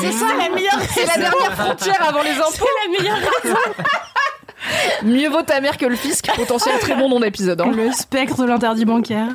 c'est 0.00 0.12
ça 0.12 0.26
la 0.38 0.54
meilleure 0.54 0.78
c'est 0.94 1.06
la 1.06 1.16
dernière 1.28 1.52
frontière 1.52 2.08
avant 2.08 2.22
les 2.22 2.30
impôts. 2.30 2.52
c'est 2.52 2.88
la 2.90 2.98
meilleure 2.98 3.18
raison. 3.42 3.56
Mieux 5.02 5.28
vaut 5.28 5.42
ta 5.42 5.60
mère 5.60 5.76
que 5.76 5.84
le 5.84 5.96
fisc. 5.96 6.26
Potentiel 6.34 6.78
très 6.78 6.94
bon 6.94 7.08
nom 7.10 7.20
d'épisode. 7.20 7.60
hein. 7.60 7.70
Le 7.74 7.92
spectre 7.92 8.36
de 8.42 8.46
l'interdit 8.46 8.86
bancaire. 8.86 9.28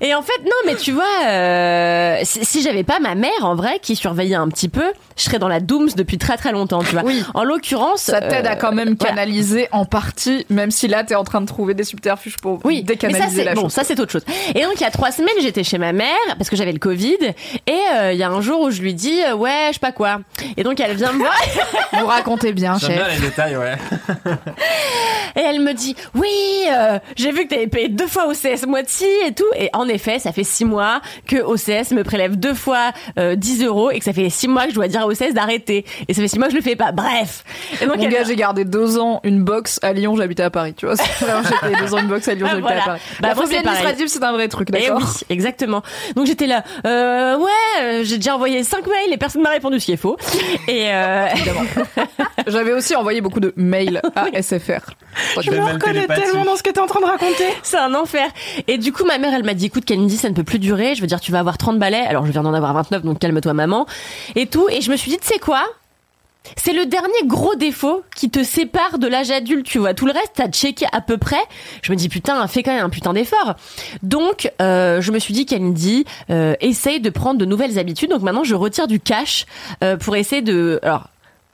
Et 0.00 0.14
en 0.14 0.22
fait, 0.22 0.42
non, 0.44 0.50
mais 0.66 0.74
tu 0.74 0.90
vois, 0.92 1.04
euh, 1.26 2.18
si, 2.24 2.44
si 2.44 2.62
j'avais 2.62 2.82
pas 2.82 2.98
ma 2.98 3.14
mère, 3.14 3.30
en 3.42 3.54
vrai, 3.54 3.78
qui 3.80 3.96
surveillait 3.96 4.34
un 4.34 4.48
petit 4.48 4.68
peu, 4.68 4.84
je 5.16 5.22
serais 5.22 5.38
dans 5.38 5.48
la 5.48 5.60
dooms 5.60 5.88
depuis 5.96 6.18
très 6.18 6.36
très 6.36 6.50
longtemps, 6.52 6.80
tu 6.82 6.90
vois. 6.92 7.04
Oui. 7.04 7.22
En 7.32 7.44
l'occurrence, 7.44 8.02
Ça 8.02 8.20
t'aide 8.20 8.46
euh, 8.46 8.50
à 8.50 8.56
quand 8.56 8.72
même 8.72 8.96
voilà. 8.98 9.14
canaliser 9.14 9.68
en 9.72 9.84
partie, 9.84 10.44
même 10.50 10.70
si 10.72 10.88
là 10.88 11.04
t'es 11.04 11.14
en 11.14 11.22
train 11.24 11.40
de 11.40 11.46
trouver 11.46 11.74
des 11.74 11.84
subterfuges 11.84 12.36
pour 12.36 12.58
Oui, 12.64 12.84
mais 12.88 12.96
ça 12.96 13.06
décanaliser 13.06 13.36
c'est 13.36 13.44
la 13.44 13.54
bon, 13.54 13.62
chose. 13.62 13.72
ça 13.72 13.84
c'est 13.84 13.98
autre 14.00 14.10
chose. 14.12 14.24
Et 14.54 14.62
donc 14.62 14.72
il 14.76 14.80
y 14.80 14.86
a 14.86 14.90
trois 14.90 15.12
semaines, 15.12 15.34
j'étais 15.40 15.62
chez 15.64 15.78
ma 15.78 15.92
mère 15.92 16.08
parce 16.36 16.50
que 16.50 16.56
j'avais 16.56 16.72
le 16.72 16.78
Covid, 16.80 17.16
et 17.66 17.72
euh, 17.96 18.12
il 18.12 18.18
y 18.18 18.22
a 18.24 18.28
un 18.30 18.40
jour 18.40 18.60
où 18.62 18.70
je 18.70 18.82
lui 18.82 18.94
dis 18.94 19.20
euh, 19.22 19.34
ouais, 19.36 19.68
je 19.68 19.74
sais 19.74 19.78
pas 19.80 19.92
quoi. 19.92 20.18
Et 20.56 20.64
donc 20.64 20.80
elle 20.80 20.96
vient 20.96 21.12
me 21.12 21.18
voir 21.18 21.40
Vous 22.00 22.06
racontez 22.06 22.52
bien, 22.52 22.76
J'aime 22.78 22.94
bien 22.96 23.04
chef. 23.10 23.20
les 23.20 23.28
détails, 23.28 23.56
ouais. 23.56 23.74
et 25.36 25.40
elle 25.40 25.60
me 25.60 25.72
dit 25.72 25.94
oui, 26.14 26.28
euh, 26.72 26.98
j'ai 27.16 27.30
vu 27.30 27.44
que 27.44 27.50
t'avais 27.54 27.68
payé 27.68 27.88
deux 27.88 28.06
fois 28.08 28.26
OCS 28.28 28.66
moitié 28.66 29.03
et 29.26 29.32
tout. 29.34 29.44
Et 29.58 29.70
en 29.72 29.88
effet, 29.88 30.18
ça 30.18 30.32
fait 30.32 30.44
six 30.44 30.64
mois 30.64 31.00
que 31.26 31.36
OCS 31.36 31.92
me 31.92 32.02
prélève 32.02 32.36
deux 32.36 32.54
fois 32.54 32.92
euh, 33.18 33.34
10 33.36 33.64
euros 33.64 33.90
et 33.90 33.98
que 33.98 34.04
ça 34.04 34.12
fait 34.12 34.28
six 34.30 34.48
mois 34.48 34.64
que 34.64 34.70
je 34.70 34.74
dois 34.74 34.88
dire 34.88 35.02
à 35.02 35.06
OCS 35.06 35.32
d'arrêter. 35.34 35.84
Et 36.08 36.14
ça 36.14 36.22
fait 36.22 36.28
six 36.28 36.38
mois 36.38 36.48
que 36.48 36.52
je 36.52 36.58
le 36.58 36.62
fais 36.62 36.76
pas. 36.76 36.92
Bref. 36.92 37.44
Et 37.82 37.86
donc 37.86 37.96
Mon 37.98 38.08
gars, 38.08 38.24
j'ai 38.24 38.36
gardé 38.36 38.64
deux 38.64 38.98
ans 38.98 39.20
une 39.24 39.42
box 39.42 39.78
à 39.82 39.92
Lyon, 39.92 40.16
j'habitais 40.16 40.42
à 40.42 40.50
Paris, 40.50 40.74
tu 40.74 40.86
vois. 40.86 40.94
Deux 41.80 41.94
ans 41.94 41.98
une 41.98 42.08
box 42.08 42.26
à 42.28 42.34
Lyon, 42.34 42.46
Ah, 42.48 42.54
j'habitais 42.54 42.68
voilà. 42.68 42.82
à 42.82 42.86
Paris. 42.86 43.00
Bah, 43.20 43.28
la 43.28 43.34
phobie 43.34 43.56
administrative, 43.56 44.06
c'est 44.08 44.22
un 44.24 44.32
vrai 44.32 44.48
truc, 44.48 44.68
Eh 44.70 44.80
d'accord 44.80 44.98
oui, 45.02 45.26
exactement. 45.30 45.82
Donc 46.16 46.26
j'étais 46.26 46.46
là, 46.46 46.64
euh, 46.86 47.36
ouais, 47.36 47.50
euh, 47.82 48.00
j'ai 48.04 48.16
déjà 48.16 48.34
envoyé 48.34 48.62
cinq 48.64 48.86
mails 48.86 49.12
et 49.12 49.16
personne 49.16 49.42
m'a 49.42 49.50
répondu, 49.50 49.80
ce 49.80 49.86
qui 49.86 49.92
est 49.92 49.96
faux. 49.96 50.16
Et 50.68 50.86
euh, 50.92 51.26
J'avais 52.46 52.72
aussi 52.72 52.94
envoyé 52.96 53.20
beaucoup 53.20 53.40
de 53.40 53.52
mails 53.56 54.00
à 54.14 54.26
SFR. 54.42 54.80
Je 55.40 55.50
me 55.50 55.60
reconnais 55.60 56.06
tellement 56.06 56.44
dans 56.44 56.56
ce 56.56 56.62
que 56.62 56.70
t'es 56.70 56.80
en 56.80 56.86
train 56.86 57.00
de 57.00 57.06
raconter. 57.06 57.44
c'est 57.62 57.78
un 57.78 57.94
enfer. 57.94 58.26
Et 58.68 58.78
du 58.78 58.92
coup, 58.94 59.04
ma 59.04 59.18
mère, 59.18 59.34
elle 59.34 59.44
m'a 59.44 59.54
dit, 59.54 59.66
écoute, 59.66 59.84
Kalindi, 59.84 60.16
ça 60.16 60.30
ne 60.30 60.34
peut 60.34 60.44
plus 60.44 60.58
durer. 60.58 60.94
Je 60.94 61.02
veux 61.02 61.06
dire, 61.06 61.20
tu 61.20 61.32
vas 61.32 61.40
avoir 61.40 61.58
30 61.58 61.78
balais. 61.78 62.06
Alors, 62.06 62.24
je 62.24 62.32
viens 62.32 62.42
d'en 62.42 62.54
avoir 62.54 62.72
29, 62.72 63.02
donc 63.02 63.18
calme-toi, 63.18 63.52
maman. 63.52 63.86
Et 64.34 64.46
tout. 64.46 64.68
Et 64.70 64.80
je 64.80 64.90
me 64.90 64.96
suis 64.96 65.10
dit, 65.10 65.18
tu 65.18 65.26
sais 65.26 65.38
quoi? 65.38 65.64
C'est 66.56 66.74
le 66.74 66.84
dernier 66.84 67.26
gros 67.26 67.54
défaut 67.54 68.02
qui 68.14 68.30
te 68.30 68.42
sépare 68.42 68.98
de 68.98 69.06
l'âge 69.06 69.30
adulte, 69.30 69.66
tu 69.66 69.78
vois. 69.78 69.94
Tout 69.94 70.06
le 70.06 70.12
reste, 70.12 70.32
t'as 70.34 70.48
checké 70.48 70.86
à 70.92 71.00
peu 71.00 71.16
près. 71.16 71.40
Je 71.82 71.90
me 71.90 71.96
dis, 71.96 72.08
putain, 72.08 72.46
fais 72.46 72.62
quand 72.62 72.74
même 72.74 72.84
un 72.84 72.90
putain 72.90 73.14
d'effort. 73.14 73.54
Donc, 74.02 74.50
euh, 74.60 75.00
je 75.00 75.10
me 75.10 75.18
suis 75.18 75.32
dit, 75.32 75.46
Kalindi, 75.46 76.04
euh, 76.30 76.54
essaye 76.60 77.00
de 77.00 77.10
prendre 77.10 77.38
de 77.38 77.46
nouvelles 77.46 77.78
habitudes. 77.78 78.10
Donc 78.10 78.22
maintenant, 78.22 78.44
je 78.44 78.54
retire 78.54 78.86
du 78.86 79.00
cash 79.00 79.46
euh, 79.82 79.96
pour 79.96 80.16
essayer 80.16 80.42
de... 80.42 80.80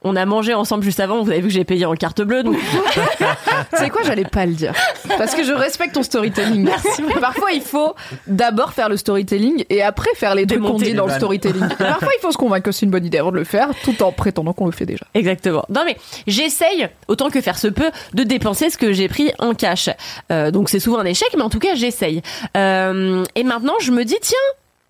on 0.02 0.16
a 0.16 0.24
mangé 0.24 0.54
ensemble 0.54 0.82
juste 0.82 1.00
avant. 1.00 1.22
Vous 1.22 1.30
avez 1.30 1.40
vu 1.40 1.48
que 1.48 1.54
j'ai 1.54 1.64
payé 1.64 1.84
en 1.84 1.94
carte 1.94 2.22
bleue. 2.22 2.42
Donc, 2.42 2.56
C'est 3.76 3.90
quoi, 3.90 4.02
j'allais 4.02 4.24
pas 4.24 4.46
le 4.46 4.52
dire. 4.52 4.72
Parce 5.18 5.34
que 5.34 5.44
je 5.44 5.52
respecte 5.52 5.94
ton 5.94 6.02
storytelling. 6.02 6.64
Merci. 6.64 7.02
Parfois, 7.20 7.52
il 7.52 7.60
faut 7.60 7.94
d'abord 8.26 8.72
faire 8.72 8.88
le 8.88 8.96
storytelling 8.96 9.64
et 9.68 9.82
après 9.82 10.10
faire 10.14 10.34
les 10.34 10.46
trucs 10.46 10.62
qu'on 10.62 10.78
dit 10.78 10.94
dans 10.94 11.06
le 11.06 11.12
storytelling. 11.12 11.68
Parfois, 11.78 12.10
il 12.16 12.20
faut 12.20 12.32
se 12.32 12.38
convaincre 12.38 12.64
que 12.64 12.72
c'est 12.72 12.86
une 12.86 12.90
bonne 12.92 13.04
idée 13.04 13.18
avant 13.18 13.30
de 13.30 13.36
le 13.36 13.44
faire, 13.44 13.68
tout 13.84 14.02
en 14.02 14.12
prétendant 14.12 14.52
qu'on 14.52 14.66
le 14.66 14.72
fait 14.72 14.86
déjà. 14.86 15.04
Exactement. 15.14 15.64
Non 15.68 15.82
mais 15.84 15.96
j'essaye 16.26 16.88
autant 17.08 17.30
que 17.30 17.40
faire 17.40 17.58
se 17.58 17.68
peut 17.68 17.90
de 18.14 18.22
dépenser 18.22 18.70
ce 18.70 18.78
que 18.78 18.92
j'ai 18.92 19.08
pris 19.08 19.32
en 19.38 19.54
cash. 19.54 19.90
Euh, 20.32 20.50
donc 20.50 20.68
c'est 20.68 20.80
souvent 20.80 20.98
un 20.98 21.04
échec, 21.04 21.28
mais 21.36 21.42
en 21.42 21.50
tout 21.50 21.58
cas 21.58 21.74
j'essaye. 21.74 22.22
Euh, 22.56 23.24
et 23.34 23.44
maintenant 23.44 23.74
je 23.80 23.92
me 23.92 24.04
dis 24.04 24.16
tiens, 24.20 24.38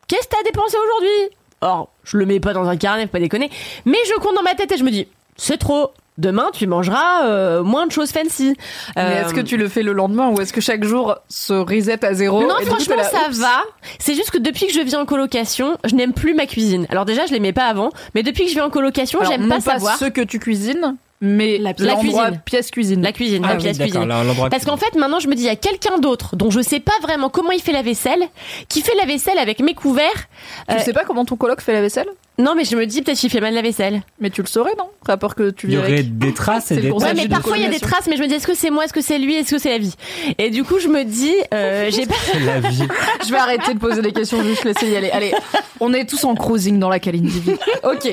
qu'est-ce 0.07 0.29
que 0.29 0.37
t'as 0.37 0.43
dépensé 0.45 0.77
aujourd'hui? 0.77 1.37
Or 1.61 1.91
je 2.05 2.17
le 2.17 2.27
mets 2.27 2.41
pas 2.41 2.53
dans 2.53 2.67
un 2.69 2.77
carnet, 2.77 3.03
faut 3.05 3.09
pas 3.13 3.19
déconner. 3.21 3.51
Mais 3.85 3.99
je 4.07 4.19
compte 4.21 4.35
dans 4.35 4.43
ma 4.43 4.55
tête 4.55 4.73
et 4.73 4.77
je 4.77 4.85
me 4.85 4.91
dis 4.91 5.07
c'est 5.37 5.59
trop. 5.59 5.91
Demain, 6.19 6.51
tu 6.53 6.67
mangeras 6.67 7.25
euh, 7.25 7.63
moins 7.63 7.87
de 7.87 7.93
choses 7.93 8.11
fancy. 8.11 8.55
Mais 8.95 9.03
Euh, 9.03 9.25
est-ce 9.25 9.33
que 9.33 9.41
tu 9.41 9.57
le 9.57 9.69
fais 9.69 9.83
le 9.83 9.93
lendemain 9.95 10.29
ou 10.29 10.39
est-ce 10.43 10.53
que 10.53 10.61
chaque 10.61 10.85
jour 10.85 11.17
se 11.31 11.55
reset 11.55 12.05
à 12.05 12.13
zéro 12.13 12.43
non, 12.47 12.57
coup, 12.57 12.67
franchement, 12.67 12.97
ça 13.11 13.29
oups. 13.31 13.39
va. 13.39 13.63
C'est 13.99 14.15
juste 14.15 14.31
que 14.31 14.37
depuis 14.37 14.67
que 14.67 14.75
je 14.75 14.81
vis 14.81 14.97
en 14.97 15.07
colocation, 15.07 15.79
je 15.85 15.95
n'aime 15.95 16.13
plus 16.13 16.35
ma 16.35 16.45
cuisine. 16.45 16.87
Alors 16.91 17.07
déjà, 17.07 17.25
je 17.25 17.33
l'aimais 17.33 17.55
pas 17.55 17.65
avant, 17.67 17.89
mais 18.15 18.23
depuis 18.23 18.43
que 18.45 18.51
je 18.51 18.55
vis 18.57 18.61
en 18.61 18.69
colocation, 18.69 19.21
j'aime 19.27 19.43
non 19.47 19.49
pas 19.49 19.61
savoir 19.63 19.97
ce 19.97 20.05
que 20.07 20.21
tu 20.21 20.39
cuisines, 20.41 20.97
mais 21.21 21.59
La- 21.59 21.73
la 21.79 21.95
l'endroit 21.95 22.25
cuisine. 22.27 22.41
pièce 22.45 22.71
cuisine. 22.71 23.03
la 23.03 23.13
cuisine, 23.13 23.43
Ah 23.45 23.49
la 23.49 23.55
oui, 23.57 23.63
pièce 23.63 23.79
cuisine. 23.79 24.05
là, 24.07 24.23
Parce 24.51 24.65
qu'en 24.65 24.77
fait, 24.77 24.95
maintenant, 24.97 25.21
je 25.21 25.29
me 25.29 25.35
dis, 25.35 25.43
il 25.43 25.47
y 25.47 25.51
a 25.51 25.57
quelqu'un 25.57 25.99
d'autre 25.99 26.37
dont 26.37 26.51
je 26.51 26.61
sais 26.61 26.81
pas 26.81 26.93
vraiment 27.03 27.29
comment 27.29 27.51
il 27.51 27.61
fait 27.61 27.73
la 27.73 27.83
vaisselle, 27.83 28.23
qui 28.69 28.81
fait 28.81 28.95
la 28.97 29.05
vaisselle 29.07 29.39
avec 29.39 29.61
mes 29.61 29.75
couverts. 29.75 30.29
Tu 30.69 30.77
Euh, 30.77 30.79
sais 30.79 30.93
pas 30.93 31.05
comment 31.05 31.25
ton 31.25 31.37
coloc 31.37 31.61
fait 31.61 31.73
la 31.73 31.83
vaisselle? 31.83 32.09
Non, 32.41 32.55
mais 32.57 32.65
je 32.65 32.77
me 32.77 32.87
dis, 32.87 33.03
peut-être 33.03 33.19
qu'il 33.19 33.31
fait 33.31 33.41
mal 33.41 33.55
la 33.55 33.63
vaisselle. 33.63 34.03
Mais 34.19 34.31
tu 34.31 34.41
le 34.43 34.47
saurais, 34.47 34.75
non? 34.79 34.87
Rapport 35.07 35.35
que 35.35 35.51
tu 35.51 35.67
Il 35.67 35.73
y 35.73 35.77
vis 35.77 35.79
aurait 35.79 35.93
avec. 35.93 36.19
des 36.19 36.35
traces 36.35 36.71
et 36.71 36.77
C'est 36.77 36.81
des 36.81 36.91
Ouais, 36.91 37.15
mais 37.15 37.29
parfois, 37.29 37.57
il 37.57 37.63
y 37.63 37.67
a 37.67 37.71
des 37.71 37.81
traces, 37.81 38.07
mais 38.09 38.17
je 38.17 38.23
me 38.23 38.29
dis, 38.29 38.35
est-ce 38.35 38.47
que 38.47 38.55
c'est 38.55 38.71
moi, 38.71 38.85
est-ce 38.85 38.93
que 38.93 39.01
c'est 39.01 39.19
lui, 39.19 39.35
est-ce 39.37 39.51
que 39.51 39.59
c'est 39.59 39.71
la 39.71 39.79
vie? 39.79 39.95
Et 40.39 40.51
du 40.51 40.65
coup, 40.65 40.79
je 40.79 40.89
me 40.89 41.05
dis, 41.05 41.35
euh, 41.55 41.91
j'ai 41.91 42.07
pas. 42.07 42.15
C'est 42.33 42.41
la 42.41 42.61
vie. 42.61 42.83
Je 43.27 43.31
vais 43.31 43.39
arrêter 43.39 43.75
de 43.75 43.79
poser 43.79 44.03
des 44.03 44.13
questions, 44.13 44.43
juste 44.43 44.65
laisser 44.65 44.89
y 44.91 44.97
aller. 44.97 45.11
Allez, 45.11 45.33
on 45.79 45.93
est 45.93 46.09
tous 46.09 46.25
en 46.25 46.35
cruising 46.35 46.79
dans 46.79 46.89
la 46.89 46.99
Kalindi 46.99 47.41
vie. 47.41 47.53
Ok. 47.85 48.05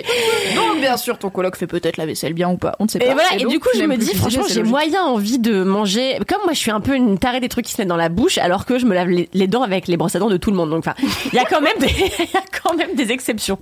Donc, 0.55 0.79
bien 0.79 0.97
sûr, 0.97 1.17
ton 1.17 1.29
coloc 1.29 1.55
fait 1.55 1.67
peut-être 1.67 1.97
la 1.97 2.05
vaisselle 2.05 2.33
bien 2.33 2.49
ou 2.49 2.57
pas. 2.57 2.75
On 2.79 2.83
ne 2.85 2.89
sait 2.89 2.99
pas. 2.99 3.05
Et 3.05 3.13
voilà, 3.13 3.29
et 3.35 3.41
donc, 3.43 3.49
du 3.51 3.59
coup, 3.59 3.69
je 3.75 3.83
me 3.83 3.95
dis, 3.95 4.13
franchement, 4.13 4.43
j'ai 4.49 4.63
moyen 4.63 5.03
envie 5.03 5.39
de 5.39 5.63
manger. 5.63 6.17
Comme 6.27 6.41
moi, 6.43 6.53
je 6.53 6.59
suis 6.59 6.71
un 6.71 6.81
peu 6.81 6.93
une 6.95 7.17
tarée 7.17 7.39
des 7.39 7.49
trucs 7.49 7.65
qui 7.65 7.73
se 7.73 7.81
mettent 7.81 7.87
dans 7.87 7.95
la 7.95 8.09
bouche, 8.09 8.37
alors 8.37 8.65
que 8.65 8.77
je 8.79 8.85
me 8.85 8.93
lave 8.93 9.09
les, 9.09 9.29
les 9.33 9.47
dents 9.47 9.63
avec 9.63 9.87
les 9.87 9.97
brosses 9.97 10.15
à 10.15 10.19
dents 10.19 10.29
de 10.29 10.37
tout 10.37 10.51
le 10.51 10.57
monde. 10.57 10.69
Donc, 10.69 10.79
enfin, 10.79 10.93
il 11.01 11.09
il 11.33 11.35
y 11.35 11.39
a 11.39 11.45
quand 11.45 12.75
même 12.75 12.95
des 12.95 13.11
exceptions. 13.11 13.59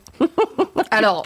Alors, 0.92 1.24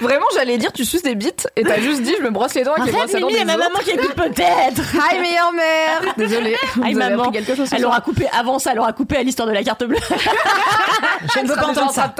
vraiment, 0.00 0.26
j'allais 0.34 0.58
dire, 0.58 0.72
tu 0.72 0.84
suces 0.84 1.02
des 1.02 1.14
bites 1.14 1.48
et 1.56 1.62
t'as 1.62 1.80
juste 1.80 2.02
dit, 2.02 2.14
je 2.18 2.22
me 2.24 2.30
brosse 2.30 2.54
les 2.54 2.64
dents 2.64 2.72
avec 2.74 2.86
les 2.86 2.92
brosses 2.92 3.14
à 3.14 3.20
dents 3.20 3.26
Mimi, 3.28 3.38
des 3.38 3.42
et 3.42 3.44
ma 3.44 3.54
autres. 3.54 3.64
maman 3.68 3.78
qui 3.84 3.90
écoute 3.90 4.14
peut-être. 4.14 4.82
Hi, 4.94 5.18
meilleure 5.20 5.52
mère 5.52 6.14
Désolée, 6.16 6.56
Aïe, 6.82 6.94
maman. 6.94 7.30
quelque 7.30 7.54
chose 7.54 7.68
Elle 7.74 7.84
aura 7.84 8.00
coupé 8.00 8.26
avant 8.36 8.58
ça, 8.58 8.72
elle 8.72 8.80
aura 8.80 8.92
coupé 8.92 9.16
à 9.16 9.22
l'histoire 9.22 9.46
de 9.48 9.52
la 9.54 9.62
carte 9.62 9.84
bleue. 9.84 9.98
Je 11.34 11.40
ne 11.40 11.48
veux 11.48 11.54
pas 11.54 11.66
entendre 11.66 11.92
ça. 11.92 12.12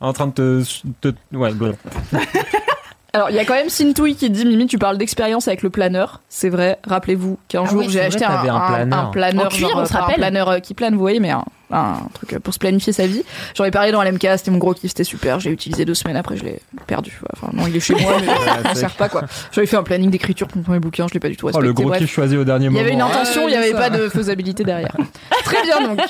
En 0.00 0.12
train 0.12 0.26
de 0.28 0.32
te. 0.32 1.08
te- 1.08 1.36
ouais, 1.36 1.52
bon. 1.52 1.74
Alors, 3.12 3.30
il 3.30 3.36
y 3.36 3.38
a 3.38 3.46
quand 3.46 3.54
même 3.54 3.70
Sintouille 3.70 4.14
qui 4.14 4.28
dit 4.28 4.44
Mimi, 4.44 4.66
tu 4.66 4.76
parles 4.78 4.98
d'expérience 4.98 5.48
avec 5.48 5.62
le 5.62 5.70
planeur. 5.70 6.20
C'est 6.28 6.50
vrai, 6.50 6.78
rappelez-vous 6.86 7.38
qu'un 7.48 7.62
Ah 7.64 7.70
jour 7.70 7.78
oui, 7.80 7.86
j'ai 7.88 8.02
acheté 8.02 8.24
vrai, 8.26 8.34
un, 8.34 8.36
t'avais 8.36 8.48
un 8.50 8.56
un- 8.56 8.66
planeur. 8.68 8.98
un 8.98 9.06
planeur, 9.06 9.46
En 9.46 9.48
cuir, 9.48 9.68
genre, 9.70 9.78
on 9.78 9.86
se 9.86 9.94
un 9.96 10.00
rappelle. 10.00 10.16
planeur 10.16 10.48
euh, 10.50 10.58
qui 10.58 10.74
plane, 10.74 10.92
vous 10.94 11.00
voyez, 11.00 11.18
mais 11.18 11.30
un, 11.30 11.42
un 11.72 11.96
truc 12.14 12.38
pour 12.38 12.54
se 12.54 12.58
planifier 12.58 12.92
sa 12.92 13.06
vie. 13.06 13.22
J'en 13.54 13.64
ai 13.64 13.70
parlé 13.70 13.90
dans 13.92 14.02
LMK, 14.02 14.26
c'était 14.36 14.50
mon 14.50 14.58
gros 14.58 14.72
kiff, 14.74 14.90
c'était 14.90 15.04
super. 15.04 15.40
J'ai 15.40 15.50
utilisé 15.50 15.84
deux 15.84 15.94
semaines 15.94 16.16
après, 16.16 16.36
je 16.36 16.44
l'ai 16.44 16.60
perdu. 16.86 17.18
Enfin, 17.32 17.48
non, 17.52 17.66
il 17.66 17.74
est 17.76 17.80
chez 17.80 17.94
moi, 17.94 18.16
mais 18.20 18.62
m'en 18.62 18.74
sert 18.74 18.94
pas 18.94 19.08
quoi. 19.08 19.22
J'avais 19.52 19.66
fait 19.66 19.76
un 19.76 19.82
planning 19.82 20.10
d'écriture 20.10 20.46
pour 20.48 20.68
mes 20.70 20.78
bouquins, 20.78 21.06
je 21.08 21.14
l'ai 21.14 21.20
pas 21.20 21.28
du 21.28 21.36
tout 21.36 21.46
Oh, 21.46 21.48
respecté. 21.48 21.66
le 21.66 21.72
gros 21.74 21.88
Bref. 21.88 21.98
kiff 22.00 22.12
choisi 22.12 22.36
au 22.36 22.44
dernier 22.44 22.66
Il 22.66 22.68
y 22.68 22.70
moment. 22.72 22.84
avait 22.84 22.92
une 22.92 23.00
intention, 23.02 23.42
il 23.48 23.50
n'y 23.50 23.56
avait 23.56 23.72
ça. 23.72 23.78
pas 23.78 23.90
de 23.90 24.08
faisabilité 24.08 24.64
derrière. 24.64 24.94
Très 25.44 25.62
bien 25.62 25.80
donc. 25.88 26.00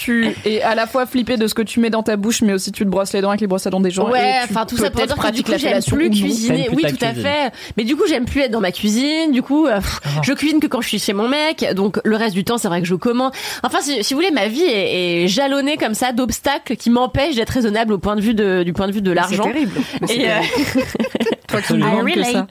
Tu 0.00 0.34
es 0.46 0.62
à 0.62 0.74
la 0.74 0.86
fois 0.86 1.04
flippé 1.04 1.36
de 1.36 1.46
ce 1.46 1.54
que 1.54 1.62
tu 1.62 1.78
mets 1.80 1.90
dans 1.90 2.02
ta 2.02 2.16
bouche, 2.16 2.40
mais 2.42 2.54
aussi 2.54 2.72
tu 2.72 2.84
te 2.84 2.88
brosses 2.88 3.12
les 3.12 3.20
dents 3.20 3.28
avec 3.28 3.40
les 3.40 3.46
brosses 3.46 3.66
à 3.66 3.70
dents 3.70 3.80
des 3.80 3.90
gens. 3.90 4.08
Ouais, 4.08 4.36
enfin 4.44 4.64
tout 4.64 4.76
ça 4.76 4.90
pour 4.90 5.04
dire 5.04 5.16
que 5.16 5.30
du 5.32 5.42
coup 5.42 5.52
j'aime 5.56 5.82
plus 5.82 6.10
cuisiner. 6.10 6.66
Plus 6.66 6.76
Oui, 6.76 6.82
tout 6.82 7.04
à 7.04 7.08
cuisine. 7.08 7.22
fait. 7.22 7.52
Mais 7.76 7.84
du 7.84 7.96
coup 7.96 8.04
j'aime 8.08 8.24
plus 8.24 8.40
être 8.40 8.50
dans 8.50 8.60
ma 8.60 8.72
cuisine. 8.72 9.32
Du 9.32 9.42
coup, 9.42 9.66
euh, 9.66 9.76
pff, 9.76 10.00
je 10.22 10.32
cuisine 10.32 10.60
que 10.60 10.66
quand 10.66 10.80
je 10.80 10.88
suis 10.88 10.98
chez 10.98 11.12
mon 11.12 11.28
mec. 11.28 11.66
Donc 11.74 11.98
le 12.04 12.16
reste 12.16 12.34
du 12.34 12.44
temps, 12.44 12.56
c'est 12.58 12.68
vrai 12.68 12.80
que 12.80 12.86
je 12.86 12.94
commande. 12.94 13.32
Enfin, 13.62 13.78
si, 13.82 14.02
si 14.02 14.14
vous 14.14 14.20
voulez, 14.20 14.32
ma 14.32 14.48
vie 14.48 14.62
est, 14.62 15.24
est 15.24 15.28
jalonnée 15.28 15.76
comme 15.76 15.94
ça 15.94 16.12
d'obstacles 16.12 16.76
qui 16.76 16.90
m'empêchent 16.90 17.36
d'être 17.36 17.50
raisonnable 17.50 17.92
au 17.92 17.98
point 17.98 18.16
de 18.16 18.20
vue 18.20 18.34
de, 18.34 18.62
du 18.62 18.72
point 18.72 18.86
de 18.86 18.92
vue 18.92 19.02
de 19.02 19.12
l'argent. 19.12 19.42
C'est 19.44 19.52
terrible. 19.52 19.80
Et, 20.08 20.30
euh, 20.30 20.38
terrible. 20.64 20.86
Toi 21.50 21.62
qui 21.62 21.74
me 21.74 22.14
que 22.14 22.22
ça. 22.24 22.46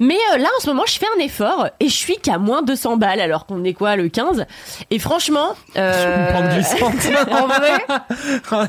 Mais 0.00 0.16
euh, 0.34 0.38
là, 0.38 0.48
en 0.56 0.60
ce 0.60 0.68
moment, 0.68 0.84
je 0.86 0.98
fais 0.98 1.06
un 1.16 1.20
effort 1.20 1.68
et 1.78 1.88
je 1.88 1.94
suis 1.94 2.16
qu'à 2.16 2.38
moins 2.38 2.62
200 2.62 2.96
balles 2.96 3.20
alors 3.20 3.46
qu'on 3.46 3.62
est 3.64 3.74
quoi 3.74 3.96
le 3.96 4.08
15 4.08 4.46
Et 4.90 4.98
franchement, 4.98 5.54
euh, 5.76 6.32
Pente 6.32 6.50
glissante. 6.54 6.94
En 7.30 7.46
vrai, 7.46 8.66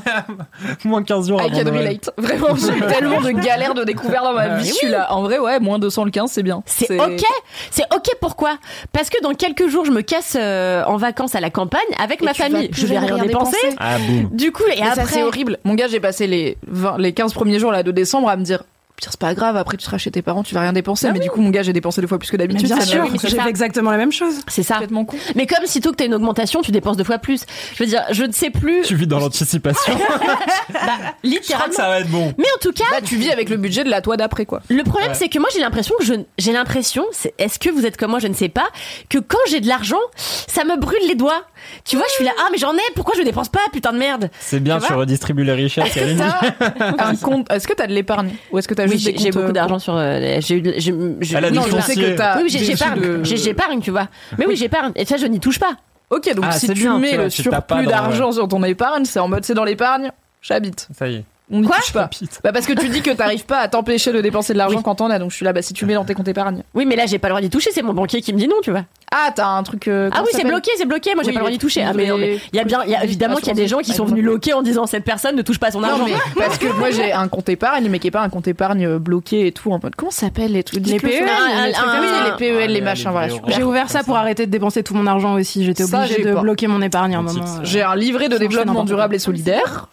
Moins 0.84 1.02
15 1.02 1.28
jours 1.28 1.42
I 1.42 1.50
can 1.50 1.70
relate. 1.70 2.10
Vraiment, 2.16 2.54
j'ai 2.56 2.76
eu 2.76 2.80
tellement 2.88 3.20
de 3.20 3.30
galères 3.30 3.74
de 3.74 3.84
découvert 3.84 4.22
dans 4.22 4.32
ma 4.32 4.58
vie. 4.58 4.68
oui. 4.70 4.76
Celui-là, 4.80 5.12
en 5.12 5.22
vrai, 5.22 5.38
ouais, 5.38 5.60
moins 5.60 5.78
200 5.78 6.04
le 6.04 6.10
15, 6.10 6.30
c'est 6.30 6.42
bien. 6.42 6.62
C'est 6.66 7.00
ok, 7.00 7.22
c'est 7.70 7.84
ok 7.94 8.08
pourquoi? 8.20 8.56
Parce 8.92 9.10
que 9.10 9.20
dans 9.22 9.34
quelques 9.34 9.68
jours 9.68 9.84
je 9.84 9.90
me 9.90 10.02
casse 10.02 10.36
euh, 10.38 10.84
en 10.84 10.96
vacances 10.96 11.34
à 11.34 11.40
la 11.40 11.50
campagne 11.50 11.80
avec 11.98 12.22
Et 12.22 12.24
ma 12.24 12.34
famille. 12.34 12.68
Je 12.72 12.86
vais 12.86 12.98
rien 12.98 13.14
rien 13.14 13.24
dépenser. 13.24 13.56
dépenser. 13.62 13.76
Ah. 13.78 13.96
Du 14.32 14.52
coup 14.52 14.64
et 14.72 14.80
Mais 14.80 14.88
après 14.88 15.06
c'est 15.06 15.22
horrible. 15.22 15.58
Mon 15.64 15.74
gars, 15.74 15.88
j'ai 15.88 16.00
passé 16.00 16.26
les, 16.26 16.58
20 16.66 16.98
les 16.98 17.12
15 17.12 17.32
premiers 17.34 17.58
jours 17.58 17.72
là, 17.72 17.82
de 17.82 17.90
décembre 17.90 18.28
à 18.28 18.36
me 18.36 18.42
dire. 18.44 18.62
Pire, 18.96 19.10
c'est 19.10 19.20
pas 19.20 19.34
grave, 19.34 19.56
après 19.58 19.76
tu 19.76 19.84
seras 19.84 19.98
chez 19.98 20.10
tes 20.10 20.22
parents, 20.22 20.42
tu 20.42 20.54
vas 20.54 20.62
rien 20.62 20.72
dépenser. 20.72 21.10
mais 21.12 21.18
du 21.18 21.28
coup, 21.28 21.40
mon 21.42 21.50
gars, 21.50 21.62
j'ai 21.62 21.74
dépensé 21.74 22.00
deux 22.00 22.06
fois 22.06 22.18
plus 22.18 22.30
que 22.30 22.36
d'habitude. 22.38 22.66
bien 22.66 22.80
sûr, 22.80 23.06
j'ai 23.22 23.28
fait 23.38 23.48
exactement 23.48 23.90
la 23.90 23.98
même 23.98 24.12
chose. 24.12 24.36
c'est 24.48 24.62
ça. 24.62 24.74
complètement 24.74 25.04
con. 25.04 25.16
Mais 25.34 25.46
comme 25.46 25.66
sitôt 25.66 25.90
que 25.90 25.96
t'as 25.96 26.06
une 26.06 26.14
augmentation, 26.14 26.62
tu 26.62 26.70
dépenses 26.72 26.96
deux 26.96 27.04
fois 27.04 27.18
plus. 27.18 27.42
Je 27.74 27.82
veux 27.84 27.88
dire, 27.90 28.02
je 28.10 28.24
ne 28.24 28.32
sais 28.32 28.48
plus 28.50 28.82
Tu 28.82 28.94
vis 28.96 29.06
dans 29.06 29.18
l'anticipation. 29.18 29.92
Je 30.68 30.72
crois 30.74 30.98
littéralement. 31.22 31.68
que 31.68 31.74
ça 31.74 31.88
va 31.88 32.00
être 32.00 32.10
bon. 32.10 32.32
Mais 32.38 32.44
en 32.56 32.58
tout 32.60 32.72
cas, 32.72 32.84
Bah, 32.90 33.00
tu 33.04 33.16
vis 33.16 33.30
avec 33.30 33.48
le 33.50 33.56
budget 33.56 33.84
de 33.84 33.90
la 33.90 34.00
toi 34.00 34.16
d'après, 34.16 34.46
quoi. 34.46 34.62
Le 34.68 34.82
problème, 34.82 35.10
Ouais. 35.10 35.14
c'est 35.14 35.28
que 35.28 35.38
moi, 35.38 35.48
j'ai 35.52 35.60
l'impression 35.60 35.94
que 35.98 36.04
je, 36.04 36.14
j'ai 36.38 36.52
l'impression, 36.52 37.04
est-ce 37.38 37.58
que 37.58 37.68
vous 37.70 37.84
êtes 37.86 37.96
comme 37.96 38.10
moi, 38.10 38.18
je 38.18 38.28
ne 38.28 38.34
sais 38.34 38.48
pas, 38.48 38.66
que 39.10 39.18
quand 39.18 39.38
j'ai 39.50 39.60
de 39.60 39.68
l'argent, 39.68 39.98
ça 40.16 40.64
me 40.64 40.76
brûle 40.78 40.98
les 41.08 41.14
doigts. 41.16 41.42
Tu 41.84 41.96
vois, 41.96 42.04
je 42.08 42.12
suis 42.14 42.24
là, 42.24 42.32
ah, 42.38 42.48
mais 42.52 42.58
j'en 42.58 42.74
ai, 42.74 42.80
pourquoi 42.94 43.14
je 43.16 43.22
dépense 43.22 43.48
pas, 43.48 43.60
putain 43.72 43.92
de 43.92 43.98
merde. 43.98 44.30
C'est 44.40 44.60
bien, 44.60 44.78
Tu 44.78 44.86
tu 44.86 44.92
redistribues 44.92 45.44
les 45.44 45.52
richesses. 45.52 45.96
Est-ce 45.96 46.16
que 46.16 46.96
t'as 46.96 47.06
un 47.06 47.16
compte 47.16 47.50
Est-ce 47.52 47.66
que 47.68 47.72
t'as 47.74 47.86
de 47.86 47.92
l'épargne 47.92 48.30
Ou 48.52 48.58
est-ce 48.58 48.68
que 48.68 48.74
t'as 48.74 48.84
Oui, 48.84 48.92
juste 48.92 49.04
j'ai, 49.04 49.12
des 49.12 49.18
j'ai 49.18 49.24
comptes, 49.30 49.34
beaucoup 49.34 49.48
euh, 49.48 49.52
d'argent 49.52 49.78
sur, 49.78 49.94
euh, 49.96 50.38
j'ai 50.40 50.56
eu, 50.56 50.60
de- 50.62 50.74
j'ai, 50.76 50.94
j'ai- 51.20 51.36
Elle 51.36 51.44
a 51.44 51.50
Non, 51.50 51.62
je 51.70 51.80
sais 51.80 51.94
que 51.94 52.16
t'as. 52.16 52.40
oui, 52.42 52.48
j'épargne, 52.48 53.00
de- 53.00 53.24
j'ai, 53.24 53.36
j'épargne, 53.36 53.80
tu 53.80 53.90
vois. 53.90 54.08
Mais 54.38 54.46
oui, 54.46 54.56
j'épargne. 54.56 54.92
Et 54.96 55.04
ça, 55.04 55.16
je 55.16 55.26
n'y 55.26 55.40
touche 55.40 55.58
pas. 55.58 55.76
Ok, 56.10 56.32
donc 56.34 56.44
Ah, 56.48 56.52
si 56.52 56.66
c'est 56.66 56.74
tu 56.74 56.80
bien, 56.82 56.98
mets 56.98 57.08
tu 57.10 57.14
vois, 57.16 57.24
le 57.24 57.30
surplus 57.30 57.86
d'argent 57.86 58.30
sur 58.32 58.46
ton 58.46 58.62
épargne, 58.62 59.04
c'est 59.04 59.18
en 59.18 59.26
mode 59.28 59.44
c'est 59.44 59.54
dans 59.54 59.64
l'épargne, 59.64 60.12
j'habite. 60.40 60.88
Ça 60.96 61.08
y 61.08 61.16
est. 61.16 61.24
On 61.48 61.62
Quoi 61.62 61.76
touche 61.76 61.92
pas. 61.92 62.10
Bah 62.42 62.50
parce 62.52 62.66
que 62.66 62.72
tu 62.72 62.88
dis 62.88 63.02
que 63.02 63.12
t'arrives 63.12 63.46
pas 63.46 63.58
à 63.58 63.68
t'empêcher 63.68 64.12
de 64.12 64.20
dépenser 64.20 64.52
de 64.52 64.58
l'argent 64.58 64.78
Oui. 64.78 64.82
quand 64.82 64.96
t'en 64.96 65.10
as, 65.10 65.20
donc 65.20 65.30
je 65.30 65.36
suis 65.36 65.44
là, 65.44 65.52
bah 65.52 65.62
si 65.62 65.74
tu 65.74 65.86
mets 65.86 65.94
dans 65.94 66.04
tes 66.04 66.14
comptes 66.14 66.26
épargne. 66.26 66.64
Oui, 66.74 66.86
mais 66.86 66.96
là, 66.96 67.06
j'ai 67.06 67.20
pas 67.20 67.28
le 67.28 67.32
droit 67.34 67.40
d'y 67.40 67.50
toucher, 67.50 67.70
c'est 67.72 67.82
mon 67.82 67.94
banquier 67.94 68.20
qui 68.20 68.32
me 68.32 68.38
dit 68.38 68.48
non, 68.48 68.56
tu 68.64 68.72
vois. 68.72 68.82
Ah, 69.12 69.30
t'as 69.32 69.46
un 69.46 69.62
truc. 69.62 69.86
euh, 69.86 70.10
Ah 70.12 70.22
oui, 70.24 70.30
c'est 70.32 70.42
bloqué, 70.44 70.72
c'est 70.76 70.86
bloqué. 70.86 71.14
Moi, 71.14 71.22
j'ai 71.22 71.28
Oui, 71.28 71.34
pas 71.34 71.38
le 71.38 71.44
droit 71.44 71.50
d'y 71.52 71.58
toucher. 71.58 71.84
Ah, 71.84 71.92
mais 71.94 72.08
non, 72.08 72.18
mais 72.18 72.40
il 72.52 72.56
y 72.56 72.58
a 72.58 72.64
bien, 72.64 72.82
il 72.84 72.90
y 72.90 72.96
a 72.96 73.04
évidemment 73.04 73.36
qu'il 73.36 73.46
y 73.46 73.50
a 73.52 73.54
des 73.54 73.68
gens 73.68 73.78
qui 73.78 73.92
sont 73.92 74.04
venus 74.04 74.24
loquer 74.24 74.54
en 74.54 74.62
disant 74.62 74.86
cette 74.86 75.04
personne 75.04 75.36
ne 75.36 75.42
touche 75.42 75.60
pas 75.60 75.70
son 75.70 75.80
Non, 75.82 75.88
argent. 75.90 76.06
mais 76.06 76.14
parce 76.36 76.58
que 76.58 76.66
moi 76.66 76.90
j'ai 76.90 77.12
un 77.12 77.28
compte 77.28 77.48
épargne, 77.48 77.88
mais 77.90 78.00
qui 78.00 78.08
est 78.08 78.10
pas 78.10 78.22
un 78.22 78.28
compte 78.28 78.48
épargne 78.48 78.84
euh, 78.84 78.98
bloqué 78.98 79.46
et 79.46 79.52
tout 79.52 79.70
en 79.70 79.78
mode. 79.80 79.94
Comment 79.94 80.10
ça 80.10 80.22
s'appelle 80.22 80.50
les 80.50 80.64
trucs 80.64 80.84
Les 80.84 80.98
PEL, 80.98 81.24
les 81.24 82.32
PEL, 82.38 82.72
les 82.72 82.80
Ah, 82.80 82.84
machins, 82.84 83.10
voilà. 83.12 83.32
J'ai 83.46 83.62
ouvert 83.62 83.88
ça 83.88 84.02
pour 84.02 84.16
arrêter 84.16 84.46
de 84.46 84.50
dépenser 84.50 84.82
tout 84.82 84.94
mon 84.94 85.06
argent 85.06 85.34
aussi. 85.34 85.64
J'étais 85.64 85.84
obligée 85.84 86.24
de 86.24 86.34
bloquer 86.34 86.66
mon 86.66 86.82
épargne 86.82 87.14
à 87.14 87.18
un 87.20 87.22
moment. 87.22 87.44
euh. 87.44 87.60
J'ai 87.62 87.82
un 87.82 87.94
livret 87.94 88.28
de 88.28 88.36
développement 88.38 88.82
durable 88.84 89.14
et 89.14 89.18
solidaire 89.20 89.88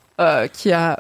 qui 0.53 0.71
a 0.71 0.99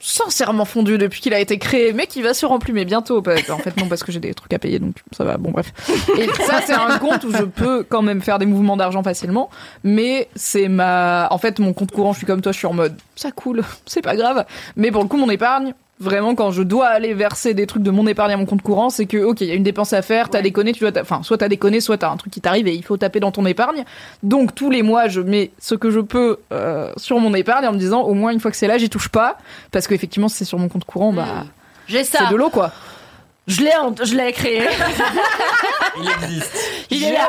sincèrement 0.00 0.64
fondu 0.64 0.98
depuis 0.98 1.20
qu'il 1.20 1.34
a 1.34 1.40
été 1.40 1.58
créé, 1.58 1.92
mais 1.92 2.06
qui 2.06 2.22
va 2.22 2.34
se 2.34 2.46
remplumer 2.46 2.84
bientôt. 2.84 3.18
En 3.18 3.58
fait, 3.58 3.76
non, 3.76 3.88
parce 3.88 4.02
que 4.02 4.12
j'ai 4.12 4.20
des 4.20 4.34
trucs 4.34 4.52
à 4.52 4.58
payer, 4.58 4.78
donc 4.78 4.96
ça 5.16 5.24
va. 5.24 5.36
Bon, 5.36 5.50
bref. 5.50 5.72
Et 6.18 6.26
ça, 6.44 6.60
c'est 6.64 6.72
un 6.72 6.98
compte 6.98 7.24
où 7.24 7.32
je 7.32 7.44
peux 7.44 7.82
quand 7.82 8.02
même 8.02 8.22
faire 8.22 8.38
des 8.38 8.46
mouvements 8.46 8.76
d'argent 8.76 9.02
facilement, 9.02 9.50
mais 9.84 10.28
c'est 10.34 10.68
ma. 10.68 11.28
En 11.30 11.38
fait, 11.38 11.58
mon 11.58 11.72
compte 11.72 11.90
courant, 11.90 12.12
je 12.12 12.18
suis 12.18 12.26
comme 12.26 12.42
toi, 12.42 12.52
je 12.52 12.58
suis 12.58 12.66
en 12.66 12.74
mode 12.74 12.96
ça 13.16 13.32
coule, 13.32 13.62
c'est 13.86 14.02
pas 14.02 14.16
grave. 14.16 14.44
Mais 14.76 14.90
pour 14.90 15.02
le 15.02 15.08
coup, 15.08 15.16
mon 15.16 15.30
épargne. 15.30 15.74
Vraiment, 16.00 16.36
quand 16.36 16.52
je 16.52 16.62
dois 16.62 16.86
aller 16.86 17.12
verser 17.12 17.54
des 17.54 17.66
trucs 17.66 17.82
de 17.82 17.90
mon 17.90 18.06
épargne 18.06 18.32
à 18.32 18.36
mon 18.36 18.46
compte 18.46 18.62
courant, 18.62 18.88
c'est 18.88 19.06
que, 19.06 19.16
ok, 19.18 19.40
il 19.40 19.48
y 19.48 19.50
a 19.50 19.54
une 19.54 19.64
dépense 19.64 19.92
à 19.92 20.00
faire, 20.02 20.30
t'as 20.30 20.42
déconné, 20.42 20.72
tu 20.72 20.80
dois, 20.80 20.92
enfin, 21.00 21.24
soit 21.24 21.38
t'as 21.38 21.48
déconné, 21.48 21.80
soit 21.80 21.98
t'as 21.98 22.10
un 22.10 22.16
truc 22.16 22.32
qui 22.32 22.40
t'arrive 22.40 22.68
et 22.68 22.74
il 22.74 22.84
faut 22.84 22.96
taper 22.96 23.18
dans 23.18 23.32
ton 23.32 23.44
épargne. 23.46 23.84
Donc, 24.22 24.54
tous 24.54 24.70
les 24.70 24.82
mois, 24.82 25.08
je 25.08 25.20
mets 25.20 25.50
ce 25.58 25.74
que 25.74 25.90
je 25.90 25.98
peux 25.98 26.38
euh, 26.52 26.92
sur 26.96 27.18
mon 27.18 27.34
épargne 27.34 27.66
en 27.66 27.72
me 27.72 27.78
disant, 27.78 28.02
au 28.02 28.14
moins, 28.14 28.30
une 28.30 28.38
fois 28.38 28.52
que 28.52 28.56
c'est 28.56 28.68
là, 28.68 28.78
j'y 28.78 28.88
touche 28.88 29.08
pas. 29.08 29.38
Parce 29.72 29.88
qu'effectivement, 29.88 30.28
si 30.28 30.36
c'est 30.36 30.44
sur 30.44 30.58
mon 30.58 30.68
compte 30.68 30.84
courant, 30.84 31.12
bah, 31.12 31.46
J'ai 31.88 32.04
c'est 32.04 32.18
ça. 32.18 32.30
de 32.30 32.36
l'eau, 32.36 32.50
quoi. 32.50 32.70
Je 33.48 33.62
l'ai, 33.62 33.72
je 34.04 34.14
l'ai 34.14 34.32
créé. 34.32 34.62
Il 36.00 36.08
existe. 36.10 36.52
Il 36.90 37.04
est 37.04 37.12
là. 37.12 37.28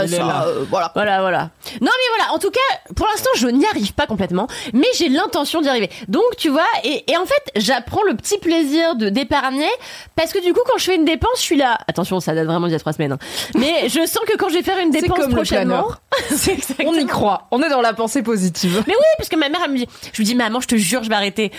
Euh, 0.00 0.02
Il 0.06 0.14
est 0.14 0.16
ça, 0.18 0.24
là. 0.24 0.44
euh, 0.46 0.64
voilà. 0.68 0.90
Voilà, 0.94 1.20
voilà. 1.20 1.50
Non, 1.80 1.90
mais 1.90 2.16
voilà. 2.16 2.32
En 2.32 2.38
tout 2.38 2.50
cas, 2.50 2.92
pour 2.96 3.06
l'instant, 3.06 3.30
je 3.36 3.46
n'y 3.48 3.64
arrive 3.66 3.92
pas 3.94 4.06
complètement, 4.06 4.46
mais 4.72 4.86
j'ai 4.96 5.08
l'intention 5.08 5.60
d'y 5.60 5.68
arriver. 5.68 5.90
Donc, 6.08 6.24
tu 6.36 6.48
vois, 6.48 6.66
et, 6.84 7.10
et 7.10 7.16
en 7.16 7.24
fait, 7.24 7.42
j'apprends 7.56 8.02
le 8.02 8.14
petit 8.14 8.38
plaisir 8.38 8.94
de 8.96 9.08
d'épargner 9.08 9.68
parce 10.16 10.32
que 10.32 10.42
du 10.44 10.52
coup, 10.52 10.60
quand 10.66 10.78
je 10.78 10.84
fais 10.84 10.96
une 10.96 11.04
dépense, 11.04 11.36
je 11.36 11.42
suis 11.42 11.56
là. 11.56 11.78
Attention, 11.88 12.20
ça 12.20 12.34
date 12.34 12.46
vraiment 12.46 12.66
d'il 12.66 12.72
y 12.72 12.76
a 12.76 12.80
trois 12.80 12.92
semaines. 12.92 13.12
hein. 13.12 13.18
Mais 13.54 13.88
je 13.88 14.04
sens 14.06 14.22
que 14.26 14.36
quand 14.36 14.48
je 14.48 14.54
vais 14.54 14.62
faire 14.62 14.78
une 14.78 14.90
dépense 14.90 15.18
comme 15.18 15.30
le 15.30 15.36
prochainement, 15.36 15.82
planeur. 15.84 16.00
c'est 16.36 16.52
exactement. 16.52 16.90
On 16.90 16.94
y 16.94 17.06
croit. 17.06 17.46
On 17.52 17.62
est 17.62 17.68
dans 17.70 17.80
la 17.80 17.94
pensée 17.94 18.22
positive. 18.22 18.82
Mais 18.86 18.94
oui, 18.94 19.04
parce 19.18 19.28
que 19.28 19.36
ma 19.36 19.48
mère, 19.48 19.60
elle 19.64 19.70
me 19.72 19.78
dit, 19.78 19.88
je 20.12 20.16
lui 20.18 20.24
dis, 20.24 20.34
maman, 20.34 20.60
je 20.60 20.68
te 20.68 20.74
jure, 20.76 21.02
je 21.04 21.08
vais 21.08 21.14
arrêter. 21.14 21.52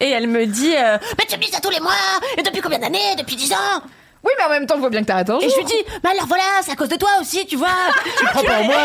Et 0.00 0.08
elle 0.10 0.26
me 0.26 0.46
dit, 0.46 0.74
euh, 0.76 0.98
mais 1.18 1.26
tu 1.28 1.36
me 1.36 1.42
dis 1.42 1.50
ça 1.50 1.60
tous 1.60 1.70
les 1.70 1.80
mois, 1.80 1.92
et 2.36 2.42
depuis 2.42 2.60
combien 2.60 2.78
d'années, 2.78 3.14
depuis 3.18 3.36
10 3.36 3.52
ans 3.52 3.56
Oui, 4.24 4.32
mais 4.36 4.44
en 4.44 4.48
même 4.50 4.66
temps, 4.66 4.74
il 4.76 4.82
faut 4.82 4.90
bien 4.90 5.00
que 5.02 5.06
t'arrêtes 5.06 5.30
un 5.30 5.38
Et 5.38 5.42
jour. 5.42 5.50
je 5.52 5.56
lui 5.58 5.64
dis, 5.64 5.84
mais 6.02 6.10
alors 6.10 6.26
voilà, 6.26 6.42
c'est 6.62 6.72
à 6.72 6.76
cause 6.76 6.88
de 6.88 6.96
toi 6.96 7.08
aussi, 7.20 7.46
tu 7.46 7.56
vois. 7.56 7.68
tu 8.18 8.26
Crois 8.26 8.42
pas 8.42 8.58
en 8.60 8.64
moi. 8.64 8.76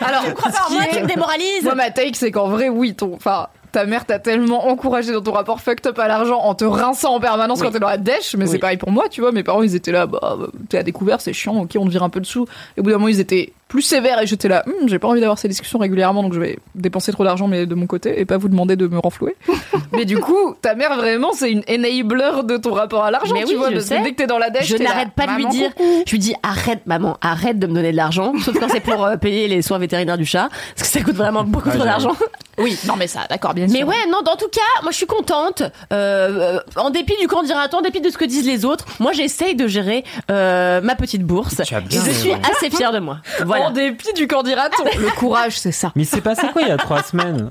Alors, 0.00 0.34
crois 0.34 0.50
pas 0.50 0.66
en 0.68 0.72
moi, 0.72 0.82
tu 0.90 1.00
me 1.02 1.06
démoralises. 1.06 1.62
Moi, 1.62 1.74
ma 1.74 1.90
take, 1.90 2.14
c'est 2.14 2.30
qu'en 2.32 2.48
vrai, 2.48 2.70
oui, 2.70 2.94
ton, 2.94 3.12
enfin, 3.14 3.48
ta 3.70 3.84
mère 3.84 4.06
t'a 4.06 4.18
tellement 4.18 4.66
encouragé 4.68 5.12
dans 5.12 5.20
ton 5.20 5.32
rapport 5.32 5.60
fucked 5.60 5.86
up 5.86 5.98
à 5.98 6.08
l'argent 6.08 6.38
en 6.38 6.54
te 6.54 6.64
rinçant 6.64 7.14
en 7.14 7.20
permanence 7.20 7.58
Oui. 7.60 7.66
quand 7.66 7.72
t'es 7.72 7.78
dans 7.80 7.88
la 7.88 7.98
dèche. 7.98 8.34
Mais 8.36 8.46
Oui. 8.46 8.50
c'est 8.50 8.58
pareil 8.58 8.78
pour 8.78 8.90
moi, 8.90 9.10
tu 9.10 9.20
vois. 9.20 9.30
Mes 9.30 9.42
parents, 9.42 9.62
ils 9.62 9.74
étaient 9.74 9.92
là, 9.92 10.06
bah, 10.06 10.18
bah, 10.22 10.46
t'es 10.70 10.78
à 10.78 10.82
découvert, 10.82 11.20
c'est 11.20 11.34
chiant, 11.34 11.54
ok, 11.58 11.72
on 11.78 11.84
te 11.84 11.90
vire 11.90 12.02
un 12.02 12.08
peu 12.10 12.20
dessous. 12.20 12.46
Et 12.76 12.80
au 12.80 12.82
bout 12.82 12.88
d'un 12.90 12.96
moment, 12.96 13.08
ils 13.08 13.20
étaient 13.20 13.52
plus 13.68 13.82
sévères 13.82 14.20
et 14.22 14.26
j'étais 14.26 14.48
là, 14.48 14.64
Hum, 14.66 14.88
j'ai 14.88 14.98
pas 14.98 15.08
envie 15.08 15.20
d'avoir 15.20 15.38
ces 15.38 15.48
discussions 15.48 15.78
régulièrement, 15.78 16.22
donc 16.22 16.32
je 16.32 16.40
vais 16.40 16.58
dépenser 16.74 17.12
trop 17.12 17.24
d'argent, 17.24 17.46
mais 17.48 17.66
de 17.66 17.74
mon 17.74 17.86
côté, 17.86 18.18
et 18.20 18.24
pas 18.24 18.36
vous 18.38 18.48
demander 18.48 18.76
de 18.76 18.86
me 18.88 18.98
renflouer. 18.98 19.36
mais 19.92 20.04
du 20.04 20.18
coup, 20.18 20.54
ta 20.60 20.74
mère, 20.74 20.96
vraiment, 20.96 21.32
c'est 21.32 21.50
une 21.52 21.62
enabler 21.68 22.42
de 22.44 22.56
ton 22.56 22.72
rapport 22.72 23.04
à 23.04 23.10
l'argent, 23.10 23.34
Mais 23.34 23.44
tu 23.44 23.52
oui, 23.52 23.56
vois. 23.58 23.70
je 23.70 23.78
sais. 23.80 24.00
dès 24.02 24.10
que 24.12 24.16
t'es 24.16 24.26
dans 24.26 24.38
la 24.38 24.50
dèche, 24.50 24.66
Je 24.68 24.76
n'arrête 24.76 25.10
pas 25.14 25.26
de 25.26 25.32
lui 25.36 25.46
dire. 25.46 25.74
coucou. 25.74 26.02
Je 26.06 26.10
lui 26.12 26.18
dis 26.18 26.34
arrête 26.42 26.86
maman, 26.86 27.18
arrête 27.20 27.58
de 27.58 27.66
me 27.66 27.74
donner 27.74 27.92
de 27.92 27.96
l'argent, 27.96 28.32
sauf 28.42 28.58
quand 28.58 28.68
c'est 28.70 28.80
pour 28.80 29.04
euh, 29.04 29.16
payer 29.16 29.48
les 29.48 29.60
soins 29.62 29.78
vétérinaires 29.78 30.18
du 30.18 30.26
chat, 30.26 30.48
parce 30.76 30.88
que 30.90 30.98
ça 30.98 31.04
coûte 31.04 31.16
vraiment 31.16 31.44
beaucoup 31.44 31.70
trop 31.70 31.84
d'argent. 31.84 32.16
Oui, 32.58 32.76
non, 32.88 32.94
mais 32.98 33.06
ça, 33.06 33.20
d'accord, 33.30 33.54
bien 33.54 33.66
Mais 33.68 33.78
sûr. 33.78 33.86
ouais, 33.88 34.06
non, 34.10 34.20
dans 34.24 34.34
tout 34.34 34.48
cas, 34.50 34.82
moi 34.82 34.90
je 34.90 34.96
suis 34.96 35.06
contente. 35.06 35.62
Euh, 35.92 36.58
en 36.74 36.90
dépit 36.90 37.14
du 37.20 37.28
candidat, 37.28 37.68
en 37.72 37.80
dépit 37.82 38.00
de 38.00 38.10
ce 38.10 38.18
que 38.18 38.24
disent 38.24 38.46
les 38.46 38.64
autres, 38.64 38.84
moi 38.98 39.12
j'essaye 39.12 39.54
de 39.54 39.66
gérer 39.68 40.02
euh, 40.30 40.80
ma 40.80 40.96
petite 40.96 41.22
bourse. 41.22 41.60
Et 41.60 41.80
bien 41.82 42.02
je 42.04 42.10
suis 42.10 42.32
assez 42.32 42.70
fière 42.70 42.92
de 42.92 42.98
moi. 42.98 43.18
Voilà. 43.44 43.57
En 43.62 43.70
dépit 43.70 44.12
du 44.14 44.26
candidaton. 44.26 44.84
le 44.98 45.10
courage, 45.16 45.58
c'est 45.58 45.72
ça. 45.72 45.92
Mais 45.96 46.02
il 46.02 46.06
s'est 46.06 46.20
passé 46.20 46.46
quoi 46.52 46.62
il 46.62 46.68
y 46.68 46.70
a 46.72 46.76
trois 46.76 47.02
semaines? 47.02 47.50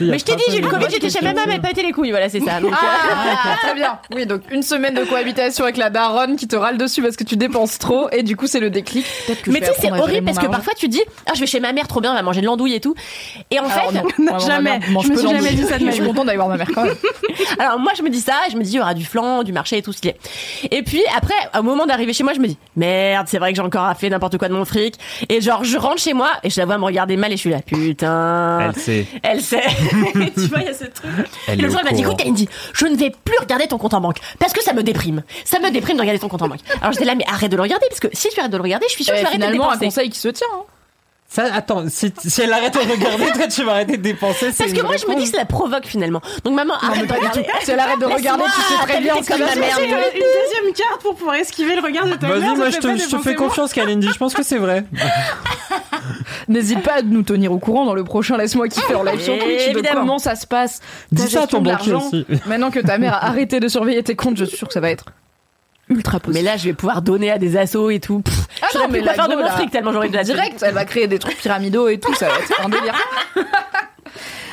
Mais 0.00 0.18
je 0.18 0.24
t'ai 0.24 0.36
dit, 0.36 0.42
j'ai 0.50 0.58
eu 0.58 0.62
le 0.62 0.68
Covid, 0.68 0.86
j'étais 0.90 1.10
chez 1.10 1.20
ma 1.22 1.32
maman, 1.32 1.46
mais 1.48 1.58
pas 1.60 1.70
été 1.70 1.82
les 1.82 1.92
couilles, 1.92 2.10
voilà, 2.10 2.28
c'est 2.28 2.40
ça. 2.40 2.60
Donc, 2.60 2.72
euh, 2.72 2.76
Ah, 2.76 3.56
très 3.62 3.74
bien. 3.74 3.98
Oui, 4.14 4.26
donc 4.26 4.42
une 4.50 4.62
semaine 4.62 4.94
de 4.94 5.04
cohabitation 5.04 5.64
avec 5.64 5.76
la 5.76 5.90
daronne 5.90 6.36
qui 6.36 6.46
te 6.48 6.56
râle 6.56 6.78
dessus 6.78 7.02
parce 7.02 7.16
que 7.16 7.24
tu 7.24 7.36
dépenses 7.36 7.78
trop 7.78 8.08
et 8.10 8.22
du 8.22 8.36
coup 8.36 8.46
c'est 8.46 8.60
le 8.60 8.70
déclic. 8.70 9.04
Peut-être 9.26 9.42
que 9.42 9.50
mais 9.50 9.60
tu 9.60 9.66
sais, 9.66 9.72
c'est 9.80 9.92
horrible 9.92 10.24
parce 10.26 10.38
que 10.38 10.46
parfois 10.46 10.72
tu 10.76 10.88
dis, 10.88 11.02
ah, 11.26 11.32
je 11.34 11.40
vais 11.40 11.46
chez 11.46 11.60
ma 11.60 11.72
mère, 11.72 11.86
trop 11.88 12.00
bien, 12.00 12.10
elle 12.12 12.16
va 12.16 12.22
manger 12.22 12.40
de 12.40 12.46
l'andouille 12.46 12.74
et 12.74 12.80
tout. 12.80 12.94
Et 13.50 13.58
en 13.58 13.64
Alors 13.68 13.90
fait, 13.90 14.46
jamais. 14.46 14.80
Je 14.84 15.08
me 15.08 15.16
suis 15.16 15.28
jamais 15.28 15.50
dit 15.52 15.64
ça 15.64 15.78
de 15.78 15.84
ma 15.84 15.90
Je 15.90 15.96
suis 15.96 16.04
contente 16.04 16.26
d'aller 16.26 16.36
voir 16.38 16.48
ma 16.48 16.56
mère 16.56 16.68
quand 16.74 16.84
même. 16.84 16.94
Alors 17.58 17.78
moi 17.78 17.92
je 17.96 18.02
me 18.02 18.10
dis 18.10 18.20
ça, 18.20 18.34
je 18.50 18.56
me 18.56 18.62
dis 18.62 18.72
il 18.72 18.76
y 18.76 18.80
aura 18.80 18.94
du 18.94 19.04
flan, 19.04 19.42
du 19.42 19.52
marché 19.52 19.78
et 19.78 19.82
tout 19.82 19.92
ce 19.92 20.00
qui 20.00 20.08
est. 20.08 20.16
Et 20.70 20.82
puis 20.82 21.02
après, 21.16 21.34
au 21.58 21.62
moment 21.62 21.86
d'arriver 21.86 22.12
chez 22.12 22.24
moi, 22.24 22.32
je 22.34 22.40
me 22.40 22.46
dis 22.46 22.58
merde, 22.76 23.26
c'est 23.28 23.38
vrai 23.38 23.52
que 23.52 23.56
j'ai 23.56 23.62
encore 23.62 23.94
fait 23.96 24.08
n'importe 24.10 24.38
quoi 24.38 24.48
de 24.48 24.54
mon 24.54 24.64
fric. 24.64 24.96
Et 25.28 25.40
genre 25.40 25.64
je 25.64 25.76
rentre 25.76 25.98
chez 25.98 26.12
moi 26.14 26.30
et 26.42 26.50
je 26.50 26.58
la 26.60 26.66
vois 26.66 26.78
me 26.78 26.84
regarder 26.84 27.16
mal 27.16 27.32
et 27.32 27.36
je 27.36 27.40
suis 27.40 27.50
là 27.50 27.60
putain. 27.64 28.58
Elle 28.60 28.76
sait. 28.80 29.06
Elle 29.22 29.40
sait. 29.40 29.62
tu 30.34 30.40
vois, 30.48 30.58
il 30.60 30.66
y 30.66 30.68
a 30.68 30.74
ce 30.74 30.84
truc. 30.84 31.10
Elle 31.48 31.58
et 31.58 31.62
le 31.62 31.68
jour, 31.70 31.78
elle 31.80 31.84
m'a 31.86 31.92
dit, 31.92 32.02
écoute, 32.02 32.20
elle 32.24 32.32
me 32.32 32.36
dit, 32.36 32.48
je 32.72 32.86
ne 32.86 32.96
vais 32.96 33.10
plus 33.10 33.36
regarder 33.40 33.66
ton 33.66 33.78
compte 33.78 33.94
en 33.94 34.00
banque 34.00 34.18
parce 34.38 34.52
que 34.52 34.62
ça 34.62 34.72
me 34.72 34.82
déprime. 34.82 35.22
Ça 35.44 35.58
me 35.60 35.70
déprime 35.70 35.96
de 35.96 36.02
regarder 36.02 36.18
ton 36.20 36.28
compte 36.28 36.42
en 36.42 36.48
banque. 36.48 36.60
Alors 36.80 36.92
j'étais 36.92 37.04
là, 37.04 37.14
mais 37.14 37.24
arrête 37.28 37.50
de 37.50 37.56
le 37.56 37.62
regarder 37.62 37.86
parce 37.88 38.00
que 38.00 38.08
si 38.12 38.28
tu 38.30 38.40
arrêtes 38.40 38.52
de 38.52 38.56
le 38.56 38.62
regarder, 38.62 38.86
je 38.88 38.94
suis 38.94 39.04
sûre 39.04 39.14
que 39.14 39.18
tu 39.18 39.24
vas 39.24 39.28
arrêter 39.30 39.42
de 39.46 39.52
finalement, 39.52 39.70
un 39.70 39.78
conseil 39.78 40.10
qui 40.10 40.18
se 40.18 40.28
tient. 40.28 40.46
hein. 40.54 40.62
Ça, 41.34 41.52
attends, 41.52 41.82
si, 41.88 42.12
si 42.24 42.42
elle 42.42 42.52
arrête 42.52 42.74
de 42.74 42.78
regarder, 42.78 43.26
toi 43.32 43.48
tu 43.48 43.64
vas 43.64 43.72
arrêter 43.72 43.96
de 43.96 44.02
dépenser. 44.02 44.52
Parce 44.56 44.72
que 44.72 44.82
moi, 44.82 44.96
je 44.96 45.04
me 45.06 45.16
dis 45.16 45.24
que 45.24 45.30
ça 45.30 45.38
la 45.38 45.44
provoque 45.44 45.84
finalement. 45.84 46.20
Donc 46.44 46.54
maman, 46.54 46.74
arrête 46.74 47.08
de 47.08 47.12
regarder. 47.12 47.44
Si 47.62 47.72
elle 47.72 47.80
arrête 47.80 47.98
de 47.98 48.04
regarder, 48.04 48.44
tu 48.44 48.60
sais 48.74 48.82
très 48.86 49.00
bien 49.00 49.14
comme 49.14 49.40
la 49.40 49.56
merde. 49.56 49.80
Une 49.80 50.20
deuxième 50.20 50.72
carte 50.76 51.02
pour 51.02 51.16
pouvoir 51.16 51.34
esquiver 51.34 51.74
le 51.74 51.82
regard 51.82 52.06
de 52.06 52.14
ta 52.14 52.28
mère. 52.28 52.38
Vas-y, 52.38 52.56
moi 52.56 52.70
je 52.70 52.76
te, 52.76 52.82
je 52.82 52.92
te 52.92 52.98
dépenser 52.98 53.18
fais 53.30 53.34
confiance, 53.34 53.72
Kalindi. 53.72 54.08
Je 54.12 54.16
pense 54.18 54.32
que 54.32 54.44
c'est 54.44 54.58
vrai. 54.58 54.84
N'hésite 56.48 56.82
pas 56.82 56.98
à 56.98 57.02
nous 57.02 57.22
tenir 57.22 57.50
au 57.50 57.58
courant 57.58 57.84
dans 57.84 57.94
le 57.94 58.04
prochain 58.04 58.36
Laisse-moi 58.36 58.68
kiffer 58.68 58.94
en 58.94 59.02
live 59.02 59.20
sur 59.20 59.36
Twitch 59.38 59.64
de 59.66 59.70
Évidemment. 59.70 60.00
comment 60.02 60.18
ça 60.18 60.36
se 60.36 60.46
passe. 60.46 60.80
Dis 61.10 61.28
ça 61.28 61.42
à 61.42 61.46
ton 61.48 61.62
banquier 61.62 61.94
aussi. 61.94 62.26
Maintenant 62.46 62.70
que 62.70 62.78
ta 62.80 62.98
mère 62.98 63.14
a 63.14 63.26
arrêté 63.26 63.58
de 63.58 63.66
surveiller 63.66 64.04
tes 64.04 64.14
comptes, 64.14 64.36
je 64.36 64.44
suis 64.44 64.56
sûre 64.56 64.68
que 64.68 64.74
ça 64.74 64.80
va 64.80 64.90
être 64.90 65.06
ultra 65.88 66.18
Mais 66.18 66.20
possible. 66.32 66.44
là, 66.44 66.56
je 66.56 66.64
vais 66.64 66.72
pouvoir 66.72 67.02
donner 67.02 67.30
à 67.30 67.38
des 67.38 67.56
assos 67.56 67.90
et 67.90 68.00
tout. 68.00 68.20
Pff, 68.20 68.46
Ah 68.62 68.66
non, 68.74 68.86
mais 68.90 69.00
pas 69.00 69.06
la 69.06 69.14
faire 69.14 69.28
de 69.28 69.34
mon 69.36 69.48
fric 69.48 69.70
tellement 69.70 69.92
j'aurais 69.92 70.08
de 70.08 70.16
la. 70.16 70.24
Direct, 70.24 70.62
elle 70.62 70.74
va 70.74 70.84
créer 70.84 71.06
des 71.06 71.18
trucs 71.18 71.36
pyramidaux 71.36 71.88
et 71.88 71.98
tout, 71.98 72.14
ça 72.14 72.28
va 72.28 72.34
être 72.38 72.64
un 72.64 72.68
délire. 72.68 72.94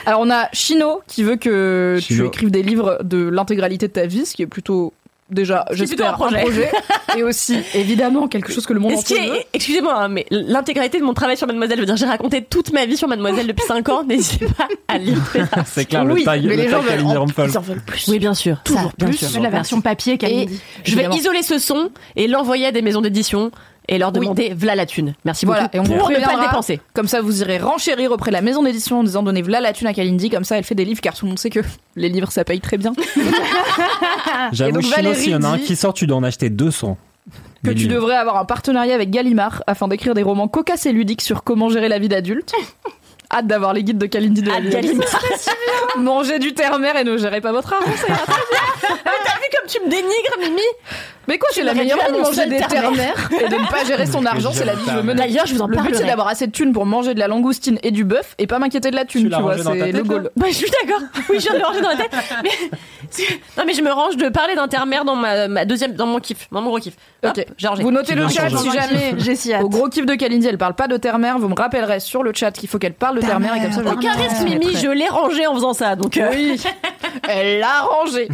Alors 0.06 0.22
on 0.22 0.32
a 0.32 0.50
Chino 0.52 1.02
qui 1.08 1.22
veut 1.24 1.36
que 1.36 2.00
tu 2.02 2.26
écrives 2.26 2.50
des 2.50 2.64
livres 2.64 3.00
de 3.04 3.28
l'intégralité 3.30 3.88
de 3.88 3.94
ta 3.94 4.08
vie, 4.08 4.26
ce 4.26 4.34
qui 4.34 4.42
est 4.42 4.48
plutôt 4.48 4.94
déjà, 5.32 5.66
C'est 5.70 5.78
j'espère, 5.78 6.16
plutôt 6.18 6.36
un 6.36 6.42
projet. 6.42 6.72
et 7.18 7.24
aussi 7.24 7.58
évidemment 7.74 8.28
quelque 8.28 8.52
chose 8.54 8.66
que 8.66 8.74
le 8.74 8.80
monde 8.80 8.94
entier 8.94 9.30
veut. 9.30 9.38
excusez-moi, 9.54 9.94
hein, 9.96 10.08
mais 10.08 10.26
l'intégralité 10.30 11.00
de 11.00 11.04
mon 11.04 11.14
travail 11.14 11.38
sur 11.38 11.48
Mademoiselle 11.48 11.80
veut 11.80 11.86
dire 11.86 11.96
j'ai 11.98 12.06
raconté 12.06 12.44
toute 12.44 12.72
ma 12.74 12.86
vie 12.86 12.98
sur 12.98 13.08
Mademoiselle 13.08 13.48
depuis 13.48 13.66
5 13.66 13.90
ans. 13.90 14.04
N'hésitez 14.08 14.46
pas 14.48 14.68
à 14.88 14.98
lire. 14.98 15.18
C'est 15.66 15.86
clair, 15.86 16.04
Oui, 16.06 16.20
le 16.20 16.26
tag, 16.26 16.42
mais 16.44 16.56
le 16.56 16.64
les 16.64 16.70
gens 16.70 16.82
veulent 16.82 17.06
en-. 17.06 17.26
Ils 17.48 17.58
en 17.58 17.62
veulent 17.62 17.82
plus. 17.86 18.08
Oui, 18.08 18.20
bien 18.20 18.34
sûr. 18.34 18.56
Ça, 18.58 18.62
Toujours, 18.64 18.92
bien 18.98 19.08
plus 19.08 19.18
sûr. 19.18 19.42
la 19.42 19.50
version 19.50 19.82
papier 19.82 20.18
Kalindi. 20.18 20.60
Je 20.84 20.92
vais 20.96 21.04
Évidemment. 21.04 21.16
isoler 21.16 21.42
ce 21.44 21.58
son 21.60 21.90
et 22.16 22.28
l'envoyer 22.28 22.68
à 22.68 22.72
des 22.72 22.82
maisons 22.82 23.02
d'édition 23.02 23.52
et 23.88 23.98
leur 23.98 24.12
demander 24.12 24.54
v'là 24.54 24.76
la 24.76 24.86
thune. 24.86 25.16
Merci 25.26 25.46
Voilà, 25.46 25.64
beaucoup 25.64 25.76
et 25.78 25.80
on 25.80 25.84
pour 25.84 26.10
ne 26.10 26.16
pas 26.20 26.36
le 26.36 26.42
dépenser. 26.42 26.80
Comme 26.94 27.08
ça, 27.08 27.22
vous 27.22 27.42
irez 27.42 27.58
renchérir 27.58 28.12
auprès 28.12 28.30
de 28.32 28.36
la 28.36 28.42
maison 28.42 28.64
d'édition 28.64 29.00
en 29.00 29.04
disant 29.04 29.24
donnez 29.24 29.42
v'là 29.42 29.60
la 29.60 29.74
thune 29.74 29.88
à 29.88 29.94
Kalindi. 29.94 30.30
Comme 30.30 30.44
ça, 30.44 30.58
elle 30.58 30.64
fait 30.64 30.76
des 30.76 30.86
livres 30.86 31.02
car 31.02 31.14
tout 31.14 31.26
le 31.26 31.30
monde 31.30 31.40
sait 31.40 31.50
que 31.50 31.62
les 31.96 32.10
livres 32.10 32.32
ça 32.32 32.44
paye 32.44 32.62
très 32.62 32.78
bien. 32.78 32.94
J'avoue, 34.52 34.82
Chino, 34.82 35.14
s'il 35.14 35.32
y 35.32 35.36
en 35.36 35.44
a 35.44 35.48
un 35.48 35.58
qui 35.58 35.76
sort, 35.76 35.94
tu 35.94 36.08
dois 36.08 36.18
en 36.18 36.24
acheter 36.24 36.50
200. 36.50 36.98
que 37.66 37.72
tu 37.72 37.88
devrais 37.88 38.16
avoir 38.16 38.38
un 38.38 38.46
partenariat 38.46 38.96
avec 38.96 39.10
Gallimard 39.10 39.64
afin 39.68 39.88
d'écrire 39.88 40.14
des 40.14 40.24
romans 40.24 40.48
cocasses 40.48 40.86
et 40.86 40.92
ludiques 40.92 41.22
sur 41.22 41.44
comment 41.44 41.70
gérer 41.70 41.90
la 41.90 42.00
vie 42.00 42.10
d'adulte. 42.10 42.54
Hâte 43.34 43.48
d'avoir 43.48 43.74
les 43.74 43.84
guides 43.86 43.98
de 43.98 44.08
Kalindi 44.08 44.42
de 44.42 44.50
la 44.50 44.56
Ah, 44.58 44.60
vie 44.60 44.70
d'adulte. 44.70 44.94
Gallimard. 45.00 45.22
Mangez 45.98 46.40
du 46.40 46.54
terre-mer 46.54 46.98
et 46.98 47.04
ne 47.06 47.18
gérez 47.18 47.40
pas 47.40 47.54
votre 47.54 47.72
argent, 47.74 47.86
ça 47.96 48.08
ira 48.08 48.18
très 48.18 48.42
bien. 48.52 48.98
T'as 49.06 49.36
vu 49.36 49.46
comme 49.58 49.70
tu 49.70 49.80
me 49.86 49.90
dénigres, 49.90 50.38
Mimi? 50.42 50.62
Mais 51.28 51.38
quoi, 51.38 51.50
c'est 51.52 51.64
la 51.64 51.74
meilleure 51.74 52.00
vie 52.00 52.14
de 52.14 52.18
manger 52.22 52.46
des 52.48 52.58
terre-mer 52.58 53.30
et 53.40 53.48
de 53.50 53.56
ne 53.56 53.70
pas 53.70 53.84
gérer 53.86 54.06
son 54.06 54.26
argent, 54.26 54.52
c'est 54.54 54.66
la 54.66 54.74
vie 54.76 54.84
que 54.84 54.92
je 54.92 54.96
veux 54.96 55.04
mener. 55.04 55.16
D'ailleurs, 55.20 55.46
je 55.46 55.54
vous 55.54 55.62
en 55.62 55.68
Le 55.68 55.78
but, 55.78 55.96
c'est 55.96 56.06
d'avoir 56.06 56.28
assez 56.28 56.48
de 56.48 56.52
thunes 56.52 56.74
pour 56.74 56.86
manger 56.86 57.14
de 57.14 57.20
la 57.20 57.28
langoustine 57.28 57.78
et 57.84 57.92
du 57.92 58.04
bœuf 58.04 58.36
et 58.38 58.48
pas 58.48 58.60
m'inquiéter 58.60 58.92
de 58.92 58.96
la 58.96 59.06
thune, 59.06 59.30
Tu 59.30 59.42
vois, 59.42 59.58
c'est 59.58 59.92
le 59.92 60.04
goal. 60.04 60.30
Bah, 60.36 60.48
je 60.50 60.54
suis 60.56 60.72
d'accord. 60.82 61.02
Oui, 61.30 61.38
je 61.40 61.44
viens 61.44 61.54
de 61.54 61.60
le 61.60 61.66
ranger 61.66 61.82
dans 61.82 61.90
la 61.90 61.96
tête. 61.98 62.12
Mais, 62.44 62.50
non, 63.58 63.64
mais 63.66 63.74
je 63.74 63.82
me 63.82 63.92
range 63.92 64.18
de 64.18 64.30
parler 64.30 64.56
d'intermère 64.56 65.06
dans 65.06 65.16
ma, 65.16 65.48
ma 65.48 65.66
deuxième, 65.66 65.94
dans 65.94 66.06
mon 66.08 66.20
kiff, 66.20 66.48
dans 66.52 66.62
mon 66.62 66.70
gros 66.70 66.80
kiff. 66.80 66.96
Hop, 67.24 67.32
Ok. 67.38 67.46
j'ai 67.58 67.68
rangé. 67.68 67.84
Vous 67.84 67.92
notez 67.92 68.16
le 68.16 68.28
chat 68.28 68.50
si 68.50 68.72
jamais 68.72 69.14
J'ai 69.20 69.58
au 69.60 69.70
gros 69.70 69.90
kiff 69.90 70.06
de 70.06 70.16
Kalindi, 70.16 70.48
elle 70.48 70.58
parle 70.58 70.74
pas 70.74 70.88
de 70.88 70.98
terre-mer, 70.98 71.38
vous 71.40 71.48
me 71.50 71.56
rappellerez 71.56 72.00
sur 72.00 72.24
le 72.24 72.32
chat 72.34 72.52
qu'il 72.52 72.68
faut 72.70 72.80
qu'elle 72.80 72.94
parle 72.94 73.18
de 73.18 73.22
terre-mer 73.22 73.54
et 73.56 73.62
comme 73.62 73.72
ça 73.72 73.82
je 73.84 73.90
Aucun 73.90 74.14
risque, 74.14 74.42
Mimi, 74.44 74.76
je 74.76 74.90
l'ai 74.90 75.08
rangé 75.08 75.46
en 75.48 75.54
faisant 75.54 75.74
ça. 75.74 75.96
Donc, 75.96 76.18
euh, 76.18 76.30
Oui, 76.32 76.62
elle 77.30 77.60
l'a 77.60 77.82
rangé. 77.82 78.28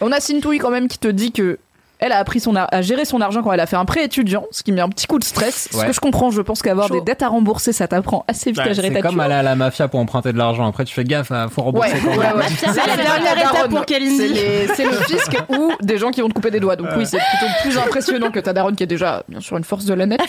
On 0.00 0.12
a 0.12 0.20
Sintouille 0.20 0.58
quand 0.58 0.70
même 0.70 0.88
qui 0.88 0.98
te 0.98 1.08
dit 1.08 1.32
que 1.32 1.58
elle 2.00 2.12
a 2.12 2.18
appris 2.18 2.40
son 2.40 2.54
ar- 2.56 2.68
à 2.70 2.80
gérer 2.82 3.04
son 3.04 3.20
argent 3.20 3.42
quand 3.42 3.52
elle 3.52 3.60
a 3.60 3.66
fait 3.66 3.76
un 3.76 3.84
prêt 3.84 4.04
étudiant, 4.04 4.44
ce 4.50 4.62
qui 4.62 4.72
met 4.72 4.80
un 4.80 4.88
petit 4.88 5.06
coup 5.06 5.18
de 5.18 5.24
stress. 5.24 5.68
Ce 5.72 5.84
que 5.84 5.92
je 5.92 6.00
comprends, 6.00 6.30
je 6.30 6.40
pense 6.42 6.62
qu'avoir 6.62 6.90
des 6.90 7.00
dettes 7.00 7.22
à 7.22 7.28
rembourser, 7.28 7.72
ça 7.72 7.88
t'apprend 7.88 8.24
assez 8.28 8.50
vite 8.50 8.60
à 8.60 8.72
gérer 8.72 8.88
c'est 8.88 8.94
ta 8.94 9.02
comme 9.02 9.12
thune. 9.12 9.20
aller 9.20 9.34
à 9.34 9.42
la 9.42 9.54
mafia 9.56 9.88
pour 9.88 10.00
emprunter 10.00 10.32
de 10.32 10.38
l'argent. 10.38 10.66
Après, 10.68 10.84
tu 10.84 10.94
fais 10.94 11.04
gaffe, 11.04 11.30
hein, 11.32 11.48
faut 11.50 11.62
rembourser 11.62 11.92
Ouais, 11.94 12.00
quand 12.04 12.36
même. 12.36 12.46
C'est 12.56 12.68
c'est 12.68 12.86
la 12.86 12.96
dernière 12.96 13.38
étape 13.38 13.68
pour 13.70 13.84
Kalindi. 13.86 14.34
C'est 14.34 14.74
c'est 14.74 14.84
le 14.84 14.92
fisc 15.06 15.36
ou 15.50 15.72
des 15.82 15.98
gens 15.98 16.10
qui 16.10 16.20
vont 16.20 16.28
te 16.28 16.34
couper 16.34 16.50
des 16.50 16.60
doigts. 16.60 16.76
Donc 16.76 16.88
oui, 16.96 17.06
c'est 17.06 17.18
plutôt 17.18 17.52
plus 17.62 17.78
impressionnant 17.78 18.30
que 18.30 18.40
ta 18.40 18.52
daronne 18.52 18.76
qui 18.76 18.82
est 18.84 18.86
déjà, 18.86 19.22
bien 19.28 19.40
sûr, 19.40 19.56
une 19.56 19.64
force 19.64 19.84
de 19.84 19.94
la 19.94 20.06
nature. 20.06 20.26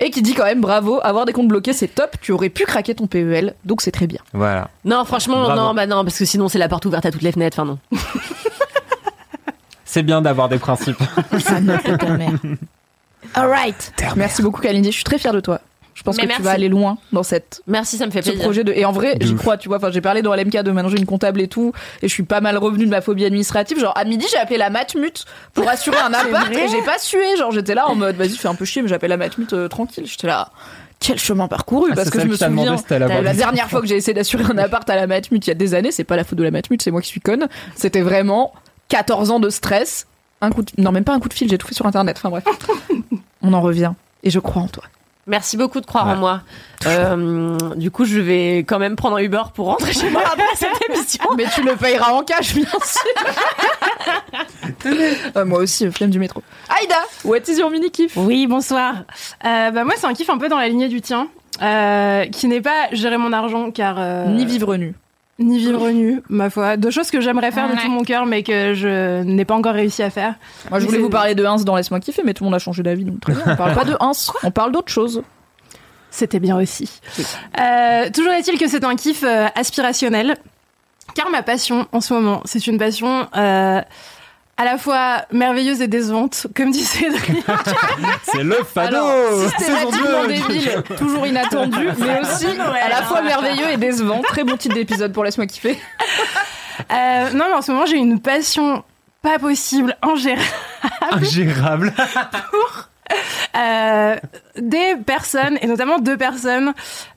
Et 0.00 0.10
qui 0.10 0.22
dit 0.22 0.34
quand 0.34 0.44
même 0.44 0.60
bravo, 0.60 1.00
avoir 1.02 1.24
des 1.26 1.32
comptes 1.32 1.48
bloqués, 1.48 1.72
c'est 1.72 1.88
top. 1.88 2.16
Tu 2.20 2.32
aurais 2.32 2.48
pu 2.48 2.64
craquer 2.64 2.94
ton 2.94 3.06
PEL, 3.06 3.54
donc 3.64 3.82
c'est 3.82 3.90
très 3.92 4.06
bien. 4.06 4.20
Voilà. 4.32 4.68
non, 4.84 5.04
franchement, 5.04 5.42
Bravo. 5.42 5.60
non, 5.60 5.74
bah 5.74 5.86
non, 5.86 6.04
parce 6.04 6.18
que 6.18 6.24
sinon, 6.24 6.48
c'est 6.48 6.58
la 6.58 6.68
porte 6.68 6.84
ouverte 6.86 7.06
à 7.06 7.10
toutes 7.10 7.22
les 7.22 7.32
fenêtres. 7.32 7.58
Enfin, 7.60 7.78
non. 7.92 7.98
C'est 9.92 10.02
bien 10.02 10.22
d'avoir 10.22 10.48
des 10.48 10.56
principes. 10.58 10.96
Ça 11.38 11.60
ta 11.98 12.08
mère. 12.16 12.30
Alright. 13.34 13.92
Merci 14.16 14.40
beaucoup, 14.40 14.62
Kalindi. 14.62 14.90
Je 14.90 14.94
suis 14.96 15.04
très 15.04 15.18
fière 15.18 15.34
de 15.34 15.40
toi. 15.40 15.60
Je 15.94 16.02
pense 16.02 16.16
Mais 16.16 16.22
que 16.22 16.28
merci. 16.28 16.40
tu 16.40 16.46
vas 16.46 16.52
aller 16.52 16.70
loin 16.70 16.96
dans 17.12 17.22
cette 17.22 17.60
Merci, 17.66 17.98
ça 17.98 18.06
me 18.06 18.10
fait 18.10 18.22
ce 18.22 18.30
plaisir. 18.30 18.42
projet 18.42 18.64
de 18.64 18.72
et 18.72 18.86
en 18.86 18.92
vrai 18.92 19.18
j'y 19.20 19.34
crois 19.34 19.58
tu 19.58 19.68
vois 19.68 19.76
enfin 19.76 19.90
j'ai 19.90 20.00
parlé 20.00 20.22
dans 20.22 20.34
LMK 20.34 20.62
de 20.62 20.88
j'ai 20.88 20.96
une 20.96 21.04
comptable 21.04 21.42
et 21.42 21.48
tout 21.48 21.74
et 22.00 22.08
je 22.08 22.12
suis 22.14 22.22
pas 22.22 22.40
mal 22.40 22.56
revenue 22.56 22.86
de 22.86 22.90
ma 22.90 23.02
phobie 23.02 23.26
administrative 23.26 23.78
genre 23.78 23.92
à 23.94 24.04
midi 24.04 24.24
j'ai 24.30 24.38
appelé 24.38 24.56
la 24.56 24.70
matmut 24.70 25.26
pour 25.52 25.68
assurer 25.68 25.98
un 25.98 26.14
appart 26.14 26.50
et 26.50 26.66
j'ai 26.68 26.80
pas 26.80 26.98
sué 26.98 27.36
genre 27.36 27.52
j'étais 27.52 27.74
là 27.74 27.88
en 27.88 27.94
mode 27.94 28.16
vas-y 28.16 28.30
fais 28.38 28.48
un 28.48 28.54
peu 28.54 28.64
chier 28.64 28.80
mais 28.80 28.88
j'appelle 28.88 29.10
la 29.10 29.18
matmut 29.18 29.52
euh, 29.52 29.68
tranquille 29.68 30.04
j'étais 30.06 30.28
là 30.28 30.48
quel 30.98 31.18
chemin 31.18 31.46
parcouru 31.46 31.90
Ah, 31.92 31.94
parce 31.96 32.08
que 32.08 32.20
je 32.20 32.26
me 32.26 32.36
souviens 32.36 32.78
si 32.78 32.84
la 32.88 33.08
des 33.22 33.36
dernière 33.36 33.68
fois 33.68 33.82
que 33.82 33.86
j'ai 33.86 33.96
essayé 33.96 34.14
d'assurer 34.14 34.44
un 34.44 34.56
appart 34.56 34.88
à 34.88 34.96
la 34.96 35.06
matmut 35.06 35.46
il 35.46 35.50
y 35.50 35.52
a 35.52 35.54
des 35.54 35.74
années 35.74 35.92
c'est 35.92 36.04
pas 36.04 36.16
la 36.16 36.24
faute 36.24 36.38
de 36.38 36.44
la 36.44 36.50
matmut 36.50 36.80
c'est 36.80 36.90
moi 36.90 37.02
qui 37.02 37.08
suis 37.08 37.20
conne 37.20 37.48
c'était 37.76 38.00
vraiment 38.00 38.54
14 38.92 39.30
ans 39.30 39.40
de 39.40 39.48
stress 39.48 40.06
un 40.42 40.50
coup 40.50 40.62
de... 40.62 40.70
non 40.76 40.92
même 40.92 41.04
pas 41.04 41.14
un 41.14 41.20
coup 41.20 41.28
de 41.28 41.34
fil 41.34 41.48
j'ai 41.48 41.56
tout 41.56 41.66
fait 41.66 41.74
sur 41.74 41.86
internet 41.86 42.16
enfin 42.18 42.28
bref 42.28 42.44
on 43.42 43.52
en 43.54 43.60
revient 43.62 43.92
et 44.22 44.28
je 44.30 44.38
crois 44.38 44.60
en 44.62 44.68
toi 44.68 44.84
Merci 45.28 45.56
beaucoup 45.56 45.80
de 45.80 45.86
croire 45.86 46.06
Ouais. 46.08 46.14
en 46.14 46.16
moi. 46.16 46.40
Euh, 46.84 47.56
du 47.76 47.92
coup, 47.92 48.04
je 48.04 48.18
vais 48.18 48.56
quand 48.66 48.80
même 48.80 48.96
prendre 48.96 49.18
un 49.18 49.20
Uber 49.20 49.42
pour 49.54 49.66
rentrer 49.66 49.92
chez 49.92 50.10
moi 50.10 50.22
après 50.26 50.42
cette 50.56 50.68
émission. 50.90 51.22
Mais 51.36 51.44
tu 51.54 51.62
le 51.62 51.76
payeras 51.76 52.10
en 52.10 52.24
cash, 52.24 52.54
bien 52.56 52.64
sûr. 52.64 53.12
Euh, 55.36 55.44
moi 55.44 55.60
aussi, 55.60 55.88
flemme 55.92 56.10
du 56.10 56.18
métro. 56.18 56.42
Aïda, 56.68 56.96
what 57.24 57.38
is 57.46 57.56
your 57.58 57.70
mini 57.70 57.92
kiff? 57.92 58.16
Oui, 58.16 58.48
bonsoir. 58.48 58.94
Euh, 59.44 59.70
bah 59.70 59.84
moi, 59.84 59.94
c'est 59.96 60.06
un 60.06 60.14
kiff 60.14 60.28
un 60.28 60.38
peu 60.38 60.48
dans 60.48 60.58
la 60.58 60.66
lignée 60.68 60.88
du 60.88 61.00
tien, 61.00 61.28
euh, 61.62 62.24
qui 62.26 62.48
n'est 62.48 62.60
pas 62.60 62.88
gérer 62.90 63.16
mon 63.16 63.32
argent, 63.32 63.70
car 63.70 63.96
euh, 63.98 64.26
Ni 64.26 64.44
vivre 64.44 64.74
nu. 64.76 64.92
Ni 65.38 65.58
vivre 65.58 65.90
nu, 65.90 66.22
ma 66.28 66.50
foi. 66.50 66.76
Deux 66.76 66.90
choses 66.90 67.10
que 67.10 67.20
j'aimerais 67.20 67.50
faire 67.52 67.68
de 67.68 67.80
tout 67.80 67.90
mon 67.90 68.02
cœur, 68.02 68.26
mais 68.26 68.42
que 68.42 68.74
je 68.74 69.22
n'ai 69.22 69.44
pas 69.44 69.54
encore 69.54 69.74
réussi 69.74 70.02
à 70.02 70.10
faire. 70.10 70.34
Moi, 70.70 70.78
je 70.78 70.86
voulais 70.86 70.98
vous 70.98 71.10
parler 71.10 71.34
de 71.34 71.44
Ins 71.44 71.64
dans 71.64 71.76
Laisse-moi 71.76 72.00
kiffer, 72.00 72.22
mais 72.24 72.34
tout 72.34 72.44
le 72.44 72.46
monde 72.46 72.54
a 72.54 72.58
changé 72.58 72.82
d'avis, 72.82 73.04
donc 73.04 73.20
très 73.20 73.32
bien. 73.32 73.42
On 73.46 73.56
parle 73.56 73.74
pas 73.74 73.84
de 73.84 73.96
Ins, 74.00 74.32
on 74.42 74.50
parle 74.50 74.72
d'autre 74.72 74.90
chose. 74.92 75.22
C'était 76.10 76.40
bien 76.40 76.58
aussi. 76.58 77.00
Euh, 77.58 78.10
toujours 78.10 78.32
est-il 78.32 78.58
que 78.58 78.68
c'est 78.68 78.84
un 78.84 78.96
kiff 78.96 79.24
euh, 79.24 79.46
aspirationnel, 79.54 80.36
car 81.14 81.30
ma 81.30 81.42
passion 81.42 81.86
en 81.92 82.02
ce 82.02 82.12
moment, 82.12 82.42
c'est 82.44 82.66
une 82.66 82.78
passion 82.78 83.26
euh, 83.34 83.80
à 84.56 84.64
la 84.64 84.78
fois 84.78 85.24
merveilleuse 85.32 85.80
et 85.80 85.88
décevante, 85.88 86.46
comme 86.54 86.70
dit 86.70 86.84
Cédric. 86.84 87.44
C'est 88.22 88.42
le 88.42 88.56
fado 88.64 88.96
Alors, 88.96 89.50
Saison 89.58 89.90
systématiquement 89.90 90.22
2. 90.22 90.28
débile, 90.28 90.82
toujours 90.96 91.26
inattendu, 91.26 91.88
mais 91.98 92.20
aussi 92.20 92.46
à 92.46 92.88
la 92.88 93.02
fois 93.02 93.22
merveilleux 93.22 93.70
et 93.70 93.76
décevant. 93.76 94.20
Très 94.22 94.44
bon 94.44 94.56
titre 94.56 94.74
d'épisode 94.74 95.12
pour 95.12 95.24
Laisse-moi 95.24 95.46
kiffer. 95.46 95.78
Euh, 96.90 97.30
non, 97.30 97.44
mais 97.48 97.54
en 97.54 97.62
ce 97.62 97.70
moment, 97.70 97.86
j'ai 97.86 97.98
une 97.98 98.18
passion 98.18 98.82
pas 99.20 99.38
possible, 99.38 99.96
ingérable. 100.02 100.42
Ingérable. 101.12 101.94
Euh, 103.56 104.16
des 104.56 104.96
personnes, 105.06 105.58
et 105.62 105.66
notamment 105.66 105.98
deux 105.98 106.16
personnes 106.16 106.72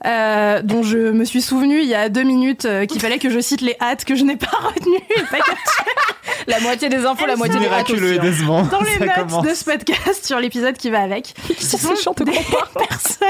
euh, 0.05 0.61
dont 0.61 0.83
je 0.83 0.97
me 0.97 1.23
suis 1.25 1.41
souvenu 1.41 1.79
il 1.81 1.87
y 1.87 1.95
a 1.95 2.09
deux 2.09 2.23
minutes 2.23 2.65
euh, 2.65 2.85
qu'il 2.85 2.99
fallait 3.01 3.19
que 3.19 3.29
je 3.29 3.39
cite 3.39 3.61
les 3.61 3.75
hâtes 3.81 4.05
que 4.05 4.15
je 4.15 4.23
n'ai 4.23 4.35
pas 4.35 4.47
retenues 4.57 4.97
et 5.17 5.21
pas 5.31 5.37
La 6.47 6.59
moitié 6.59 6.89
des 6.89 7.05
infos, 7.05 7.25
la 7.25 7.35
moitié 7.35 7.59
des 7.59 7.65
hâtes 7.67 7.89
Miraculeux 7.89 8.13
et 8.13 8.19
aussi, 8.19 8.19
hein. 8.19 8.31
décevant. 8.31 8.63
dans 8.63 8.81
les 8.81 8.97
Ça 8.97 9.05
notes 9.05 9.15
commence. 9.27 9.45
de 9.45 9.53
ce 9.53 9.63
podcast 9.63 10.25
sur 10.25 10.39
l'épisode 10.39 10.77
qui 10.77 10.89
va 10.89 11.01
avec. 11.01 11.33
Ce 11.59 11.77
sont 11.77 12.13
des 12.19 12.25
personnes 12.89 13.27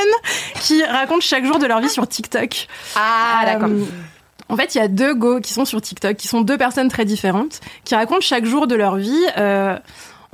qui 0.61 0.83
racontent 0.83 1.21
chaque 1.21 1.45
jour 1.45 1.59
de 1.59 1.65
leur 1.65 1.79
vie 1.79 1.89
sur 1.89 2.07
TikTok. 2.07 2.67
Ah, 2.95 3.43
d'accord. 3.45 3.69
En 4.49 4.57
fait, 4.57 4.75
il 4.75 4.77
y 4.77 4.81
a 4.81 4.87
deux 4.87 5.13
go 5.15 5.39
qui 5.39 5.53
sont 5.53 5.65
sur 5.65 5.81
TikTok, 5.81 6.17
qui 6.17 6.27
sont 6.27 6.41
deux 6.41 6.57
personnes 6.57 6.89
très 6.89 7.05
différentes, 7.05 7.61
qui 7.83 7.95
racontent 7.95 8.21
chaque 8.21 8.45
jour 8.45 8.67
de 8.67 8.75
leur 8.75 8.95
vie. 8.95 9.25
euh, 9.37 9.77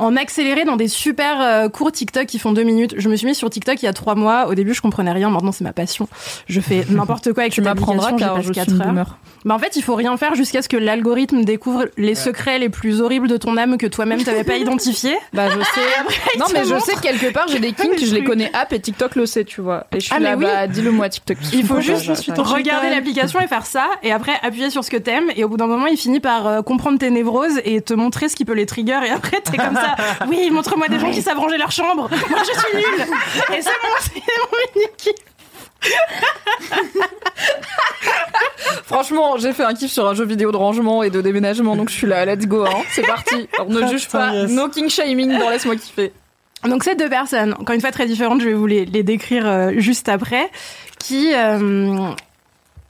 en 0.01 0.15
accéléré 0.15 0.63
dans 0.65 0.75
des 0.75 0.87
super 0.87 1.39
euh, 1.41 1.69
courts 1.69 1.91
TikTok 1.91 2.25
qui 2.25 2.39
font 2.39 2.51
deux 2.51 2.63
minutes. 2.63 2.95
Je 2.97 3.07
me 3.09 3.15
suis 3.15 3.27
mis 3.27 3.35
sur 3.35 3.49
TikTok 3.49 3.81
il 3.81 3.85
y 3.85 3.87
a 3.87 3.93
trois 3.93 4.15
mois. 4.15 4.47
Au 4.47 4.55
début, 4.55 4.73
je 4.73 4.81
comprenais 4.81 5.11
rien. 5.11 5.29
Maintenant, 5.29 5.51
c'est 5.51 5.63
ma 5.63 5.73
passion. 5.73 6.07
Je 6.47 6.59
fais 6.59 6.85
n'importe 6.89 7.31
quoi 7.33 7.43
avec 7.43 7.53
Tu 7.53 7.57
cette 7.57 7.65
m'apprendras 7.65 8.07
application. 8.09 8.17
Car 8.27 8.35
passe 8.35 8.45
je 8.47 8.51
suis 8.53 8.55
quatre 8.55 8.71
une 8.71 8.81
heures. 8.81 8.87
boomer. 8.87 9.17
Bah, 9.45 9.55
en 9.55 9.59
fait, 9.59 9.75
il 9.75 9.81
faut 9.83 9.95
rien 9.95 10.15
faire 10.17 10.35
jusqu'à 10.35 10.61
ce 10.61 10.69
que 10.69 10.77
l'algorithme 10.77 11.43
découvre 11.43 11.85
les 11.97 12.15
secrets 12.15 12.59
les 12.59 12.69
plus 12.69 13.01
horribles 13.01 13.27
de 13.27 13.37
ton 13.37 13.57
âme 13.57 13.77
que 13.77 13.87
toi-même 13.87 14.21
t'avais 14.23 14.43
pas 14.43 14.57
identifiés. 14.57 15.15
Bah 15.33 15.49
je 15.49 15.59
sais. 15.63 16.39
non 16.39 16.45
mais 16.53 16.63
je 16.65 16.73
montre 16.73 16.85
sais 16.85 16.93
que 16.95 17.01
quelque 17.01 17.31
part 17.33 17.47
j'ai 17.47 17.59
des 17.59 17.71
kinks, 17.73 18.03
je 18.03 18.13
les 18.13 18.23
connais 18.23 18.51
app 18.53 18.71
et 18.73 18.79
TikTok 18.79 19.15
le 19.15 19.25
sait, 19.25 19.43
tu 19.45 19.61
vois. 19.61 19.85
Et 19.93 19.99
je 19.99 20.05
suis 20.05 20.13
Ah, 20.15 20.19
là, 20.19 20.35
oui. 20.37 20.43
bah 20.45 20.67
dis-le 20.67 20.91
moi 20.91 21.09
TikTok. 21.09 21.37
Il 21.53 21.65
faut 21.65 21.79
juste 21.81 22.07
regarder 22.37 22.89
l'application 22.89 23.39
et 23.39 23.47
faire 23.47 23.65
ça, 23.65 23.87
et 24.03 24.11
après 24.11 24.33
appuyer 24.43 24.69
sur 24.69 24.83
ce 24.83 24.91
que 24.91 24.97
t'aimes, 24.97 25.31
et 25.35 25.43
au 25.43 25.49
bout 25.49 25.57
d'un 25.57 25.67
moment, 25.67 25.87
il 25.87 25.97
finit 25.97 26.19
par 26.19 26.47
euh, 26.47 26.61
comprendre 26.61 26.99
tes 26.99 27.09
névroses 27.09 27.59
et 27.65 27.81
te 27.81 27.93
montrer 27.93 28.29
ce 28.29 28.35
qui 28.35 28.45
peut 28.45 28.53
les 28.53 28.65
trigger, 28.65 28.99
et 29.07 29.09
après 29.09 29.41
t'es 29.41 29.57
comme 29.57 29.75
ça. 29.75 29.90
Oui, 30.27 30.49
montre-moi 30.51 30.87
des 30.87 30.99
gens 30.99 31.11
qui 31.11 31.21
savent 31.21 31.39
ranger 31.39 31.57
leur 31.57 31.71
chambre. 31.71 32.09
Moi, 32.29 32.39
je 32.39 32.59
suis 32.59 32.75
nulle. 32.77 33.07
Et 33.57 33.61
c'est 33.61 33.69
mon, 33.69 33.95
c'est 33.99 34.13
mon 34.15 34.81
mini-kiff. 34.81 35.15
Franchement, 38.85 39.37
j'ai 39.37 39.53
fait 39.53 39.63
un 39.63 39.73
kiff 39.73 39.91
sur 39.91 40.07
un 40.07 40.13
jeu 40.13 40.25
vidéo 40.25 40.51
de 40.51 40.57
rangement 40.57 41.01
et 41.03 41.09
de 41.09 41.21
déménagement, 41.21 41.75
donc 41.75 41.89
je 41.89 41.95
suis 41.95 42.07
là, 42.07 42.25
let's 42.25 42.45
go, 42.45 42.65
hein. 42.65 42.83
c'est 42.91 43.05
parti. 43.05 43.47
Alors, 43.53 43.69
ne 43.69 43.87
juge 43.87 44.07
pas, 44.09 44.33
yes. 44.33 44.51
no 44.51 44.67
king 44.69 44.89
shaming 44.89 45.37
dans 45.39 45.49
laisse-moi 45.49 45.75
kiffer. 45.75 46.11
Donc 46.65 46.83
ces 46.83 46.95
deux 46.95 47.09
personnes, 47.09 47.53
encore 47.53 47.73
une 47.73 47.81
fois 47.81 47.91
très 47.91 48.05
différentes, 48.05 48.41
je 48.41 48.47
vais 48.47 48.53
vous 48.53 48.67
les, 48.67 48.85
les 48.85 49.01
décrire 49.01 49.47
euh, 49.47 49.71
juste 49.77 50.09
après, 50.09 50.49
qui 50.99 51.33
euh, 51.33 52.11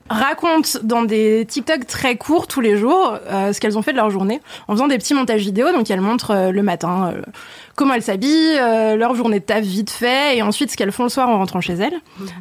racontent 0.10 0.80
dans 0.84 1.04
des 1.04 1.46
TikTok 1.46 1.88
très 1.88 2.18
courts 2.18 2.48
tous 2.48 2.62
les 2.62 2.78
jours 2.78 3.18
euh, 3.28 3.54
ce 3.54 3.60
qu'elles 3.60 3.78
ont 3.78 3.82
fait 3.82 3.92
de 3.92 3.98
leur 3.98 4.10
journée 4.10 4.42
en 4.68 4.74
faisant 4.74 4.88
des 4.88 4.98
petits 4.98 5.14
montages 5.14 5.42
vidéo. 5.42 5.72
Donc 5.72 5.90
elles 5.90 6.02
montrent 6.02 6.32
euh, 6.32 6.52
le 6.52 6.64
matin 6.64 7.14
euh, 7.16 7.22
comment 7.82 7.96
elles 7.96 8.04
s'habillent, 8.04 8.58
euh, 8.60 8.96
leur 8.96 9.16
journée 9.16 9.40
de 9.40 9.44
taf 9.46 9.64
vite 9.64 9.90
fait, 9.90 10.38
et 10.38 10.44
ensuite 10.44 10.70
ce 10.70 10.78
qu'elles 10.78 10.92
font 10.92 11.02
le 11.04 11.10
soir 11.10 11.28
en 11.30 11.40
rentrant 11.40 11.62
chez 11.62 11.74
elles. 11.74 11.96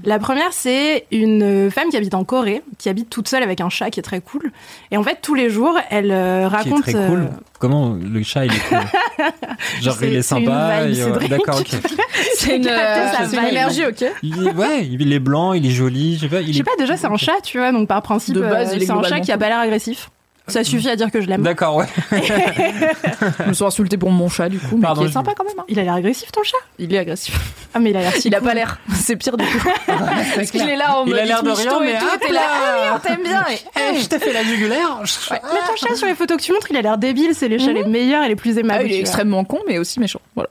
La 0.04 0.18
première, 0.18 0.52
c'est 0.52 1.06
une 1.10 1.70
femme 1.70 1.88
qui 1.88 1.96
habite 1.96 2.12
en 2.14 2.24
Corée, 2.24 2.62
qui 2.76 2.90
habite 2.90 3.08
toute 3.08 3.26
seule 3.26 3.42
avec 3.42 3.62
un 3.62 3.70
chat 3.70 3.88
qui 3.90 4.00
est 4.00 4.02
très 4.02 4.20
cool. 4.20 4.52
Et 4.90 4.98
en 4.98 5.02
fait, 5.02 5.18
tous 5.22 5.34
les 5.34 5.48
jours, 5.48 5.78
elle 5.88 6.10
euh, 6.12 6.46
Qui 6.48 6.54
est 6.54 6.56
raconte... 6.58 6.82
très 6.82 6.92
cool. 6.92 7.20
euh, 7.20 7.26
Comment 7.58 7.94
le 7.94 8.22
chat 8.22 8.44
il 8.44 8.52
est 8.52 8.68
cool 8.68 8.78
Genre 9.82 9.96
il 10.02 10.14
est 10.16 10.22
sympa. 10.22 10.80
euh. 10.82 11.28
D'accord, 11.28 11.60
ok. 11.60 11.68
C'est 12.34 12.56
une, 12.56 12.68
une 12.68 13.44
énergie, 13.46 13.86
ok 13.86 14.04
Il 14.22 14.46
est, 14.46 14.52
ouais, 14.52 14.86
il 14.86 15.12
est 15.12 15.18
blanc, 15.18 15.52
il 15.54 15.64
est 15.66 15.70
joli. 15.70 16.16
Je 16.16 16.20
sais 16.20 16.28
pas. 16.28 16.40
Il 16.42 16.48
Je 16.48 16.52
sais 16.52 16.58
est... 16.60 16.62
pas, 16.64 16.70
déjà 16.78 16.96
c'est 16.96 17.06
un 17.06 17.16
chat, 17.16 17.40
tu 17.42 17.58
vois, 17.58 17.72
donc 17.72 17.88
par 17.88 18.02
principe, 18.02 18.36
euh, 18.36 18.64
c'est 18.66 18.90
un 18.90 19.02
chat 19.02 19.20
qui 19.20 19.32
a 19.32 19.38
pas 19.38 19.48
l'air 19.48 19.58
agressif. 19.58 20.10
Ça 20.48 20.64
suffit 20.64 20.88
à 20.90 20.96
dire 20.96 21.10
que 21.12 21.20
je 21.20 21.28
l'aime. 21.28 21.42
D'accord, 21.42 21.76
ouais. 21.76 21.86
Je 22.10 23.44
me 23.48 23.52
suis 23.52 23.64
insulté 23.64 23.96
pour 23.96 24.10
mon 24.10 24.28
chat, 24.28 24.48
du 24.48 24.58
coup, 24.58 24.76
mais 24.76 24.82
Pardon, 24.82 25.02
qui 25.02 25.04
est 25.06 25.08
je- 25.08 25.12
sympa 25.14 25.32
quand 25.36 25.44
même. 25.44 25.54
hein. 25.58 25.64
Il 25.68 25.78
a 25.78 25.82
l'air 25.84 25.94
agressif 25.94 26.32
ton 26.32 26.42
chat? 26.42 26.56
Il 26.78 26.92
est 26.92 26.98
agressif. 26.98 27.38
Ah 27.72 27.78
mais 27.78 27.90
il 27.90 27.96
a 27.96 28.00
l'air 28.00 28.12
si 28.16 28.26
Il 28.28 28.34
a 28.34 28.38
cool. 28.38 28.48
pas 28.48 28.54
l'air. 28.54 28.78
C'est 28.94 29.14
pire 29.16 29.36
du 29.36 29.44
coup. 29.44 29.68
Parce 30.34 30.50
qu'il 30.50 30.68
est 30.68 30.74
là 30.76 30.98
en 30.98 31.04
Il 31.04 31.10
mode 31.10 31.18
a 31.20 31.24
l'air 31.24 31.42
de 31.44 31.50
rien, 31.50 31.78
mais 31.80 31.98
tout, 31.98 32.04
hop 32.04 32.20
t'es 32.20 32.32
là. 32.32 32.40
là. 32.40 32.46
Ah 32.50 32.74
oui, 32.82 32.88
on 32.96 32.98
t'aime 33.14 33.22
bien. 33.22 33.44
et- 33.52 33.94
Eh, 33.96 34.00
je 34.00 34.06
t'ai 34.08 34.18
fait 34.18 34.32
la 34.32 34.42
jugulaire. 34.42 34.98
Mais 35.30 35.38
ton 35.40 35.76
chat 35.76 35.94
sur 35.94 36.06
les 36.08 36.14
photos 36.14 36.36
que 36.38 36.42
tu 36.42 36.52
montres, 36.52 36.66
il 36.70 36.76
a 36.76 36.82
l'air 36.82 36.98
débile, 36.98 37.34
c'est 37.34 37.48
les 37.48 37.58
chats 37.60 37.72
les 37.72 37.84
meilleurs 37.84 38.24
et 38.24 38.28
les 38.28 38.36
plus 38.36 38.58
aimables. 38.58 38.80
Ah, 38.82 38.86
il 38.86 38.90
est 38.92 38.94
vois. 38.96 39.00
extrêmement 39.02 39.44
con, 39.44 39.58
mais 39.68 39.78
aussi 39.78 40.00
méchant. 40.00 40.20
Voilà. 40.34 40.48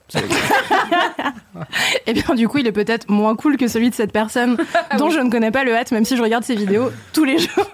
Et 2.06 2.12
bien 2.14 2.34
du 2.34 2.48
coup, 2.48 2.58
il 2.58 2.66
est 2.66 2.72
peut-être 2.72 3.10
moins 3.10 3.36
cool 3.36 3.56
que 3.56 3.68
celui 3.68 3.90
de 3.90 3.94
cette 3.94 4.12
personne 4.12 4.56
Ah 4.88 4.96
dont 4.96 5.10
je 5.10 5.18
ne 5.20 5.30
connais 5.30 5.50
pas 5.50 5.64
le 5.64 5.74
hâte, 5.76 5.92
même 5.92 6.04
si 6.04 6.16
je 6.16 6.22
regarde 6.22 6.44
ses 6.44 6.54
vidéos 6.54 6.90
tous 7.12 7.24
les 7.24 7.38
jours. 7.38 7.66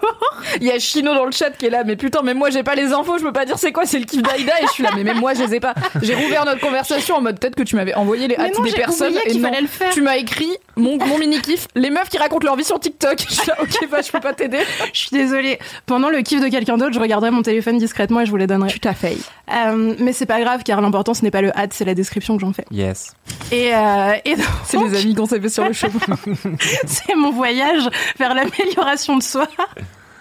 Il 0.59 0.63
y 0.67 0.71
a 0.71 0.79
Chino 0.79 1.13
dans 1.13 1.25
le 1.25 1.31
chat 1.31 1.51
qui 1.51 1.65
est 1.67 1.69
là, 1.69 1.83
mais 1.85 1.95
putain, 2.07 2.21
même 2.21 2.37
moi 2.37 2.49
j'ai 2.49 2.63
pas 2.63 2.75
les 2.75 2.93
infos, 2.93 3.17
je 3.17 3.23
peux 3.23 3.33
pas 3.33 3.43
dire 3.45 3.59
c'est 3.59 3.73
quoi, 3.73 3.85
c'est 3.85 3.99
le 3.99 4.05
kiff 4.05 4.21
d'Aïda, 4.21 4.53
et 4.61 4.65
je 4.67 4.71
suis 4.71 4.83
là, 4.83 4.91
mais 4.95 5.03
même 5.03 5.19
moi 5.19 5.33
je 5.33 5.43
les 5.43 5.55
ai 5.55 5.59
pas. 5.59 5.73
J'ai 6.01 6.15
rouvert 6.15 6.45
notre 6.45 6.61
conversation 6.61 7.15
en 7.17 7.21
mode 7.21 7.37
peut-être 7.39 7.55
que 7.55 7.63
tu 7.63 7.75
m'avais 7.75 7.93
envoyé 7.95 8.29
les 8.29 8.37
Mais 8.37 8.45
hâtes 8.45 8.63
des 8.63 8.71
personnes, 8.71 9.13
et 9.25 9.29
qu'il 9.29 9.41
non. 9.41 9.49
fallait 9.49 9.61
le 9.61 9.67
faire. 9.67 9.91
Tu 9.93 10.01
m'as 10.01 10.15
écrit 10.15 10.49
mon, 10.77 10.97
mon 10.97 11.17
mini 11.17 11.41
kiff, 11.41 11.67
les 11.75 11.89
meufs 11.89 12.07
qui 12.07 12.17
racontent 12.17 12.45
leur 12.45 12.55
vie 12.55 12.63
sur 12.63 12.79
TikTok. 12.79 13.19
Je 13.29 13.33
suis 13.33 13.47
là, 13.47 13.57
ok, 13.61 13.89
bah 13.91 13.99
je 14.05 14.09
peux 14.11 14.19
pas 14.21 14.33
t'aider. 14.33 14.59
Je 14.93 14.99
suis 14.99 15.09
désolée. 15.11 15.59
Pendant 15.85 16.09
le 16.09 16.21
kiff 16.21 16.39
de 16.41 16.47
quelqu'un 16.47 16.77
d'autre, 16.77 16.93
je 16.93 16.99
regarderai 16.99 17.31
mon 17.31 17.41
téléphone 17.41 17.77
discrètement 17.77 18.21
et 18.21 18.25
je 18.25 18.31
vous 18.31 18.37
les 18.37 18.47
donnerai. 18.47 18.73
t'as 18.81 18.93
fait. 18.93 19.17
Euh, 19.53 19.95
mais 19.99 20.13
c'est 20.13 20.25
pas 20.25 20.39
grave 20.39 20.61
car 20.63 20.79
l'important 20.81 21.13
ce 21.13 21.23
n'est 21.23 21.31
pas 21.31 21.41
le 21.41 21.55
hâte, 21.57 21.73
c'est 21.73 21.85
la 21.85 21.93
description 21.93 22.35
que 22.35 22.41
j'en 22.41 22.53
fais. 22.53 22.65
Yes. 22.71 23.13
Et, 23.51 23.73
euh, 23.75 24.13
et 24.23 24.35
donc, 24.35 24.45
C'est 24.65 24.77
les 24.77 24.95
amis 25.01 25.15
qu'on 25.15 25.25
s'est 25.25 25.39
fait 25.41 25.49
sur 25.49 25.65
le 25.65 25.73
chemin. 25.73 25.91
c'est 26.85 27.15
mon 27.15 27.31
voyage 27.31 27.89
vers 28.19 28.33
l'amélioration 28.33 29.17
de 29.17 29.23
soi. 29.23 29.47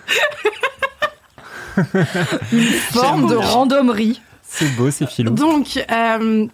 Forme 2.93 3.29
de 3.29 3.37
randomerie. 3.37 4.21
C'est 4.43 4.75
beau, 4.77 4.91
c'est 4.91 5.09
filou. 5.09 5.33
Donc, 5.35 5.85
euh, 5.91 6.47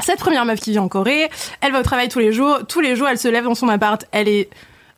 cette 0.00 0.18
première 0.18 0.44
meuf 0.44 0.60
qui 0.60 0.70
vit 0.72 0.78
en 0.78 0.88
Corée, 0.88 1.28
elle 1.60 1.72
va 1.72 1.80
au 1.80 1.82
travail 1.82 2.08
tous 2.08 2.18
les 2.20 2.32
jours. 2.32 2.60
Tous 2.68 2.80
les 2.80 2.96
jours, 2.96 3.08
elle 3.08 3.18
se 3.18 3.28
lève 3.28 3.44
dans 3.44 3.54
son 3.54 3.68
appart. 3.68 4.04
Elle 4.12 4.28
est 4.28 4.48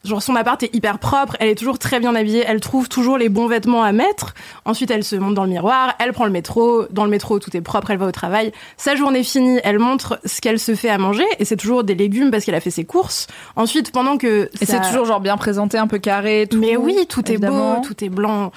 Genre 0.05 0.23
son 0.23 0.37
appart 0.37 0.63
est 0.63 0.75
hyper 0.75 0.99
propre, 0.99 1.35
elle 1.41 1.49
est 1.49 1.55
toujours 1.55 1.79
très 1.79 1.99
bien 1.99 2.15
habillée, 2.15 2.45
elle 2.47 2.61
trouve 2.61 2.91
toujours 2.91 3.17
les 3.17 3.31
bons 3.31 3.47
vêtements 3.47 3.83
à 3.83 3.93
mettre. 3.93 4.35
Ensuite, 4.67 4.91
elle 4.91 5.03
se 5.03 5.17
monte 5.17 5.33
dans 5.33 5.45
le 5.45 5.49
miroir, 5.49 5.95
elle 5.99 6.13
prend 6.13 6.27
le 6.27 6.31
métro, 6.31 6.85
dans 6.91 7.05
le 7.05 7.11
métro 7.11 7.39
tout 7.39 7.57
est 7.57 7.63
propre, 7.63 7.91
elle 7.91 7.97
va 7.97 8.05
au 8.05 8.13
travail. 8.13 8.53
Sa 8.77 8.97
journée 8.97 9.23
finie, 9.25 9.61
elle 9.65 9.79
montre 9.79 10.21
ce 10.27 10.43
qu'elle 10.43 10.59
se 10.59 10.75
fait 10.75 10.91
à 10.91 10.99
manger 10.99 11.25
et 11.39 11.47
c'est 11.47 11.57
toujours 11.57 11.85
des 11.85 11.95
légumes 11.95 12.31
parce 12.31 12.45
qu'elle 12.45 12.55
a 12.55 12.61
fait 12.61 12.71
ses 12.71 12.85
courses. 12.85 13.29
Ensuite, 13.57 13.93
pendant 13.93 14.19
que 14.19 14.51
Et 14.61 14.67
ça- 14.67 14.83
c'est 14.83 14.91
toujours 14.91 15.07
genre 15.07 15.21
bien 15.21 15.39
présenté, 15.39 15.79
un 15.79 15.87
peu 15.87 15.97
carré. 15.97 16.49
Tout, 16.51 16.61
mais 16.61 16.77
oui, 16.77 17.07
tout 17.09 17.27
évidemment. 17.31 17.77
est 17.77 17.77
beau, 17.79 17.87
tout 17.87 18.05
est 18.05 18.11
blanc. 18.11 18.53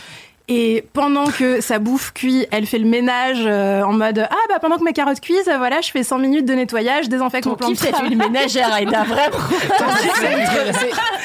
Et 0.49 0.85
pendant 0.93 1.25
que 1.27 1.59
sa 1.59 1.77
bouffe 1.77 2.13
cuit, 2.13 2.45
elle 2.51 2.65
fait 2.65 2.77
le 2.79 2.85
ménage 2.87 3.39
euh, 3.45 3.81
en 3.83 3.91
mode 3.91 4.25
ah 4.29 4.35
bah 4.47 4.59
pendant 4.61 4.77
que 4.77 4.83
mes 4.85 4.93
carottes 4.93 5.19
cuisent, 5.19 5.49
euh, 5.49 5.57
voilà, 5.57 5.81
je 5.81 5.91
fais 5.91 6.03
100 6.03 6.19
minutes 6.19 6.45
de 6.45 6.53
nettoyage, 6.53 7.09
désinfecte 7.09 7.43
Ton 7.43 7.49
mon 7.51 7.55
plan 7.57 7.69
de 7.69 7.73
kiff, 7.75 7.81
c'est 7.93 8.05
une 8.07 8.17
ménagère, 8.17 8.73
Aïda, 8.73 9.03
vraiment. 9.03 9.37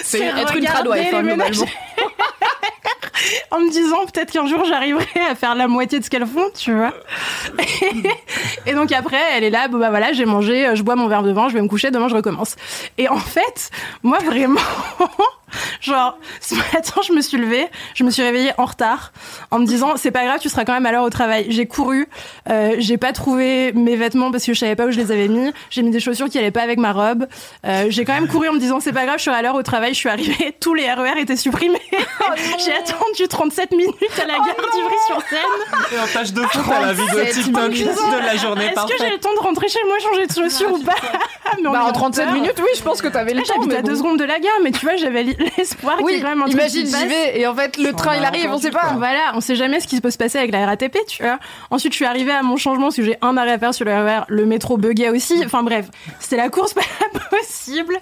C'est 0.02 0.22
être- 0.26 0.56
une 0.56 0.64
tradwife, 0.64 1.12
ménages. 1.12 1.60
en 3.52 3.60
me 3.60 3.70
disant 3.70 4.04
peut-être 4.12 4.32
qu'un 4.32 4.46
jour 4.46 4.64
j'arriverai 4.64 5.06
à 5.30 5.36
faire 5.36 5.54
la 5.54 5.68
moitié 5.68 6.00
de 6.00 6.04
ce 6.04 6.10
qu'elles 6.10 6.26
font, 6.26 6.50
tu 6.58 6.72
vois. 6.74 6.92
et 8.66 8.72
donc 8.72 8.90
après, 8.90 9.20
elle 9.36 9.44
est 9.44 9.50
là, 9.50 9.68
bon 9.68 9.78
bah 9.78 9.90
voilà, 9.90 10.12
j'ai 10.12 10.24
mangé, 10.24 10.66
euh, 10.66 10.74
je 10.74 10.82
bois 10.82 10.96
mon 10.96 11.06
verre 11.06 11.22
de 11.22 11.30
vin, 11.30 11.48
je 11.48 11.54
vais 11.54 11.62
me 11.62 11.68
coucher, 11.68 11.92
demain 11.92 12.08
je 12.08 12.16
recommence. 12.16 12.56
Et 12.98 13.08
en 13.08 13.18
fait, 13.18 13.70
moi 14.02 14.18
vraiment, 14.18 14.58
genre 15.80 16.18
ce 16.40 16.54
matin 16.54 17.00
je 17.06 17.12
me 17.12 17.20
suis 17.20 17.38
levée, 17.38 17.66
je 17.94 18.04
me 18.04 18.10
suis 18.10 18.22
réveillée 18.22 18.52
en 18.58 18.64
retard 18.64 19.12
en 19.50 19.58
me 19.58 19.66
disant 19.66 19.94
c'est 19.96 20.10
pas 20.10 20.24
grave, 20.24 20.38
tu 20.40 20.48
seras 20.48 20.64
quand 20.64 20.72
même 20.72 20.86
à 20.86 20.92
l'heure 20.92 21.04
au 21.04 21.10
travail. 21.10 21.46
J'ai 21.48 21.66
couru, 21.66 22.08
euh, 22.50 22.74
j'ai 22.78 22.96
pas 22.96 23.12
trouvé 23.12 23.72
mes 23.72 23.96
vêtements 23.96 24.30
parce 24.30 24.44
que 24.44 24.54
je 24.54 24.58
savais 24.58 24.76
pas 24.76 24.86
où 24.86 24.90
je 24.90 24.98
les 24.98 25.10
avais 25.12 25.28
mis, 25.28 25.52
j'ai 25.70 25.82
mis 25.82 25.90
des 25.90 26.00
chaussures 26.00 26.28
qui 26.28 26.38
allaient 26.38 26.50
pas 26.50 26.62
avec 26.62 26.78
ma 26.78 26.92
robe. 26.92 27.26
Euh, 27.66 27.86
j'ai 27.88 28.04
quand 28.04 28.14
même 28.14 28.28
couru 28.28 28.48
en 28.48 28.52
me 28.52 28.58
disant 28.58 28.80
c'est 28.80 28.92
pas 28.92 29.04
grave, 29.04 29.16
je 29.18 29.22
suis 29.22 29.30
à 29.30 29.42
l'heure 29.42 29.54
au 29.54 29.62
travail, 29.62 29.94
je 29.94 29.98
suis 29.98 30.08
arrivée, 30.08 30.56
tous 30.60 30.74
les 30.74 30.90
RER 30.92 31.18
étaient 31.18 31.36
supprimés. 31.36 31.80
j'ai 32.64 32.72
attendu 32.74 33.28
37 33.28 33.72
minutes 33.72 33.94
à 34.22 34.26
la 34.26 34.34
gare 34.34 34.44
d'Ivry-sur-Seine. 34.72 35.92
Et 35.92 35.98
en 35.98 36.06
tâche 36.06 36.32
de 36.32 36.42
fond, 36.42 36.60
t'as 36.68 36.80
la 36.80 36.92
vidéo 36.92 37.24
TikTok 37.32 37.70
de 37.72 38.24
la 38.26 38.36
journée 38.36 38.66
Est-ce 38.66 38.86
que 38.86 38.98
j'ai 38.98 39.10
le 39.10 39.18
temps 39.18 39.32
de 39.34 39.38
rentrer 39.40 39.68
chez 39.68 39.78
moi, 39.86 39.96
changer 39.98 40.26
de 40.26 40.32
chaussures 40.32 40.72
ou 40.72 40.78
pas 40.82 40.94
Mais 41.62 41.68
Bah, 41.70 41.84
en 41.84 41.92
37 41.92 42.24
retard. 42.26 42.34
minutes, 42.40 42.54
oui, 42.58 42.68
je 42.76 42.82
pense 42.82 43.02
que 43.02 43.08
t'avais 43.08 43.34
le 43.34 43.40
Ah, 43.40 43.46
temps. 43.46 43.54
J'habite 43.54 43.68
mais 43.70 43.76
à 43.76 43.82
bon. 43.82 43.88
deux 43.88 43.96
secondes 43.96 44.18
de 44.18 44.24
la 44.24 44.38
gare, 44.40 44.52
mais 44.62 44.70
tu 44.70 44.84
vois, 44.86 44.96
j'avais 44.96 45.24
l'espoir 45.56 45.98
qu'il 45.98 46.06
y 46.06 46.10
ait 46.10 46.14
Oui, 46.16 46.20
quand 46.22 46.28
même 46.28 46.42
un 46.42 46.46
imagine, 46.46 46.86
j'y 46.86 47.06
vais 47.06 47.40
et 47.40 47.46
en 47.46 47.54
fait, 47.54 47.76
le 47.76 47.92
train 47.92 48.16
il 48.16 48.24
arrive, 48.24 48.50
on 48.50 48.58
sait 48.58 48.70
pas. 48.70 48.94
Voilà, 48.96 49.32
on 49.34 49.40
sait 49.40 49.56
jamais 49.56 49.80
ce 49.80 49.86
qui 49.86 50.00
peut 50.00 50.10
se 50.10 50.18
passer 50.18 50.38
avec 50.38 50.52
la 50.52 50.66
RATP, 50.66 50.98
tu 51.08 51.22
vois. 51.22 51.38
Ensuite, 51.70 51.92
je 51.92 51.96
suis 51.96 52.04
arrivée 52.04 52.32
à 52.32 52.42
mon 52.42 52.56
changement 52.56 52.86
parce 52.86 52.96
que 52.96 53.02
j'ai 53.02 53.16
un 53.22 53.36
arrêt 53.36 53.52
à 53.52 53.58
faire 53.58 53.74
sur 53.74 53.84
le 53.84 53.92
RER. 53.92 54.22
Le 54.28 54.46
métro 54.46 54.76
buguait 54.76 55.10
aussi. 55.10 55.42
Enfin 55.44 55.62
bref, 55.62 55.86
c'était 56.20 56.36
la 56.36 56.48
course 56.48 56.74
pas 56.74 56.82
possible. 57.30 57.96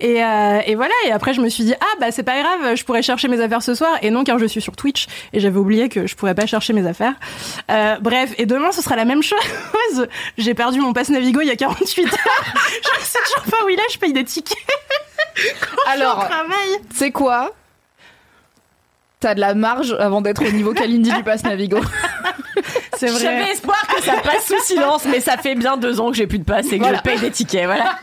Et, 0.00 0.22
euh, 0.24 0.60
et 0.66 0.74
voilà. 0.74 0.94
Et 1.06 1.12
après, 1.12 1.34
je 1.34 1.40
me 1.40 1.48
suis 1.48 1.64
dit 1.64 1.74
ah 1.80 1.96
bah 2.00 2.10
c'est 2.10 2.22
pas 2.22 2.40
grave, 2.40 2.76
je 2.76 2.84
pourrais 2.84 3.02
chercher 3.02 3.28
mes 3.28 3.40
affaires 3.40 3.62
ce 3.62 3.74
soir. 3.74 3.98
Et 4.02 4.10
non, 4.10 4.24
car 4.24 4.38
je 4.38 4.46
suis 4.46 4.60
sur 4.60 4.76
Twitch 4.76 5.06
et 5.32 5.40
j'avais 5.40 5.58
oublié 5.58 5.88
que 5.88 6.06
je 6.06 6.14
pourrais 6.14 6.34
pas 6.34 6.46
chercher 6.46 6.72
mes 6.72 6.86
affaires. 6.86 7.14
Euh, 7.70 7.96
bref, 8.00 8.34
et 8.38 8.46
demain 8.46 8.72
ce 8.72 8.82
sera 8.82 8.96
la 8.96 9.04
même 9.04 9.22
chose. 9.22 10.08
J'ai 10.38 10.54
perdu 10.54 10.80
mon 10.80 10.92
passe 10.92 11.10
Navigo 11.10 11.40
il 11.40 11.48
y 11.48 11.50
a 11.50 11.56
48 11.56 12.04
heures. 12.04 12.10
je 13.00 13.04
sais 13.04 13.18
toujours 13.24 13.50
pas 13.50 13.64
où 13.64 13.68
il 13.68 13.78
est. 13.78 13.92
Je 13.92 13.98
paye 13.98 14.12
des 14.12 14.24
tickets 14.24 14.58
Alors, 15.86 16.28
c'est 16.94 17.10
quoi 17.10 17.52
T'as 19.20 19.34
de 19.34 19.40
la 19.40 19.54
marge 19.54 19.96
avant 19.98 20.20
d'être 20.20 20.46
au 20.46 20.50
niveau 20.50 20.72
Kalindi 20.72 21.10
du 21.12 21.22
pass 21.22 21.44
Navigo. 21.44 21.78
C'est 23.06 23.12
vrai. 23.12 23.20
J'avais 23.38 23.50
espoir 23.52 23.86
que 23.86 24.02
ça 24.02 24.12
passe 24.22 24.46
sous 24.46 24.60
silence, 24.64 25.04
mais 25.10 25.20
ça 25.20 25.36
fait 25.36 25.54
bien 25.54 25.76
deux 25.76 26.00
ans 26.00 26.10
que 26.10 26.16
j'ai 26.16 26.26
plus 26.26 26.38
de 26.38 26.44
passe 26.44 26.66
et 26.66 26.78
que 26.78 26.82
Voilà. 26.82 26.98
je 26.98 27.02
paye 27.02 27.18
des 27.18 27.30
tickets, 27.30 27.66
voilà. 27.66 27.96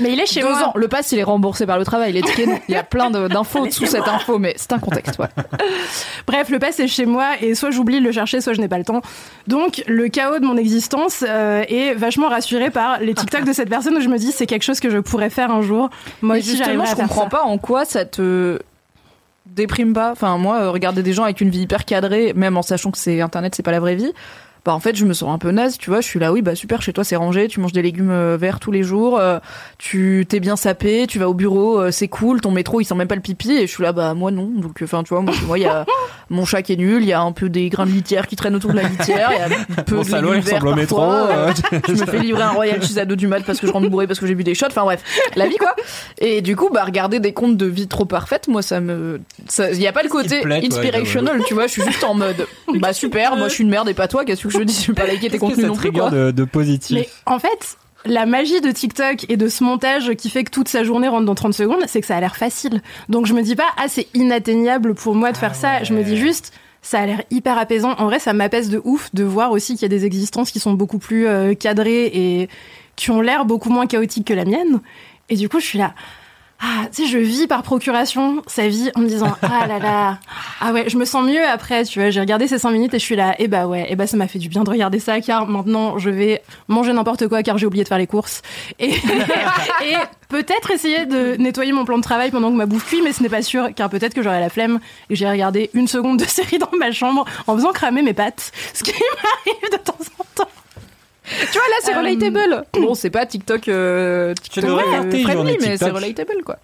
Mais 0.00 0.12
il 0.12 0.20
est 0.20 0.26
chez 0.26 0.40
Deux 0.40 0.48
moi. 0.48 0.68
ans. 0.68 0.72
Le 0.76 0.86
pass 0.88 1.10
il 1.12 1.18
est 1.18 1.22
remboursé 1.24 1.66
par 1.66 1.78
le 1.78 1.84
travail. 1.84 2.12
Les 2.12 2.22
tickets. 2.22 2.48
Il 2.68 2.72
y 2.74 2.76
a 2.76 2.82
plein 2.84 3.10
d'infos 3.10 3.68
sous 3.70 3.86
cette 3.86 4.06
info, 4.08 4.38
mais 4.38 4.54
c'est 4.56 4.72
un 4.72 4.78
contexte. 4.78 5.18
Ouais. 5.18 5.26
Bref, 6.26 6.48
le 6.50 6.58
pass 6.58 6.78
est 6.80 6.88
chez 6.88 7.06
moi 7.06 7.26
et 7.40 7.54
soit 7.54 7.70
j'oublie 7.70 7.98
de 8.00 8.04
le 8.04 8.12
chercher, 8.12 8.40
soit 8.40 8.52
je 8.52 8.60
n'ai 8.60 8.68
pas 8.68 8.78
le 8.78 8.84
temps. 8.84 9.00
Donc 9.46 9.82
le 9.86 10.08
chaos 10.08 10.38
de 10.38 10.44
mon 10.44 10.56
existence 10.56 11.24
euh, 11.26 11.64
est 11.68 11.94
vachement 11.94 12.28
rassuré 12.28 12.70
par 12.70 13.00
les 13.00 13.14
TikTok 13.14 13.44
de 13.44 13.52
cette 13.52 13.68
personne 13.70 13.96
où 13.96 14.00
je 14.00 14.08
me 14.08 14.18
dis 14.18 14.32
c'est 14.32 14.46
quelque 14.46 14.62
chose 14.64 14.80
que 14.80 14.90
je 14.90 14.98
pourrais 14.98 15.30
faire 15.30 15.50
un 15.50 15.62
jour. 15.62 15.90
Moi 16.22 16.34
Mais 16.36 16.40
aussi 16.40 16.56
justement, 16.56 16.84
je 16.84 16.94
comprends 16.94 17.24
ça. 17.24 17.28
pas 17.30 17.42
en 17.42 17.58
quoi 17.58 17.84
ça 17.84 18.04
te 18.04 18.58
déprime 19.58 19.92
pas. 19.92 20.12
Enfin, 20.12 20.38
moi, 20.38 20.62
euh, 20.62 20.70
regarder 20.70 21.02
des 21.02 21.12
gens 21.12 21.24
avec 21.24 21.40
une 21.40 21.50
vie 21.50 21.60
hyper 21.60 21.84
cadrée, 21.84 22.32
même 22.34 22.56
en 22.56 22.62
sachant 22.62 22.90
que 22.90 22.98
c'est 22.98 23.20
Internet, 23.20 23.54
c'est 23.54 23.62
pas 23.62 23.72
la 23.72 23.80
vraie 23.80 23.94
vie. 23.94 24.12
Bah, 24.68 24.74
en 24.74 24.80
fait, 24.80 24.94
je 24.96 25.06
me 25.06 25.14
sens 25.14 25.34
un 25.34 25.38
peu 25.38 25.50
naze, 25.50 25.78
tu 25.78 25.88
vois. 25.88 26.02
Je 26.02 26.06
suis 26.06 26.20
là, 26.20 26.30
oui, 26.30 26.42
bah 26.42 26.54
super, 26.54 26.82
chez 26.82 26.92
toi 26.92 27.02
c'est 27.02 27.16
rangé, 27.16 27.48
tu 27.48 27.58
manges 27.58 27.72
des 27.72 27.80
légumes 27.80 28.10
euh, 28.10 28.36
verts 28.38 28.60
tous 28.60 28.70
les 28.70 28.82
jours, 28.82 29.18
euh, 29.18 29.38
tu 29.78 30.26
t'es 30.28 30.40
bien 30.40 30.56
sapé, 30.56 31.06
tu 31.08 31.18
vas 31.18 31.26
au 31.26 31.32
bureau, 31.32 31.80
euh, 31.80 31.90
c'est 31.90 32.08
cool, 32.08 32.42
ton 32.42 32.50
métro 32.50 32.78
il 32.82 32.84
sent 32.84 32.94
même 32.94 33.08
pas 33.08 33.14
le 33.14 33.22
pipi, 33.22 33.50
et 33.52 33.66
je 33.66 33.72
suis 33.72 33.82
là, 33.82 33.92
bah 33.92 34.12
moi 34.12 34.30
non. 34.30 34.50
Donc, 34.54 34.80
enfin, 34.82 35.02
tu 35.04 35.14
vois, 35.14 35.24
moi, 35.46 35.58
il 35.58 35.62
y 35.62 35.66
a 35.66 35.86
mon 36.28 36.44
chat 36.44 36.60
qui 36.60 36.74
est 36.74 36.76
nul, 36.76 37.02
il 37.02 37.08
y 37.08 37.14
a 37.14 37.20
un 37.22 37.32
peu 37.32 37.48
des 37.48 37.70
grains 37.70 37.86
de 37.86 37.92
litière 37.92 38.26
qui 38.26 38.36
traînent 38.36 38.56
autour 38.56 38.72
de 38.72 38.76
la 38.76 38.82
litière, 38.82 39.30
il 39.32 39.38
y 39.38 39.40
a 39.40 39.46
un 39.78 39.82
peu 39.84 39.96
Mon 39.96 40.02
de 40.02 40.06
salaud, 40.06 40.34
il 40.34 40.40
ressemble 40.40 40.68
au 40.68 40.74
métro. 40.74 41.02
euh, 41.02 41.50
je 41.88 41.92
me 41.92 42.04
fais 42.04 42.18
livrer 42.18 42.42
un 42.42 42.50
Royal 42.50 42.82
Cheese 42.82 42.98
à 42.98 43.06
2 43.06 43.16
du 43.16 43.26
mat 43.26 43.40
parce 43.46 43.60
que 43.60 43.66
je 43.66 43.72
rentre 43.72 43.88
bourré 43.88 44.06
parce 44.06 44.20
que 44.20 44.26
j'ai 44.26 44.34
bu 44.34 44.44
des 44.44 44.54
shots. 44.54 44.66
Enfin 44.66 44.82
bref, 44.82 45.02
la 45.34 45.46
vie 45.46 45.56
quoi. 45.56 45.74
Et 46.18 46.42
du 46.42 46.56
coup, 46.56 46.68
bah 46.70 46.84
regarder 46.84 47.20
des 47.20 47.32
comptes 47.32 47.56
de 47.56 47.64
vie 47.64 47.88
trop 47.88 48.04
parfaites, 48.04 48.48
moi 48.48 48.60
ça 48.60 48.80
me, 48.80 49.22
il 49.58 49.80
y 49.80 49.86
a 49.86 49.92
pas 49.92 50.02
le 50.02 50.10
côté 50.10 50.42
inspirational, 50.44 51.42
tu 51.46 51.54
vois. 51.54 51.68
Je 51.68 51.72
suis 51.72 51.82
juste 51.84 52.04
en 52.04 52.12
mode, 52.12 52.46
bah 52.74 52.92
super, 52.92 53.34
moi 53.36 53.48
je 53.48 53.54
suis 53.54 53.64
une 53.64 53.70
merde 53.70 53.88
et 53.88 53.94
pas 53.94 54.08
toi. 54.08 54.26
Qu'est-ce 54.26 54.42
que 54.42 54.50
je 54.50 54.57
dis 54.64 54.82
Je 54.86 54.92
vais 54.92 55.00
pas 55.00 55.06
liker 55.06 55.30
tes 55.30 55.38
contenus 55.38 55.66
non 55.66 55.76
plus 55.76 55.92
quoi. 55.92 56.10
de, 56.10 56.30
de 56.30 56.44
positif 56.44 56.96
Mais 56.96 57.08
en 57.26 57.38
fait, 57.38 57.76
la 58.04 58.26
magie 58.26 58.60
de 58.60 58.70
TikTok 58.70 59.26
et 59.28 59.36
de 59.36 59.48
ce 59.48 59.64
montage 59.64 60.14
qui 60.14 60.30
fait 60.30 60.44
que 60.44 60.50
toute 60.50 60.68
sa 60.68 60.84
journée 60.84 61.08
rentre 61.08 61.26
dans 61.26 61.34
30 61.34 61.54
secondes, 61.54 61.82
c'est 61.86 62.00
que 62.00 62.06
ça 62.06 62.16
a 62.16 62.20
l'air 62.20 62.36
facile. 62.36 62.82
Donc 63.08 63.26
je 63.26 63.34
me 63.34 63.42
dis 63.42 63.56
pas, 63.56 63.68
ah, 63.76 63.86
c'est 63.88 64.08
inatteignable 64.14 64.94
pour 64.94 65.14
moi 65.14 65.32
de 65.32 65.36
faire 65.36 65.54
ça. 65.54 65.82
Je 65.82 65.92
me 65.92 66.02
dis 66.02 66.16
juste, 66.16 66.52
ça 66.82 67.00
a 67.00 67.06
l'air 67.06 67.22
hyper 67.30 67.58
apaisant. 67.58 67.92
En 67.98 68.06
vrai, 68.06 68.18
ça 68.18 68.32
m'apaise 68.32 68.70
de 68.70 68.80
ouf 68.84 69.10
de 69.14 69.24
voir 69.24 69.50
aussi 69.50 69.74
qu'il 69.74 69.82
y 69.82 69.86
a 69.86 69.88
des 69.88 70.04
existences 70.04 70.50
qui 70.50 70.60
sont 70.60 70.72
beaucoup 70.72 70.98
plus 70.98 71.26
euh, 71.26 71.54
cadrées 71.54 72.06
et 72.06 72.48
qui 72.96 73.10
ont 73.10 73.20
l'air 73.20 73.44
beaucoup 73.44 73.70
moins 73.70 73.86
chaotiques 73.86 74.26
que 74.26 74.34
la 74.34 74.44
mienne. 74.44 74.80
Et 75.28 75.36
du 75.36 75.48
coup, 75.48 75.60
je 75.60 75.66
suis 75.66 75.78
là. 75.78 75.94
Ah, 76.60 76.86
tu 76.92 77.04
sais, 77.04 77.08
je 77.08 77.18
vis 77.18 77.46
par 77.46 77.62
procuration 77.62 78.42
sa 78.48 78.66
vie 78.66 78.90
en 78.96 79.00
me 79.00 79.06
disant 79.06 79.32
ah 79.42 79.66
là 79.68 79.78
là, 79.78 80.18
ah 80.60 80.72
ouais, 80.72 80.88
je 80.88 80.96
me 80.96 81.04
sens 81.04 81.24
mieux 81.24 81.46
après, 81.46 81.84
tu 81.84 82.00
vois. 82.00 82.10
J'ai 82.10 82.18
regardé 82.18 82.48
ces 82.48 82.58
5 82.58 82.70
minutes 82.72 82.94
et 82.94 82.98
je 82.98 83.04
suis 83.04 83.14
là, 83.14 83.36
et 83.38 83.46
bah 83.46 83.66
ouais, 83.68 83.86
et 83.90 83.94
bah 83.94 84.08
ça 84.08 84.16
m'a 84.16 84.26
fait 84.26 84.40
du 84.40 84.48
bien 84.48 84.64
de 84.64 84.70
regarder 84.70 84.98
ça 84.98 85.20
car 85.20 85.46
maintenant 85.46 85.98
je 85.98 86.10
vais 86.10 86.42
manger 86.66 86.92
n'importe 86.92 87.28
quoi 87.28 87.44
car 87.44 87.58
j'ai 87.58 87.66
oublié 87.66 87.84
de 87.84 87.88
faire 87.88 87.98
les 87.98 88.08
courses 88.08 88.42
et, 88.80 88.90
et 89.84 89.94
peut-être 90.28 90.72
essayer 90.72 91.06
de 91.06 91.36
nettoyer 91.36 91.70
mon 91.72 91.84
plan 91.84 91.96
de 91.98 92.02
travail 92.02 92.32
pendant 92.32 92.50
que 92.50 92.56
ma 92.56 92.66
bouffe 92.66 92.86
cuit, 92.86 93.02
mais 93.02 93.12
ce 93.12 93.22
n'est 93.22 93.28
pas 93.28 93.42
sûr 93.42 93.68
car 93.76 93.88
peut-être 93.88 94.14
que 94.14 94.22
j'aurai 94.22 94.40
la 94.40 94.50
flemme 94.50 94.80
et 95.10 95.14
j'ai 95.14 95.28
regardé 95.28 95.70
une 95.74 95.86
seconde 95.86 96.18
de 96.18 96.24
série 96.28 96.58
dans 96.58 96.70
ma 96.76 96.90
chambre 96.90 97.24
en 97.46 97.54
faisant 97.54 97.72
cramer 97.72 98.02
mes 98.02 98.14
pattes, 98.14 98.50
ce 98.74 98.82
qui 98.82 98.92
m'arrive 98.92 99.72
de 99.72 99.76
temps 99.78 99.96
en 100.18 100.24
temps. 100.34 100.50
Tu 101.28 101.58
vois, 101.58 101.68
là, 101.68 101.76
c'est 101.82 101.94
Euh, 101.94 101.98
relatable. 101.98 102.64
Bon, 102.80 102.94
c'est 102.94 103.10
pas 103.10 103.26
TikTok, 103.26 103.68
euh, 103.68 104.34
TikTok 104.34 104.64
devrais 104.64 104.84
euh, 104.84 105.22
friendly, 105.22 105.56
mais 105.60 105.76
c'est 105.76 105.90
relatable, 105.90 106.42
quoi. 106.44 106.58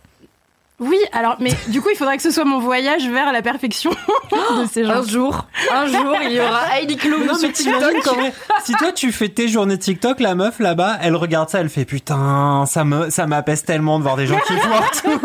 Oui, 0.80 0.98
alors, 1.12 1.36
mais 1.38 1.52
du 1.68 1.80
coup, 1.80 1.88
il 1.92 1.96
faudrait 1.96 2.16
que 2.16 2.22
ce 2.22 2.32
soit 2.32 2.44
mon 2.44 2.58
voyage 2.58 3.08
vers 3.08 3.32
la 3.32 3.42
perfection 3.42 3.90
de 4.32 4.66
ces 4.68 4.84
gens. 4.84 4.90
Un 4.90 5.02
jour, 5.06 5.46
un 5.72 5.86
jour, 5.86 6.16
il 6.24 6.32
y 6.32 6.40
aura 6.40 6.76
Heidi 6.76 6.96
Klum 6.96 7.24
Non, 7.24 7.34
sur 7.34 7.46
mais 7.46 7.52
t'imagines 7.52 7.90
TikTok. 7.94 8.16
vrai, 8.16 8.32
si 8.64 8.72
toi 8.72 8.90
tu 8.90 9.12
fais 9.12 9.28
tes 9.28 9.46
journées 9.46 9.78
TikTok, 9.78 10.18
la 10.18 10.34
meuf 10.34 10.58
là-bas, 10.58 10.98
elle 11.00 11.14
regarde 11.14 11.48
ça, 11.48 11.60
elle 11.60 11.68
fait 11.68 11.84
putain, 11.84 12.64
ça 12.66 12.84
me, 12.84 13.08
ça 13.10 13.26
m'apaise 13.28 13.62
tellement 13.62 13.98
de 13.98 14.02
voir 14.02 14.16
des 14.16 14.26
gens 14.26 14.38
qui 14.46 14.52
foirent 14.58 14.90
tout. 15.00 15.20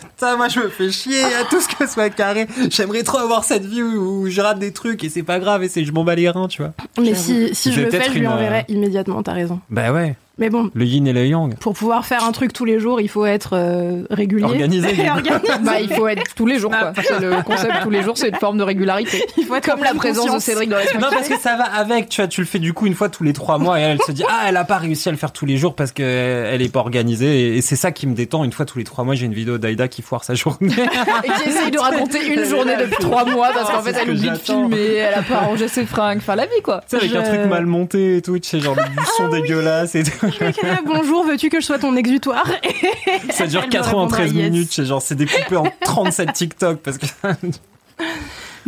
Putain, 0.00 0.36
moi 0.36 0.48
je 0.48 0.58
me 0.60 0.68
fais 0.70 0.90
chier 0.90 1.22
à 1.22 1.44
tout 1.48 1.60
ce 1.60 1.68
que 1.68 1.86
soit 1.88 2.10
carré. 2.10 2.48
J'aimerais 2.70 3.04
trop 3.04 3.18
avoir 3.18 3.44
cette 3.44 3.64
vie 3.64 3.82
où, 3.82 4.22
où 4.22 4.28
je 4.28 4.40
rate 4.40 4.58
des 4.58 4.72
trucs 4.72 5.04
et 5.04 5.08
c'est 5.08 5.22
pas 5.22 5.38
grave 5.38 5.62
et 5.62 5.68
c'est 5.68 5.84
je 5.84 5.92
m'en 5.92 6.02
bats 6.02 6.16
les 6.16 6.28
reins, 6.28 6.48
tu 6.48 6.62
vois. 6.62 6.72
Mais 6.98 7.14
si, 7.14 7.54
si 7.54 7.72
je 7.72 7.80
le 7.82 7.90
fais, 7.90 8.02
je 8.12 8.18
lui 8.18 8.26
enverrai 8.26 8.60
euh, 8.68 8.72
immédiatement, 8.72 9.22
t'as 9.22 9.34
raison. 9.34 9.60
Bah 9.70 9.92
ouais, 9.92 10.16
Mais 10.38 10.50
bon, 10.50 10.70
le 10.74 10.84
yin 10.84 11.06
et 11.06 11.14
le 11.14 11.26
yang. 11.26 11.56
pour 11.56 11.72
pouvoir 11.72 12.04
faire 12.04 12.22
un 12.24 12.32
truc 12.32 12.52
tous 12.52 12.66
les 12.66 12.78
jours, 12.78 13.00
il 13.00 13.08
faut 13.08 13.24
être 13.24 13.54
euh, 13.54 14.02
régulier. 14.10 14.44
Organisé, 14.44 14.88
Et 15.02 15.10
organisé. 15.10 15.52
Bah, 15.62 15.80
il 15.80 15.90
faut 15.90 16.06
être 16.08 16.34
tous 16.34 16.46
les 16.46 16.58
jours, 16.58 16.70
quoi. 16.70 16.92
C'est 17.02 17.20
le 17.20 17.42
concept 17.42 17.72
tous 17.82 17.90
les 17.90 18.02
jours, 18.02 18.18
c'est 18.18 18.28
une 18.28 18.36
forme 18.36 18.58
de 18.58 18.62
régularité. 18.62 19.24
Il 19.38 19.44
faut 19.44 19.54
être 19.54 19.66
Comme 19.66 19.82
la 19.82 19.94
présence 19.94 20.32
de. 20.32 20.38
Cédric 20.38 20.68
dans 20.68 20.76
la 20.76 20.86
semaine. 20.86 21.00
Non 21.00 21.08
parce 21.10 21.28
que 21.28 21.38
ça 21.38 21.56
va 21.56 21.64
avec, 21.64 22.10
tu 22.10 22.20
vois, 22.20 22.28
tu 22.28 22.42
le 22.42 22.46
fais 22.46 22.58
du 22.58 22.74
coup 22.74 22.86
une 22.86 22.94
fois 22.94 23.08
tous 23.08 23.24
les 23.24 23.32
trois 23.32 23.58
mois 23.58 23.80
et 23.80 23.82
elle 23.82 24.02
se 24.02 24.12
dit 24.12 24.24
ah 24.28 24.44
elle 24.46 24.56
a 24.56 24.64
pas 24.64 24.76
réussi 24.76 25.08
à 25.08 25.12
le 25.12 25.18
faire 25.18 25.32
tous 25.32 25.46
les 25.46 25.56
jours 25.56 25.74
parce 25.74 25.92
que 25.92 26.02
elle 26.02 26.60
est 26.60 26.72
pas 26.72 26.80
organisée 26.80 27.56
et, 27.56 27.62
c'est 27.62 27.76
ça 27.76 27.90
qui 27.90 28.06
me 28.06 28.14
détend. 28.14 28.44
Une 28.44 28.52
fois 28.52 28.66
tous 28.66 28.78
les 28.78 28.84
trois 28.84 29.04
mois 29.04 29.14
j'ai 29.14 29.26
une 29.26 29.34
vidéo 29.34 29.58
d'Aïda 29.58 29.88
qui 29.88 30.02
foire 30.02 30.24
sa 30.24 30.34
journée. 30.34 30.74
Et 31.24 31.28
qui 31.28 31.48
essaye 31.48 31.70
de 31.70 31.78
raconter 31.78 32.26
une 32.26 32.44
journée 32.44 32.76
depuis 32.76 32.96
trois 33.00 33.24
mois 33.24 33.50
parce 33.54 33.70
qu'en 33.70 33.82
fait, 33.82 33.96
elle 34.00 34.10
oublie 34.10 34.30
de 34.30 34.36
filmer, 34.36 34.94
elle 34.96 35.14
a 35.14 35.22
pas 35.22 35.38
rangé 35.40 35.68
ses 35.68 35.86
fringues. 35.86 36.18
Enfin, 36.18 36.36
la 36.36 36.46
vie, 36.46 36.62
quoi. 36.62 36.82
Tu 36.88 36.96
sais, 36.98 37.04
avec 37.04 37.14
un 37.14 37.22
truc 37.22 37.40
mal 37.48 37.66
monté 37.66 38.16
et 38.16 38.22
tout, 38.22 38.38
tu 38.38 38.48
sais, 38.48 38.60
genre 38.60 38.76
du 38.76 39.04
son 39.16 39.28
dégueulasse 39.28 39.94
et 39.94 40.02
tout. 40.02 40.25
Bonjour, 40.84 41.24
veux-tu 41.24 41.48
que 41.48 41.60
je 41.60 41.66
sois 41.66 41.78
ton 41.78 41.96
exutoire 41.96 42.46
Ça 43.30 43.46
dure 43.46 43.60
Elle 43.60 43.68
me 43.68 43.72
93 43.72 43.86
répondra 43.86 44.24
yes. 44.24 44.50
minutes, 44.50 44.68
c'est 44.72 44.84
genre, 44.84 45.02
c'est 45.02 45.14
découpé 45.14 45.56
en 45.56 45.66
37 45.80 46.32
TikTok 46.32 46.78
parce 46.80 46.98
que. 46.98 47.06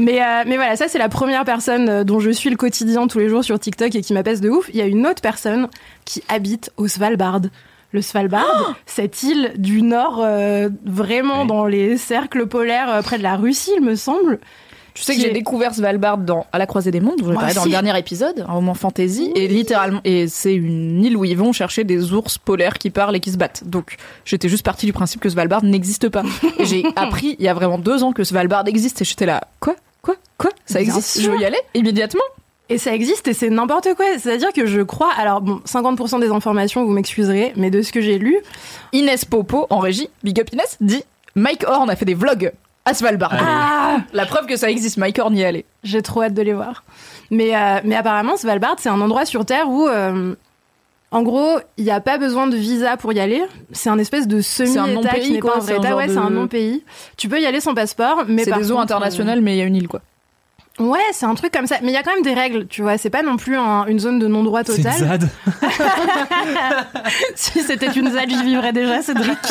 Mais, 0.00 0.22
euh, 0.22 0.44
mais 0.46 0.54
voilà, 0.54 0.76
ça 0.76 0.86
c'est 0.86 0.98
la 0.98 1.08
première 1.08 1.44
personne 1.44 1.88
euh, 1.88 2.04
dont 2.04 2.20
je 2.20 2.30
suis 2.30 2.50
le 2.50 2.56
quotidien 2.56 3.08
tous 3.08 3.18
les 3.18 3.28
jours 3.28 3.42
sur 3.42 3.58
TikTok 3.58 3.96
et 3.96 4.00
qui 4.00 4.12
m'apaise 4.12 4.40
de 4.40 4.48
ouf. 4.48 4.68
Il 4.72 4.76
y 4.76 4.80
a 4.80 4.86
une 4.86 5.04
autre 5.08 5.20
personne 5.20 5.68
qui 6.04 6.22
habite 6.28 6.70
au 6.76 6.86
Svalbard. 6.86 7.40
Le 7.90 8.00
Svalbard, 8.00 8.76
cette 8.86 9.24
île 9.24 9.54
du 9.56 9.82
nord, 9.82 10.20
euh, 10.22 10.68
vraiment 10.84 11.42
Oui. 11.42 11.46
dans 11.48 11.66
les 11.66 11.96
cercles 11.96 12.46
polaires 12.46 12.90
euh, 12.90 13.02
près 13.02 13.18
de 13.18 13.24
la 13.24 13.34
Russie, 13.34 13.72
il 13.76 13.82
me 13.82 13.96
semble. 13.96 14.38
Tu 14.98 15.04
sais 15.04 15.14
que 15.14 15.22
j'ai 15.22 15.30
découvert 15.30 15.72
Svalbard 15.72 16.18
dans 16.18 16.46
À 16.50 16.58
la 16.58 16.66
croisée 16.66 16.90
des 16.90 16.98
mondes, 16.98 17.18
dont 17.18 17.26
j'ai 17.26 17.32
Moi 17.32 17.40
parlé 17.40 17.54
dans 17.54 17.64
le 17.64 17.70
dernier 17.70 17.96
épisode, 17.96 18.44
un 18.48 18.52
roman 18.52 18.74
fantasy, 18.74 19.30
et 19.36 19.46
littéralement, 19.46 20.00
et 20.02 20.26
c'est 20.26 20.54
une 20.54 21.04
île 21.04 21.16
où 21.16 21.24
ils 21.24 21.36
vont 21.36 21.52
chercher 21.52 21.84
des 21.84 22.12
ours 22.12 22.36
polaires 22.36 22.74
qui 22.78 22.90
parlent 22.90 23.14
et 23.14 23.20
qui 23.20 23.30
se 23.30 23.36
battent. 23.36 23.62
Donc, 23.64 23.96
j'étais 24.24 24.48
juste 24.48 24.64
partie 24.64 24.86
du 24.86 24.92
principe 24.92 25.20
que 25.20 25.28
Svalbard 25.28 25.62
n'existe 25.62 26.08
pas. 26.08 26.24
J'ai 26.64 26.84
appris 26.96 27.36
il 27.38 27.44
y 27.44 27.48
a 27.48 27.54
vraiment 27.54 27.78
deux 27.78 28.02
ans 28.02 28.12
que 28.12 28.24
Svalbard 28.24 28.66
existe, 28.66 29.00
et 29.02 29.04
j'étais 29.04 29.26
là, 29.26 29.42
quoi, 29.60 29.76
quoi, 30.02 30.16
quoi, 30.36 30.50
ça 30.66 30.80
existe, 30.80 31.20
je 31.20 31.30
veux 31.30 31.38
y 31.38 31.44
aller? 31.44 31.58
Immédiatement? 31.74 32.24
Et 32.68 32.76
ça 32.76 32.92
existe 32.92 33.28
et 33.28 33.34
c'est 33.34 33.48
n'importe 33.50 33.94
quoi. 33.94 34.04
C'est-à-dire 34.18 34.52
que 34.52 34.66
je 34.66 34.82
crois, 34.82 35.10
alors 35.16 35.40
bon, 35.40 35.62
50% 35.64 36.20
des 36.20 36.28
informations, 36.28 36.84
vous 36.84 36.92
m'excuserez, 36.92 37.52
mais 37.56 37.70
de 37.70 37.82
ce 37.82 37.92
que 37.92 38.00
j'ai 38.00 38.18
lu, 38.18 38.36
Inès 38.92 39.24
Popo 39.24 39.66
en 39.70 39.78
régie, 39.78 40.10
Big 40.22 40.38
Up 40.40 40.52
Inès, 40.52 40.76
dit 40.80 41.02
Mike 41.34 41.64
Horn 41.66 41.88
a 41.88 41.96
fait 41.96 42.04
des 42.04 42.14
vlogs 42.14 42.52
à 42.88 42.94
Svalbard. 42.94 43.32
Ah, 43.32 43.98
La 44.12 44.26
preuve 44.26 44.46
que 44.46 44.56
ça 44.56 44.70
existe, 44.70 44.96
Mike 44.96 45.18
Horn 45.18 45.34
y 45.36 45.42
est 45.42 45.46
allé. 45.46 45.64
j'ai 45.84 46.02
trop 46.02 46.22
hâte 46.22 46.34
de 46.34 46.42
les 46.42 46.52
voir. 46.54 46.84
Mais, 47.30 47.54
euh, 47.56 47.80
mais 47.84 47.94
apparemment, 47.96 48.36
Svalbard, 48.36 48.76
c'est 48.78 48.88
un 48.88 49.00
endroit 49.00 49.24
sur 49.26 49.44
Terre 49.44 49.68
où, 49.68 49.86
euh, 49.88 50.34
en 51.10 51.22
gros, 51.22 51.58
il 51.76 51.84
n'y 51.84 51.90
a 51.90 52.00
pas 52.00 52.18
besoin 52.18 52.46
de 52.46 52.56
visa 52.56 52.96
pour 52.96 53.12
y 53.12 53.20
aller. 53.20 53.42
C'est 53.72 53.90
un 53.90 53.98
espèce 53.98 54.26
de 54.28 54.38
un 54.38 54.42
semi-état 54.42 54.86
non-pays, 54.86 55.20
qui 55.22 55.32
n'est 55.32 55.40
quoi, 55.40 55.52
pas 55.54 55.58
un 55.58 55.60
c'est 55.62 55.74
vrai 55.74 55.78
un 55.78 55.80
état. 55.90 55.96
Ouais, 55.96 56.06
de- 56.06 56.12
c'est 56.12 56.18
un 56.18 56.30
non-pays. 56.30 56.84
Tu 57.16 57.28
peux 57.28 57.40
y 57.40 57.46
aller 57.46 57.60
sans 57.60 57.74
passeport, 57.74 58.24
mais 58.28 58.44
C'est 58.44 58.50
par 58.50 58.58
des 58.58 58.70
eaux 58.72 58.78
internationales, 58.78 59.40
mais 59.40 59.54
il 59.54 59.58
y 59.58 59.62
a 59.62 59.64
une 59.64 59.76
île, 59.76 59.88
quoi. 59.88 60.00
euh, 60.80 60.84
Ouais, 60.84 61.00
c'est 61.12 61.26
un 61.26 61.34
truc 61.34 61.52
comme 61.52 61.66
ça. 61.66 61.76
Mais 61.82 61.88
il 61.88 61.94
y 61.94 61.96
a 61.96 62.02
quand 62.02 62.12
même 62.14 62.22
des 62.22 62.34
règles, 62.34 62.66
tu 62.68 62.82
vois. 62.82 62.98
C'est 62.98 63.10
pas 63.10 63.22
non 63.22 63.36
plus 63.36 63.56
un- 63.56 63.84
une 63.86 63.98
zone 63.98 64.18
de 64.18 64.26
non-droit 64.28 64.60
C'est 64.64 64.76
une 64.76 64.84
total. 64.84 64.98
ZAD. 64.98 65.28
si 67.34 67.62
c'était 67.62 67.86
une 67.92 68.10
ZAD, 68.10 68.28
j'y 68.30 68.44
vivrais 68.44 68.72
déjà, 68.72 69.02
Cédric. 69.02 69.38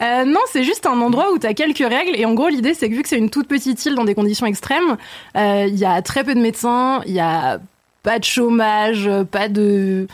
Euh, 0.00 0.24
non, 0.24 0.40
c'est 0.52 0.62
juste 0.64 0.86
un 0.86 1.00
endroit 1.00 1.32
où 1.32 1.38
tu 1.38 1.46
as 1.46 1.54
quelques 1.54 1.78
règles. 1.78 2.14
Et 2.16 2.24
en 2.24 2.34
gros, 2.34 2.48
l'idée, 2.48 2.74
c'est 2.74 2.88
que 2.88 2.94
vu 2.94 3.02
que 3.02 3.08
c'est 3.08 3.18
une 3.18 3.30
toute 3.30 3.48
petite 3.48 3.84
île 3.86 3.94
dans 3.94 4.04
des 4.04 4.14
conditions 4.14 4.46
extrêmes, 4.46 4.96
euh, 5.36 5.66
il 5.68 5.76
y 5.76 5.84
a 5.84 6.00
très 6.02 6.24
peu 6.24 6.34
de 6.34 6.40
médecins, 6.40 7.02
il 7.06 7.12
y 7.12 7.20
a 7.20 7.58
pas 8.02 8.18
de 8.18 8.24
chômage, 8.24 9.10
pas 9.30 9.48
de 9.48 10.06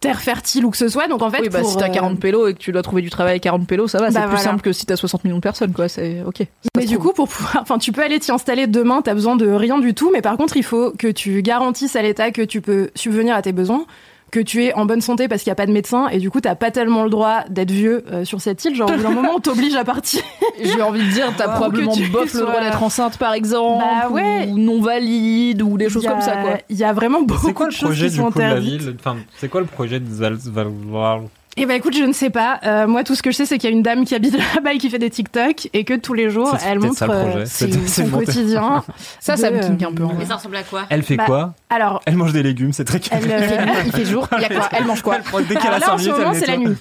terre 0.00 0.20
fertile 0.20 0.64
ou 0.66 0.70
que 0.70 0.76
ce 0.76 0.88
soit. 0.88 1.06
Donc 1.06 1.22
en 1.22 1.30
fait, 1.30 1.40
oui, 1.42 1.48
bah 1.48 1.60
pour, 1.60 1.70
si 1.70 1.76
t'as 1.76 1.88
euh, 1.88 1.92
40 1.92 2.18
pélos 2.18 2.48
et 2.48 2.54
que 2.54 2.58
tu 2.58 2.72
dois 2.72 2.82
trouver 2.82 3.02
du 3.02 3.10
travail 3.10 3.36
à 3.36 3.38
40 3.38 3.66
pélos, 3.66 3.86
ça 3.86 3.98
va, 3.98 4.10
c'est 4.10 4.18
Bah, 4.18 4.26
plus 4.26 4.38
simple 4.38 4.60
que 4.60 4.72
si 4.72 4.84
t'as 4.84 4.96
60 4.96 5.24
millions 5.24 5.36
de 5.36 5.42
personnes, 5.42 5.72
quoi. 5.72 5.88
C'est 5.88 6.22
ok. 6.26 6.44
Mais 6.76 6.84
du 6.84 6.94
trouve. 6.96 7.08
coup, 7.08 7.12
pour 7.14 7.28
pouvoir, 7.28 7.58
enfin, 7.62 7.78
tu 7.78 7.92
peux 7.92 8.02
aller 8.02 8.18
t'y 8.18 8.32
installer 8.32 8.66
demain, 8.66 9.00
t'as 9.02 9.14
besoin 9.14 9.36
de 9.36 9.48
rien 9.48 9.78
du 9.78 9.94
tout, 9.94 10.10
mais 10.12 10.20
par 10.20 10.36
contre, 10.36 10.56
il 10.56 10.64
faut 10.64 10.90
que 10.98 11.06
tu 11.06 11.42
garantisses 11.42 11.94
à 11.94 12.02
l'État 12.02 12.32
que 12.32 12.42
tu 12.42 12.60
peux 12.60 12.90
subvenir 12.96 13.36
à 13.36 13.42
tes 13.42 13.52
besoins, 13.52 13.86
que 14.32 14.40
tu 14.40 14.64
es 14.64 14.72
en 14.74 14.84
bonne 14.86 15.00
santé 15.02 15.28
parce 15.28 15.42
qu'il 15.42 15.50
n'y 15.50 15.52
a 15.52 15.56
pas 15.56 15.66
de 15.66 15.72
médecin, 15.72 16.08
et 16.08 16.18
du 16.18 16.30
coup, 16.30 16.40
t'as 16.40 16.56
pas 16.56 16.72
tellement 16.72 17.04
le 17.04 17.10
droit 17.10 17.44
d'être 17.50 17.70
vieux 17.70 18.02
euh, 18.10 18.24
sur 18.24 18.40
cette 18.40 18.64
île. 18.64 18.74
Genre, 18.74 18.90
au 18.90 18.94
bout 18.96 19.02
d'un 19.02 19.10
moment, 19.10 19.32
on 19.36 19.40
t'oblige 19.40 19.74
à 19.76 19.84
partir. 19.84 20.22
j'ai 20.64 20.82
envie 20.82 21.04
de 21.06 21.12
dire, 21.12 21.32
t'as 21.36 21.46
Wow. 21.48 21.52
probablement 21.54 21.92
Que 21.92 21.98
tu 21.98 22.08
bof 22.08 22.32
le 22.34 22.40
droit 22.40 22.52
sois- 22.54 22.62
d'être 22.64 22.82
enceinte, 22.82 23.18
par 23.18 23.34
exemple, 23.34 23.84
Bah 23.84 24.08
ouais. 24.08 24.48
ou 24.48 24.58
non 24.58 24.80
valide, 24.80 25.62
ou 25.62 25.76
des 25.78 25.88
choses 25.88 26.06
a- 26.06 26.10
comme 26.10 26.20
ça, 26.22 26.36
quoi. 26.36 26.58
Il 26.70 26.76
y 26.76 26.82
a 26.84 26.92
vraiment 26.92 27.22
beaucoup 27.22 27.46
C'est 27.46 27.52
quoi 27.52 27.66
de 27.66 27.70
le 27.72 27.76
choses 27.76 27.88
projet 27.90 28.06
qui 28.06 28.12
du 28.12 28.16
sont 28.18 28.30
coup 28.32 28.38
de 28.38 28.40
la 28.40 28.46
interdites. 28.48 28.80
ville? 28.80 28.96
Enfin, 28.98 29.16
c'est 29.36 29.48
quoi 29.48 29.60
le 29.60 29.66
projet 29.68 30.00
de 30.00 30.08
Zal- 30.10 30.40
Svalbard 30.40 31.20
Eh 31.58 31.66
ben 31.66 31.74
écoute, 31.74 31.94
je 31.94 32.02
ne 32.02 32.14
sais 32.14 32.30
pas. 32.30 32.60
Euh, 32.64 32.86
moi, 32.86 33.04
tout 33.04 33.14
ce 33.14 33.22
que 33.22 33.30
je 33.30 33.36
sais, 33.36 33.44
c'est 33.44 33.58
qu'il 33.58 33.68
y 33.68 33.72
a 33.72 33.76
une 33.76 33.82
dame 33.82 34.06
qui 34.06 34.14
habite 34.14 34.34
là-bas 34.54 34.72
et 34.72 34.78
qui 34.78 34.88
fait 34.88 34.98
des 34.98 35.10
TikTok 35.10 35.68
et 35.74 35.84
que 35.84 35.92
tous 35.94 36.14
les 36.14 36.30
jours, 36.30 36.56
elle 36.66 36.78
montre 36.78 37.04
euh, 37.10 37.44
son 37.44 38.06
quotidien. 38.08 38.82
Ça, 39.20 39.36
ça 39.36 39.50
me 39.50 39.60
kink 39.60 39.82
un 39.82 39.92
peu. 39.92 40.04
Mais 40.18 40.24
ça 40.24 40.36
ressemble 40.36 40.56
à 40.56 40.62
quoi? 40.62 40.84
Elle 40.88 41.02
fait 41.02 41.16
Bah, 41.16 41.24
quoi? 41.26 41.54
Alors, 41.68 42.00
Elle 42.06 42.16
mange 42.16 42.32
des 42.32 42.42
légumes, 42.42 42.72
c'est 42.72 42.84
très 42.84 43.00
elle, 43.10 43.30
euh, 43.30 43.38
Il 43.40 43.44
fait 43.44 43.64
nuit, 43.66 43.72
il 43.86 43.92
fait 43.92 44.04
jour, 44.06 44.28
il 44.36 44.42
y 44.42 44.44
a 44.44 44.48
quoi? 44.48 44.68
Elle 44.72 44.84
mange 44.86 45.02
quoi? 45.02 45.18
Dès 45.18 45.54
qu'elle 45.56 45.72
Alors 45.72 45.74
a 45.74 45.78
là, 45.78 45.86
5 45.86 45.92
en 45.92 45.98
ce 45.98 46.08
moment, 46.10 46.32
elle 46.32 46.38
c'est 46.40 46.46
la 46.46 46.56
nuit. 46.56 46.76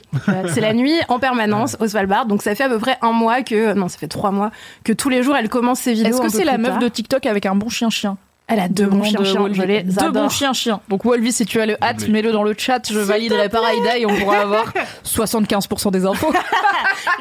C'est 0.54 0.62
la 0.62 0.74
nuit 0.74 0.94
en 1.10 1.20
permanence 1.20 1.76
au 1.80 1.88
Svalbard. 1.88 2.26
Donc 2.26 2.42
ça 2.42 2.56
fait 2.56 2.64
à 2.64 2.70
peu 2.70 2.80
près 2.80 2.98
un 3.02 3.12
mois 3.12 3.42
que, 3.44 3.74
non, 3.74 3.90
ça 3.90 3.98
fait 3.98 4.08
trois 4.08 4.32
mois 4.32 4.52
que 4.84 4.94
tous 4.94 5.10
les 5.10 5.22
jours 5.22 5.36
elle 5.36 5.50
commence 5.50 5.80
ses 5.82 5.94
vidéos. 5.94 6.10
Est-ce 6.16 6.22
que 6.22 6.30
c'est 6.30 6.46
la 6.46 6.58
meuf 6.58 6.80
de 6.80 6.88
TikTok 6.88 7.26
avec 7.26 7.46
un 7.46 7.56
bon 7.56 7.70
chien-chien? 7.70 8.18
Elle 8.52 8.60
a 8.60 8.68
deux 8.68 8.86
bons 8.86 9.02
chiens 9.04 9.24
chiens. 9.24 9.48
Je 9.54 9.62
les 9.64 9.84
Deux 9.84 9.94
bons 9.94 10.08
adore. 10.08 10.32
chiens-chiens. 10.32 10.82
Donc 10.90 11.06
Wolvie, 11.06 11.32
si 11.32 11.46
tu 11.46 11.62
as 11.62 11.66
le 11.66 11.82
hâte, 11.82 12.08
mets-le 12.10 12.34
dans 12.34 12.44
le 12.44 12.54
chat, 12.58 12.82
je 12.92 13.00
validerai 13.00 13.48
par 13.48 13.64
Aïda 13.64 13.98
et 13.98 14.06
on 14.06 14.14
pourra 14.14 14.40
avoir 14.40 14.74
75% 15.06 15.92
des 15.92 16.06
infos. 16.06 16.34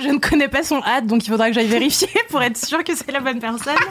Je 0.02 0.08
ne 0.08 0.18
connais 0.18 0.48
pas 0.48 0.62
son 0.62 0.82
hâte, 0.82 1.06
donc 1.06 1.26
il 1.26 1.30
faudra 1.30 1.48
que 1.48 1.54
j'aille 1.54 1.66
vérifier 1.66 2.08
pour 2.30 2.42
être 2.42 2.56
sûre 2.56 2.84
que 2.84 2.94
c'est 2.94 3.10
la 3.12 3.20
bonne 3.20 3.38
personne. 3.38 3.74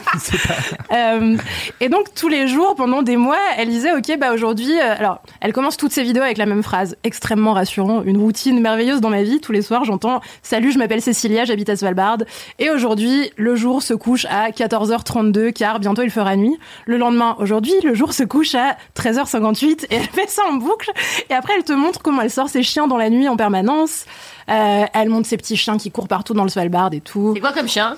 Euh, 0.92 1.36
et 1.78 1.88
donc 1.88 2.12
tous 2.14 2.26
les 2.28 2.48
jours, 2.48 2.74
pendant 2.74 3.02
des 3.02 3.16
mois, 3.16 3.38
elle 3.56 3.68
disait 3.68 3.92
ok, 3.92 4.18
bah 4.18 4.32
aujourd'hui, 4.32 4.72
euh, 4.72 4.96
alors 4.98 5.22
elle 5.40 5.52
commence 5.52 5.76
toutes 5.76 5.92
ses 5.92 6.02
vidéos 6.02 6.24
avec 6.24 6.36
la 6.36 6.46
même 6.46 6.64
phrase, 6.64 6.96
extrêmement 7.04 7.52
rassurant, 7.52 8.02
une 8.02 8.16
routine 8.18 8.60
merveilleuse 8.60 9.00
dans 9.00 9.08
ma 9.10 9.22
vie. 9.22 9.40
Tous 9.40 9.52
les 9.52 9.62
soirs, 9.62 9.84
j'entends 9.84 10.20
salut, 10.42 10.72
je 10.72 10.78
m'appelle 10.78 11.00
Cécilia, 11.00 11.44
j'habite 11.44 11.68
à 11.68 11.76
Svalbard, 11.76 12.18
et 12.58 12.70
aujourd'hui, 12.70 13.30
le 13.36 13.54
jour 13.54 13.82
se 13.84 13.94
couche 13.94 14.26
à 14.30 14.50
14h32 14.50 15.52
car 15.52 15.78
bientôt 15.78 16.02
il 16.02 16.10
fera 16.10 16.34
nuit. 16.34 16.58
Le 16.86 16.96
lendemain, 16.96 17.29
aujourd'hui, 17.38 17.74
le 17.84 17.94
jour 17.94 18.12
se 18.12 18.22
couche 18.24 18.54
à 18.54 18.76
13h58 18.96 19.86
et 19.90 19.94
elle 19.96 20.02
fait 20.04 20.28
ça 20.28 20.42
en 20.50 20.54
boucle. 20.54 20.90
Et 21.28 21.34
après, 21.34 21.54
elle 21.56 21.64
te 21.64 21.72
montre 21.72 22.00
comment 22.02 22.22
elle 22.22 22.30
sort 22.30 22.48
ses 22.48 22.62
chiens 22.62 22.86
dans 22.86 22.96
la 22.96 23.10
nuit 23.10 23.28
en 23.28 23.36
permanence. 23.36 24.04
Euh, 24.48 24.84
elle 24.92 25.08
montre 25.08 25.28
ses 25.28 25.36
petits 25.36 25.56
chiens 25.56 25.78
qui 25.78 25.90
courent 25.90 26.08
partout 26.08 26.34
dans 26.34 26.42
le 26.44 26.48
Svalbard 26.48 26.90
et 26.92 27.00
tout. 27.00 27.32
C'est 27.34 27.40
quoi 27.40 27.52
comme 27.52 27.68
chien? 27.68 27.96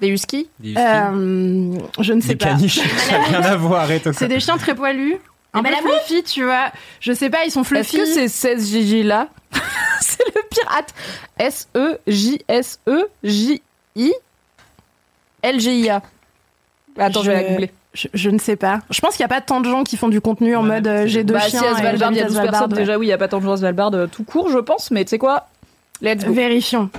Des 0.00 0.08
huskies 0.08 0.48
Des, 0.58 0.74
Euh, 0.76 1.76
je 2.00 2.12
ne 2.12 2.20
sais 2.20 2.28
des 2.28 2.36
pas. 2.36 2.46
caniches, 2.46 2.80
ça 2.98 3.18
n'a 3.18 3.24
rien 3.24 3.42
à 3.42 3.56
voir, 3.56 3.86
C'est 4.12 4.28
des 4.28 4.40
chiens 4.40 4.58
très 4.58 4.74
poilus. 4.74 5.16
Un 5.52 5.62
peu 5.62 5.70
Mais 5.70 5.76
la 5.76 5.82
fluffy, 5.82 6.22
tu 6.24 6.44
vois. 6.44 6.72
Je 7.00 7.12
sais 7.12 7.30
pas, 7.30 7.44
ils 7.44 7.50
sont 7.52 7.62
Est-ce 7.62 7.68
fluffy. 7.68 7.96
que 7.98 8.06
c'est 8.06 8.26
16 8.28 8.70
Gigi 8.70 9.02
là 9.04 9.28
C'est 10.00 10.24
le 10.34 10.42
pirate. 10.50 10.92
E 11.38 11.42
S-E-J-S-E-J-I 12.84 14.12
L-G-I-A. 15.42 16.02
Attends, 16.98 17.22
je, 17.22 17.30
vais 17.30 17.42
la 17.42 17.48
googler. 17.48 17.70
Je, 17.94 18.08
je 18.12 18.28
ne 18.30 18.38
sais 18.38 18.56
pas. 18.56 18.80
Je 18.90 19.00
pense 19.00 19.16
qu'il 19.16 19.22
n'y 19.22 19.32
a 19.32 19.34
pas 19.34 19.40
tant 19.40 19.60
de 19.60 19.68
gens 19.70 19.84
qui 19.84 19.96
font 19.96 20.08
du 20.08 20.20
contenu 20.20 20.56
en 20.56 20.62
Ouais, 20.62 20.68
mode 20.76 20.86
euh, 20.88 21.06
j'ai 21.06 21.22
deux 21.24 21.34
Bah, 21.34 21.40
chiens. 21.40 21.60
si 21.60 21.66
à 21.66 21.74
Svalbard, 21.76 22.10
il 22.12 22.16
y 22.16 22.20
a 22.20 22.22
j'habite 22.22 22.22
à 22.22 22.26
12 22.26 22.32
Svalbard, 22.34 22.60
personnes, 22.62 22.78
déjà, 22.78 22.98
oui, 22.98 23.06
il 23.06 23.10
y 23.10 23.12
a 23.12 23.18
pas 23.18 23.28
tant 23.28 23.38
de 23.38 23.44
gens 23.44 23.52
à 23.52 23.56
Svalbard 23.56 23.94
euh, 23.94 24.06
tout 24.08 24.24
court, 24.24 24.50
je 24.50 24.58
pense, 24.58 24.90
mais 24.90 25.04
tu 25.04 25.10
sais 25.10 25.18
quoi? 25.18 25.46
Let's 26.02 26.24
go. 26.24 26.32
Vérifions. 26.32 26.90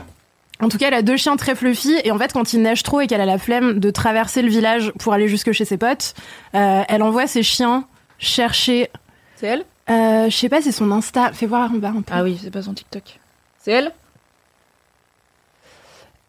En 0.62 0.70
tout 0.70 0.78
cas, 0.78 0.88
elle 0.88 0.94
a 0.94 1.02
deux 1.02 1.18
chiens 1.18 1.36
très 1.36 1.54
fluffy 1.54 1.96
et 2.06 2.12
en 2.12 2.18
fait, 2.18 2.32
quand 2.32 2.54
il 2.54 2.62
neige 2.62 2.82
trop 2.84 3.02
et 3.02 3.08
qu'elle 3.08 3.20
a 3.20 3.26
la 3.26 3.38
flemme 3.38 3.80
de 3.80 3.92
traverser 3.92 4.42
le 4.42 4.48
village 4.48 4.94
pour 5.00 5.12
aller 5.12 5.28
jusque 5.28 5.52
chez 5.52 5.66
ses 5.66 5.76
potes, 5.78 6.14
euh, 6.56 6.82
elle 6.88 7.04
envoie 7.04 7.28
ses 7.28 7.44
chiens 7.44 7.84
chercher. 8.20 8.90
C'est 9.36 9.48
elle? 9.48 9.66
Euh, 9.90 10.30
je 10.30 10.36
sais 10.36 10.48
pas, 10.48 10.62
c'est 10.62 10.72
son 10.72 10.92
Insta. 10.92 11.34
Fais 11.34 11.46
voir 11.46 11.70
en 11.72 11.76
bas 11.76 11.90
un 11.90 12.02
peu. 12.02 12.14
Ah 12.16 12.24
oui, 12.24 12.40
c'est 12.42 12.52
pas 12.52 12.62
son 12.62 12.74
TikTok. 12.74 13.20
C'est 13.60 13.72
elle? 13.74 13.92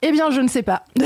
Eh 0.02 0.10
bien, 0.10 0.30
je 0.32 0.40
ne 0.40 0.48
sais 0.48 0.62
pas. 0.62 0.82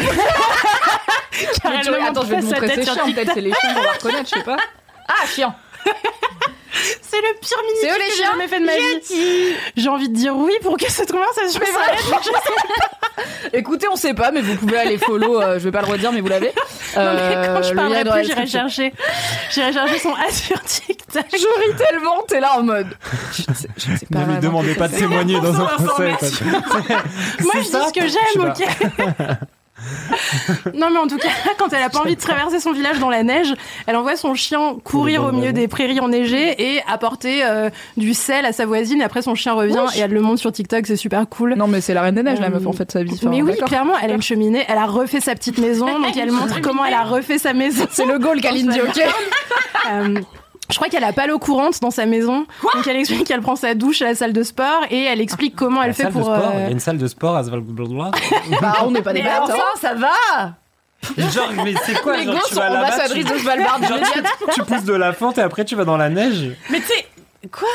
Attends, 1.64 2.22
je 2.22 2.28
vais 2.28 2.40
te 2.40 2.44
montrer 2.44 2.74
ses 2.74 2.84
chiens, 2.84 3.12
peut-être 3.12 3.30
c'est 3.34 3.40
les 3.40 3.52
chiens 3.52 3.74
qu'on 3.74 3.82
va 3.82 3.92
reconnaître, 3.92 4.28
je 4.28 4.38
sais 4.38 4.44
pas. 4.44 4.56
Ah, 5.12 5.26
chien 5.26 5.52
C'est 7.02 7.20
le 7.20 7.38
pire 7.40 7.58
les 7.66 7.88
que 7.88 8.16
j'ai 8.16 8.22
jamais 8.22 8.46
fait 8.46 8.60
de 8.60 8.64
ma 8.64 8.76
vie. 8.76 9.56
J'ai 9.76 9.88
envie 9.88 10.08
de 10.08 10.14
dire 10.14 10.36
oui 10.36 10.52
pour 10.62 10.76
que 10.76 10.88
cette 10.90 11.10
conversation 11.10 11.60
s'arrête. 11.60 12.30
Écoutez, 13.52 13.88
on 13.88 13.96
sait 13.96 14.14
pas, 14.14 14.30
mais 14.30 14.40
vous 14.40 14.54
pouvez 14.54 14.78
aller 14.78 14.98
follow, 14.98 15.40
euh, 15.40 15.58
je 15.58 15.64
vais 15.64 15.72
pas 15.72 15.80
le 15.80 15.88
redire, 15.88 16.12
mais 16.12 16.20
vous 16.20 16.28
l'avez. 16.28 16.52
Euh, 16.96 17.54
quand 17.54 17.62
je 17.62 17.70
le 17.70 17.76
parlerai 17.76 18.04
plus, 18.04 18.24
j'irai 18.24 18.46
chercher. 18.46 18.92
J'irai 19.50 19.72
chercher 19.72 19.98
son 19.98 20.14
A 20.14 20.30
sur 20.30 20.62
TikTok. 20.62 21.24
Je 21.32 21.36
ris 21.36 21.76
tellement, 21.76 22.22
t'es 22.28 22.40
là 22.40 22.58
en 22.58 22.62
mode. 22.62 22.96
Je 23.32 23.42
ne 23.48 23.54
sais, 23.56 23.68
je 23.76 23.90
ne 23.90 23.96
sais 23.96 24.06
pas. 24.06 24.20
Ne 24.20 24.34
lui 24.34 24.40
demandez 24.40 24.74
pas 24.74 24.88
de 24.88 24.96
témoigner 24.96 25.40
dans 25.40 25.60
un 25.60 25.66
procès. 25.66 26.14
Moi, 27.40 27.54
je 27.56 27.60
dis 27.60 27.88
ce 27.88 27.92
que 27.92 28.06
j'aime, 28.06 28.50
ok 28.50 29.48
Non, 30.74 30.88
mais 30.90 30.98
en 30.98 31.06
tout 31.06 31.16
cas, 31.16 31.28
quand 31.58 31.72
elle 31.72 31.82
a 31.82 31.88
pas 31.90 32.00
envie 32.00 32.16
de 32.16 32.20
traverser 32.20 32.60
son 32.60 32.72
village 32.72 32.98
dans 32.98 33.10
la 33.10 33.22
neige, 33.22 33.54
elle 33.86 33.96
envoie 33.96 34.16
son 34.16 34.34
chien 34.34 34.76
courir 34.84 35.24
au 35.24 35.32
milieu 35.32 35.52
des 35.52 35.68
prairies 35.68 36.00
enneigées 36.00 36.54
et 36.74 36.82
apporter 36.90 37.44
euh, 37.44 37.70
du 37.96 38.14
sel 38.14 38.44
à 38.44 38.52
sa 38.52 38.66
voisine. 38.66 39.00
Et 39.00 39.04
après, 39.04 39.22
son 39.22 39.34
chien 39.34 39.52
revient 39.52 39.84
et 39.96 40.00
elle 40.00 40.12
le 40.12 40.20
montre 40.20 40.40
sur 40.40 40.52
TikTok, 40.52 40.86
c'est 40.86 40.96
super 40.96 41.28
cool. 41.28 41.54
Non, 41.54 41.66
mais 41.66 41.80
c'est 41.80 41.94
la 41.94 42.02
reine 42.02 42.14
des 42.14 42.22
neiges, 42.22 42.40
la 42.40 42.46
Euh, 42.46 42.50
meuf, 42.50 42.66
en 42.66 42.72
fait, 42.72 42.90
sa 42.90 43.02
vie. 43.02 43.12
Enfin, 43.14 43.28
mais 43.30 43.42
oui, 43.42 43.56
clairement, 43.66 43.94
elle 44.02 44.10
a 44.10 44.14
une 44.14 44.22
cheminée, 44.22 44.64
elle 44.68 44.78
a 44.78 44.86
refait 44.86 45.20
sa 45.20 45.34
petite 45.34 45.58
maison, 45.58 45.86
donc 45.98 46.16
elle 46.16 46.30
montre 46.32 46.60
comment 46.60 46.84
elle 46.84 46.94
a 46.94 47.04
refait 47.04 47.38
sa 47.38 47.52
maison. 47.52 47.86
C'est 47.90 48.06
le 48.06 48.18
goal 48.18 48.40
Kalindi, 48.40 48.80
ok 48.88 49.00
Euh, 49.92 50.14
je 50.70 50.76
crois 50.76 50.88
qu'elle 50.88 51.04
a 51.04 51.12
pas 51.12 51.26
l'eau 51.26 51.38
courante 51.38 51.80
dans 51.80 51.90
sa 51.90 52.06
maison, 52.06 52.46
donc 52.74 52.86
elle 52.86 52.96
explique 52.96 53.24
qu'elle 53.26 53.40
prend 53.42 53.56
sa 53.56 53.74
douche 53.74 54.02
à 54.02 54.06
la 54.06 54.14
salle 54.14 54.32
de 54.32 54.42
sport 54.42 54.82
et 54.90 55.04
elle 55.04 55.20
explique 55.20 55.54
comment 55.56 55.82
elle 55.82 55.94
fait 55.94 56.04
salle 56.04 56.12
de 56.12 56.18
pour. 56.18 56.26
sport, 56.34 56.50
euh, 56.54 56.58
Il 56.58 56.60
y 56.62 56.66
a 56.66 56.70
une 56.70 56.80
salle 56.80 56.98
de 56.98 57.06
sport 57.06 57.36
à 57.36 57.44
Svalbard. 57.44 58.10
Bah, 58.60 58.74
on 58.84 58.90
n'est 58.90 59.02
pas 59.02 59.12
des 59.12 59.22
Mais 59.22 59.28
bêtes, 59.28 59.50
hein. 59.50 59.78
ça 59.80 59.94
va 59.94 60.54
Genre, 61.16 61.48
mais 61.64 61.74
c'est 61.84 62.00
quoi 62.02 62.16
Les 62.16 62.24
genre, 62.24 62.34
gosses 62.34 62.48
tu 62.48 62.54
sont 62.54 62.60
vas 62.60 62.68
là-bas, 62.68 62.86
ambassadrices 62.88 63.24
tu- 63.24 63.32
de 63.32 63.38
Svalbard 63.38 63.80
tu, 64.14 64.52
tu 64.54 64.62
pousses 64.64 64.84
de 64.84 64.92
la 64.94 65.12
fente 65.14 65.38
et 65.38 65.40
après 65.40 65.64
tu 65.64 65.74
vas 65.74 65.84
dans 65.86 65.96
la 65.96 66.08
neige. 66.10 66.50
Mais 66.70 66.78
tu 66.80 66.86
sais, 66.86 67.06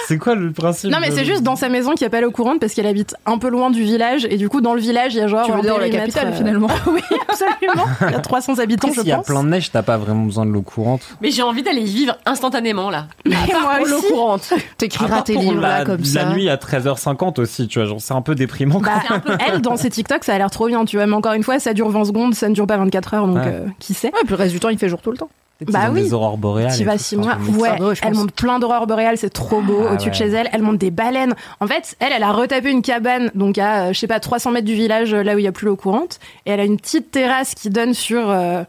C'est 0.08 0.20
quoi 0.20 0.36
le 0.36 0.52
principe 0.52 0.92
Non 0.92 1.00
mais 1.02 1.10
de- 1.10 1.16
c'est 1.16 1.26
juste 1.26 1.42
dans 1.42 1.56
sa 1.56 1.70
maison 1.70 1.94
qu'il 1.94 2.02
n'y 2.02 2.08
a 2.08 2.10
pas 2.12 2.22
l'eau 2.22 2.30
courante 2.30 2.60
parce 2.60 2.74
qu'elle 2.76 2.86
habite 2.86 3.16
un 3.26 3.40
peu 3.40 3.50
loin 3.50 3.72
du 3.72 3.82
village 3.82 4.26
et 4.30 4.38
du 4.38 4.48
coup 4.48 4.62
dans 4.62 4.76
le 4.76 4.80
village 4.80 5.16
il 5.16 5.18
y 5.18 5.22
a 5.22 5.28
genre 5.28 5.44
Tu 5.46 5.52
veux 5.52 5.58
un 5.58 5.62
dire 5.62 5.80
la 5.80 5.90
capitale, 5.90 6.28
euh, 6.28 6.34
finalement 6.34 6.68
oui 6.88 7.02
absolument 7.28 7.86
il 8.02 8.12
y 8.12 8.16
a 8.16 8.20
300 8.20 8.60
habitants 8.60 8.88
Après, 8.90 8.96
je 8.96 9.02
s'il 9.02 9.10
y 9.10 9.12
a 9.12 9.16
pense 9.18 9.26
plein 9.26 9.44
de 9.44 9.50
neige, 9.50 9.72
t'as 9.72 9.82
pas 9.82 9.98
vraiment 9.98 10.26
besoin 10.26 10.46
de 10.46 10.52
l'eau 10.52 10.62
courante. 10.62 11.02
mais 11.20 11.32
j'ai 11.32 11.42
envie 11.42 11.64
d'aller 11.64 11.82
y 11.82 11.86
vivre 11.86 12.16
instantanément 12.28 12.92
là. 12.92 13.08
mais 13.26 13.36
moi 13.60 13.78
Pour 13.78 13.88
l'eau 13.88 13.98
aussi 13.98 14.08
courante. 14.10 14.54
T'écriras 14.78 15.24
tes 15.24 15.34
pour 15.34 15.42
livres, 15.42 15.62
la, 15.62 15.80
là, 15.80 15.86
comme 15.86 16.02
la 16.02 16.06
ça. 16.06 16.26
nuit 16.30 16.48
à 16.48 16.58
13h50 16.58 17.40
aussi, 17.42 17.68
tu 17.68 17.80
vois, 17.80 17.88
genre 17.88 18.00
c'est 18.00 18.14
un 18.14 18.22
peu 18.22 18.36
déprimant. 18.36 18.80
quoi. 18.80 18.92
bah, 19.26 19.38
elle 19.48 19.62
dans 19.62 19.78
ses 19.78 19.90
TikTok 19.90 20.24
ça 20.26 20.36
a 20.36 20.38
l'air 20.38 20.52
trop 20.52 20.68
bien 20.68 20.86
tu 20.86 20.98
vois 20.98 21.08
mais 21.08 21.16
encore 21.16 21.34
une 21.34 21.44
fois 21.44 21.58
ça 21.60 21.74
dure 21.74 21.90
20 21.90 22.06
secondes 22.06 22.36
ça 22.36 22.50
ne 22.50 22.54
dure 22.54 22.68
pas 22.68 22.78
24 22.78 23.14
heures 23.16 23.28
donc 23.28 23.38
Ouais. 23.38 23.44
euh, 23.48 23.66
qui 23.80 23.94
sait 23.96 24.08
Ouais, 24.14 24.20
puis 24.22 24.30
le 24.30 24.36
reste 24.36 24.54
du 24.54 24.60
temps, 24.60 24.70
il 24.70 24.78
fait 24.78 24.90
jour 24.90 25.02
tout 25.02 25.10
le 25.12 25.18
temps. 25.18 25.30
Bah 25.62 25.90
oui. 25.92 26.02
Des 26.04 26.14
aurores 26.14 26.38
boréales. 26.38 26.76
Tu 26.78 26.84
vas 26.84 26.98
six 26.98 27.16
mois. 27.16 27.38
Ouais, 27.58 27.70
Ah 27.80 27.94
elle 28.08 28.14
monte 28.14 28.34
plein 28.34 28.60
d'aurores 28.60 28.88
boréales, 28.88 29.18
c'est 29.18 29.30
trop 29.30 29.62
beau 29.62 29.84
Ah 29.88 29.94
au-dessus 29.94 30.10
de 30.10 30.16
chez 30.16 30.28
elle. 30.28 30.50
Elle 30.52 30.62
monte 30.62 30.78
des 30.78 30.92
baleines. 30.92 31.34
En 31.62 31.68
fait, 31.68 31.96
elle, 32.00 32.12
elle 32.12 32.24
a 32.24 32.34
retapé 32.34 32.72
une 32.72 32.82
cabane, 32.82 33.32
donc 33.36 33.58
à, 33.58 33.86
euh, 33.86 33.94
je 33.94 34.00
sais 34.00 34.08
pas, 34.08 34.20
300 34.20 34.52
mètres 34.52 34.66
du 34.68 34.74
village, 34.74 35.14
euh, 35.14 35.24
là 35.24 35.36
où 35.36 35.38
il 35.38 35.44
y 35.46 35.48
a 35.48 35.54
plus 35.54 35.68
l'eau 35.68 35.78
courante. 35.78 36.20
Et 36.46 36.52
elle 36.52 36.60
a 36.60 36.66
une 36.66 36.78
petite 36.78 37.10
terrasse 37.10 37.56
qui 37.56 37.70
donne 37.70 37.94
sur 37.94 38.30
euh, 38.30 38.64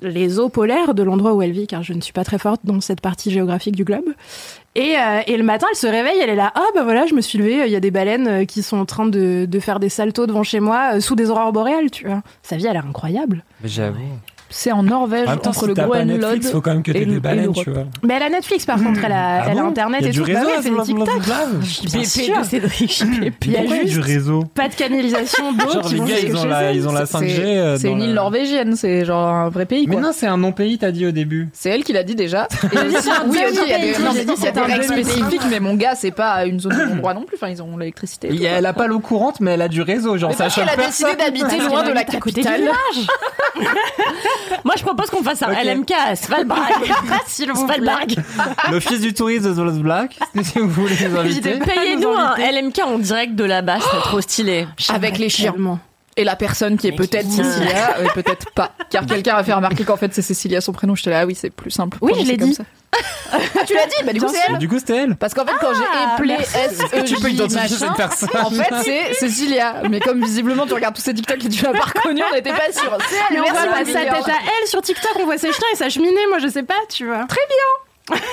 les 0.00 0.38
eaux 0.38 0.48
polaires 0.48 0.94
de 0.94 1.02
l'endroit 1.02 1.32
où 1.34 1.42
elle 1.42 1.52
vit, 1.52 1.66
car 1.66 1.82
je 1.82 1.92
ne 1.92 2.00
suis 2.00 2.12
pas 2.12 2.24
très 2.24 2.38
forte 2.38 2.60
dans 2.64 2.80
cette 2.80 3.00
partie 3.00 3.32
géographique 3.32 3.74
du 3.74 3.82
globe. 3.84 4.04
Et, 4.74 4.94
euh, 4.96 5.20
et 5.26 5.36
le 5.36 5.42
matin, 5.42 5.66
elle 5.70 5.76
se 5.76 5.86
réveille, 5.86 6.18
elle 6.22 6.30
est 6.30 6.34
là, 6.36 6.50
ah 6.54 6.64
bah 6.74 6.82
voilà, 6.84 7.04
je 7.06 7.14
me 7.14 7.20
suis 7.20 7.36
levée, 7.38 7.62
il 7.66 7.70
y 7.72 7.76
a 7.76 7.80
des 7.80 7.90
baleines 7.90 8.46
qui 8.46 8.62
sont 8.62 8.78
en 8.78 8.86
train 8.86 9.06
de, 9.06 9.44
de 9.46 9.60
faire 9.60 9.80
des 9.80 9.90
saltos 9.90 10.26
devant 10.26 10.44
chez 10.44 10.60
moi, 10.60 10.98
sous 11.00 11.14
des 11.14 11.30
aurores 11.30 11.52
boréales, 11.52 11.90
tu 11.90 12.06
vois. 12.06 12.22
Sa 12.42 12.56
vie, 12.56 12.64
elle 12.64 12.70
a 12.70 12.72
l'air 12.74 12.86
incroyable. 12.86 13.44
Mais 13.62 13.68
j'avoue. 13.68 13.98
C'est 14.54 14.70
en 14.70 14.82
Norvège, 14.82 15.28
En 15.28 15.32
entre 15.32 15.54
si 15.54 15.66
le 15.66 15.74
Groenland. 15.74 16.06
Netflix, 16.20 16.50
faut 16.50 16.60
quand 16.60 16.72
même 16.74 16.82
que 16.82 16.90
et 16.90 16.94
t'aies 16.94 17.04
le- 17.06 17.12
des 17.14 17.20
baleines, 17.20 17.52
tu 17.52 17.70
vois. 17.70 17.84
Mais 18.02 18.14
elle 18.14 18.22
a 18.24 18.28
Netflix, 18.30 18.66
par 18.66 18.76
contre, 18.82 19.00
elle 19.04 19.12
a, 19.12 19.42
Ah 19.42 19.46
elle 19.50 19.58
a 19.58 19.62
bon 19.62 19.68
Internet 19.68 20.00
Il 20.02 20.04
y 20.04 20.06
a 20.06 20.10
et 20.10 20.12
du 20.12 20.20
tout. 20.20 20.26
Bah 20.32 20.38
réseau 20.40 20.46
oui, 20.46 20.52
elle 20.56 20.62
fait 20.62 20.70
des 20.70 20.82
TikTok. 20.82 21.22
Bien 21.92 22.04
sûr. 22.04 22.44
Cédric. 22.44 23.00
Il 23.00 23.50
y 23.52 23.56
a 23.56 23.58
Pourquoi 23.60 23.76
il 23.76 23.78
y 23.78 23.80
a 23.80 23.86
juste 23.86 23.94
du 23.94 24.00
réseau 24.00 24.44
pas 24.54 24.68
de 24.68 24.74
canalisation 24.74 25.52
d'eau 25.52 25.70
Genre 25.72 25.88
les 25.88 25.98
gars, 26.00 26.18
ils 26.22 26.36
ont 26.36 26.44
la, 26.44 26.62
elle. 26.64 26.76
ils 26.76 26.88
ont 26.88 26.92
la 26.92 27.06
C'est- 27.06 27.18
5G. 27.18 27.40
euh, 27.40 27.76
C'est 27.78 27.88
dans 27.88 27.94
une 27.96 28.02
île 28.02 28.14
norvégienne, 28.14 28.76
c'est 28.76 29.04
genre 29.04 29.26
un 29.26 29.48
vrai 29.48 29.64
pays, 29.66 29.86
Mais 29.86 29.96
non, 29.96 30.10
c'est 30.12 30.26
un 30.26 30.36
non-pays, 30.36 30.76
t'as 30.78 30.90
dit 30.90 31.06
au 31.06 31.10
début. 31.12 31.48
C'est 31.52 31.70
elle 31.70 31.82
qui 31.84 31.92
l'a 31.92 32.02
dit 32.02 32.14
déjà. 32.14 32.46
C'est 32.60 32.66
oui, 32.66 32.76
il 32.76 32.88
il 32.90 33.72
a 33.72 34.36
c'est 34.36 34.58
un 34.58 34.64
règles 34.64 34.86
demi-pays. 34.86 35.04
spécifiques, 35.04 35.42
mais 35.50 35.60
mon 35.60 35.74
gars, 35.74 35.94
c'est 35.94 36.10
pas 36.10 36.44
une 36.44 36.60
zone 36.60 36.76
de 36.76 36.84
non-droit 36.84 37.14
non 37.14 37.22
plus. 37.24 37.36
Enfin, 37.36 37.48
ils 37.48 37.62
ont 37.62 37.76
l'électricité. 37.76 38.28
elle 38.44 38.66
a 38.66 38.72
pas 38.72 38.86
l'eau 38.86 39.00
courante, 39.00 39.40
mais 39.40 39.52
elle 39.52 39.62
a 39.62 39.68
du 39.68 39.80
réseau. 39.82 40.16
Genre, 40.18 40.32
ça 40.34 40.48
choque 40.48 40.64
a 40.68 40.76
décidé 40.76 41.14
d'habiter 41.16 41.58
loin 41.58 41.82
de 41.84 41.92
la 41.92 42.04
capitale. 42.04 42.70
Moi, 44.64 44.74
je 44.76 44.82
propose 44.82 45.10
qu'on 45.10 45.22
fasse 45.22 45.42
un. 45.42 45.52
LMK 45.52 45.92
à 45.92 46.16
Svalbard. 46.16 46.68
Svalbard. 47.26 48.06
L'office 48.70 49.00
du 49.00 49.12
tourisme 49.14 49.48
de 49.50 49.54
Svalbard, 49.54 50.08
si 50.42 50.58
vous 50.58 50.68
voulez 50.68 50.94
les 50.96 51.16
inviter. 51.16 51.58
Payez-nous 51.58 52.10
un 52.10 52.36
LMK 52.36 52.80
en 52.84 52.98
direct 52.98 53.34
de 53.34 53.44
là-bas, 53.44 53.80
ce 53.80 53.88
serait 53.88 54.00
trop 54.00 54.20
stylé. 54.20 54.66
Avec 54.88 55.18
les 55.18 55.28
chiens. 55.28 55.54
Et 56.16 56.24
la 56.24 56.36
personne 56.36 56.76
qui 56.76 56.88
est 56.88 56.92
peut-être 56.92 57.30
Cécilia, 57.30 57.96
euh, 57.98 58.06
peut-être 58.14 58.50
pas. 58.52 58.72
Car 58.90 59.06
quelqu'un 59.06 59.36
a 59.36 59.42
fait 59.44 59.54
remarquer 59.54 59.84
qu'en 59.84 59.96
fait 59.96 60.12
c'est 60.12 60.20
Cécilia 60.22 60.60
son 60.60 60.72
prénom. 60.72 60.94
J'étais 60.94 61.10
là, 61.10 61.20
ah 61.20 61.26
oui, 61.26 61.34
c'est 61.34 61.48
plus 61.50 61.70
simple. 61.70 61.96
Oui, 62.02 62.12
je 62.20 62.26
l'ai 62.26 62.36
comme 62.36 62.48
dit. 62.50 62.54
ça. 62.54 62.64
Ah, 63.34 63.64
tu 63.66 63.72
l'as 63.72 63.86
dit 63.86 63.94
Bah 64.04 64.12
du 64.12 64.20
coup 64.20 64.26
Bien 64.30 64.34
c'est 64.34 64.52
elle. 64.52 64.58
du 64.58 64.68
coup, 64.68 64.78
c'était 64.78 64.96
elle. 64.96 65.16
Parce 65.16 65.32
qu'en 65.32 65.46
fait 65.46 65.54
quand 65.58 65.70
j'ai 65.74 66.22
éplé 66.24 66.34
S 66.34 66.78
E 66.92 67.02
Tu 67.04 67.14
peux 67.14 67.30
identifier 67.30 67.62
machin, 67.62 67.76
cette 67.78 67.96
personne. 67.96 68.28
en 68.38 68.50
fait 68.50 68.74
c'est 68.84 69.14
Cécilia. 69.26 69.82
Mais 69.88 70.00
comme 70.00 70.22
visiblement 70.22 70.66
tu 70.66 70.74
regardes 70.74 70.94
tous 70.94 71.00
ces 71.00 71.14
TikTok 71.14 71.42
et 71.42 71.48
tu 71.48 71.64
l'as 71.64 71.72
pas 71.72 71.84
reconnu, 71.84 72.22
on 72.30 72.34
n'était 72.34 72.50
pas 72.52 72.70
sûr. 72.70 72.98
C'est 73.08 73.16
elle. 73.16 73.22
Mais 73.32 73.40
on 73.40 73.44
voit 73.44 73.64
pas 73.64 73.80
la 73.80 73.86
sa 73.86 74.00
tête 74.00 74.28
à 74.28 74.38
elle 74.60 74.68
sur 74.68 74.82
TikTok, 74.82 75.12
on 75.20 75.24
voit 75.24 75.38
ses 75.38 75.50
chiens 75.52 75.66
et 75.72 75.76
sa 75.76 75.88
cheminée, 75.88 76.26
moi 76.28 76.38
je 76.40 76.48
sais 76.48 76.62
pas, 76.64 76.74
tu 76.90 77.06
vois. 77.06 77.26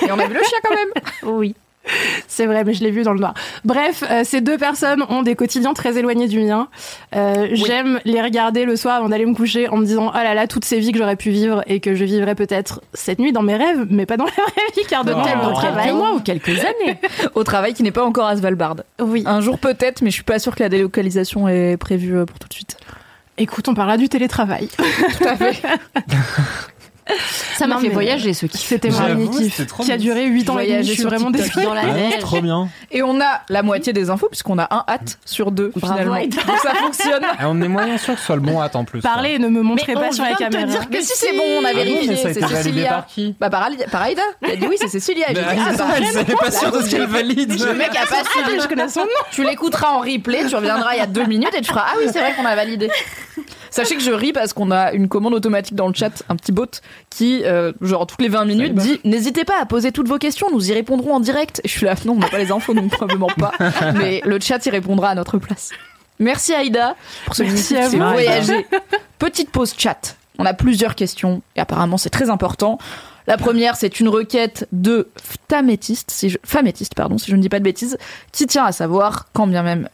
Et 0.05 0.11
on 0.11 0.19
a 0.19 0.27
vu 0.27 0.33
le 0.33 0.43
chien 0.43 0.57
quand 0.63 0.75
même. 0.75 1.33
Oui. 1.37 1.55
C'est 2.27 2.45
vrai, 2.45 2.63
mais 2.63 2.73
je 2.73 2.83
l'ai 2.83 2.91
vu 2.91 3.03
dans 3.03 3.13
le 3.13 3.19
noir. 3.19 3.33
Bref, 3.65 4.03
euh, 4.09 4.21
ces 4.23 4.41
deux 4.41 4.57
personnes 4.57 5.03
ont 5.09 5.21
des 5.23 5.35
quotidiens 5.35 5.73
très 5.73 5.97
éloignés 5.97 6.27
du 6.27 6.39
mien. 6.39 6.67
Euh, 7.15 7.47
J'aime 7.53 7.99
les 8.05 8.21
regarder 8.21 8.65
le 8.65 8.75
soir 8.75 8.95
avant 8.97 9.09
d'aller 9.09 9.25
me 9.25 9.33
coucher 9.35 9.67
en 9.69 9.77
me 9.77 9.85
disant 9.85 10.11
oh 10.13 10.17
là 10.17 10.33
là 10.33 10.47
toutes 10.47 10.65
ces 10.65 10.79
vies 10.79 10.91
que 10.91 10.97
j'aurais 10.97 11.15
pu 11.15 11.29
vivre 11.31 11.63
et 11.67 11.79
que 11.79 11.95
je 11.95 12.05
vivrais 12.05 12.35
peut-être 12.35 12.81
cette 12.93 13.19
nuit 13.19 13.31
dans 13.31 13.41
mes 13.43 13.55
rêves, 13.55 13.85
mais 13.89 14.05
pas 14.05 14.17
dans 14.17 14.25
la 14.25 14.31
vraie 14.31 14.71
vie 14.75 14.83
car 14.89 15.03
demain 15.05 15.23
Oh. 15.41 15.51
travaille. 15.53 15.85
quelques 15.85 15.95
mois 15.97 16.13
ou 16.13 16.19
quelques 16.19 16.59
années. 16.59 16.97
Au 17.35 17.43
travail 17.43 17.73
qui 17.73 17.83
n'est 17.83 17.91
pas 17.91 18.03
encore 18.03 18.27
à 18.27 18.35
Svalbard. 18.37 18.77
Oui. 19.01 19.23
Un 19.25 19.41
jour 19.41 19.57
peut-être, 19.59 20.01
mais 20.01 20.09
je 20.09 20.15
suis 20.15 20.23
pas 20.23 20.39
sûre 20.39 20.55
que 20.55 20.63
la 20.63 20.69
délocalisation 20.69 21.47
est 21.47 21.77
prévue 21.77 22.17
euh, 22.17 22.25
pour 22.25 22.39
tout 22.39 22.47
de 22.47 22.53
suite. 22.53 22.77
Écoute, 23.37 23.67
on 23.69 23.73
parlera 23.73 23.97
du 23.97 24.09
télétravail. 24.09 24.67
Tout 24.77 25.27
à 25.27 25.35
fait. 25.37 25.61
Ça 27.57 27.67
m'a 27.67 27.77
fait 27.77 27.87
mais- 27.87 27.93
voyager 27.93 28.33
ce 28.33 28.45
kiff. 28.45 28.61
C'était 28.67 28.89
mon 28.89 29.27
kiff 29.27 29.61
qui 29.81 29.91
a 29.91 29.97
duré 29.97 30.25
8 30.25 30.49
ans 30.49 30.59
et 30.59 30.67
demi. 30.71 30.83
Je 30.85 30.93
suis 30.93 31.03
vraiment 31.03 31.29
désolée. 31.31 31.65
Dans 31.65 31.73
la 31.73 31.83
Ouais, 31.85 31.91
neige. 31.93 32.19
trop 32.19 32.41
bien. 32.41 32.69
Et 32.91 33.01
on 33.03 33.19
a 33.19 33.41
la 33.49 33.63
moitié 33.63 33.91
des 33.93 34.09
infos 34.09 34.27
puisqu'on 34.29 34.57
a 34.59 34.67
un 34.71 34.83
hâte 34.87 35.17
sur 35.25 35.51
deux 35.51 35.71
Bravo, 35.75 35.93
finalement. 35.93 36.19
Donc 36.21 36.57
ça 36.63 36.73
fonctionne. 36.75 37.23
Ah, 37.37 37.49
on 37.49 37.61
est 37.61 37.67
moyen 37.67 37.97
sûr 37.97 38.13
que 38.13 38.19
ce 38.19 38.25
soit 38.27 38.35
le 38.35 38.41
bon 38.41 38.61
hâte 38.61 38.75
en 38.75 38.85
plus. 38.85 39.01
Parlez 39.01 39.31
et 39.31 39.39
ne 39.39 39.47
me 39.49 39.61
montrez 39.61 39.93
Mais 39.95 40.01
pas 40.01 40.11
sur 40.11 40.23
la 40.23 40.29
vient 40.35 40.47
de 40.47 40.53
te 40.53 40.59
caméra. 40.59 40.79
dire 40.79 40.87
Mais 40.91 41.01
si 41.01 41.13
c'est 41.15 41.33
bon, 41.33 41.43
on 41.59 41.65
a 41.65 41.69
Ah 41.69 41.71
bon, 41.73 41.77
vérifié, 41.77 42.07
mais 42.09 42.15
ça 42.15 42.27
a 42.29 42.33
c'est 42.33 42.39
été 42.39 42.39
validé 42.41 42.63
Cécilia. 42.63 42.89
par 42.89 43.05
qui 43.07 43.35
Bah 43.39 43.49
par, 43.49 43.63
Aïda. 43.63 44.21
Elle 44.41 44.51
a 44.51 44.55
dit 44.55 44.67
oui, 44.67 44.75
c'est 44.79 44.87
Cécilia. 44.87 45.25
J'ai 45.29 45.33
dit, 45.35 45.39
ah, 45.47 45.73
bah, 45.77 45.85
elle 45.97 46.05
savait 46.07 46.35
pas 46.35 46.51
sûr 46.51 46.71
de 46.71 46.81
ce 46.81 46.89
qu'elle 46.89 47.05
valide. 47.07 47.51
Le 47.59 47.73
mec 47.73 47.89
a 47.95 48.05
pas 48.05 48.23
suivi. 48.29 48.59
Je 48.61 48.67
connais 48.67 48.87
son 48.89 49.01
nom. 49.01 49.07
Tu 49.31 49.43
l'écouteras 49.43 49.89
en 49.91 49.99
replay, 49.99 50.45
tu 50.47 50.55
reviendras 50.55 50.93
il 50.95 50.97
y 50.99 51.01
a 51.01 51.07
deux 51.07 51.25
minutes 51.25 51.53
et 51.55 51.61
tu 51.61 51.69
feras 51.69 51.85
Ah 51.89 51.93
oui, 51.99 52.05
c'est 52.11 52.19
vrai 52.19 52.33
qu'on 52.35 52.45
a 52.45 52.55
validé. 52.55 52.89
Sachez 53.71 53.95
que 53.95 54.01
je 54.01 54.11
ris 54.11 54.33
parce 54.33 54.53
qu'on 54.53 54.71
a 54.71 54.93
une 54.93 55.07
commande 55.07 55.33
automatique 55.33 55.75
dans 55.75 55.87
le 55.87 55.93
chat, 55.93 56.23
un 56.29 56.35
petit 56.35 56.51
bot 56.51 56.65
qui, 57.09 57.43
euh, 57.45 57.71
genre 57.81 58.07
toutes 58.07 58.21
les 58.21 58.29
20 58.29 58.45
minutes, 58.45 58.75
dit 58.75 58.99
N'hésitez 59.03 59.45
pas 59.45 59.61
à 59.61 59.65
poser 59.65 59.91
toutes 59.91 60.07
vos 60.07 60.17
questions, 60.17 60.47
nous 60.51 60.69
y 60.69 60.73
répondrons 60.73 61.15
en 61.15 61.19
direct. 61.19 61.61
Je 61.63 61.69
suis 61.69 61.85
là, 61.85 61.95
non, 62.05 62.13
on 62.13 62.19
n'a 62.19 62.29
pas 62.29 62.37
les 62.37 62.51
infos, 62.51 62.73
donc 62.73 62.91
probablement 62.91 63.29
pas. 63.37 63.51
Mais 63.95 64.21
le 64.25 64.39
chat 64.39 64.65
y 64.65 64.69
répondra 64.69 65.09
à 65.09 65.15
notre 65.15 65.37
place. 65.37 65.69
Merci 66.19 66.53
Aïda 66.53 66.95
pour 67.25 67.35
ce 67.35 67.43
Merci 67.43 67.77
à 67.77 67.87
vous. 67.87 67.97
voyager. 67.97 68.65
Petite 69.19 69.51
pause 69.51 69.73
chat. 69.77 70.17
On 70.37 70.45
a 70.45 70.53
plusieurs 70.53 70.95
questions 70.95 71.41
et 71.55 71.59
apparemment 71.59 71.97
c'est 71.97 72.09
très 72.09 72.29
important. 72.29 72.77
La 73.27 73.37
première, 73.37 73.75
c'est 73.75 73.99
une 73.99 74.09
requête 74.09 74.67
de 74.71 75.07
Phthamétiste, 75.21 76.09
si 76.09 76.31
je, 76.31 76.39
Phamétiste, 76.43 76.95
pardon, 76.95 77.19
si 77.19 77.29
je 77.29 77.35
ne 77.35 77.41
dis 77.41 77.49
pas 77.49 77.59
de 77.59 77.63
bêtises, 77.63 77.95
qui 78.31 78.47
tient 78.47 78.65
à 78.65 78.71
savoir, 78.71 79.27
quand 79.33 79.45
bien 79.45 79.61
même 79.61 79.87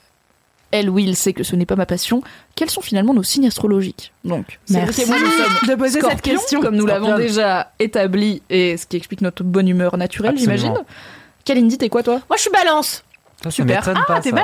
elle, 0.80 0.90
Will, 0.90 1.16
sait 1.16 1.34
que 1.34 1.44
ce 1.44 1.56
n'est 1.56 1.66
pas 1.66 1.76
ma 1.76 1.86
passion. 1.86 2.22
Quels 2.56 2.70
sont 2.70 2.82
finalement 2.82 3.14
nos 3.14 3.24
signes 3.24 3.48
astrologiques 3.48 4.14
Donc, 4.24 4.60
Merci 4.70 5.06
moi, 5.06 5.18
nous 5.20 5.26
sommes 5.32 5.70
de 5.70 5.76
poser 5.76 6.02
cette 6.02 6.22
question. 6.22 6.62
comme 6.62 6.76
nous 6.76 6.86
l'avons 6.86 7.18
déjà 7.18 7.72
établi, 7.80 8.42
et 8.50 8.78
ce 8.78 8.86
qui 8.86 8.98
explique 8.98 9.22
notre 9.22 9.44
bonne 9.44 9.68
humeur 9.68 9.98
naturelle, 9.98 10.38
j'imagine. 10.38 10.74
Kalindi, 11.44 11.78
t'es 11.78 11.90
quoi, 11.90 12.04
toi 12.04 12.22
Moi, 12.30 12.38
je 12.38 12.42
suis 12.42 12.52
balance. 12.52 13.04
Ça, 13.44 13.44
ça 13.44 13.52
Super. 13.52 13.88
Ah, 14.08 14.20
t'es 14.22 14.34
ouais. 14.34 14.44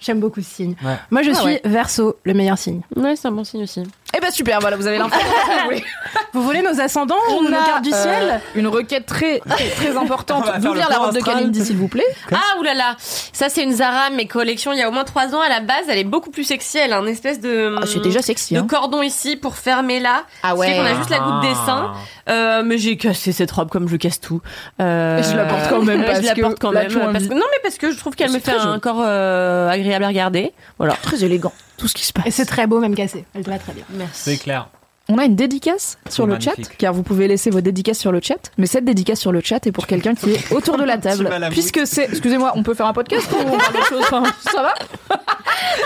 J'aime 0.00 0.18
beaucoup 0.20 0.40
ce 0.40 0.48
signe. 0.48 0.74
Ouais. 0.82 0.96
Moi, 1.10 1.22
je 1.22 1.30
Ah 1.30 1.34
suis 1.34 1.44
ouais. 1.44 1.60
verso, 1.64 2.16
le 2.24 2.32
meilleur 2.34 2.56
signe. 2.56 2.80
Ouais, 2.96 3.16
c'est 3.16 3.28
un 3.28 3.32
bon 3.32 3.44
signe 3.44 3.62
aussi. 3.64 3.82
Eh 4.16 4.20
ben 4.20 4.30
super, 4.32 4.58
voilà, 4.58 4.76
vous 4.76 4.86
avez 4.86 4.98
l'info. 4.98 5.14
vous 5.58 5.64
voulez. 5.66 5.84
Vous 6.32 6.42
voulez 6.42 6.62
nos 6.62 6.80
ascendants 6.80 7.14
ou 7.30 7.34
On 7.34 7.42
nos 7.42 7.48
a 7.56 7.64
cartes 7.64 7.84
du 7.84 7.92
euh, 7.92 8.02
ciel 8.02 8.40
une 8.56 8.66
requête 8.66 9.06
très, 9.06 9.38
très, 9.40 9.68
très 9.68 9.96
importante. 9.96 10.44
On 10.56 10.58
vient 10.58 10.72
le 10.72 10.78
la 10.80 10.86
robe 10.98 11.14
de. 11.14 11.20
Kalindi, 11.20 11.64
s'il 11.64 11.76
vous 11.76 11.86
plaît 11.86 12.02
Ah 12.32 12.58
oulala, 12.58 12.96
ça 12.98 13.48
c'est 13.48 13.62
une 13.62 13.72
Zara, 13.72 14.10
mes 14.10 14.26
collections 14.26 14.72
il 14.72 14.78
y 14.78 14.82
a 14.82 14.88
au 14.88 14.92
moins 14.92 15.04
3 15.04 15.34
ans 15.36 15.40
à 15.40 15.48
la 15.48 15.60
base, 15.60 15.84
elle 15.88 15.98
est 15.98 16.04
beaucoup 16.04 16.30
plus 16.30 16.42
sexy, 16.44 16.78
elle 16.78 16.92
a 16.92 16.98
un 16.98 17.06
espèce 17.06 17.40
de 17.40 17.76
Ah, 17.80 17.84
C'est 17.86 18.00
déjà 18.02 18.20
sexy. 18.22 18.54
de 18.54 18.58
Hein. 18.60 18.66
cordon 18.68 19.02
ici 19.02 19.36
pour 19.36 19.54
fermer 19.54 20.00
là. 20.00 20.24
Ah 20.42 20.56
fait 20.56 20.74
qu'on 20.76 20.84
a 20.84 20.94
juste 20.94 21.10
la 21.10 21.18
goutte 21.20 21.42
des 21.42 21.54
seins. 21.66 21.92
Euh, 22.28 22.62
mais 22.64 22.78
j'ai 22.78 22.96
cassé 22.96 23.30
cette 23.32 23.50
robe 23.52 23.68
comme 23.70 23.88
je 23.88 23.96
casse 23.96 24.18
tout. 24.20 24.40
Euh, 24.80 25.22
je 25.22 25.36
la 25.36 25.44
porte 25.44 25.68
quand 25.68 25.82
même 25.82 26.04
je 26.20 26.26
la 26.26 26.34
porte 26.34 26.58
quand 26.58 26.72
même. 26.72 26.88
parce 27.12 27.26
que- 27.28 27.34
non 27.34 27.46
mais 27.52 27.58
parce 27.62 27.76
que 27.76 27.92
je 27.92 27.96
trouve 27.98 28.14
qu'elle 28.16 28.32
me 28.32 28.40
fait 28.40 28.52
un 28.52 28.78
corps 28.80 29.02
euh, 29.04 29.68
agréable 29.90 30.04
à 30.04 30.08
regarder. 30.08 30.52
Voilà. 30.78 30.94
Très 30.94 31.24
élégant, 31.24 31.52
tout 31.76 31.88
ce 31.88 31.94
qui 31.94 32.04
se 32.04 32.12
passe. 32.12 32.26
Et 32.26 32.30
c'est 32.30 32.46
très 32.46 32.66
beau, 32.66 32.80
même 32.80 32.94
cassé. 32.94 33.24
Elle 33.34 33.44
te 33.44 33.50
va 33.50 33.58
très 33.58 33.72
bien. 33.72 33.84
Merci. 33.90 34.12
C'est 34.14 34.36
clair. 34.36 34.68
On 35.10 35.18
a 35.18 35.24
une 35.24 35.34
dédicace 35.34 35.98
sur 36.08 36.24
le 36.24 36.34
magnifique. 36.34 36.66
chat, 36.66 36.76
car 36.78 36.94
vous 36.94 37.02
pouvez 37.02 37.26
laisser 37.26 37.50
vos 37.50 37.60
dédicaces 37.60 37.98
sur 37.98 38.12
le 38.12 38.20
chat. 38.22 38.52
Mais 38.58 38.66
cette 38.66 38.84
dédicace 38.84 39.18
sur 39.18 39.32
le 39.32 39.40
chat 39.40 39.66
est 39.66 39.72
pour 39.72 39.88
quelqu'un 39.88 40.14
qui 40.14 40.30
est 40.30 40.52
autour 40.52 40.76
de 40.76 40.84
la 40.84 40.98
table. 40.98 41.28
Puisque 41.50 41.84
c'est. 41.84 42.04
Excusez-moi, 42.04 42.52
on 42.54 42.62
peut 42.62 42.74
faire 42.74 42.86
un 42.86 42.92
podcast 42.92 43.28
ou 43.32 43.36
on 43.40 43.58
parle 43.58 43.84
choses 43.88 44.02
enfin, 44.02 44.22
Ça 44.52 44.62
va 44.62 44.74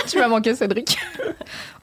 Tu 0.07 0.19
m'as 0.19 0.29
manqué, 0.29 0.55
Cédric. 0.55 0.99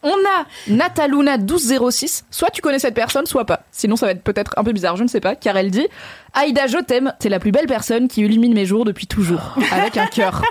On 0.04 0.10
a 0.10 0.46
Nataluna1206. 0.70 2.24
Soit 2.30 2.50
tu 2.52 2.62
connais 2.62 2.80
cette 2.80 2.94
personne, 2.94 3.26
soit 3.26 3.46
pas. 3.46 3.64
Sinon, 3.72 3.96
ça 3.96 4.06
va 4.06 4.12
être 4.12 4.24
peut-être 4.24 4.54
un 4.58 4.64
peu 4.64 4.72
bizarre, 4.72 4.96
je 4.96 5.04
ne 5.04 5.08
sais 5.08 5.20
pas, 5.20 5.36
car 5.36 5.58
elle 5.58 5.72
dit 5.72 5.88
Aïda, 6.34 6.68
je 6.68 6.78
t'aime, 6.78 7.14
t'es 7.20 7.30
la 7.30 7.40
plus 7.40 7.52
belle 7.52 7.68
personne 7.68 8.08
qui 8.08 8.22
illumine 8.22 8.54
mes 8.54 8.66
jours 8.66 8.86
depuis 8.86 9.08
toujours. 9.08 9.56
Avec 9.72 9.98
un 9.98 10.06
cœur. 10.06 10.44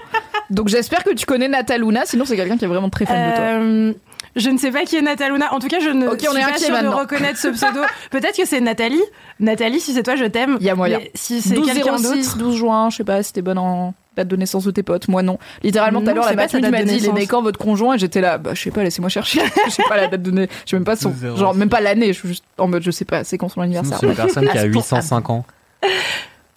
Donc 0.50 0.68
j'espère 0.68 1.04
que 1.04 1.10
tu 1.14 1.26
connais 1.26 1.48
Nataluna, 1.48 2.04
sinon 2.04 2.24
c'est 2.24 2.36
quelqu'un 2.36 2.56
qui 2.56 2.64
est 2.64 2.68
vraiment 2.68 2.90
très 2.90 3.06
fan 3.06 3.30
de 3.30 3.92
toi. 3.92 4.00
Je 4.36 4.48
ne 4.50 4.58
sais 4.58 4.70
pas 4.70 4.84
qui 4.84 4.96
est 4.96 5.02
Nataluna. 5.02 5.52
En 5.52 5.58
tout 5.58 5.68
cas, 5.68 5.80
je 5.80 5.88
ne 5.90 6.06
Ok, 6.06 6.20
on 6.28 6.32
suis 6.32 6.40
est 6.40 6.44
pas 6.44 6.58
sûre 6.58 6.82
de 6.82 6.88
reconnaître 6.88 7.38
ce 7.38 7.48
pseudo. 7.52 7.80
Peut-être 8.10 8.36
que 8.36 8.46
c'est 8.46 8.60
Nathalie. 8.60 9.02
Nathalie, 9.40 9.80
si 9.80 9.92
c'est 9.92 10.02
toi, 10.02 10.14
je 10.16 10.24
t'aime. 10.24 10.56
Il 10.60 10.66
y 10.66 10.70
a 10.70 10.74
moyen. 10.74 10.98
Mais 10.98 11.10
si 11.14 11.40
c'est 11.42 11.60
quelqu'un 11.60 11.96
12 11.96 12.02
06, 12.02 12.08
d'autre. 12.26 12.38
12 12.38 12.56
juin, 12.56 12.90
je 12.90 12.96
sais 12.98 13.04
pas 13.04 13.22
si 13.22 13.32
t'es 13.32 13.42
bonne 13.42 13.58
en 13.58 13.94
date 14.16 14.28
de 14.28 14.36
naissance 14.36 14.64
de 14.64 14.70
tes 14.70 14.82
potes, 14.82 15.08
moi 15.08 15.22
non. 15.22 15.38
Littéralement, 15.62 16.00
tout 16.02 16.08
à 16.10 16.14
l'heure, 16.14 16.24
la 16.24 16.30
c'est 16.30 16.36
pas 16.36 16.48
sa 16.48 16.58
Mathieu 16.58 16.60
date 16.60 16.70
m'a 16.72 16.78
de 16.92 16.98
dit, 16.98 17.08
il 17.16 17.22
est 17.22 17.26
quand 17.26 17.42
votre 17.42 17.58
conjoint 17.58 17.94
Et 17.94 17.98
j'étais 17.98 18.20
là, 18.20 18.38
bah 18.38 18.50
je 18.54 18.62
sais 18.62 18.70
pas, 18.70 18.82
laissez-moi 18.82 19.08
chercher. 19.08 19.40
Je 19.66 19.70
sais 19.70 19.82
pas 19.88 19.96
la 19.96 20.08
date 20.08 20.22
de 20.22 20.30
naissance, 20.30 20.56
je 20.64 20.70
sais 20.70 20.76
même 20.76 20.84
pas 20.84 20.96
son, 20.96 21.10
12 21.10 21.36
genre 21.38 21.54
même 21.54 21.68
pas 21.68 21.80
l'année, 21.80 22.08
je 22.12 22.18
suis 22.18 22.28
juste 22.28 22.44
en 22.58 22.66
mode, 22.68 22.82
je 22.82 22.90
sais 22.90 23.04
pas, 23.04 23.22
c'est 23.24 23.38
quand 23.38 23.48
son 23.48 23.60
anniversaire. 23.60 23.98
C'est 24.00 24.06
une 24.06 24.14
personne 24.14 24.42
qui 24.48 24.58
a 24.58 24.60
Ah, 24.60 24.62
c'est 24.64 24.70
pour- 24.70 24.82
805 24.82 25.30
ans. 25.30 25.44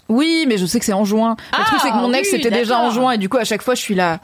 Oui, 0.09 0.45
mais 0.47 0.57
je 0.57 0.65
sais 0.65 0.79
que 0.79 0.85
c'est 0.85 0.93
en 0.93 1.05
juin. 1.05 1.35
le 1.39 1.43
Ah, 1.59 1.63
truc, 1.65 1.79
c'est 1.81 1.89
que 1.89 1.95
mon 1.95 2.11
ex 2.13 2.27
oui, 2.31 2.37
c'était 2.37 2.51
déjà 2.51 2.77
en 2.79 2.91
juin, 2.91 3.11
et 3.11 3.17
du 3.17 3.29
coup, 3.29 3.37
à 3.37 3.45
chaque 3.45 3.61
fois, 3.61 3.73
je 3.73 3.81
suis 3.81 3.95
là, 3.95 4.19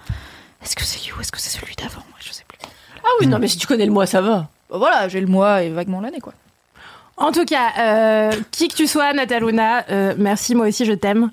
est-ce 0.63 0.75
que 0.75 0.83
c'est 0.83 1.07
You? 1.07 1.15
Est-ce 1.21 1.31
que 1.31 1.39
c'est 1.39 1.57
celui 1.57 1.75
d'avant? 1.75 2.03
Ah 3.03 3.07
oui, 3.19 3.27
non 3.27 3.39
mais 3.39 3.47
si 3.47 3.57
tu 3.57 3.67
connais 3.67 3.85
le 3.85 3.91
mois, 3.91 4.05
ça 4.05 4.21
va. 4.21 4.47
Bah, 4.69 4.77
voilà, 4.77 5.07
j'ai 5.07 5.21
le 5.21 5.27
mois 5.27 5.63
et 5.63 5.69
vaguement 5.69 6.01
l'année, 6.01 6.19
quoi. 6.19 6.33
En 7.17 7.31
tout 7.31 7.43
cas, 7.45 7.71
euh, 7.79 8.31
qui 8.51 8.67
que 8.69 8.75
tu 8.75 8.87
sois, 8.87 9.11
Nataluna, 9.13 9.85
euh, 9.89 10.13
merci, 10.17 10.55
moi 10.55 10.67
aussi, 10.67 10.85
je 10.85 10.93
t'aime. 10.93 11.31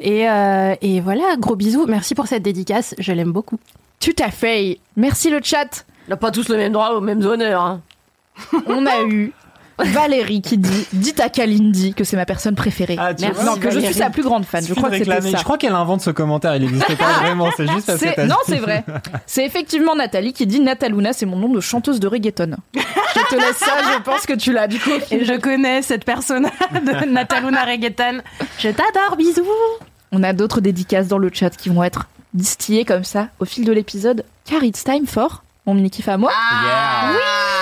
Et, 0.00 0.28
euh, 0.28 0.74
et 0.80 1.00
voilà, 1.00 1.36
gros 1.38 1.54
bisous. 1.56 1.86
Merci 1.86 2.14
pour 2.14 2.26
cette 2.26 2.42
dédicace. 2.42 2.94
Je 2.98 3.12
l'aime 3.12 3.32
beaucoup. 3.32 3.58
Tout 4.00 4.16
à 4.20 4.30
fait. 4.30 4.78
Merci 4.96 5.30
le 5.30 5.40
chat. 5.42 5.84
On 6.06 6.10
n'a 6.10 6.16
pas 6.16 6.30
tous 6.30 6.48
le 6.48 6.56
même 6.56 6.72
droit 6.72 6.90
aux 6.90 7.00
mêmes 7.00 7.24
honneurs. 7.24 7.62
hein. 7.62 7.80
On 8.66 8.84
a 8.86 9.02
eu 9.04 9.32
Valérie 9.78 10.42
qui 10.42 10.58
dit 10.58 10.86
Dites 10.92 11.20
à 11.20 11.28
Kalindi 11.28 11.94
que 11.94 12.04
c'est 12.04 12.16
ma 12.16 12.26
personne 12.26 12.54
préférée. 12.54 12.96
Ah, 12.98 13.14
tu 13.14 13.24
Merci, 13.24 13.44
non, 13.44 13.56
que 13.56 13.70
je 13.70 13.80
suis 13.80 13.94
sa 13.94 14.10
plus 14.10 14.22
grande 14.22 14.44
fan. 14.44 14.64
Je 14.66 14.74
crois 14.74 14.90
que 14.90 14.98
c'était 14.98 15.20
ça. 15.20 15.38
Je 15.38 15.44
crois 15.44 15.58
qu'elle 15.58 15.72
invente 15.74 16.00
ce 16.00 16.10
commentaire. 16.10 16.56
Il 16.56 16.62
n'existe 16.62 16.96
pas 16.96 17.12
vraiment. 17.20 17.50
C'est 17.56 17.68
juste 17.68 17.86
parce 17.86 18.00
que 18.00 18.26
Non, 18.26 18.36
c'est 18.46 18.58
vrai. 18.58 18.84
C'est 19.26 19.44
effectivement 19.44 19.94
Nathalie 19.94 20.32
qui 20.32 20.46
dit 20.46 20.60
Nataluna, 20.60 21.12
c'est 21.12 21.26
mon 21.26 21.36
nom 21.36 21.48
de 21.48 21.60
chanteuse 21.60 22.00
de 22.00 22.08
reggaeton. 22.08 22.56
Je 22.74 22.80
te 23.30 23.34
laisse 23.36 23.56
ça, 23.56 23.72
je 23.96 24.02
pense 24.02 24.26
que 24.26 24.34
tu 24.34 24.52
l'as 24.52 24.68
du 24.68 24.78
coup. 24.78 24.90
Et 25.10 25.24
je 25.24 25.34
connais 25.34 25.82
cette 25.82 26.04
personne 26.04 26.44
de 26.72 27.06
Nataluna 27.06 27.64
Reggaeton. 27.64 28.22
Je 28.58 28.68
t'adore, 28.68 29.16
bisous. 29.16 29.42
On 30.12 30.22
a 30.22 30.32
d'autres 30.32 30.60
dédicaces 30.60 31.08
dans 31.08 31.18
le 31.18 31.30
chat 31.32 31.50
qui 31.50 31.68
vont 31.68 31.82
être 31.82 32.08
distillées 32.34 32.84
comme 32.84 33.04
ça 33.04 33.28
au 33.40 33.44
fil 33.44 33.64
de 33.64 33.72
l'épisode. 33.72 34.24
Car 34.44 34.62
it's 34.62 34.84
time 34.84 35.06
for 35.06 35.42
mon 35.66 35.74
mini 35.74 35.90
kiff 35.90 36.08
à 36.08 36.16
moi. 36.16 36.30
Yeah. 36.30 37.57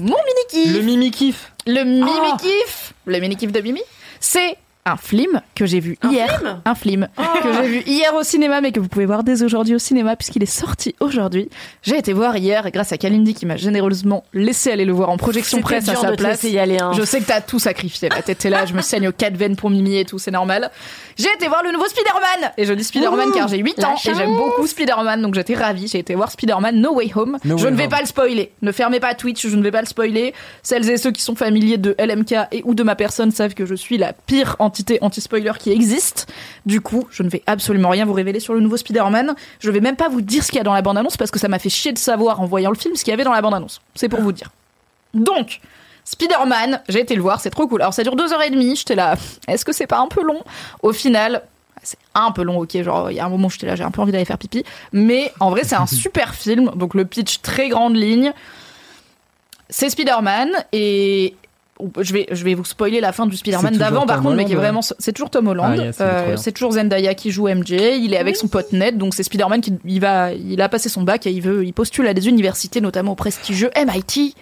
Mon 0.00 0.16
mini 0.26 0.44
kiff. 0.48 0.72
Le 0.76 0.80
mimi 0.82 1.10
kiff. 1.10 1.52
Le 1.66 1.84
mimi 1.84 2.10
Oh. 2.32 2.36
kiff. 2.40 2.94
Le 3.06 3.18
mini 3.20 3.36
kiff 3.36 3.52
de 3.52 3.60
Mimi. 3.60 3.82
C'est 4.18 4.56
un 4.86 4.96
film 4.96 5.40
que 5.54 5.66
j'ai 5.66 5.78
vu 5.80 5.98
hier. 6.08 6.42
un 6.64 6.74
film 6.74 7.08
que 7.16 7.52
j'ai 7.52 7.68
vu 7.68 7.82
hier 7.86 8.14
au 8.14 8.22
cinéma, 8.22 8.60
mais 8.60 8.72
que 8.72 8.80
vous 8.80 8.88
pouvez 8.88 9.06
voir 9.06 9.22
dès 9.24 9.42
aujourd'hui 9.42 9.74
au 9.74 9.78
cinéma 9.78 10.16
puisqu'il 10.16 10.42
est 10.42 10.46
sorti 10.46 10.94
aujourd'hui. 11.00 11.48
J'ai 11.82 11.98
été 11.98 12.12
voir 12.12 12.36
hier 12.36 12.70
grâce 12.70 12.90
à 12.92 12.96
Kalindi 12.98 13.34
qui 13.34 13.44
m'a 13.46 13.56
généreusement 13.56 14.24
laissé 14.32 14.72
aller 14.72 14.84
le 14.86 14.92
voir 14.92 15.10
en 15.10 15.16
projection 15.18 15.60
presse 15.60 15.88
à 15.88 15.96
sa 15.96 16.12
place. 16.12 16.42
laisser 16.42 16.54
y 16.54 16.58
aller. 16.58 16.78
hein. 16.80 16.92
Je 16.96 17.02
sais 17.02 17.20
que 17.20 17.26
t'as 17.26 17.40
tout 17.42 17.58
sacrifié 17.58 18.08
là. 18.08 18.22
T'étais 18.22 18.48
là, 18.50 18.64
je 18.66 18.72
me 18.74 18.80
saigne 18.80 19.08
aux 19.08 19.12
quatre 19.12 19.36
veines 19.36 19.54
pour 19.56 19.68
Mimi 19.70 19.96
et 19.98 20.04
tout, 20.04 20.18
c'est 20.18 20.30
normal. 20.30 20.70
J'ai 21.18 21.28
été 21.34 21.46
voir 21.48 21.62
le 21.62 21.72
nouveau 21.72 21.86
Spider-Man 21.86 22.52
Et 22.56 22.64
je 22.64 22.72
dis 22.72 22.84
Spider-Man 22.84 23.28
car 23.34 23.48
j'ai 23.48 23.58
8 23.58 23.78
la 23.78 23.88
ans 23.90 23.94
et 23.94 24.14
j'aime 24.14 24.34
beaucoup 24.34 24.66
Spider-Man, 24.66 25.20
donc 25.20 25.34
j'étais 25.34 25.54
ravie. 25.54 25.88
J'ai 25.88 25.98
été 25.98 26.14
voir 26.14 26.30
Spider-Man 26.30 26.80
No 26.80 26.94
Way 26.94 27.10
Home. 27.16 27.36
No 27.44 27.58
je 27.58 27.64
Way 27.64 27.70
ne 27.72 27.76
vais 27.76 27.84
Home. 27.84 27.90
pas 27.90 28.00
le 28.00 28.06
spoiler. 28.06 28.52
Ne 28.62 28.72
fermez 28.72 28.98
pas 29.00 29.14
Twitch, 29.14 29.46
je 29.46 29.54
ne 29.56 29.62
vais 29.62 29.70
pas 29.70 29.82
le 29.82 29.86
spoiler. 29.86 30.32
Celles 30.62 30.88
et 30.88 30.96
ceux 30.96 31.10
qui 31.10 31.20
sont 31.22 31.34
familiers 31.34 31.76
de 31.76 31.94
LMK 31.98 32.32
et 32.52 32.62
ou 32.64 32.74
de 32.74 32.82
ma 32.82 32.94
personne 32.96 33.30
savent 33.30 33.52
que 33.54 33.66
je 33.66 33.74
suis 33.74 33.98
la 33.98 34.12
pire 34.14 34.56
entité 34.70 34.98
anti-spoiler 35.00 35.52
qui 35.58 35.72
existe. 35.72 36.32
Du 36.64 36.80
coup, 36.80 37.08
je 37.10 37.24
ne 37.24 37.28
vais 37.28 37.42
absolument 37.46 37.88
rien 37.88 38.04
vous 38.04 38.12
révéler 38.12 38.38
sur 38.38 38.54
le 38.54 38.60
nouveau 38.60 38.76
Spider-Man. 38.76 39.34
Je 39.58 39.70
vais 39.72 39.80
même 39.80 39.96
pas 39.96 40.08
vous 40.08 40.20
dire 40.20 40.44
ce 40.44 40.50
qu'il 40.50 40.58
y 40.58 40.60
a 40.60 40.64
dans 40.64 40.72
la 40.72 40.82
bande-annonce 40.82 41.16
parce 41.16 41.32
que 41.32 41.40
ça 41.40 41.48
m'a 41.48 41.58
fait 41.58 41.68
chier 41.68 41.92
de 41.92 41.98
savoir 41.98 42.40
en 42.40 42.46
voyant 42.46 42.70
le 42.70 42.76
film 42.76 42.94
ce 42.94 43.02
qu'il 43.02 43.10
y 43.10 43.14
avait 43.14 43.24
dans 43.24 43.32
la 43.32 43.42
bande-annonce. 43.42 43.80
C'est 43.96 44.08
pour 44.08 44.20
vous 44.20 44.30
dire. 44.30 44.50
Donc, 45.12 45.60
Spider-Man, 46.04 46.82
j'ai 46.88 47.00
été 47.00 47.16
le 47.16 47.22
voir, 47.22 47.40
c'est 47.40 47.50
trop 47.50 47.66
cool. 47.66 47.82
Alors 47.82 47.94
ça 47.94 48.04
dure 48.04 48.14
deux 48.14 48.32
heures 48.32 48.42
et 48.42 48.50
demie, 48.50 48.76
j'étais 48.76 48.94
là, 48.94 49.16
est-ce 49.48 49.64
que 49.64 49.72
c'est 49.72 49.88
pas 49.88 49.98
un 49.98 50.06
peu 50.06 50.22
long? 50.22 50.42
Au 50.82 50.92
final, 50.92 51.42
c'est 51.82 51.98
un 52.14 52.30
peu 52.30 52.42
long, 52.42 52.58
ok, 52.60 52.80
genre 52.82 53.10
il 53.10 53.16
y 53.16 53.20
a 53.20 53.26
un 53.26 53.28
moment 53.28 53.48
où 53.48 53.50
j'étais 53.50 53.66
là, 53.66 53.74
j'ai 53.74 53.84
un 53.84 53.90
peu 53.90 54.00
envie 54.00 54.12
d'aller 54.12 54.24
faire 54.24 54.38
pipi, 54.38 54.64
mais 54.92 55.32
en 55.40 55.50
vrai 55.50 55.64
c'est 55.64 55.76
un 55.76 55.86
super 56.04 56.34
film, 56.34 56.70
donc 56.76 56.94
le 56.94 57.04
pitch 57.04 57.40
très 57.40 57.68
grande 57.68 57.96
ligne, 57.96 58.32
c'est 59.68 59.90
Spider-Man 59.90 60.50
et 60.72 61.34
je 62.00 62.12
vais, 62.12 62.26
je 62.30 62.44
vais 62.44 62.54
vous 62.54 62.64
spoiler 62.64 63.00
la 63.00 63.12
fin 63.12 63.26
du 63.26 63.36
Spider-Man 63.36 63.76
d'avant, 63.76 64.06
par 64.06 64.16
Tom 64.16 64.24
contre, 64.24 64.36
mais 64.36 64.44
qui 64.44 64.52
est 64.52 64.56
vraiment, 64.56 64.80
c'est 64.82 65.12
toujours 65.12 65.30
Tom 65.30 65.48
Holland, 65.48 65.76
Ah, 65.78 65.84
yes, 65.84 65.96
Euh, 66.00 66.36
c'est 66.36 66.52
toujours 66.52 66.72
Zendaya 66.72 67.14
qui 67.14 67.30
joue 67.30 67.48
MJ, 67.48 67.70
il 67.98 68.14
est 68.14 68.18
avec 68.18 68.36
son 68.36 68.48
pote 68.48 68.72
Ned, 68.72 68.98
donc 68.98 69.14
c'est 69.14 69.22
Spider-Man 69.22 69.60
qui 69.60 69.74
il 69.84 70.00
va, 70.00 70.32
il 70.32 70.60
a 70.60 70.68
passé 70.68 70.88
son 70.88 71.02
bac 71.02 71.26
et 71.26 71.30
il 71.30 71.40
veut, 71.42 71.64
il 71.64 71.72
postule 71.72 72.06
à 72.06 72.14
des 72.14 72.28
universités, 72.28 72.80
notamment 72.80 73.12
au 73.12 73.16
prestigieux 73.16 73.70
MIT 73.76 74.34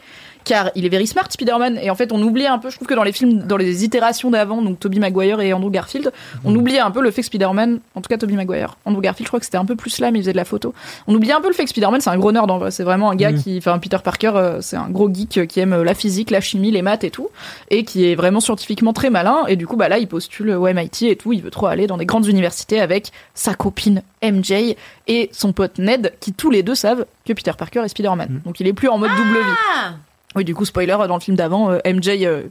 car 0.48 0.70
il 0.74 0.84
est 0.84 0.88
very 0.88 1.06
smart 1.06 1.26
Spider-Man. 1.30 1.78
Et 1.82 1.90
en 1.90 1.94
fait 1.94 2.10
on 2.12 2.20
oublie 2.22 2.46
un 2.46 2.58
peu 2.58 2.70
je 2.70 2.76
trouve 2.76 2.88
que 2.88 2.94
dans 2.94 3.02
les 3.04 3.12
films 3.12 3.40
dans 3.46 3.56
les 3.58 3.84
itérations 3.84 4.30
d'avant 4.30 4.62
donc 4.62 4.80
Tobey 4.80 4.98
Maguire 4.98 5.40
et 5.40 5.52
Andrew 5.52 5.70
Garfield 5.70 6.10
on 6.44 6.54
oubliait 6.56 6.80
un 6.80 6.90
peu 6.90 7.02
le 7.02 7.10
fait 7.10 7.20
que 7.20 7.26
Spider-Man 7.26 7.80
en 7.94 8.00
tout 8.00 8.08
cas 8.08 8.16
Tobey 8.16 8.34
Maguire 8.34 8.76
Andrew 8.84 9.00
Garfield 9.02 9.26
je 9.26 9.30
crois 9.30 9.40
que 9.40 9.44
c'était 9.46 9.58
un 9.58 9.64
peu 9.64 9.76
plus 9.76 9.98
là 10.00 10.10
mais 10.10 10.18
il 10.18 10.22
faisait 10.22 10.32
de 10.32 10.36
la 10.38 10.44
photo. 10.44 10.72
On 11.06 11.14
oublie 11.14 11.30
un 11.32 11.40
peu 11.40 11.48
le 11.48 11.54
fait 11.54 11.64
que 11.64 11.70
Spider-Man 11.70 12.00
c'est 12.00 12.10
un 12.10 12.16
gros 12.18 12.32
nerd 12.32 12.50
en 12.50 12.58
vrai. 12.58 12.70
C'est 12.70 12.82
vraiment 12.84 13.10
un 13.10 13.14
gars 13.16 13.30
Mhm. 13.32 13.42
qui 13.42 13.58
enfin 13.58 13.78
Peter 13.78 13.98
Parker 14.02 14.32
euh, 14.34 14.60
c'est 14.62 14.76
un 14.76 14.88
gros 14.88 15.12
geek 15.12 15.36
euh, 15.38 15.46
qui 15.46 15.60
aime 15.60 15.74
euh, 15.74 15.84
la 15.84 15.94
physique 15.94 16.30
la 16.30 16.40
chimie 16.40 16.70
les 16.70 16.80
maths 16.82 17.04
et 17.04 17.10
tout 17.10 17.28
et 17.70 17.84
qui 17.84 18.06
est 18.10 18.14
vraiment 18.14 18.40
scientifiquement 18.40 18.92
très 18.94 19.10
malin. 19.10 19.44
Et 19.48 19.56
du 19.56 19.66
coup 19.66 19.76
bah 19.76 19.88
là 19.88 19.98
il 19.98 20.08
postule 20.08 20.50
au 20.50 20.66
MIT 20.66 21.02
et 21.10 21.16
tout. 21.16 21.32
Il 21.34 21.42
veut 21.42 21.50
trop 21.50 21.66
aller 21.66 21.86
dans 21.86 21.98
des 21.98 22.06
grandes 22.06 22.26
universités 22.26 22.80
avec 22.80 23.12
sa 23.34 23.54
copine 23.54 24.02
MJ 24.22 24.74
et 25.06 25.28
son 25.32 25.52
pote 25.52 25.78
Ned 25.78 26.14
qui 26.20 26.32
tous 26.32 26.50
les 26.50 26.62
deux 26.62 26.74
savent 26.74 27.04
que 27.26 27.32
Peter 27.34 27.52
Parker 27.56 27.80
est 27.84 27.88
Spider-Man. 27.88 28.28
Mhm. 28.30 28.40
donc 28.46 28.60
il 28.60 28.66
est 28.66 28.72
plus 28.72 28.88
en 28.88 28.96
mode 28.98 29.10
double 29.10 29.38
vie. 29.38 29.54
Ah 29.76 29.90
oui, 30.36 30.44
du 30.44 30.54
coup, 30.54 30.64
spoiler, 30.64 30.96
dans 31.08 31.14
le 31.14 31.20
film 31.20 31.36
d'avant, 31.36 31.70
euh, 31.70 31.78
MJ, 31.86 32.08
euh, 32.22 32.42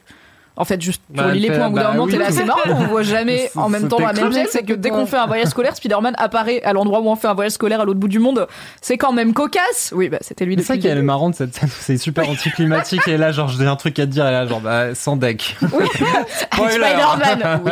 en 0.60 0.66
fait, 0.66 0.82
juste 0.82 1.04
pour 1.14 1.24
Bah, 1.24 1.34
les 1.34 1.52
points, 1.52 1.68
au 1.68 1.70
bout 1.70 1.76
d'un 1.78 1.84
bah 1.84 1.92
moment, 1.92 2.06
oui. 2.06 2.12
t'es 2.14 2.18
là, 2.18 2.32
c'est 2.32 2.44
marrant, 2.44 2.62
on 2.66 2.88
voit 2.88 3.04
jamais 3.04 3.52
en 3.56 3.70
même 3.70 3.88
temps 3.88 4.00
la 4.00 4.12
même 4.12 4.34
chose, 4.34 4.48
c'est 4.50 4.64
que 4.64 4.74
dès 4.74 4.90
qu'on 4.90 5.06
fait 5.06 5.18
un 5.18 5.28
voyage 5.28 5.50
scolaire, 5.50 5.76
Spider-Man 5.76 6.16
apparaît 6.18 6.64
à 6.64 6.74
l'endroit 6.74 7.00
où 7.00 7.08
on 7.08 7.16
fait 7.16 7.28
un 7.28 7.36
voyage 7.36 7.52
scolaire 7.52 7.82
à 7.82 7.86
l'autre 7.86 8.00
bout 8.00 8.08
du 8.08 8.18
monde. 8.18 8.48
C'est 8.82 8.98
quand 8.98 9.14
même 9.14 9.34
cocasse. 9.34 9.94
Oui, 9.96 10.10
bah, 10.10 10.18
c'était 10.22 10.46
lui 10.46 10.56
C'est 10.58 10.64
ça 10.64 10.78
qui 10.78 10.88
est 10.88 10.96
marrant 11.04 11.30
de 11.30 11.36
cette 11.36 11.54
scène, 11.54 11.70
c'est 11.70 11.98
super 11.98 12.28
anticlimatique 12.28 13.08
et 13.08 13.18
là 13.18 13.32
genre 13.32 13.50
j'ai 13.50 13.68
un 13.68 13.76
truc 13.76 14.00
à 14.00 14.08
te 14.08 14.12
dire 14.12 14.28
et 14.28 14.32
là 14.32 14.48
genre 14.48 14.62
bah 14.62 14.96
sans 14.96 15.16
deck. 15.16 15.56
Oui. 15.62 15.86
Spider-Man, 16.54 17.62
oui, 17.64 17.72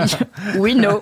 oui, 0.60 0.76
no. 0.76 1.02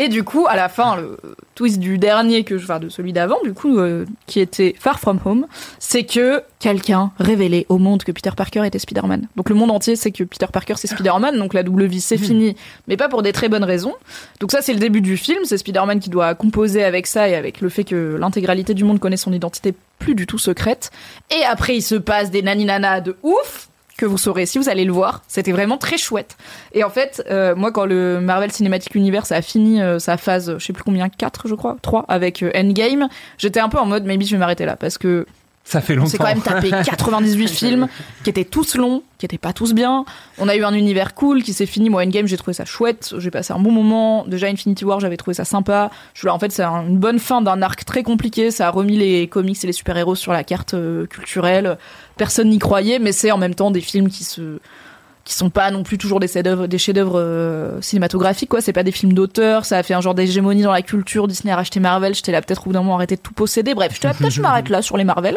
Et 0.00 0.08
du 0.08 0.22
coup, 0.22 0.46
à 0.48 0.54
la 0.54 0.68
fin, 0.68 0.96
le 0.96 1.18
twist 1.56 1.80
du 1.80 1.98
dernier 1.98 2.44
que 2.44 2.56
je, 2.56 2.62
enfin 2.62 2.78
de 2.78 2.88
celui 2.88 3.12
d'avant, 3.12 3.38
du 3.42 3.52
coup, 3.52 3.78
euh, 3.78 4.06
qui 4.26 4.38
était 4.38 4.76
Far 4.78 5.00
From 5.00 5.18
Home, 5.24 5.46
c'est 5.80 6.04
que 6.04 6.40
quelqu'un 6.60 7.10
révélait 7.18 7.66
au 7.68 7.78
monde 7.78 8.04
que 8.04 8.12
Peter 8.12 8.30
Parker 8.36 8.64
était 8.64 8.78
Spider-Man. 8.78 9.26
Donc 9.34 9.50
le 9.50 9.56
monde 9.56 9.72
entier 9.72 9.96
sait 9.96 10.12
que 10.12 10.22
Peter 10.22 10.46
Parker 10.52 10.74
c'est 10.76 10.86
Spider-Man, 10.86 11.36
donc 11.36 11.52
la 11.52 11.64
double 11.64 11.86
vie 11.86 12.00
c'est 12.00 12.16
fini, 12.16 12.54
mais 12.86 12.96
pas 12.96 13.08
pour 13.08 13.22
des 13.22 13.32
très 13.32 13.48
bonnes 13.48 13.64
raisons. 13.64 13.94
Donc 14.38 14.52
ça 14.52 14.62
c'est 14.62 14.72
le 14.72 14.78
début 14.78 15.00
du 15.00 15.16
film, 15.16 15.40
c'est 15.44 15.58
Spider-Man 15.58 15.98
qui 15.98 16.10
doit 16.10 16.34
composer 16.36 16.84
avec 16.84 17.08
ça 17.08 17.28
et 17.28 17.34
avec 17.34 17.60
le 17.60 17.68
fait 17.68 17.84
que 17.84 18.16
l'intégralité 18.20 18.74
du 18.74 18.84
monde 18.84 19.00
connaît 19.00 19.16
son 19.16 19.32
identité 19.32 19.74
plus 19.98 20.14
du 20.14 20.26
tout 20.26 20.38
secrète. 20.38 20.92
Et 21.30 21.42
après 21.44 21.76
il 21.76 21.82
se 21.82 21.96
passe 21.96 22.30
des 22.30 22.42
naninana 22.42 23.00
de 23.00 23.16
ouf 23.24 23.67
que 23.98 24.06
vous 24.06 24.16
saurez 24.16 24.46
si 24.46 24.58
vous 24.58 24.70
allez 24.70 24.86
le 24.86 24.92
voir. 24.92 25.22
C'était 25.28 25.52
vraiment 25.52 25.76
très 25.76 25.98
chouette. 25.98 26.38
Et 26.72 26.84
en 26.84 26.88
fait, 26.88 27.22
euh, 27.28 27.54
moi, 27.54 27.72
quand 27.72 27.84
le 27.84 28.20
Marvel 28.20 28.50
Cinematic 28.50 28.94
Universe 28.94 29.32
a 29.32 29.42
fini 29.42 29.82
euh, 29.82 29.98
sa 29.98 30.16
phase, 30.16 30.56
je 30.56 30.64
sais 30.64 30.72
plus 30.72 30.84
combien, 30.84 31.10
4 31.10 31.48
je 31.48 31.54
crois, 31.54 31.76
3 31.82 32.06
avec 32.08 32.42
euh, 32.42 32.50
Endgame, 32.54 33.08
j'étais 33.36 33.60
un 33.60 33.68
peu 33.68 33.78
en 33.78 33.84
mode, 33.84 34.04
maybe 34.04 34.22
je 34.22 34.30
vais 34.30 34.38
m'arrêter 34.38 34.64
là 34.64 34.76
parce 34.76 34.96
que 34.96 35.26
Ça 35.70 35.82
fait 35.82 35.92
on 35.92 35.96
longtemps. 35.96 36.08
s'est 36.10 36.16
quand 36.18 36.24
même 36.24 36.40
tapé 36.40 36.70
98 36.84 37.48
films 37.48 37.88
qui 38.24 38.30
étaient 38.30 38.44
tous 38.46 38.74
longs, 38.76 39.02
qui 39.18 39.26
étaient 39.26 39.36
pas 39.36 39.52
tous 39.52 39.74
bien. 39.74 40.06
On 40.38 40.48
a 40.48 40.56
eu 40.56 40.64
un 40.64 40.72
univers 40.72 41.14
cool 41.14 41.42
qui 41.42 41.52
s'est 41.52 41.66
fini. 41.66 41.90
Moi, 41.90 42.02
Endgame, 42.04 42.26
j'ai 42.26 42.38
trouvé 42.38 42.54
ça 42.54 42.64
chouette. 42.64 43.12
J'ai 43.18 43.30
passé 43.30 43.52
un 43.52 43.58
bon 43.58 43.70
moment. 43.70 44.24
Déjà, 44.26 44.46
Infinity 44.46 44.86
War, 44.86 44.98
j'avais 45.00 45.18
trouvé 45.18 45.34
ça 45.34 45.44
sympa. 45.44 45.90
Je 46.14 46.20
suis 46.20 46.26
là, 46.26 46.32
en 46.34 46.38
fait, 46.38 46.50
c'est 46.52 46.62
un- 46.62 46.86
une 46.86 46.96
bonne 46.98 47.18
fin 47.18 47.42
d'un 47.42 47.60
arc 47.60 47.84
très 47.84 48.02
compliqué. 48.02 48.50
Ça 48.50 48.68
a 48.68 48.70
remis 48.70 48.96
les 48.96 49.26
comics 49.28 49.62
et 49.62 49.66
les 49.66 49.72
super-héros 49.74 50.14
sur 50.14 50.32
la 50.32 50.42
carte 50.42 50.72
euh, 50.72 51.04
culturelle. 51.06 51.76
Personne 52.16 52.48
n'y 52.48 52.58
croyait, 52.58 52.98
mais 52.98 53.12
c'est 53.12 53.30
en 53.30 53.38
même 53.38 53.54
temps 53.54 53.70
des 53.70 53.82
films 53.82 54.08
qui 54.08 54.24
se 54.24 54.60
qui 55.28 55.34
sont 55.34 55.50
pas 55.50 55.70
non 55.70 55.82
plus 55.82 55.98
toujours 55.98 56.20
des 56.20 56.26
chefs-d'œuvre 56.26 56.66
des 56.66 56.78
chefs-d'œuvre 56.78 57.20
euh, 57.20 57.82
cinématographiques 57.82 58.48
quoi. 58.48 58.62
C'est 58.62 58.72
pas 58.72 58.82
des 58.82 58.92
films 58.92 59.12
d'auteur 59.12 59.66
ça 59.66 59.76
a 59.76 59.82
fait 59.82 59.92
un 59.92 60.00
genre 60.00 60.14
d'hégémonie 60.14 60.62
dans 60.62 60.72
la 60.72 60.80
culture 60.80 61.28
Disney 61.28 61.52
a 61.52 61.56
racheté 61.56 61.80
Marvel 61.80 62.14
j'étais 62.14 62.32
là 62.32 62.40
peut-être 62.40 62.62
au 62.62 62.70
bout 62.70 62.72
d'un 62.72 62.80
moment 62.80 62.94
arrêter 62.94 63.16
de 63.16 63.20
tout 63.20 63.34
posséder. 63.34 63.74
Bref 63.74 63.92
j'étais 63.92 64.08
là 64.08 64.14
peut-être 64.14 64.32
je 64.32 64.40
m'arrête 64.40 64.70
là 64.70 64.80
sur 64.80 64.96
les 64.96 65.04
Marvel. 65.04 65.36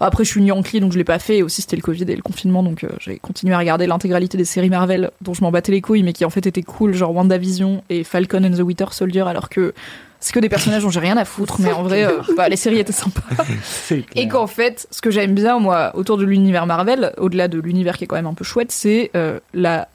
Après 0.00 0.24
je 0.24 0.30
suis 0.30 0.42
Yankee 0.42 0.80
donc 0.80 0.92
je 0.92 0.98
l'ai 0.98 1.04
pas 1.04 1.18
fait. 1.18 1.36
Et 1.38 1.42
aussi 1.42 1.60
c'était 1.60 1.76
le 1.76 1.82
Covid 1.82 2.04
et 2.04 2.16
le 2.16 2.22
confinement 2.22 2.62
donc 2.62 2.82
euh, 2.82 2.88
j'ai 2.98 3.18
continué 3.18 3.52
à 3.52 3.58
regarder 3.58 3.86
l'intégralité 3.86 4.38
des 4.38 4.46
séries 4.46 4.70
Marvel 4.70 5.10
dont 5.20 5.34
je 5.34 5.42
m'en 5.42 5.50
battais 5.50 5.72
les 5.72 5.82
couilles 5.82 6.02
mais 6.02 6.14
qui 6.14 6.24
en 6.24 6.30
fait 6.30 6.46
étaient 6.46 6.62
cool 6.62 6.94
genre 6.94 7.14
WandaVision 7.14 7.82
et 7.90 8.04
Falcon 8.04 8.42
and 8.42 8.56
the 8.56 8.60
Winter 8.60 8.86
Soldier 8.90 9.24
alors 9.28 9.50
que 9.50 9.74
c'est 10.20 10.32
que 10.32 10.40
des 10.40 10.48
personnages 10.48 10.82
dont 10.82 10.90
j'ai 10.90 11.00
rien 11.00 11.16
à 11.16 11.24
foutre 11.24 11.60
mais 11.60 11.72
en 11.72 11.82
vrai 11.82 12.04
euh, 12.04 12.20
bah, 12.36 12.48
les 12.48 12.56
séries 12.56 12.78
étaient 12.78 12.92
sympas 12.92 13.22
et 14.14 14.28
qu'en 14.28 14.46
fait, 14.46 14.86
ce 14.90 15.00
que 15.00 15.10
j'aime 15.10 15.34
bien, 15.34 15.58
moi, 15.58 15.92
autour 15.94 16.16
de 16.16 16.24
l'univers 16.24 16.66
Marvel, 16.66 17.12
au-delà 17.18 17.48
de 17.48 17.60
l'univers 17.60 17.96
qui 17.96 18.04
est 18.04 18.06
quand 18.06 18.16
même 18.16 18.26
un 18.26 18.34
peu 18.34 18.44
chouette, 18.44 18.72
c'est 18.72 19.10
euh, 19.14 19.38
la 19.54 19.88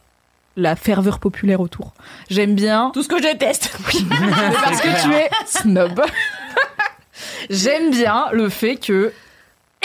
la 0.58 0.76
ferveur 0.76 1.20
populaire 1.20 1.62
autour. 1.62 1.94
J'aime 2.30 2.56
bien 2.56 2.92
Tout 2.94 3.04
ce 3.04 3.08
que 3.08 3.18
je 3.18 3.24
déteste. 3.24 3.78
mais 4.10 4.18
parce 4.64 4.82
que 4.82 5.02
tu 5.02 5.14
es 5.14 5.30
snob. 5.46 6.02
J'aime 7.50 7.92
bien 7.92 8.26
le 8.34 8.50
fait 8.50 8.76
que 8.76 9.14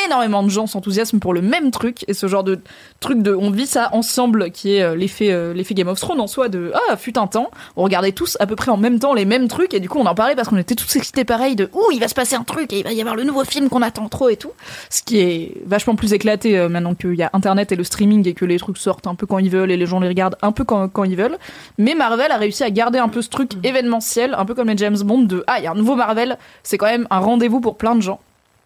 énormément 0.04 0.42
de 0.42 0.50
gens 0.50 0.66
s'enthousiasment 0.66 1.20
pour 1.20 1.32
le 1.32 1.42
même 1.42 1.70
truc 1.70 2.04
et 2.08 2.14
ce 2.14 2.26
genre 2.26 2.44
de 2.44 2.60
truc 3.00 3.22
de 3.22 3.34
on 3.34 3.50
vit 3.50 3.66
ça 3.66 3.88
ensemble 3.92 4.50
qui 4.50 4.74
est 4.74 4.82
euh, 4.82 4.94
l'effet 4.94 5.32
euh, 5.32 5.54
l'effet 5.54 5.74
Game 5.74 5.88
of 5.88 5.98
Thrones 5.98 6.20
en 6.20 6.26
soi 6.26 6.48
de 6.48 6.72
ah 6.88 6.96
fut 6.96 7.18
un 7.18 7.26
temps 7.26 7.50
on 7.76 7.82
regardait 7.82 8.12
tous 8.12 8.36
à 8.40 8.46
peu 8.46 8.56
près 8.56 8.70
en 8.70 8.76
même 8.76 8.98
temps 8.98 9.14
les 9.14 9.24
mêmes 9.24 9.48
trucs 9.48 9.74
et 9.74 9.80
du 9.80 9.88
coup 9.88 9.98
on 9.98 10.06
en 10.06 10.14
parlait 10.14 10.34
parce 10.34 10.48
qu'on 10.48 10.58
était 10.58 10.74
tous 10.74 10.96
excités 10.96 11.24
pareil 11.24 11.56
de 11.56 11.70
ouh 11.72 11.90
il 11.92 12.00
va 12.00 12.08
se 12.08 12.14
passer 12.14 12.36
un 12.36 12.44
truc 12.44 12.72
et 12.72 12.78
il 12.78 12.84
va 12.84 12.92
y 12.92 13.00
avoir 13.00 13.16
le 13.16 13.24
nouveau 13.24 13.44
film 13.44 13.68
qu'on 13.68 13.82
attend 13.82 14.08
trop 14.08 14.28
et 14.28 14.36
tout. 14.36 14.52
Ce 14.90 15.02
qui 15.02 15.18
est 15.18 15.62
vachement 15.66 15.94
plus 15.94 16.12
éclaté 16.12 16.58
euh, 16.58 16.68
maintenant 16.68 16.94
qu'il 16.94 17.14
y 17.14 17.22
a 17.22 17.30
internet 17.32 17.72
et 17.72 17.76
le 17.76 17.84
streaming 17.84 18.26
et 18.28 18.34
que 18.34 18.44
les 18.44 18.58
trucs 18.58 18.78
sortent 18.78 19.06
un 19.06 19.14
peu 19.14 19.26
quand 19.26 19.38
ils 19.38 19.50
veulent 19.50 19.70
et 19.70 19.76
les 19.76 19.86
gens 19.86 20.00
les 20.00 20.08
regardent 20.08 20.36
un 20.42 20.52
peu 20.52 20.64
quand, 20.64 20.88
quand 20.88 21.04
ils 21.04 21.16
veulent. 21.16 21.38
Mais 21.78 21.94
Marvel 21.94 22.30
a 22.30 22.36
réussi 22.36 22.64
à 22.64 22.70
garder 22.70 22.98
un 22.98 23.08
peu 23.08 23.22
ce 23.22 23.28
truc 23.28 23.52
événementiel 23.64 24.34
un 24.36 24.44
peu 24.44 24.54
comme 24.54 24.68
les 24.68 24.76
James 24.76 24.98
Bond 24.98 25.22
de 25.22 25.44
ah 25.46 25.58
il 25.58 25.64
y 25.64 25.66
a 25.66 25.72
un 25.72 25.74
nouveau 25.74 25.96
Marvel 25.96 26.38
c'est 26.62 26.78
quand 26.78 26.86
même 26.86 27.06
un 27.10 27.18
rendez-vous 27.18 27.60
pour 27.60 27.76
plein 27.76 27.94
de 27.94 28.02
gens 28.02 28.20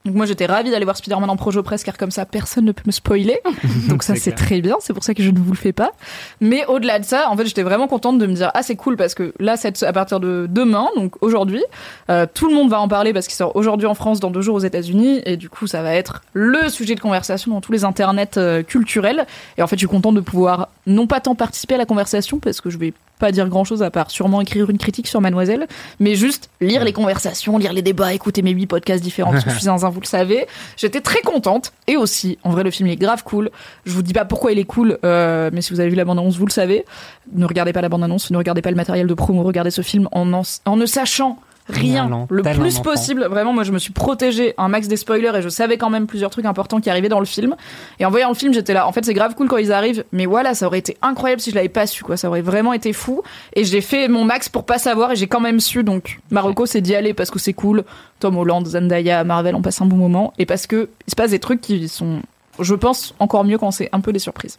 donc 0.06 0.14
moi 0.14 0.24
j'étais 0.24 0.46
ravie 0.46 0.70
d'aller 0.70 0.84
voir 0.84 0.96
Spider-Man 0.96 1.28
en 1.28 1.36
Projo 1.36 1.62
Press 1.62 1.84
car 1.84 1.98
comme 1.98 2.10
ça 2.10 2.24
personne 2.24 2.64
ne 2.64 2.72
peut 2.72 2.84
me 2.86 2.92
spoiler. 2.92 3.38
Donc 3.88 4.02
ça 4.02 4.14
C'est 4.16 4.32
très 4.32 4.62
bien, 4.62 4.76
c'est 4.80 4.94
pour 4.94 5.04
ça 5.04 5.12
que 5.12 5.22
je 5.22 5.30
ne 5.30 5.38
vous 5.38 5.52
le 5.52 5.58
fais 5.58 5.72
pas. 5.72 5.92
Mais 6.40 6.64
au-delà 6.66 6.98
de 6.98 7.04
ça, 7.04 7.28
en 7.30 7.36
fait 7.36 7.44
j'étais 7.44 7.62
vraiment 7.62 7.86
contente 7.86 8.18
de 8.18 8.26
me 8.26 8.32
dire 8.32 8.50
ah 8.54 8.62
c'est 8.62 8.76
cool 8.76 8.96
parce 8.96 9.14
que 9.14 9.34
là 9.38 9.58
cette, 9.58 9.82
à 9.82 9.92
partir 9.92 10.18
de 10.18 10.46
demain, 10.48 10.88
donc 10.96 11.16
aujourd'hui, 11.20 11.62
euh, 12.08 12.26
tout 12.32 12.48
le 12.48 12.54
monde 12.54 12.70
va 12.70 12.80
en 12.80 12.88
parler 12.88 13.12
parce 13.12 13.26
qu'il 13.26 13.36
sort 13.36 13.54
aujourd'hui 13.56 13.86
en 13.86 13.94
France, 13.94 14.20
dans 14.20 14.30
deux 14.30 14.40
jours 14.40 14.54
aux 14.54 14.60
États-Unis 14.60 15.20
et 15.26 15.36
du 15.36 15.50
coup 15.50 15.66
ça 15.66 15.82
va 15.82 15.94
être 15.94 16.22
le 16.32 16.70
sujet 16.70 16.94
de 16.94 17.00
conversation 17.00 17.50
dans 17.52 17.60
tous 17.60 17.72
les 17.72 17.84
internets 17.84 18.38
euh, 18.38 18.62
culturels. 18.62 19.26
Et 19.58 19.62
en 19.62 19.66
fait 19.66 19.76
je 19.76 19.80
suis 19.80 19.88
contente 19.88 20.14
de 20.14 20.20
pouvoir 20.20 20.68
non 20.86 21.06
pas 21.06 21.20
tant 21.20 21.34
participer 21.34 21.74
à 21.74 21.78
la 21.78 21.86
conversation 21.86 22.38
parce 22.38 22.62
que 22.62 22.70
je 22.70 22.78
vais 22.78 22.94
pas 23.20 23.30
dire 23.30 23.48
grand 23.48 23.64
chose 23.64 23.82
à 23.82 23.90
part 23.90 24.10
sûrement 24.10 24.40
écrire 24.40 24.68
une 24.70 24.78
critique 24.78 25.06
sur 25.06 25.20
Mademoiselle, 25.20 25.68
mais 26.00 26.16
juste 26.16 26.50
lire 26.60 26.84
les 26.84 26.92
conversations, 26.92 27.58
lire 27.58 27.72
les 27.72 27.82
débats, 27.82 28.12
écouter 28.12 28.42
mes 28.42 28.50
huit 28.50 28.66
podcasts 28.66 29.02
différents 29.02 29.30
parce 29.30 29.44
que 29.44 29.50
je 29.50 29.54
suis 29.56 29.64
zinzin, 29.66 29.90
vous 29.90 30.00
le 30.00 30.06
savez. 30.06 30.46
J'étais 30.76 31.00
très 31.00 31.20
contente 31.20 31.72
et 31.86 31.96
aussi, 31.96 32.38
en 32.42 32.50
vrai, 32.50 32.64
le 32.64 32.70
film 32.70 32.88
il 32.88 32.92
est 32.92 32.96
grave 32.96 33.22
cool. 33.22 33.50
Je 33.84 33.92
vous 33.92 34.02
dis 34.02 34.12
pas 34.12 34.24
pourquoi 34.24 34.52
il 34.52 34.58
est 34.58 34.64
cool, 34.64 34.98
euh, 35.04 35.50
mais 35.52 35.62
si 35.62 35.72
vous 35.72 35.80
avez 35.80 35.90
vu 35.90 35.96
la 35.96 36.04
bande-annonce, 36.04 36.36
vous 36.36 36.46
le 36.46 36.52
savez. 36.52 36.84
Ne 37.32 37.46
regardez 37.46 37.72
pas 37.72 37.82
la 37.82 37.88
bande-annonce, 37.88 38.30
ne 38.30 38.36
regardez 38.36 38.62
pas 38.62 38.70
le 38.70 38.76
matériel 38.76 39.06
de 39.06 39.14
promo, 39.14 39.42
regardez 39.42 39.70
ce 39.70 39.82
film 39.82 40.08
en, 40.12 40.32
en, 40.32 40.42
en 40.64 40.76
ne 40.76 40.86
sachant 40.86 41.38
rien 41.70 42.06
Rien, 42.06 42.26
le 42.30 42.42
plus 42.42 42.78
enfant. 42.78 42.82
possible. 42.82 43.26
Vraiment, 43.30 43.52
moi, 43.52 43.64
je 43.64 43.72
me 43.72 43.78
suis 43.78 43.92
protégée 43.92 44.54
un 44.58 44.68
max 44.68 44.88
des 44.88 44.96
spoilers 44.96 45.32
et 45.36 45.42
je 45.42 45.48
savais 45.48 45.78
quand 45.78 45.90
même 45.90 46.06
plusieurs 46.06 46.30
trucs 46.30 46.44
importants 46.44 46.80
qui 46.80 46.90
arrivaient 46.90 47.08
dans 47.08 47.20
le 47.20 47.26
film. 47.26 47.56
Et 47.98 48.04
en 48.04 48.10
voyant 48.10 48.28
le 48.28 48.34
film, 48.34 48.52
j'étais 48.52 48.74
là. 48.74 48.86
En 48.86 48.92
fait, 48.92 49.04
c'est 49.04 49.14
grave 49.14 49.34
cool 49.34 49.48
quand 49.48 49.56
ils 49.56 49.72
arrivent, 49.72 50.04
mais 50.12 50.26
voilà, 50.26 50.54
ça 50.54 50.66
aurait 50.66 50.78
été 50.78 50.96
incroyable 51.02 51.40
si 51.40 51.50
je 51.50 51.54
l'avais 51.54 51.68
pas 51.68 51.86
su, 51.86 52.04
quoi. 52.04 52.16
Ça 52.16 52.28
aurait 52.28 52.42
vraiment 52.42 52.72
été 52.72 52.92
fou. 52.92 53.22
Et 53.54 53.64
j'ai 53.64 53.80
fait 53.80 54.08
mon 54.08 54.24
max 54.24 54.48
pour 54.48 54.64
pas 54.64 54.78
savoir 54.78 55.12
et 55.12 55.16
j'ai 55.16 55.26
quand 55.26 55.40
même 55.40 55.60
su. 55.60 55.84
Donc, 55.84 56.20
Marocco, 56.30 56.66
c'est 56.66 56.80
d'y 56.80 56.94
aller 56.94 57.14
parce 57.14 57.30
que 57.30 57.38
c'est 57.38 57.52
cool. 57.54 57.84
Tom 58.18 58.36
Holland, 58.36 58.66
Zendaya, 58.66 59.24
Marvel, 59.24 59.54
on 59.54 59.62
passe 59.62 59.80
un 59.80 59.86
bon 59.86 59.96
moment. 59.96 60.32
Et 60.38 60.46
parce 60.46 60.66
que 60.66 60.88
il 61.06 61.10
se 61.10 61.16
passe 61.16 61.30
des 61.30 61.38
trucs 61.38 61.60
qui 61.60 61.88
sont, 61.88 62.20
je 62.58 62.74
pense, 62.74 63.14
encore 63.18 63.44
mieux 63.44 63.58
quand 63.58 63.70
c'est 63.70 63.88
un 63.92 64.00
peu 64.00 64.12
des 64.12 64.18
surprises. 64.18 64.58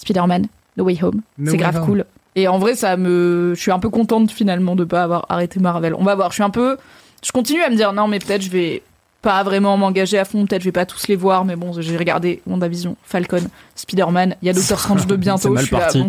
Spider-Man, 0.00 0.46
No 0.76 0.84
Way 0.84 0.98
Home. 1.02 1.20
No 1.38 1.50
c'est 1.50 1.56
grave 1.56 1.76
Home. 1.76 1.86
cool. 1.86 2.04
Et 2.36 2.48
en 2.48 2.58
vrai, 2.58 2.74
ça 2.74 2.96
me, 2.96 3.52
je 3.54 3.60
suis 3.60 3.72
un 3.72 3.78
peu 3.78 3.90
contente 3.90 4.30
finalement 4.30 4.76
de 4.76 4.84
pas 4.84 5.02
avoir 5.02 5.26
arrêté 5.28 5.60
Marvel. 5.60 5.94
On 5.94 6.04
va 6.04 6.14
voir. 6.14 6.30
Je 6.30 6.34
suis 6.34 6.42
un 6.42 6.50
peu, 6.50 6.76
je 7.24 7.32
continue 7.32 7.62
à 7.62 7.70
me 7.70 7.76
dire 7.76 7.92
non, 7.92 8.08
mais 8.08 8.18
peut-être 8.18 8.42
je 8.42 8.50
vais 8.50 8.82
pas 9.20 9.42
vraiment 9.42 9.76
m'engager 9.76 10.18
à 10.18 10.24
fond. 10.24 10.46
Peut-être 10.46 10.62
je 10.62 10.68
vais 10.68 10.72
pas 10.72 10.86
tous 10.86 11.08
les 11.08 11.16
voir, 11.16 11.44
mais 11.44 11.56
bon, 11.56 11.72
j'ai 11.80 11.96
regardé 11.96 12.40
WandaVision, 12.46 12.96
Falcon, 13.02 13.42
Spider-Man. 13.80 14.36
Il 14.42 14.46
y 14.46 14.50
a 14.50 14.52
Doctor 14.52 14.78
Strange 14.78 15.06
de 15.06 15.16
bientôt. 15.16 15.42
C'est 15.42 15.50
mal 15.50 15.60
je 15.62 15.66
suis 15.66 15.74
là, 15.76 15.80
parti. 15.82 16.02
bon, 16.02 16.08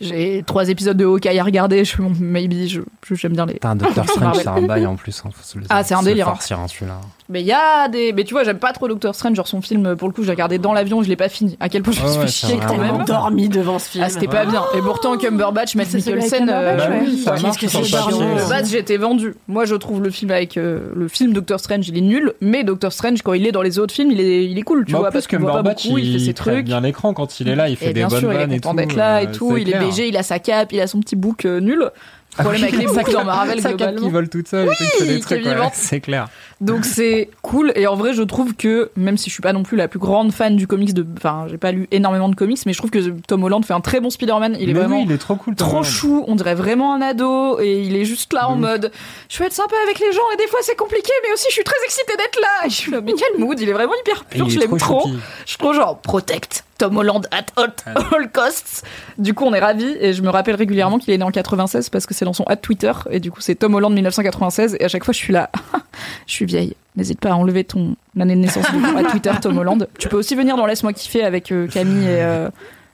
j'ai 0.00 0.42
trois 0.46 0.68
épisodes 0.68 0.96
de 0.96 1.04
Hawkeye 1.04 1.38
à 1.38 1.44
regarder. 1.44 1.78
Je 1.78 1.90
suis 1.90 2.02
bon, 2.02 2.12
maybe. 2.20 2.66
Je, 2.68 2.80
je- 3.08 3.14
j'aime 3.14 3.32
bien 3.32 3.46
les. 3.46 3.54
Putain, 3.54 3.76
Doctor 3.76 4.04
Strange, 4.08 4.36
c'est 4.38 4.48
un 4.48 4.62
bail 4.62 4.86
en 4.86 4.96
plus. 4.96 5.22
hein, 5.24 5.30
faut 5.34 5.42
se 5.42 5.58
le- 5.58 5.64
Ah, 5.70 5.84
c'est 5.84 5.94
un 5.94 6.02
délire, 6.02 6.28
hein. 6.28 6.32
farcir, 6.32 6.58
hein, 6.58 6.66
celui-là. 6.68 7.00
Mais 7.28 7.42
il 7.42 7.46
y 7.46 7.52
a 7.52 7.86
des, 7.88 8.12
mais 8.12 8.24
tu 8.24 8.34
vois, 8.34 8.42
j'aime 8.42 8.58
pas 8.58 8.72
trop 8.72 8.88
Doctor 8.88 9.14
Strange. 9.14 9.36
Genre 9.36 9.46
son 9.46 9.60
film, 9.62 9.94
pour 9.96 10.08
le 10.08 10.14
coup, 10.14 10.24
j'ai 10.24 10.30
regardé 10.30 10.58
dans 10.58 10.72
l'avion, 10.72 11.02
je 11.02 11.08
l'ai 11.08 11.14
pas 11.16 11.28
fini. 11.28 11.56
À 11.60 11.68
quel 11.68 11.82
point 11.82 11.92
je 11.92 12.02
me 12.02 12.26
suis 12.26 12.46
chier 12.48 12.58
quand 12.66 12.76
même. 12.76 13.04
dormi 13.04 13.48
devant 13.48 13.78
ce 13.78 13.88
film. 13.90 14.04
Ah, 14.06 14.10
c'était 14.10 14.26
pas 14.26 14.44
bien. 14.46 14.62
Et 14.76 14.80
pourtant, 14.80 15.16
Cumberbatch, 15.16 15.74
Matt 15.76 15.92
Mikkelsen, 15.94 16.46
Qu'est-ce 16.46 17.58
que 17.58 17.68
c'est 17.68 18.66
j'étais 18.70 18.96
vendu. 18.96 19.34
Moi, 19.48 19.64
je 19.64 19.74
trouve 19.74 20.02
le 20.02 20.10
film 20.10 20.30
avec 20.30 20.56
euh, 20.56 20.90
le 20.94 21.08
film 21.08 21.32
Doctor 21.32 21.58
Strange, 21.60 21.88
il 21.88 21.96
est 21.96 22.00
nul, 22.02 22.34
mais 22.40 22.64
Doctor 22.64 22.92
Strange, 22.92 23.22
quand 23.22 23.32
il 23.32 23.46
est 23.46 23.52
dans 23.52 23.62
les 23.62 23.78
autres 23.78 23.94
films, 23.94 24.10
il 24.12 24.20
est, 24.20 24.44
il 24.46 24.58
est 24.58 24.62
cool, 24.62 24.84
tu 24.84 24.92
Bah, 24.92 24.98
en 24.98 25.00
vois, 25.02 25.10
plus, 25.10 25.16
parce 25.18 25.26
qu'on 25.28 25.38
voit 25.38 25.46
pas 25.52 25.56
Cumberbatch, 25.58 25.86
beaucoup, 25.86 25.98
il, 25.98 26.12
fait 26.18 26.24
ses 26.24 26.34
trucs. 26.34 26.64
bien 26.66 26.80
l'écran 26.80 27.09
quand 27.14 27.40
il 27.40 27.48
est 27.48 27.56
là, 27.56 27.68
il 27.68 27.76
fait 27.76 27.90
et 27.90 27.92
des 27.92 28.04
bonnes 28.04 28.18
sûr, 28.20 28.32
il 28.32 28.38
vannes 28.38 28.52
est 28.52 28.56
et 28.56 28.60
content 28.60 28.70
tout. 28.70 28.76
d'être 28.76 28.96
là 28.96 29.22
et 29.22 29.26
euh, 29.26 29.32
tout. 29.32 29.56
Il 29.56 29.68
est. 29.72 29.78
BG, 29.78 30.08
il 30.08 30.16
a 30.16 30.22
sa 30.22 30.38
cape, 30.38 30.72
il 30.72 30.80
a 30.80 30.86
son 30.86 31.00
petit 31.00 31.16
bouc 31.16 31.44
euh, 31.44 31.60
nul. 31.60 31.90
Ah 32.38 32.44
Problème 32.44 32.62
oui, 32.62 32.68
avec 32.68 32.80
les 32.80 32.86
sa 32.94 33.02
boucs 33.02 33.12
dans 33.12 33.24
Marvel, 33.24 33.60
Sa 33.60 33.70
cape 33.70 33.78
qui 33.78 33.84
globalement. 33.86 34.08
vole 34.08 34.28
toute 34.28 34.46
seule 34.46 34.66
et 34.66 34.70
Oui, 34.70 34.76
des 35.00 35.06
qui 35.06 35.16
est 35.16 35.18
trucs, 35.18 35.44
ouais, 35.44 35.68
c'est 35.72 35.98
clair. 35.98 36.28
Donc 36.60 36.84
c'est 36.84 37.28
cool 37.42 37.72
et 37.74 37.88
en 37.88 37.96
vrai 37.96 38.14
je 38.14 38.22
trouve 38.22 38.54
que 38.54 38.92
même 38.94 39.16
si 39.18 39.30
je 39.30 39.34
suis 39.34 39.42
pas 39.42 39.52
non 39.52 39.64
plus 39.64 39.76
la 39.76 39.88
plus 39.88 39.98
grande 39.98 40.30
fan 40.30 40.54
du 40.54 40.68
comics 40.68 40.94
de 40.94 41.04
enfin 41.16 41.46
j'ai 41.50 41.58
pas 41.58 41.72
lu 41.72 41.88
énormément 41.90 42.28
de 42.28 42.36
comics 42.36 42.60
mais 42.66 42.72
je 42.72 42.78
trouve 42.78 42.90
que 42.92 43.00
Tom 43.26 43.42
Holland 43.42 43.64
fait 43.64 43.72
un 43.72 43.80
très 43.80 43.98
bon 43.98 44.10
Spider-Man 44.10 44.56
il 44.60 44.70
est 44.70 44.74
Mais 44.74 44.78
vraiment 44.78 44.98
oui, 44.98 45.06
il 45.08 45.12
est 45.12 45.18
trop 45.18 45.34
cool. 45.34 45.56
Tom 45.56 45.66
trop 45.66 45.78
Holland. 45.78 45.90
chou, 45.90 46.24
on 46.28 46.36
dirait 46.36 46.54
vraiment 46.54 46.94
un 46.94 47.00
ado 47.00 47.58
et 47.58 47.82
il 47.82 47.96
est 47.96 48.04
juste 48.04 48.32
là 48.32 48.42
De 48.42 48.46
en 48.46 48.54
ouf. 48.54 48.60
mode 48.60 48.92
je 49.28 49.38
veux 49.38 49.46
être 49.46 49.52
sympa 49.52 49.74
avec 49.84 49.98
les 49.98 50.12
gens 50.12 50.22
et 50.32 50.36
des 50.36 50.46
fois 50.46 50.60
c'est 50.62 50.76
compliqué 50.76 51.10
mais 51.26 51.32
aussi 51.32 51.46
je 51.48 51.54
suis 51.54 51.64
très 51.64 51.74
excitée 51.84 52.16
d'être 52.16 52.38
là 52.40 52.66
et 52.66 52.70
je 52.70 52.76
suis 52.76 52.92
là 52.92 53.00
mais 53.00 53.14
quel 53.14 53.40
mood 53.44 53.58
il 53.58 53.68
est 53.68 53.72
vraiment 53.72 53.94
hyper 54.04 54.24
pur 54.26 54.48
je 54.48 54.58
l'aime 54.60 54.76
trop 54.78 55.08
je 55.46 55.48
suis 55.48 55.58
trop 55.58 55.72
genre 55.72 55.98
protect 55.98 56.62
Tom 56.80 56.96
Holland 56.96 57.26
at 57.30 57.44
all, 57.56 57.72
all 57.94 58.30
costs. 58.32 58.84
Du 59.18 59.34
coup, 59.34 59.44
on 59.44 59.52
est 59.52 59.60
ravis 59.60 59.96
et 60.00 60.14
je 60.14 60.22
me 60.22 60.30
rappelle 60.30 60.54
régulièrement 60.54 60.98
qu'il 60.98 61.12
est 61.12 61.18
né 61.18 61.24
en 61.24 61.30
96 61.30 61.90
parce 61.90 62.06
que 62.06 62.14
c'est 62.14 62.24
dans 62.24 62.32
son 62.32 62.44
at 62.44 62.56
Twitter 62.56 62.92
et 63.10 63.20
du 63.20 63.30
coup, 63.30 63.42
c'est 63.42 63.54
Tom 63.54 63.74
Holland 63.74 63.92
1996 63.92 64.78
et 64.80 64.84
à 64.84 64.88
chaque 64.88 65.04
fois, 65.04 65.12
je 65.12 65.18
suis 65.18 65.32
là, 65.34 65.50
je 66.26 66.32
suis 66.32 66.46
vieille. 66.46 66.74
N'hésite 66.96 67.20
pas 67.20 67.32
à 67.32 67.34
enlever 67.34 67.64
ton 67.64 67.96
année 68.18 68.34
de 68.34 68.40
naissance 68.40 68.64
at 68.66 69.10
Twitter 69.10 69.30
Tom 69.42 69.58
Holland. 69.58 69.86
Tu 69.98 70.08
peux 70.08 70.16
aussi 70.16 70.34
venir 70.34 70.56
dans 70.56 70.64
Laisse-moi 70.64 70.94
kiffer 70.94 71.22
avec 71.22 71.52
euh, 71.52 71.68
Camille 71.68 72.06
et 72.06 72.22
euh, 72.22 72.48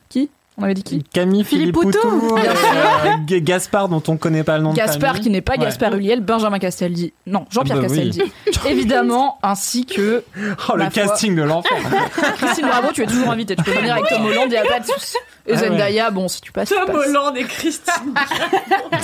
qui? 0.08 0.30
On 0.58 0.62
avait 0.62 0.72
dit 0.72 0.82
qui 0.82 1.02
Camille 1.02 1.44
Philippe 1.44 1.76
Philippe 1.78 1.98
Poutou, 2.00 2.36
euh, 2.38 3.40
Gaspard 3.40 3.90
dont 3.90 4.02
on 4.08 4.16
connaît 4.16 4.42
pas 4.42 4.56
le 4.56 4.62
nom 4.64 4.70
de 4.72 4.76
Gaspard 4.76 5.20
qui 5.20 5.28
n'est 5.28 5.42
pas 5.42 5.52
Ouais. 5.52 5.58
Gaspard 5.66 5.92
Ulliel, 5.94 6.20
Benjamin 6.20 6.58
Castaldi, 6.58 7.12
non, 7.26 7.44
Jean-Pierre 7.50 7.76
Ah 7.78 7.82
bah 7.82 7.88
oui. 7.90 8.08
Castaldi, 8.10 8.32
évidemment, 8.70 9.38
ainsi 9.42 9.84
que 9.84 10.24
Oh, 10.70 10.76
le 10.76 10.84
foi. 10.84 10.90
casting 10.90 11.36
de 11.36 11.42
l'enfer. 11.42 11.76
Christine 12.38 12.66
Bravo, 12.68 12.88
tu 12.92 13.02
es 13.02 13.06
toujours 13.06 13.30
invitée. 13.30 13.54
Tu 13.54 13.64
peux 13.64 13.72
venir 13.72 13.96
avec 13.96 14.08
Tom 14.08 14.24
Holland, 14.24 14.46
il 14.46 14.50
n'y 14.50 14.56
a 14.56 14.64
pas 14.64 14.80
de 14.80 14.86
souci. 14.86 15.16
Et 15.46 15.52
Ah 15.54 15.60
ouais. 15.60 15.68
Zendaya, 15.68 16.10
bon, 16.10 16.26
si 16.28 16.40
tu 16.40 16.52
passes. 16.52 16.68
tu 16.70 16.74
Tom 16.74 16.86
passes. 16.86 17.06
Holland 17.08 17.36
et 17.36 17.44
Christine. 17.44 18.14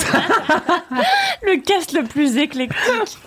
le 1.43 1.61
cast 1.61 1.93
le 1.93 2.03
plus 2.03 2.37
éclectique. 2.37 3.17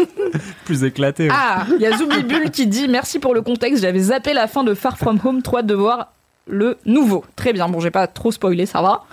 Plus 0.65 0.85
éclaté. 0.85 1.25
ouais. 1.29 1.35
Ah, 1.37 1.65
il 1.75 1.81
y 1.81 1.87
a 1.87 1.97
Zoubibul 1.97 2.51
qui 2.51 2.67
dit 2.67 2.89
merci 2.89 3.19
pour 3.19 3.35
le 3.35 3.43
contexte. 3.43 3.83
J'avais 3.83 4.01
zappé 4.01 4.33
la 4.35 4.47
fin 4.49 4.65
de 4.65 4.75
Far 4.75 4.99
From 4.99 5.19
Home 5.25 5.43
3 5.43 5.63
de 5.63 5.75
voir 5.75 6.13
le 6.47 6.79
nouveau. 6.85 7.25
Très 7.35 7.53
bien, 7.53 7.69
bon, 7.69 7.81
j'ai 7.81 7.91
pas 7.91 8.07
trop 8.07 8.31
spoilé, 8.31 8.67
ça 8.67 8.83
va. 8.83 9.05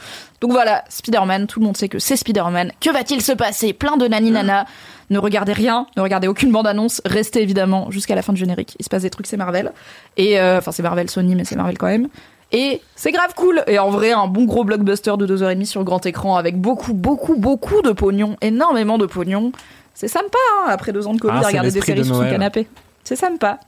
Donc 0.41 0.51
voilà, 0.51 0.83
Spider-Man, 0.89 1.47
tout 1.47 1.59
le 1.59 1.65
monde 1.65 1.77
sait 1.77 1.89
que 1.89 1.99
c'est 1.99 2.15
Spider-Man. 2.15 2.71
Que 2.79 2.91
va-t-il 2.91 3.21
se 3.21 3.31
passer? 3.31 3.73
Plein 3.73 3.97
de 3.97 4.07
nani 4.07 4.31
nana. 4.31 4.65
Ne 5.09 5.19
regardez 5.19 5.53
rien, 5.53 5.87
ne 5.97 6.01
regardez 6.01 6.27
aucune 6.27 6.51
bande-annonce. 6.51 7.01
Restez 7.05 7.41
évidemment 7.41 7.91
jusqu'à 7.91 8.15
la 8.15 8.21
fin 8.21 8.33
du 8.33 8.39
générique. 8.39 8.75
Il 8.79 8.83
se 8.83 8.89
passe 8.89 9.03
des 9.03 9.09
trucs, 9.09 9.27
c'est 9.27 9.37
Marvel. 9.37 9.71
Et 10.17 10.39
euh, 10.39 10.57
enfin, 10.59 10.71
c'est 10.71 10.83
Marvel 10.83 11.09
Sony, 11.09 11.35
mais 11.35 11.43
c'est 11.45 11.55
Marvel 11.55 11.77
quand 11.77 11.87
même. 11.87 12.07
Et 12.51 12.81
c'est 12.95 13.11
grave 13.11 13.33
cool. 13.35 13.63
Et 13.67 13.79
en 13.79 13.89
vrai, 13.89 14.11
un 14.11 14.27
bon 14.27 14.45
gros 14.45 14.63
blockbuster 14.63 15.13
de 15.17 15.25
2h30 15.25 15.65
sur 15.65 15.83
grand 15.83 16.05
écran 16.05 16.35
avec 16.35 16.59
beaucoup, 16.59 16.93
beaucoup, 16.93 17.35
beaucoup 17.35 17.81
de 17.81 17.91
pognon. 17.91 18.37
Énormément 18.41 18.97
de 18.97 19.05
pognon. 19.05 19.51
C'est 19.93 20.07
sympa, 20.07 20.37
hein, 20.59 20.67
après 20.69 20.91
deux 20.91 21.05
ans 21.07 21.13
de 21.13 21.19
Covid, 21.19 21.33
Ah, 21.35 21.39
à 21.39 21.41
c'est 21.43 21.47
regarder 21.49 21.71
des 21.71 21.81
séries 21.81 21.99
de 21.99 22.03
sur 22.03 22.15
son 22.15 22.23
canapé. 22.23 22.67
C'est 23.03 23.15
sympa. 23.15 23.59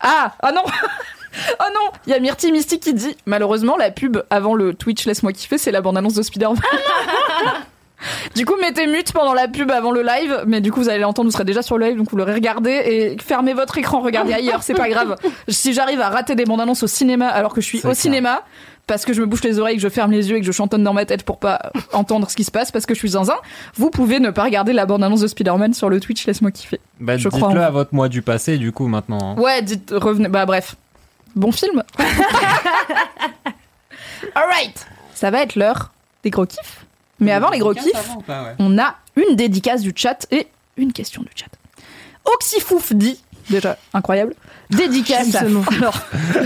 Ah, 0.00 0.32
oh 0.42 0.48
non 0.54 0.62
Oh 1.60 1.64
non 1.74 1.90
Il 2.06 2.12
y 2.12 2.14
a 2.14 2.20
Myrtille 2.20 2.52
Mystique 2.52 2.82
qui 2.82 2.94
dit 2.94 3.16
Malheureusement, 3.26 3.76
la 3.76 3.90
pub 3.90 4.18
avant 4.30 4.54
le 4.54 4.74
Twitch 4.74 5.06
Laisse-moi 5.06 5.32
kiffer, 5.32 5.58
c'est 5.58 5.70
la 5.70 5.80
bande-annonce 5.80 6.14
de 6.14 6.22
Spider-Man. 6.22 6.58
du 8.36 8.44
coup, 8.44 8.54
mettez 8.60 8.86
mute 8.86 9.12
pendant 9.12 9.34
la 9.34 9.48
pub 9.48 9.70
avant 9.70 9.90
le 9.90 10.02
live, 10.02 10.44
mais 10.46 10.60
du 10.60 10.70
coup, 10.70 10.80
vous 10.80 10.88
allez 10.88 11.00
l'entendre, 11.00 11.28
vous 11.28 11.32
serez 11.32 11.44
déjà 11.44 11.62
sur 11.62 11.78
le 11.78 11.86
live, 11.86 11.96
donc 11.96 12.10
vous 12.10 12.16
l'aurez 12.16 12.34
regardé 12.34 12.70
et 12.70 13.16
fermez 13.22 13.54
votre 13.54 13.76
écran, 13.78 14.00
regardez 14.00 14.32
ailleurs, 14.32 14.62
c'est 14.62 14.74
pas 14.74 14.88
grave. 14.88 15.16
Si 15.48 15.72
j'arrive 15.72 16.00
à 16.00 16.08
rater 16.08 16.34
des 16.34 16.44
bandes-annonces 16.44 16.82
au 16.82 16.86
cinéma 16.86 17.28
alors 17.28 17.54
que 17.54 17.60
je 17.60 17.66
suis 17.66 17.86
au 17.86 17.94
cinéma, 17.94 18.42
parce 18.86 19.04
que 19.04 19.12
je 19.12 19.20
me 19.20 19.26
bouche 19.26 19.42
les 19.42 19.58
oreilles, 19.58 19.76
que 19.76 19.82
je 19.82 19.88
ferme 19.88 20.12
les 20.12 20.30
yeux 20.30 20.36
et 20.36 20.40
que 20.40 20.46
je 20.46 20.52
chantonne 20.52 20.82
dans 20.82 20.94
ma 20.94 21.04
tête 21.04 21.22
pour 21.24 21.38
pas 21.38 21.70
entendre 21.92 22.30
ce 22.30 22.36
qui 22.36 22.44
se 22.44 22.50
passe 22.50 22.70
parce 22.70 22.86
que 22.86 22.94
je 22.94 22.98
suis 22.98 23.10
zinzin, 23.10 23.36
vous 23.74 23.90
pouvez 23.90 24.18
ne 24.20 24.30
pas 24.30 24.44
regarder 24.44 24.72
la 24.72 24.86
bande-annonce 24.86 25.20
de 25.20 25.26
Spider-Man 25.26 25.74
sur 25.74 25.90
le 25.90 26.00
Twitch 26.00 26.26
Laisse-moi 26.26 26.52
kiffer. 26.52 26.80
Bah, 27.00 27.16
je 27.16 27.28
crois 27.28 27.48
en 27.48 27.50
dites-le 27.50 27.64
à 27.64 27.70
votre 27.70 27.94
moi 27.94 28.08
du 28.08 28.22
passé, 28.22 28.56
du 28.58 28.72
coup, 28.72 28.86
maintenant. 28.86 29.36
hein. 29.36 29.40
Ouais, 29.40 29.60
dites, 29.60 29.92
revenez. 29.94 30.28
Bah, 30.28 30.46
bref. 30.46 30.76
Bon 31.34 31.52
film. 31.52 31.82
Alright. 34.34 34.86
Ça 35.14 35.30
va 35.30 35.42
être 35.42 35.56
l'heure 35.56 35.92
des 36.22 36.30
gros 36.30 36.46
kiffs. 36.46 36.84
Mais 37.20 37.32
avant 37.32 37.50
les 37.50 37.58
gros 37.58 37.74
kiffs, 37.74 38.10
on 38.58 38.78
a 38.78 38.96
une 39.16 39.36
dédicace 39.36 39.82
du 39.82 39.92
chat 39.94 40.26
et 40.30 40.46
une 40.76 40.92
question 40.92 41.22
du 41.22 41.30
chat. 41.34 41.46
Oxyfouf 42.24 42.92
dit, 42.92 43.20
déjà 43.50 43.76
incroyable, 43.94 44.34
dédicace. 44.70 45.34
Alors, 45.34 45.98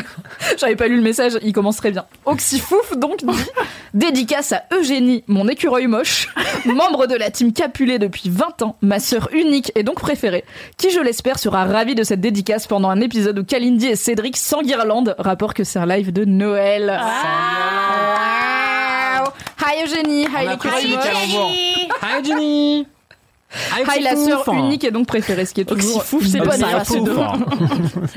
j'avais 0.59 0.77
pas 0.77 0.89
lu 0.89 0.97
le 0.97 1.03
message, 1.03 1.39
il 1.43 1.53
commence 1.53 1.77
très 1.77 1.91
bien. 1.91 2.05
Oxyfouf 2.25 2.97
donc 2.97 3.25
dit, 3.25 3.45
dédicace 3.95 4.53
à 4.53 4.65
Eugénie, 4.73 5.25
mon 5.27 5.49
écureuil 5.49 5.87
moche, 5.87 6.29
membre 6.65 7.07
de 7.07 7.15
la 7.15 7.31
team 7.31 7.53
Capulet 7.53 7.99
depuis 7.99 8.31
20 8.31 8.63
ans, 8.63 8.77
ma 8.81 9.01
sœur 9.01 9.29
unique 9.33 9.73
et 9.75 9.83
donc 9.83 10.01
préférée, 10.01 10.45
qui 10.77 10.91
je 10.91 11.01
l'espère 11.01 11.39
sera 11.39 11.65
ravie 11.65 11.95
de 11.95 12.05
cette 12.05 12.21
dédicace 12.21 12.67
pendant 12.67 12.91
un 12.91 13.01
épisode 13.01 13.39
où 13.39 13.45
Kalindi 13.45 13.87
et 13.87 13.97
Cédric 13.97 14.37
sans 14.37 14.63
guirlande, 14.63 15.15
rapport 15.19 15.55
que 15.55 15.65
c'est 15.65 15.79
un 15.79 15.87
live 15.87 16.13
de 16.13 16.25
Noël. 16.25 16.89
Wow. 16.89 17.03
Hi 19.65 19.85
Eugénie, 19.85 20.25
hi 20.25 20.49
l'écureuil 20.49 20.89
moche. 20.89 21.07
Hi 22.03 22.25
Jenny 22.25 22.87
Hi 23.55 24.03
la 24.03 24.17
sœur 24.17 24.49
unique 24.53 24.85
et 24.85 24.91
donc 24.91 25.07
préférée, 25.07 25.45
ce 25.45 25.55
qui 25.55 25.61
est 25.61 25.65
toujours 25.65 26.05
une 26.13 26.21
c'est 26.27 26.39
bonne 26.39 26.85
fouf. 26.85 28.17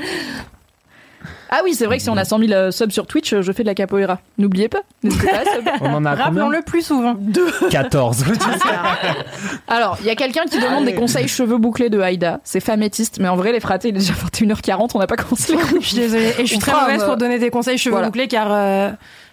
Ah 1.48 1.60
oui, 1.64 1.74
c'est 1.74 1.86
vrai 1.86 1.98
que 1.98 2.02
si 2.02 2.10
on 2.10 2.16
a 2.16 2.24
100 2.24 2.38
000 2.40 2.52
euh, 2.52 2.70
subs 2.72 2.90
sur 2.90 3.06
Twitch, 3.06 3.32
euh, 3.32 3.42
je 3.42 3.52
fais 3.52 3.62
de 3.62 3.68
la 3.68 3.74
capoeira. 3.74 4.18
N'oubliez 4.36 4.68
pas, 4.68 4.80
n'hésitez 5.02 5.28
pas 5.28 5.38
à 5.38 5.44
sub. 5.44 5.68
On 5.80 5.94
en 5.94 6.04
a 6.04 6.10
combien 6.10 6.24
Rappelons-le 6.24 6.62
plus 6.62 6.82
souvent. 6.84 7.16
14. 7.70 8.24
Alors, 9.68 9.96
il 10.00 10.06
y 10.06 10.10
a 10.10 10.16
quelqu'un 10.16 10.44
qui 10.44 10.58
demande 10.58 10.84
des 10.84 10.94
conseils 10.94 11.28
cheveux 11.28 11.58
bouclés 11.58 11.88
de 11.88 12.00
Haïda. 12.00 12.40
C'est 12.42 12.60
famétiste, 12.60 13.18
mais 13.20 13.28
en 13.28 13.36
vrai, 13.36 13.52
les 13.52 13.60
fratés, 13.60 13.88
il 13.88 13.96
est 13.96 14.00
déjà 14.00 14.12
21h40, 14.12 14.90
on 14.94 14.98
n'a 14.98 15.06
pas 15.06 15.16
commencé 15.16 15.54
les 15.54 15.80
Je 15.80 15.86
suis 15.86 15.96
désolée. 15.96 16.34
Et 16.38 16.42
je 16.42 16.46
suis 16.46 16.56
On 16.56 16.60
très 16.60 16.72
mauvaise 16.72 17.04
pour 17.04 17.16
donner 17.16 17.38
des 17.38 17.50
conseils 17.50 17.78
cheveux 17.78 17.92
voilà. 17.92 18.08
bouclés 18.08 18.26
car 18.28 18.48
euh, 18.50 18.90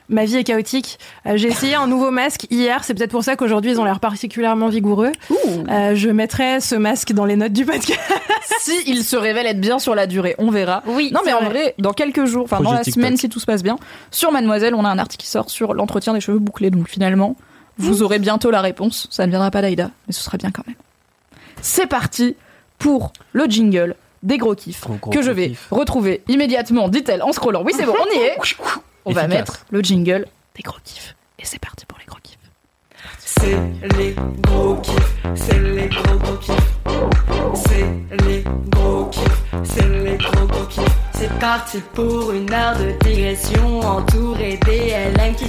ma 0.10 0.26
vie 0.26 0.38
est 0.38 0.44
chaotique. 0.44 1.00
Euh, 1.26 1.34
J'ai 1.38 1.48
essayé 1.48 1.76
un 1.76 1.88
nouveau 1.88 2.12
masque 2.12 2.46
hier. 2.52 2.84
C'est 2.84 2.94
peut-être 2.94 3.12
pour 3.12 3.24
ça 3.24 3.36
qu'aujourd'hui 3.36 3.72
ils 3.72 3.80
ont 3.80 3.86
l'air 3.86 4.00
particulièrement 4.00 4.70
vigoureux. 4.70 5.12
Euh, 5.70 5.96
je 5.96 6.10
mettrai 6.10 6.60
ce 6.62 6.76
masque 6.76 7.14
dans 7.14 7.26
les 7.26 7.36
notes 7.36 7.54
du 7.54 7.66
podcast. 7.66 8.00
Si 8.60 8.72
il 8.88 9.04
se 9.04 9.16
révèle 9.18 9.46
être 9.46 9.60
bien 9.60 9.78
sur 9.80 9.94
la 9.96 10.08
durée, 10.08 10.36
on 10.38 10.50
verra. 10.50 10.84
Oui, 10.86 11.12
Non, 11.14 11.20
mais 11.26 11.34
en 11.34 11.44
vrai. 11.44 11.76
dans 11.80 11.92
quelques 11.92 12.24
jours, 12.26 12.44
enfin 12.46 12.62
dans 12.62 12.72
la 12.72 12.80
TikTok. 12.80 12.94
semaine, 13.04 13.18
si 13.18 13.28
tout 13.28 13.40
se 13.42 13.46
passe 13.46 13.62
bien, 13.64 13.78
sur 14.10 14.32
Mademoiselle, 14.32 14.74
on 14.74 14.86
a 14.86 14.90
un 14.90 15.00
article 15.00 15.24
qui 15.24 15.30
sort 15.30 15.50
sur 15.50 15.74
l'entretien 15.74 16.14
des 16.14 16.22
cheveux 16.22 16.40
bouclés. 16.40 16.70
Donc 16.70 16.88
finalement, 16.88 17.36
vous 17.78 18.04
aurez 18.04 18.20
bientôt 18.20 18.52
la 18.52 18.62
réponse. 18.62 19.08
Ça 19.12 19.26
ne 19.26 19.32
viendra 19.32 19.52
pas 19.52 19.62
d'Aïda, 19.62 19.92
mais 20.08 20.14
ce 20.14 20.22
sera 20.24 20.38
bien 20.38 20.50
quand 20.52 20.64
même. 20.66 20.78
C'est 21.62 21.88
parti 21.88 22.36
pour 22.80 23.12
le 23.34 23.46
jingle 23.46 23.96
des 24.24 24.38
gros 24.38 24.56
kiffs 24.56 24.82
Gros, 24.82 24.96
gros, 24.96 25.12
que 25.12 25.22
je 25.22 25.32
vais 25.32 25.50
kiff. 25.50 25.68
retrouver 25.72 26.22
immédiatement, 26.30 26.88
dit-elle 26.88 27.22
en 27.24 27.34
scrollant. 27.34 27.64
Oui, 27.66 27.74
c'est 27.76 27.86
bon, 27.86 27.96
on 28.00 28.18
y 28.18 28.22
est. 28.24 28.38
On 29.06 29.12
va 29.12 29.28
mettre 29.28 29.66
le 29.70 29.82
jingle 29.82 30.26
des 30.56 30.64
gros 30.64 30.78
kiffs. 30.84 31.16
Et 31.40 31.46
c'est 31.46 31.60
parti 31.60 31.86
pour 31.86 31.98
les 32.00 32.06
gros 32.06 32.20
kiffs. 32.24 32.38
C'est 33.20 33.58
les 33.98 34.16
gros 34.42 34.76
kiffs, 34.78 35.24
c'est 35.36 35.60
les 35.60 35.88
gros 35.90 36.18
gros 36.18 36.38
kiffs. 36.38 36.54
C'est 37.56 38.26
les 38.26 38.44
gros 38.70 39.06
kiffs, 39.06 39.44
c'est 39.64 39.90
les 39.90 40.18
gros 40.18 40.48
gros 40.48 40.66
kiffs. 40.66 40.98
C'est 41.14 41.32
parti 41.40 41.80
pour 41.94 42.32
une 42.32 42.52
heure 42.52 42.78
de 42.78 42.92
digression 43.06 43.80
entourée 43.82 44.60
des 44.66 44.94
LM 45.18 45.36
qui 45.36 45.46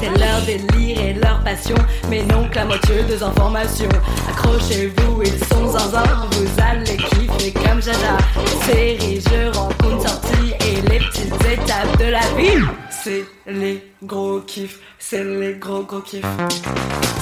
C'est 0.00 0.18
leur 0.18 0.42
délire 0.46 1.00
et 1.00 1.12
leur 1.14 1.42
passion, 1.42 1.76
mais 2.08 2.22
non 2.24 2.48
que 2.48 2.56
la 2.56 2.64
moitié 2.64 3.02
des 3.04 3.22
informations. 3.22 3.88
Accrochez-vous, 4.30 5.22
ils 5.22 5.44
sont 5.46 5.66
zinzin, 5.72 6.28
vous 6.32 6.62
allez 6.62 6.96
kiffer 6.96 7.52
comme 7.52 7.82
Jaja. 7.82 8.16
Série, 8.64 9.20
je 9.20 9.56
rencontre 9.56 10.08
sortie 10.08 10.54
et 10.60 10.80
les 10.88 10.98
petites 10.98 11.34
étapes 11.44 11.98
de 11.98 12.04
la 12.04 12.20
vie. 12.36 12.85
C'est 13.08 13.24
les 13.46 13.92
gros 14.02 14.40
kiffs, 14.40 14.80
c'est 14.98 15.22
les 15.22 15.54
gros 15.54 15.84
gros 15.84 16.00
kiffs. 16.00 16.26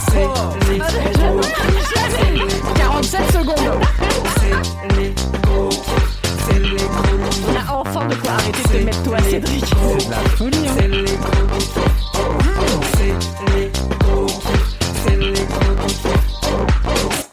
C'est 0.09 0.20
les 0.73 0.78
gros 0.78 1.40
kiffs, 1.40 1.93
c'est 2.09 2.32
les 2.32 2.39
gros 2.39 2.74
47 2.74 3.32
secondes. 3.32 3.82
c'est 4.40 4.97
les 4.97 5.12
gros 5.43 5.69
kiffs, 5.69 6.20
c'est 6.48 6.59
les 6.59 6.77
gros 6.77 7.19
gros 7.19 7.28
kiffs. 7.28 7.44
On 7.47 7.55
a 7.55 7.74
enfin 7.74 8.06
de 8.06 8.15
quoi 8.15 8.31
arrêter 8.31 8.78
de 8.78 8.85
mettre 8.85 9.02
toi, 9.02 9.19
Cédric. 9.28 9.65
C'est 9.66 10.06
de 10.06 10.11
la 10.11 10.16
folie. 10.31 10.70
C'est 10.74 10.89
les 10.89 11.05
gros 11.05 11.47
gros 11.48 11.59
kiffs. 11.59 11.93
C'est 12.97 13.55
les 13.55 13.70
gros 13.98 14.24
kiffs, 14.24 14.77
c'est 15.05 15.16
les 15.19 15.32
gros 15.35 15.74
gros 15.74 15.86
kiffs. 15.86 17.23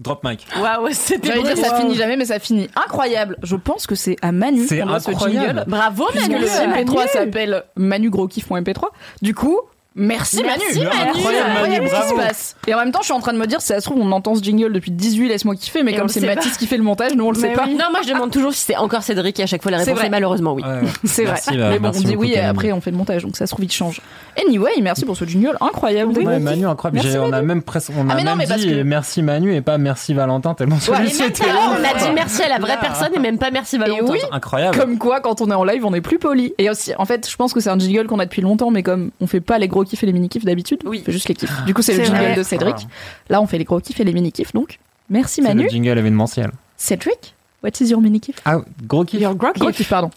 Drop 0.00 0.24
mic. 0.24 0.46
Waouh, 0.60 0.88
c'était 0.92 1.28
J'allais 1.28 1.42
dire 1.42 1.56
ça 1.58 1.76
finit 1.76 1.94
jamais, 1.94 2.16
mais 2.16 2.24
ça 2.24 2.38
finit 2.38 2.68
incroyable. 2.74 3.36
Je 3.42 3.54
pense 3.54 3.86
que 3.86 3.94
c'est 3.94 4.16
à 4.22 4.32
Manu 4.32 4.64
C'est 4.66 4.80
qu'on 4.80 4.86
doit 4.86 4.98
ce 5.00 5.10
incroyable. 5.10 5.46
jingle. 5.46 5.64
Bravo, 5.68 6.06
Puisque 6.10 6.30
Manu. 6.30 6.40
le 6.44 6.48
MP3 6.48 7.08
s'appelle 7.08 7.64
Manu 7.76 8.08
Gros 8.10 8.26
Kiff 8.26 8.48
mon 8.48 8.56
MP3. 8.60 8.86
Du 9.20 9.34
coup, 9.34 9.58
merci, 9.94 10.40
Merci, 10.44 10.78
Manu. 10.78 10.88
Manu. 10.88 11.08
Incroyable, 11.10 11.50
Manu, 11.54 11.88
ce 11.88 12.02
qui 12.02 12.08
se 12.10 12.14
passe. 12.14 12.56
Et 12.66 12.74
en 12.74 12.78
même 12.78 12.92
temps, 12.92 13.00
je 13.00 13.06
suis 13.06 13.12
en 13.14 13.20
train 13.20 13.32
de 13.32 13.38
me 13.38 13.46
dire, 13.46 13.60
si 13.60 13.68
ça 13.68 13.80
se 13.80 13.84
trouve, 13.86 13.98
on 14.00 14.12
entend 14.12 14.34
ce 14.34 14.42
jingle 14.42 14.72
depuis 14.72 14.90
18, 14.90 15.28
laisse-moi 15.28 15.54
kiffer, 15.56 15.82
mais 15.82 15.92
Et 15.92 15.96
comme 15.96 16.08
c'est 16.08 16.20
Mathis 16.20 16.56
qui 16.56 16.66
fait 16.66 16.76
le 16.76 16.82
montage, 16.82 17.14
nous 17.14 17.24
on 17.24 17.30
le 17.32 17.38
sait 17.38 17.52
pas. 17.52 17.64
oui. 17.66 17.74
Non, 17.74 17.86
moi 17.90 18.00
je 18.06 18.08
demande 18.12 18.30
toujours 18.30 18.52
si 18.52 18.60
c'est 18.64 18.76
encore 18.76 19.02
Cédric 19.02 19.38
et 19.40 19.42
à 19.42 19.46
chaque 19.46 19.62
fois 19.62 19.70
la 19.70 19.78
réponse 19.78 20.02
est 20.02 20.08
malheureusement 20.10 20.52
oui. 20.54 20.62
Ouais. 20.62 20.88
C'est 21.04 21.24
vrai. 21.24 21.38
Bah, 21.48 21.52
mais 21.70 21.78
bon, 21.78 21.88
on 21.94 22.00
dit 22.00 22.16
oui 22.16 22.32
et 22.32 22.40
après 22.40 22.72
on 22.72 22.80
fait 22.80 22.90
le 22.90 22.96
montage, 22.96 23.22
donc 23.22 23.36
ça 23.36 23.46
se 23.46 23.52
trouve, 23.52 23.64
il 23.64 23.70
change. 23.72 24.00
Anyway, 24.40 24.70
merci 24.82 25.04
pour 25.04 25.16
ce 25.16 25.24
jingle 25.24 25.56
incroyable. 25.60 26.12
Ouais, 26.18 26.38
Manu, 26.38 26.66
incroyable. 26.66 27.00
Merci, 27.02 27.18
on 27.18 27.32
a 27.32 27.42
même 27.42 27.62
presque, 27.62 27.90
on 27.96 28.08
Ah, 28.08 28.12
a 28.12 28.16
mais 28.16 28.24
non, 28.24 28.36
même 28.36 28.48
mais 28.48 28.56
dit 28.56 28.68
que- 28.68 28.82
merci 28.82 29.22
Manu 29.22 29.54
et 29.54 29.60
pas 29.60 29.78
merci 29.78 30.14
Valentin 30.14 30.54
tellement 30.54 30.76
Ouais, 30.76 30.82
on 30.88 30.94
a 30.94 31.02
dit 31.98 32.10
merci 32.14 32.42
à 32.42 32.48
la 32.48 32.58
vraie 32.58 32.78
personne 32.80 33.10
et 33.14 33.18
même 33.18 33.38
pas 33.38 33.50
merci 33.50 33.78
Valentin. 33.78 34.04
oui, 34.12 34.18
Incroyable. 34.32 34.78
Comme 34.78 34.98
quoi, 34.98 35.20
quand 35.20 35.40
on 35.40 35.50
est 35.50 35.54
en 35.54 35.64
live, 35.64 35.84
on 35.84 35.94
est 35.94 36.00
plus 36.00 36.18
poli. 36.18 36.54
Et 36.58 36.70
aussi, 36.70 36.92
en 36.98 37.04
fait, 37.04 37.28
je 37.28 37.36
pense 37.36 37.52
que 37.52 37.60
c'est 37.60 37.70
un 37.70 37.78
jingle 37.78 38.06
qu'on 38.06 38.18
a 38.18 38.24
depuis 38.24 38.42
longtemps, 38.42 38.70
mais 38.70 38.82
comme 38.82 39.10
on 39.20 39.26
fait 39.26 39.40
pas 39.40 39.58
les 39.58 39.68
gros 39.68 39.79
kiffs 39.84 40.02
et 40.02 40.06
les 40.06 40.12
mini 40.12 40.28
kiffs 40.28 40.44
d'habitude, 40.44 40.80
Oui. 40.84 40.98
on 41.02 41.04
fait 41.06 41.12
juste 41.12 41.28
les 41.28 41.34
kiffs. 41.34 41.64
Du 41.64 41.74
coup, 41.74 41.82
c'est 41.82 41.92
le 41.94 41.98
C'est 42.00 42.06
jingle 42.06 42.20
vrai. 42.20 42.36
de 42.36 42.42
Cédric. 42.42 42.86
Là, 43.28 43.40
on 43.40 43.46
fait 43.46 43.58
les 43.58 43.64
gros 43.64 43.80
kiffs 43.80 44.00
et 44.00 44.04
les 44.04 44.12
mini 44.12 44.32
kiffs, 44.32 44.52
donc 44.52 44.78
merci 45.08 45.36
C'est 45.36 45.42
Manu. 45.48 45.64
le 45.64 45.68
jingle 45.68 45.98
événementiel. 45.98 46.50
Cédric, 46.76 47.34
What 47.62 47.72
is 47.80 47.90
your 47.90 48.00
mini 48.00 48.20
kiff 48.20 48.36
Ah, 48.46 48.56
gros 48.86 49.04
kiff. 49.04 49.20
Your 49.20 49.34
gros 49.34 49.52
Gros 49.54 49.70
kiff, 49.70 49.86
pardon. 49.90 50.08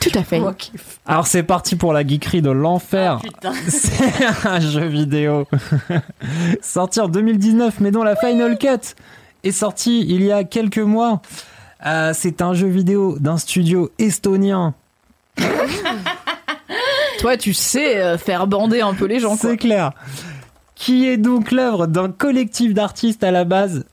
Tout 0.00 0.10
à 0.14 0.24
fait. 0.24 0.42
Alors 1.06 1.28
c'est 1.28 1.44
parti 1.44 1.76
pour 1.76 1.92
la 1.92 2.04
geekerie 2.04 2.42
de 2.42 2.50
l'enfer. 2.50 3.20
Putain. 3.22 3.52
C'est 3.68 4.48
un 4.48 4.58
jeu 4.58 4.86
vidéo 4.86 5.46
sorti 6.60 6.98
en 7.00 7.06
2019, 7.08 7.78
mais 7.80 7.92
dont 7.92 8.02
la 8.02 8.16
Final 8.16 8.58
Cut 8.58 8.94
est 9.44 9.52
sortie 9.52 10.04
il 10.08 10.24
y 10.24 10.32
a 10.32 10.42
quelques 10.42 10.78
mois. 10.78 11.22
Euh, 11.86 12.10
c'est 12.12 12.42
un 12.42 12.54
jeu 12.54 12.66
vidéo 12.66 13.16
d'un 13.20 13.38
studio 13.38 13.92
estonien. 14.00 14.74
Toi, 17.18 17.36
tu 17.36 17.52
sais 17.54 17.98
euh, 17.98 18.16
faire 18.18 18.46
bander 18.46 18.80
un 18.80 18.94
peu 18.94 19.06
les 19.06 19.18
gens. 19.20 19.36
C'est 19.36 19.56
clair. 19.56 19.92
Qui 20.74 21.08
est 21.08 21.16
donc 21.16 21.50
l'œuvre 21.50 21.86
d'un 21.86 22.10
collectif 22.10 22.72
d'artistes 22.74 23.24
à 23.24 23.30
la 23.30 23.44
base 23.44 23.84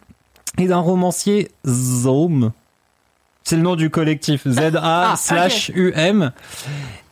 et 0.57 0.67
d'un 0.67 0.77
romancier 0.79 1.51
Zome. 1.67 2.51
C'est 3.43 3.55
le 3.57 3.61
nom 3.63 3.75
du 3.75 3.89
collectif 3.89 4.47
Z-A 4.47 5.15
slash 5.17 5.71
U-M. 5.75 6.31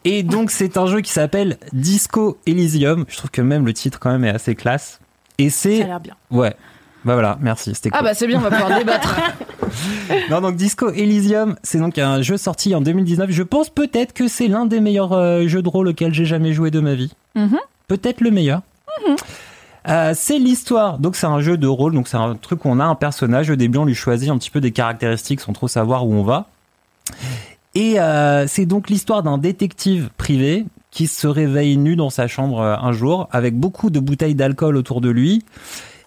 Et 0.05 0.23
donc 0.23 0.51
c'est 0.51 0.77
un 0.77 0.85
jeu 0.87 1.01
qui 1.01 1.11
s'appelle 1.11 1.57
Disco 1.73 2.37
Elysium. 2.45 3.05
Je 3.07 3.17
trouve 3.17 3.31
que 3.31 3.41
même 3.41 3.65
le 3.65 3.73
titre 3.73 3.99
quand 3.99 4.11
même 4.11 4.25
est 4.25 4.29
assez 4.33 4.55
classe. 4.55 4.99
Et 5.37 5.49
Ça 5.49 5.69
a 5.69 5.71
c'est 5.71 5.83
l'air 5.85 5.99
bien. 5.99 6.15
ouais. 6.31 6.55
Bah 7.05 7.13
voilà, 7.13 7.37
merci, 7.41 7.73
c'était 7.75 7.89
Ah 7.93 7.97
cool. 7.99 8.05
bah 8.07 8.13
c'est 8.13 8.27
bien, 8.27 8.37
on 8.39 8.41
va 8.41 8.51
pouvoir 8.51 8.77
débattre. 8.79 9.15
Non, 10.29 10.41
donc 10.41 10.55
Disco 10.55 10.89
Elysium, 10.91 11.55
c'est 11.63 11.79
donc 11.79 11.97
un 11.97 12.21
jeu 12.21 12.37
sorti 12.37 12.73
en 12.75 12.81
2019. 12.81 13.29
Je 13.31 13.43
pense 13.43 13.69
peut-être 13.69 14.13
que 14.13 14.27
c'est 14.27 14.47
l'un 14.47 14.65
des 14.65 14.79
meilleurs 14.79 15.13
euh, 15.13 15.47
jeux 15.47 15.61
de 15.61 15.67
rôle 15.69 15.89
auxquels 15.89 16.13
j'ai 16.13 16.25
jamais 16.25 16.53
joué 16.53 16.71
de 16.71 16.79
ma 16.79 16.93
vie. 16.93 17.13
Mhm. 17.35 17.57
Peut-être 17.87 18.21
le 18.21 18.31
meilleur. 18.31 18.61
Euh, 19.89 20.13
c'est 20.15 20.39
l'histoire. 20.39 20.97
Donc 20.99 21.15
c'est 21.15 21.25
un 21.27 21.41
jeu 21.41 21.57
de 21.57 21.67
rôle. 21.67 21.93
Donc 21.93 22.07
c'est 22.07 22.17
un 22.17 22.35
truc 22.35 22.63
où 22.65 22.69
on 22.69 22.79
a 22.79 22.85
un 22.85 22.95
personnage. 22.95 23.49
Au 23.49 23.55
début, 23.55 23.77
on 23.79 23.85
lui 23.85 23.95
choisit 23.95 24.29
un 24.29 24.37
petit 24.37 24.49
peu 24.49 24.61
des 24.61 24.71
caractéristiques 24.71 25.41
sans 25.41 25.51
trop 25.53 25.67
savoir 25.67 26.07
où 26.07 26.13
on 26.13 26.23
va. 26.23 26.47
Et 27.75 27.99
euh, 27.99 28.45
c'est 28.47 28.65
donc 28.65 28.89
l'histoire 28.89 29.23
d'un 29.23 29.37
détective 29.37 30.09
privé 30.17 30.65
qui 30.91 31.07
se 31.07 31.27
réveille 31.27 31.75
nu 31.77 31.95
dans 31.95 32.11
sa 32.11 32.27
chambre 32.27 32.61
un 32.61 32.91
jour 32.91 33.27
avec 33.31 33.57
beaucoup 33.57 33.89
de 33.89 33.99
bouteilles 33.99 34.35
d'alcool 34.35 34.77
autour 34.77 35.01
de 35.01 35.09
lui 35.09 35.43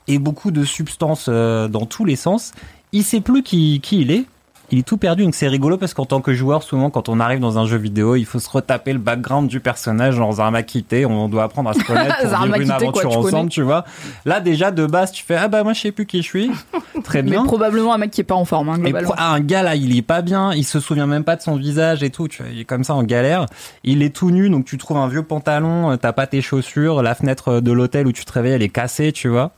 et 0.08 0.18
beaucoup 0.18 0.50
de 0.50 0.64
substances 0.64 1.26
euh, 1.28 1.68
dans 1.68 1.86
tous 1.86 2.04
les 2.04 2.16
sens. 2.16 2.52
Il 2.92 3.02
sait 3.04 3.20
plus 3.20 3.42
qui, 3.42 3.80
qui 3.80 4.00
il 4.02 4.10
est. 4.10 4.24
Il 4.72 4.80
est 4.80 4.82
tout 4.82 4.96
perdu, 4.96 5.22
donc 5.22 5.36
c'est 5.36 5.46
rigolo 5.46 5.76
parce 5.76 5.94
qu'en 5.94 6.06
tant 6.06 6.20
que 6.20 6.34
joueur, 6.34 6.64
souvent 6.64 6.90
quand 6.90 7.08
on 7.08 7.20
arrive 7.20 7.38
dans 7.38 7.56
un 7.56 7.66
jeu 7.66 7.76
vidéo, 7.76 8.16
il 8.16 8.24
faut 8.24 8.40
se 8.40 8.50
retaper 8.50 8.92
le 8.92 8.98
background 8.98 9.48
du 9.48 9.60
personnage 9.60 10.18
un 10.18 10.62
quitté. 10.62 11.06
On 11.06 11.28
doit 11.28 11.44
apprendre 11.44 11.70
à 11.70 11.74
se 11.74 11.84
connaître 11.84 12.16
pour 12.20 12.42
vivre 12.42 12.56
une 12.56 12.62
quitté, 12.68 12.86
quoi, 12.86 13.02
aventure 13.02 13.02
tu 13.02 13.06
connais. 13.16 13.26
ensemble, 13.28 13.50
tu 13.50 13.62
vois. 13.62 13.84
Là 14.24 14.40
déjà 14.40 14.72
de 14.72 14.84
base, 14.86 15.12
tu 15.12 15.22
fais 15.22 15.36
ah 15.36 15.46
bah 15.46 15.62
moi 15.62 15.72
je 15.72 15.82
sais 15.82 15.92
plus 15.92 16.04
qui 16.04 16.18
je 16.18 16.26
suis. 16.26 16.50
Très 17.04 17.22
Mais 17.22 17.30
bien. 17.32 17.44
probablement 17.44 17.94
un 17.94 17.98
mec 17.98 18.10
qui 18.10 18.22
est 18.22 18.24
pas 18.24 18.34
en 18.34 18.44
forme, 18.44 18.70
hein, 18.70 18.76
Et 18.78 18.90
globalement. 18.90 19.14
ah, 19.16 19.34
un 19.34 19.40
gars 19.40 19.62
là, 19.62 19.76
il 19.76 19.96
est 19.96 20.02
pas 20.02 20.20
bien, 20.22 20.52
il 20.52 20.64
se 20.64 20.80
souvient 20.80 21.06
même 21.06 21.22
pas 21.22 21.36
de 21.36 21.42
son 21.42 21.54
visage 21.54 22.02
et 22.02 22.10
tout, 22.10 22.26
tu 22.26 22.42
vois, 22.42 22.50
il 22.50 22.58
est 22.60 22.64
comme 22.64 22.82
ça 22.82 22.94
en 22.94 23.04
galère. 23.04 23.46
Il 23.84 24.02
est 24.02 24.10
tout 24.14 24.32
nu, 24.32 24.50
donc 24.50 24.64
tu 24.64 24.78
trouves 24.78 24.96
un 24.96 25.06
vieux 25.06 25.22
pantalon, 25.22 25.92
euh, 25.92 25.96
t'as 25.96 26.12
pas 26.12 26.26
tes 26.26 26.42
chaussures, 26.42 27.02
la 27.02 27.14
fenêtre 27.14 27.60
de 27.60 27.70
l'hôtel 27.70 28.08
où 28.08 28.12
tu 28.12 28.24
te 28.24 28.32
réveilles, 28.32 28.54
elle 28.54 28.62
est 28.62 28.68
cassée, 28.68 29.12
tu 29.12 29.28
vois. 29.28 29.52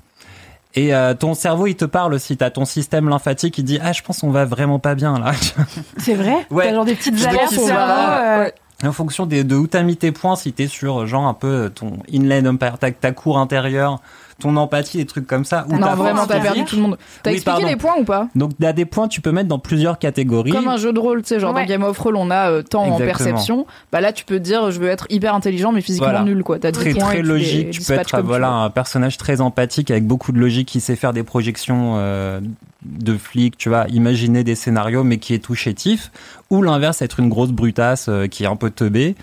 Et 0.75 0.95
euh, 0.95 1.15
ton 1.15 1.35
cerveau, 1.35 1.67
il 1.67 1.77
te 1.77 1.85
parle 1.87 2.13
aussi, 2.15 2.37
t'as 2.37 2.51
ton 2.51 2.65
système 2.65 3.09
lymphatique 3.09 3.55
qui 3.55 3.63
dit 3.63 3.79
ah 3.83 3.93
je 3.93 4.03
pense 4.03 4.21
qu'on 4.21 4.31
va 4.31 4.45
vraiment 4.45 4.79
pas 4.79 4.95
bien 4.95 5.19
là. 5.19 5.33
C'est 5.97 6.15
vrai 6.15 6.47
Ouais. 6.51 6.65
T'as 6.69 6.75
genre 6.75 6.85
des 6.85 6.95
petites 6.95 7.27
alertes 7.27 7.53
au 7.55 7.67
cerveau. 7.67 7.93
euh, 7.93 8.51
en 8.85 8.93
fonction 8.93 9.27
des, 9.27 9.43
de 9.45 9.57
où 9.57 9.67
t'as 9.67 9.83
mis 9.83 9.97
tes 9.97 10.13
points, 10.13 10.37
si 10.37 10.53
t'es 10.53 10.69
sur 10.69 11.07
genre 11.07 11.27
un 11.27 11.35
peu 11.35 11.71
ton 11.75 11.99
inland 12.13 12.59
ta, 12.59 12.91
ta 12.93 13.13
cour 13.13 13.39
intérieure, 13.39 14.01
ton 14.41 14.57
empathie, 14.57 14.99
des 14.99 15.07
trucs 15.07 15.27
comme 15.27 15.45
ça. 15.45 15.67
ou 15.69 15.77
Non, 15.77 15.95
vraiment, 15.95 16.27
t'as 16.27 16.39
perdu 16.41 16.65
tout 16.65 16.77
le 16.77 16.83
monde. 16.83 16.99
T'as 17.23 17.31
Oui, 17.31 17.37
expliqué 17.37 17.61
pardon. 17.61 17.67
les 17.69 17.77
points 17.77 17.95
ou 17.99 18.05
pas? 18.05 18.29
Donc 18.37 18.53
t'as 18.61 18.73
des 18.73 18.85
points, 18.85 19.09
tu 19.09 19.21
peux 19.21 19.33
mettre 19.33 19.49
dans 19.49 19.59
plusieurs 19.59 19.99
catégories. 19.99 20.53
Comme 20.53 20.69
un 20.69 20.77
jeu 20.77 20.93
de 20.93 21.01
rôle, 21.01 21.23
tu 21.23 21.29
sais, 21.29 21.41
genre 21.41 21.55
Ouais. 21.55 21.63
dans 21.63 21.69
Game 21.69 21.83
of 21.83 21.97
Thrones, 21.97 22.17
on 22.17 22.31
a 22.31 22.51
euh, 22.51 22.63
temps 22.63 22.85
en 22.85 22.99
perception. 22.99 23.67
Bah 23.91 24.01
là, 24.01 24.13
tu 24.13 24.25
peux 24.25 24.37
te 24.39 24.45
dire, 24.45 24.71
je 24.71 24.79
veux 24.79 24.89
être 24.89 25.07
hyper 25.11 25.35
intelligent, 25.35 25.73
mais 25.73 25.81
physiquement 25.81 26.09
Voilà. 26.11 26.25
nul, 26.25 26.43
quoi. 26.45 26.59
T'as 26.59 26.71
des 26.71 26.79
très 26.79 26.91
points 26.95 27.05
très 27.09 27.19
et 27.19 27.21
tu 27.21 27.27
les 27.27 27.29
logique. 27.29 27.71
Tu 27.71 27.83
peux 27.83 27.95
être 27.95 28.21
voilà 28.23 28.51
un 28.51 28.71
personnage 28.71 29.17
très 29.17 29.41
empathique 29.41 29.91
avec 29.91 30.07
beaucoup 30.07 30.33
de 30.33 30.39
logique 30.39 30.69
qui 30.69 30.81
sait 30.81 30.97
faire 30.97 31.13
des 31.13 31.23
projections 31.25 31.95
euh, 31.99 32.41
de 32.85 33.17
flics, 33.17 33.57
tu 33.59 33.69
vois, 33.69 33.87
imaginer 33.89 34.45
des 34.45 34.55
scénarios 34.55 35.03
mais 35.03 35.19
qui 35.19 35.35
est 35.35 35.41
tout 35.41 35.55
chétif. 35.57 36.13
Ou 36.51 36.63
l'inverse, 36.63 37.03
être 37.03 37.19
une 37.21 37.29
grosse 37.29 37.51
brutasse 37.51 38.07
euh, 38.09 38.27
qui 38.29 38.45
est 38.45 38.47
un 38.47 38.57
peu 38.57 38.71
teubée. 38.71 39.17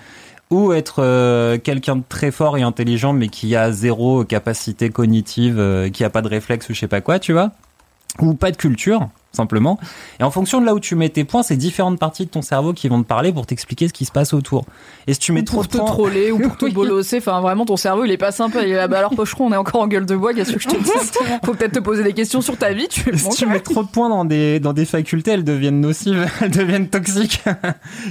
Ou 0.51 0.73
être 0.73 0.97
euh, 0.99 1.57
quelqu'un 1.57 1.95
de 1.97 2.03
très 2.07 2.31
fort 2.31 2.57
et 2.57 2.61
intelligent 2.61 3.13
mais 3.13 3.29
qui 3.29 3.55
a 3.55 3.71
zéro 3.71 4.23
capacité 4.23 4.89
cognitive, 4.89 5.59
euh, 5.59 5.89
qui 5.89 6.03
a 6.03 6.09
pas 6.09 6.21
de 6.21 6.27
réflexe 6.27 6.69
ou 6.69 6.73
je 6.73 6.79
sais 6.79 6.87
pas 6.87 7.01
quoi, 7.01 7.19
tu 7.19 7.33
vois. 7.33 7.51
Ou 8.19 8.33
pas 8.33 8.51
de 8.51 8.57
culture, 8.57 9.09
simplement. 9.35 9.79
Et 10.19 10.23
en 10.23 10.31
fonction 10.31 10.59
de 10.61 10.65
là 10.65 10.73
où 10.73 10.79
tu 10.79 10.95
mets 10.95 11.09
tes 11.09 11.23
points, 11.23 11.43
c'est 11.43 11.57
différentes 11.57 11.99
parties 11.99 12.25
de 12.25 12.29
ton 12.31 12.41
cerveau 12.41 12.73
qui 12.73 12.87
vont 12.87 13.01
te 13.03 13.07
parler 13.07 13.31
pour 13.31 13.45
t'expliquer 13.45 13.87
ce 13.87 13.93
qui 13.93 14.05
se 14.05 14.11
passe 14.11 14.33
autour. 14.33 14.65
Et 15.07 15.13
si 15.13 15.19
tu 15.19 15.31
mets 15.31 15.41
Ou 15.41 15.45
trop 15.45 15.55
pour 15.57 15.63
de 15.65 15.69
te 15.71 15.77
points, 15.77 15.85
troller 15.85 16.31
ou 16.31 16.39
pour 16.39 16.57
te 16.57 16.71
bolosser. 16.73 17.17
Enfin, 17.17 17.41
vraiment, 17.41 17.65
ton 17.65 17.77
cerveau, 17.77 18.03
il 18.05 18.11
est 18.11 18.17
pas 18.17 18.31
sympa. 18.31 18.63
Il 18.63 18.71
est 18.71 18.75
là, 18.75 18.87
bah 18.87 18.97
alors, 18.99 19.13
pocheron, 19.15 19.47
on 19.47 19.51
est 19.53 19.57
encore 19.57 19.81
en 19.81 19.87
gueule 19.87 20.05
de 20.05 20.15
bois. 20.15 20.33
Qu'est-ce 20.33 20.53
que 20.53 20.59
je 20.59 20.67
te 20.67 20.75
dis? 20.77 20.89
Faut 21.45 21.53
peut-être 21.53 21.73
te 21.73 21.79
poser 21.79 22.03
des 22.03 22.13
questions 22.13 22.41
sur 22.41 22.57
ta 22.57 22.73
vie. 22.73 22.87
Tu 22.87 23.15
Si 23.17 23.29
tu 23.29 23.45
mets 23.45 23.59
trop 23.59 23.83
de 23.83 23.87
points 23.89 24.09
dans 24.09 24.25
des, 24.25 24.59
dans 24.59 24.73
des 24.73 24.85
facultés, 24.85 25.31
elles 25.31 25.43
deviennent 25.43 25.81
nocives, 25.81 26.25
elles 26.41 26.51
deviennent 26.51 26.89
toxiques. 26.89 27.43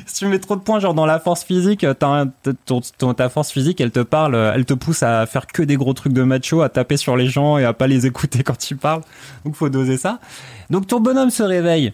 si 0.07 0.15
tu 0.15 0.27
mets 0.27 0.39
trop 0.39 0.57
de 0.57 0.61
points, 0.61 0.79
genre 0.81 0.95
dans 0.95 1.07
la 1.07 1.19
force 1.19 1.43
physique, 1.45 1.87
ton- 1.99 3.13
ta 3.15 3.29
force 3.29 3.51
physique, 3.51 3.81
elle 3.81 3.91
te 3.91 4.01
parle, 4.01 4.35
elle 4.55 4.65
te 4.65 4.75
pousse 4.75 5.03
à 5.03 5.25
faire 5.27 5.47
que 5.47 5.63
des 5.63 5.77
gros 5.77 5.93
trucs 5.95 6.13
de 6.13 6.23
macho, 6.23 6.63
à 6.63 6.69
taper 6.69 6.97
sur 6.97 7.17
les 7.17 7.27
gens 7.29 7.59
et 7.59 7.65
à 7.65 7.73
pas 7.73 7.87
les 7.87 8.07
écouter 8.07 8.43
quand 8.43 8.71
ils 8.71 8.77
parlent. 8.77 9.03
Donc 9.45 9.55
faut 9.55 9.69
doser 9.69 9.97
ça. 9.97 10.19
Donc 10.71 10.87
ton 10.87 11.01
bonhomme 11.01 11.31
se 11.31 11.43
réveille. 11.43 11.93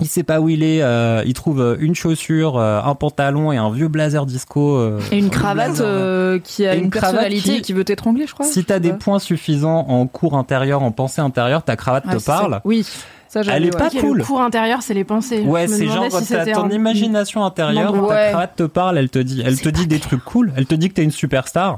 Il 0.00 0.06
sait 0.06 0.22
pas 0.22 0.40
où 0.40 0.48
il 0.48 0.62
est, 0.62 0.80
euh, 0.82 1.22
il 1.26 1.34
trouve 1.34 1.60
euh, 1.60 1.76
une 1.78 1.94
chaussure, 1.94 2.56
euh, 2.56 2.80
un 2.82 2.94
pantalon 2.94 3.52
et 3.52 3.58
un 3.58 3.70
vieux 3.70 3.88
blazer 3.88 4.24
disco. 4.24 4.76
euh, 4.76 4.98
Et 5.10 5.18
une 5.18 5.26
un 5.26 5.28
cravate 5.28 5.80
euh, 5.80 6.38
qui 6.42 6.66
a 6.66 6.74
Et 6.74 6.78
une, 6.78 6.84
une 6.84 6.90
cravate 6.90 7.10
personnalité 7.12 7.50
qui- 7.50 7.56
et 7.58 7.60
qui 7.60 7.72
veut 7.74 7.84
t'étrangler, 7.84 8.26
je 8.26 8.32
crois. 8.32 8.46
Si 8.46 8.64
t'as 8.64 8.78
des 8.78 8.94
points 8.94 9.18
suffisants 9.18 9.80
en 9.88 10.06
cours 10.06 10.34
intérieur, 10.38 10.82
en 10.82 10.92
pensée 10.92 11.20
intérieure, 11.20 11.62
ta 11.62 11.76
cravate 11.76 12.04
te 12.04 12.12
c'est 12.12 12.20
ça. 12.20 12.38
parle. 12.38 12.60
Oui, 12.64 12.86
ça 13.28 13.42
Elle 13.50 13.64
est 13.66 13.74
ouais. 13.74 13.78
pas 13.78 13.90
cool. 13.90 14.16
Le 14.18 14.24
cours 14.24 14.40
intérieur, 14.40 14.78
c'est 14.80 14.94
les 14.94 15.04
pensées. 15.04 15.40
Ouais, 15.42 15.68
c'est 15.68 15.86
genre 15.86 16.10
si 16.10 16.32
t'as 16.32 16.46
ton 16.46 16.64
un- 16.64 16.70
imagination 16.70 17.44
intérieure, 17.44 17.92
Non, 17.94 18.06
ta 18.08 18.14
ouais. 18.14 18.28
cravate 18.30 18.56
te 18.56 18.62
parle, 18.62 18.96
elle 18.96 19.10
te 19.10 19.18
dit, 19.18 19.42
elle 19.44 19.60
te 19.60 19.68
dit 19.68 19.86
des 19.86 19.98
trucs 20.00 20.24
cool, 20.24 20.54
elle 20.56 20.64
te 20.64 20.74
dit 20.74 20.88
que 20.88 20.94
t'es 20.94 21.04
une 21.04 21.10
superstar 21.10 21.76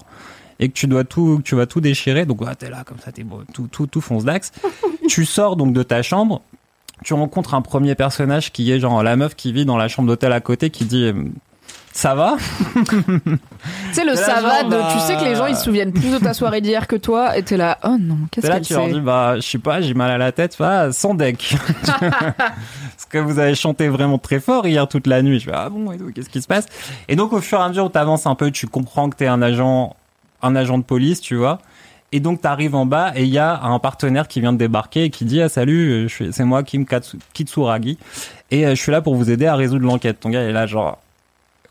et 0.65 0.69
que 0.69 0.73
tu 0.75 0.87
dois 0.87 1.05
tout, 1.05 1.41
tu 1.45 1.55
vas 1.55 1.67
tout 1.67 1.81
déchirer. 1.81 2.25
Donc 2.25 2.41
ouais, 2.41 2.55
t'es 2.55 2.71
là 2.71 2.83
comme 2.85 2.99
ça, 2.99 3.13
t'es 3.13 3.23
beau, 3.23 3.43
tout, 3.53 3.69
tout, 3.71 3.87
tout 3.87 4.01
fonce 4.01 4.25
d'axe. 4.25 4.51
tu 5.09 5.25
sors 5.25 5.57
donc 5.57 5.73
de 5.73 5.83
ta 5.83 6.03
chambre, 6.03 6.41
tu 7.05 7.15
rencontres 7.15 7.55
un 7.55 7.63
premier 7.63 7.95
personnage 7.95 8.51
qui 8.51 8.73
est 8.73 8.81
genre 8.81 9.03
la 9.03 9.17
meuf 9.17 9.35
qui 9.35 9.53
vit 9.53 9.67
dans 9.67 9.77
la 9.77 9.89
chambre 9.89 10.09
d'hôtel 10.09 10.33
à 10.33 10.41
côté 10.41 10.71
qui 10.71 10.85
dit. 10.87 11.13
Ça 11.93 12.17
va 12.17 12.37
Tu 12.75 12.85
sais, 13.93 14.05
le 14.05 14.15
T'es 14.15 14.21
là, 14.21 14.27
savade, 14.27 14.63
genre, 14.63 14.83
bah- 14.83 14.89
tu 14.93 14.99
sais 14.99 15.17
que 15.17 15.25
les 15.25 15.37
gens 15.37 15.47
ils 15.47 15.55
se 15.55 15.63
souviennent 15.63 15.93
plus 15.93 16.11
de 16.11 16.19
ta 16.19 16.35
soirée 16.35 16.61
d'hier 16.61 16.89
que 16.89 16.97
toi, 16.97 17.39
et 17.39 17.45
t'es 17.45 17.57
là, 17.57 17.79
oh 17.85 17.97
non, 18.01 18.17
qu'est-ce 18.33 18.49
C'est 18.49 18.53
là 18.53 18.59
qu'elle 18.59 18.67
tu 18.67 18.75
leur 18.75 18.89
dis 18.89 19.01
bah 19.01 19.37
je 19.37 19.43
sais 19.43 19.59
pas 19.59 19.81
j'ai 19.81 19.95
mal 19.95 20.11
à 20.11 20.19
la 20.19 20.33
tête 20.33 20.57
bah 20.59 20.91
sans 20.91 21.15
deck 21.15 21.55
parce 21.87 23.05
que 23.09 23.19
vous 23.19 23.39
avez 23.39 23.55
chanté 23.55 23.89
vraiment 23.89 24.19
très 24.19 24.41
fort 24.41 24.67
hier 24.67 24.89
toute 24.89 25.07
la 25.07 25.23
nuit 25.23 25.39
je 25.39 25.45
fais 25.45 25.55
ah 25.55 25.69
bon 25.71 25.93
et 25.93 25.99
qu'est-ce 26.13 26.29
qui 26.29 26.43
se 26.43 26.49
passe? 26.49 26.67
Et 27.09 27.15
donc 27.15 27.33
au 27.33 27.41
fur 27.41 27.61
et 27.61 27.63
à 27.63 27.69
mesure 27.69 27.85
où 27.85 27.89
t'avances 27.91 28.27
un 28.27 28.35
peu 28.35 28.51
tu 28.51 28.67
comprends 28.67 29.09
que 29.09 29.17
t'es 29.17 29.29
un 29.29 29.41
agent 29.41 29.95
un 30.45 30.55
agent 30.57 30.79
de 30.79 30.85
police 30.85 31.21
tu 31.21 31.35
vois 31.37 31.59
et 32.13 32.21
donc 32.21 32.41
t'arrives 32.41 32.75
en 32.77 32.87
bas 32.87 33.13
et 33.17 33.23
il 33.25 33.31
y 33.31 33.39
a 33.39 33.61
un 33.63 33.79
partenaire 33.81 34.29
qui 34.29 34.41
vient 34.41 34.53
de 34.53 34.59
débarquer 34.59 35.05
et 35.05 35.11
qui 35.11 35.25
dit 35.25 35.41
ah 35.43 35.49
salut 35.49 36.07
euh, 36.07 36.31
c'est 36.31 36.45
moi 36.45 36.63
Kim 36.63 36.85
Katsu- 36.85 37.19
Kitsuragi 37.33 37.99
et 38.51 38.67
euh, 38.67 38.71
je 38.75 38.81
suis 38.81 38.93
là 38.93 39.01
pour 39.01 39.15
vous 39.17 39.31
aider 39.31 39.47
à 39.47 39.57
résoudre 39.57 39.85
l'enquête 39.87 40.21
ton 40.21 40.31
gars 40.31 40.43
est 40.43 40.53
là 40.53 40.67
genre 40.67 40.99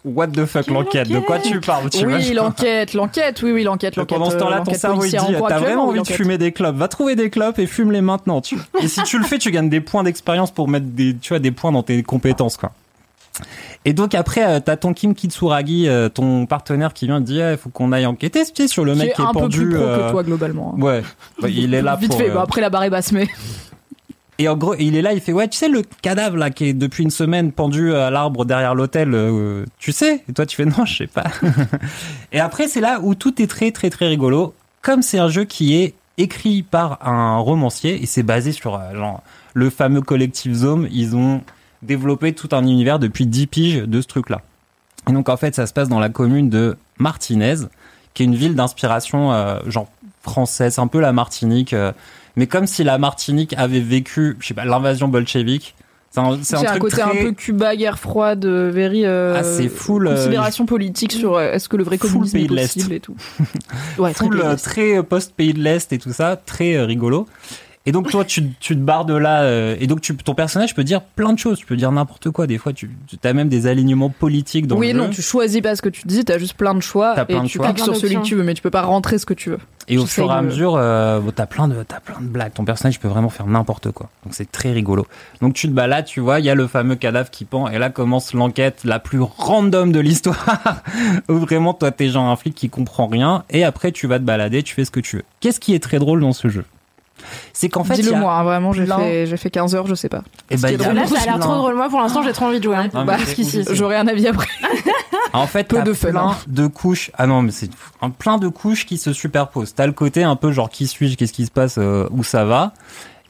what 0.03 0.27
the 0.27 0.43
fuck 0.45 0.67
l'enquête? 0.67 1.07
De 1.07 1.19
quoi 1.19 1.39
tu 1.39 1.61
parles 1.61 1.89
tu 1.89 2.05
Oui, 2.05 2.33
l'enquête, 2.33 2.93
l'enquête, 2.93 3.41
oui, 3.41 3.53
oui, 3.53 3.63
l'enquête, 3.63 3.95
l'enquête. 3.95 4.17
pendant 4.17 4.29
ce 4.31 4.35
temps-là, 4.35 4.59
ton 4.59 4.73
cerveau 4.73 5.05
il 5.05 5.11
dit 5.11 5.17
T'as 5.47 5.59
vraiment 5.59 5.87
envie 5.87 6.01
de 6.01 6.07
fumer 6.07 6.37
des 6.37 6.51
clopes? 6.51 6.75
Va 6.75 6.89
trouver 6.89 7.15
des 7.15 7.29
clopes 7.29 7.57
et 7.57 7.65
fume-les 7.67 8.01
maintenant. 8.01 8.41
Tu... 8.41 8.57
Et 8.81 8.89
si 8.89 9.01
tu 9.03 9.17
le 9.17 9.23
fais, 9.23 9.37
tu 9.37 9.49
gagnes 9.49 9.69
des 9.69 9.79
points 9.79 10.03
d'expérience 10.03 10.51
pour 10.51 10.67
mettre 10.67 10.87
des, 10.87 11.15
tu 11.15 11.29
vois, 11.29 11.39
des 11.39 11.51
points 11.51 11.71
dans 11.71 11.83
tes 11.83 12.03
compétences. 12.03 12.57
quoi. 12.57 12.73
Et 13.85 13.93
donc 13.93 14.13
après, 14.15 14.45
euh, 14.45 14.59
t'as 14.59 14.77
ton 14.77 14.93
Kim 14.93 15.13
Kitsuragi, 15.15 15.87
euh, 15.87 16.07
ton 16.09 16.45
partenaire 16.45 16.93
qui 16.93 17.05
vient 17.07 17.19
te 17.19 17.25
dire 17.25 17.51
il 17.51 17.57
faut 17.57 17.69
qu'on 17.69 17.91
aille 17.91 18.05
enquêter 18.05 18.43
sur 18.67 18.85
le 18.85 18.95
mec 18.95 19.09
est 19.09 19.13
qui 19.13 19.21
est 19.21 19.25
un 19.25 19.33
peu 19.33 19.39
pendu. 19.39 19.57
plus 19.57 19.69
pro 19.75 19.83
euh, 19.83 20.05
que 20.07 20.11
toi, 20.11 20.23
globalement. 20.23 20.75
hein. 20.77 20.81
Ouais, 20.81 21.03
Ouais, 21.41 21.51
il 21.51 21.73
est 21.73 21.81
là 21.81 21.95
Vite 21.95 22.11
pour. 22.11 22.19
fait, 22.19 22.29
euh, 22.29 22.33
bah, 22.35 22.41
après 22.43 22.61
la 22.61 22.69
barre 22.69 22.83
est 22.83 22.89
basse, 22.89 23.11
mais. 23.11 23.27
Et 24.39 24.47
en 24.49 24.55
gros, 24.57 24.73
il 24.79 24.95
est 24.95 25.01
là, 25.03 25.13
il 25.13 25.21
fait 25.21 25.31
ouais, 25.31 25.47
tu 25.47 25.57
sais 25.57 25.67
le 25.69 25.83
cadavre 26.01 26.37
là 26.37 26.49
qui 26.49 26.65
est 26.65 26.73
depuis 26.73 27.03
une 27.03 27.11
semaine 27.11 27.51
pendu 27.51 27.93
à 27.93 28.09
l'arbre 28.09 28.45
derrière 28.45 28.73
l'hôtel, 28.73 29.13
euh, 29.13 29.63
tu 29.77 29.91
sais? 29.91 30.23
Et 30.27 30.33
toi 30.33 30.45
tu 30.47 30.55
fais 30.55 30.65
non, 30.77 30.85
je 30.85 30.95
sais 30.97 31.07
pas. 31.07 31.25
et 32.31 32.39
après 32.39 32.67
c'est 32.67 32.81
là 32.81 32.99
où 33.03 33.13
tout 33.15 33.41
est 33.41 33.47
très 33.47 33.71
très 33.71 33.89
très 33.89 34.07
rigolo. 34.07 34.53
Comme 34.81 35.01
c'est 35.01 35.19
un 35.19 35.29
jeu 35.29 35.43
qui 35.45 35.75
est 35.75 35.93
écrit 36.17 36.61
par 36.63 36.99
un 37.07 37.37
romancier 37.37 38.01
et 38.01 38.05
c'est 38.05 38.23
basé 38.23 38.51
sur 38.51 38.75
euh, 38.75 38.93
genre 38.95 39.21
le 39.53 39.69
fameux 39.69 40.01
collectif 40.01 40.51
Zome, 40.53 40.87
ils 40.91 41.15
ont 41.15 41.41
développé 41.83 42.33
tout 42.33 42.49
un 42.51 42.63
univers 42.63 42.99
depuis 42.99 43.25
10 43.25 43.47
piges 43.47 43.77
de 43.83 44.01
ce 44.01 44.07
truc 44.07 44.29
là. 44.29 44.41
Et 45.09 45.13
donc 45.13 45.29
en 45.29 45.37
fait, 45.37 45.53
ça 45.55 45.67
se 45.67 45.73
passe 45.73 45.89
dans 45.89 45.99
la 45.99 46.09
commune 46.09 46.49
de 46.49 46.77
Martinez, 46.97 47.55
qui 48.13 48.23
est 48.23 48.25
une 48.25 48.35
ville 48.35 48.55
d'inspiration 48.55 49.33
euh, 49.33 49.59
genre 49.67 49.87
française, 50.21 50.79
un 50.79 50.87
peu 50.87 50.99
la 50.99 51.11
Martinique. 51.13 51.73
euh, 51.73 51.91
mais 52.35 52.47
comme 52.47 52.65
si 52.67 52.83
la 52.83 52.97
Martinique 52.97 53.53
avait 53.57 53.79
vécu, 53.81 54.37
je 54.39 54.47
sais 54.47 54.53
pas, 54.53 54.65
l'invasion 54.65 55.07
bolchevique, 55.07 55.75
C'est 56.11 56.19
un, 56.21 56.39
c'est 56.41 56.55
un 56.55 56.73
un 56.73 56.79
côté 56.79 57.01
un 57.01 57.09
peu 57.09 57.31
Cuba, 57.33 57.75
guerre 57.75 57.99
froide, 57.99 58.45
euh, 58.45 58.71
very. 58.71 59.05
euh, 59.05 59.35
Ah, 59.37 59.43
c'est 59.43 59.67
full, 59.67 60.07
euh, 60.07 60.15
Considération 60.15 60.65
politique 60.65 61.11
sur 61.11 61.35
euh, 61.35 61.51
est-ce 61.51 61.67
que 61.69 61.75
le 61.77 61.83
vrai 61.83 61.97
communisme 61.97 62.33
pays 62.37 62.45
est 62.45 62.47
de 62.47 62.55
l'Est. 62.55 62.73
possible 62.75 62.93
et 62.93 62.99
tout. 63.01 63.15
Ouais, 63.99 64.13
très 64.13 64.25
full, 64.25 64.39
pays 64.39 64.55
très 64.57 64.97
euh, 64.97 65.03
post-pays 65.03 65.53
de 65.53 65.59
l'Est 65.61 65.91
et 65.91 65.97
tout 65.99 66.13
ça, 66.13 66.35
très 66.37 66.79
rigolo. 66.81 67.27
Et 67.85 67.91
donc 67.91 68.09
toi, 68.09 68.23
tu, 68.23 68.49
tu 68.61 68.75
te 68.75 68.79
barres 68.79 69.03
de 69.03 69.13
là, 69.13 69.41
euh, 69.41 69.75
et 69.77 69.87
donc 69.87 69.99
tu, 69.99 70.15
ton 70.15 70.33
personnage 70.35 70.73
peut 70.73 70.85
dire 70.85 71.01
plein 71.01 71.33
de 71.33 71.39
choses, 71.39 71.57
tu 71.59 71.65
peux 71.65 71.75
dire 71.75 71.91
n'importe 71.91 72.29
quoi. 72.31 72.47
Des 72.47 72.57
fois, 72.57 72.71
tu, 72.71 72.89
tu 73.07 73.17
as 73.27 73.33
même 73.33 73.49
des 73.49 73.67
alignements 73.67 74.09
politiques 74.09 74.67
dans 74.67 74.77
Oui, 74.77 74.93
le 74.93 74.99
non, 74.99 75.05
jeu. 75.07 75.15
tu 75.15 75.21
choisis 75.21 75.59
pas 75.61 75.75
ce 75.75 75.81
que 75.81 75.89
tu 75.89 76.03
dis, 76.07 76.23
t'as 76.23 76.37
juste 76.37 76.53
plein 76.53 76.75
de 76.75 76.79
choix 76.79 77.11
T'as 77.13 77.25
plein 77.25 77.39
et 77.39 77.41
de 77.43 77.47
tu 77.47 77.57
choix. 77.57 77.65
cliques 77.73 77.83
sur 77.83 77.95
celui 77.97 78.15
que 78.15 78.21
tu 78.21 78.35
veux, 78.35 78.43
mais 78.43 78.53
tu 78.53 78.61
peux 78.61 78.69
pas 78.69 78.83
rentrer 78.83 79.17
ce 79.17 79.25
que 79.25 79.33
tu 79.33 79.49
veux. 79.49 79.59
Et 79.89 79.97
au 79.97 80.05
fur 80.05 80.31
et 80.31 80.33
à 80.33 80.39
de- 80.41 80.45
mesure, 80.45 80.75
euh, 80.77 81.19
t'as 81.35 81.45
plein 81.45 81.67
de, 81.67 81.83
t'as 81.85 81.99
plein 81.99 82.21
de 82.21 82.27
blagues. 82.27 82.53
Ton 82.53 82.63
personnage 82.63 83.01
peut 83.01 83.09
vraiment 83.09 83.27
faire 83.27 83.47
n'importe 83.47 83.91
quoi. 83.91 84.09
Donc 84.23 84.33
c'est 84.33 84.49
très 84.49 84.71
rigolo. 84.71 85.05
Donc 85.41 85.53
tu 85.53 85.67
te 85.67 85.73
balades, 85.73 86.05
tu 86.05 86.21
vois, 86.21 86.39
il 86.39 86.45
y 86.45 86.49
a 86.49 86.55
le 86.55 86.67
fameux 86.67 86.95
cadavre 86.95 87.29
qui 87.31 87.43
pend, 87.43 87.67
et 87.67 87.79
là 87.79 87.89
commence 87.89 88.33
l'enquête 88.33 88.85
la 88.85 88.99
plus 88.99 89.19
random 89.19 89.91
de 89.91 89.99
l'histoire, 89.99 90.81
où 91.27 91.33
vraiment 91.33 91.73
toi 91.73 91.91
t'es 91.91 92.07
genre 92.07 92.29
un 92.29 92.37
flic 92.37 92.55
qui 92.55 92.69
comprend 92.69 93.07
rien, 93.07 93.43
et 93.49 93.65
après 93.65 93.91
tu 93.91 94.07
vas 94.07 94.19
te 94.19 94.23
balader, 94.23 94.63
tu 94.63 94.73
fais 94.73 94.85
ce 94.85 94.91
que 94.91 95.01
tu 95.01 95.17
veux. 95.17 95.23
Qu'est-ce 95.41 95.59
qui 95.59 95.73
est 95.73 95.83
très 95.83 95.99
drôle 95.99 96.21
dans 96.21 96.31
ce 96.31 96.47
jeu? 96.47 96.63
C'est 97.53 97.69
qu'en 97.69 97.83
fait, 97.83 97.95
Dis-le 97.95 98.13
a- 98.13 98.19
moi, 98.19 98.33
hein, 98.33 98.43
vraiment, 98.43 98.73
j'ai 98.73 98.85
fait, 98.85 99.25
j'ai 99.25 99.37
fait 99.37 99.49
15 99.49 99.75
heures, 99.75 99.87
je 99.87 99.95
sais 99.95 100.09
pas. 100.09 100.23
Eh 100.49 100.57
ben, 100.57 100.69
il 100.69 100.71
y 100.71 100.75
a 100.75 100.77
drôle, 100.77 100.93
Là, 100.95 101.07
ça 101.07 101.21
a 101.21 101.25
l'air 101.25 101.39
trop 101.39 101.55
drôle. 101.55 101.75
Moi, 101.75 101.89
pour 101.89 101.99
l'instant, 102.01 102.23
j'ai 102.23 102.33
trop 102.33 102.45
envie 102.45 102.59
de 102.59 102.63
jouer. 102.63 102.75
hein. 102.75 102.89
Bah. 103.05 103.17
J'aurai 103.71 103.95
un 103.97 104.07
avis 104.07 104.27
après. 104.27 104.47
En 105.35 105.47
fait, 105.47 105.67
Peu 105.67 105.81
de 105.81 105.93
plein 105.93 106.15
hein. 106.29 106.35
de 106.47 106.67
couches. 106.67 107.09
Ah 107.17 107.25
non, 107.25 107.41
mais 107.41 107.49
c'est 107.51 107.69
un 108.03 108.11
plein 108.11 108.37
de 108.37 108.47
couches 108.49 108.85
qui 108.85 108.99
se 108.99 109.13
superposent. 109.13 109.73
T'as 109.73 109.87
le 109.87 109.91
côté 109.91 110.23
un 110.23 110.35
peu 110.35 110.51
genre 110.51 110.69
qui 110.69 110.85
suis-je, 110.85 111.15
qu'est-ce 111.17 111.33
qui 111.33 111.45
se 111.47 111.51
passe, 111.51 111.77
euh, 111.79 112.07
où 112.11 112.23
ça 112.23 112.45
va, 112.45 112.73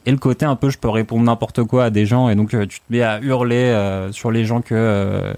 et 0.04 0.10
le 0.10 0.18
côté 0.18 0.44
un 0.44 0.54
peu 0.54 0.68
je 0.68 0.76
peux 0.76 0.90
répondre 0.90 1.22
n'importe 1.24 1.62
quoi 1.64 1.84
à 1.84 1.90
des 1.90 2.04
gens, 2.04 2.28
et 2.28 2.34
donc 2.34 2.52
euh, 2.52 2.66
tu 2.66 2.80
te 2.80 2.84
mets 2.90 3.02
à 3.02 3.20
hurler 3.20 3.56
euh, 3.56 4.12
sur 4.12 4.30
les 4.30 4.44
gens 4.44 4.60
que. 4.60 4.74
euh, 4.74 5.32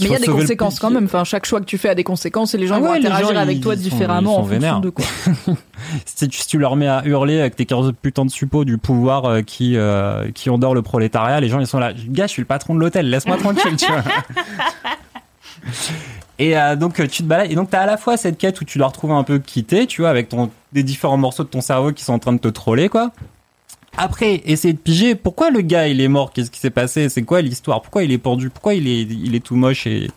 Mais 0.00 0.06
il 0.06 0.12
y 0.12 0.14
a 0.14 0.18
des 0.18 0.26
conséquences 0.26 0.78
quand 0.80 0.90
même. 0.90 1.04
Enfin, 1.04 1.24
chaque 1.24 1.44
choix 1.46 1.60
que 1.60 1.64
tu 1.66 1.78
fais 1.78 1.88
a 1.88 1.94
des 1.94 2.04
conséquences 2.04 2.54
et 2.54 2.58
les 2.58 2.66
gens 2.66 2.76
Ah 2.76 2.80
vont 2.80 2.92
les 2.94 3.00
interagir 3.00 3.28
gens, 3.28 3.36
avec 3.36 3.56
ils- 3.58 3.60
toi 3.60 3.74
ils 3.74 3.80
différemment 3.80 4.34
sont 4.36 4.40
en 4.40 4.44
fonction 4.46 4.80
de 4.80 4.90
quoi. 4.90 5.04
Si 6.04 6.28
tu, 6.28 6.38
si 6.38 6.46
tu 6.46 6.58
leur 6.58 6.76
mets 6.76 6.86
à 6.88 7.02
hurler 7.06 7.40
avec 7.40 7.56
tes 7.56 7.64
15 7.66 7.92
putains 8.00 8.24
de 8.24 8.30
suppôts 8.30 8.64
du 8.64 8.76
pouvoir 8.78 9.24
euh, 9.24 9.42
qui 9.42 9.76
euh, 9.76 10.30
qui 10.32 10.50
endort 10.50 10.74
le 10.74 10.82
prolétariat, 10.82 11.40
les 11.40 11.48
gens 11.48 11.58
ils 11.60 11.66
sont 11.66 11.78
là. 11.78 11.92
Gars, 12.08 12.26
je 12.26 12.32
suis 12.32 12.42
le 12.42 12.46
patron 12.46 12.74
de 12.74 12.80
l'hôtel, 12.80 13.08
laisse-moi 13.08 13.36
tranquille, 13.38 13.76
tu 13.76 13.86
vois. 13.86 14.02
Et 16.38 16.56
euh, 16.56 16.74
donc 16.76 16.94
tu 17.08 17.22
te 17.22 17.28
balades 17.28 17.50
et 17.50 17.54
donc 17.54 17.68
t'as 17.70 17.80
à 17.82 17.86
la 17.86 17.96
fois 17.98 18.16
cette 18.16 18.38
quête 18.38 18.60
où 18.60 18.64
tu 18.64 18.78
dois 18.78 18.86
retrouver 18.86 19.12
un 19.12 19.24
peu 19.24 19.38
quitté, 19.38 19.86
tu 19.86 20.00
vois, 20.00 20.10
avec 20.10 20.28
ton 20.30 20.50
des 20.72 20.82
différents 20.82 21.18
morceaux 21.18 21.42
de 21.44 21.48
ton 21.48 21.60
cerveau 21.60 21.92
qui 21.92 22.02
sont 22.04 22.14
en 22.14 22.18
train 22.18 22.32
de 22.32 22.38
te 22.38 22.48
troller 22.48 22.88
quoi. 22.88 23.10
Après, 23.96 24.42
essayer 24.46 24.72
de 24.72 24.78
piger. 24.78 25.14
Pourquoi 25.14 25.50
le 25.50 25.60
gars 25.60 25.88
il 25.88 26.00
est 26.00 26.08
mort, 26.08 26.32
qu'est-ce 26.32 26.50
qui 26.50 26.60
s'est 26.60 26.70
passé, 26.70 27.08
c'est 27.08 27.22
quoi 27.22 27.42
l'histoire, 27.42 27.82
pourquoi 27.82 28.02
il 28.02 28.12
est 28.12 28.18
pendu, 28.18 28.48
pourquoi 28.50 28.74
il 28.74 28.86
est 28.88 29.02
il 29.02 29.34
est 29.34 29.44
tout 29.44 29.56
moche 29.56 29.86
et 29.86 30.10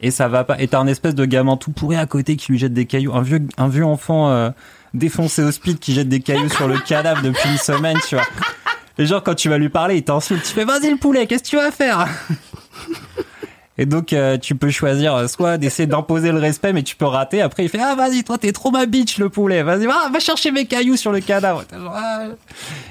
et 0.00 0.10
ça 0.10 0.28
va 0.28 0.44
pas? 0.44 0.60
Et 0.60 0.68
t'as 0.68 0.78
un 0.78 0.86
espèce 0.86 1.14
de 1.14 1.24
gamin 1.24 1.56
tout 1.56 1.72
pourri 1.72 1.96
à 1.96 2.06
côté 2.06 2.36
qui 2.36 2.52
lui 2.52 2.58
jette 2.58 2.72
des 2.72 2.86
cailloux, 2.86 3.14
un 3.14 3.22
vieux 3.22 3.42
un 3.58 3.68
vieux 3.68 3.84
enfant 3.84 4.30
euh, 4.30 4.50
défoncé 4.94 5.42
au 5.42 5.50
speed 5.50 5.78
qui 5.78 5.92
jette 5.92 6.08
des 6.08 6.20
cailloux 6.20 6.48
sur 6.48 6.68
le 6.68 6.78
cadavre 6.78 7.22
depuis 7.22 7.50
une 7.50 7.58
semaine, 7.58 7.98
tu 8.08 8.14
vois. 8.14 8.24
Et 8.98 9.06
genre 9.06 9.22
quand 9.22 9.34
tu 9.34 9.48
vas 9.48 9.58
lui 9.58 9.68
parler, 9.68 9.96
il 9.96 10.04
t'insulte, 10.04 10.42
tu 10.42 10.52
fais 10.52 10.64
vas-y 10.64 10.90
le 10.90 10.96
poulet, 10.96 11.26
qu'est-ce 11.26 11.42
que 11.42 11.48
tu 11.48 11.56
vas 11.56 11.70
faire 11.70 12.06
Et 13.78 13.86
donc 13.86 14.12
euh, 14.12 14.38
tu 14.38 14.54
peux 14.54 14.70
choisir 14.70 15.14
euh, 15.14 15.26
soit 15.28 15.58
d'essayer 15.58 15.86
d'imposer 15.86 16.32
le 16.32 16.38
respect, 16.38 16.72
mais 16.72 16.82
tu 16.82 16.96
peux 16.96 17.04
rater. 17.04 17.42
Après 17.42 17.64
il 17.64 17.68
fait 17.68 17.80
ah 17.80 17.94
vas-y 17.94 18.24
toi 18.24 18.38
t'es 18.38 18.52
trop 18.52 18.70
ma 18.70 18.86
bitch 18.86 19.18
le 19.18 19.28
poulet, 19.28 19.62
vas-y 19.62 19.86
va, 19.86 20.08
va 20.10 20.20
chercher 20.20 20.50
mes 20.50 20.66
cailloux 20.66 20.96
sur 20.96 21.12
le 21.12 21.20
cadavre. 21.20 21.64
Ah. 21.72 22.24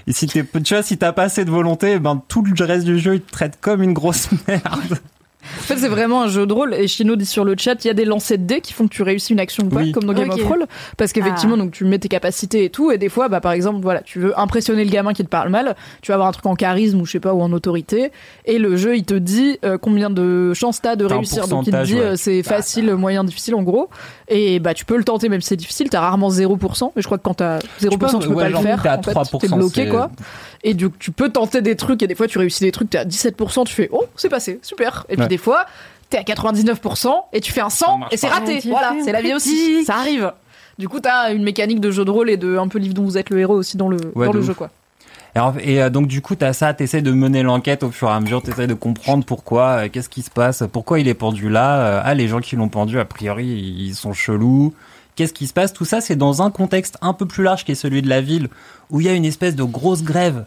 Et 0.07 0.13
si 0.13 0.27
t'es 0.27 0.45
tu 0.63 0.73
vois 0.73 0.83
si 0.83 0.97
t'as 0.97 1.11
pas 1.11 1.23
assez 1.23 1.45
de 1.45 1.51
volonté, 1.51 1.99
ben 1.99 2.21
tout 2.27 2.43
le 2.43 2.65
reste 2.65 2.85
du 2.85 2.99
jeu 2.99 3.15
il 3.15 3.21
te 3.21 3.31
traite 3.31 3.57
comme 3.59 3.81
une 3.81 3.93
grosse 3.93 4.29
merde. 4.47 4.99
En 5.59 5.61
fait, 5.61 5.77
c'est 5.77 5.87
vraiment 5.87 6.23
un 6.23 6.27
jeu 6.27 6.45
de 6.45 6.53
rôle. 6.53 6.73
Et 6.73 6.87
Chino 6.87 7.15
dit 7.15 7.25
sur 7.25 7.45
le 7.45 7.55
chat, 7.57 7.83
il 7.83 7.87
y 7.87 7.91
a 7.91 7.93
des 7.93 8.05
lancers 8.05 8.37
de 8.37 8.43
dés 8.43 8.61
qui 8.61 8.73
font 8.73 8.85
que 8.87 8.93
tu 8.93 9.03
réussis 9.03 9.33
une 9.33 9.39
action 9.39 9.63
ou 9.65 9.69
pas, 9.69 9.81
Oui. 9.81 9.91
comme 9.91 10.05
dans 10.05 10.13
Game 10.13 10.29
of 10.29 10.43
Roll. 10.43 10.65
Parce 10.97 11.13
qu'effectivement, 11.13 11.55
Ah. 11.55 11.59
donc 11.63 11.71
tu 11.71 11.85
mets 11.85 11.99
tes 11.99 12.07
capacités 12.07 12.65
et 12.65 12.69
tout. 12.69 12.91
Et 12.91 12.97
des 12.97 13.09
fois, 13.09 13.29
bah, 13.29 13.41
par 13.41 13.51
exemple, 13.51 13.79
voilà, 13.81 14.01
tu 14.01 14.19
veux 14.19 14.37
impressionner 14.39 14.83
le 14.85 14.91
gamin 14.91 15.13
qui 15.13 15.23
te 15.23 15.29
parle 15.29 15.49
mal. 15.49 15.75
Tu 16.01 16.11
vas 16.11 16.15
avoir 16.15 16.27
un 16.29 16.31
truc 16.31 16.45
en 16.45 16.55
charisme 16.55 16.99
ou 17.01 17.05
je 17.05 17.11
sais 17.13 17.19
pas, 17.19 17.33
ou 17.33 17.41
en 17.41 17.51
autorité. 17.53 18.11
Et 18.45 18.57
le 18.59 18.75
jeu, 18.75 18.95
il 18.97 19.03
te 19.05 19.13
dit 19.15 19.57
euh, 19.63 19.77
combien 19.77 20.09
de 20.09 20.53
chances 20.53 20.81
t'as 20.81 20.95
de 20.95 21.05
réussir. 21.05 21.47
Donc 21.47 21.67
il 21.67 21.71
te 21.71 21.77
pourcentage, 21.77 21.87
dit 21.87 21.95
ouais. 21.95 22.01
euh, 22.01 22.15
c'est 22.15 22.41
Bah, 22.41 22.49
facile, 22.57 22.93
moyen, 22.95 23.23
difficile 23.23 23.55
en 23.55 23.63
gros. 23.63 23.89
Et 24.27 24.59
bah, 24.59 24.73
tu 24.73 24.85
peux 24.85 24.97
le 24.97 25.03
tenter 25.03 25.29
même 25.29 25.41
si 25.41 25.49
c'est 25.49 25.55
difficile. 25.55 25.89
T'as 25.89 26.01
rarement 26.01 26.29
0%. 26.29 26.91
Mais 26.95 27.01
je 27.01 27.07
crois 27.07 27.17
que 27.17 27.23
quand 27.23 27.35
t'as 27.35 27.59
0%, 27.81 28.19
tu 28.19 28.27
peux, 28.27 28.33
ouais, 28.33 28.43
pas 28.43 28.49
le 28.49 28.55
faire. 28.57 28.81
t'es 28.81 28.89
à 28.89 28.97
en 28.97 29.03
fait, 29.03 29.11
3%, 29.11 29.39
t'es 29.39 29.47
bloqué 29.47 29.87
quoi. 29.89 30.09
Et 30.67 30.73
du 30.73 30.89
coup, 30.89 30.95
tu 30.99 31.11
peux 31.11 31.29
tenter 31.29 31.61
des 31.61 31.75
trucs 31.75 32.01
et 32.03 32.07
des 32.07 32.15
fois 32.15 32.27
tu 32.27 32.37
réussis 32.39 32.63
des 32.63 32.71
trucs, 32.71 32.89
t'es 32.89 32.97
à 32.97 33.05
17%, 33.05 33.65
tu 33.65 33.73
fais 33.73 33.87
oh, 33.93 34.03
c'est 34.15 34.29
passé, 34.29 34.59
super. 34.63 35.05
Et 35.09 35.13
puis 35.13 35.21
Ouais. 35.21 35.27
des 35.29 35.37
fois, 35.37 35.65
t'es 36.09 36.17
à 36.17 36.23
99% 36.23 37.09
et 37.33 37.39
tu 37.39 37.51
fais 37.51 37.61
un 37.61 37.69
100 37.69 37.97
marche 37.99 38.13
et 38.13 38.17
c'est 38.17 38.27
raté. 38.27 38.59
Voilà, 38.65 38.95
c'est 39.03 39.11
la 39.11 39.21
vie 39.21 39.33
aussi, 39.33 39.85
ça 39.85 39.95
arrive. 39.95 40.33
Du 40.79 40.89
coup, 40.89 40.99
t'as 40.99 41.31
une 41.33 41.43
mécanique 41.43 41.79
de 41.79 41.91
jeu 41.91 42.03
de 42.03 42.11
rôle 42.11 42.29
et 42.29 42.37
de 42.37 42.57
un 42.57 42.67
peu 42.67 42.79
livre 42.79 42.93
dont 42.95 43.03
vous 43.03 43.17
êtes 43.17 43.29
le 43.29 43.39
héros 43.39 43.53
aussi 43.55 43.77
dans 43.77 43.87
le, 43.87 43.97
Ouais, 44.15 44.25
dans 44.25 44.33
le 44.33 44.39
ouf. 44.39 44.45
jeu 44.47 44.53
quoi. 44.55 44.71
Et, 45.35 45.37
alors- 45.39 45.53
et, 45.61 45.81
euh, 45.83 45.89
donc 45.89 46.07
du 46.07 46.21
coup, 46.21 46.35
t'as 46.35 46.51
ça, 46.53 46.73
t'essaies 46.73 47.01
de 47.01 47.11
mener 47.11 47.43
l'enquête 47.43 47.83
au 47.83 47.91
fur 47.91 48.07
et 48.09 48.11
à 48.11 48.19
mesure, 48.19 48.41
t'essaies 48.41 48.67
de 48.67 48.73
comprendre 48.73 49.23
pourquoi, 49.23 49.83
euh, 49.85 49.89
qu'est-ce 49.91 50.09
qui 50.09 50.21
se 50.23 50.29
passe, 50.31 50.63
pourquoi 50.73 50.99
il 50.99 51.07
est 51.07 51.13
pendu 51.13 51.47
là. 51.49 51.79
euh, 51.79 52.01
ah, 52.03 52.13
les 52.13 52.27
gens 52.27 52.39
qui 52.39 52.55
l'ont 52.55 52.69
pendu, 52.69 52.99
a 52.99 53.05
priori, 53.05 53.45
ils 53.45 53.93
sont 53.95 54.13
chelous. 54.13 54.73
Qu'est-ce 55.15 55.31
qui 55.33 55.47
se 55.47 55.53
passe? 55.53 55.71
Tout 55.71 55.85
ça, 55.85 56.01
c'est 56.01 56.15
dans 56.17 56.41
un 56.41 56.49
contexte 56.51 56.97
un 57.01 57.13
peu 57.13 57.25
plus 57.25 57.43
large 57.43 57.63
qui 57.63 57.71
est 57.71 57.75
celui 57.75 58.01
de 58.01 58.09
la 58.09 58.19
ville, 58.19 58.49
où 58.89 58.99
il 58.99 59.05
y 59.07 59.09
a 59.09 59.13
une 59.13 59.23
espèce 59.23 59.55
de 59.55 59.63
grosse 59.63 60.03
grève, 60.03 60.43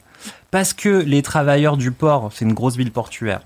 parce 0.50 0.72
que 0.72 0.88
les 0.88 1.22
travailleurs 1.22 1.76
du 1.76 1.92
port, 1.92 2.30
c'est 2.32 2.44
une 2.44 2.54
grosse 2.54 2.76
ville 2.76 2.92
portuaire, 2.92 3.40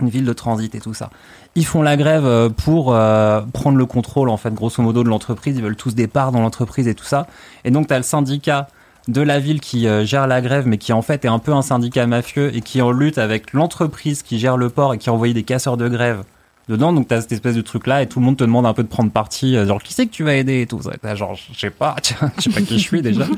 une 0.00 0.08
ville 0.08 0.24
de 0.24 0.32
transit 0.32 0.74
et 0.74 0.80
tout 0.80 0.94
ça, 0.94 1.10
ils 1.56 1.64
font 1.64 1.82
la 1.82 1.96
grève 1.96 2.26
euh, 2.26 2.48
pour 2.50 2.94
euh, 2.94 3.40
prendre 3.52 3.78
le 3.78 3.86
contrôle, 3.86 4.28
en 4.28 4.36
fait, 4.36 4.52
grosso 4.52 4.82
modo, 4.82 5.02
de 5.02 5.08
l'entreprise. 5.08 5.56
Ils 5.56 5.62
veulent 5.62 5.76
tous 5.76 5.94
des 5.94 6.06
parts 6.06 6.30
dans 6.30 6.40
l'entreprise 6.40 6.86
et 6.86 6.94
tout 6.94 7.04
ça. 7.04 7.26
Et 7.64 7.70
donc, 7.70 7.86
t'as 7.88 7.96
le 7.96 8.02
syndicat 8.02 8.68
de 9.08 9.22
la 9.22 9.38
ville 9.38 9.60
qui 9.60 9.88
euh, 9.88 10.04
gère 10.04 10.26
la 10.26 10.40
grève, 10.42 10.66
mais 10.66 10.78
qui 10.78 10.92
en 10.92 11.00
fait 11.00 11.24
est 11.24 11.28
un 11.28 11.38
peu 11.38 11.52
un 11.52 11.62
syndicat 11.62 12.06
mafieux 12.06 12.54
et 12.54 12.60
qui 12.60 12.82
en 12.82 12.90
lutte 12.90 13.18
avec 13.18 13.52
l'entreprise 13.52 14.22
qui 14.22 14.38
gère 14.38 14.56
le 14.56 14.68
port 14.68 14.94
et 14.94 14.98
qui 14.98 15.08
a 15.08 15.16
des 15.16 15.42
casseurs 15.44 15.76
de 15.76 15.88
grève 15.88 16.24
dedans. 16.68 16.92
Donc 16.92 17.08
t'as 17.08 17.20
cette 17.20 17.32
espèce 17.32 17.54
de 17.54 17.60
truc 17.62 17.86
là 17.86 18.02
et 18.02 18.06
tout 18.08 18.18
le 18.20 18.24
monde 18.26 18.36
te 18.36 18.44
demande 18.44 18.66
un 18.66 18.74
peu 18.74 18.82
de 18.82 18.88
prendre 18.88 19.10
parti, 19.10 19.56
euh, 19.56 19.66
genre 19.66 19.82
qui 19.82 19.92
c'est 19.94 20.06
que 20.06 20.12
tu 20.12 20.24
vas 20.24 20.34
aider 20.34 20.62
et 20.62 20.66
tout. 20.66 20.80
Ça, 20.82 20.92
T'as 21.00 21.14
genre 21.14 21.34
je 21.34 21.58
sais 21.58 21.70
pas, 21.70 21.96
tiens, 22.02 22.30
je 22.36 22.42
sais 22.42 22.50
pas 22.50 22.60
qui 22.62 22.78
je 22.78 22.82
suis 22.84 23.02
déjà. 23.02 23.24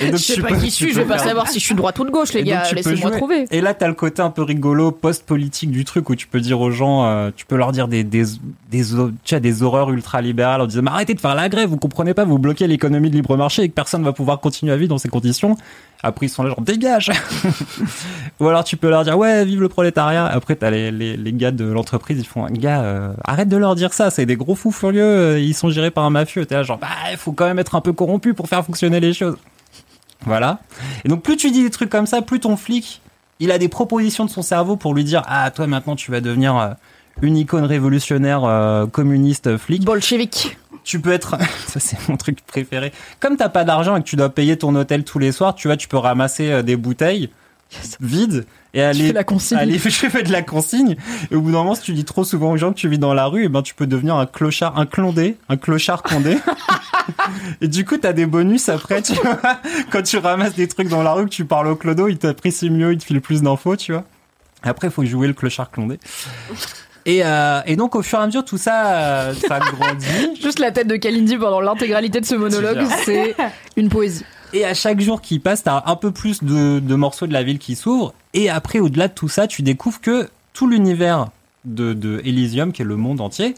Et 0.00 0.06
donc, 0.06 0.16
Je 0.16 0.22
sais 0.24 0.34
tu 0.34 0.42
pas 0.42 0.48
peux- 0.48 0.56
qui 0.56 0.66
je 0.66 0.70
suis, 0.70 0.90
je 0.92 1.00
vais 1.00 1.04
pas 1.04 1.18
faire- 1.18 1.28
savoir 1.28 1.48
si 1.48 1.60
je 1.60 1.64
suis 1.64 1.74
droite 1.74 1.96
ou 1.98 2.04
de 2.04 2.10
gauche 2.10 2.32
les 2.32 2.40
et 2.40 2.44
gars, 2.44 2.64
laissez-moi 2.72 3.10
trouver. 3.12 3.44
Et 3.50 3.60
là, 3.60 3.72
t'as 3.74 3.86
le 3.86 3.94
côté 3.94 4.20
un 4.22 4.30
peu 4.30 4.42
rigolo, 4.42 4.90
post-politique 4.90 5.70
du 5.70 5.84
truc 5.84 6.08
où 6.10 6.16
tu 6.16 6.26
peux 6.26 6.40
dire 6.40 6.60
aux 6.60 6.70
gens, 6.70 7.04
euh, 7.04 7.30
tu 7.36 7.44
peux 7.46 7.56
leur 7.56 7.70
dire 7.72 7.86
des, 7.88 8.02
des, 8.02 8.24
des, 8.70 8.82
vois, 8.82 9.10
des 9.40 9.62
horreurs 9.62 9.90
ultra-libérales 9.90 10.60
en 10.62 10.66
disant, 10.66 10.82
mais 10.82 10.90
arrêtez 10.90 11.14
de 11.14 11.20
faire 11.20 11.34
la 11.34 11.48
grève, 11.48 11.68
vous 11.68 11.76
comprenez 11.76 12.14
pas, 12.14 12.24
vous 12.24 12.38
bloquez 12.38 12.66
l'économie 12.66 13.10
de 13.10 13.16
libre 13.16 13.36
marché 13.36 13.62
et 13.62 13.68
que 13.68 13.74
personne 13.74 14.02
va 14.02 14.12
pouvoir 14.12 14.40
continuer 14.40 14.72
à 14.72 14.76
vivre 14.76 14.88
dans 14.88 14.98
ces 14.98 15.10
conditions. 15.10 15.56
Après, 16.04 16.26
ils 16.26 16.28
sont 16.28 16.42
là, 16.42 16.48
genre, 16.48 16.60
dégage! 16.60 17.12
Ou 18.40 18.48
alors, 18.48 18.64
tu 18.64 18.76
peux 18.76 18.90
leur 18.90 19.04
dire, 19.04 19.16
ouais, 19.16 19.44
vive 19.44 19.60
le 19.60 19.68
prolétariat. 19.68 20.26
Après, 20.26 20.56
t'as 20.56 20.70
les, 20.70 20.90
les, 20.90 21.32
gars 21.32 21.52
de 21.52 21.64
l'entreprise, 21.64 22.18
ils 22.18 22.26
font, 22.26 22.44
gars, 22.46 22.82
euh, 22.82 23.12
arrête 23.24 23.48
de 23.48 23.56
leur 23.56 23.76
dire 23.76 23.92
ça, 23.92 24.10
c'est 24.10 24.26
des 24.26 24.34
gros 24.34 24.56
fous 24.56 24.72
furieux, 24.72 25.02
euh, 25.02 25.38
ils 25.38 25.54
sont 25.54 25.70
gérés 25.70 25.92
par 25.92 26.04
un 26.04 26.10
mafieux. 26.10 26.44
T'es 26.44 26.56
là, 26.56 26.64
genre, 26.64 26.78
bah, 26.78 26.88
il 27.12 27.16
faut 27.16 27.32
quand 27.32 27.44
même 27.44 27.60
être 27.60 27.76
un 27.76 27.80
peu 27.80 27.92
corrompu 27.92 28.34
pour 28.34 28.48
faire 28.48 28.64
fonctionner 28.64 28.98
les 28.98 29.12
choses. 29.12 29.36
Voilà. 30.26 30.58
Et 31.04 31.08
donc, 31.08 31.22
plus 31.22 31.36
tu 31.36 31.52
dis 31.52 31.62
des 31.62 31.70
trucs 31.70 31.90
comme 31.90 32.06
ça, 32.06 32.20
plus 32.20 32.40
ton 32.40 32.56
flic, 32.56 33.00
il 33.38 33.52
a 33.52 33.58
des 33.58 33.68
propositions 33.68 34.24
de 34.24 34.30
son 34.30 34.42
cerveau 34.42 34.76
pour 34.76 34.94
lui 34.94 35.04
dire 35.04 35.22
Ah, 35.26 35.50
toi 35.50 35.66
maintenant 35.66 35.96
tu 35.96 36.12
vas 36.12 36.20
devenir 36.20 36.56
euh, 36.56 36.70
une 37.22 37.36
icône 37.36 37.64
révolutionnaire 37.64 38.88
communiste 38.92 39.56
flic. 39.56 39.84
Bolchevique. 39.84 40.56
Tu 40.84 41.00
peux 41.00 41.12
être. 41.12 41.36
ça, 41.68 41.80
c'est 41.80 42.08
mon 42.08 42.16
truc 42.16 42.40
préféré. 42.46 42.92
Comme 43.20 43.36
t'as 43.36 43.48
pas 43.48 43.64
d'argent 43.64 43.96
et 43.96 44.02
que 44.02 44.08
tu 44.08 44.16
dois 44.16 44.30
payer 44.30 44.56
ton 44.56 44.74
hôtel 44.74 45.04
tous 45.04 45.18
les 45.18 45.32
soirs, 45.32 45.54
tu 45.54 45.68
vois, 45.68 45.76
tu 45.76 45.88
peux 45.88 45.96
ramasser 45.96 46.50
euh, 46.50 46.62
des 46.62 46.76
bouteilles 46.76 47.30
vides 48.00 48.46
et 48.74 48.78
Tu 48.78 48.80
aller. 48.80 49.06
fais 49.08 49.12
la 49.12 49.24
consigne. 49.24 49.58
Aller, 49.58 49.78
je 49.82 49.88
fais 49.88 50.22
de 50.22 50.32
la 50.32 50.42
consigne. 50.42 50.96
Et 51.30 51.36
au 51.36 51.40
bout 51.40 51.52
d'un 51.52 51.58
moment, 51.58 51.74
si 51.74 51.82
tu 51.82 51.92
dis 51.92 52.04
trop 52.04 52.24
souvent 52.24 52.50
aux 52.52 52.56
gens 52.56 52.72
que 52.72 52.78
tu 52.78 52.88
vis 52.88 52.98
dans 52.98 53.14
la 53.14 53.26
rue, 53.26 53.44
et 53.44 53.48
ben 53.48 53.62
tu 53.62 53.74
peux 53.74 53.86
devenir 53.86 54.16
un 54.16 54.26
clochard, 54.26 54.78
un 54.78 54.86
clondé, 54.86 55.36
un 55.48 55.56
clochard 55.56 56.02
condé. 56.02 56.36
et 57.60 57.68
du 57.68 57.84
coup, 57.84 57.96
t'as 57.96 58.12
des 58.12 58.26
bonus 58.26 58.68
après, 58.68 59.02
tu 59.02 59.14
vois. 59.14 59.38
Quand 59.90 60.02
tu 60.02 60.18
ramasses 60.18 60.54
des 60.54 60.68
trucs 60.68 60.88
dans 60.88 61.02
la 61.02 61.12
rue, 61.14 61.24
que 61.24 61.30
tu 61.30 61.44
parles 61.44 61.68
au 61.68 61.76
clodo, 61.76 62.08
il 62.08 62.18
t'apprécie 62.18 62.70
mieux, 62.70 62.92
il 62.92 62.98
te 62.98 63.04
file 63.04 63.20
plus 63.20 63.42
d'infos, 63.42 63.76
tu 63.76 63.92
vois. 63.92 64.04
Après, 64.62 64.88
il 64.88 64.92
faut 64.92 65.04
jouer 65.04 65.26
le 65.26 65.32
clochard 65.34 65.70
clondé. 65.70 65.98
Et, 67.06 67.24
euh, 67.24 67.60
et 67.66 67.76
donc, 67.76 67.96
au 67.96 68.02
fur 68.02 68.18
et 68.18 68.22
à 68.22 68.26
mesure, 68.26 68.44
tout 68.44 68.58
ça, 68.58 68.94
euh, 68.94 69.34
ça 69.34 69.58
grandit. 69.58 70.06
Juste 70.42 70.58
la 70.58 70.70
tête 70.70 70.86
de 70.86 70.96
Kalindi 70.96 71.36
pendant 71.36 71.60
l'intégralité 71.60 72.20
de 72.20 72.26
ce 72.26 72.34
monologue, 72.34 72.84
c'est 73.04 73.34
une 73.76 73.88
poésie. 73.88 74.24
Et 74.52 74.64
à 74.64 74.74
chaque 74.74 75.00
jour 75.00 75.20
qui 75.20 75.38
passe, 75.38 75.62
t'as 75.64 75.82
un 75.86 75.96
peu 75.96 76.10
plus 76.10 76.44
de, 76.44 76.78
de 76.78 76.94
morceaux 76.94 77.26
de 77.26 77.32
la 77.32 77.42
ville 77.42 77.58
qui 77.58 77.74
s'ouvrent. 77.74 78.12
Et 78.34 78.50
après, 78.50 78.78
au-delà 78.80 79.08
de 79.08 79.14
tout 79.14 79.28
ça, 79.28 79.46
tu 79.46 79.62
découvres 79.62 80.00
que 80.00 80.28
tout 80.52 80.66
l'univers 80.68 81.28
de, 81.64 81.92
de 81.94 82.20
Elysium, 82.24 82.72
qui 82.72 82.82
est 82.82 82.84
le 82.84 82.96
monde 82.96 83.20
entier, 83.20 83.54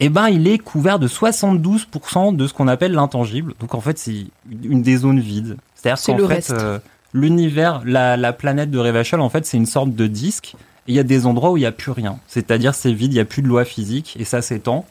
eh 0.00 0.08
ben, 0.08 0.28
il 0.28 0.46
est 0.46 0.58
couvert 0.58 0.98
de 1.00 1.08
72% 1.08 2.36
de 2.36 2.46
ce 2.46 2.52
qu'on 2.54 2.68
appelle 2.68 2.92
l'intangible. 2.92 3.54
Donc, 3.60 3.74
en 3.74 3.80
fait, 3.80 3.98
c'est 3.98 4.26
une 4.62 4.82
des 4.82 4.98
zones 4.98 5.20
vides. 5.20 5.56
C'est-à-dire 5.74 5.98
C'est 5.98 6.12
qu'en 6.12 6.18
le 6.18 6.26
fait, 6.28 6.34
reste. 6.34 6.52
euh, 6.52 6.78
l'univers, 7.12 7.82
la, 7.84 8.16
la 8.16 8.32
planète 8.32 8.70
de 8.70 8.78
Revachol, 8.78 9.20
en 9.20 9.28
fait, 9.28 9.44
c'est 9.46 9.56
une 9.56 9.66
sorte 9.66 9.90
de 9.94 10.06
disque. 10.06 10.54
Et 10.88 10.92
il 10.92 10.94
y 10.94 10.98
a 10.98 11.04
des 11.04 11.26
endroits 11.26 11.50
où 11.52 11.56
il 11.56 11.60
n'y 11.60 11.66
a 11.66 11.72
plus 11.72 11.92
rien. 11.92 12.18
C'est-à-dire, 12.26 12.74
c'est 12.74 12.92
vide, 12.92 13.12
il 13.12 13.16
n'y 13.16 13.20
a 13.20 13.24
plus 13.24 13.42
de 13.42 13.46
loi 13.48 13.64
physique, 13.64 14.16
et 14.18 14.24
ça 14.24 14.42
s'étend. 14.42 14.84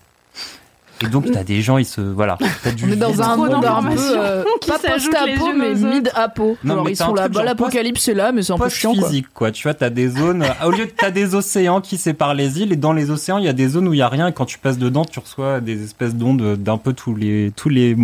Et 1.03 1.07
donc, 1.07 1.32
t'as 1.32 1.44
des 1.44 1.61
gens, 1.61 1.78
ils 1.78 1.86
se. 1.86 2.02
Voilà. 2.02 2.40
T'as 2.64 2.72
du 2.72 2.91
est 2.91 2.95
dans 2.95 3.22
un 3.22 3.36
monde 3.36 3.53
un 3.64 3.84
peu 3.84 3.99
euh, 4.18 4.44
qui 4.61 4.69
pas 4.72 4.80
post-apo 4.80 5.53
mais 5.56 5.76
mid-apo. 5.76 6.57
Non, 6.64 6.76
Genre 6.76 6.84
mais 6.86 6.91
ils 6.91 6.95
sont 6.95 7.14
là, 7.14 7.28
bah, 7.30 7.44
l'apocalypse 7.44 8.07
est 8.07 8.15
là 8.15 8.32
mais 8.32 8.41
c'est 8.41 8.53
un 8.53 8.57
peu 8.57 8.68
chiant 8.68 8.94
quoi. 8.94 9.02
post-physique, 9.02 9.28
quoi. 9.32 9.52
Tu 9.52 9.61
vois, 9.64 9.76
t'as 9.76 9.91
des 9.91 10.10
zones. 10.10 10.44
Au 10.65 10.72
lieu 10.72 10.86
de 10.88 10.91
t'as 10.98 11.11
des 11.11 11.36
océans 11.36 11.82
qui 11.82 11.98
séparent 11.98 12.34
les 12.34 12.61
îles, 12.61 12.72
et 12.74 12.78
dans 12.78 12.94
les 12.94 13.11
océans, 13.11 13.38
il 13.38 13.45
y 13.45 13.48
a 13.48 13.53
des 13.53 13.68
zones 13.68 13.88
où 13.88 13.94
il 13.94 13.98
y 13.99 14.02
a 14.02 14.10
rien. 14.10 14.28
Et 14.28 14.34
quand 14.34 14.45
tu 14.45 14.57
passes 14.57 14.80
dedans, 14.80 15.06
tu 15.06 15.19
reçois 15.19 15.60
des 15.61 15.84
espèces 15.84 16.15
d'ondes 16.15 16.56
d'un 16.56 16.78
peu 16.80 16.94
tous 16.94 17.14
les, 17.14 17.52
tous 17.56 17.69
les, 17.69 17.95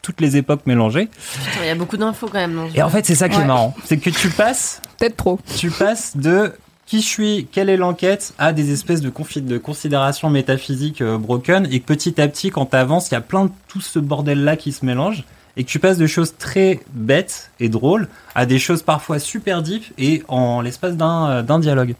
toutes 0.00 0.20
les 0.20 0.36
époques 0.36 0.62
mélangées. 0.66 1.06
Putain, 1.08 1.64
Il 1.64 1.66
y 1.66 1.70
a 1.70 1.74
beaucoup 1.74 1.96
d'infos 1.96 2.28
quand 2.28 2.38
même. 2.38 2.54
dans 2.54 2.68
Et 2.72 2.82
en 2.84 2.88
fait, 2.88 3.04
c'est 3.04 3.16
ça 3.16 3.28
qui 3.28 3.36
Ouais. 3.38 3.42
est 3.42 3.46
marrant, 3.46 3.74
c'est 3.84 3.96
que 3.96 4.10
tu 4.10 4.28
passes, 4.28 4.80
Peut-être 5.00 5.16
trop. 5.16 5.40
tu 5.56 5.70
passes 5.72 6.16
de 6.16 6.52
qui 6.86 7.00
je 7.00 7.06
suis, 7.06 7.48
quelle 7.50 7.68
est 7.68 7.76
l'enquête, 7.76 8.32
à 8.38 8.52
des 8.52 8.72
espèces 8.72 9.00
de, 9.00 9.10
de 9.40 9.58
considérations 9.58 10.30
métaphysiques 10.30 11.02
euh, 11.02 11.18
broken, 11.18 11.68
et 11.70 11.80
que 11.80 11.84
petit 11.84 12.20
à 12.20 12.28
petit, 12.28 12.50
quand 12.50 12.66
t'avances, 12.66 13.10
il 13.10 13.14
y 13.14 13.16
a 13.16 13.20
plein 13.20 13.46
de 13.46 13.50
tout 13.68 13.80
ce 13.80 13.98
bordel-là 13.98 14.56
qui 14.56 14.72
se 14.72 14.84
mélange, 14.86 15.24
et 15.56 15.64
que 15.64 15.68
tu 15.68 15.78
passes 15.78 15.98
de 15.98 16.06
choses 16.06 16.34
très 16.36 16.80
bêtes 16.92 17.50
et 17.60 17.68
drôles 17.68 18.08
à 18.34 18.46
des 18.46 18.58
choses 18.58 18.82
parfois 18.82 19.18
super 19.18 19.62
deep 19.62 19.84
et 19.98 20.22
en 20.28 20.60
l'espace 20.60 20.96
d'un 20.96 21.30
euh, 21.30 21.42
d'un 21.42 21.58
dialogue. 21.58 21.94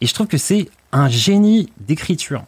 Et 0.00 0.06
je 0.06 0.14
trouve 0.14 0.28
que 0.28 0.38
c'est 0.38 0.68
un 0.92 1.08
génie 1.08 1.72
d'écriture. 1.80 2.44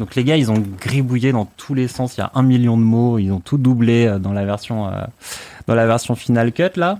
Donc 0.00 0.16
les 0.16 0.24
gars, 0.24 0.36
ils 0.36 0.50
ont 0.50 0.62
gribouillé 0.80 1.30
dans 1.30 1.44
tous 1.56 1.74
les 1.74 1.86
sens. 1.86 2.16
Il 2.16 2.20
y 2.20 2.22
a 2.22 2.32
un 2.34 2.42
million 2.42 2.76
de 2.76 2.82
mots. 2.82 3.18
Ils 3.18 3.30
ont 3.30 3.38
tout 3.38 3.58
doublé 3.58 4.06
euh, 4.06 4.18
dans 4.18 4.32
la 4.32 4.44
version 4.44 4.88
euh, 4.88 5.04
dans 5.68 5.74
la 5.74 5.86
version 5.86 6.16
Final 6.16 6.52
Cut 6.52 6.76
là, 6.76 6.98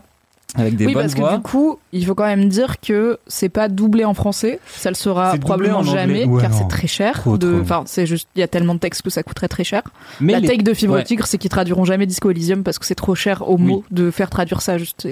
avec 0.54 0.76
des 0.76 0.86
oui 0.86 0.94
bonnes 0.94 1.02
parce 1.02 1.14
que 1.14 1.20
voix. 1.20 1.36
du 1.36 1.42
coup 1.42 1.79
il 1.92 2.06
faut 2.06 2.14
quand 2.14 2.26
même 2.26 2.48
dire 2.48 2.80
que 2.80 3.18
c'est 3.26 3.48
pas 3.48 3.68
doublé 3.68 4.04
en 4.04 4.14
français. 4.14 4.60
Ça 4.68 4.90
le 4.90 4.94
sera 4.94 5.36
probablement 5.38 5.82
jamais 5.82 6.24
Ouais, 6.24 6.40
car 6.42 6.52
c'est 6.54 6.68
très 6.68 6.86
cher. 6.86 7.22
Enfin 7.26 7.82
c'est 7.86 8.06
juste 8.06 8.28
il 8.36 8.40
y 8.40 8.42
a 8.42 8.48
tellement 8.48 8.74
de 8.74 8.80
textes 8.80 9.02
que 9.02 9.10
ça 9.10 9.22
coûterait 9.22 9.48
très 9.48 9.64
cher. 9.64 9.82
Mais 10.20 10.32
la 10.34 10.40
les- 10.40 10.48
take 10.48 10.62
de 10.62 10.74
Fibre 10.74 10.94
ouais. 10.94 11.04
Tigre 11.04 11.26
c'est 11.26 11.38
qu'ils 11.38 11.50
traduiront 11.50 11.84
jamais 11.84 12.06
Disco 12.06 12.30
Elysium 12.30 12.62
parce 12.62 12.78
que 12.78 12.86
c'est 12.86 12.94
trop 12.94 13.14
cher 13.14 13.48
au 13.48 13.56
mot 13.58 13.84
de 13.90 14.10
faire 14.10 14.30
traduire 14.30 14.62
ça. 14.62 14.78
Juste 14.78 15.08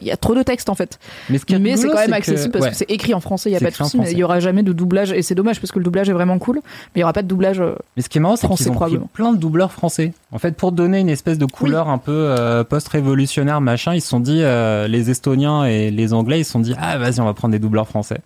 il 0.00 0.06
y 0.06 0.10
a 0.10 0.16
trop 0.16 0.34
de 0.34 0.42
textes 0.42 0.68
en 0.68 0.74
fait. 0.74 0.98
Mais, 1.28 1.38
c'est 1.38 1.46
quand 1.88 1.94
même 1.94 2.10
que- 2.10 2.14
accessible 2.14 2.52
parce 2.52 2.64
ouais. 2.64 2.70
que 2.70 2.76
c'est 2.76 2.90
écrit 2.90 3.14
en 3.14 3.20
français, 3.20 3.50
il 3.50 3.52
y 3.52 3.56
a 3.56 3.60
pas 3.60 3.70
de 3.70 3.74
souci, 3.74 3.98
mais 3.98 4.10
il 4.12 4.18
y 4.18 4.24
aura 4.24 4.40
jamais 4.40 4.62
de 4.62 4.72
doublage 4.72 5.12
et 5.12 5.22
c'est 5.22 5.34
dommage 5.34 5.60
parce 5.60 5.72
que 5.72 5.78
le 5.78 5.84
doublage 5.84 6.08
est 6.08 6.12
vraiment 6.12 6.38
cool, 6.38 6.56
mais 6.56 6.62
il 6.96 7.00
y 7.00 7.02
aura 7.02 7.12
pas 7.12 7.22
de 7.22 7.28
doublage. 7.28 7.60
euh, 7.60 7.74
Mais 7.96 8.02
ce 8.02 8.08
qui 8.08 8.18
est 8.18 8.20
marrant, 8.20 8.36
c'est 8.36 8.46
qu'ils 8.48 8.70
ont 8.70 8.74
pris 8.74 8.98
plein 9.12 9.32
de 9.32 9.38
doubleurs 9.38 9.72
français. 9.72 10.12
En 10.32 10.38
fait, 10.38 10.56
pour 10.56 10.72
donner 10.72 10.98
une 11.00 11.08
espèce 11.08 11.38
de 11.38 11.46
couleur 11.46 11.88
un 11.88 11.98
peu 11.98 12.12
euh, 12.12 12.64
post-révolutionnaire, 12.64 13.60
machin, 13.60 13.94
ils 13.94 14.00
se 14.00 14.08
sont 14.08 14.20
dit, 14.20 14.40
euh, 14.42 14.88
les 14.88 15.10
Estoniens 15.10 15.64
et 15.64 15.90
les 15.90 16.05
Anglais, 16.12 16.40
ils 16.40 16.44
se 16.44 16.52
sont 16.52 16.60
dit, 16.60 16.74
ah 16.80 16.98
vas-y, 16.98 17.20
on 17.20 17.24
va 17.24 17.34
prendre 17.34 17.52
des 17.52 17.58
doubleurs 17.58 17.88
français. 17.88 18.20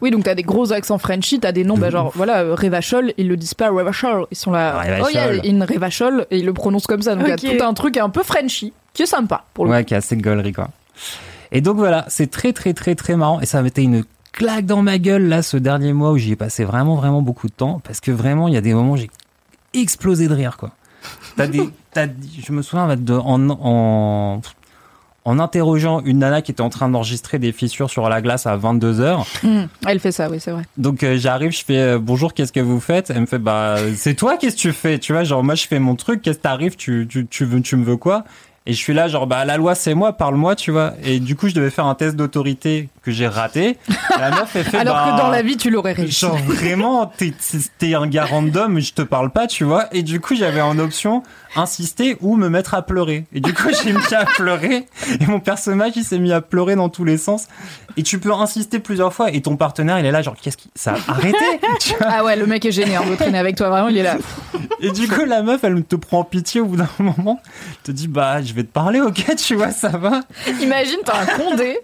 Oui, 0.00 0.10
donc 0.12 0.24
t'as 0.24 0.34
des 0.36 0.44
gros 0.44 0.72
accents 0.72 0.98
Frenchy, 0.98 1.40
t'as 1.40 1.50
des 1.50 1.64
noms, 1.64 1.74
De 1.74 1.80
bah, 1.80 1.90
genre, 1.90 2.08
ouf. 2.08 2.16
voilà, 2.16 2.54
Revachol, 2.54 3.12
ils 3.18 3.26
le 3.26 3.36
disent 3.36 3.54
pas 3.54 3.70
Revachol, 3.70 4.26
ils 4.30 4.36
sont 4.36 4.52
là, 4.52 4.80
Revachol. 4.80 5.06
oh 5.06 5.10
yeah, 5.12 5.40
in 5.44 5.64
Revachol, 5.64 6.26
et 6.30 6.38
ils 6.38 6.46
le 6.46 6.52
prononcent 6.52 6.86
comme 6.86 7.02
ça, 7.02 7.16
donc 7.16 7.24
il 7.26 7.30
y 7.30 7.32
a 7.52 7.58
tout 7.58 7.64
un 7.64 7.74
truc 7.74 7.96
un 7.96 8.08
peu 8.08 8.22
Frenchy, 8.22 8.72
qui 8.94 9.02
est 9.02 9.06
sympa, 9.06 9.44
pour 9.54 9.64
le 9.64 9.72
Ouais, 9.72 9.84
qui 9.84 9.94
est 9.94 9.96
assez 9.96 10.16
gaulerie, 10.16 10.52
quoi. 10.52 10.68
Et 11.50 11.60
donc 11.60 11.76
voilà, 11.76 12.04
c'est 12.08 12.30
très, 12.30 12.52
très, 12.52 12.74
très, 12.74 12.94
très 12.94 13.16
marrant. 13.16 13.40
Et 13.40 13.46
ça 13.46 13.64
été 13.64 13.82
une 13.82 14.04
claque 14.32 14.66
dans 14.66 14.82
ma 14.82 14.98
gueule, 14.98 15.28
là, 15.28 15.42
ce 15.42 15.56
dernier 15.56 15.92
mois 15.92 16.12
où 16.12 16.18
j'y 16.18 16.32
ai 16.32 16.36
passé 16.36 16.64
vraiment, 16.64 16.96
vraiment 16.96 17.22
beaucoup 17.22 17.48
de 17.48 17.52
temps. 17.52 17.80
Parce 17.82 18.00
que 18.00 18.10
vraiment, 18.10 18.48
il 18.48 18.54
y 18.54 18.56
a 18.56 18.60
des 18.60 18.74
moments 18.74 18.92
où 18.92 18.96
j'ai 18.96 19.10
explosé 19.74 20.28
de 20.28 20.34
rire, 20.34 20.56
quoi. 20.56 20.70
T'as 21.36 21.46
des, 21.46 21.68
t'as, 21.92 22.06
je 22.42 22.52
me 22.52 22.62
souviens, 22.62 22.88
en, 22.88 23.50
en, 23.50 24.40
en 25.28 25.38
interrogeant 25.38 26.00
une 26.06 26.20
nana 26.20 26.40
qui 26.40 26.52
était 26.52 26.62
en 26.62 26.70
train 26.70 26.88
d'enregistrer 26.88 27.38
des 27.38 27.52
fissures 27.52 27.90
sur 27.90 28.08
la 28.08 28.22
glace 28.22 28.46
à 28.46 28.56
22 28.56 29.00
heures. 29.00 29.26
Mmh, 29.42 29.64
Elle 29.86 30.00
fait 30.00 30.10
ça, 30.10 30.30
oui, 30.30 30.40
c'est 30.40 30.52
vrai. 30.52 30.62
Donc 30.78 31.02
euh, 31.02 31.18
j'arrive, 31.18 31.50
je 31.50 31.62
fais 31.62 31.76
euh, 31.76 31.98
bonjour, 32.00 32.32
qu'est-ce 32.32 32.50
que 32.52 32.60
vous 32.60 32.80
faites? 32.80 33.10
Elle 33.10 33.20
me 33.20 33.26
fait 33.26 33.38
bah 33.38 33.76
c'est 33.94 34.14
toi, 34.14 34.38
qu'est-ce 34.38 34.56
que 34.56 34.60
tu 34.60 34.72
fais? 34.72 34.98
Tu 34.98 35.12
vois, 35.12 35.24
genre 35.24 35.44
moi 35.44 35.54
je 35.54 35.66
fais 35.66 35.78
mon 35.78 35.96
truc, 35.96 36.22
qu'est-ce 36.22 36.38
que 36.38 36.42
t'arrives? 36.44 36.76
Tu 36.76 37.06
tu 37.06 37.26
tu 37.26 37.44
veux 37.44 37.60
tu 37.60 37.76
me 37.76 37.84
veux 37.84 37.98
quoi? 37.98 38.24
Et 38.64 38.72
je 38.72 38.78
suis 38.78 38.94
là 38.94 39.06
genre 39.08 39.26
bah 39.26 39.44
la 39.44 39.58
loi 39.58 39.74
c'est 39.74 39.92
moi, 39.94 40.14
parle-moi, 40.14 40.56
tu 40.56 40.70
vois. 40.70 40.94
Et 41.04 41.20
du 41.20 41.36
coup 41.36 41.48
je 41.48 41.54
devais 41.54 41.70
faire 41.70 41.84
un 41.86 41.94
test 41.94 42.16
d'autorité 42.16 42.88
que 43.08 43.14
j'ai 43.14 43.26
raté. 43.26 43.78
La 44.18 44.30
meuf 44.30 44.54
elle 44.54 44.64
fait 44.64 44.76
Alors 44.76 44.94
bah, 44.96 45.12
que 45.12 45.16
dans 45.16 45.30
la 45.30 45.40
vie, 45.40 45.56
tu 45.56 45.70
l'aurais 45.70 45.94
réussi. 45.94 46.20
Genre 46.20 46.36
vraiment, 46.36 47.06
t'es, 47.06 47.32
t'es 47.78 47.94
un 47.94 48.06
gars 48.06 48.26
random, 48.26 48.80
je 48.80 48.92
te 48.92 49.00
parle 49.00 49.30
pas, 49.30 49.46
tu 49.46 49.64
vois. 49.64 49.86
Et 49.92 50.02
du 50.02 50.20
coup, 50.20 50.34
j'avais 50.36 50.60
en 50.60 50.78
option 50.78 51.22
insister 51.56 52.18
ou 52.20 52.36
me 52.36 52.50
mettre 52.50 52.74
à 52.74 52.82
pleurer. 52.82 53.24
Et 53.32 53.40
du 53.40 53.54
coup, 53.54 53.68
j'ai 53.82 53.92
mis 53.92 54.14
à 54.14 54.26
pleurer. 54.26 54.86
Et 55.20 55.26
mon 55.26 55.40
personnage, 55.40 55.92
il 55.96 56.04
s'est 56.04 56.18
mis 56.18 56.32
à 56.32 56.42
pleurer 56.42 56.76
dans 56.76 56.90
tous 56.90 57.04
les 57.04 57.16
sens. 57.16 57.46
Et 57.96 58.02
tu 58.02 58.18
peux 58.18 58.32
insister 58.32 58.78
plusieurs 58.78 59.14
fois. 59.14 59.32
Et 59.32 59.40
ton 59.40 59.56
partenaire, 59.56 59.98
il 59.98 60.04
est 60.04 60.12
là, 60.12 60.20
genre, 60.20 60.36
qu'est-ce 60.40 60.58
qui, 60.58 60.70
ça 60.74 60.94
a 61.06 61.12
arrêté? 61.12 61.38
Ah 62.00 62.24
ouais, 62.24 62.36
le 62.36 62.46
mec 62.46 62.64
est 62.64 62.72
génial, 62.72 63.02
on 63.04 63.10
veut 63.10 63.16
traîner 63.16 63.38
avec 63.38 63.56
toi, 63.56 63.68
vraiment, 63.70 63.88
il 63.88 63.96
est 63.96 64.02
là. 64.02 64.16
Et 64.80 64.90
du 64.90 65.08
coup, 65.08 65.24
la 65.24 65.42
meuf, 65.42 65.64
elle 65.64 65.82
te 65.84 65.96
prend 65.96 66.24
pitié 66.24 66.60
au 66.60 66.66
bout 66.66 66.76
d'un 66.76 66.88
moment. 66.98 67.40
Elle 67.44 67.76
te 67.82 67.90
dit, 67.92 68.08
bah, 68.08 68.42
je 68.42 68.52
vais 68.52 68.62
te 68.62 68.72
parler, 68.72 69.00
ok, 69.00 69.36
tu 69.36 69.54
vois, 69.54 69.70
ça 69.70 69.88
va. 69.88 70.22
Imagine, 70.60 70.98
t'as 71.04 71.22
un 71.22 71.26
condé 71.26 71.78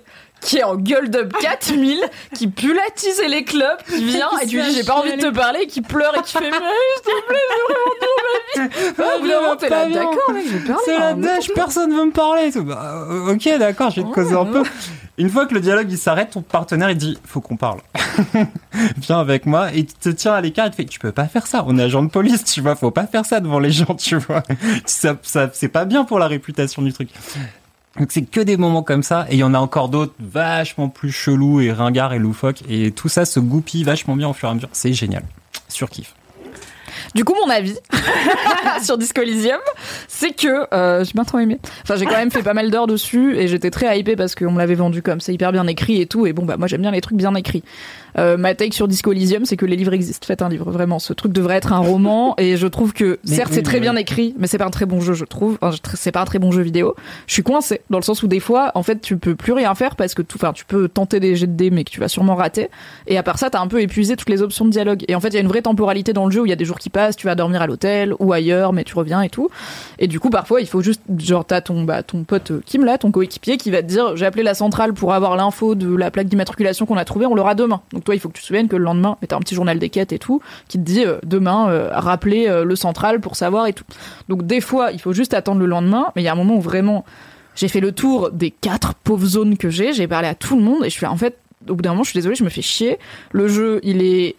qui 0.44 0.58
est 0.58 0.62
en 0.62 0.76
gueule 0.76 1.10
d'up 1.10 1.32
4000, 1.40 1.98
qui 2.34 2.48
pue 2.48 2.74
la 2.74 2.82
tise 2.94 3.18
et 3.20 3.28
les 3.28 3.44
clubs, 3.44 3.82
qui 3.88 4.04
vient 4.04 4.28
et 4.42 4.46
tu 4.46 4.60
dis 4.60 4.74
j'ai 4.74 4.84
pas 4.84 4.94
envie 4.94 5.16
de 5.16 5.20
te 5.20 5.30
parler, 5.34 5.66
qui 5.66 5.80
pleure 5.80 6.16
et 6.16 6.22
qui 6.22 6.32
fait 6.32 6.50
mais 6.50 6.56
s'il 6.56 7.02
te 7.02 7.26
plaît, 7.26 7.38
je 8.54 8.60
veux 8.60 8.68
vraiment 9.26 9.56
dire 9.56 9.70
ma 9.70 9.86
vie. 9.86 9.94
Ah, 10.04 10.04
d'accord, 10.04 10.32
mec, 10.32 10.44
je 10.46 10.56
vais 10.56 10.66
parler. 10.66 10.82
C'est 10.84 10.98
la 10.98 11.14
dèche, 11.14 11.48
personne 11.54 11.92
veut 11.92 12.04
me 12.04 12.12
parler. 12.12 12.48
et 12.48 12.52
tout. 12.52 12.62
Bah, 12.62 13.06
euh, 13.08 13.34
ok, 13.34 13.58
d'accord, 13.58 13.90
je 13.90 14.00
vais 14.00 14.06
te 14.06 14.12
causer 14.12 14.34
un 14.34 14.44
peu. 14.44 14.62
Une 15.16 15.30
fois 15.30 15.46
que 15.46 15.54
le 15.54 15.60
dialogue 15.60 15.90
il 15.90 15.98
s'arrête, 15.98 16.30
ton 16.30 16.42
partenaire 16.42 16.90
il 16.90 16.98
dit 16.98 17.18
faut 17.24 17.40
qu'on 17.40 17.56
parle. 17.56 17.80
Viens 18.98 19.20
avec 19.20 19.46
moi 19.46 19.72
et 19.72 19.78
il 19.78 19.86
te 19.86 20.08
tient 20.10 20.34
à 20.34 20.40
l'écart 20.40 20.66
et 20.66 20.70
te 20.70 20.76
fait 20.76 20.84
tu 20.84 20.98
peux 20.98 21.12
pas 21.12 21.26
faire 21.26 21.46
ça. 21.46 21.64
On 21.66 21.78
est 21.78 21.82
agent 21.82 22.02
de 22.02 22.10
police, 22.10 22.44
tu 22.44 22.60
vois, 22.60 22.74
faut 22.74 22.90
pas 22.90 23.06
faire 23.06 23.24
ça 23.24 23.40
devant 23.40 23.60
les 23.60 23.70
gens, 23.70 23.94
tu 23.94 24.16
vois. 24.16 24.42
Ça, 24.84 25.16
ça 25.22 25.50
c'est 25.52 25.68
pas 25.68 25.84
bien 25.84 26.04
pour 26.04 26.18
la 26.18 26.26
réputation 26.26 26.82
du 26.82 26.92
truc. 26.92 27.10
Donc 27.98 28.08
c'est 28.10 28.22
que 28.22 28.40
des 28.40 28.56
moments 28.56 28.82
comme 28.82 29.02
ça 29.02 29.26
et 29.30 29.34
il 29.34 29.38
y 29.38 29.44
en 29.44 29.54
a 29.54 29.58
encore 29.58 29.88
d'autres 29.88 30.14
vachement 30.18 30.88
plus 30.88 31.12
chelous 31.12 31.60
et 31.60 31.70
ringards 31.72 32.12
et 32.12 32.18
loufoques 32.18 32.62
et 32.68 32.90
tout 32.90 33.08
ça 33.08 33.24
se 33.24 33.38
goupille 33.38 33.84
vachement 33.84 34.16
bien 34.16 34.28
au 34.28 34.32
fur 34.32 34.48
et 34.48 34.52
à 34.52 34.54
mesure. 34.54 34.68
C'est 34.72 34.92
génial. 34.92 35.22
Surkiff. 35.68 36.14
Du 37.14 37.24
coup, 37.24 37.34
mon 37.34 37.48
avis 37.48 37.76
sur 38.82 38.98
Disco 38.98 39.22
Elysium, 39.22 39.60
c'est 40.08 40.32
que 40.32 40.66
euh, 40.74 41.04
j'ai 41.04 41.12
bien 41.12 41.24
trop 41.24 41.38
aimé. 41.38 41.58
Enfin, 41.82 41.96
j'ai 41.96 42.06
quand 42.06 42.16
même 42.16 42.30
fait 42.30 42.42
pas 42.42 42.54
mal 42.54 42.70
d'heures 42.70 42.86
dessus 42.86 43.36
et 43.36 43.46
j'étais 43.46 43.70
très 43.70 43.98
hypée 43.98 44.16
parce 44.16 44.34
qu'on 44.34 44.50
me 44.50 44.58
l'avait 44.58 44.74
vendu 44.74 45.02
comme 45.02 45.20
c'est 45.20 45.32
hyper 45.32 45.52
bien 45.52 45.66
écrit 45.66 46.00
et 46.00 46.06
tout. 46.06 46.26
Et 46.26 46.32
bon, 46.32 46.44
bah 46.44 46.56
moi 46.56 46.66
j'aime 46.66 46.80
bien 46.80 46.90
les 46.90 47.00
trucs 47.00 47.16
bien 47.16 47.34
écrits. 47.34 47.62
Euh, 48.18 48.36
ma 48.36 48.54
take 48.54 48.74
sur 48.74 48.88
Disco 48.88 49.12
Elysium, 49.12 49.44
c'est 49.44 49.56
que 49.56 49.66
les 49.66 49.76
livres 49.76 49.92
existent. 49.92 50.26
Faites 50.26 50.42
un 50.42 50.48
livre, 50.48 50.70
vraiment. 50.70 50.98
Ce 50.98 51.12
truc 51.12 51.32
devrait 51.32 51.56
être 51.56 51.72
un 51.72 51.78
roman 51.78 52.34
et 52.38 52.56
je 52.56 52.66
trouve 52.66 52.92
que 52.92 53.18
certes 53.24 53.52
c'est 53.52 53.62
très 53.62 53.80
bien 53.80 53.96
écrit, 53.96 54.34
mais 54.38 54.46
c'est 54.46 54.58
pas 54.58 54.66
un 54.66 54.70
très 54.70 54.86
bon 54.86 55.00
jeu, 55.00 55.14
je 55.14 55.24
trouve. 55.24 55.58
Enfin, 55.60 55.76
c'est 55.94 56.12
pas 56.12 56.20
un 56.20 56.24
très 56.24 56.38
bon 56.38 56.50
jeu 56.50 56.62
vidéo. 56.62 56.94
Je 57.26 57.32
suis 57.32 57.42
coincée 57.42 57.80
dans 57.90 57.98
le 57.98 58.04
sens 58.04 58.22
où 58.22 58.28
des 58.28 58.40
fois, 58.40 58.72
en 58.74 58.82
fait, 58.82 59.00
tu 59.00 59.16
peux 59.16 59.34
plus 59.34 59.52
rien 59.52 59.74
faire 59.74 59.96
parce 59.96 60.14
que 60.14 60.22
tout, 60.22 60.38
enfin, 60.38 60.52
tu 60.52 60.64
peux 60.64 60.88
tenter 60.88 61.20
des 61.20 61.36
jets 61.36 61.46
de 61.46 61.52
dés, 61.52 61.70
mais 61.70 61.84
que 61.84 61.90
tu 61.90 62.00
vas 62.00 62.08
sûrement 62.08 62.34
rater. 62.34 62.68
Et 63.06 63.18
à 63.18 63.22
part 63.22 63.38
ça, 63.38 63.50
t'as 63.50 63.60
un 63.60 63.66
peu 63.66 63.80
épuisé 63.80 64.16
toutes 64.16 64.30
les 64.30 64.42
options 64.42 64.64
de 64.64 64.70
dialogue. 64.70 65.04
Et 65.08 65.14
en 65.14 65.20
fait, 65.20 65.28
il 65.28 65.34
y 65.34 65.38
a 65.38 65.40
une 65.40 65.48
vraie 65.48 65.62
temporalité 65.62 66.12
dans 66.12 66.26
le 66.26 66.30
jeu 66.30 66.42
où 66.42 66.46
il 66.46 66.50
y 66.50 66.52
a 66.52 66.56
des 66.56 66.64
jours 66.64 66.78
qui 66.78 66.90
passent, 66.90 67.16
tu 67.16 67.26
vas 67.26 67.34
dormir 67.34 67.62
à 67.62 67.66
l'hôtel 67.66 68.14
ou 68.18 68.32
ailleurs, 68.32 68.72
mais 68.72 68.84
tu 68.84 68.94
reviens 68.94 69.22
et 69.22 69.28
tout. 69.28 69.48
Et 69.98 70.06
du 70.06 70.20
coup, 70.20 70.30
parfois, 70.30 70.60
il 70.60 70.66
faut 70.66 70.82
juste, 70.82 71.02
genre, 71.18 71.44
t'as 71.44 71.60
ton, 71.60 71.84
bah, 71.84 72.02
ton 72.02 72.24
pote 72.24 72.50
euh, 72.50 72.62
Kim 72.64 72.84
là, 72.84 72.98
ton 72.98 73.10
coéquipier, 73.10 73.56
qui 73.56 73.70
va 73.70 73.82
te 73.82 73.86
dire, 73.88 74.16
j'ai 74.16 74.26
appelé 74.26 74.42
la 74.42 74.54
centrale 74.54 74.94
pour 74.94 75.12
avoir 75.12 75.36
l'info 75.36 75.74
de 75.74 75.94
la 75.94 76.10
plaque 76.10 76.28
d'immatriculation 76.28 76.86
qu'on 76.86 76.96
a 76.96 77.04
trouvée, 77.04 77.26
on 77.26 77.34
l'aura 77.34 77.54
demain. 77.54 77.80
Donc 77.92 78.03
toi, 78.04 78.14
il 78.14 78.20
faut 78.20 78.28
que 78.28 78.34
tu 78.34 78.42
te 78.42 78.46
souviennes 78.46 78.68
que 78.68 78.76
le 78.76 78.84
lendemain, 78.84 79.16
mais 79.20 79.28
t'as 79.28 79.36
un 79.36 79.40
petit 79.40 79.54
journal 79.54 79.78
des 79.78 79.88
quêtes 79.88 80.12
et 80.12 80.18
tout, 80.18 80.40
qui 80.68 80.78
te 80.78 80.84
dit, 80.84 81.04
euh, 81.04 81.18
demain, 81.24 81.68
euh, 81.70 81.88
rappeler 81.92 82.48
euh, 82.48 82.64
le 82.64 82.76
central 82.76 83.20
pour 83.20 83.36
savoir 83.36 83.66
et 83.66 83.72
tout. 83.72 83.84
Donc 84.28 84.46
des 84.46 84.60
fois, 84.60 84.92
il 84.92 85.00
faut 85.00 85.12
juste 85.12 85.34
attendre 85.34 85.60
le 85.60 85.66
lendemain, 85.66 86.06
mais 86.14 86.22
il 86.22 86.24
y 86.24 86.28
a 86.28 86.32
un 86.32 86.36
moment 86.36 86.56
où 86.56 86.60
vraiment, 86.60 87.04
j'ai 87.56 87.68
fait 87.68 87.80
le 87.80 87.92
tour 87.92 88.30
des 88.30 88.50
quatre 88.50 88.94
pauvres 88.94 89.26
zones 89.26 89.56
que 89.56 89.70
j'ai, 89.70 89.92
j'ai 89.92 90.06
parlé 90.06 90.28
à 90.28 90.34
tout 90.34 90.56
le 90.56 90.62
monde, 90.62 90.84
et 90.84 90.90
je 90.90 90.94
suis 90.94 91.06
en 91.06 91.16
fait, 91.16 91.38
au 91.68 91.74
bout 91.74 91.82
d'un 91.82 91.90
moment, 91.90 92.02
je 92.04 92.10
suis 92.10 92.18
désolée, 92.18 92.34
je 92.36 92.44
me 92.44 92.50
fais 92.50 92.62
chier. 92.62 92.98
Le 93.32 93.48
jeu, 93.48 93.80
il 93.82 94.02
est 94.02 94.36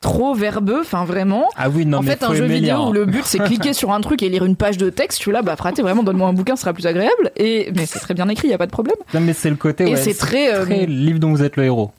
trop 0.00 0.34
verbeux, 0.34 0.80
enfin 0.80 1.04
vraiment. 1.04 1.48
Ah 1.56 1.68
oui, 1.68 1.84
non 1.86 1.98
en 1.98 2.02
mais 2.02 2.12
fait, 2.16 2.22
un 2.24 2.34
jeu 2.34 2.44
vidéo 2.44 2.76
lire. 2.76 2.88
où 2.88 2.92
le 2.92 3.06
but 3.06 3.24
c'est 3.24 3.38
cliquer 3.38 3.72
sur 3.72 3.90
un 3.92 4.00
truc 4.00 4.22
et 4.22 4.28
lire 4.28 4.44
une 4.44 4.54
page 4.54 4.76
de 4.76 4.88
texte, 4.90 5.18
je 5.18 5.22
suis 5.22 5.32
là, 5.32 5.42
bah 5.42 5.56
fraté, 5.56 5.82
vraiment, 5.82 6.02
donne-moi 6.02 6.28
un 6.28 6.32
bouquin, 6.32 6.54
ce 6.54 6.62
sera 6.62 6.72
plus 6.72 6.86
agréable. 6.86 7.32
Et 7.36 7.72
mais 7.74 7.86
c'est 7.86 7.98
très 7.98 8.14
bien 8.14 8.28
écrit, 8.28 8.48
y 8.48 8.52
a 8.52 8.58
pas 8.58 8.66
de 8.66 8.70
problème. 8.72 8.96
Non 9.14 9.20
mais 9.20 9.32
c'est 9.32 9.50
le 9.50 9.56
côté 9.56 9.84
Et 9.84 9.94
ouais, 9.94 9.96
c'est 9.96 10.14
très, 10.14 10.54
euh, 10.54 10.64
livre 10.86 11.18
dont 11.18 11.30
vous 11.30 11.42
êtes 11.42 11.56
le 11.56 11.64
héros. 11.64 11.92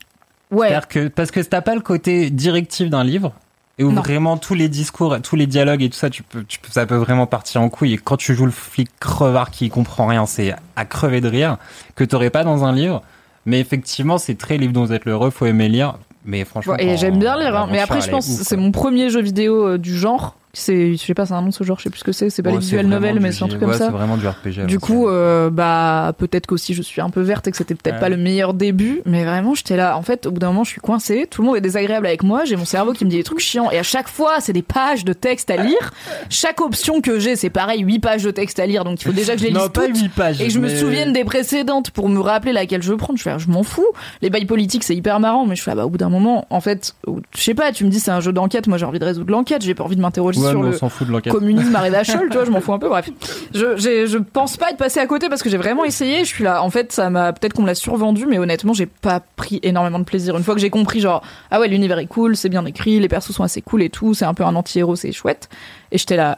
Ouais. 0.52 0.78
Que 0.90 1.08
parce 1.08 1.32
que 1.32 1.40
t'as 1.42 1.62
pas 1.62 1.76
le 1.76 1.82
côté 1.82 2.30
directif 2.30 2.90
d'un 2.90 3.04
livre 3.04 3.34
et 3.80 3.84
où 3.84 3.92
Non. 3.92 4.02
vraiment 4.02 4.38
tous 4.38 4.54
les 4.56 4.70
discours, 4.70 5.16
tous 5.22 5.36
les 5.36 5.46
dialogues 5.46 5.84
et 5.84 5.90
tout 5.90 5.98
ça, 5.98 6.10
tu 6.10 6.24
peux, 6.24 6.44
tu 6.44 6.58
peux, 6.60 6.72
ça 6.72 6.86
peut 6.86 6.96
vraiment 6.96 7.28
partir 7.28 7.62
en 7.62 7.70
couille. 7.70 7.94
Et 7.94 7.98
quand 7.98 8.18
tu 8.18 8.34
joues 8.34 8.46
le 8.46 8.52
flic 8.52 8.90
crevard 9.00 9.52
qui 9.52 9.70
comprend 9.70 10.08
rien, 10.08 10.26
c'est 10.26 10.56
à 10.76 10.86
crever 10.86 11.22
de 11.22 11.28
rire 11.30 11.58
que 11.96 12.04
t'aurais 12.04 12.30
pas 12.32 12.44
dans 12.44 12.64
un 12.64 12.72
livre. 12.72 13.04
Mais 13.46 13.60
effectivement, 13.60 14.18
c'est 14.18 14.36
très 14.36 14.58
livre 14.58 14.74
dont 14.74 14.84
vous 14.86 14.94
êtes 14.94 15.06
le 15.06 15.12
héros, 15.12 15.30
faut 15.32 15.46
aimer 15.46 15.70
lire. 15.70 15.98
Mais 16.26 16.44
franchement, 16.44 16.74
Ouais, 16.74 16.86
et 16.86 16.98
j'aime 16.98 17.20
bien 17.20 17.38
lire, 17.38 17.56
hein. 17.56 17.70
mais 17.72 17.80
après 17.80 18.02
je 18.02 18.10
pense 18.10 18.26
c'est 18.26 18.58
mon 18.58 18.72
premier 18.72 19.10
jeu 19.10 19.22
vidéo 19.22 19.66
euh, 19.66 19.78
du 19.78 19.96
genre 19.98 20.36
C'est, 20.54 20.94
je 20.94 20.98
sais 20.98 21.14
pas, 21.14 21.26
c'est 21.28 21.34
un 21.34 21.42
nom 21.42 21.50
de 21.50 21.54
ce 21.54 21.64
genre, 21.64 21.78
je 21.78 21.84
sais 21.84 21.90
plus 21.92 22.00
ce 22.00 22.04
que 22.04 22.12
c'est. 22.12 22.30
C'est 22.32 22.42
pas 22.42 22.50
les 22.50 22.56
Ouais, 22.56 22.62
visual 22.62 22.86
vraiment 22.88 23.00
novels, 23.02 23.20
mais 23.22 23.32
c'est 23.32 23.44
un 23.44 23.48
truc 23.48 23.60
comme 23.60 23.70
ouais, 23.70 23.78
ça. 23.78 23.86
C'est 23.88 23.92
vraiment 23.92 24.18
du 24.18 24.28
RPG. 24.28 24.66
Du 24.66 24.80
coup, 24.80 25.08
euh, 25.08 25.50
bah 25.52 26.14
peut-être 26.18 26.48
qu'aussi 26.48 26.74
je 26.74 26.82
suis 26.82 27.00
un 27.00 27.10
peu 27.12 27.22
verte 27.22 27.48
et 27.48 27.52
que 27.52 27.58
c'était 27.58 27.76
peut-être 27.76 27.96
Ouais. 27.96 28.00
pas 28.02 28.10
le 28.10 28.18
meilleur 28.18 28.54
début, 28.56 29.02
mais 29.06 29.24
vraiment 29.24 29.54
j'étais 29.54 29.78
là. 29.78 29.96
En 29.98 30.02
fait, 30.02 30.26
au 30.26 30.32
bout 30.32 30.40
d'un 30.40 30.48
moment, 30.48 30.64
je 30.64 30.72
suis 30.72 30.82
coincée. 30.82 31.28
Tout 31.30 31.42
le 31.42 31.48
monde 31.48 31.58
est 31.58 31.62
désagréable 31.62 32.08
avec 32.08 32.24
moi. 32.24 32.44
J'ai 32.46 32.56
mon 32.56 32.66
cerveau 32.66 32.94
qui 32.94 33.06
me 33.06 33.10
dit 33.10 33.18
des 33.18 33.24
trucs 33.24 33.40
chiants 33.40 33.70
et 33.70 33.78
à 33.78 33.84
chaque 33.84 34.08
fois, 34.08 34.40
c'est 34.40 34.54
des 34.54 34.64
pages 34.64 35.06
de 35.06 35.14
texte 35.14 35.52
à 35.52 35.58
lire. 35.58 35.94
Chaque 36.30 36.60
option 36.62 37.02
que 37.02 37.20
j'ai, 37.20 37.36
c'est 37.36 37.50
pareil, 37.52 37.82
8 37.82 38.00
pages 38.00 38.24
de 38.24 38.32
texte 38.32 38.60
à 38.60 38.66
lire. 38.66 38.84
Donc 38.84 39.00
il 39.02 39.06
faut 39.06 39.12
déjà 39.14 39.34
que 39.34 39.40
je 39.40 39.44
les 39.44 39.52
lise 39.52 39.60
non, 39.60 39.70
pas 39.70 39.86
toutes. 39.88 39.98
8 40.00 40.10
pages. 40.10 40.42
Et 40.42 40.48
que 40.48 40.54
je 40.54 40.60
me 40.60 40.70
souvienne 40.70 41.14
des 41.14 41.24
précédentes 41.24 41.92
pour 41.92 42.10
me 42.10 42.20
rappeler 42.20 42.52
laquelle 42.54 42.82
je 42.82 42.90
veux 42.90 42.98
prendre. 42.98 43.18
Je 43.20 43.24
fais, 43.24 43.32
ah, 43.32 43.38
je 43.38 43.48
m'en 43.48 43.62
fous. 43.64 43.86
Les 44.24 44.30
bails 44.32 44.46
politiques, 44.46 44.84
c'est 44.84 44.96
hyper 44.96 45.20
marrant, 45.20 45.46
mais 45.46 45.56
je 45.56 45.62
fais, 45.62 45.72
ah, 45.72 45.76
bah, 45.76 45.86
au 45.86 45.90
bout 45.90 45.98
d'un 45.98 46.10
moment, 46.10 46.48
en 46.50 46.62
fait, 46.62 46.96
je 47.36 47.42
sais 47.42 47.54
pas, 47.54 47.72
tu 47.72 47.86
me 47.86 47.90
dis, 47.90 48.00
c'est 48.00 48.12
un 48.12 48.22
jeu 48.22 48.34
d'enquête. 48.34 48.66
Moi, 48.68 48.78
j'ai 48.80 48.86
envie 48.86 49.00
de 49.00 49.06
résoudre 49.06 49.32
l'enquête. 49.32 49.62
J'ai 49.62 49.76
pas 49.76 49.84
envie 49.84 49.96
de 49.96 50.02
m'interroger 50.02 50.40
sur 50.50 50.60
on 50.60 50.64
le 50.64 50.74
s'en 50.74 50.90
fout 50.90 51.08
de 51.08 51.30
communisme 51.30 51.76
à 51.76 51.82
Redachol, 51.82 52.28
tu 52.30 52.36
vois, 52.36 52.46
je 52.46 52.52
m'en 52.52 52.62
fous 52.62 52.74
un 52.74 52.80
peu, 52.80 52.90
bref. 52.90 53.10
Je, 53.54 53.78
je 53.78 54.18
pense 54.18 54.58
pas 54.58 54.72
être 54.72 54.78
passé 54.78 55.00
à 55.00 55.06
côté 55.06 55.30
parce 55.30 55.44
que 55.44 55.50
j'ai 55.50 55.58
vraiment 55.58 55.86
essayé, 55.86 56.20
je 56.20 56.26
suis 56.26 56.44
là, 56.44 56.64
en 56.64 56.70
fait, 56.70 56.92
ça 56.92 57.10
m'a, 57.10 57.34
peut-être 57.34 57.54
qu'on 57.54 57.64
me 57.64 57.68
l'a 57.68 57.76
survendu, 57.76 58.26
mais 58.26 58.38
honnêtement, 58.40 58.74
j'ai 58.74 58.86
pas 58.86 59.22
pris 59.36 59.60
énormément 59.64 60.00
de 60.00 60.04
plaisir. 60.04 60.38
Une 60.38 60.44
fois 60.44 60.56
que 60.56 60.62
j'ai 60.62 60.70
compris, 60.70 61.00
genre, 61.00 61.22
ah 61.52 61.60
ouais, 61.60 61.68
l'univers 61.68 62.00
est 62.00 62.08
cool, 62.08 62.36
c'est 62.36 62.50
bien 62.50 62.66
écrit, 62.66 63.00
les 63.00 63.08
persos 63.08 63.32
sont 63.32 63.44
assez 63.44 63.62
cool 63.62 63.82
et 63.82 63.90
tout, 63.90 64.14
c'est 64.14 64.26
un 64.26 64.34
peu 64.34 64.44
un 64.44 64.56
anti-héros, 64.56 64.96
c'est 64.96 65.12
chouette. 65.12 65.50
Et 65.92 65.98
j'étais 65.98 66.18
là, 66.18 66.38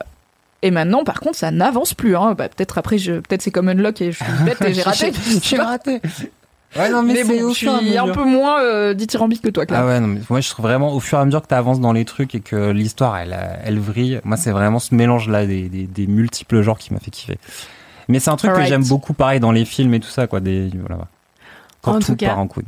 et 0.62 0.72
maintenant, 0.72 1.04
par 1.04 1.20
contre, 1.20 1.38
ça 1.38 1.52
n'avance 1.52 1.94
plus, 1.94 2.16
hein. 2.16 2.34
Bah, 2.38 2.50
peut-être 2.50 2.78
après, 2.78 2.98
je, 2.98 3.14
peut-être 3.14 3.42
c'est 3.42 3.52
comme 3.52 3.70
Unlock 3.70 4.02
et 4.02 4.12
je 4.12 4.18
suis 4.24 4.34
bête 4.46 4.62
et 4.62 4.74
j'ai 4.74 4.82
raté. 4.82 5.12
J'ai 5.42 5.58
raté. 5.58 6.02
Ouais, 6.76 6.90
non, 6.90 7.02
mais, 7.02 7.14
Mais 7.14 7.24
bon, 7.24 7.44
au 7.46 7.50
je 7.50 7.58
suis 7.58 7.98
un 7.98 8.10
peu 8.10 8.24
moins 8.24 8.62
euh, 8.62 8.94
dithyrambique 8.94 9.42
que 9.42 9.50
toi, 9.50 9.66
Claire. 9.66 9.82
Ah 9.82 9.88
ouais, 9.88 10.00
non, 10.00 10.08
mais 10.08 10.20
moi 10.30 10.40
je 10.40 10.50
trouve 10.50 10.66
vraiment 10.66 10.94
au 10.94 11.00
fur 11.00 11.18
et 11.18 11.22
à 11.22 11.26
mesure 11.26 11.42
que 11.42 11.48
tu 11.48 11.56
avances 11.56 11.80
dans 11.80 11.94
les 11.94 12.06
trucs 12.06 12.36
et 12.36 12.42
que 12.42 12.70
l'histoire 12.70 13.18
elle, 13.18 13.38
elle 13.64 13.80
vrille, 13.80 14.22
moi 14.24 14.38
c'est 14.38 14.52
vraiment 14.52 14.78
ce 14.80 14.94
mélange 14.94 15.28
là 15.30 15.46
des, 15.48 15.68
des, 15.68 15.88
des 15.88 16.08
multiples 16.08 16.62
genres 16.62 16.78
qui 16.78 16.94
m'a 16.94 17.00
fait 17.00 17.10
kiffer. 17.12 17.40
Mais 18.08 18.20
c'est 18.20 18.30
un 18.30 18.36
truc 18.36 18.54
que 18.54 18.66
j'aime 18.66 18.86
beaucoup 18.86 19.14
pareil 19.14 19.40
dans 19.40 19.52
les 19.52 19.66
films 19.66 19.94
et 19.96 20.00
tout 20.00 20.10
ça 20.10 20.28
quoi, 20.28 20.40
des 20.40 20.70
voilà. 20.80 21.08
Quand 21.82 21.96
En 21.96 22.00
tout 22.00 22.08
tout 22.08 22.16
cas, 22.16 22.28
part 22.28 22.40
en 22.40 22.48
couille. 22.48 22.66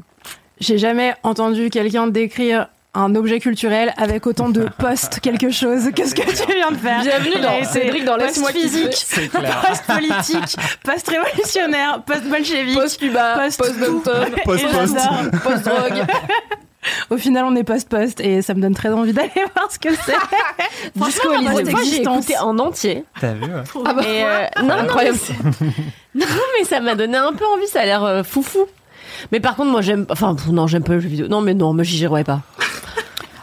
J'ai 0.60 0.78
jamais 0.78 1.14
entendu 1.23 1.69
quelqu'un 1.69 2.07
décrire 2.07 2.69
un 2.93 3.15
objet 3.15 3.39
culturel 3.39 3.93
avec 3.97 4.27
autant 4.27 4.49
de 4.49 4.68
post 4.77 5.19
quelque 5.22 5.49
chose 5.49 5.91
que 5.95 6.05
ce 6.07 6.13
que 6.13 6.22
tu 6.23 6.53
viens 6.53 6.72
de 6.72 6.77
faire. 6.77 7.01
Bienvenue 7.01 7.41
dans 7.41 7.63
Cédric 7.63 8.03
dans 8.03 8.18
Laisse-moi 8.18 8.51
post-physique, 8.51 8.93
C'est 8.93 9.27
clair. 9.30 9.61
post-politique, 9.65 10.57
post-révolutionnaire, 10.84 12.01
post-bolchevique. 12.05 12.77
Post-Cuba, 12.77 13.38
Post- 13.45 13.57
post-Downton, 13.59 14.27
Et 14.38 14.41
Post-post. 14.41 14.97
j'adore. 14.97 15.41
post-drogue. 15.41 16.05
Au 17.11 17.18
final, 17.18 17.45
on 17.45 17.55
est 17.55 17.63
post-post 17.63 18.19
et 18.22 18.41
ça 18.41 18.55
me 18.55 18.61
donne 18.61 18.73
très 18.73 18.89
envie 18.89 19.13
d'aller 19.13 19.30
voir 19.55 19.72
ce 19.72 19.77
que 19.80 19.89
c'est. 19.93 20.15
Disco 20.95 21.30
j'ai 21.85 22.01
écouté 22.01 22.38
en 22.39 22.57
entier. 22.59 23.05
T'as 23.22 23.34
vu 23.34 23.43
ouais. 23.43 23.61
Ah 23.85 23.93
bah, 23.93 24.01
Et 24.03 24.23
euh, 24.26 24.45
non, 24.63 24.84
non, 24.84 24.95
mais 24.97 25.11
non, 26.15 26.26
mais 26.59 26.65
ça 26.65 26.80
m'a 26.81 26.95
donné 26.95 27.18
un 27.18 27.34
peu 27.34 27.45
envie. 27.45 27.68
Ça 27.68 27.81
a 27.81 27.85
l'air 27.85 28.03
euh, 28.03 28.23
foufou. 28.23 28.65
Mais 29.31 29.39
par 29.39 29.55
contre, 29.55 29.69
moi, 29.69 29.81
j'aime. 29.81 30.07
Enfin, 30.09 30.35
non, 30.49 30.65
j'aime 30.65 30.84
pas 30.84 30.93
le 30.93 30.99
jeu 31.01 31.07
vidéo. 31.09 31.27
Non, 31.27 31.41
mais 31.41 31.53
non, 31.53 31.72
moi, 31.73 31.84
j'y 31.84 31.99
jouerais 32.03 32.23
pas. 32.23 32.41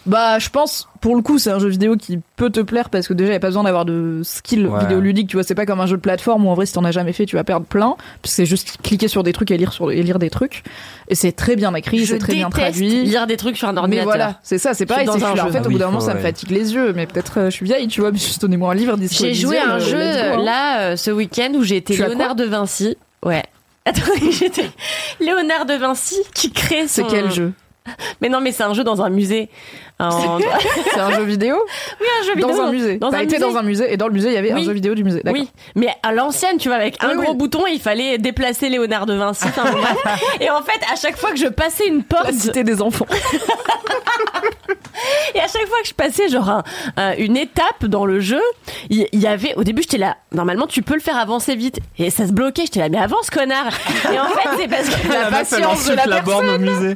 Bah, 0.09 0.39
je 0.39 0.49
pense, 0.49 0.89
pour 1.03 1.15
le 1.17 1.23
coup, 1.23 1.39
c'est 1.39 1.51
un 1.51 1.59
jeu 1.59 1.69
vidéo 1.69 1.97
qui 1.97 2.19
peut 2.37 2.49
te 2.51 2.61
plaire 2.61 2.89
parce 2.89 3.07
que 3.07 3.13
déjà, 3.13 3.29
il 3.29 3.33
n'y 3.33 3.37
a 3.37 3.41
pas 3.41 3.49
besoin 3.49 3.65
d'avoir 3.65 3.85
de 3.85 4.23
skill 4.25 4.67
Ouais. 4.67 4.81
vidéoludique, 4.81 5.29
tu 5.29 5.37
vois. 5.37 5.43
C'est 5.45 5.55
pas 5.55 5.67
comme 5.67 5.81
un 5.81 5.87
jeu 5.87 5.97
de 5.97 6.03
plateforme 6.03 6.47
où 6.47 6.49
en 6.51 6.55
vrai, 6.55 6.65
si 6.67 6.73
t'en 6.73 6.85
as 6.85 6.91
jamais 6.93 7.13
fait, 7.13 7.27
tu 7.27 7.37
vas 7.37 7.45
perdre 7.45 7.67
plein. 7.67 7.95
Parce 8.23 8.33
que 8.33 8.37
c'est 8.37 8.47
juste 8.47 8.79
cliquer 8.83 9.07
sur 9.07 9.23
des 9.23 9.33
trucs 9.35 9.51
et 9.51 9.59
lire, 9.59 9.73
sur, 9.73 9.91
et 9.93 10.03
lire 10.03 10.19
des 10.19 10.31
trucs. 10.31 10.63
Et 11.09 11.15
c'est 11.15 11.33
très 11.33 11.57
bien 11.57 11.75
écrit, 11.75 12.07
c'est 12.07 12.19
très 12.19 12.35
bien 12.35 12.49
traduit. 12.51 13.03
lire 13.05 13.27
des 13.27 13.37
trucs 13.37 13.57
sur 13.59 13.69
un 13.69 13.73
Mais 13.73 13.79
ordinateur. 13.81 14.05
voilà, 14.07 14.41
c'est 14.43 14.59
ça, 14.59 14.73
c'est 14.75 14.87
pareil. 14.87 15.07
dans 15.07 15.23
un 15.23 15.37
jeu. 15.37 15.43
En 15.43 15.51
fait, 15.51 15.61
Ah 15.63 15.67
au 15.67 15.71
bout 15.71 15.79
d'un 15.79 15.87
moment, 15.87 16.01
ça 16.01 16.15
me 16.15 16.21
fatigue 16.21 16.51
les 16.51 16.73
yeux. 16.75 16.93
Mais 16.95 17.07
peut-être, 17.07 17.39
euh, 17.39 17.45
je 17.51 17.57
suis 17.57 17.67
vieille, 17.67 17.87
tu 17.89 18.01
vois. 18.01 18.11
Mais 18.11 18.19
juste 18.19 18.41
donnez-moi 18.41 18.73
un 18.73 18.75
livre, 18.75 18.97
J'ai 19.11 19.35
joué 19.35 19.59
à 19.59 19.75
un 19.75 19.77
euh, 19.77 19.81
jeu 19.81 20.01
hein. 20.01 20.37
là 20.43 20.81
euh, 20.81 20.97
ce 20.97 21.11
week-end 21.11 21.53
où 21.55 21.63
j'ai 21.63 21.77
été 21.77 21.95
Léonard 21.97 22.35
de 22.35 22.45
Vinci. 22.45 22.97
Ouais. 23.23 23.43
Attendez, 23.85 24.33
j'étais 24.33 24.71
Léonard 25.21 25.67
de 25.67 25.75
Vinci 25.75 26.17
qui 26.35 26.51
crée 26.51 26.89
son. 26.89 26.89
C'est 26.89 27.07
quel 27.07 27.31
jeu? 27.31 27.53
Mais 28.21 28.29
non, 28.29 28.41
mais 28.43 28.53
c'est 28.53 28.65
un 28.65 28.75
jeu 28.75 28.85
dans 28.85 29.01
un 29.03 29.09
musée. 29.09 29.49
C'est 30.01 30.05
un 31.01 31.11
jeu 31.11 31.25
vidéo 31.25 31.57
Oui, 32.01 32.07
un 32.21 32.25
jeu 32.25 32.35
vidéo. 32.35 32.49
Dans 32.49 32.61
un 32.63 32.71
musée. 32.71 32.97
Dans 32.99 33.11
T'as 33.11 33.19
un 33.19 33.21
été 33.23 33.37
musée. 33.39 33.51
dans 33.53 33.57
un 33.59 33.63
musée 33.63 33.93
et 33.93 33.97
dans 33.97 34.07
le 34.07 34.13
musée, 34.13 34.29
il 34.29 34.35
y 34.35 34.37
avait 34.39 34.53
un 34.53 34.63
jeu 34.63 34.73
vidéo 34.73 34.95
du 34.95 35.03
musée. 35.03 35.21
D'accord. 35.25 35.41
Oui, 35.41 35.51
mais 35.75 35.89
à 36.03 36.13
l'ancienne, 36.13 36.57
tu 36.59 36.69
vois, 36.69 36.77
avec 36.77 37.03
un 37.03 37.11
Oui, 37.11 37.17
gros 37.25 37.33
oui. 37.33 37.37
bouton, 37.39 37.65
il 37.67 37.81
fallait 37.81 38.17
déplacer 38.19 38.69
Léonard 38.69 39.07
de 39.07 39.15
Vinci. 39.15 39.47
et 40.41 40.51
en 40.51 40.63
fait, 40.63 40.81
à 40.93 40.97
chaque 40.97 41.17
fois 41.17 41.31
que 41.33 41.37
je 41.39 41.49
passais 41.49 41.87
une 41.89 42.05
porte, 42.05 42.27
La 42.27 42.33
cité 42.33 42.63
des 42.65 42.81
enfants. 42.81 43.07
et 45.35 45.41
à 45.41 45.47
chaque 45.49 45.67
fois 45.67 45.79
que 45.83 45.89
je 45.89 45.95
passais 45.95 46.29
genre 46.29 46.49
un- 46.49 46.63
un- 46.97 47.15
une 47.17 47.37
étape 47.37 47.85
dans 47.85 48.05
le 48.05 48.21
jeu, 48.21 48.41
il 48.91 49.07
y, 49.13 49.27
avait, 49.27 49.55
au 49.57 49.65
début, 49.65 49.83
j'étais 49.83 49.99
là. 49.99 50.17
Normalement, 50.33 50.67
tu 50.67 50.83
peux 50.83 50.95
le 50.95 51.01
faire 51.01 51.17
avancer 51.17 51.55
vite, 51.57 51.81
et 51.99 52.11
ça 52.11 52.27
se 52.27 52.33
bloquait. 52.33 52.63
J'étais 52.63 52.81
là, 52.81 52.89
mais 52.89 52.99
avance, 52.99 53.31
connard. 53.31 53.69
Et 54.13 54.19
en 54.19 54.27
fait, 54.27 54.49
c'est 54.59 54.69
parce 54.69 54.89
que 54.89 55.09
La 55.09 55.25
elle 55.27 55.31
patience 55.31 55.87
de 55.87 55.95
la 55.95 56.07
la 56.07 56.21
borne 56.21 56.49
au 56.49 56.59
musée. 56.59 56.95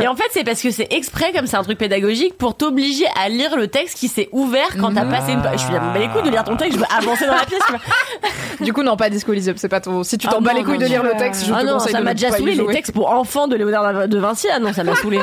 Et 0.00 0.06
en 0.06 0.14
fait, 0.16 0.24
c'est 0.30 0.44
parce 0.44 0.62
que 0.62 0.70
c'est 0.70 0.88
exprès, 0.92 1.32
comme 1.32 1.46
c'est 1.46 1.56
un 1.56 1.62
truc 1.62 1.78
pédagogique, 1.78 2.36
pour 2.38 2.56
t'obliger 2.56 3.04
à 3.20 3.28
lire 3.28 3.56
le 3.56 3.66
texte 3.68 3.98
qui 3.98 4.06
s'est 4.08 4.28
ouvert 4.32 4.68
quand 4.80 4.94
t'as 4.94 5.04
passé 5.04 5.32
une. 5.32 5.42
pa- 5.42 5.52
Je 5.56 5.58
suis 5.58 5.72
là, 5.72 5.80
bah 5.92 5.98
les 5.98 6.08
couilles 6.08 6.22
de 6.22 6.30
lire 6.30 6.44
ton 6.44 6.56
texte, 6.56 6.74
je 6.74 6.78
veux 6.78 6.86
avancer 6.96 7.26
dans 7.26 7.34
la 7.34 7.44
pièce. 7.44 7.60
Du 8.60 8.72
coup, 8.72 8.82
non, 8.82 8.96
pas 8.96 9.08
Disco 9.10 9.32
Elysium, 9.32 9.56
c'est 9.56 9.68
pas 9.68 9.80
ton. 9.80 10.02
Si 10.02 10.18
tu 10.18 10.26
t'en 10.26 10.38
Ah 10.38 10.40
bats 10.40 10.52
non, 10.52 10.58
les 10.58 10.64
couilles 10.64 10.78
non, 10.78 10.84
de 10.84 10.86
lire 10.90 11.02
le 11.04 11.12
texte, 11.18 11.44
je 11.46 11.52
ah 11.52 11.60
te 11.60 11.66
non, 11.66 11.74
conseille 11.74 11.92
ça 11.92 12.00
m'a 12.00 12.14
déjà 12.14 12.30
saoulé 12.32 12.54
les 12.56 12.66
textes 12.66 12.92
pour 12.92 13.08
enfants 13.10 13.46
de 13.46 13.54
Léonard 13.56 14.08
de 14.08 14.18
Vinci. 14.18 14.48
Ah 14.52 14.58
non, 14.58 14.72
ça 14.72 14.82
m'a 14.84 14.94
saoulé. 14.96 15.20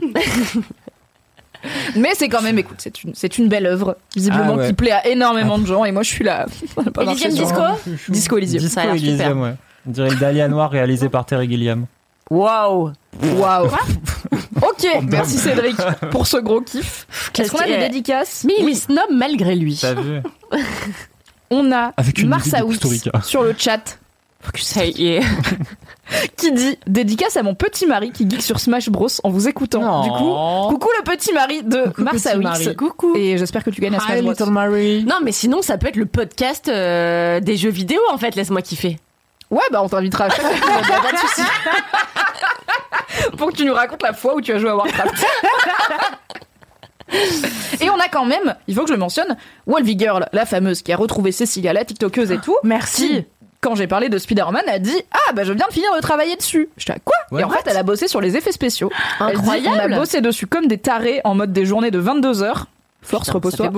Mais 1.96 2.10
c'est 2.14 2.28
quand 2.28 2.42
même, 2.42 2.58
écoute, 2.58 2.76
c'est 2.78 3.02
une, 3.02 3.14
c'est 3.14 3.38
une 3.38 3.48
belle 3.48 3.66
œuvre, 3.66 3.96
visiblement, 4.14 4.52
Ah 4.54 4.56
ouais. 4.58 4.66
qui 4.68 4.72
plaît 4.74 4.92
à 4.92 5.06
énormément 5.08 5.58
de 5.58 5.66
gens, 5.66 5.84
et 5.84 5.90
moi 5.90 6.02
je 6.04 6.10
suis 6.10 6.22
là. 6.24 6.46
Elysium 7.00 7.32
Disco 7.32 7.60
Disco 8.08 8.38
Elysium. 8.38 8.62
Disco 8.62 8.74
Ça 8.74 8.82
a 8.82 8.84
l'air 8.86 8.94
super. 8.94 9.08
Elysium, 9.08 9.42
ouais. 9.42 9.54
On 9.88 9.90
dirait 9.90 10.10
le 10.10 10.16
Dahlia 10.16 10.46
Noir 10.48 10.70
réalisé 10.70 11.08
par 11.08 11.26
Terry 11.26 11.48
Gilliam. 11.48 11.86
Waouh. 12.30 12.92
Waouh. 13.36 13.68
Ok, 14.78 15.02
merci 15.10 15.38
Cédric 15.38 15.76
pour 16.10 16.26
ce 16.26 16.36
gros 16.38 16.60
kiff. 16.60 17.06
Est-ce 17.38 17.50
qu'on 17.50 17.58
a 17.58 17.66
des 17.66 17.78
dédicaces 17.78 18.44
Mais 18.46 18.54
il 18.58 18.68
est 18.68 18.74
snob 18.74 18.98
malgré 19.10 19.54
lui. 19.56 19.78
T'as 19.80 19.94
vu 19.94 20.20
On 21.50 21.70
a 21.72 21.92
Avec 21.96 22.18
une 22.18 22.28
Marsa 22.28 22.62
musique 22.64 22.82
de 22.82 22.88
Wix 22.88 23.02
Costa 23.04 23.10
Rica. 23.18 23.22
sur 23.28 23.42
le 23.42 23.54
chat 23.56 23.98
Ça 24.56 24.84
y 24.84 25.06
est. 25.14 25.20
qui 26.36 26.50
dit 26.52 26.76
dédicace 26.86 27.36
à 27.36 27.42
mon 27.42 27.54
petit 27.54 27.86
mari 27.86 28.10
qui 28.12 28.28
geek 28.28 28.42
sur 28.42 28.58
Smash 28.60 28.88
Bros 28.88 29.08
en 29.22 29.30
vous 29.30 29.48
écoutant. 29.48 29.80
Non. 29.80 30.02
Du 30.02 30.10
coup, 30.10 30.74
coucou 30.74 30.88
le 30.98 31.04
petit 31.04 31.32
mari 31.32 31.62
de 31.62 31.84
Marsa 31.98 32.30
petit 32.30 32.38
Wix. 32.38 32.44
mari. 32.44 32.76
Coucou. 32.76 33.14
Et 33.16 33.38
j'espère 33.38 33.62
que 33.64 33.70
tu 33.70 33.80
gagnes 33.80 33.94
à 33.94 34.00
Smash 34.00 34.18
Hi, 34.18 34.22
Bros. 34.22 34.30
little 34.32 34.50
Mary. 34.50 35.04
Non, 35.04 35.16
mais 35.22 35.32
sinon, 35.32 35.62
ça 35.62 35.78
peut 35.78 35.86
être 35.88 35.96
le 35.96 36.06
podcast 36.06 36.68
euh, 36.68 37.38
des 37.40 37.56
jeux 37.56 37.70
vidéo, 37.70 38.00
en 38.12 38.18
fait. 38.18 38.34
Laisse-moi 38.34 38.62
kiffer. 38.62 38.98
Ouais, 39.48 39.60
bah 39.70 39.80
on 39.82 39.88
t'invitera 39.88 40.24
à 40.24 40.30
chaque 40.30 40.44
a 40.44 41.00
pas 41.00 41.12
de 41.12 41.18
souci. 41.18 41.42
Pour 43.38 43.50
que 43.50 43.56
tu 43.56 43.64
nous 43.64 43.74
racontes 43.74 44.02
la 44.02 44.12
fois 44.12 44.34
où 44.34 44.40
tu 44.40 44.52
as 44.52 44.58
joué 44.58 44.70
à 44.70 44.76
Warcraft. 44.76 45.24
Et 47.80 47.88
on 47.88 47.98
a 48.00 48.08
quand 48.10 48.24
même, 48.24 48.56
il 48.66 48.74
faut 48.74 48.82
que 48.82 48.88
je 48.88 48.92
le 48.94 48.98
mentionne, 48.98 49.36
Wolvie 49.66 49.96
Girl, 49.98 50.26
la 50.32 50.44
fameuse 50.44 50.82
qui 50.82 50.92
a 50.92 50.96
retrouvé 50.96 51.30
Cécilia, 51.30 51.72
la 51.72 51.84
TikTokeuse 51.84 52.32
et 52.32 52.38
tout. 52.38 52.56
Merci. 52.64 53.08
qui, 53.08 53.24
quand 53.60 53.76
j'ai 53.76 53.86
parlé 53.86 54.08
de 54.08 54.18
Spider-Man, 54.18 54.64
a 54.66 54.78
dit 54.80 55.02
Ah, 55.12 55.32
bah 55.32 55.44
je 55.44 55.52
viens 55.52 55.66
de 55.68 55.72
finir 55.72 55.94
de 55.94 56.00
travailler 56.00 56.34
dessus. 56.36 56.68
Je 56.76 56.90
à 56.92 56.96
quoi? 56.98 57.14
Ouais, 57.30 57.40
Et 57.40 57.44
en 57.44 57.48
what 57.48 57.58
fait, 57.58 57.70
elle 57.70 57.76
a 57.76 57.82
bossé 57.84 58.08
sur 58.08 58.20
les 58.20 58.36
effets 58.36 58.50
spéciaux. 58.52 58.90
Elle 59.20 59.26
dit, 59.28 59.32
Incroyable. 59.38 59.68
on 59.90 59.94
a 59.94 59.98
bossé 59.98 60.20
dessus 60.20 60.46
comme 60.48 60.66
des 60.66 60.78
tarés 60.78 61.20
en 61.24 61.34
mode 61.36 61.52
des 61.52 61.64
journées 61.64 61.92
de 61.92 61.98
22 61.98 62.42
heures. 62.42 62.66
Force, 63.06 63.30
repose-toi. 63.30 63.70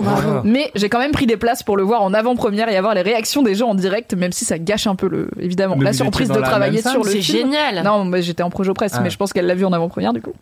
Mais 0.44 0.70
j'ai 0.74 0.88
quand 0.88 0.98
même 0.98 1.12
pris 1.12 1.26
des 1.26 1.36
places 1.36 1.62
pour 1.62 1.76
le 1.76 1.82
voir 1.82 2.02
en 2.02 2.14
avant-première 2.14 2.68
et 2.68 2.76
avoir 2.76 2.94
les 2.94 3.02
réactions 3.02 3.42
des 3.42 3.54
gens 3.54 3.68
en 3.68 3.74
direct, 3.74 4.14
même 4.14 4.32
si 4.32 4.44
ça 4.44 4.58
gâche 4.58 4.86
un 4.86 4.96
peu 4.96 5.06
le, 5.08 5.28
évidemment, 5.38 5.76
Mais 5.76 5.84
la 5.84 5.92
surprise 5.92 6.28
de 6.28 6.40
travailler 6.40 6.80
sur 6.82 7.04
le 7.04 7.10
C'est 7.10 7.20
film. 7.20 7.38
génial. 7.52 7.84
Non, 7.84 8.04
moi 8.04 8.20
j'étais 8.20 8.42
en 8.42 8.50
projet 8.50 8.72
presse, 8.72 8.92
Ah. 8.96 9.00
mais 9.02 9.10
je 9.10 9.16
pense 9.16 9.32
qu'elle 9.32 9.46
l'a 9.46 9.54
vu 9.54 9.64
en 9.64 9.72
avant-première 9.72 10.12
du 10.12 10.20
coup. 10.22 10.32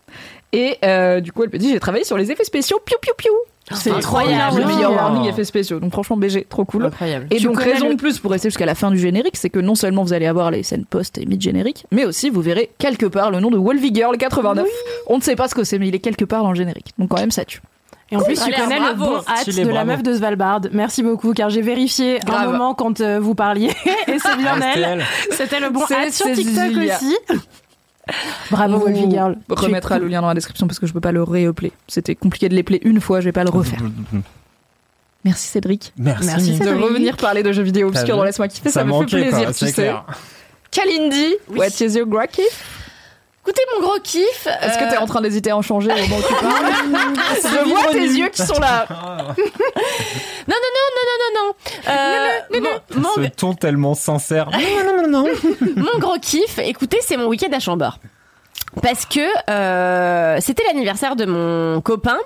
Et 0.52 0.76
euh, 0.84 1.20
du 1.20 1.32
coup, 1.32 1.42
elle 1.42 1.50
me 1.52 1.58
dit 1.58 1.70
j'ai 1.70 1.80
travaillé 1.80 2.04
sur 2.04 2.16
les 2.16 2.30
effets 2.30 2.44
spéciaux, 2.44 2.78
piou 2.84 2.96
piou 3.00 3.12
piou. 3.16 3.32
C'est 3.72 3.90
incroyable. 3.90 4.58
Le 4.60 4.86
Oh. 4.86 4.92
warning 4.92 5.28
effets 5.28 5.42
spéciaux. 5.42 5.80
Donc 5.80 5.90
franchement, 5.90 6.16
BG, 6.16 6.46
trop 6.48 6.64
cool. 6.64 6.84
Incroyable. 6.86 7.26
Et 7.32 7.38
Tu 7.38 7.46
donc 7.46 7.60
raison 7.60 7.88
le- 7.88 7.94
de 7.94 7.98
plus 7.98 8.20
pour 8.20 8.30
rester 8.30 8.48
jusqu'à 8.48 8.64
la 8.66 8.76
fin 8.76 8.92
du 8.92 8.98
générique, 8.98 9.36
c'est 9.36 9.50
que 9.50 9.58
non 9.58 9.74
seulement 9.74 10.04
vous 10.04 10.12
allez 10.12 10.26
avoir 10.26 10.52
les 10.52 10.62
scènes 10.62 10.84
post 10.84 11.18
et 11.18 11.26
mid-générique, 11.26 11.84
mais 11.90 12.04
aussi 12.04 12.30
vous 12.30 12.40
verrez 12.42 12.70
quelque 12.78 13.06
part 13.06 13.32
le 13.32 13.40
nom 13.40 13.50
de 13.50 13.56
Wolvie 13.58 13.92
Girl 13.92 14.16
89. 14.16 14.68
On 15.08 15.16
ne 15.16 15.22
sait 15.22 15.34
pas 15.34 15.48
ce 15.48 15.56
que 15.56 15.64
c'est, 15.64 15.80
mais 15.80 15.88
il 15.88 15.94
est 15.96 15.98
quelque 15.98 16.24
part 16.24 16.44
dans 16.44 16.50
le 16.50 16.54
générique. 16.56 16.92
Donc 16.96 17.08
quand 17.08 17.18
même 17.18 17.32
ça 17.32 17.44
tue. 17.44 17.60
Et 18.10 18.16
en 18.16 18.20
plus, 18.20 18.34
tu 18.34 18.52
connais 18.52 18.78
le 18.78 18.94
bon 18.94 19.20
hâte 19.26 19.48
de 19.48 19.68
la 19.68 19.84
meuf 19.84 20.02
de 20.02 20.14
Svalbard. 20.14 20.60
Merci 20.72 21.02
beaucoup, 21.02 21.32
car 21.32 21.50
j'ai 21.50 21.62
vérifié 21.62 22.20
Grave. 22.24 22.48
un 22.48 22.52
moment 22.52 22.74
quand 22.74 23.00
euh, 23.00 23.18
vous 23.18 23.34
parliez, 23.34 23.70
et 24.06 24.18
c'est 24.18 24.36
bien 24.36 24.54
Ah, 24.60 24.60
c'était 24.62 24.80
elle. 24.80 25.04
C'était 25.32 25.60
le 25.60 25.70
bon 25.70 25.82
hâte 25.90 26.12
sur 26.12 26.26
TikTok 26.26 26.54
Cécilia. 26.54 26.96
aussi. 26.96 27.16
Bravo, 28.52 28.78
Wolfie 28.78 29.10
Girl. 29.10 29.36
Remettra 29.48 29.96
cool. 29.96 30.04
le 30.04 30.10
lien 30.10 30.20
dans 30.20 30.28
la 30.28 30.34
description 30.34 30.68
parce 30.68 30.78
que 30.78 30.86
je 30.86 30.92
peux 30.92 31.00
pas 31.00 31.10
le 31.10 31.24
réappeler. 31.24 31.72
C'était 31.88 32.14
compliqué 32.14 32.48
de 32.48 32.54
les 32.54 32.62
player 32.62 32.86
une 32.86 33.00
fois, 33.00 33.18
je 33.20 33.24
vais 33.24 33.32
pas 33.32 33.42
le 33.42 33.50
refaire. 33.50 33.80
Merci 35.24 35.48
Cédric. 35.48 35.92
Merci. 35.98 36.26
Merci, 36.26 36.58
De 36.60 36.68
revenir 36.70 37.16
parler 37.16 37.42
de 37.42 37.50
jeux 37.50 37.64
vidéo 37.64 37.88
obscurs 37.88 38.16
dans 38.16 38.22
Laisse-moi 38.22 38.46
kiffer, 38.46 38.68
ça, 38.68 38.80
Ça 38.80 38.84
me 38.84 38.92
fait 39.00 39.06
plaisir, 39.06 39.42
quoi, 39.42 39.52
tu 39.52 39.66
sais. 39.66 39.72
clair. 39.72 40.04
Kalindi, 40.70 41.34
what 41.56 41.66
is 41.80 41.96
your 41.96 42.06
Écoutez, 43.46 43.62
mon 43.74 43.86
gros 43.86 43.98
kiff. 44.02 44.46
Est-ce 44.60 44.78
que 44.78 44.84
euh, 44.84 44.90
t'es 44.90 44.96
en 44.96 45.06
train 45.06 45.20
d'hésiter 45.20 45.50
à 45.50 45.56
en 45.56 45.62
changer 45.62 45.90
au 45.92 45.96
moment 45.96 46.16
où 46.16 46.22
tu 46.22 46.34
parles 46.44 46.72
Je 47.42 47.68
vois 47.68 47.92
tes 47.92 47.98
yeux 48.00 48.28
qui 48.28 48.42
sont 48.42 48.58
là. 48.58 48.86
Non, 50.48 50.54
non, 50.62 50.70
non, 50.76 50.88
non, 50.96 51.02
non, 51.10 51.18
non, 51.34 51.46
non. 51.48 51.54
Euh, 51.88 52.60
mon- 52.60 53.14
Ce 53.14 53.20
mon, 53.20 53.28
ton 53.30 53.54
tellement 53.54 53.94
sincère. 53.94 54.48
Non, 54.50 54.58
non, 54.84 55.08
non, 55.08 55.24
non. 55.24 55.28
mon 55.76 55.98
gros 55.98 56.18
kiff, 56.20 56.58
écoutez, 56.60 56.98
c'est 57.02 57.16
mon 57.16 57.26
week-end 57.26 57.52
à 57.52 57.58
Chambord. 57.58 57.98
Parce 58.82 59.06
que 59.06 59.20
euh, 59.50 60.36
c'était 60.40 60.62
l'anniversaire 60.68 61.16
de 61.16 61.24
mon 61.24 61.80
copain 61.80 62.18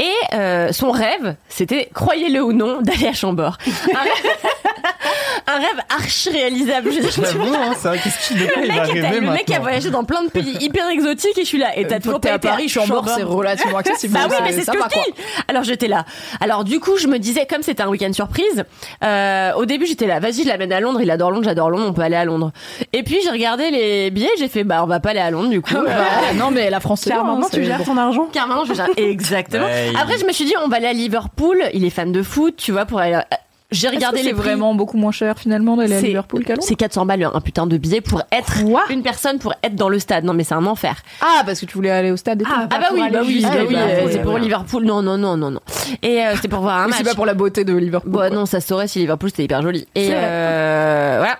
et 0.00 0.10
euh, 0.34 0.72
son 0.72 0.90
rêve, 0.90 1.36
c'était, 1.48 1.88
croyez-le 1.94 2.42
ou 2.42 2.52
non, 2.52 2.80
d'aller 2.82 3.06
à 3.08 3.12
Chambord. 3.12 3.56
Un 3.94 4.00
rêve, 4.00 4.34
un 5.46 5.56
rêve 5.58 5.80
archi 5.96 6.30
réalisable. 6.30 6.90
Je 6.92 7.02
J'avoue, 7.22 7.54
hein, 7.54 7.72
vrai, 7.82 7.98
qu'est-ce 8.02 8.28
qu'il 8.28 8.38
le 8.38 8.44
mec, 8.46 9.20
le 9.22 9.30
mec 9.30 9.50
a 9.50 9.60
voyagé 9.60 9.90
dans 9.90 10.04
plein 10.04 10.22
de 10.24 10.28
pays 10.30 10.56
hyper 10.60 10.88
exotiques 10.88 11.38
et 11.38 11.42
je 11.42 11.48
suis 11.48 11.58
là. 11.58 11.76
Et 11.78 11.86
t'as 11.86 12.00
toujours 12.00 12.20
pas 12.20 12.32
à 12.32 12.36
été 12.36 12.48
Paris, 12.48 12.68
Chambord, 12.68 13.08
c'est 13.08 13.22
relativement 13.22 13.78
accessible. 13.78 14.14
Bah 14.14 14.20
oui, 14.28 14.36
Ça- 14.36 14.42
mais 14.44 14.52
c'est 14.52 14.60
ce 14.60 14.66
ça 14.66 14.72
que 14.72 14.78
va, 14.78 14.88
je 14.90 14.94
quoi. 14.94 15.04
dis. 15.06 15.22
Alors 15.48 15.62
j'étais 15.62 15.88
là. 15.88 16.04
Alors 16.40 16.64
du 16.64 16.80
coup, 16.80 16.96
je 16.98 17.06
me 17.06 17.18
disais, 17.18 17.46
comme 17.46 17.62
c'était 17.62 17.82
un 17.82 17.88
week-end 17.88 18.12
surprise, 18.12 18.64
euh, 19.04 19.52
au 19.54 19.64
début 19.66 19.86
j'étais 19.86 20.06
là, 20.06 20.18
vas-y, 20.20 20.42
je 20.42 20.48
l'amène 20.48 20.72
à 20.72 20.80
Londres, 20.80 21.00
il 21.00 21.10
adore 21.10 21.30
Londres, 21.30 21.44
j'adore 21.44 21.70
Londres, 21.70 21.86
on 21.88 21.92
peut 21.92 22.02
aller 22.02 22.16
à 22.16 22.24
Londres. 22.24 22.50
Et 22.92 23.02
puis 23.02 23.18
j'ai 23.22 23.30
regardé 23.30 23.70
les 23.70 24.10
billets, 24.10 24.30
j'ai 24.38 24.48
fait, 24.48 24.64
bah 24.64 24.80
on 24.82 24.86
va 24.86 25.00
pas 25.00 25.10
aller 25.10 25.20
à 25.20 25.30
Londres 25.30 25.50
du 25.50 25.60
coup. 25.60 25.74
Bah, 25.92 26.04
Euh, 26.30 26.34
non, 26.38 26.50
mais 26.50 26.70
la 26.70 26.80
France, 26.80 27.00
c'est 27.02 27.10
Clairement, 27.10 27.38
bien, 27.38 27.48
tu 27.52 27.64
gères 27.64 27.84
ton 27.84 27.96
argent. 27.96 28.28
Car 28.32 28.46
maintenant 28.48 28.64
je 28.64 28.74
gère- 28.74 28.88
exactement. 28.96 29.64
Ouais, 29.64 29.90
il- 29.92 29.96
Après 29.96 30.18
je 30.18 30.24
me 30.26 30.32
suis 30.32 30.44
dit, 30.44 30.54
on 30.64 30.68
va 30.68 30.76
aller 30.76 30.86
à 30.86 30.92
Liverpool. 30.92 31.58
Il 31.74 31.84
est 31.84 31.90
fan 31.90 32.12
de 32.12 32.22
foot, 32.22 32.54
tu 32.56 32.72
vois, 32.72 32.84
pour 32.86 32.98
aller. 33.00 33.14
à- 33.14 33.26
J'ai 33.70 33.88
que 33.88 33.94
regardé 33.94 34.18
c'est 34.18 34.24
les 34.24 34.32
prix. 34.34 34.42
vraiment 34.42 34.74
beaucoup 34.74 34.98
moins 34.98 35.12
cher 35.12 35.38
finalement 35.38 35.76
d'aller 35.78 35.94
à 35.94 36.00
C'est- 36.00 36.08
Liverpool 36.08 36.44
qu'à 36.44 36.52
Londres 36.54 36.62
C'est 36.68 36.74
400 36.74 37.06
balles 37.06 37.26
un 37.32 37.40
putain 37.40 37.66
de 37.66 37.78
billet 37.78 38.02
pour 38.02 38.22
être 38.30 38.62
Quoi 38.66 38.82
une 38.90 39.02
personne 39.02 39.38
pour 39.38 39.54
être 39.62 39.74
dans 39.74 39.88
le 39.88 39.98
stade. 39.98 40.24
Non 40.24 40.34
mais 40.34 40.44
c'est 40.44 40.54
un 40.54 40.66
enfer. 40.66 40.96
Ah, 41.22 41.42
parce 41.46 41.58
que 41.60 41.64
tu 41.64 41.74
voulais 41.74 41.90
aller 41.90 42.10
au 42.10 42.18
stade 42.18 42.42
et 42.42 42.44
tout. 42.44 42.50
Ah, 42.54 42.66
Ah 42.70 42.78
bah 42.78 42.88
oui, 42.92 43.00
bah 43.10 43.20
oui, 43.24 43.40
bah 43.42 43.48
Ah 43.50 43.56
oui, 43.66 43.74
bah, 43.74 43.80
euh, 43.80 44.08
c'est 44.10 44.18
pour. 44.20 44.36
Liverpool. 44.36 44.84
Non 44.84 45.00
non 45.00 45.16
non 45.16 45.38
non 45.38 45.50
non. 45.50 45.60
Et 46.02 46.20
euh, 46.22 46.34
c'était 46.36 46.48
pour 46.48 46.60
voir 46.60 46.80
un 46.82 46.88
match. 46.88 46.98
c'est 46.98 47.04
pas 47.04 47.14
pour 47.14 47.24
la 47.24 47.32
beauté 47.32 47.64
de 47.64 47.74
Liverpool. 47.74 48.10
Bon, 48.12 48.18
quoi. 48.18 48.28
non, 48.28 48.44
ça 48.44 48.60
saurait 48.60 48.88
si 48.88 48.98
Liverpool 48.98 49.30
c'était 49.30 49.44
hyper 49.44 49.62
joli. 49.62 49.88
Et 49.94 50.10
euh, 50.12 51.14
voilà. 51.18 51.38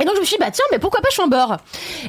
Et 0.00 0.04
donc 0.04 0.14
je 0.14 0.20
me 0.20 0.24
suis 0.24 0.36
dit 0.36 0.40
bah 0.40 0.50
tiens 0.52 0.64
mais 0.70 0.78
pourquoi 0.78 1.00
pas 1.00 1.10
Chambord? 1.10 1.56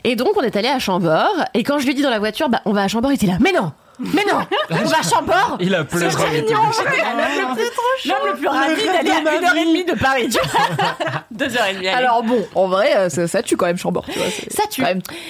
Et 0.03 0.15
donc 0.15 0.37
on 0.37 0.41
est 0.41 0.55
allé 0.55 0.67
à 0.67 0.79
Chambord 0.79 1.33
et 1.53 1.63
quand 1.63 1.79
je 1.79 1.85
lui 1.85 1.91
ai 1.91 1.95
dit 1.95 2.01
dans 2.03 2.09
la 2.11 2.19
voiture 2.19 2.47
bah 2.49 2.61
on 2.65 2.71
va 2.73 2.83
à 2.83 2.87
Chambord 2.87 3.11
il 3.11 3.15
était 3.15 3.25
là 3.27 3.37
mais 3.39 3.51
non 3.51 3.71
mais 3.99 4.23
non 4.31 4.39
on 4.69 4.85
va 4.87 4.99
à 4.99 5.03
Chambord 5.03 5.57
Il 5.59 5.75
a 5.75 5.83
pleuré. 5.83 6.09
C'est 6.09 6.17
trop 6.17 6.29
mignon 6.31 6.59
L'homme 8.05 8.17
le 8.27 8.33
plus 8.37 8.47
rapide 8.47 8.85
d'aller 8.85 9.11
à 9.11 9.19
une 9.35 9.45
heure 9.45 9.55
et 9.57 9.65
demie 9.65 9.83
de 9.85 9.93
Paris 9.93 10.29
tu 10.29 10.39
vois 10.39 10.95
deux 11.31 11.57
heures 11.57 11.65
et 11.65 11.73
demie 11.73 11.87
allez. 11.87 12.05
Alors 12.05 12.23
bon, 12.23 12.47
en 12.55 12.67
vrai, 12.67 12.95
euh, 12.95 13.09
ça, 13.09 13.27
ça 13.27 13.43
tue 13.43 13.57
quand 13.57 13.65
même 13.65 13.77
Chambord. 13.77 14.05
Tu 14.05 14.17
vois, 14.17 14.27
Ça 14.49 14.63
tue. 14.69 14.83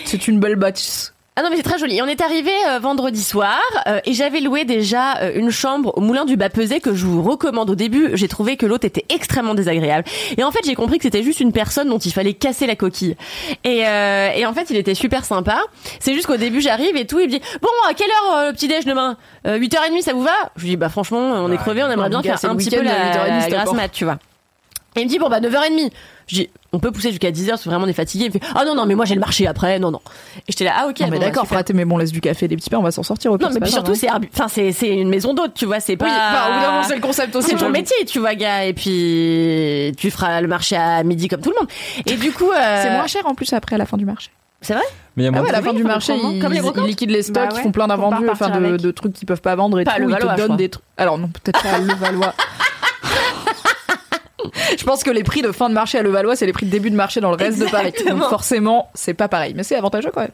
C'est 0.06 0.28
une 0.28 0.40
belle 0.40 0.56
bâtisse. 0.56 1.14
Ah 1.40 1.42
non 1.42 1.50
mais 1.52 1.56
c'est 1.56 1.64
très 1.64 1.80
joli. 1.80 1.96
Et 1.98 2.02
on 2.02 2.06
est 2.06 2.20
arrivé 2.20 2.52
euh, 2.68 2.80
vendredi 2.80 3.24
soir 3.24 3.62
euh, 3.88 4.02
et 4.04 4.14
j'avais 4.14 4.42
loué 4.42 4.66
déjà 4.66 5.20
euh, 5.20 5.32
une 5.36 5.52
chambre 5.52 5.94
au 5.98 6.02
Moulin 6.02 6.26
du 6.26 6.36
Bas 6.36 6.50
Pesé 6.50 6.82
que 6.82 6.94
je 6.94 7.06
vous 7.06 7.24
recommande. 7.24 7.70
Au 7.70 7.76
début, 7.76 8.10
j'ai 8.16 8.28
trouvé 8.28 8.58
que 8.58 8.66
l'hôte 8.66 8.84
était 8.84 9.06
extrêmement 9.08 9.54
désagréable. 9.56 10.04
Et 10.38 10.44
en 10.44 10.52
fait, 10.52 10.60
j'ai 10.66 10.76
compris 10.76 10.98
que 10.98 11.04
c'était 11.04 11.24
juste 11.24 11.40
une 11.40 11.54
personne 11.54 11.88
dont 11.88 11.98
il 11.98 12.12
fallait 12.12 12.34
casser 12.34 12.68
la 12.68 12.76
coquille. 12.76 13.16
Et, 13.64 13.88
euh, 13.88 14.32
et 14.36 14.46
en 14.46 14.54
fait, 14.54 14.70
il 14.70 14.76
était 14.76 14.96
super 14.96 15.24
sympa. 15.24 15.62
C'est 16.02 16.14
juste 16.14 16.26
qu'au 16.28 16.36
début, 16.36 16.60
j'arrive 16.60 16.98
et 16.98 17.08
tout, 17.08 17.22
il 17.22 17.28
me 17.28 17.32
dit 17.32 17.42
"Bon, 17.62 17.70
à 17.90 17.94
quelle 17.94 18.10
heure 18.10 18.36
euh, 18.40 18.48
le 18.48 18.54
petit 18.54 18.68
déj 18.68 18.84
demain 18.84 19.16
euh, 19.48 19.58
8h30, 19.58 20.02
ça 20.02 20.12
vous 20.12 20.24
va? 20.24 20.32
Je 20.58 20.64
lui 20.64 20.72
dis 20.72 20.76
"Bah 20.78 20.90
franchement, 20.90 21.20
on 21.20 21.48
est 21.48 21.52
Ouais. 21.52 21.58
crevé, 21.58 21.84
on 21.86 21.90
aimerait 21.90 22.10
bien 22.10 22.22
faire 22.22 22.38
un 22.52 22.56
petit 22.58 22.70
peu 22.70 22.82
la, 22.82 23.14
8h30, 23.14 23.40
la 23.44 23.50
grasse 23.50 23.72
mat, 23.74 23.88
tu 23.88 24.04
vois." 24.04 24.18
Et 24.96 25.02
il 25.02 25.06
me 25.06 25.10
dit 25.10 25.20
bon 25.20 25.30
bah 25.30 25.40
9h30. 25.40 25.92
Je 26.28 26.36
dis 26.36 26.50
on 26.74 26.80
peut 26.80 26.92
pousser 26.92 27.10
jusqu'à 27.10 27.32
10h 27.32 27.58
si 27.58 27.68
vraiment 27.70 27.86
on 27.86 27.88
est 27.88 27.94
fatigué. 27.94 28.26
Il 28.26 28.28
me 28.28 28.34
fait 28.34 28.42
ah 28.56 28.64
non 28.66 28.76
non 28.76 28.86
mais 28.86 28.96
moi 28.96 29.06
j'ai 29.06 29.16
le 29.16 29.20
marché 29.20 29.48
après 29.48 29.80
non 29.80 29.92
non. 29.92 30.02
Et 30.48 30.52
j'étais 30.52 30.64
là 30.66 30.74
ah 30.78 30.88
ok 30.88 31.00
Non, 31.00 31.06
mais 31.08 31.12
bon, 31.14 31.20
bah, 31.20 31.26
d'accord, 31.26 31.48
fraté, 31.48 31.74
mais 31.74 31.86
bon, 31.86 31.98
laisse 31.98 32.12
du 32.12 32.22
café, 32.22 32.48
des 32.48 32.56
petits 32.56 32.70
pains, 32.70 32.78
on 32.80 32.84
va 32.84 32.92
s'en 32.92 33.04
sortir 33.04 33.32
au 33.32 33.38
pire, 33.38 33.48
Non, 33.50 33.54
mais 33.54 33.60
puis 33.62 33.72
surtout, 33.72 33.92
hein. 33.92 33.96
c'est, 33.96 34.08
arbi- 34.08 34.30
enfin, 34.34 34.48
c'est, 34.48 34.72
c'est 34.72 34.88
une 34.90 35.10
maison 35.10 35.34
d'hôte, 35.34 35.54
tu 35.56 35.66
vois, 35.66 35.80
c'est 35.80 35.98
pas. 35.98 36.06
Oui, 36.06 36.12
bah, 36.12 36.82
c'est 36.88 36.96
le 36.96 37.02
concept 37.02 37.36
aussi. 37.36 37.50
C'est 37.52 37.56
ton 37.56 37.70
métier, 37.70 38.06
tu 38.06 38.20
vois, 38.20 38.36
gars. 38.36 38.66
Et 38.66 38.74
puis, 38.74 39.94
tu 39.98 40.12
feras 40.12 40.42
le 40.42 40.48
marché 40.48 40.76
à 40.76 41.04
midi 41.04 41.28
comme 41.28 41.42
tout 41.42 41.50
le 41.52 41.56
monde. 41.60 41.70
Et 42.06 42.16
du 42.16 42.32
coup, 42.32 42.52
euh, 42.52 42.82
C'est 42.84 42.92
moins 42.92 43.08
cher 43.08 43.26
en 43.26 43.34
plus 43.36 43.52
après 43.54 43.76
à 43.76 43.78
la 43.80 43.86
fin 43.86 43.98
du 43.98 44.06
marché. 44.06 44.30
C'est 44.62 44.74
vrai? 44.74 44.84
Mais 45.16 45.24
il 45.24 45.26
y 45.26 45.28
a 45.28 45.30
Ah 45.30 45.32
moins 45.32 45.42
ouais, 45.44 45.50
à 45.50 45.54
la 45.54 45.62
fin 45.62 45.72
oui, 45.72 45.78
du 45.78 45.84
marché, 45.84 46.14
ils, 46.16 46.40
Comme 46.42 46.52
les 46.52 46.58
ils 46.60 46.62
brocantes 46.62 46.86
liquident 46.88 47.12
les 47.14 47.24
stocks, 47.24 47.36
Bah 47.36 47.48
ils 47.52 47.56
ouais, 47.56 47.64
font 47.64 47.72
plein 47.72 47.88
d'invendus, 47.88 48.28
enfin 48.30 48.50
de, 48.50 48.92
trucs 48.92 49.14
qu'ils 49.14 49.26
peuvent 49.26 49.42
pas 49.42 49.56
vendre 49.56 49.80
et 49.80 49.86
Pas 49.86 49.94
tout. 49.94 50.02
le 50.02 50.10
Ils 50.10 50.12
Valois, 50.12 50.34
te 50.36 50.42
je 50.42 50.48
donnent 50.48 50.58
des 50.58 50.70
trucs. 50.70 50.84
Alors 50.98 51.18
non, 51.18 51.30
peut-être 51.30 51.62
pas 51.64 51.78
le 51.80 51.94
Valois. 51.96 52.34
Je 54.78 54.84
pense 54.84 55.04
que 55.04 55.10
les 55.12 55.24
prix 55.24 55.42
de 55.42 55.52
fin 55.52 55.70
de 55.70 55.74
marché 55.74 55.98
à 55.98 56.02
Levallois, 56.04 56.36
c'est 56.36 56.46
les 56.46 56.54
prix 56.54 56.66
de 56.66 56.72
début 56.72 56.90
de 56.90 56.96
marché 56.96 57.20
dans 57.22 57.30
le 57.32 57.36
reste 57.36 57.60
de 57.60 57.66
Paris. 57.66 57.94
Donc 58.08 58.24
forcément, 58.24 58.90
c'est 58.94 59.14
pas 59.14 59.28
pareil. 59.28 59.54
Mais 59.56 59.64
c'est 59.64 59.76
avantageux 59.76 60.12
quand 60.14 60.22
même. 60.22 60.32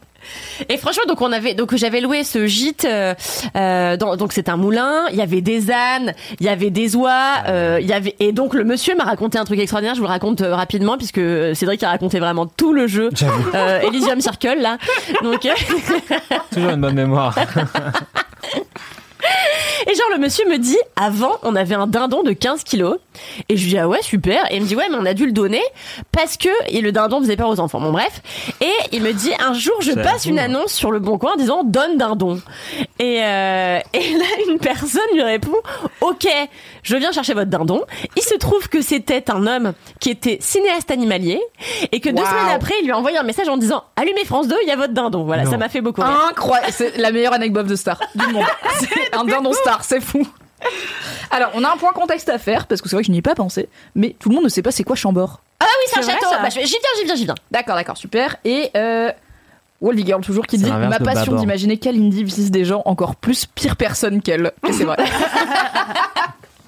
Et 0.68 0.76
franchement, 0.76 1.04
donc 1.06 1.20
on 1.20 1.30
avait, 1.32 1.54
donc 1.54 1.74
j'avais 1.76 2.00
loué 2.00 2.24
ce 2.24 2.46
gîte. 2.46 2.84
euh, 2.84 3.14
euh, 3.56 3.96
dans- 3.96 4.16
donc 4.16 4.32
c'est 4.32 4.48
un 4.48 4.56
moulin. 4.56 5.04
Il 5.10 5.16
y 5.16 5.22
avait 5.22 5.40
des 5.40 5.70
ânes, 5.70 6.14
il 6.40 6.46
y 6.46 6.48
avait 6.48 6.70
des 6.70 6.96
oies, 6.96 7.34
euh, 7.48 7.78
il 7.80 7.86
y 7.86 7.92
avait. 7.92 8.14
Et 8.20 8.32
donc 8.32 8.54
le 8.54 8.64
monsieur 8.64 8.94
m'a 8.96 9.04
raconté 9.04 9.38
un 9.38 9.44
truc 9.44 9.58
extraordinaire. 9.58 9.94
Je 9.94 10.00
vous 10.00 10.06
le 10.06 10.12
raconte 10.12 10.40
euh, 10.40 10.54
rapidement 10.54 10.96
puisque 10.96 11.20
Cédric 11.54 11.82
a 11.82 11.88
raconté 11.90 12.18
vraiment 12.18 12.46
tout 12.46 12.72
le 12.72 12.86
jeu. 12.86 13.10
J'avoue. 13.14 13.50
Euh, 13.54 13.80
Elysium 13.80 14.20
Circle 14.20 14.58
là. 14.60 14.78
Donc. 15.22 15.46
euh, 15.46 15.50
Toujours 16.52 16.70
une 16.70 16.80
bonne 16.80 16.94
mémoire. 16.94 17.34
Et 19.88 19.94
genre 19.94 20.08
le 20.12 20.18
monsieur 20.18 20.48
me 20.48 20.58
dit 20.58 20.78
avant 20.96 21.38
on 21.42 21.54
avait 21.54 21.74
un 21.74 21.86
dindon 21.86 22.22
de 22.22 22.32
15 22.32 22.64
kilos. 22.64 22.98
Et 23.48 23.56
je 23.56 23.62
lui 23.64 23.70
dis 23.70 23.78
ah 23.78 23.88
ouais 23.88 24.02
super. 24.02 24.50
Et 24.50 24.56
il 24.56 24.62
me 24.62 24.66
dit 24.66 24.74
ouais 24.74 24.88
mais 24.90 24.96
on 24.98 25.06
a 25.06 25.14
dû 25.14 25.26
le 25.26 25.32
donner 25.32 25.62
parce 26.12 26.36
que 26.36 26.48
et 26.68 26.80
le 26.80 26.92
dindon 26.92 27.20
faisait 27.20 27.36
peur 27.36 27.48
aux 27.48 27.60
enfants. 27.60 27.80
Bon 27.80 27.92
bref. 27.92 28.20
Et 28.60 28.72
il 28.92 29.02
me 29.02 29.12
dit 29.12 29.32
un 29.38 29.52
jour 29.54 29.74
je 29.80 29.92
passe 29.92 30.26
une 30.26 30.38
annonce 30.38 30.72
sur 30.72 30.90
le 30.90 30.98
bon 30.98 31.18
coin 31.18 31.34
en 31.34 31.36
disant 31.36 31.62
donne 31.64 31.98
dindon. 31.98 32.40
Et 32.98 33.22
euh, 33.22 33.78
et 33.92 34.10
là 34.14 34.24
une 34.48 34.58
personne 34.58 35.00
lui 35.12 35.22
répond 35.22 35.56
ok 36.00 36.26
je 36.86 36.96
viens 36.96 37.12
chercher 37.12 37.34
votre 37.34 37.50
dindon 37.50 37.84
il 38.16 38.22
se 38.22 38.34
trouve 38.34 38.68
que 38.68 38.80
c'était 38.80 39.30
un 39.30 39.46
homme 39.46 39.72
qui 40.00 40.10
était 40.10 40.38
cinéaste 40.40 40.90
animalier 40.90 41.40
et 41.92 42.00
que 42.00 42.08
deux 42.08 42.24
semaines 42.24 42.54
après 42.54 42.74
il 42.80 42.84
lui 42.86 42.92
a 42.92 42.96
envoyé 42.98 43.18
un 43.18 43.22
message 43.24 43.48
en 43.48 43.56
disant 43.56 43.84
allumez 43.96 44.24
France 44.24 44.48
2 44.48 44.56
il 44.62 44.68
y 44.68 44.72
a 44.72 44.76
votre 44.76 44.94
dindon 44.94 45.24
voilà 45.24 45.44
Non. 45.44 45.50
ça 45.50 45.56
m'a 45.56 45.68
fait 45.68 45.80
beaucoup 45.80 46.00
rire. 46.00 46.16
Incroyable. 46.30 46.72
C'est 46.72 46.96
la 46.96 47.10
meilleure 47.12 47.32
anecdote 47.32 47.66
de 47.66 47.76
star 47.76 48.00
du 48.14 48.26
monde. 48.32 48.44
C'est 48.80 49.14
un 49.14 49.24
dindon 49.24 49.52
star, 49.52 49.82
c'est 49.84 50.00
fou. 50.00 50.26
Alors, 51.30 51.50
on 51.54 51.62
a 51.64 51.72
un 51.72 51.76
point 51.76 51.92
contexte 51.92 52.28
à 52.28 52.38
faire, 52.38 52.66
parce 52.66 52.80
que 52.80 52.88
c'est 52.88 52.96
vrai 52.96 53.02
que 53.02 53.06
je 53.08 53.12
n'y 53.12 53.18
ai 53.18 53.22
pas 53.22 53.34
pensé, 53.34 53.68
mais 53.94 54.16
tout 54.18 54.28
le 54.30 54.34
monde 54.34 54.44
ne 54.44 54.48
sait 54.48 54.62
pas 54.62 54.70
c'est 54.70 54.84
quoi 54.84 54.96
Chambord. 54.96 55.40
ah 55.60 55.64
oui 55.64 55.84
c'est 55.92 55.98
un 55.98 56.02
château 56.02 56.26
ça 56.30 56.38
Bah, 56.40 56.48
j'y 56.48 56.58
viens 56.60 56.66
j'y 56.98 57.04
viens 57.04 57.14
j'y 57.14 57.24
viens 57.24 57.34
D'accord, 57.50 57.74
d'accord, 57.76 57.96
super. 57.96 58.36
Et 58.44 58.70
euh, 58.76 59.10
Wally 59.80 60.04
Girl 60.06 60.22
toujours 60.22 60.46
qui 60.46 60.56
dit 60.58 60.70
ma 60.70 60.98
passion 60.98 61.34
d'imaginer 61.34 61.76
qu'Alindy 61.78 62.24
vise 62.24 62.50
des 62.50 62.64
gens 62.64 62.82
encore 62.86 63.16
plus 63.16 63.46
pires 63.46 63.76
personnes 63.76 64.22
qu'elle. 64.22 64.52
Et 64.68 64.72
c'est 64.72 64.84
vrai. 64.84 64.96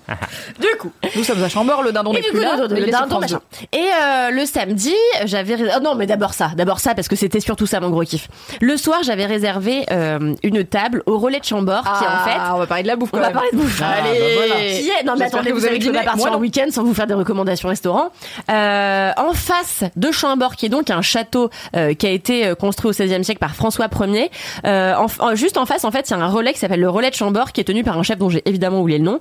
du 0.61 0.67
coup, 0.81 0.91
nous 1.17 1.25
sommes 1.25 1.43
à 1.43 1.49
Chambord, 1.49 1.83
le 1.83 1.93
dindon 1.93 2.13
n'est 2.13 2.21
plus 2.23 2.33
coup, 2.33 2.39
là. 2.39 2.57
le 2.57 2.77
est 2.79 2.83
sur 2.91 3.01
dindon, 3.01 3.21
machin. 3.21 3.41
Et 3.73 3.77
euh, 3.79 4.31
le 4.31 4.47
samedi, 4.47 4.95
j'avais 5.25 5.57
oh 5.77 5.81
non, 5.83 5.95
mais 5.95 6.07
d'abord 6.07 6.35
ça, 6.35 6.51
d'abord 6.57 6.81
ça 6.81 6.95
parce 6.95 7.09
que 7.09 7.17
c'était 7.17 7.41
surtout 7.41 7.67
ça 7.67 7.81
mon 7.81 7.91
gros 7.91 8.03
kiff. 8.03 8.29
Le 8.61 8.77
soir, 8.77 9.01
j'avais 9.03 9.27
réservé 9.27 9.85
euh, 9.91 10.35
une 10.43 10.65
table 10.65 11.03
au 11.07 11.19
relais 11.19 11.41
de 11.41 11.45
Chambord 11.45 11.83
qui 11.83 11.89
en 11.91 12.25
fait 12.25 12.37
Ah, 12.39 12.53
on 12.55 12.59
va 12.59 12.67
parler 12.67 12.83
de 12.85 12.89
la 12.89 12.97
bouffe 12.97 13.11
on 13.13 13.17
quand 13.17 13.23
va 13.23 13.27
même. 13.29 13.35
parler 13.35 13.51
de 13.53 13.57
bouffe. 13.59 13.81
Ah, 13.83 14.05
Allez. 14.05 14.19
bah 14.19 14.25
voilà. 14.47 14.55
Qui 14.67 14.89
est 14.89 15.05
Non 15.05 15.15
mais 15.19 15.25
attendez, 15.27 15.53
vous 15.53 15.59
vous 15.61 15.67
avez 15.67 15.79
dîné. 15.79 15.99
pas 15.99 16.05
partir 16.05 16.33
en 16.33 16.37
week-end 16.39 16.67
sans 16.71 16.85
vous 16.85 16.95
faire 16.95 17.07
des 17.07 17.15
recommandations 17.15 17.69
restaurants. 17.69 18.11
Euh, 18.51 19.11
en 19.17 19.33
face 19.35 19.85
de 19.97 20.11
Chambord, 20.11 20.57
qui 20.57 20.67
est 20.67 20.71
donc 20.71 20.91
un 20.91 21.03
château 21.03 21.51
euh, 21.77 21.95
qui 21.95 22.07
a 22.07 22.11
été 22.11 22.47
euh, 22.47 22.55
construit 22.55 22.91
au 22.91 22.93
XVIe 22.95 23.25
siècle 23.25 23.41
par 23.41 23.55
François 23.55 23.89
Ier. 24.01 24.31
Euh, 24.65 24.95
en- 24.95 25.07
en- 25.19 25.35
juste 25.35 25.57
en 25.59 25.67
face, 25.67 25.85
en 25.85 25.91
fait, 25.91 26.09
il 26.09 26.17
y 26.17 26.21
a 26.21 26.23
un 26.25 26.29
relais 26.29 26.53
qui 26.53 26.59
s'appelle 26.59 26.81
le 26.81 26.89
relais 26.89 27.11
de 27.11 27.15
Chambord, 27.15 27.53
qui 27.53 27.61
est 27.61 27.65
tenu 27.65 27.85
par 27.85 27.99
un 27.99 28.03
chef 28.03 28.19
dont 28.19 28.31
j'ai 28.31 28.43
évidemment 28.49 28.81
oublié 28.81 28.99
le 28.99 29.05
nom. 29.05 29.19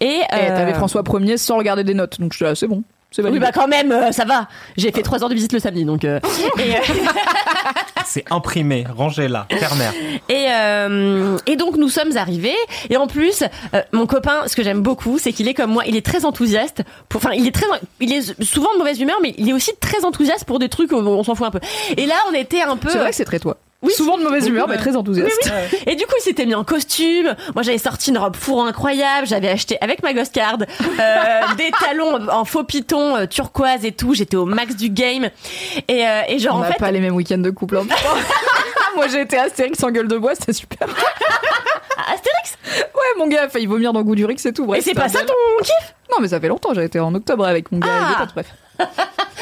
Et 0.00 0.20
Et 0.32 0.50
euh, 0.50 0.56
t'avais 0.56 0.74
François 0.74 1.02
1er 1.02 1.36
sans 1.36 1.56
regarder 1.58 1.84
des 1.84 1.94
notes, 1.94 2.20
donc 2.20 2.32
je 2.32 2.36
suis 2.36 2.44
là, 2.44 2.54
c'est 2.54 2.66
bon. 2.68 2.82
C'est 3.12 3.24
Oui, 3.24 3.40
bah 3.40 3.50
quand 3.52 3.66
même, 3.66 3.90
euh, 3.90 4.12
ça 4.12 4.24
va. 4.24 4.46
J'ai 4.76 4.92
fait 4.92 5.02
trois 5.02 5.20
heures 5.24 5.28
de 5.28 5.34
visite 5.34 5.52
le 5.52 5.58
samedi, 5.58 5.84
donc. 5.84 6.04
euh, 6.04 6.20
et, 6.58 6.76
euh, 6.76 6.78
C'est 8.06 8.24
imprimé, 8.30 8.84
rangé 8.96 9.26
là, 9.26 9.46
terre-mère. 9.48 9.92
et, 10.28 10.46
euh, 10.50 11.36
et 11.46 11.56
donc 11.56 11.76
nous 11.76 11.88
sommes 11.88 12.16
arrivés. 12.16 12.54
Et 12.88 12.96
en 12.96 13.08
plus, 13.08 13.42
euh, 13.74 13.82
mon 13.92 14.06
copain, 14.06 14.42
ce 14.46 14.54
que 14.54 14.62
j'aime 14.62 14.80
beaucoup, 14.80 15.18
c'est 15.18 15.32
qu'il 15.32 15.48
est 15.48 15.54
comme 15.54 15.72
moi. 15.72 15.82
Il 15.86 15.96
est 15.96 16.06
très 16.06 16.24
enthousiaste. 16.24 16.82
Pour, 17.08 17.18
enfin, 17.20 17.32
il 17.34 17.46
est 17.48 17.52
très, 17.54 17.66
il 18.00 18.12
est 18.12 18.40
souvent 18.42 18.72
de 18.74 18.78
mauvaise 18.78 19.00
humeur, 19.00 19.16
mais 19.22 19.34
il 19.38 19.48
est 19.48 19.52
aussi 19.52 19.72
très 19.80 20.04
enthousiaste 20.04 20.44
pour 20.44 20.58
des 20.60 20.68
trucs 20.68 20.92
où 20.92 20.96
on 20.96 21.22
s'en 21.24 21.34
fout 21.34 21.46
un 21.46 21.50
peu. 21.50 21.60
Et 21.96 22.06
là, 22.06 22.14
on 22.30 22.34
était 22.34 22.62
un 22.62 22.76
peu. 22.76 22.90
C'est 22.90 22.98
vrai 22.98 23.10
que 23.10 23.16
c'est 23.16 23.24
très 23.24 23.40
toi. 23.40 23.56
Oui, 23.82 23.92
Souvent 23.94 24.18
de 24.18 24.22
mauvaise 24.22 24.46
humeur, 24.46 24.68
mais 24.68 24.76
très 24.76 24.94
enthousiaste. 24.94 25.50
Et 25.86 25.96
du 25.96 26.04
coup, 26.04 26.12
il 26.18 26.22
s'était 26.22 26.44
mis 26.44 26.54
en 26.54 26.64
costume. 26.64 27.34
Moi, 27.54 27.62
j'avais 27.62 27.78
sorti 27.78 28.10
une 28.10 28.18
robe 28.18 28.36
fourre 28.36 28.66
incroyable. 28.66 29.26
J'avais 29.26 29.48
acheté 29.48 29.78
avec 29.80 30.02
ma 30.02 30.12
ghost 30.12 30.34
card 30.34 30.58
euh, 30.60 31.40
des 31.56 31.70
talons 31.80 32.28
en 32.28 32.44
faux 32.44 32.62
piton 32.64 33.16
euh, 33.16 33.26
turquoise 33.26 33.86
et 33.86 33.92
tout. 33.92 34.12
J'étais 34.12 34.36
au 34.36 34.44
max 34.44 34.76
du 34.76 34.90
game. 34.90 35.30
Et, 35.88 36.06
euh, 36.06 36.20
et 36.28 36.38
genre 36.38 36.56
On 36.56 36.60
en 36.60 36.64
fait, 36.64 36.78
pas 36.78 36.90
les 36.90 37.00
mêmes 37.00 37.14
week-ends 37.14 37.38
de 37.38 37.48
couple. 37.50 37.78
hein. 37.78 37.86
Moi 38.96 39.08
j'ai 39.08 39.22
été 39.22 39.38
Astérix 39.38 39.82
en 39.82 39.90
gueule 39.90 40.08
de 40.08 40.18
bois, 40.18 40.34
c'était 40.34 40.52
super. 40.52 40.86
Astérix? 42.12 42.58
Ouais, 42.94 43.18
mon 43.18 43.28
gars 43.28 43.44
a 43.44 43.48
failli 43.48 43.66
vomir 43.66 43.92
dans 43.92 44.02
goût 44.02 44.14
du 44.16 44.24
Rix 44.26 44.44
et 44.44 44.52
tout. 44.52 44.66
Bref, 44.66 44.80
Et 44.80 44.82
c'est 44.82 44.94
pas 44.94 45.08
ça 45.08 45.20
ton 45.20 45.32
kiff? 45.62 45.94
Non, 46.10 46.16
mais 46.20 46.28
ça 46.28 46.40
fait 46.40 46.48
longtemps, 46.48 46.74
j'ai 46.74 46.84
été 46.84 46.98
en 47.00 47.14
octobre 47.14 47.46
avec 47.46 47.70
mon 47.72 47.78
gars 47.78 47.86
et 47.86 47.90
Ah. 47.90 48.08
des 48.10 48.16
potes, 48.26 48.34
bref. 48.34 48.46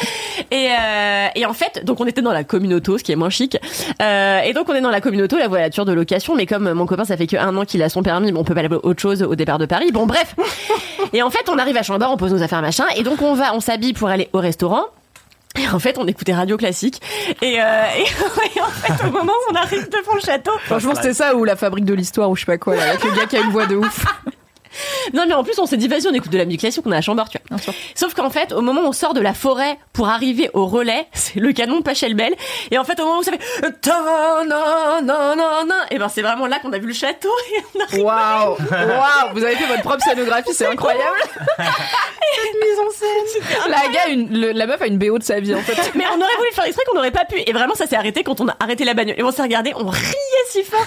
Et, 0.50 0.70
euh, 0.70 1.26
et 1.34 1.44
en 1.44 1.52
fait, 1.52 1.84
donc 1.84 2.00
on 2.00 2.06
était 2.06 2.22
dans 2.22 2.32
la 2.32 2.42
communauté, 2.44 2.96
ce 2.96 3.04
qui 3.04 3.12
est 3.12 3.16
moins 3.16 3.28
chic. 3.28 3.58
Euh, 4.00 4.40
et 4.40 4.54
donc 4.54 4.68
on 4.70 4.74
est 4.74 4.80
dans 4.80 4.90
la 4.90 5.00
communauté, 5.02 5.36
la 5.36 5.48
voiture 5.48 5.84
de 5.84 5.92
location. 5.92 6.36
Mais 6.36 6.46
comme 6.46 6.72
mon 6.72 6.86
copain, 6.86 7.04
ça 7.04 7.16
fait 7.18 7.26
que 7.26 7.36
un 7.36 7.54
an 7.56 7.64
qu'il 7.64 7.82
a 7.82 7.88
son 7.90 8.02
permis, 8.02 8.32
bon, 8.32 8.40
on 8.40 8.44
peut 8.44 8.54
pas 8.54 8.60
aller 8.60 8.74
autre 8.82 9.00
chose 9.00 9.22
au 9.22 9.34
départ 9.34 9.58
de 9.58 9.66
Paris. 9.66 9.90
Bon, 9.92 10.06
bref. 10.06 10.34
Et 11.12 11.22
en 11.22 11.30
fait, 11.30 11.48
on 11.50 11.58
arrive 11.58 11.76
à 11.76 11.82
Chambord, 11.82 12.10
on 12.12 12.16
pose 12.16 12.32
nos 12.32 12.42
affaires, 12.42 12.62
machin. 12.62 12.84
Et 12.96 13.02
donc 13.02 13.20
on 13.20 13.34
va, 13.34 13.54
on 13.54 13.60
s'habille 13.60 13.92
pour 13.92 14.08
aller 14.08 14.30
au 14.32 14.38
restaurant. 14.38 14.84
Et 15.58 15.68
en 15.68 15.78
fait, 15.78 15.98
on 15.98 16.06
écoutait 16.06 16.34
Radio 16.34 16.56
Classique. 16.56 17.02
Et, 17.42 17.60
euh, 17.60 17.84
et, 17.98 18.02
et 18.56 18.60
en 18.60 18.66
fait, 18.68 19.06
au 19.06 19.10
moment 19.10 19.32
où 19.32 19.52
on 19.52 19.54
arrive 19.56 19.88
devant 19.90 20.14
le 20.14 20.20
château, 20.20 20.52
Franchement, 20.64 20.94
c'était 20.94 21.14
ça 21.14 21.34
ou 21.34 21.44
la 21.44 21.56
fabrique 21.56 21.84
de 21.84 21.94
l'histoire 21.94 22.30
ou 22.30 22.36
je 22.36 22.40
sais 22.40 22.46
pas 22.46 22.58
quoi, 22.58 22.76
là, 22.76 22.90
avec 22.90 23.04
le 23.04 23.10
gars 23.10 23.26
qui 23.26 23.36
a 23.36 23.40
une 23.40 23.50
voix 23.50 23.66
de 23.66 23.76
ouf. 23.76 24.04
Non, 25.14 25.24
mais 25.26 25.34
en 25.34 25.44
plus, 25.44 25.58
on 25.58 25.66
s'est 25.66 25.76
dit, 25.76 25.88
vas-y, 25.88 26.06
on 26.08 26.14
écoute 26.14 26.30
de 26.32 26.38
la 26.38 26.44
musique 26.44 26.60
classique, 26.60 26.82
on 26.86 26.92
est 26.92 26.96
à 26.96 27.00
Chambord, 27.00 27.28
tu 27.28 27.38
vois. 27.50 27.58
Sauf 27.94 28.14
qu'en 28.14 28.30
fait, 28.30 28.52
au 28.52 28.60
moment 28.60 28.82
où 28.82 28.86
on 28.86 28.92
sort 28.92 29.14
de 29.14 29.20
la 29.20 29.34
forêt 29.34 29.78
pour 29.92 30.08
arriver 30.08 30.50
au 30.54 30.66
relais, 30.66 31.06
c'est 31.12 31.40
le 31.40 31.52
canon 31.52 31.78
de 31.78 31.82
Pachelbel. 31.82 32.34
Et 32.70 32.78
en 32.78 32.84
fait, 32.84 32.98
au 33.00 33.04
moment 33.04 33.18
où 33.18 33.22
ça 33.22 33.32
fait, 33.32 33.40
et 35.90 35.98
ben, 35.98 36.08
c'est 36.08 36.22
vraiment 36.22 36.46
là 36.46 36.58
qu'on 36.60 36.72
a 36.72 36.78
vu 36.78 36.86
le 36.88 36.92
château 36.94 37.28
et 37.56 37.62
on 37.74 37.80
arrive. 37.82 38.04
Waouh 38.04 38.56
Waouh 38.70 39.34
Vous 39.34 39.44
avez 39.44 39.56
fait 39.56 39.66
votre 39.66 39.82
propre 39.82 40.02
scénographie, 40.04 40.52
c'est 40.52 40.66
incroyable 40.66 41.16
mise 42.60 42.78
en 42.78 42.90
scène. 42.90 43.70
La, 43.70 43.88
gars, 43.92 44.08
une- 44.10 44.40
le- 44.40 44.52
la 44.52 44.66
meuf 44.66 44.80
a 44.80 44.86
une 44.86 44.98
BO 44.98 45.18
de 45.18 45.22
sa 45.22 45.40
vie, 45.40 45.54
en 45.54 45.60
fait. 45.60 45.92
Mais 45.94 46.04
on 46.06 46.16
aurait 46.20 46.36
voulu 46.36 46.50
faire 46.52 46.64
exprès 46.64 46.84
qu'on 46.86 46.94
n'aurait 46.94 47.10
pas 47.10 47.24
pu. 47.24 47.40
Et 47.46 47.52
vraiment, 47.52 47.74
ça 47.74 47.86
s'est 47.86 47.96
arrêté 47.96 48.22
quand 48.22 48.40
on 48.40 48.48
a 48.48 48.56
arrêté 48.60 48.84
la 48.84 48.94
bagnole. 48.94 49.16
Et 49.18 49.22
on 49.22 49.30
s'est 49.32 49.42
regardé, 49.42 49.72
on 49.76 49.86
riait 49.88 50.04
si 50.50 50.62
fort. 50.62 50.80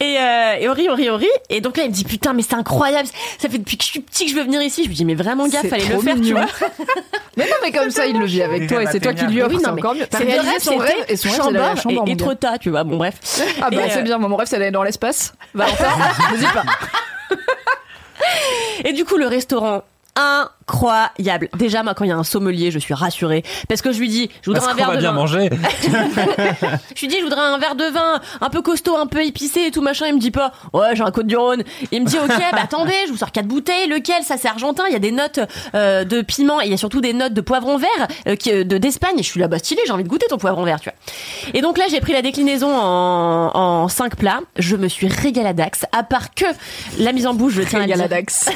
Et, 0.00 0.18
euh, 0.18 0.54
et 0.60 0.68
on 0.68 0.72
rit, 0.72 0.88
on 0.90 0.94
rit, 0.94 1.10
on 1.10 1.16
rit. 1.16 1.28
Et 1.50 1.60
donc 1.60 1.76
là, 1.76 1.84
il 1.84 1.90
me 1.90 1.94
dit, 1.94 2.04
putain, 2.04 2.32
mais 2.32 2.42
c'est 2.42 2.54
incroyable. 2.54 3.03
Ça 3.38 3.48
fait 3.48 3.58
depuis 3.58 3.76
que 3.76 3.84
je 3.84 3.88
suis 3.88 4.00
petit 4.00 4.24
que 4.26 4.30
je 4.30 4.36
veux 4.36 4.44
venir 4.44 4.62
ici. 4.62 4.84
Je 4.84 4.88
lui 4.88 4.94
dis, 4.94 5.04
mais 5.04 5.14
vraiment, 5.14 5.46
gaffe, 5.48 5.68
fallait 5.68 5.84
le 5.84 5.90
trop 5.92 6.00
faire, 6.00 6.16
tu 6.20 6.32
vois. 6.32 6.46
Mais 7.36 7.46
non, 7.46 7.56
mais 7.64 7.72
comme 7.72 7.90
ça, 7.90 8.06
il 8.06 8.16
le 8.16 8.26
vit 8.26 8.42
avec 8.42 8.68
toi 8.68 8.84
et 8.84 8.86
c'est 8.86 9.00
toi 9.00 9.12
qui 9.12 9.24
lui 9.24 9.42
offre, 9.42 9.50
Oui, 9.50 9.56
non, 9.56 9.62
c'est 9.64 9.72
mais 9.72 9.80
encore 9.80 9.94
mieux. 9.96 10.06
C'est 10.08 10.18
réalisé 10.18 10.44
vrai, 10.44 10.60
son 10.60 10.76
rêve 10.76 11.04
et 11.08 11.16
son 11.16 11.28
rêve, 11.48 11.80
et 11.90 11.94
gars. 11.96 12.02
Étretat, 12.06 12.58
tu 12.58 12.70
vois. 12.70 12.84
Bon, 12.84 12.96
bref. 12.96 13.16
Ah 13.60 13.70
bah 13.70 13.86
Et, 13.86 13.90
c'est 13.90 13.98
euh, 13.98 14.02
bien, 14.02 14.18
moi 14.18 14.28
mon 14.28 14.36
rêve 14.36 14.46
c'est 14.46 14.56
d'aller 14.56 14.70
dans 14.70 14.84
l'espace. 14.84 15.34
Valentin, 15.52 15.90
n'hésite 16.30 16.52
pas. 16.52 16.62
Et 18.84 18.92
du 18.92 19.04
coup, 19.04 19.16
le 19.16 19.26
restaurant 19.26 19.82
incroyable. 20.68 21.48
Déjà, 21.56 21.82
moi, 21.82 21.94
quand 21.94 22.04
il 22.04 22.08
y 22.08 22.12
a 22.12 22.16
un 22.16 22.24
sommelier, 22.24 22.70
je 22.70 22.78
suis 22.78 22.94
rassurée 22.94 23.42
parce 23.68 23.82
que 23.82 23.92
je 23.92 23.98
lui 23.98 24.08
dis, 24.08 24.30
je 24.42 24.50
voudrais 24.50 24.60
Parce 24.60 24.72
un 24.72 24.74
qu'on 24.74 24.78
verre 24.78 24.88
va 24.90 24.96
de 24.96 25.00
bien 25.00 25.10
vin. 25.12 25.16
manger. 25.16 25.50
Je 26.94 27.00
lui 27.00 27.08
dis, 27.08 27.18
je 27.18 27.22
voudrais 27.24 27.40
un 27.40 27.58
verre 27.58 27.74
de 27.74 27.84
vin, 27.84 28.20
un 28.40 28.50
peu 28.50 28.62
costaud, 28.62 28.96
un 28.96 29.06
peu 29.06 29.24
épicé 29.24 29.66
et 29.66 29.70
tout 29.70 29.80
machin. 29.82 30.06
Il 30.06 30.14
me 30.14 30.20
dit 30.20 30.30
pas, 30.30 30.52
ouais, 30.72 30.94
j'ai 30.94 31.02
un 31.02 31.10
côte 31.10 31.26
du 31.26 31.36
Rhône. 31.36 31.62
Il 31.92 32.02
me 32.02 32.06
dit, 32.06 32.16
ok, 32.18 32.28
bah 32.52 32.58
attendez, 32.62 32.94
je 33.06 33.12
vous 33.12 33.18
sors 33.18 33.32
quatre 33.32 33.46
bouteilles. 33.46 33.88
Lequel? 33.88 34.22
Ça, 34.22 34.36
c'est 34.36 34.48
argentin. 34.48 34.84
Il 34.88 34.92
y 34.92 34.96
a 34.96 35.00
des 35.00 35.10
notes 35.12 35.40
euh, 35.74 36.04
de 36.04 36.22
piment 36.22 36.60
et 36.60 36.66
il 36.66 36.70
y 36.70 36.74
a 36.74 36.76
surtout 36.78 37.00
des 37.00 37.12
notes 37.12 37.34
de 37.34 37.40
poivron 37.40 37.76
vert 37.76 37.88
euh, 38.28 38.36
qui, 38.36 38.52
euh, 38.52 38.64
de 38.64 38.78
d'Espagne. 38.78 39.18
Et 39.18 39.22
je 39.22 39.28
suis 39.28 39.40
là, 39.40 39.48
bah 39.48 39.58
stylé, 39.58 39.80
j'ai 39.86 39.92
envie 39.92 40.04
de 40.04 40.08
goûter 40.08 40.26
ton 40.28 40.38
poivron 40.38 40.64
vert, 40.64 40.80
tu 40.80 40.88
vois. 40.90 41.52
Et 41.54 41.60
donc 41.60 41.78
là, 41.78 41.84
j'ai 41.90 42.00
pris 42.00 42.12
la 42.12 42.22
déclinaison 42.22 42.70
en, 42.74 43.50
en 43.54 43.88
cinq 43.88 44.16
plats. 44.16 44.40
Je 44.58 44.76
me 44.76 44.88
suis 44.88 45.08
régaladax. 45.08 45.84
À 45.92 46.02
part 46.02 46.34
que 46.34 46.46
la 46.98 47.12
mise 47.12 47.26
en 47.26 47.34
bouche, 47.34 47.54
je 47.54 47.62
tiens 47.62 47.80
à 47.80 47.86
dire. 47.86 47.96
Régaladax. 47.96 48.48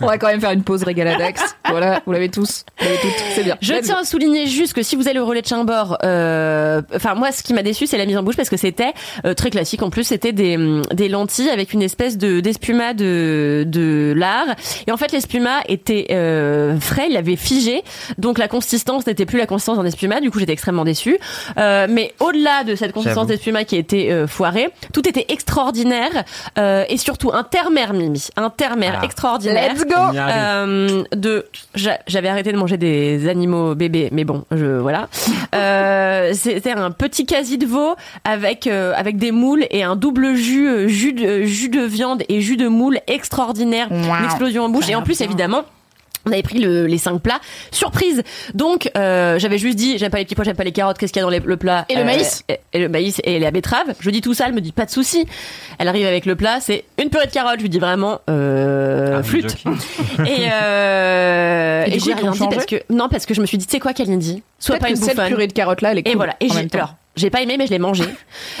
On 0.00 0.06
va 0.06 0.18
quand 0.18 0.28
même 0.28 0.40
faire 0.40 0.50
une 0.52 0.62
pause 0.64 0.82
Régaladax. 0.82 1.45
Voilà, 1.70 2.00
vous 2.06 2.12
l'avez 2.12 2.28
tous. 2.30 2.64
Vous 2.78 2.84
l'avez 2.84 2.98
toutes. 2.98 3.10
C'est 3.34 3.42
bien. 3.42 3.56
Je 3.60 3.74
tiens 3.82 3.98
à 4.00 4.04
souligner 4.04 4.46
juste 4.46 4.72
que 4.72 4.82
si 4.82 4.94
vous 4.94 5.08
allez 5.08 5.18
au 5.18 5.26
relais 5.26 5.42
de 5.42 5.46
Chambord, 5.48 5.98
euh, 6.04 6.80
enfin 6.94 7.14
moi 7.14 7.32
ce 7.32 7.42
qui 7.42 7.52
m'a 7.54 7.62
déçu 7.62 7.86
c'est 7.88 7.98
la 7.98 8.06
mise 8.06 8.16
en 8.16 8.22
bouche 8.22 8.36
parce 8.36 8.48
que 8.48 8.56
c'était 8.56 8.92
euh, 9.24 9.34
très 9.34 9.50
classique 9.50 9.82
en 9.82 9.90
plus 9.90 10.04
c'était 10.04 10.32
des, 10.32 10.56
hum, 10.56 10.82
des 10.92 11.08
lentilles 11.08 11.50
avec 11.50 11.72
une 11.72 11.82
espèce 11.82 12.16
de 12.18 12.38
d'espuma 12.40 12.94
de 12.94 13.64
de 13.66 14.14
lard 14.16 14.46
et 14.86 14.92
en 14.92 14.96
fait 14.96 15.10
l'espuma 15.12 15.60
était 15.68 16.06
euh, 16.12 16.78
frais 16.78 17.08
il 17.10 17.16
avait 17.16 17.36
figé 17.36 17.82
donc 18.16 18.38
la 18.38 18.46
consistance 18.48 19.06
n'était 19.06 19.26
plus 19.26 19.38
la 19.38 19.46
consistance 19.46 19.76
d'un 19.78 19.84
espuma 19.84 20.20
du 20.20 20.30
coup 20.30 20.38
j'étais 20.38 20.52
extrêmement 20.52 20.84
déçue 20.84 21.18
euh, 21.58 21.86
mais 21.90 22.14
au-delà 22.20 22.62
de 22.64 22.74
cette 22.76 22.92
consistance 22.92 23.16
J'avoue. 23.26 23.28
d'espuma 23.28 23.64
qui 23.64 23.76
était 23.76 24.10
euh, 24.12 24.26
foirée 24.28 24.68
tout 24.92 25.06
était 25.08 25.26
extraordinaire 25.28 26.24
euh, 26.58 26.84
et 26.88 26.96
surtout 26.96 27.32
un 27.32 27.42
terre-mer 27.42 27.92
Mimi 27.92 28.28
un 28.36 28.50
terre-mer 28.50 29.00
Ah. 29.02 29.04
extraordinaire 29.04 29.72
Let's 29.74 29.84
go 29.84 30.16
euh, 30.16 31.04
de 31.36 31.46
j'avais 32.06 32.28
arrêté 32.28 32.52
de 32.52 32.56
manger 32.56 32.76
des 32.76 33.28
animaux 33.28 33.74
bébés 33.74 34.08
mais 34.12 34.24
bon 34.24 34.44
je 34.50 34.78
voilà. 34.78 35.08
Euh, 35.54 36.32
c'était 36.34 36.72
un 36.72 36.90
petit 36.90 37.24
quasi 37.24 37.56
de 37.56 37.66
veau 37.66 37.94
avec 38.24 38.66
euh, 38.66 38.92
avec 38.96 39.16
des 39.16 39.30
moules 39.30 39.64
et 39.70 39.84
un 39.84 39.96
double 39.96 40.34
jus 40.34 40.68
euh, 40.68 40.88
jus 40.88 41.12
de 41.12 41.44
jus 41.44 41.68
de 41.68 41.80
viande 41.80 42.24
et 42.28 42.40
jus 42.40 42.56
de 42.56 42.68
moule 42.68 42.98
extraordinaire. 43.06 43.88
Une 43.90 44.24
explosion 44.24 44.64
en 44.64 44.68
bouche. 44.68 44.88
Et 44.88 44.94
en 44.94 45.02
plus 45.02 45.20
évidemment 45.20 45.64
on 46.26 46.32
avait 46.32 46.42
pris 46.42 46.58
le- 46.58 46.86
les 46.86 46.98
cinq 46.98 47.20
plats. 47.20 47.40
Surprise. 47.70 48.22
Donc, 48.54 48.90
euh, 48.96 49.38
j'avais 49.38 49.58
juste 49.58 49.76
dit, 49.76 49.96
j'aime 49.98 50.10
pas 50.10 50.18
les 50.18 50.24
petits 50.24 50.34
pois, 50.34 50.44
j'aime 50.44 50.56
pas 50.56 50.64
les 50.64 50.72
carottes. 50.72 50.98
Qu'est-ce 50.98 51.12
qu'il 51.12 51.20
y 51.20 51.22
a 51.22 51.26
dans 51.26 51.30
les- 51.30 51.40
le 51.40 51.56
plat? 51.56 51.86
Et 51.88 51.94
le 51.96 52.04
maïs? 52.04 52.44
et, 52.48 52.58
et 52.72 52.78
le 52.80 52.88
maïs 52.88 53.20
et 53.24 53.38
la 53.38 53.50
betterave. 53.50 53.94
Je 54.00 54.10
dis 54.10 54.20
tout 54.20 54.34
ça, 54.34 54.44
elle 54.46 54.52
me 54.54 54.60
dit 54.60 54.72
pas 54.72 54.84
de 54.86 54.90
souci. 54.90 55.26
Elle 55.78 55.88
arrive 55.88 56.06
avec 56.06 56.26
le 56.26 56.36
plat, 56.36 56.58
c'est 56.60 56.84
une 57.00 57.10
purée 57.10 57.26
de 57.26 57.30
carottes. 57.32 57.56
Je 57.58 57.62
lui 57.62 57.68
dis 57.68 57.78
vraiment 57.78 58.20
euh, 58.28 59.18
Ah, 59.18 59.22
flûte. 59.22 59.56
Et, 60.26 60.50
euh, 60.52 61.84
j'ai 61.98 62.14
rien 62.14 62.30
dit 62.32 62.38
parce 62.50 62.66
que 62.66 62.76
non 62.90 63.08
parce 63.08 63.26
que 63.26 63.34
je 63.34 63.40
me 63.40 63.46
suis 63.46 63.58
dit, 63.58 63.66
tu 63.66 63.72
sais 63.72 63.80
quoi, 63.80 63.92
Kalindi, 63.92 64.42
sois 64.58 64.74
Peut-être 64.76 64.82
pas 64.82 64.90
une 64.90 64.96
cette 64.96 65.16
bouffonne. 65.16 65.28
purée 65.28 65.46
de 65.46 65.52
carottes 65.52 65.80
là, 65.82 65.92
elle 65.92 65.98
est 65.98 66.02
cool. 66.02 66.12
Et 66.12 66.16
voilà. 66.16 66.36
Et 66.40 66.48
j'ai 66.48 66.68
alors, 66.72 66.96
j'ai 67.16 67.30
pas 67.30 67.42
aimé, 67.42 67.56
mais 67.58 67.66
je 67.66 67.70
l'ai 67.70 67.78
mangé. 67.78 68.04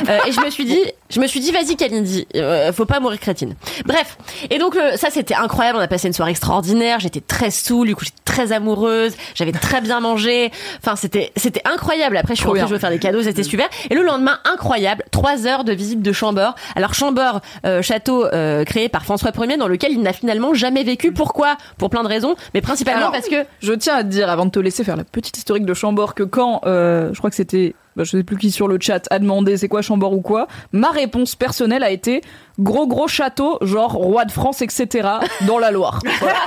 Euh, 0.08 0.18
et 0.26 0.32
je 0.32 0.40
me 0.40 0.50
suis 0.50 0.66
dit, 0.66 0.78
je 1.08 1.20
me 1.20 1.26
suis 1.26 1.40
dit, 1.40 1.52
vas-y, 1.52 1.74
Kalindi, 1.74 2.28
euh, 2.36 2.72
faut 2.72 2.84
pas 2.84 3.00
mourir 3.00 3.18
crétine. 3.18 3.54
Bref. 3.86 4.18
Et 4.50 4.58
donc, 4.58 4.76
euh, 4.76 4.96
ça, 4.96 5.08
c'était 5.10 5.34
incroyable. 5.34 5.78
On 5.78 5.80
a 5.80 5.88
passé 5.88 6.06
une 6.06 6.12
soirée 6.12 6.32
extraordinaire. 6.32 7.00
J'étais 7.00 7.22
très 7.22 7.50
saoule. 7.50 7.88
Du 7.88 7.96
coup, 7.96 8.04
j'étais 8.04 8.22
très 8.24 8.52
amoureuse. 8.52 9.16
J'avais 9.34 9.52
très 9.52 9.80
bien 9.80 10.00
mangé. 10.00 10.52
Enfin, 10.78 10.96
c'était, 10.96 11.32
c'était 11.36 11.62
incroyable. 11.64 12.16
Après, 12.16 12.34
je 12.34 12.40
suis 12.40 12.46
rentrée, 12.46 12.66
je 12.66 12.74
veux 12.74 12.78
faire 12.78 12.90
des 12.90 12.98
cadeaux. 12.98 13.22
C'était 13.22 13.42
super. 13.42 13.68
Et 13.90 13.94
le 13.94 14.02
lendemain, 14.02 14.38
incroyable. 14.44 15.04
Trois 15.10 15.46
heures 15.46 15.64
de 15.64 15.72
visite 15.72 16.02
de 16.02 16.12
Chambord. 16.12 16.54
Alors, 16.76 16.94
Chambord, 16.94 17.40
euh, 17.64 17.82
château 17.82 18.26
euh, 18.26 18.64
créé 18.64 18.88
par 18.88 19.04
François 19.04 19.30
Ier, 19.36 19.56
dans 19.56 19.68
lequel 19.68 19.92
il 19.92 20.02
n'a 20.02 20.12
finalement 20.12 20.54
jamais 20.54 20.84
vécu. 20.84 21.12
Pourquoi? 21.12 21.56
Pour 21.78 21.90
plein 21.90 22.02
de 22.02 22.08
raisons, 22.08 22.36
mais 22.54 22.60
principalement 22.60 23.00
Alors, 23.00 23.12
parce 23.12 23.28
que 23.28 23.44
Je 23.60 23.72
tiens 23.72 23.96
à 23.96 24.02
te 24.02 24.08
dire, 24.08 24.28
avant 24.28 24.46
de 24.46 24.50
te 24.50 24.58
laisser 24.58 24.84
faire 24.84 24.96
la 24.96 25.04
petite 25.04 25.36
historique 25.36 25.64
de 25.64 25.74
Chambord, 25.74 26.14
que 26.14 26.22
quand, 26.22 26.60
euh, 26.66 27.10
je 27.12 27.18
crois 27.18 27.30
que 27.30 27.36
c'était, 27.36 27.74
bah, 27.96 28.04
je 28.04 28.10
sais 28.10 28.22
plus 28.22 28.36
qui 28.36 28.50
sur 28.50 28.68
le 28.68 28.78
chat 28.80 29.06
a 29.10 29.18
demandé 29.18 29.56
c'est 29.56 29.68
quoi 29.68 29.82
Chambord 29.82 30.12
ou 30.12 30.20
quoi, 30.20 30.48
ma 30.72 30.90
réponse 30.90 31.34
personnelle 31.34 31.82
a 31.82 31.90
été 31.90 32.20
gros 32.58 32.86
gros 32.86 33.08
château, 33.08 33.58
genre 33.62 33.92
roi 33.92 34.24
de 34.24 34.32
France, 34.32 34.62
etc., 34.62 35.08
dans 35.46 35.58
la 35.58 35.70
Loire. 35.70 36.00
Voilà. 36.20 36.38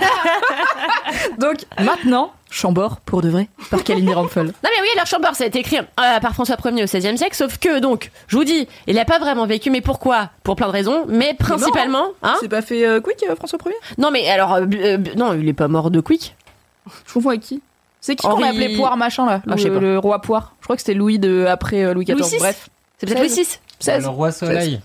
Donc 1.38 1.66
maintenant, 1.80 2.32
Chambord 2.50 3.00
pour 3.02 3.22
de 3.22 3.30
vrai, 3.30 3.50
par 3.70 3.84
Kalini 3.84 4.14
Rampfel. 4.14 4.48
Non 4.48 4.52
mais 4.64 4.82
oui, 4.82 4.88
alors 4.94 5.06
Chambord, 5.06 5.36
ça 5.36 5.44
a 5.44 5.48
été 5.48 5.60
écrit 5.60 5.78
euh, 5.78 6.20
par 6.20 6.34
François 6.34 6.56
Ier 6.66 6.84
au 6.84 6.86
XVIe 6.86 7.18
siècle, 7.18 7.36
sauf 7.36 7.58
que 7.58 7.80
donc, 7.80 8.12
je 8.28 8.38
vous 8.38 8.44
dis, 8.44 8.68
il 8.88 8.96
n'a 8.96 9.06
pas 9.06 9.20
vraiment 9.20 9.46
vécu, 9.46 9.70
mais 9.70 9.82
pourquoi? 9.82 10.30
Pour 10.44 10.56
plein 10.56 10.68
de 10.68 10.72
raisons, 10.72 11.06
mais 11.08 11.34
principalement, 11.34 12.10
hein? 12.24 12.36
C'est 12.40 12.50
pas 12.50 12.62
fait 12.62 12.86
euh, 12.86 13.02
quick, 13.02 13.24
euh, 13.30 13.36
François 13.36 13.60
Ier? 13.66 13.74
Non 13.98 14.12
mais 14.12 14.30
alors, 14.30 14.60
non, 15.16 15.34
il 15.34 15.48
est 15.48 15.54
pas 15.54 15.68
mort 15.68 15.92
de 15.92 16.00
quick. 16.00 16.36
Je 17.08 17.14
confonds 17.14 17.30
avec 17.30 17.42
qui? 17.42 17.62
C'est 18.02 18.16
qui 18.16 18.26
qu'on 18.26 18.34
Henri- 18.34 18.44
a 18.46 18.48
appelé 18.48 18.76
Poire 18.78 18.96
machin 18.98 19.26
là 19.26 19.42
Ah, 19.50 19.56
le, 19.56 19.80
le 19.80 20.00
roi 20.00 20.22
Poire. 20.22 20.56
Je 20.60 20.64
crois 20.66 20.76
que 20.76 20.82
c'était 20.82 20.94
Louis 20.94 21.20
de 21.20 21.46
après 21.48 21.84
euh, 21.84 21.94
Louis 21.94 22.06
XIV. 22.06 22.18
Louis 22.20 22.30
VI. 22.30 22.38
Bref. 22.40 22.70
C'est 22.98 23.08
peut-être 23.08 23.20
Louis. 23.20 23.30
VI. 23.44 23.60
16. 23.80 24.04
Le 24.04 24.10
roi 24.10 24.32
soleil. 24.32 24.82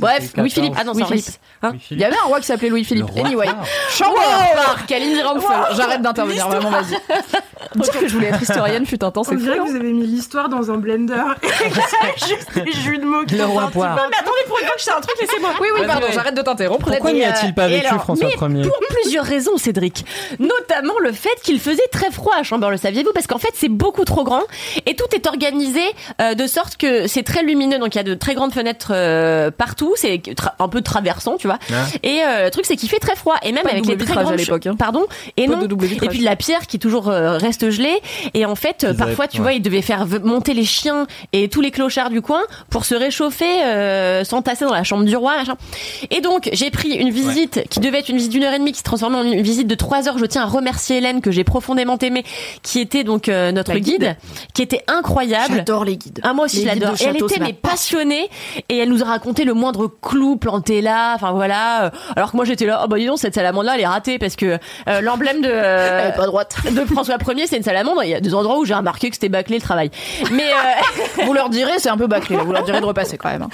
Bref, 0.00 0.32
Louis-Philippe. 0.36 0.74
14. 0.74 0.80
Ah 0.80 1.00
non, 1.00 1.08
c'est 1.08 1.14
VI. 1.14 1.38
Hein 1.62 1.72
Il 1.90 1.98
y 1.98 2.04
avait 2.04 2.16
un 2.16 2.26
roi 2.26 2.40
qui 2.40 2.46
s'appelait 2.46 2.68
Louis-Philippe. 2.68 3.06
Anyway. 3.16 3.46
Poire. 3.46 3.64
Chambord 3.90 4.20
par. 5.50 5.74
J'arrête 5.74 6.02
d'intervenir, 6.02 6.48
vraiment, 6.48 6.70
vas-y. 6.70 6.96
Dire 7.76 8.00
que 8.00 8.08
je 8.08 8.14
voulais 8.14 8.28
être 8.28 8.42
historienne 8.42 8.86
fut 8.86 9.02
un 9.04 9.10
temps, 9.10 9.20
On 9.20 9.24
c'est 9.24 9.36
dirait 9.36 9.58
fou. 9.58 9.64
que 9.64 9.70
vous 9.70 9.76
avez 9.76 9.92
mis 9.92 10.06
l'histoire 10.06 10.48
dans 10.48 10.70
un 10.70 10.78
blender. 10.78 11.22
juste 12.16 12.54
des 12.54 12.72
jus 12.72 12.98
de 12.98 13.04
mots 13.04 13.24
qui 13.24 13.36
Le 13.36 13.44
roi 13.44 13.68
poire. 13.68 13.96
Non 13.96 14.02
mais 14.10 14.16
attendez, 14.16 14.40
pour 14.46 14.58
une 14.58 14.64
fois 14.66 14.74
que 14.74 14.80
je 14.80 14.84
sais 14.84 14.92
un 14.92 15.00
truc, 15.00 15.16
laissez-moi. 15.20 15.50
Oui, 15.60 15.68
oui, 15.74 15.86
pardon, 15.86 16.06
j'arrête 16.12 16.34
de 16.34 16.42
t'interrompre. 16.42 16.86
Pourquoi 16.86 17.12
n'y 17.12 17.24
euh, 17.24 17.28
a-t-il 17.28 17.54
pas 17.54 17.68
vécu 17.68 17.86
François 17.86 18.28
Ier 18.28 18.36
Pour 18.36 18.78
plusieurs 18.88 19.24
raisons, 19.24 19.56
Cédric. 19.56 20.04
Notamment 20.38 20.98
le 21.00 21.12
fait 21.12 21.40
qu'il 21.42 21.60
faisait 21.60 21.86
très 21.92 22.10
froid 22.10 22.34
à 22.36 22.42
Chambord, 22.42 22.70
le 22.70 22.76
saviez-vous? 22.76 23.12
Parce 23.12 23.26
qu'en 23.26 23.38
fait, 23.38 23.52
c'est 23.54 23.68
beaucoup 23.68 24.04
trop 24.04 24.24
grand 24.24 24.42
et 24.86 24.96
tout 24.96 25.06
est 25.14 25.26
organisé 25.26 25.82
euh, 26.20 26.34
de 26.34 26.46
sorte 26.46 26.76
que 26.76 27.06
c'est 27.06 27.22
très 27.22 27.42
lumineux. 27.42 27.78
Donc 27.78 27.94
il 27.94 27.98
y 27.98 28.00
a 28.00 28.04
de 28.04 28.14
très 28.14 28.34
grandes 28.34 28.52
fenêtres 28.52 28.92
euh, 28.92 29.50
C'est 29.96 30.22
un 30.58 30.68
peu 30.68 30.80
traversant, 30.82 31.36
tu 31.36 31.46
vois. 31.46 31.58
Et 32.02 32.20
euh, 32.22 32.44
le 32.44 32.50
truc, 32.50 32.66
c'est 32.66 32.76
qu'il 32.76 32.88
fait 32.88 32.98
très 32.98 33.16
froid. 33.16 33.36
Et 33.42 33.52
même 33.52 33.62
Pas 33.62 33.70
avec 33.70 33.86
les 33.86 33.96
très 33.96 34.06
vitrage 34.06 34.18
à 34.18 34.22
grandes 34.24 34.38
l'époque, 34.38 34.66
hein. 34.66 34.76
Pardon. 34.78 35.06
Et 35.36 35.46
Pas 35.46 35.54
non. 35.56 35.62
de 35.62 35.66
double 35.66 35.86
Et 35.86 36.08
puis 36.08 36.20
de 36.20 36.24
la 36.24 36.36
pierre 36.36 36.66
qui 36.66 36.78
toujours 36.78 37.08
euh, 37.08 37.36
reste 37.38 37.70
gelée. 37.70 38.00
Et 38.34 38.44
en 38.44 38.54
fait, 38.54 38.84
euh, 38.84 38.90
Ils 38.92 38.96
parfois, 38.96 39.28
tu 39.28 39.38
vois, 39.38 39.48
ouais. 39.48 39.56
il 39.56 39.62
devait 39.62 39.82
faire 39.82 40.06
monter 40.22 40.54
les 40.54 40.64
chiens 40.64 41.06
et 41.32 41.48
tous 41.48 41.60
les 41.60 41.70
clochards 41.70 42.10
du 42.10 42.20
coin 42.22 42.42
pour 42.70 42.84
se 42.84 42.94
réchauffer, 42.94 43.62
euh, 43.62 44.24
s'entasser 44.24 44.64
dans 44.64 44.72
la 44.72 44.84
chambre 44.84 45.04
du 45.04 45.16
roi, 45.16 45.36
machin. 45.36 45.56
Et 46.10 46.20
donc, 46.20 46.48
j'ai 46.52 46.70
pris 46.70 46.90
une 46.94 47.10
visite 47.10 47.64
qui 47.70 47.80
devait 47.80 47.98
être 48.00 48.08
une 48.08 48.16
visite 48.16 48.32
d'une 48.32 48.44
heure 48.44 48.54
et 48.54 48.58
demie, 48.58 48.72
qui 48.72 48.78
se 48.78 48.84
transformait 48.84 49.18
en 49.18 49.24
une 49.24 49.42
visite 49.42 49.66
de 49.66 49.74
trois 49.74 50.08
heures. 50.08 50.18
Je 50.18 50.26
tiens 50.26 50.42
à 50.42 50.46
remercier 50.46 50.98
Hélène, 50.98 51.20
que 51.20 51.30
j'ai 51.30 51.44
profondément 51.44 51.98
aimée, 51.98 52.24
qui 52.62 52.80
était 52.80 53.04
donc 53.04 53.28
euh, 53.28 53.52
notre 53.52 53.74
guide. 53.74 54.00
guide. 54.00 54.16
qui 54.54 54.62
était 54.62 54.82
incroyable. 54.88 55.54
J'adore 55.56 55.84
les 55.84 55.96
guides. 55.96 56.20
Ah, 56.22 56.32
moi 56.32 56.46
aussi, 56.46 56.62
je 56.62 56.66
l'adore. 56.66 56.94
Et 57.00 57.04
elle 57.04 57.16
était 57.16 57.40
mais 57.40 57.52
passionnée 57.52 58.28
et 58.68 58.78
elle 58.78 58.88
nous 58.88 59.02
a 59.02 59.06
raconté 59.06 59.44
le 59.44 59.54
moindre 59.54 59.79
moindre 59.80 59.94
clou 60.00 60.36
planté 60.36 60.80
là. 60.80 61.14
Enfin 61.14 61.32
voilà. 61.32 61.84
Euh, 61.84 61.90
Alors 62.16 62.30
que 62.32 62.36
moi 62.36 62.44
j'étais 62.44 62.66
là, 62.66 62.82
oh 62.84 62.88
bah 62.88 62.98
dis 62.98 63.06
donc 63.06 63.18
cette 63.18 63.34
salamandre 63.34 63.66
là 63.66 63.72
elle 63.74 63.80
est 63.82 63.86
ratée 63.86 64.18
parce 64.18 64.36
que 64.36 64.58
euh, 64.88 65.00
l'emblème 65.00 65.40
de 65.40 65.48
euh, 65.50 66.00
Elle 66.02 66.10
est 66.10 66.16
pas 66.16 66.26
droite. 66.26 66.56
de 66.70 66.84
François 66.84 67.16
1er 67.16 67.46
c'est 67.46 67.56
une 67.56 67.62
salamandre. 67.62 68.02
Il 68.04 68.10
y 68.10 68.14
a 68.14 68.20
des 68.20 68.34
endroits 68.34 68.58
où 68.58 68.64
j'ai 68.64 68.74
remarqué 68.74 69.08
que 69.08 69.16
c'était 69.16 69.28
bâclé 69.28 69.56
le 69.56 69.62
travail. 69.62 69.90
Mais 70.32 70.50
euh, 70.50 71.24
Vous 71.24 71.32
leur 71.32 71.48
direz, 71.50 71.78
c'est 71.78 71.88
un 71.88 71.96
peu 71.96 72.06
bâclé. 72.06 72.36
Vous 72.36 72.52
leur 72.52 72.62
direz 72.64 72.80
de 72.80 72.86
repasser 72.86 73.16
quand 73.16 73.30
même. 73.30 73.42
hein. 73.42 73.48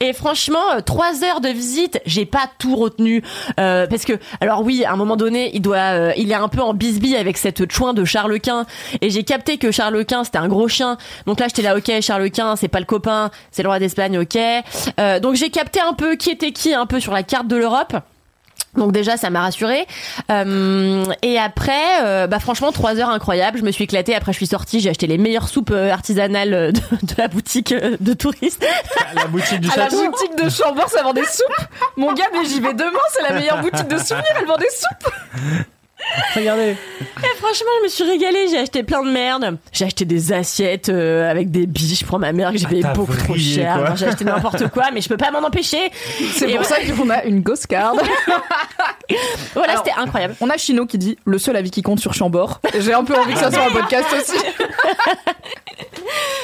Et 0.00 0.12
franchement, 0.12 0.80
trois 0.84 1.24
heures 1.24 1.40
de 1.40 1.48
visite, 1.48 2.00
j'ai 2.06 2.26
pas 2.26 2.44
tout 2.58 2.76
retenu 2.76 3.22
parce 3.56 4.04
que, 4.04 4.14
alors 4.40 4.62
oui, 4.62 4.84
à 4.84 4.92
un 4.92 4.96
moment 4.96 5.16
donné, 5.16 5.50
il 5.54 5.62
doit, 5.62 6.14
il 6.16 6.30
est 6.30 6.34
un 6.34 6.48
peu 6.48 6.60
en 6.60 6.74
bisbille 6.74 7.16
avec 7.16 7.36
cette 7.36 7.70
chouin 7.72 7.94
de 7.94 8.04
Charles 8.04 8.38
Quint, 8.40 8.66
et 9.00 9.10
j'ai 9.10 9.24
capté 9.24 9.58
que 9.58 9.70
Charles 9.70 10.04
Quint 10.04 10.24
c'était 10.24 10.38
un 10.38 10.48
gros 10.48 10.68
chien. 10.68 10.96
Donc 11.26 11.40
là, 11.40 11.46
j'étais 11.48 11.62
là, 11.62 11.76
ok, 11.76 11.90
Charles 12.00 12.30
Quint, 12.30 12.56
c'est 12.56 12.68
pas 12.68 12.80
le 12.80 12.86
copain, 12.86 13.30
c'est 13.50 13.62
le 13.62 13.68
roi 13.68 13.78
d'Espagne, 13.78 14.18
ok. 14.18 14.38
Donc 15.20 15.34
j'ai 15.34 15.49
capté 15.50 15.80
un 15.80 15.92
peu 15.92 16.16
qui 16.16 16.30
était 16.30 16.52
qui, 16.52 16.74
un 16.74 16.86
peu 16.86 17.00
sur 17.00 17.12
la 17.12 17.22
carte 17.22 17.46
de 17.48 17.56
l'Europe. 17.56 17.94
Donc 18.76 18.92
déjà 18.92 19.16
ça 19.16 19.30
m'a 19.30 19.40
rassurée 19.40 19.84
Euh, 20.30 21.04
et 21.22 21.38
après 21.38 22.04
euh, 22.04 22.28
bah 22.28 22.38
franchement 22.38 22.70
trois 22.70 22.96
heures 23.00 23.08
incroyables. 23.08 23.58
Je 23.58 23.64
me 23.64 23.72
suis 23.72 23.82
éclatée. 23.84 24.14
Après 24.14 24.32
je 24.32 24.36
suis 24.36 24.46
sortie. 24.46 24.78
J'ai 24.78 24.90
acheté 24.90 25.08
les 25.08 25.18
meilleures 25.18 25.48
soupes 25.48 25.72
euh, 25.72 25.90
artisanales 25.90 26.72
de, 26.72 27.06
de 27.06 27.14
la 27.18 27.26
boutique 27.26 27.74
de 27.74 28.14
touristes. 28.14 28.64
La 29.14 29.26
boutique 29.26 29.60
du 29.60 29.70
À 29.70 29.76
la 29.76 29.88
boutique 29.88 30.36
de 30.36 30.48
Chambord, 30.48 30.88
ça 30.88 31.02
vend 31.02 31.12
des 31.12 31.24
soupes. 31.24 31.66
Mon 31.96 32.12
gars, 32.12 32.26
mais 32.32 32.44
j'y 32.44 32.60
vais 32.60 32.74
demain, 32.74 32.90
c'est 33.12 33.22
la 33.22 33.32
meilleure 33.32 33.60
boutique 33.60 33.88
de 33.88 33.98
souvenirs, 33.98 34.36
elle 34.38 34.46
vend 34.46 34.56
des 34.56 34.70
soupes. 34.70 35.12
Regardez. 36.34 36.76
Et 37.00 37.38
franchement, 37.38 37.70
je 37.80 37.84
me 37.84 37.88
suis 37.88 38.04
régalée. 38.04 38.48
J'ai 38.50 38.58
acheté 38.58 38.82
plein 38.82 39.02
de 39.02 39.10
merde. 39.10 39.58
J'ai 39.72 39.84
acheté 39.84 40.04
des 40.04 40.32
assiettes 40.32 40.88
euh, 40.88 41.30
avec 41.30 41.50
des 41.50 41.66
biches 41.66 42.04
pour 42.04 42.18
ma 42.18 42.32
mère 42.32 42.52
que 42.52 42.58
j'ai 42.58 42.66
payé 42.66 42.82
t'as 42.82 42.92
beaucoup 42.92 43.16
trop 43.16 43.36
cher. 43.36 43.94
J'ai 43.96 44.06
acheté 44.06 44.24
n'importe 44.24 44.68
quoi, 44.68 44.90
mais 44.92 45.00
je 45.00 45.08
peux 45.08 45.16
pas 45.16 45.30
m'en 45.30 45.46
empêcher. 45.46 45.90
C'est 46.34 46.54
pour 46.54 46.64
ça 46.64 46.76
qu'on 46.80 47.10
a 47.10 47.24
une 47.24 47.40
ghost 47.40 47.66
card. 47.66 47.94
Voilà, 49.54 49.78
c'était 49.78 49.96
incroyable. 49.96 50.36
On 50.40 50.48
a 50.50 50.56
Chino 50.56 50.86
qui 50.86 50.96
dit 50.96 51.18
le 51.24 51.36
seul 51.38 51.56
avis 51.56 51.72
qui 51.72 51.82
compte 51.82 51.98
sur 51.98 52.14
Chambord. 52.14 52.60
J'ai 52.78 52.92
un 52.92 53.02
peu 53.02 53.16
envie 53.16 53.32
que 53.32 53.40
ça 53.40 53.50
soit 53.50 53.64
un 53.64 53.70
podcast 53.70 54.06
aussi. 54.12 54.38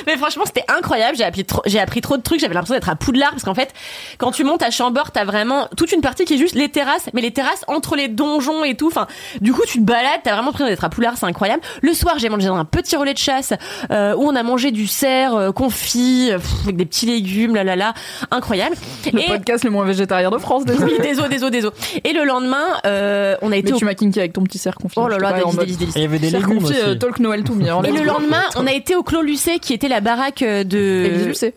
Mais 0.06 0.16
franchement, 0.16 0.44
c'était 0.46 0.64
incroyable. 0.68 1.16
J'ai 1.16 1.24
appris 1.24 1.44
trop, 1.44 1.62
j'ai 1.66 1.80
appris 1.80 2.00
trop 2.00 2.16
de 2.16 2.22
trucs. 2.22 2.40
J'avais 2.40 2.54
l'impression 2.54 2.74
d'être 2.74 2.88
à 2.88 2.96
Poudlard 2.96 3.30
parce 3.30 3.42
qu'en 3.42 3.54
fait, 3.54 3.72
quand 4.18 4.30
tu 4.30 4.44
montes 4.44 4.62
à 4.62 4.70
Chambord, 4.70 5.10
t'as 5.10 5.24
vraiment 5.24 5.68
toute 5.76 5.92
une 5.92 6.00
partie 6.00 6.24
qui 6.24 6.34
est 6.34 6.38
juste 6.38 6.54
les 6.54 6.68
terrasses, 6.68 7.08
mais 7.12 7.20
les 7.20 7.32
terrasses 7.32 7.64
entre 7.66 7.96
les 7.96 8.08
donjons 8.08 8.64
et 8.64 8.74
tout. 8.74 8.88
Enfin, 8.88 9.06
du 9.46 9.52
coup, 9.52 9.62
tu 9.64 9.78
te 9.78 9.84
balades. 9.84 10.20
T'as 10.24 10.32
vraiment 10.32 10.46
l'impression 10.48 10.66
d'être 10.66 10.82
à 10.84 10.88
Poudlard. 10.88 11.14
C'est 11.16 11.24
incroyable. 11.26 11.62
Le 11.80 11.94
soir, 11.94 12.16
j'ai 12.18 12.28
mangé 12.28 12.48
dans 12.48 12.56
un 12.56 12.64
petit 12.64 12.96
relais 12.96 13.14
de 13.14 13.18
chasse 13.18 13.52
euh, 13.92 14.12
où 14.16 14.24
on 14.24 14.34
a 14.34 14.42
mangé 14.42 14.72
du 14.72 14.88
cerf 14.88 15.34
euh, 15.36 15.52
confit 15.52 16.30
euh, 16.32 16.38
pff, 16.38 16.50
avec 16.64 16.76
des 16.76 16.84
petits 16.84 17.06
légumes, 17.06 17.54
là 17.54 17.62
là 17.62 17.76
là, 17.76 17.94
incroyable. 18.32 18.74
Le 19.12 19.20
Et- 19.20 19.26
podcast 19.28 19.62
le 19.62 19.70
moins 19.70 19.84
végétarien 19.84 20.30
de 20.30 20.38
France, 20.38 20.64
désolé. 20.64 20.94
Oui, 20.94 20.98
désolé, 21.00 21.28
désolé, 21.28 21.50
désolé. 21.52 21.74
Et 22.02 22.12
le 22.12 22.24
lendemain, 22.24 22.66
euh, 22.86 23.36
on 23.40 23.52
a 23.52 23.56
été 23.56 23.68
Mais 23.68 23.76
au... 23.76 23.78
tu 23.78 23.84
m'as 23.84 23.94
kinké 23.94 24.18
avec 24.18 24.32
ton 24.32 24.42
petit 24.42 24.58
cerf 24.58 24.74
confit. 24.74 24.98
Oh 24.98 25.06
là 25.06 25.18
là, 25.18 25.32
délice, 25.32 25.56
délice, 25.56 25.78
délice. 25.78 25.94
Il 25.96 26.02
y 26.02 26.04
avait 26.06 26.18
des 26.18 26.30
légumes 26.30 26.58
confit, 26.60 26.72
aussi. 26.72 26.80
euh, 26.82 26.94
talk 26.96 27.20
Noël 27.20 27.44
tout 27.44 27.56
hein, 27.68 27.82
Et 27.84 27.92
le 27.92 28.02
lendemain, 28.02 28.42
on 28.56 28.66
a 28.66 28.72
été 28.72 28.96
au 28.96 29.04
Clos 29.04 29.22
Lucé, 29.22 29.60
qui 29.60 29.72
était 29.74 29.88
la 29.88 30.00
baraque 30.00 30.42
euh, 30.42 30.64
de... 30.64 31.04
Élise 31.06 31.26
Lucet. 31.28 31.54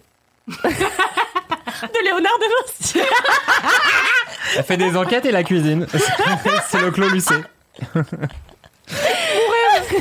de 0.48 2.03
Léonard 2.06 2.38
de 2.40 2.45
Vinci. 2.68 2.99
Elle 4.57 4.64
fait 4.64 4.78
des 4.78 4.95
enquêtes 4.95 5.26
et 5.26 5.32
la 5.32 5.44
cuisine. 5.44 5.86
C'est 6.70 6.82
le 6.82 6.91
Clos 6.91 7.10
Lucé. 7.10 7.36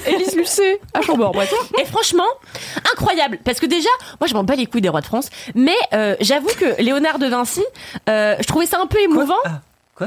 Élise 0.07 0.35
Lucet 0.37 0.81
à 0.95 1.03
Chambord, 1.03 1.33
bref. 1.33 1.53
Et 1.81 1.85
franchement, 1.85 2.27
incroyable. 2.93 3.39
Parce 3.45 3.61
que 3.61 3.67
déjà, 3.67 3.89
moi, 4.21 4.27
je 4.29 4.35
m'en 4.35 4.45
bats 4.45 4.55
les 4.57 4.67
couilles 4.67 4.81
des 4.81 4.89
rois 4.89 5.01
de 5.01 5.07
France. 5.07 5.29
Mais 5.55 5.77
euh, 5.93 6.17
j'avoue 6.21 6.49
que 6.59 6.81
Léonard 6.83 7.19
de 7.19 7.27
Vinci, 7.27 7.65
euh, 8.09 8.37
je 8.41 8.45
trouvais 8.47 8.67
ça 8.67 8.79
un 8.81 8.87
peu 8.87 8.99
émouvant. 9.01 9.35
Quoi 9.95 10.07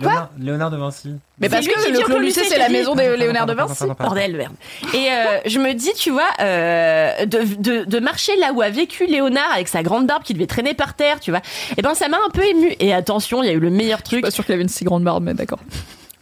Léonard, 0.00 0.30
Léonard 0.38 0.70
de 0.70 0.76
Vinci. 0.78 1.14
Mais 1.38 1.50
parce 1.50 1.66
que 1.66 1.90
le 1.90 2.00
Clos 2.00 2.18
Lucé, 2.18 2.44
c'est 2.44 2.58
la 2.58 2.70
maison 2.70 2.94
de 2.94 3.02
Léonard 3.02 3.44
de 3.44 3.52
Vinci. 3.52 3.84
Bordel, 3.98 4.34
merde. 4.36 4.54
Et 4.94 5.08
euh, 5.10 5.38
je 5.44 5.58
me 5.58 5.74
dis, 5.74 5.92
tu 5.92 6.10
vois, 6.10 6.28
euh, 6.40 7.26
de, 7.26 7.42
de, 7.58 7.84
de 7.84 7.98
marcher 8.00 8.34
là 8.36 8.52
où 8.54 8.62
a 8.62 8.70
vécu 8.70 9.06
Léonard 9.06 9.52
avec 9.52 9.68
sa 9.68 9.82
grande 9.82 10.06
barbe 10.06 10.22
qui 10.22 10.32
devait 10.32 10.46
traîner 10.46 10.72
par 10.72 10.94
terre, 10.94 11.20
tu 11.20 11.30
vois. 11.30 11.42
Et 11.76 11.82
ben, 11.82 11.94
ça 11.94 12.08
m'a 12.08 12.16
un 12.26 12.30
peu 12.30 12.42
ému. 12.42 12.74
Et 12.80 12.94
attention, 12.94 13.42
il 13.42 13.46
y 13.46 13.50
a 13.50 13.52
eu 13.52 13.60
le 13.60 13.68
meilleur 13.70 13.98
Je 14.02 14.08
suis 14.08 14.16
truc. 14.16 14.24
pas 14.24 14.30
sûr 14.30 14.44
qu'il 14.46 14.54
avait 14.54 14.62
une 14.62 14.68
si 14.70 14.84
grande 14.84 15.04
barbe, 15.04 15.22
mais 15.24 15.34
d'accord. 15.34 15.58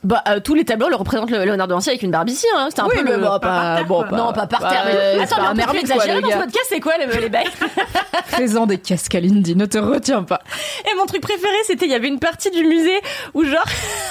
Bah, 0.02 0.22
euh, 0.28 0.40
tous 0.40 0.55
les 0.55 0.64
tableaux 0.64 0.89
le 0.89 0.97
représentent 0.97 1.31
le 1.31 1.44
Léonard 1.44 1.68
de 1.68 1.74
Vinci 1.74 1.90
avec 1.90 2.02
une 2.02 2.10
barbe 2.10 2.31
ici, 2.31 2.47
hein. 2.56 2.68
C'était 2.70 2.81
un 2.81 2.86
Oui, 2.86 2.97
peu 2.97 3.02
le... 3.05 3.18
bon, 3.18 3.39
pas- 3.39 3.82
bon, 3.85 4.02
pas- 4.05 4.16
non, 4.16 4.32
pas 4.32 4.47
par 4.47 4.60
bah, 4.60 4.70
terre. 4.70 4.82
mais- 4.86 4.94
euh, 4.94 5.22
Attends, 5.22 5.36
mais 5.40 5.47
un 5.47 5.51
on 5.51 5.55
peut 5.55 5.60
plus 5.60 5.62
ermite, 5.62 5.86
quoi, 5.86 5.94
exagérer 5.97 6.16
le 6.16 6.22
dans 6.22 6.31
ce 6.31 6.36
podcast, 6.39 6.66
c'est 6.70 6.81
quoi 6.81 6.93
les, 6.97 7.06
les 7.20 7.28
bails 7.28 7.51
Présent 8.32 8.66
des 8.66 8.78
Cascalindi, 8.78 9.56
ne 9.56 9.66
te 9.66 9.77
retiens 9.77 10.22
pas. 10.22 10.40
Et 10.90 10.94
mon 10.97 11.05
truc 11.05 11.20
préféré, 11.20 11.52
c'était 11.66 11.85
il 11.85 11.90
y 11.93 11.94
avait 11.94 12.09
une 12.09 12.18
partie 12.18 12.51
du 12.51 12.64
musée 12.64 12.98
où 13.35 13.44
genre 13.44 13.62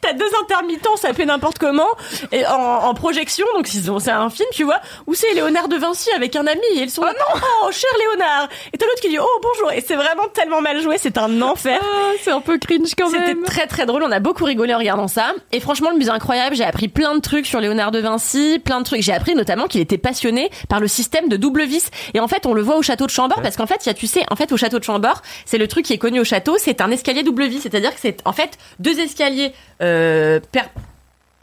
T'as 0.00 0.12
deux 0.14 0.28
intermittents, 0.42 0.96
ça 0.96 1.12
fait 1.12 1.24
n'importe 1.26 1.58
comment 1.58 1.88
et 2.32 2.46
en, 2.46 2.52
en 2.84 2.94
projection. 2.94 3.46
Donc 3.54 3.72
ils 3.74 3.90
ont- 3.90 3.98
c'est 3.98 4.10
un 4.10 4.30
film, 4.30 4.48
tu 4.52 4.64
vois, 4.64 4.80
où 5.06 5.14
c'est 5.14 5.32
Léonard 5.34 5.68
de 5.68 5.76
Vinci 5.76 6.10
avec 6.12 6.34
un 6.36 6.46
ami 6.46 6.60
et 6.74 6.82
ils 6.82 6.90
sont 6.90 7.02
oh, 7.04 7.38
oh 7.64 7.70
cher 7.70 7.90
Léonard. 7.98 8.48
Et 8.72 8.78
t'as 8.78 8.86
l'autre 8.86 9.00
qui 9.00 9.08
dit 9.10 9.18
oh 9.18 9.40
bonjour. 9.42 9.72
Et 9.72 9.80
c'est 9.86 9.94
vraiment 9.96 10.26
tellement 10.32 10.60
mal 10.60 10.80
joué, 10.80 10.96
c'est 10.98 11.18
un 11.18 11.40
enfer. 11.42 11.80
un 12.26 12.40
peu 12.42 12.58
cringe 12.58 12.94
quand 12.98 13.08
C'était 13.08 13.28
même. 13.34 13.42
très 13.44 13.66
très 13.66 13.86
drôle, 13.86 14.02
on 14.02 14.12
a 14.12 14.20
beaucoup 14.20 14.44
rigolé 14.44 14.74
en 14.74 14.78
regardant 14.78 15.08
ça. 15.08 15.32
Et 15.52 15.60
franchement, 15.60 15.90
le 15.90 15.96
musée 15.96 16.10
est 16.10 16.14
incroyable, 16.14 16.54
j'ai 16.54 16.64
appris 16.64 16.88
plein 16.88 17.14
de 17.14 17.20
trucs 17.20 17.46
sur 17.46 17.60
Léonard 17.60 17.90
de 17.90 18.00
Vinci, 18.00 18.60
plein 18.62 18.80
de 18.80 18.84
trucs. 18.84 19.00
J'ai 19.02 19.12
appris 19.14 19.34
notamment 19.34 19.66
qu'il 19.68 19.80
était 19.80 19.96
passionné 19.98 20.50
par 20.68 20.80
le 20.80 20.88
système 20.88 21.28
de 21.28 21.36
double 21.36 21.64
vis. 21.64 21.90
Et 22.12 22.20
en 22.20 22.28
fait, 22.28 22.44
on 22.44 22.52
le 22.52 22.60
voit 22.62 22.76
au 22.76 22.82
château 22.82 23.06
de 23.06 23.10
Chambord 23.10 23.40
parce 23.40 23.56
qu'en 23.56 23.66
fait, 23.66 23.80
il 23.86 23.88
y 23.88 23.90
a, 23.90 23.94
tu 23.94 24.06
sais, 24.06 24.24
en 24.30 24.36
fait, 24.36 24.52
au 24.52 24.56
château 24.58 24.78
de 24.78 24.84
Chambord, 24.84 25.22
c'est 25.46 25.58
le 25.58 25.66
truc 25.68 25.86
qui 25.86 25.94
est 25.94 25.98
connu 25.98 26.20
au 26.20 26.24
château, 26.24 26.56
c'est 26.58 26.80
un 26.82 26.90
escalier 26.90 27.22
double 27.22 27.46
vis. 27.46 27.60
C'est-à-dire 27.60 27.94
que 27.94 28.00
c'est 28.00 28.18
en 28.26 28.32
fait 28.32 28.58
deux 28.78 28.98
escaliers 29.00 29.52
euh, 29.80 30.40
per- 30.52 30.60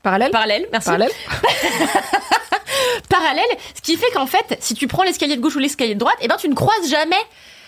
Parallèle 0.03 0.31
parallèles, 0.31 0.67
merci. 0.71 0.85
Parallèle 0.87 1.11
Parallèles, 3.09 3.43
ce 3.75 3.81
qui 3.81 3.97
fait 3.97 4.09
qu'en 4.13 4.27
fait, 4.27 4.57
si 4.59 4.73
tu 4.73 4.87
prends 4.87 5.03
l'escalier 5.03 5.35
de 5.35 5.41
gauche 5.41 5.55
ou 5.55 5.59
l'escalier 5.59 5.93
de 5.95 5.99
droite, 5.99 6.15
et 6.21 6.27
ben 6.27 6.35
tu 6.37 6.47
ne 6.49 6.53
croises 6.55 6.89
jamais. 6.89 7.15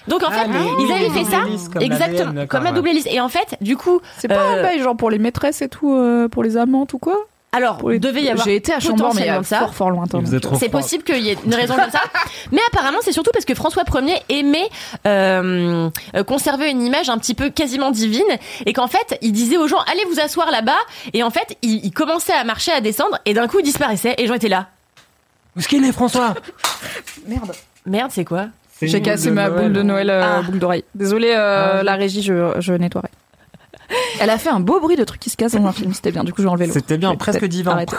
Donc 0.07 0.23
en 0.23 0.27
Ah, 0.29 0.33
fait, 0.33 0.47
ils 0.79 0.85
oui, 0.85 0.91
avaient 0.93 1.09
fait 1.09 1.23
ça 1.25 1.41
comme 1.71 1.81
exactement 1.81 2.45
comme 2.47 2.63
la 2.63 2.71
double 2.71 2.89
hélice. 2.89 3.07
Et 3.09 3.19
en 3.19 3.29
fait, 3.29 3.55
du 3.61 3.77
coup, 3.77 4.01
C'est 4.17 4.27
pas 4.27 4.41
un 4.41 4.57
euh, 4.57 4.63
bail 4.63 4.81
genre 4.81 4.95
pour 4.97 5.09
les 5.11 5.19
maîtresses 5.19 5.61
et 5.61 5.69
tout, 5.69 5.93
euh, 5.95 6.27
pour 6.27 6.43
les 6.43 6.57
amantes 6.57 6.93
ou 6.93 6.99
quoi 6.99 7.17
alors 7.53 7.79
Pour 7.79 7.89
les- 7.89 7.99
devait 7.99 8.23
y 8.23 8.29
avoir 8.29 8.45
J'ai 8.45 8.55
été 8.55 8.71
à 8.73 8.79
Chambord, 8.79 9.13
mais 9.13 9.27
il 9.27 9.45
ça. 9.45 9.59
fort 9.59 9.73
fort 9.75 9.89
lointain. 9.91 10.21
Il 10.21 10.39
C'est 10.57 10.69
possible 10.69 11.03
qu'il 11.03 11.17
y 11.17 11.31
ait 11.31 11.37
une 11.45 11.53
raison 11.53 11.75
comme 11.75 11.91
ça. 11.91 11.99
Mais 12.53 12.61
apparemment, 12.71 12.99
c'est 13.01 13.11
surtout 13.11 13.31
parce 13.33 13.43
que 13.43 13.53
François 13.55 13.83
Ier 14.01 14.15
aimait 14.29 14.69
euh, 15.05 15.89
conserver 16.25 16.69
une 16.71 16.81
image 16.81 17.09
un 17.09 17.17
petit 17.17 17.33
peu 17.35 17.49
quasiment 17.49 17.91
divine 17.91 18.23
et 18.65 18.71
qu'en 18.71 18.87
fait, 18.87 19.17
il 19.21 19.33
disait 19.33 19.57
aux 19.57 19.67
gens 19.67 19.79
allez 19.91 20.05
vous 20.09 20.21
asseoir 20.21 20.49
là-bas 20.49 20.77
et 21.11 21.23
en 21.23 21.29
fait, 21.29 21.57
il, 21.61 21.83
il 21.85 21.91
commençait 21.91 22.31
à 22.31 22.45
marcher, 22.45 22.71
à 22.71 22.79
descendre 22.79 23.19
et 23.25 23.33
d'un 23.33 23.49
coup, 23.49 23.59
il 23.59 23.63
disparaissait 23.65 24.13
et 24.17 24.21
les 24.21 24.27
gens 24.29 24.35
étaient 24.35 24.47
là. 24.47 24.67
Où 25.57 25.59
est-ce 25.59 25.67
qu'il 25.67 25.83
est, 25.83 25.91
François? 25.91 26.33
Merde. 27.27 27.51
Merde, 27.85 28.11
c'est 28.13 28.23
quoi? 28.23 28.45
J'ai 28.81 29.01
cassé 29.01 29.31
ma 29.31 29.49
boule 29.49 29.73
de 29.73 29.81
Noël, 29.81 30.09
euh, 30.09 30.21
Ah. 30.23 30.41
boule 30.43 30.59
d'oreille. 30.59 30.83
Désolée, 30.95 31.33
euh, 31.35 31.79
Ah. 31.79 31.83
la 31.83 31.95
régie, 31.95 32.21
je, 32.21 32.53
je 32.59 32.73
nettoierai. 32.73 33.09
Elle 34.19 34.29
a 34.29 34.37
fait 34.37 34.49
un 34.49 34.59
beau 34.59 34.79
bruit 34.79 34.95
de 34.95 35.03
truc 35.03 35.19
qui 35.19 35.29
se 35.29 35.37
casse 35.37 35.53
dans 35.53 35.65
un 35.65 35.71
film, 35.71 35.93
c'était 35.93 36.11
bien. 36.11 36.23
Du 36.23 36.33
coup, 36.33 36.41
j'ai 36.41 36.47
enlevé 36.47 36.65
l'autre. 36.67 36.79
C'était 36.79 36.97
bien, 36.97 37.15
presque 37.15 37.45
divin. 37.45 37.71
arrêter. 37.71 37.95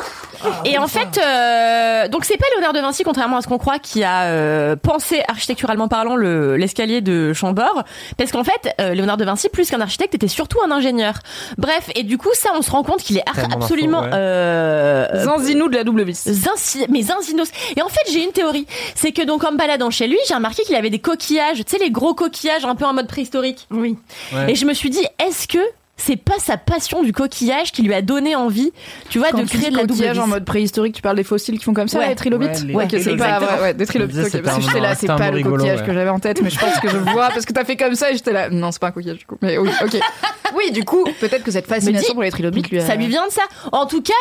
Et 0.64 0.78
en 0.78 0.88
fait, 0.88 1.18
euh, 1.22 2.08
donc 2.08 2.24
c'est 2.24 2.36
pas 2.36 2.46
Léonard 2.54 2.72
de 2.72 2.80
Vinci, 2.80 3.04
contrairement 3.04 3.36
à 3.38 3.42
ce 3.42 3.48
qu'on 3.48 3.58
croit, 3.58 3.78
qui 3.78 4.02
a 4.04 4.22
euh, 4.24 4.76
pensé 4.76 5.22
architecturalement 5.28 5.88
parlant 5.88 6.16
le 6.16 6.56
l'escalier 6.56 7.00
de 7.00 7.32
Chambord, 7.32 7.84
parce 8.16 8.32
qu'en 8.32 8.44
fait, 8.44 8.74
euh, 8.80 8.94
Léonard 8.94 9.16
de 9.16 9.24
Vinci, 9.24 9.48
plus 9.48 9.70
qu'un 9.70 9.80
architecte, 9.80 10.14
était 10.14 10.28
surtout 10.28 10.58
un 10.66 10.70
ingénieur. 10.70 11.14
Bref, 11.58 11.90
et 11.94 12.02
du 12.02 12.18
coup, 12.18 12.30
ça, 12.34 12.50
on 12.56 12.62
se 12.62 12.70
rend 12.70 12.82
compte 12.82 13.02
qu'il 13.02 13.18
est 13.18 13.28
ar- 13.28 13.52
absolument 13.56 14.00
d'infos, 14.02 14.12
ouais. 14.14 14.18
euh, 14.20 15.24
Zanzinou 15.24 15.68
de 15.68 15.76
la 15.76 15.84
double 15.84 16.02
vis. 16.04 16.26
Zinci- 16.26 16.86
mais 16.88 17.02
zinzinos. 17.02 17.48
Et 17.76 17.82
en 17.82 17.88
fait, 17.88 18.10
j'ai 18.12 18.24
une 18.24 18.32
théorie. 18.32 18.66
C'est 18.94 19.12
que 19.12 19.22
donc, 19.22 19.44
en 19.44 19.52
me 19.52 19.56
baladant 19.56 19.90
chez 19.90 20.06
lui, 20.08 20.18
j'ai 20.28 20.34
remarqué 20.34 20.62
qu'il 20.62 20.74
avait 20.74 20.90
des 20.90 20.98
coquillages, 20.98 21.58
tu 21.58 21.64
sais, 21.66 21.78
les 21.78 21.90
gros 21.90 22.14
coquillages 22.14 22.64
un 22.64 22.74
peu 22.74 22.84
en 22.84 22.92
mode 22.94 23.06
préhistorique. 23.08 23.66
Oui. 23.70 23.96
Ouais. 24.32 24.52
Et 24.52 24.54
je 24.54 24.64
me 24.66 24.74
suis 24.74 24.90
dit, 24.90 25.04
est-ce 25.24 25.46
que 25.48 25.58
c'est 26.04 26.16
pas 26.16 26.38
sa 26.38 26.56
passion 26.56 27.02
du 27.02 27.12
coquillage 27.12 27.72
qui 27.72 27.82
lui 27.82 27.94
a 27.94 28.02
donné 28.02 28.34
envie, 28.36 28.72
tu 29.08 29.18
vois, 29.18 29.28
Quand 29.30 29.38
de 29.42 29.48
créer 29.48 29.70
de 29.70 29.76
la 29.76 29.82
double 29.82 29.92
coquillage 29.94 30.18
en 30.18 30.26
mode 30.26 30.44
préhistorique, 30.44 30.94
tu 30.94 31.02
parles 31.02 31.16
des 31.16 31.24
fossiles 31.24 31.58
qui 31.58 31.64
font 31.64 31.74
comme 31.74 31.88
ça, 31.88 31.98
Ouais. 31.98 32.08
les 32.08 32.14
trilobites 32.14 32.64
Ouais, 32.72 32.86
c'est 32.90 33.16
pas 33.16 33.38
vrai, 33.38 33.60
ouais, 33.62 33.74
des 33.74 33.86
trilobites. 33.86 34.16
Je 34.16 34.20
me 34.20 34.24
disais, 34.26 34.38
ok, 34.38 34.44
parce 34.44 34.56
que 34.58 34.62
j'étais 34.64 34.80
là, 34.80 34.94
c'est 34.94 35.06
pas 35.06 35.30
le 35.30 35.36
rigolo, 35.36 35.56
coquillage 35.56 35.80
ouais. 35.80 35.86
que 35.86 35.92
j'avais 35.94 36.10
en 36.10 36.18
tête, 36.18 36.40
mais 36.42 36.50
je 36.50 36.58
pense 36.58 36.78
que 36.80 36.88
je 36.88 36.96
vois 36.96 37.28
parce 37.28 37.44
que 37.44 37.52
t'as 37.52 37.64
fait 37.64 37.76
comme 37.76 37.94
ça 37.94 38.10
et 38.10 38.14
j'étais 38.14 38.32
là. 38.32 38.50
Non, 38.50 38.72
c'est 38.72 38.80
pas 38.80 38.88
un 38.88 38.92
coquillage 38.92 39.18
du 39.18 39.26
coup. 39.26 39.36
Mais 39.42 39.58
oui, 39.58 39.68
ok. 39.84 39.98
Oui, 40.54 40.70
du 40.70 40.84
coup, 40.84 41.02
peut-être 41.18 41.44
que 41.44 41.50
cette 41.50 41.66
fascination 41.66 42.08
dis, 42.10 42.12
pour 42.14 42.22
les 42.22 42.30
trilobites 42.30 42.68
lui 42.70 42.78
a. 42.78 42.86
Ça 42.86 42.94
lui 42.94 43.06
vient 43.06 43.26
de 43.26 43.32
ça. 43.32 43.40
En 43.72 43.86
tout 43.86 44.02
cas, 44.02 44.12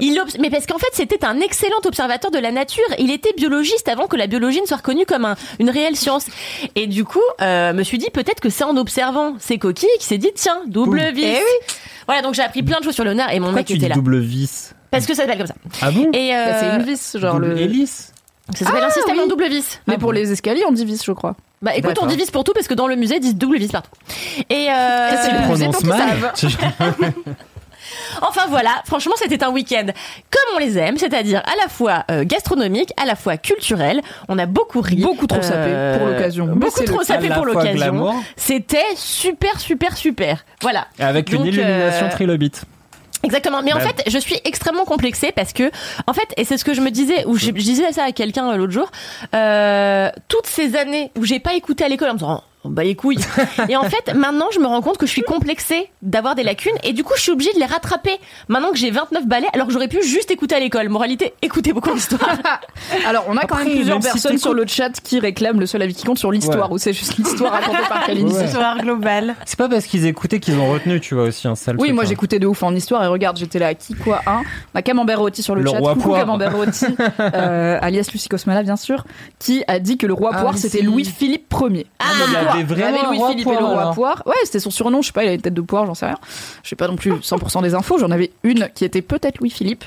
il, 0.00 0.18
mais 0.40 0.48
parce 0.48 0.64
qu'en 0.64 0.78
fait, 0.78 0.86
c'était 0.94 1.22
un 1.22 1.38
excellent 1.40 1.80
observateur 1.84 2.30
de 2.30 2.38
la 2.38 2.50
nature. 2.50 2.82
Il 2.98 3.10
était 3.10 3.34
biologiste 3.36 3.86
avant 3.86 4.06
que 4.06 4.16
la 4.16 4.26
biologie 4.26 4.62
ne 4.62 4.66
soit 4.66 4.78
reconnue 4.78 5.04
comme 5.04 5.26
un- 5.26 5.36
une 5.58 5.68
réelle 5.68 5.94
science. 5.96 6.24
Et 6.76 6.86
du 6.86 7.04
coup, 7.04 7.20
euh, 7.42 7.74
me 7.74 7.82
suis 7.82 7.98
dit 7.98 8.08
peut-être 8.10 8.40
que 8.40 8.48
c'est 8.48 8.64
en 8.64 8.78
observant 8.78 9.34
ces 9.38 9.58
coquilles 9.58 9.88
qu'il 9.98 10.06
s'est 10.06 10.16
dit 10.16 10.30
tiens, 10.34 10.62
double 10.66 10.98
Boum. 10.98 11.14
Vis. 11.16 11.24
Eh 11.24 11.36
oui. 11.38 11.74
Voilà, 12.06 12.22
donc 12.22 12.34
j'ai 12.34 12.42
appris 12.42 12.62
plein 12.62 12.78
de 12.78 12.84
choses 12.84 12.94
sur 12.94 13.02
Léonard 13.04 13.32
et 13.32 13.40
mon 13.40 13.46
Pourquoi 13.46 13.60
mec 13.60 13.66
tu 13.66 13.72
était 13.72 13.82
dis 13.82 13.88
là. 13.88 13.94
double 13.96 14.18
vis 14.20 14.74
Parce 14.92 15.06
que 15.06 15.14
ça 15.14 15.22
s'appelle 15.22 15.38
comme 15.38 15.46
ça. 15.48 15.54
Ah 15.82 15.90
bon 15.90 16.08
Et 16.12 16.34
euh, 16.34 16.46
Bah, 16.52 16.56
c'est 16.60 16.76
une 16.76 16.82
vis, 16.82 17.16
genre 17.18 17.34
Double 17.34 17.46
le. 17.48 17.58
hélice 17.60 18.12
ça 18.54 18.64
s'appelle 18.64 18.84
un 18.84 18.86
Ah, 18.86 18.92
système 18.92 19.16
oui. 19.16 19.22
en 19.24 19.26
double 19.26 19.48
vis. 19.48 19.80
Mais 19.88 19.98
pour 19.98 20.12
les 20.12 20.30
escaliers, 20.30 20.62
on 20.68 20.72
dit 20.72 20.84
vis, 20.84 21.02
je 21.04 21.10
crois. 21.10 21.34
Bah 21.62 21.72
écoute, 21.74 21.86
on 21.90 21.94
D'accord. 21.94 22.06
divise 22.06 22.30
pour 22.30 22.44
tout 22.44 22.52
parce 22.54 22.68
que 22.68 22.74
dans 22.74 22.86
le 22.86 22.94
musée, 22.94 23.16
ils 23.16 23.20
disent 23.20 23.34
double 23.34 23.58
vis 23.58 23.66
partout. 23.72 23.90
Et 24.48 24.68
euh, 24.70 25.10
Qu'est-ce 25.10 25.28
qu'ils 25.30 25.42
prononcent 25.42 25.82
mal 25.84 26.32
Enfin 28.22 28.42
voilà, 28.48 28.82
franchement 28.86 29.14
c'était 29.16 29.42
un 29.44 29.50
week-end 29.50 29.86
comme 29.86 30.56
on 30.56 30.58
les 30.58 30.78
aime, 30.78 30.96
c'est-à-dire 30.98 31.40
à 31.40 31.56
la 31.62 31.68
fois 31.68 32.04
euh, 32.10 32.24
gastronomique, 32.24 32.90
à 32.96 33.04
la 33.04 33.16
fois 33.16 33.36
culturel. 33.36 34.00
On 34.28 34.38
a 34.38 34.46
beaucoup 34.46 34.80
ri, 34.80 34.96
Beaucoup 34.96 35.26
trop 35.26 35.42
sapé 35.42 35.70
pour 35.98 36.06
l'occasion. 36.08 36.46
Beaucoup 36.46 36.84
trop 36.84 37.02
sapé 37.02 37.28
pour 37.28 37.44
l'occasion. 37.46 38.14
C'était 38.36 38.84
super 38.96 39.60
super 39.60 39.96
super. 39.96 40.44
Voilà. 40.62 40.86
Avec 40.98 41.32
une 41.32 41.44
illumination 41.46 42.06
euh, 42.06 42.10
trilobite. 42.10 42.62
Exactement. 43.22 43.62
Mais 43.62 43.72
en 43.72 43.78
Bah, 43.78 43.84
fait, 43.84 44.04
je 44.10 44.18
suis 44.18 44.38
extrêmement 44.44 44.84
complexée 44.84 45.32
parce 45.34 45.52
que, 45.52 45.70
en 46.06 46.12
fait, 46.12 46.28
et 46.36 46.44
c'est 46.44 46.58
ce 46.58 46.64
que 46.64 46.74
je 46.74 46.80
me 46.80 46.90
disais, 46.90 47.24
ou 47.26 47.36
je, 47.36 47.46
je 47.46 47.50
disais 47.50 47.90
ça 47.92 48.04
à 48.04 48.12
quelqu'un 48.12 48.50
euh, 48.52 48.56
l'autre 48.56 48.72
jour, 48.72 48.90
euh, 49.34 50.10
toutes 50.28 50.46
ces 50.46 50.76
années 50.76 51.10
où 51.18 51.24
j'ai 51.24 51.40
pas 51.40 51.54
écouté 51.54 51.84
à 51.84 51.88
l'école 51.88 52.10
en 52.10 52.12
me 52.12 52.18
disant, 52.18 52.42
oh, 52.44 52.48
bah 52.70 52.84
les 52.84 52.94
couilles. 52.94 53.18
et 53.68 53.76
en 53.76 53.84
fait, 53.84 54.14
maintenant, 54.14 54.46
je 54.52 54.58
me 54.60 54.66
rends 54.66 54.80
compte 54.82 54.98
que 54.98 55.06
je 55.06 55.10
suis 55.12 55.22
complexée 55.22 55.88
d'avoir 56.02 56.34
des 56.34 56.42
lacunes 56.42 56.74
et 56.84 56.92
du 56.92 57.04
coup, 57.04 57.12
je 57.16 57.22
suis 57.22 57.32
obligée 57.32 57.52
de 57.54 57.58
les 57.58 57.66
rattraper. 57.66 58.16
Maintenant 58.48 58.70
que 58.70 58.76
j'ai 58.78 58.90
29 58.90 59.26
balais, 59.26 59.46
alors 59.52 59.66
que 59.66 59.72
j'aurais 59.72 59.88
pu 59.88 60.02
juste 60.02 60.30
écouter 60.30 60.54
à 60.54 60.60
l'école. 60.60 60.88
Moralité, 60.88 61.34
écoutez 61.42 61.72
beaucoup 61.72 61.92
d'histoire. 61.92 62.36
Alors, 63.06 63.24
on 63.28 63.36
a 63.36 63.44
quand 63.46 63.56
même 63.56 63.66
Après, 63.66 63.76
plusieurs 63.76 63.98
même 63.98 64.04
personnes 64.04 64.38
sur 64.38 64.54
le 64.54 64.66
chat 64.66 64.90
qui 65.02 65.18
réclament 65.20 65.60
le 65.60 65.66
seul 65.66 65.82
avis 65.82 65.94
qui 65.94 66.04
compte 66.04 66.18
sur 66.18 66.30
l'histoire, 66.32 66.68
Ouais. 66.70 66.74
ou 66.74 66.78
c'est 66.78 66.92
juste 66.92 67.16
l'histoire 67.16 67.52
racontée 67.52 67.78
par 67.88 68.04
Kalindi. 68.06 68.32
Ouais. 68.34 68.44
Histoire 68.46 68.78
globale. 68.78 69.34
C'est 69.44 69.58
pas 69.58 69.68
parce 69.68 69.86
qu'ils 69.86 70.06
écoutaient 70.06 70.40
qu'ils 70.40 70.58
ont 70.58 70.70
retenu, 70.70 71.00
tu 71.00 71.14
vois 71.14 71.24
aussi, 71.24 71.46
un 71.48 71.54
sale 71.54 71.76
Oui, 71.76 71.88
truc, 71.88 71.94
moi 71.94 72.04
hein. 72.04 72.06
j'écoutais 72.08 72.38
de 72.38 72.46
ouf 72.46 72.62
en 72.62 72.74
histoire 72.74 73.02
et 73.04 73.06
regarde, 73.06 73.36
j'étais 73.38 73.58
là, 73.58 73.74
qui 73.74 73.94
quoi 73.94 74.20
un 74.26 74.42
On 74.74 74.78
a 74.78 74.82
Camembert 74.82 75.18
Rôti 75.18 75.42
sur 75.42 75.54
le, 75.54 75.62
Le 75.62 75.70
chat, 75.70 75.78
roi 75.78 75.94
coucou. 75.94 76.12
Camembert 76.14 76.54
Rôti, 76.56 76.86
euh, 77.20 77.78
alias 77.82 78.08
Lucie 78.12 78.28
Cosmala 78.28 78.62
bien 78.62 78.76
sûr, 78.76 79.04
qui 79.38 79.62
a 79.68 79.78
dit 79.78 79.96
que 79.98 80.06
le 80.06 80.14
roi 80.14 80.30
Ah, 80.34 80.40
poire 80.42 80.56
c'était. 80.58 80.82
Louis-Philippe 80.82 81.52
Ier. 81.60 81.86
Ah, 81.98 82.04
avait 82.60 82.74
Il 82.74 82.82
avait 82.82 82.98
un 82.98 83.10
roi 83.10 83.28
Louis-Philippe 83.28 83.48
et 83.48 83.58
le 83.58 83.64
roi 83.64 83.92
poire. 83.92 84.22
Ouais, 84.26 84.34
c'était 84.44 84.60
son 84.60 84.70
surnom, 84.70 85.02
je 85.02 85.08
sais 85.08 85.12
pas, 85.12 85.24
il 85.24 85.28
avait 85.28 85.36
une 85.36 85.42
tête 85.42 85.54
de 85.54 85.60
poire, 85.60 85.86
j'en 85.86 85.94
sais 85.94 86.06
rien. 86.06 86.18
Je 86.62 86.68
sais 86.68 86.76
pas 86.76 86.88
non 86.88 86.96
plus 86.96 87.12
100% 87.12 87.62
des 87.62 87.74
infos, 87.74 87.98
j'en 87.98 88.10
avais 88.10 88.30
une 88.42 88.68
qui 88.74 88.84
était 88.84 89.02
peut-être 89.02 89.38
Louis-Philippe. 89.38 89.84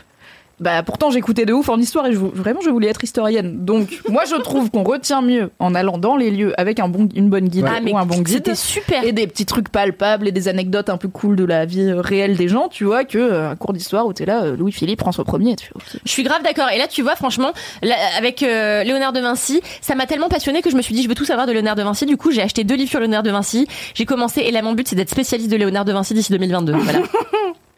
Bah 0.60 0.84
pourtant 0.84 1.11
j'écoutais 1.11 1.45
de 1.45 1.53
ouf 1.53 1.69
en 1.69 1.77
histoire 1.77 2.06
et 2.07 2.14
je, 2.14 2.18
vraiment 2.18 2.61
je 2.61 2.69
voulais 2.69 2.88
être 2.88 3.03
historienne. 3.03 3.65
Donc 3.65 4.02
moi 4.10 4.23
je 4.30 4.36
trouve 4.36 4.69
qu'on 4.72 4.84
retient 4.84 5.22
mieux 5.22 5.52
en 5.60 5.76
allant 5.76 5.98
dans 5.98 6.15
les 6.15 6.31
lieux 6.31 6.60
avec 6.60 6.80
un 6.80 6.90
bon, 6.90 7.07
une 7.15 7.30
bonne 7.30 7.48
guide 7.48 7.65
Ah, 7.68 7.80
ou 7.90 7.98
un 7.98 8.06
bon 8.06 8.22
guide 8.22 8.56
super. 8.56 9.03
et 9.03 9.11
des 9.11 9.27
petits 9.27 9.45
trucs 9.45 9.69
palpables 9.69 10.27
et 10.27 10.31
des 10.31 10.48
anecdotes 10.48 10.90
un 10.90 10.98
peu 10.98 11.07
cool 11.07 11.36
de 11.36 11.45
la 11.45 11.65
vie 11.65 11.81
euh, 11.81 12.02
réelle 12.02 12.36
des 12.36 12.48
gens, 12.48 12.68
tu 12.69 12.84
vois, 12.84 13.03
que 13.03 13.18
euh, 13.18 13.52
un 13.52 13.56
cours 13.56 13.73
d'histoire 13.73 14.06
où 14.06 14.14
t'es 14.14 14.26
là, 14.26 14.44
euh, 14.44 14.56
Louis-Philippe, 14.57 14.99
François 14.99 15.23
Ier, 15.40 15.56
tu. 15.56 15.69
Je 16.06 16.11
suis 16.11 16.23
grave 16.23 16.44
d'accord. 16.44 16.69
Et 16.73 16.77
là, 16.77 16.88
tu 16.88 17.02
vois, 17.02 17.15
franchement, 17.15 17.52
là, 17.81 17.95
avec 18.18 18.44
euh, 18.44 18.84
Léonard 18.84 19.14
de 19.14 19.19
Vinci, 19.19 19.61
ça 19.81 19.95
m'a 19.95 20.06
tellement 20.06 20.30
passionné 20.30 20.61
que 20.61 20.69
je 20.69 20.76
me 20.76 20.81
suis 20.81 20.94
dit, 20.94 21.03
je 21.03 21.10
veux 21.10 21.15
tout 21.15 21.26
savoir 21.26 21.48
de 21.48 21.52
Léonard 21.52 21.76
de 21.76 21.84
Vinci. 21.84 22.06
Du 22.06 22.18
coup, 22.18 22.31
j'ai 22.31 22.41
acheté 22.41 22.64
deux 22.64 22.76
livres 22.76 22.90
sur 22.90 22.99
Léonard 22.99 23.23
de 23.23 23.31
Vinci. 23.31 23.68
J'ai 23.94 24.06
commencé, 24.06 24.41
et 24.41 24.52
là, 24.52 24.61
mon 24.61 24.73
but, 24.73 24.88
c'est 24.88 24.95
d'être 24.95 25.10
spécialiste 25.10 25.52
de 25.52 25.56
Léonard 25.56 25.86
de 25.86 25.94
Vinci 25.94 26.14
d'ici 26.14 26.31
2022. 26.31 26.73
Voilà. 26.73 26.99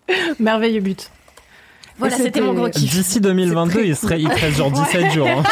Merveilleux 0.39 0.81
but. 0.81 1.09
Voilà, 2.09 2.17
c'était 2.17 2.41
mon 2.41 2.53
gros 2.53 2.69
kiff. 2.69 2.91
D'ici 2.91 3.21
2022, 3.21 3.83
il 3.85 3.95
serait, 3.95 4.19
il 4.21 4.27
reste 4.27 4.57
genre 4.57 4.71
17 4.71 5.11
jours. 5.11 5.27
hein. 5.27 5.43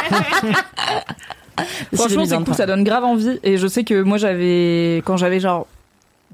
Franchement, 1.93 2.25
c'est 2.25 2.35
2023. 2.35 2.45
cool, 2.45 2.55
ça 2.55 2.65
donne 2.65 2.83
grave 2.83 3.03
envie. 3.03 3.39
Et 3.43 3.57
je 3.57 3.67
sais 3.67 3.83
que 3.83 4.01
moi, 4.01 4.17
j'avais, 4.17 5.01
quand 5.05 5.17
j'avais 5.17 5.39
genre 5.39 5.67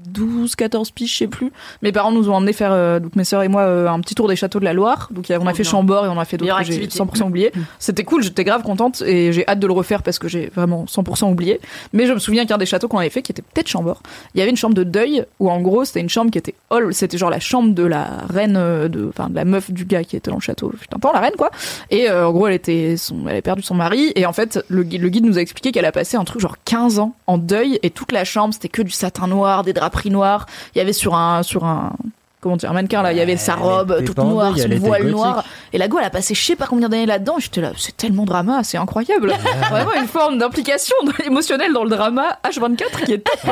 12, 0.04 0.54
14 0.56 0.90
piges, 0.90 1.12
je 1.12 1.16
sais 1.18 1.26
plus. 1.26 1.52
Mes 1.82 1.90
parents 1.92 2.12
nous 2.12 2.28
ont 2.28 2.34
emmené 2.34 2.52
faire, 2.52 2.72
euh, 2.72 3.00
donc 3.00 3.16
mes 3.16 3.24
sœurs 3.24 3.42
et 3.42 3.48
moi, 3.48 3.62
euh, 3.62 3.88
un 3.88 4.00
petit 4.00 4.14
tour 4.14 4.28
des 4.28 4.36
châteaux 4.36 4.60
de 4.60 4.64
la 4.64 4.72
Loire. 4.72 5.08
Donc 5.10 5.26
on 5.30 5.46
a 5.46 5.54
fait. 5.54 5.64
Chambord 5.64 6.06
et 6.06 6.08
on 6.08 6.18
a 6.20 6.24
fait 6.24 6.36
d'autres 6.36 6.56
que 6.58 6.64
j'ai 6.64 6.74
activité. 6.84 6.98
100% 6.98 7.26
oublié. 7.26 7.52
C'était 7.78 8.04
cool, 8.04 8.22
j'étais 8.22 8.44
grave 8.44 8.62
contente 8.62 9.02
et 9.02 9.32
j'ai 9.32 9.46
hâte 9.48 9.58
de 9.58 9.66
le 9.66 9.72
refaire 9.72 10.02
parce 10.02 10.18
que 10.18 10.28
j'ai 10.28 10.46
vraiment 10.54 10.84
100% 10.84 11.30
oublié. 11.30 11.60
Mais 11.92 12.06
je 12.06 12.12
me 12.12 12.18
souviens 12.18 12.46
qu'un 12.46 12.58
des 12.58 12.66
châteaux 12.66 12.88
qu'on 12.88 12.98
avait 12.98 13.10
fait, 13.10 13.22
qui 13.22 13.32
était 13.32 13.42
peut-être 13.42 13.68
Chambord, 13.68 14.02
il 14.34 14.38
y 14.38 14.42
avait 14.42 14.50
une 14.50 14.56
chambre 14.56 14.74
de 14.74 14.84
deuil 14.84 15.24
où 15.40 15.50
en 15.50 15.60
gros 15.60 15.84
c'était 15.84 16.00
une 16.00 16.08
chambre 16.08 16.30
qui 16.30 16.38
était 16.38 16.54
all, 16.70 16.92
c'était 16.94 17.18
genre 17.18 17.30
la 17.30 17.40
chambre 17.40 17.74
de 17.74 17.82
la 17.82 18.06
reine, 18.28 18.56
euh, 18.56 18.88
de, 18.88 19.08
enfin 19.08 19.28
de 19.30 19.34
la 19.34 19.44
meuf 19.44 19.70
du 19.70 19.84
gars 19.86 20.04
qui 20.04 20.16
était 20.16 20.30
dans 20.30 20.36
le 20.36 20.42
château, 20.42 20.72
temps 21.00 21.12
la 21.12 21.20
reine 21.20 21.34
quoi. 21.36 21.50
Et 21.90 22.08
euh, 22.10 22.28
en 22.28 22.32
gros 22.32 22.46
elle 22.46 22.54
était, 22.54 22.96
son, 22.96 23.22
elle 23.24 23.30
avait 23.32 23.42
perdu 23.42 23.62
son 23.62 23.74
mari 23.74 24.12
et 24.14 24.24
en 24.26 24.32
fait 24.32 24.64
le, 24.68 24.82
guide- 24.82 25.00
le 25.02 25.08
guide 25.08 25.24
nous 25.24 25.38
a 25.38 25.40
expliqué 25.40 25.72
qu'elle 25.72 25.84
a 25.84 25.92
passé 25.92 26.16
un 26.16 26.24
truc 26.24 26.40
genre 26.40 26.56
15 26.64 26.98
ans 27.00 27.14
en 27.26 27.38
deuil 27.38 27.78
et 27.82 27.90
toute 27.90 28.12
la 28.12 28.24
chambre 28.24 28.54
c'était 28.54 28.68
que 28.68 28.82
du 28.82 28.90
satin 28.92 29.26
noir, 29.26 29.64
des 29.64 29.72
draperies 29.86 30.10
noires. 30.10 30.46
Il 30.74 30.78
y 30.78 30.80
avait 30.80 30.92
sur 30.92 31.14
un, 31.14 31.42
sur 31.42 31.64
un 31.64 31.92
comment 32.40 32.56
dire, 32.56 32.70
un 32.70 32.74
mannequin 32.74 33.02
là, 33.02 33.12
il 33.12 33.18
y 33.18 33.20
avait 33.20 33.36
sa 33.36 33.54
robe 33.54 33.92
était 33.92 34.04
toute 34.04 34.18
noire, 34.18 34.56
son 34.56 34.66
était 34.66 34.76
voile 34.76 35.08
noir. 35.08 35.44
Et 35.72 35.78
la 35.78 35.88
go, 35.88 35.98
elle 35.98 36.06
a 36.06 36.10
passé 36.10 36.34
je 36.34 36.44
sais 36.44 36.56
pas 36.56 36.66
combien 36.66 36.88
d'années 36.88 37.06
là-dedans. 37.06 37.36
J'étais 37.38 37.60
là, 37.60 37.72
c'est 37.76 37.96
tellement 37.96 38.24
drama, 38.24 38.62
c'est 38.62 38.78
incroyable. 38.78 39.32
Vraiment 39.70 39.94
une 39.94 40.06
forme 40.06 40.38
d'implication 40.38 40.94
émotionnelle 41.24 41.72
dans 41.72 41.84
le 41.84 41.90
drama 41.90 42.38
H24 42.44 43.04
qui 43.04 43.12
est 43.14 43.18
top. 43.18 43.50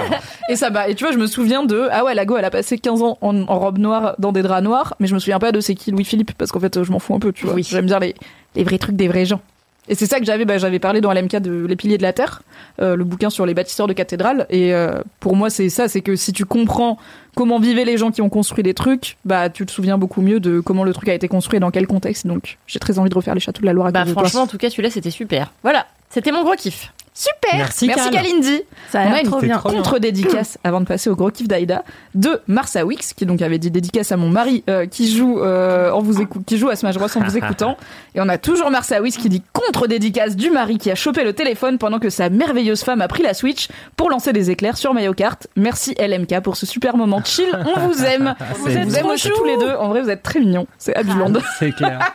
et 0.48 0.56
ça 0.56 0.70
m'a, 0.70 0.88
et 0.88 0.94
tu 0.94 1.04
vois, 1.04 1.12
je 1.12 1.18
me 1.18 1.26
souviens 1.26 1.64
de, 1.64 1.88
ah 1.90 2.04
ouais, 2.04 2.14
la 2.14 2.24
go, 2.24 2.36
elle 2.36 2.44
a 2.44 2.50
passé 2.50 2.78
15 2.78 3.02
ans 3.02 3.18
en, 3.20 3.48
en 3.48 3.58
robe 3.58 3.78
noire 3.78 4.14
dans 4.18 4.32
des 4.32 4.42
draps 4.42 4.62
noirs, 4.62 4.94
mais 5.00 5.06
je 5.06 5.14
me 5.14 5.18
souviens 5.18 5.38
pas 5.38 5.52
de 5.52 5.60
c'est 5.60 5.74
qui 5.74 5.90
Louis-Philippe 5.90 6.32
parce 6.38 6.52
qu'en 6.52 6.60
fait, 6.60 6.82
je 6.82 6.92
m'en 6.92 6.98
fous 6.98 7.14
un 7.14 7.20
peu, 7.20 7.32
tu 7.32 7.46
vois. 7.46 7.54
Oui. 7.54 7.66
J'aime 7.68 7.86
bien 7.86 7.98
les, 7.98 8.14
les 8.54 8.64
vrais 8.64 8.78
trucs 8.78 8.96
des 8.96 9.08
vrais 9.08 9.24
gens. 9.24 9.40
Et 9.88 9.94
c'est 9.94 10.06
ça 10.06 10.18
que 10.18 10.24
j'avais, 10.24 10.44
bah, 10.44 10.58
j'avais 10.58 10.78
parlé 10.78 11.00
dans 11.00 11.12
LMK 11.12 11.36
de 11.36 11.66
Les 11.66 11.76
Piliers 11.76 11.98
de 11.98 12.02
la 12.02 12.12
Terre, 12.12 12.42
euh, 12.80 12.96
le 12.96 13.04
bouquin 13.04 13.28
sur 13.30 13.44
les 13.44 13.54
bâtisseurs 13.54 13.86
de 13.86 13.92
cathédrales. 13.92 14.46
Et 14.48 14.72
euh, 14.72 15.00
pour 15.20 15.36
moi, 15.36 15.50
c'est 15.50 15.68
ça, 15.68 15.88
c'est 15.88 16.00
que 16.00 16.16
si 16.16 16.32
tu 16.32 16.44
comprends 16.44 16.98
comment 17.36 17.58
vivaient 17.58 17.84
les 17.84 17.98
gens 17.98 18.10
qui 18.10 18.22
ont 18.22 18.30
construit 18.30 18.62
des 18.62 18.74
trucs, 18.74 19.18
bah 19.24 19.50
tu 19.50 19.66
te 19.66 19.72
souviens 19.72 19.98
beaucoup 19.98 20.22
mieux 20.22 20.40
de 20.40 20.60
comment 20.60 20.84
le 20.84 20.94
truc 20.94 21.08
a 21.08 21.14
été 21.14 21.28
construit 21.28 21.58
et 21.58 21.60
dans 21.60 21.70
quel 21.70 21.86
contexte. 21.86 22.26
Donc 22.26 22.58
j'ai 22.66 22.78
très 22.78 22.98
envie 22.98 23.10
de 23.10 23.14
refaire 23.14 23.34
les 23.34 23.40
châteaux 23.40 23.60
de 23.60 23.66
la 23.66 23.72
Loire 23.72 23.88
à 23.88 23.92
Bah, 23.92 24.06
franchement, 24.06 24.42
en 24.42 24.46
tout 24.46 24.58
cas, 24.58 24.70
celui-là, 24.70 24.90
c'était 24.90 25.10
super. 25.10 25.52
Voilà. 25.62 25.86
C'était 26.08 26.32
mon 26.32 26.44
gros 26.44 26.54
kiff. 26.54 26.92
Super 27.16 27.54
Merci, 27.58 27.86
Merci. 27.86 28.10
Kalindi 28.10 28.62
Ça 28.90 29.02
a 29.02 29.04
On 29.04 29.06
a 29.06 29.10
l'air 29.10 29.20
une 29.20 29.30
trop 29.30 29.40
bien. 29.40 29.58
trop 29.58 29.68
bien. 29.68 29.78
contre-dédicace 29.78 30.58
avant 30.64 30.80
de 30.80 30.84
passer 30.86 31.08
au 31.08 31.14
gros 31.14 31.30
kiff 31.30 31.46
d'Aïda 31.46 31.84
de 32.16 32.40
Marsa 32.48 32.84
Wix 32.84 33.12
qui 33.14 33.24
donc 33.24 33.40
avait 33.40 33.58
dit 33.58 33.70
dédicace 33.70 34.10
à 34.10 34.16
mon 34.16 34.28
mari 34.30 34.64
euh, 34.68 34.86
qui 34.86 35.16
joue 35.16 35.38
euh, 35.40 35.92
en 35.92 36.00
vous 36.02 36.26
qui 36.44 36.58
joue 36.58 36.70
à 36.70 36.74
Smash 36.76 36.96
Bros 36.96 37.06
en 37.14 37.20
vous 37.20 37.36
écoutant 37.36 37.76
et 38.16 38.20
on 38.20 38.28
a 38.28 38.36
toujours 38.36 38.68
Marsa 38.72 39.00
Wix 39.00 39.16
qui 39.16 39.28
dit 39.28 39.42
contre-dédicace 39.52 40.34
du 40.34 40.50
mari 40.50 40.76
qui 40.78 40.90
a 40.90 40.96
chopé 40.96 41.22
le 41.22 41.32
téléphone 41.34 41.78
pendant 41.78 42.00
que 42.00 42.10
sa 42.10 42.30
merveilleuse 42.30 42.82
femme 42.82 43.00
a 43.00 43.06
pris 43.06 43.22
la 43.22 43.32
Switch 43.32 43.68
pour 43.96 44.10
lancer 44.10 44.32
des 44.32 44.50
éclairs 44.50 44.76
sur 44.76 44.92
Mario 44.92 45.14
Kart. 45.14 45.46
Merci 45.54 45.94
LMK 46.00 46.40
pour 46.40 46.56
ce 46.56 46.66
super 46.66 46.96
moment 46.96 47.22
chill, 47.24 47.46
on 47.76 47.86
vous 47.86 48.02
aime. 48.04 48.34
Vous 48.58 48.76
êtes 48.76 48.88
vous 48.88 48.96
aime 48.96 49.06
aussi 49.06 49.28
tous 49.28 49.44
les 49.44 49.56
deux. 49.56 49.70
En 49.70 49.88
vrai, 49.90 50.02
vous 50.02 50.10
êtes 50.10 50.24
très 50.24 50.40
mignons. 50.40 50.66
C'est 50.78 50.96
Abuland. 50.96 51.32
C'est 51.60 51.70
clair. 51.70 52.12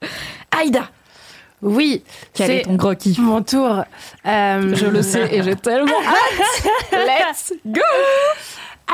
Aïda, 0.58 0.84
Oui, 1.62 2.02
quel 2.32 2.50
est 2.50 2.56
c'est 2.58 2.62
ton 2.62 2.74
gros 2.74 2.94
kiff 2.94 3.18
mon 3.18 3.42
tour. 3.42 3.84
Euh, 4.26 4.74
Je 4.74 4.86
le 4.86 5.02
sais 5.02 5.34
et 5.34 5.42
j'ai 5.42 5.56
tellement 5.56 6.00
hâte. 6.06 6.72
Let's 6.92 7.52
go. 7.66 7.80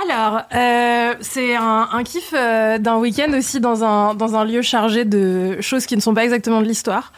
Alors, 0.04 0.42
euh, 0.54 1.14
c'est 1.20 1.56
un, 1.56 1.88
un 1.90 2.04
kiff 2.04 2.34
euh, 2.34 2.78
d'un 2.78 2.96
week-end 2.96 3.32
aussi 3.32 3.60
dans 3.60 3.82
un, 3.82 4.14
dans 4.14 4.36
un 4.36 4.44
lieu 4.44 4.62
chargé 4.62 5.04
de 5.04 5.58
choses 5.60 5.86
qui 5.86 5.96
ne 5.96 6.02
sont 6.02 6.12
pas 6.12 6.24
exactement 6.24 6.60
de 6.60 6.66
l'histoire. 6.66 7.12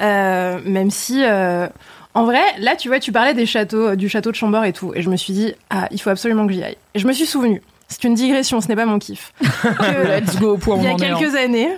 Euh, 0.00 0.58
même 0.64 0.90
si, 0.90 1.22
en 2.14 2.24
vrai, 2.24 2.42
là, 2.58 2.76
tu 2.76 2.88
vois, 2.88 3.00
tu 3.00 3.12
parlais 3.12 3.34
des 3.34 3.46
châteaux, 3.46 3.96
du 3.96 4.08
château 4.08 4.30
de 4.30 4.36
Chambord 4.36 4.64
et 4.64 4.72
tout. 4.72 4.92
Et 4.94 5.02
je 5.02 5.10
me 5.10 5.16
suis 5.16 5.32
dit, 5.32 5.54
ah, 5.70 5.88
il 5.90 6.00
faut 6.00 6.10
absolument 6.10 6.46
que 6.46 6.52
j'y 6.52 6.62
aille. 6.62 6.76
Et 6.94 6.98
je 6.98 7.06
me 7.06 7.12
suis 7.12 7.26
souvenu, 7.26 7.60
c'est 7.88 8.04
une 8.04 8.14
digression, 8.14 8.60
ce 8.60 8.68
n'est 8.68 8.76
pas 8.76 8.86
mon 8.86 8.98
kiff. 8.98 9.32
que 9.40 10.06
Let's 10.06 10.38
go 10.38 10.58
il 10.76 10.82
y 10.82 10.86
a 10.86 10.90
hein. 10.92 10.96
quelques 10.96 11.34
années, 11.34 11.68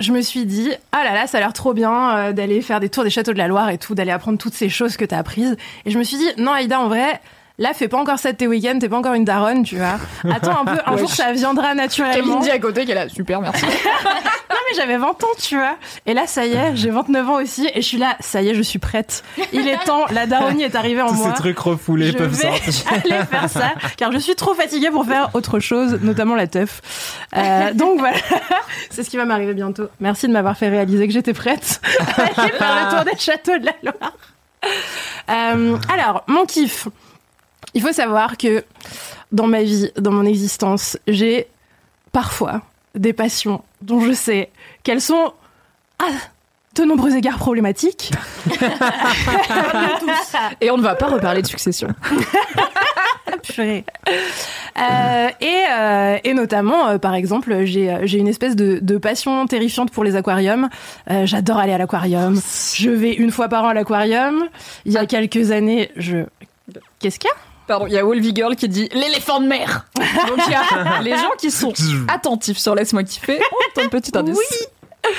je 0.00 0.12
me 0.12 0.22
suis 0.22 0.46
dit, 0.46 0.70
ah 0.92 1.04
là 1.04 1.14
là, 1.14 1.26
ça 1.26 1.38
a 1.38 1.40
l'air 1.40 1.52
trop 1.52 1.74
bien 1.74 2.16
euh, 2.16 2.32
d'aller 2.32 2.62
faire 2.62 2.80
des 2.80 2.88
tours 2.88 3.04
des 3.04 3.10
châteaux 3.10 3.32
de 3.32 3.38
la 3.38 3.48
Loire 3.48 3.68
et 3.70 3.78
tout, 3.78 3.94
d'aller 3.94 4.10
apprendre 4.10 4.38
toutes 4.38 4.54
ces 4.54 4.68
choses 4.68 4.96
que 4.96 5.04
t'as 5.04 5.18
apprises. 5.18 5.56
Et 5.84 5.90
je 5.90 5.98
me 5.98 6.04
suis 6.04 6.16
dit, 6.16 6.28
non, 6.38 6.52
Aïda, 6.52 6.80
en 6.80 6.88
vrai, 6.88 7.20
là, 7.60 7.72
fais 7.74 7.86
pas 7.86 7.98
encore 7.98 8.18
ça 8.18 8.32
de 8.32 8.36
tes 8.36 8.48
week-ends, 8.48 8.78
t'es 8.80 8.88
pas 8.88 8.96
encore 8.96 9.14
une 9.14 9.24
daronne, 9.24 9.62
tu 9.62 9.76
vois. 9.76 9.98
Attends 10.34 10.62
un 10.62 10.64
peu, 10.64 10.80
un 10.84 10.96
jour, 10.96 11.10
ça 11.10 11.32
viendra 11.32 11.74
naturellement. 11.74 12.38
Kalindi 12.40 12.50
à 12.50 12.58
côté 12.58 12.90
est 12.90 12.94
là, 12.94 13.08
super, 13.08 13.40
merci. 13.40 13.64
Non, 14.50 14.56
mais 14.68 14.76
j'avais 14.76 14.96
20 14.96 15.06
ans, 15.08 15.28
tu 15.40 15.56
vois. 15.56 15.76
Et 16.06 16.12
là, 16.14 16.26
ça 16.26 16.44
y 16.44 16.54
est, 16.54 16.74
j'ai 16.74 16.90
29 16.90 17.28
ans 17.30 17.40
aussi, 17.40 17.70
et 17.72 17.80
je 17.80 17.86
suis 17.86 17.98
là, 17.98 18.16
ça 18.18 18.42
y 18.42 18.48
est, 18.48 18.54
je 18.54 18.62
suis 18.62 18.80
prête. 18.80 19.22
Il 19.52 19.68
est 19.68 19.78
temps, 19.84 20.06
la 20.10 20.26
daronie 20.26 20.64
est 20.64 20.74
arrivée 20.74 21.02
en 21.02 21.08
Tous 21.08 21.14
moi. 21.14 21.28
ces 21.28 21.34
trucs 21.34 21.58
refoulés 21.58 22.10
je 22.10 22.18
peuvent 22.18 22.30
vais 22.34 22.58
sortir. 22.58 22.92
aller 23.04 23.24
faire 23.26 23.48
ça, 23.48 23.72
car 23.96 24.10
je 24.10 24.18
suis 24.18 24.34
trop 24.34 24.54
fatiguée 24.54 24.90
pour 24.90 25.06
faire 25.06 25.30
autre 25.34 25.60
chose, 25.60 26.00
notamment 26.02 26.34
la 26.34 26.48
teuf. 26.48 26.80
Euh, 27.36 27.72
donc 27.74 28.00
voilà, 28.00 28.16
c'est 28.90 29.04
ce 29.04 29.10
qui 29.10 29.16
va 29.16 29.24
m'arriver 29.24 29.54
bientôt. 29.54 29.86
Merci 30.00 30.26
de 30.26 30.32
m'avoir 30.32 30.56
fait 30.56 30.68
réaliser 30.68 31.06
que 31.06 31.12
j'étais 31.12 31.32
prête 31.32 31.80
à 32.00 32.22
aller 32.22 32.50
faire 32.52 32.90
le 32.90 32.96
tour 32.96 33.12
des 33.12 33.18
châteaux 33.18 33.56
de 33.56 33.66
la 33.66 33.74
Loire. 33.84 34.12
Euh, 35.30 35.76
alors, 35.88 36.24
mon 36.26 36.44
kiff. 36.44 36.88
Il 37.74 37.82
faut 37.82 37.92
savoir 37.92 38.36
que 38.36 38.64
dans 39.32 39.46
ma 39.46 39.62
vie, 39.62 39.90
dans 39.96 40.12
mon 40.12 40.24
existence, 40.24 40.98
j'ai 41.06 41.46
parfois 42.12 42.62
des 42.94 43.12
passions 43.12 43.62
dont 43.82 44.00
je 44.00 44.12
sais 44.12 44.50
qu'elles 44.82 45.00
sont 45.00 45.32
à 45.98 46.06
de 46.76 46.84
nombreux 46.84 47.16
égards 47.16 47.38
problématiques. 47.38 48.12
Et 50.60 50.70
on 50.70 50.78
ne 50.78 50.82
va 50.82 50.94
pas 50.94 51.08
reparler 51.08 51.42
de 51.42 51.46
succession. 51.46 51.88
Purée. 53.42 53.84
Euh, 54.78 55.28
et, 55.40 55.64
euh, 55.72 56.18
et 56.22 56.34
notamment, 56.34 56.88
euh, 56.88 56.98
par 56.98 57.14
exemple, 57.14 57.64
j'ai 57.64 58.18
une 58.18 58.28
espèce 58.28 58.54
de, 58.54 58.78
de 58.80 58.98
passion 58.98 59.46
terrifiante 59.46 59.90
pour 59.90 60.04
les 60.04 60.14
aquariums. 60.14 60.68
J'adore 61.24 61.58
aller 61.58 61.72
à 61.72 61.78
l'aquarium. 61.78 62.40
Je 62.74 62.90
vais 62.90 63.14
une 63.14 63.30
fois 63.30 63.48
par 63.48 63.64
an 63.64 63.68
à 63.68 63.74
l'aquarium. 63.74 64.44
Il 64.84 64.92
y 64.92 64.96
a 64.96 65.06
quelques 65.06 65.50
années, 65.50 65.90
je 65.96 66.24
Qu'est-ce 66.98 67.18
qu'il 67.18 67.28
y 67.28 67.32
a? 67.32 67.49
Pardon, 67.70 67.86
il 67.86 67.92
y 67.92 67.98
a 67.98 68.04
Wolvie 68.04 68.32
Girl 68.34 68.56
qui 68.56 68.68
dit 68.68 68.88
l'éléphant 68.92 69.40
de 69.40 69.46
mer. 69.46 69.86
Donc 69.94 70.40
il 70.44 70.50
y 70.50 70.56
a 70.56 71.00
les 71.02 71.12
gens 71.12 71.30
qui 71.38 71.52
sont 71.52 71.72
attentifs 72.08 72.58
sur 72.58 72.74
Laisse-moi 72.74 73.04
kiffer. 73.04 73.40
Oh, 73.52 73.80
un 73.80 73.86
petit 73.86 74.10
indice. 74.18 74.36
Oui. 74.36 75.12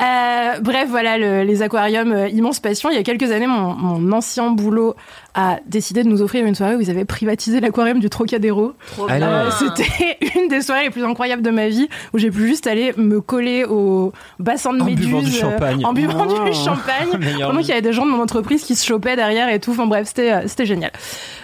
Euh, 0.00 0.60
bref, 0.60 0.88
voilà, 0.88 1.18
le- 1.18 1.42
les 1.42 1.62
aquariums, 1.62 2.12
euh, 2.12 2.28
immense 2.28 2.60
passion. 2.60 2.90
Il 2.90 2.94
y 2.96 2.98
a 2.98 3.02
quelques 3.02 3.30
années, 3.32 3.46
mon, 3.46 3.74
mon 3.74 4.12
ancien 4.16 4.50
boulot 4.50 4.94
a 5.34 5.58
décidé 5.66 6.02
de 6.04 6.08
nous 6.08 6.22
offrir 6.22 6.46
une 6.46 6.54
soirée 6.54 6.76
où 6.76 6.80
ils 6.80 6.90
avaient 6.90 7.04
privatisé 7.04 7.60
l'aquarium 7.60 7.98
du 7.98 8.08
Trocadéro. 8.08 8.72
Ah 9.08 9.12
Euh, 9.14 9.50
C'était 9.50 10.16
une 10.40 10.48
des 10.48 10.62
soirées 10.62 10.84
les 10.84 10.90
plus 10.90 11.04
incroyables 11.04 11.42
de 11.42 11.50
ma 11.50 11.68
vie 11.68 11.88
où 12.14 12.18
j'ai 12.18 12.30
pu 12.30 12.46
juste 12.46 12.66
aller 12.66 12.92
me 12.96 13.20
coller 13.20 13.64
au 13.64 14.12
bassin 14.38 14.72
de 14.72 14.80
En 14.80 14.84
méduses 14.86 15.06
buvant 15.06 15.20
du 15.22 15.28
euh, 15.28 15.40
champagne. 15.40 15.84
en 15.84 15.92
buvant 15.92 16.26
Oh. 16.28 16.44
du 16.48 16.52
champagne 16.54 17.08
Meilleure 17.18 17.48
pendant 17.50 17.60
qu'il 17.60 17.68
y 17.70 17.72
avait 17.72 17.82
des 17.82 17.92
gens 17.92 18.06
de 18.06 18.10
mon 18.10 18.22
entreprise 18.22 18.62
qui 18.64 18.76
se 18.76 18.86
chopaient 18.86 19.16
derrière 19.16 19.48
et 19.48 19.58
tout 19.60 19.72
enfin 19.72 19.86
bref 19.86 20.06
c'était 20.08 20.32
euh, 20.32 20.64
génial 20.64 20.92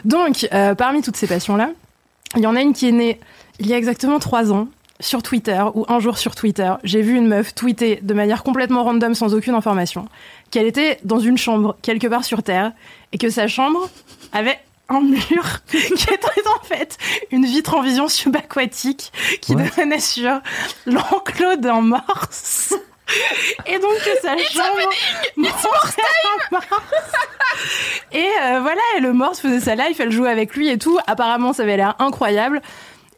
donc 0.05 0.47
euh, 0.53 0.75
parmi 0.75 1.03
toutes 1.03 1.17
ces 1.17 1.27
passions 1.27 1.57
là 1.57 1.71
il 2.37 2.43
y 2.43 2.47
en 2.47 2.55
a 2.57 2.61
une 2.63 2.73
qui 2.73 2.89
est 2.89 2.93
née 2.93 3.19
il 3.61 3.67
y 3.67 3.75
a 3.75 3.77
exactement 3.79 4.19
trois 4.19 4.53
ans 4.53 4.69
sur 5.01 5.23
Twitter 5.23 5.63
ou 5.75 5.85
un 5.89 6.01
jour 6.01 6.19
sur 6.19 6.35
Twitter 6.35 6.73
j'ai 6.85 7.03
vu 7.03 7.17
une 7.17 7.27
meuf 7.27 7.55
tweeter 7.55 8.01
de 8.03 8.15
manière 8.15 8.43
complètement 8.43 8.85
random 8.85 9.15
sans 9.15 9.35
aucune 9.35 9.55
information 9.55 10.09
qu'elle 10.51 10.67
était 10.67 10.99
dans 11.05 11.19
une 11.19 11.37
chambre 11.37 11.77
quelque 11.83 12.07
part 12.07 12.25
sur 12.25 12.43
Terre 12.43 12.73
et 13.13 13.19
que 13.19 13.31
sa 13.31 13.49
chambre 13.49 13.89
avait 14.33 14.59
un 14.89 15.01
mur 15.01 15.65
qui 15.67 15.77
était 15.77 16.49
en 16.49 16.65
fait 16.65 16.97
une 17.31 17.45
vitre 17.45 17.75
en 17.75 17.83
vision 17.83 18.09
subaquatique 18.09 19.13
qui 19.41 19.55
What 19.55 19.65
donnait 19.77 20.01
sur 20.01 20.41
l'enclos 20.87 21.57
d'un 21.57 21.81
morse. 21.81 22.75
Et 23.67 23.79
donc 23.79 23.95
que 23.99 24.21
sa 24.21 24.37
chambre 24.37 24.91
un 25.41 26.59
morse. 26.59 26.67
Et 28.13 28.29
euh, 28.43 28.61
voilà, 28.61 28.81
et 28.97 29.01
le 29.01 29.13
morse 29.13 29.41
faisait 29.41 29.61
sa 29.61 29.75
life, 29.77 30.01
elle 30.01 30.11
jouait 30.11 30.31
avec 30.31 30.55
lui 30.57 30.69
et 30.69 30.79
tout. 30.79 30.99
Apparemment, 31.07 31.53
ça 31.53 31.63
avait 31.63 31.77
l'air 31.77 31.95
incroyable. 31.99 32.63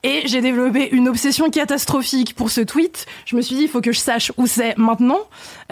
Et 0.05 0.23
j'ai 0.27 0.41
développé 0.41 0.89
une 0.93 1.09
obsession 1.09 1.51
catastrophique 1.51 2.35
pour 2.37 2.51
ce 2.51 2.61
tweet. 2.61 3.07
Je 3.25 3.35
me 3.35 3.43
suis 3.43 3.57
dit, 3.57 3.63
il 3.63 3.69
faut 3.69 3.81
que 3.81 3.91
je 3.91 3.99
sache 3.99 4.31
où 4.37 4.47
c'est 4.47 4.77
maintenant. 4.79 5.19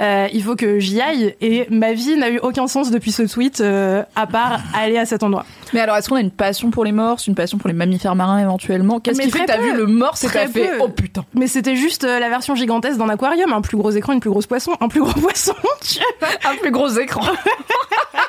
Euh, 0.00 0.26
il 0.32 0.42
faut 0.42 0.56
que 0.56 0.80
j'y 0.80 1.00
aille. 1.00 1.36
Et 1.40 1.66
ma 1.70 1.92
vie 1.92 2.16
n'a 2.16 2.30
eu 2.30 2.38
aucun 2.38 2.66
sens 2.66 2.90
depuis 2.90 3.12
ce 3.12 3.22
tweet, 3.22 3.60
euh, 3.60 4.02
à 4.16 4.26
part 4.26 4.60
aller 4.74 4.98
à 4.98 5.06
cet 5.06 5.22
endroit. 5.22 5.46
Mais 5.72 5.80
alors, 5.80 5.96
est-ce 5.96 6.08
qu'on 6.08 6.16
a 6.16 6.20
une 6.20 6.32
passion 6.32 6.70
pour 6.70 6.84
les 6.84 6.92
morses, 6.92 7.26
une 7.28 7.34
passion 7.36 7.58
pour 7.58 7.68
les 7.68 7.74
mammifères 7.74 8.16
marins 8.16 8.40
éventuellement? 8.40 8.98
Qu'est-ce 8.98 9.18
Mais 9.18 9.24
qui 9.24 9.30
fait 9.30 9.40
que 9.40 9.46
t'as 9.46 9.60
vu 9.60 9.76
le 9.76 9.86
morse 9.86 10.24
et 10.24 10.28
t'as 10.28 10.48
fait 10.48 10.72
oh 10.80 10.88
putain 10.88 11.24
Mais 11.34 11.46
c'était 11.46 11.76
juste 11.76 12.04
euh, 12.04 12.18
la 12.18 12.28
version 12.28 12.54
gigantesque 12.56 12.98
d'un 12.98 13.08
aquarium, 13.08 13.52
un 13.52 13.60
plus 13.60 13.76
gros 13.76 13.90
écran, 13.92 14.12
une 14.12 14.20
plus 14.20 14.30
grosse 14.30 14.46
poisson, 14.46 14.72
un 14.80 14.88
plus 14.88 15.00
gros 15.00 15.12
poisson, 15.20 15.54
Un 16.44 16.56
plus 16.56 16.72
gros 16.72 16.88
écran. 16.98 17.22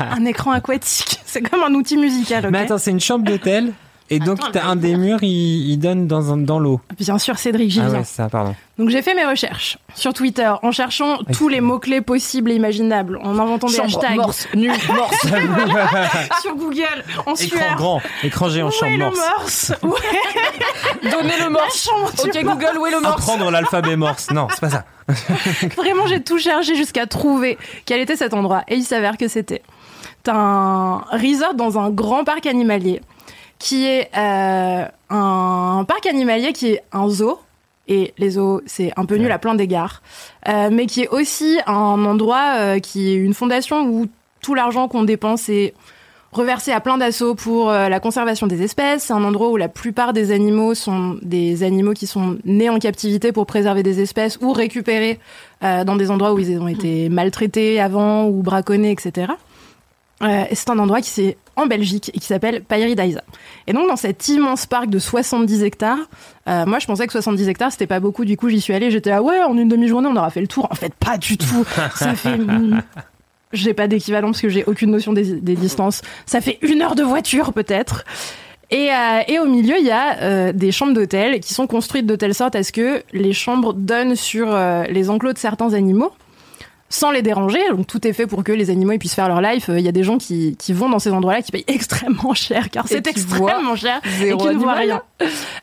un 0.00 0.24
écran 0.26 0.52
aquatique. 0.52 1.20
C'est 1.24 1.42
comme 1.42 1.62
un 1.62 1.72
outil 1.74 1.96
musical. 1.96 2.48
Mais 2.50 2.60
attends, 2.60 2.78
c'est 2.78 2.90
une 2.90 3.00
chambre 3.00 3.24
d'hôtel. 3.24 3.72
Et 4.08 4.20
donc, 4.20 4.38
t'as 4.52 4.64
un 4.66 4.76
des 4.76 4.94
murs, 4.96 5.18
il, 5.22 5.68
il 5.70 5.78
donne 5.78 6.06
dans, 6.06 6.32
un- 6.32 6.36
dans 6.36 6.58
l'eau. 6.60 6.80
Bien 6.98 7.18
sûr, 7.18 7.38
Cédric, 7.38 7.70
j'y 7.70 7.80
Ah 7.80 7.88
viens. 7.88 7.98
ouais, 7.98 8.04
ça, 8.04 8.28
pardon. 8.28 8.54
Donc 8.78 8.90
j'ai 8.90 9.02
fait 9.02 9.14
mes 9.14 9.24
recherches 9.24 9.78
sur 9.94 10.12
Twitter 10.12 10.52
en 10.62 10.70
cherchant 10.70 11.18
tous 11.32 11.48
les 11.48 11.60
mots-clés 11.60 12.02
possibles 12.02 12.50
et 12.50 12.54
imaginables, 12.54 13.18
en 13.22 13.38
inventant 13.38 13.66
des 13.68 13.74
Chambre, 13.76 13.86
hashtags 13.88 14.16
morse, 14.16 14.46
nu, 14.54 14.68
morse. 14.94 15.16
sur 16.42 16.54
Google, 16.56 17.04
en 17.24 17.34
Écran 17.34 17.36
sueur. 17.36 17.76
grand, 17.76 18.02
écran 18.22 18.48
géant, 18.50 18.68
Où 18.68 18.70
chambre 18.70 18.92
est 18.92 18.96
le 18.98 19.04
morse. 19.06 19.18
morse? 19.38 19.72
Ouais, 19.82 19.90
Donnez 21.10 21.32
le 21.38 21.44
la 21.44 21.50
morse. 21.50 21.82
chambre 21.84 22.12
du 22.12 22.28
Ok 22.38 22.44
morse. 22.44 22.58
Google, 22.58 22.78
où 22.78 22.86
est 22.86 22.90
le 22.92 23.00
morse? 23.00 23.14
Apprendre 23.22 23.50
l'alphabet 23.50 23.96
morse. 23.96 24.30
Non, 24.30 24.46
c'est 24.50 24.60
pas 24.60 24.70
ça. 24.70 24.84
Vraiment, 25.76 26.06
j'ai 26.06 26.22
tout 26.22 26.38
cherché 26.38 26.74
jusqu'à 26.76 27.06
trouver 27.06 27.58
quel 27.86 28.00
était 28.00 28.16
cet 28.16 28.34
endroit. 28.34 28.62
Et 28.68 28.76
il 28.76 28.84
s'avère 28.84 29.16
que 29.16 29.26
c'était 29.28 29.62
un 30.28 31.02
resort 31.12 31.54
dans 31.54 31.78
un 31.78 31.90
grand 31.90 32.24
parc 32.24 32.46
animalier, 32.46 33.00
qui 33.58 33.86
est 33.86 34.10
euh, 34.16 34.84
un 35.10 35.84
parc 35.86 36.06
animalier 36.06 36.52
qui 36.52 36.68
est 36.68 36.82
un 36.92 37.08
zoo. 37.08 37.40
Et 37.88 38.14
les 38.18 38.30
zoos, 38.30 38.62
c'est 38.66 38.92
un 38.96 39.04
peu 39.04 39.14
nul 39.16 39.30
à 39.30 39.38
plein 39.38 39.54
d'égards. 39.54 40.02
Euh, 40.48 40.70
mais 40.72 40.86
qui 40.86 41.02
est 41.02 41.08
aussi 41.08 41.58
un 41.66 42.04
endroit 42.04 42.56
euh, 42.56 42.78
qui 42.80 43.12
est 43.12 43.14
une 43.14 43.34
fondation 43.34 43.84
où 43.86 44.06
tout 44.40 44.54
l'argent 44.54 44.88
qu'on 44.88 45.04
dépense 45.04 45.48
est 45.48 45.74
reversé 46.36 46.72
à 46.72 46.80
plein 46.80 46.98
d'assauts 46.98 47.34
pour 47.34 47.70
euh, 47.70 47.88
la 47.88 47.98
conservation 48.00 48.46
des 48.46 48.62
espèces. 48.62 49.04
C'est 49.04 49.12
un 49.12 49.24
endroit 49.24 49.50
où 49.50 49.56
la 49.56 49.68
plupart 49.68 50.12
des 50.12 50.32
animaux 50.32 50.74
sont 50.74 51.18
des 51.22 51.62
animaux 51.62 51.94
qui 51.94 52.06
sont 52.06 52.38
nés 52.44 52.68
en 52.68 52.78
captivité 52.78 53.32
pour 53.32 53.46
préserver 53.46 53.82
des 53.82 54.00
espèces 54.00 54.38
ou 54.40 54.52
récupérés 54.52 55.18
euh, 55.64 55.84
dans 55.84 55.96
des 55.96 56.10
endroits 56.10 56.34
où 56.34 56.38
ils 56.38 56.58
ont 56.58 56.68
été 56.68 57.08
maltraités 57.08 57.80
avant 57.80 58.26
ou 58.26 58.42
braconnés, 58.42 58.92
etc. 58.92 59.32
Euh, 60.22 60.44
c'est 60.52 60.70
un 60.70 60.78
endroit 60.78 61.00
qui 61.00 61.10
c'est 61.10 61.36
en 61.56 61.66
Belgique 61.66 62.10
et 62.14 62.18
qui 62.18 62.26
s'appelle 62.26 62.62
Pairidaisa. 62.62 63.22
Et 63.66 63.72
donc 63.72 63.86
dans 63.88 63.96
cet 63.96 64.28
immense 64.28 64.64
parc 64.66 64.88
de 64.88 64.98
70 64.98 65.62
hectares, 65.62 65.98
euh, 66.48 66.64
moi 66.64 66.78
je 66.78 66.86
pensais 66.86 67.06
que 67.06 67.12
70 67.12 67.48
hectares 67.48 67.72
c'était 67.72 67.86
pas 67.86 68.00
beaucoup, 68.00 68.24
du 68.24 68.36
coup 68.36 68.48
j'y 68.48 68.60
suis 68.60 68.72
allée, 68.72 68.90
j'étais 68.90 69.10
là 69.10 69.22
ouais 69.22 69.42
en 69.42 69.56
une 69.56 69.68
demi-journée 69.68 70.08
on 70.10 70.16
aura 70.16 70.30
fait 70.30 70.40
le 70.40 70.48
tour. 70.48 70.68
En 70.70 70.74
fait 70.74 70.94
pas 70.94 71.18
du 71.18 71.36
tout, 71.36 71.64
ça 71.96 72.14
fait 72.14 72.38
j'ai 73.52 73.74
pas 73.74 73.88
d'équivalent 73.88 74.28
parce 74.28 74.40
que 74.40 74.48
j'ai 74.48 74.64
aucune 74.64 74.90
notion 74.90 75.12
des, 75.12 75.40
des 75.40 75.54
distances. 75.54 76.02
Ça 76.24 76.40
fait 76.40 76.58
une 76.62 76.82
heure 76.82 76.94
de 76.94 77.02
voiture 77.02 77.52
peut-être. 77.52 78.04
Et, 78.70 78.90
euh, 78.90 79.20
et 79.28 79.38
au 79.38 79.46
milieu, 79.46 79.76
il 79.78 79.86
y 79.86 79.92
a 79.92 80.52
des 80.52 80.72
chambres 80.72 80.92
d'hôtel 80.92 81.38
qui 81.40 81.54
sont 81.54 81.68
construites 81.68 82.06
de 82.06 82.16
telle 82.16 82.34
sorte 82.34 82.56
à 82.56 82.64
ce 82.64 82.72
que 82.72 83.02
les 83.12 83.32
chambres 83.32 83.72
donnent 83.72 84.16
sur 84.16 84.48
les 84.90 85.10
enclos 85.10 85.34
de 85.34 85.38
certains 85.38 85.74
animaux 85.74 86.12
sans 86.88 87.10
les 87.10 87.22
déranger. 87.22 87.58
Donc 87.70 87.86
tout 87.86 88.06
est 88.06 88.12
fait 88.12 88.26
pour 88.26 88.44
que 88.44 88.52
les 88.52 88.70
animaux 88.70 88.92
ils 88.92 88.98
puissent 88.98 89.14
faire 89.14 89.28
leur 89.28 89.40
life. 89.40 89.68
Euh, 89.68 89.78
Il 89.78 89.84
y 89.84 89.88
a 89.88 89.92
des 89.92 90.02
gens 90.04 90.18
qui, 90.18 90.56
qui 90.58 90.72
vont 90.72 90.88
dans 90.88 90.98
ces 90.98 91.10
endroits-là 91.10 91.42
qui 91.42 91.52
payent 91.52 91.64
extrêmement 91.68 92.34
cher 92.34 92.70
car 92.70 92.86
c'est 92.88 93.06
extrêmement 93.06 93.76
cher 93.76 94.00
et 94.22 94.36
qui 94.36 94.46
ne 94.46 94.52
voient 94.54 94.74
rien. 94.74 95.02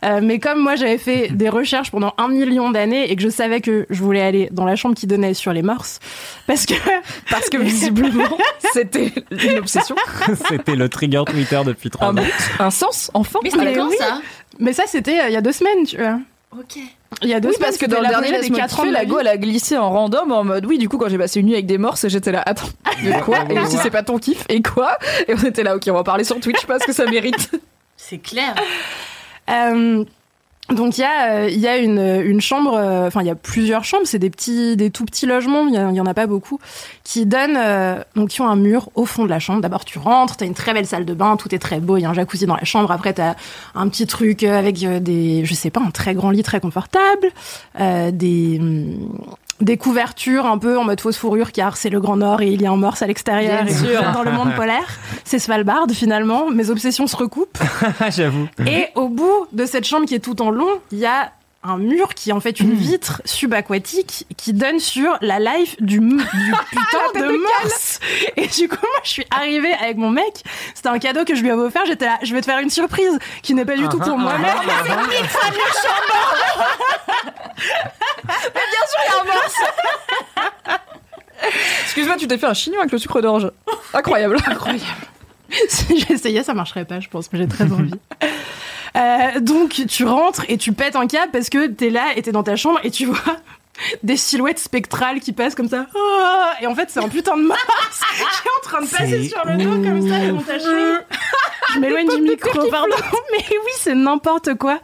Euh, 0.03 0.19
mais 0.21 0.39
comme 0.39 0.59
moi 0.59 0.75
j'avais 0.75 0.97
fait 0.97 1.27
des 1.31 1.49
recherches 1.49 1.91
pendant 1.91 2.13
un 2.17 2.27
million 2.27 2.71
d'années 2.71 3.11
et 3.11 3.15
que 3.15 3.21
je 3.21 3.29
savais 3.29 3.61
que 3.61 3.85
je 3.89 4.03
voulais 4.03 4.21
aller 4.21 4.49
dans 4.51 4.65
la 4.65 4.75
chambre 4.75 4.95
qui 4.95 5.07
donnait 5.07 5.33
sur 5.33 5.53
les 5.53 5.61
morses 5.61 5.99
parce 6.47 6.65
que 6.65 6.73
Parce 7.29 7.49
que 7.49 7.57
visiblement, 7.57 8.37
c'était 8.73 9.11
une 9.31 9.57
obsession. 9.59 9.95
C'était 10.47 10.75
le 10.75 10.89
trigger 10.89 11.23
Twitter 11.25 11.59
depuis 11.65 11.89
trois 11.89 12.07
Un, 12.09 12.17
ans. 12.17 12.23
un 12.59 12.69
sens, 12.71 13.09
enfin. 13.13 13.39
Mais 13.43 13.49
c'était 13.49 13.65
Mais 13.65 13.73
quand 13.73 13.87
oui. 13.89 13.95
ça? 13.97 14.21
Mais 14.59 14.73
ça 14.73 14.83
c'était 14.87 15.19
euh, 15.19 15.27
il 15.29 15.33
y 15.33 15.37
a 15.37 15.41
deux 15.41 15.51
semaines 15.51 15.85
tu 15.87 15.97
vois. 15.97 16.19
Ok. 16.59 16.77
Il 17.21 17.29
y 17.29 17.33
a 17.33 17.39
deux 17.39 17.49
Oui, 17.49 17.55
parce 17.59 17.77
que 17.77 17.85
dans 17.85 17.99
le 18.01 18.07
dernier 18.07 18.31
des 18.31 18.37
Laisse-moi 18.37 18.59
quatre 18.59 18.79
ans 18.79 18.83
kiffer, 18.83 18.87
de 18.89 18.93
ma 18.93 18.99
la 18.99 19.05
go, 19.05 19.19
elle 19.19 19.27
a 19.27 19.37
glissé 19.37 19.77
en 19.77 19.89
random 19.89 20.31
en 20.31 20.43
mode 20.43 20.65
oui, 20.65 20.77
du 20.77 20.89
coup, 20.89 20.97
quand 20.97 21.09
j'ai 21.09 21.17
passé 21.17 21.39
une 21.39 21.47
nuit 21.47 21.53
avec 21.53 21.65
des 21.65 21.77
morses, 21.77 22.07
j'étais 22.07 22.31
là, 22.31 22.43
attends, 22.45 22.67
mais 23.03 23.19
quoi 23.21 23.39
Et 23.49 23.65
si 23.67 23.77
c'est 23.77 23.89
pas 23.89 24.03
ton 24.03 24.17
kiff, 24.19 24.45
et 24.49 24.61
quoi 24.61 24.97
Et 25.27 25.33
on 25.33 25.43
était 25.43 25.63
là, 25.63 25.75
ok, 25.75 25.83
on 25.87 25.93
va 25.93 26.03
parler 26.03 26.23
sur 26.23 26.39
Twitch 26.39 26.65
parce 26.65 26.85
que 26.85 26.93
ça 26.93 27.05
mérite. 27.05 27.51
C'est 27.97 28.17
clair. 28.19 28.55
Euh, 29.49 30.03
donc 30.69 30.97
il 30.97 31.01
y 31.01 31.03
a, 31.03 31.33
euh, 31.33 31.49
il 31.49 31.59
y 31.59 31.67
a 31.67 31.77
une, 31.77 31.99
une 31.99 32.39
chambre, 32.39 32.73
euh, 32.75 33.07
enfin 33.07 33.21
il 33.21 33.27
y 33.27 33.29
a 33.29 33.35
plusieurs 33.35 33.83
chambres, 33.83 34.05
c'est 34.05 34.19
des 34.19 34.29
petits, 34.29 34.77
des 34.77 34.91
tout 34.91 35.03
petits 35.03 35.25
logements, 35.25 35.67
il 35.67 35.75
y, 35.75 36.01
en 36.01 36.05
a 36.05 36.13
pas 36.13 36.25
beaucoup, 36.25 36.57
qui 37.03 37.25
donnent, 37.25 37.57
euh, 37.57 38.01
donc 38.15 38.29
qui 38.29 38.41
ont 38.41 38.47
un 38.47 38.55
mur 38.55 38.89
au 38.95 39.05
fond 39.05 39.25
de 39.25 39.29
la 39.29 39.39
chambre. 39.39 39.61
D'abord 39.61 39.83
tu 39.83 39.99
rentres, 39.99 40.37
t'as 40.37 40.45
une 40.45 40.53
très 40.53 40.73
belle 40.73 40.87
salle 40.87 41.03
de 41.03 41.13
bain, 41.13 41.35
tout 41.35 41.53
est 41.53 41.59
très 41.59 41.81
beau, 41.81 41.97
il 41.97 42.01
y 42.01 42.05
a 42.05 42.09
un 42.09 42.13
jacuzzi 42.13 42.45
dans 42.45 42.55
la 42.55 42.63
chambre. 42.63 42.91
Après 42.91 43.13
t'as 43.13 43.35
un 43.75 43.89
petit 43.89 44.07
truc 44.07 44.43
euh, 44.43 44.57
avec 44.57 44.79
des, 45.03 45.43
je 45.43 45.53
sais 45.53 45.69
pas, 45.69 45.81
un 45.81 45.91
très 45.91 46.13
grand 46.13 46.31
lit 46.31 46.43
très 46.43 46.61
confortable, 46.61 47.31
des 47.77 48.57
hum, 48.59 49.19
des 49.61 49.77
couvertures 49.77 50.45
un 50.45 50.57
peu 50.57 50.77
en 50.77 50.83
mode 50.83 50.99
fausse 50.99 51.17
fourrure 51.17 51.51
car 51.51 51.77
c'est 51.77 51.89
le 51.89 51.99
Grand 51.99 52.17
Nord 52.17 52.41
et 52.41 52.47
il 52.47 52.61
y 52.61 52.65
a 52.65 52.71
un 52.71 52.77
morse 52.77 53.01
à 53.01 53.07
l'extérieur 53.07 53.65
dans 54.13 54.23
le 54.23 54.31
monde 54.31 54.53
polaire. 54.55 54.99
C'est 55.23 55.39
Svalbard 55.39 55.87
finalement. 55.93 56.49
Mes 56.49 56.69
obsessions 56.69 57.07
se 57.07 57.15
recoupent. 57.15 57.57
J'avoue. 58.09 58.47
Et 58.67 58.87
au 58.95 59.09
bout 59.09 59.47
de 59.51 59.65
cette 59.65 59.85
chambre 59.85 60.05
qui 60.05 60.15
est 60.15 60.19
tout 60.19 60.41
en 60.41 60.49
long, 60.49 60.69
il 60.91 60.99
y 60.99 61.05
a 61.05 61.31
un 61.63 61.77
mur 61.77 62.13
qui 62.13 62.29
est 62.29 62.33
en 62.33 62.39
fait 62.39 62.59
une 62.59 62.73
vitre 62.73 63.21
subaquatique 63.25 64.25
qui 64.37 64.53
donne 64.53 64.79
sur 64.79 65.17
la 65.21 65.39
life 65.39 65.81
du, 65.81 65.99
du 65.99 66.15
putain 66.69 67.19
de 67.19 67.37
morse. 67.37 67.99
Et 68.37 68.47
du 68.47 68.67
coup, 68.67 68.77
moi, 68.81 69.01
je 69.03 69.09
suis 69.09 69.25
arrivée 69.31 69.73
avec 69.73 69.97
mon 69.97 70.09
mec. 70.09 70.43
C'était 70.75 70.89
un 70.89 70.99
cadeau 70.99 71.23
que 71.23 71.35
je 71.35 71.41
lui 71.41 71.49
avais 71.49 71.61
offert. 71.61 71.85
J'étais 71.85 72.05
là, 72.05 72.19
je 72.21 72.33
vais 72.33 72.41
te 72.41 72.45
faire 72.45 72.59
une 72.59 72.69
surprise 72.69 73.17
qui 73.41 73.53
n'est 73.53 73.65
pas 73.65 73.77
du 73.77 73.87
tout 73.87 73.99
pour 73.99 74.17
moi. 74.17 74.33
Mais 74.41 74.49
Excuse-moi, 81.83 82.15
tu 82.17 82.27
t'es 82.27 82.37
fait 82.37 82.45
un 82.47 82.53
chignon 82.53 82.79
avec 82.79 82.91
le 82.91 82.97
sucre 82.97 83.21
d'orge. 83.21 83.51
Incroyable. 83.93 84.37
incroyable. 84.45 84.83
si 85.69 85.99
j'essayais, 85.99 86.43
ça 86.43 86.53
marcherait 86.53 86.85
pas, 86.85 86.99
je 86.99 87.09
pense, 87.09 87.31
mais 87.31 87.39
j'ai 87.39 87.47
très 87.47 87.71
envie. 87.71 87.91
Euh, 88.95 89.39
donc, 89.39 89.81
tu 89.87 90.05
rentres 90.05 90.45
et 90.49 90.57
tu 90.57 90.71
pètes 90.71 90.95
un 90.95 91.07
câble 91.07 91.31
parce 91.31 91.49
que 91.49 91.67
t'es 91.67 91.89
là 91.89 92.15
et 92.15 92.21
t'es 92.21 92.31
dans 92.31 92.43
ta 92.43 92.55
chambre 92.55 92.79
et 92.83 92.91
tu 92.91 93.05
vois 93.05 93.37
des 94.03 94.17
silhouettes 94.17 94.59
spectrales 94.59 95.19
qui 95.19 95.33
passent 95.33 95.55
comme 95.55 95.69
ça. 95.69 95.87
Ah 95.95 96.53
Et 96.61 96.67
en 96.67 96.75
fait, 96.75 96.89
c'est 96.89 96.99
un 96.99 97.09
putain 97.09 97.35
de 97.37 97.43
Mars 97.43 97.59
qui 98.17 98.21
est 98.21 98.25
en 98.25 98.61
train 98.69 98.81
de 98.81 98.87
passer 98.89 99.27
sur 99.29 99.41
le 99.45 99.57
dos 99.57 99.81
comme 99.83 100.07
ça 100.07 100.19
chambre. 100.19 100.43
Je 101.73 101.79
m'éloigne 101.79 102.07
du 102.07 102.21
micro, 102.21 102.69
pardon. 102.69 102.95
Mais 103.31 103.43
oui, 103.49 103.71
c'est 103.77 103.95
n'importe 103.95 104.53
quoi. 104.55 104.79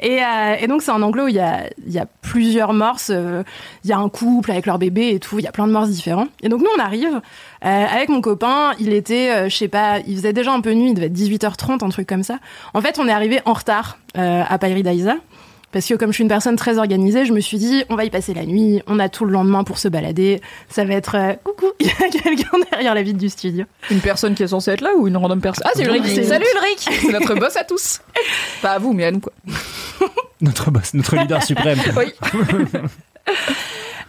Et, 0.00 0.22
euh, 0.22 0.56
et 0.58 0.66
donc, 0.68 0.80
c'est 0.82 0.90
un 0.90 1.02
enclos 1.02 1.24
où 1.24 1.28
il 1.28 1.34
y 1.34 1.40
a, 1.40 1.64
il 1.84 1.92
y 1.92 1.98
a 1.98 2.06
plusieurs 2.22 2.72
morses. 2.72 3.10
euh, 3.12 3.42
Il 3.84 3.90
y 3.90 3.92
a 3.92 3.98
un 3.98 4.08
couple 4.08 4.50
avec 4.52 4.64
leur 4.66 4.78
bébé 4.78 5.10
et 5.10 5.20
tout. 5.20 5.38
Il 5.38 5.44
y 5.44 5.48
a 5.48 5.52
plein 5.52 5.66
de 5.66 5.72
morses 5.72 5.90
différents. 5.90 6.28
Et 6.42 6.48
donc 6.48 6.60
nous, 6.60 6.70
on 6.76 6.80
arrive 6.80 7.20
euh, 7.64 7.86
avec 7.86 8.08
mon 8.08 8.20
copain. 8.22 8.72
Il 8.78 8.92
était, 8.94 9.50
je 9.50 9.54
sais 9.56 9.68
pas, 9.68 9.98
il 10.06 10.16
faisait 10.16 10.32
déjà 10.32 10.52
un 10.52 10.60
peu 10.60 10.72
nuit. 10.72 10.88
Il 10.90 10.94
devait 10.94 11.06
être 11.06 11.12
18h30, 11.12 11.84
un 11.84 11.88
truc 11.90 12.08
comme 12.08 12.22
ça. 12.22 12.38
En 12.72 12.80
fait, 12.80 12.98
on 12.98 13.06
est 13.06 13.12
arrivé 13.12 13.40
en 13.44 13.52
retard 13.52 13.98
à 14.14 14.58
Pairi-Daïsa. 14.58 15.16
Parce 15.72 15.86
que 15.86 15.94
comme 15.94 16.10
je 16.10 16.14
suis 16.14 16.22
une 16.22 16.28
personne 16.28 16.56
très 16.56 16.78
organisée, 16.78 17.24
je 17.24 17.32
me 17.32 17.40
suis 17.40 17.58
dit, 17.58 17.84
on 17.90 17.94
va 17.96 18.04
y 18.04 18.10
passer 18.10 18.34
la 18.34 18.44
nuit, 18.44 18.82
on 18.86 18.98
a 18.98 19.08
tout 19.08 19.24
le 19.24 19.32
lendemain 19.32 19.62
pour 19.62 19.78
se 19.78 19.86
balader, 19.88 20.40
ça 20.68 20.84
va 20.84 20.94
être... 20.94 21.14
euh, 21.16 21.34
coucou, 21.44 21.66
il 21.80 21.86
y 21.86 21.90
a 21.90 22.08
quelqu'un 22.08 22.58
derrière 22.72 22.94
la 22.94 23.02
vitre 23.02 23.18
du 23.18 23.28
studio. 23.28 23.64
Une 23.90 24.00
personne 24.00 24.34
qui 24.34 24.42
est 24.42 24.48
censée 24.48 24.72
être 24.72 24.80
là 24.80 24.90
ou 24.96 25.06
une 25.06 25.16
random 25.16 25.40
personne? 25.40 25.64
Ah, 25.66 25.70
c'est 25.74 25.84
Ulrich. 25.84 26.02
C'est 26.06 26.24
Salut 26.24 26.46
Ulrich 26.56 26.88
C'est 27.00 27.12
notre 27.12 27.34
boss 27.36 27.56
à 27.56 27.64
tous. 27.64 28.00
Pas 28.62 28.72
à 28.72 28.78
vous, 28.78 28.92
mais 28.92 29.04
à 29.04 29.12
nous, 29.12 29.20
quoi. 29.20 29.32
Notre 30.40 30.70
boss, 30.70 30.94
notre 30.94 31.16
leader 31.16 31.42
suprême. 31.42 31.78
Oui. 31.96 32.12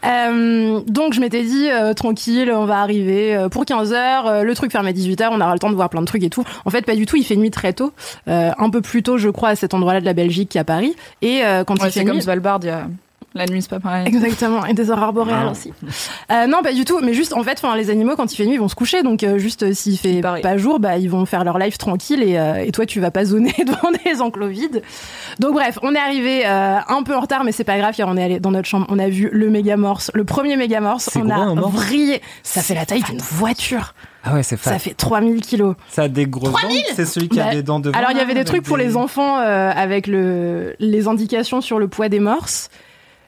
Euh, 0.06 0.82
donc 0.88 1.14
je 1.14 1.20
m'étais 1.20 1.44
dit, 1.44 1.70
euh, 1.70 1.94
tranquille, 1.94 2.52
on 2.52 2.66
va 2.66 2.80
arriver 2.82 3.36
euh, 3.36 3.50
pour 3.50 3.64
15h, 3.66 4.42
le 4.42 4.56
truc 4.56 4.72
ferme 4.72 4.88
à 4.88 4.92
18h, 4.92 5.30
on 5.32 5.42
aura 5.42 5.54
le 5.54 5.60
temps 5.60 5.70
de 5.70 5.76
voir 5.76 5.90
plein 5.90 6.02
de 6.02 6.06
trucs 6.06 6.24
et 6.24 6.30
tout. 6.30 6.44
En 6.66 6.70
fait, 6.70 6.86
pas 6.86 6.96
du 6.96 7.06
tout, 7.06 7.16
il 7.18 7.24
fait 7.24 7.36
nuit 7.36 7.52
très 7.52 7.74
tôt, 7.74 7.94
euh, 8.28 8.52
un 8.58 8.70
peu 8.70 8.82
plus 8.82 9.04
tôt, 9.04 9.18
je 9.18 9.30
crois, 9.30 9.50
à 9.50 9.56
cet 9.56 9.74
endroit-là 9.74 10.02
de 10.02 10.06
la 10.06 10.14
Belgique 10.14 10.50
qu'à 10.50 10.64
Paris. 10.64 10.96
Et 11.22 11.44
euh, 11.44 11.64
quand 11.64 11.76
Ouais, 11.76 11.88
il 11.90 11.92
fait 11.92 12.00
c'est 12.00 12.06
comme 12.06 12.16
nuit... 12.16 12.22
Svalbard, 12.24 12.60
il 12.64 12.68
y 12.68 12.70
a... 12.70 12.88
la 13.34 13.46
nuit, 13.46 13.62
c'est 13.62 13.70
pas 13.70 13.80
pareil. 13.80 14.08
Exactement, 14.08 14.66
et 14.66 14.74
des 14.74 14.92
aurores 14.92 15.14
boréales 15.14 15.48
aussi. 15.48 15.72
Euh, 16.32 16.48
non, 16.48 16.62
pas 16.64 16.74
du 16.74 16.84
tout, 16.86 17.00
mais 17.02 17.14
juste 17.14 17.34
en 17.34 17.44
fait, 17.44 17.60
enfin, 17.64 17.76
les 17.78 17.90
animaux 17.90 18.16
quand 18.18 18.32
il 18.32 18.36
fait 18.36 18.46
nuit, 18.46 18.56
ils 18.56 18.60
vont 18.60 18.68
se 18.68 18.76
coucher, 18.76 19.04
donc 19.04 19.24
euh, 19.24 19.38
juste 19.38 19.64
euh, 19.64 19.74
s'il 19.74 19.98
fait 19.98 20.20
Pareil. 20.22 20.42
pas 20.44 20.58
jour, 20.58 20.80
bah 20.80 20.98
ils 20.98 21.10
vont 21.10 21.26
faire 21.26 21.44
leur 21.46 21.58
life 21.58 21.78
tranquille 21.78 22.24
et, 22.24 22.38
euh, 22.38 22.56
et 22.66 22.72
toi 22.72 22.86
tu 22.86 23.00
vas 23.00 23.10
pas 23.12 23.24
zoner 23.26 23.54
devant 23.66 23.92
des 24.06 24.20
enclos 24.22 24.48
vides. 24.50 24.82
Donc 25.40 25.54
bref, 25.54 25.80
on 25.82 25.96
est 25.96 26.00
arrivé 26.00 26.44
euh, 26.46 26.78
un 26.88 27.04
peu 27.04 27.16
en 27.16 27.22
retard, 27.22 27.44
mais 27.46 27.52
c'est 27.54 27.64
pas 27.64 27.78
grave, 27.78 27.96
car 27.96 28.10
on 28.10 28.18
est 28.18 28.24
allé 28.24 28.40
dans 28.42 28.52
notre 28.52 28.68
chambre, 28.68 28.86
on 28.90 29.00
a 29.00 29.08
vu 29.08 29.30
le 29.32 29.50
méga 29.50 29.78
morse, 29.78 30.12
le 30.14 30.24
premier 30.26 30.58
méga 30.58 30.82
morse, 30.82 31.10
C'est 31.12 31.20
on 31.22 31.26
gros, 31.26 31.66
a 31.66 31.70
vrillé, 31.70 32.22
ça 32.44 32.62
fait 32.62 32.76
la 32.76 32.86
taille 32.86 33.04
d'une 33.04 33.18
voiture, 33.20 33.94
Ah 34.26 34.34
ouais, 34.34 34.44
c'est 34.44 34.60
ça 34.60 34.78
fait 34.78 34.94
3000 34.94 35.40
kilos. 35.42 35.76
Ça 35.90 36.04
a 36.04 36.08
des 36.10 36.26
grosses 36.28 36.52
dents. 36.52 36.68
C'est 36.96 37.06
celui 37.06 37.30
qui 37.30 37.40
a 37.40 37.46
Bah, 37.46 37.52
des 37.56 37.64
dents 37.64 37.80
devant. 37.80 37.98
Alors 37.98 38.12
il 38.12 38.18
y 38.18 38.22
avait 38.22 38.34
des 38.34 38.44
trucs 38.44 38.64
pour 38.64 38.78
des- 38.78 38.84
les 38.84 38.98
enfants 38.98 39.38
euh, 39.40 39.72
avec 39.74 40.06
le, 40.08 40.76
les 40.80 41.08
indications 41.08 41.62
sur 41.62 41.80
le 41.80 41.88
poids 41.88 42.10
des 42.10 42.20
morses. 42.20 42.70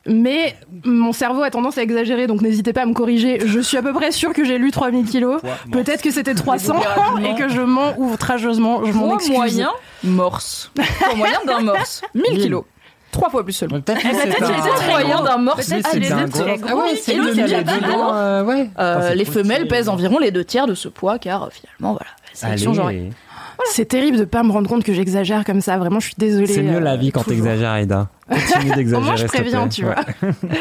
Mais 0.06 0.56
mon 0.84 1.14
cerveau 1.14 1.44
a 1.44 1.50
tendance 1.50 1.78
à 1.78 1.82
exagérer, 1.82 2.28
donc 2.28 2.42
n'hésitez 2.42 2.74
pas 2.74 2.82
à 2.82 2.86
me 2.86 2.94
corriger. 2.94 3.40
Je 3.46 3.60
suis 3.62 3.78
à 3.78 3.82
peu 3.82 3.94
près 3.94 4.12
sûre 4.12 4.34
que 4.34 4.44
j'ai 4.44 4.58
lu 4.58 4.70
3000 4.72 5.06
kilos. 5.06 5.42
Peut-être 5.72 6.02
que 6.02 6.12
c'était 6.12 6.36
300 6.36 6.76
et 7.24 7.36
que 7.36 7.48
je 7.48 7.62
mens 7.62 7.94
outrageusement. 7.98 8.84
Je 8.86 8.92
m'en 8.92 9.16
excuse. 9.16 9.34
moyen, 9.36 9.72
morse. 10.04 10.72
Moyen 11.16 11.40
d'un 11.48 11.62
morse. 11.62 12.02
1000 12.16 12.42
kilos. 12.42 12.64
Trois 13.12 13.30
fois 13.30 13.44
plus 13.44 13.54
seulement. 13.54 13.80
Peut-être 13.80 14.02
que 14.02 14.90
moyen 14.90 15.24
d'un 15.24 15.38
morse. 15.38 15.72
Ah, 15.72 15.90
c'est 15.92 16.00
les 16.00 16.12
Ah 16.12 16.26
dents, 16.26 18.14
euh. 18.16 18.44
Euh, 18.44 18.44
Putain, 18.44 19.02
c'est 19.08 19.16
les 19.16 19.26
femelles 19.26 19.68
pèsent 19.68 19.88
environ 19.88 20.18
les 20.20 20.32
deux 20.32 20.44
tiers 20.44 20.66
de 20.66 20.74
ce 20.74 20.90
poids, 20.90 21.20
car 21.20 21.44
euh, 21.44 21.48
finalement, 21.52 21.94
voilà, 21.94 22.12
sélection 22.34 22.72
Allez. 22.72 22.78
genrée. 22.80 23.10
C'est 23.72 23.86
terrible 23.86 24.18
de 24.18 24.26
pas 24.26 24.42
me 24.42 24.52
rendre 24.52 24.68
compte 24.68 24.84
que 24.84 24.94
j'exagère 24.94 25.46
comme 25.46 25.62
ça. 25.62 25.78
Vraiment, 25.78 26.00
je 26.00 26.08
suis 26.08 26.16
désolée. 26.18 26.48
C'est 26.48 26.64
mieux 26.64 26.80
la 26.80 26.98
vie 26.98 27.12
quand 27.12 27.24
t'exagères, 27.24 27.72
Aïda. 27.72 28.10
Continue 28.30 28.72
Au 28.72 28.76
d'exagérer. 28.76 29.02
moins, 29.04 29.16
je 29.16 29.26
préviens, 29.28 29.68
tu 29.68 29.86
Ouais. 29.86 29.94
vois. 30.22 30.32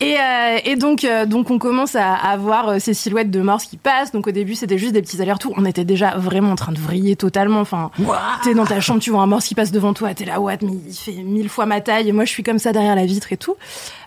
Et, 0.00 0.14
euh, 0.16 0.58
et 0.64 0.76
donc, 0.76 1.02
euh, 1.02 1.26
donc, 1.26 1.50
on 1.50 1.58
commence 1.58 1.96
à, 1.96 2.14
à 2.14 2.36
voir 2.36 2.68
euh, 2.68 2.78
ces 2.78 2.94
silhouettes 2.94 3.32
de 3.32 3.40
morse 3.40 3.64
qui 3.64 3.76
passent. 3.76 4.12
Donc, 4.12 4.28
au 4.28 4.30
début, 4.30 4.54
c'était 4.54 4.78
juste 4.78 4.92
des 4.92 5.02
petits 5.02 5.20
allers-retours. 5.20 5.54
On 5.56 5.64
était 5.64 5.84
déjà 5.84 6.10
vraiment 6.16 6.52
en 6.52 6.54
train 6.54 6.70
de 6.70 6.78
vriller 6.78 7.16
totalement. 7.16 7.58
Enfin, 7.58 7.90
t'es 8.44 8.54
dans 8.54 8.64
ta 8.64 8.78
chambre, 8.78 9.00
tu 9.00 9.10
vois 9.10 9.22
un 9.22 9.26
morse 9.26 9.46
qui 9.48 9.56
passe 9.56 9.72
devant 9.72 9.94
toi. 9.94 10.14
T'es 10.14 10.24
là, 10.24 10.38
what, 10.38 10.58
mais 10.62 10.70
il 10.88 10.94
fait 10.94 11.20
mille 11.24 11.48
fois 11.48 11.66
ma 11.66 11.80
taille. 11.80 12.08
Et 12.08 12.12
moi, 12.12 12.24
je 12.26 12.30
suis 12.30 12.44
comme 12.44 12.60
ça 12.60 12.70
derrière 12.72 12.94
la 12.94 13.06
vitre 13.06 13.32
et 13.32 13.36
tout. 13.36 13.56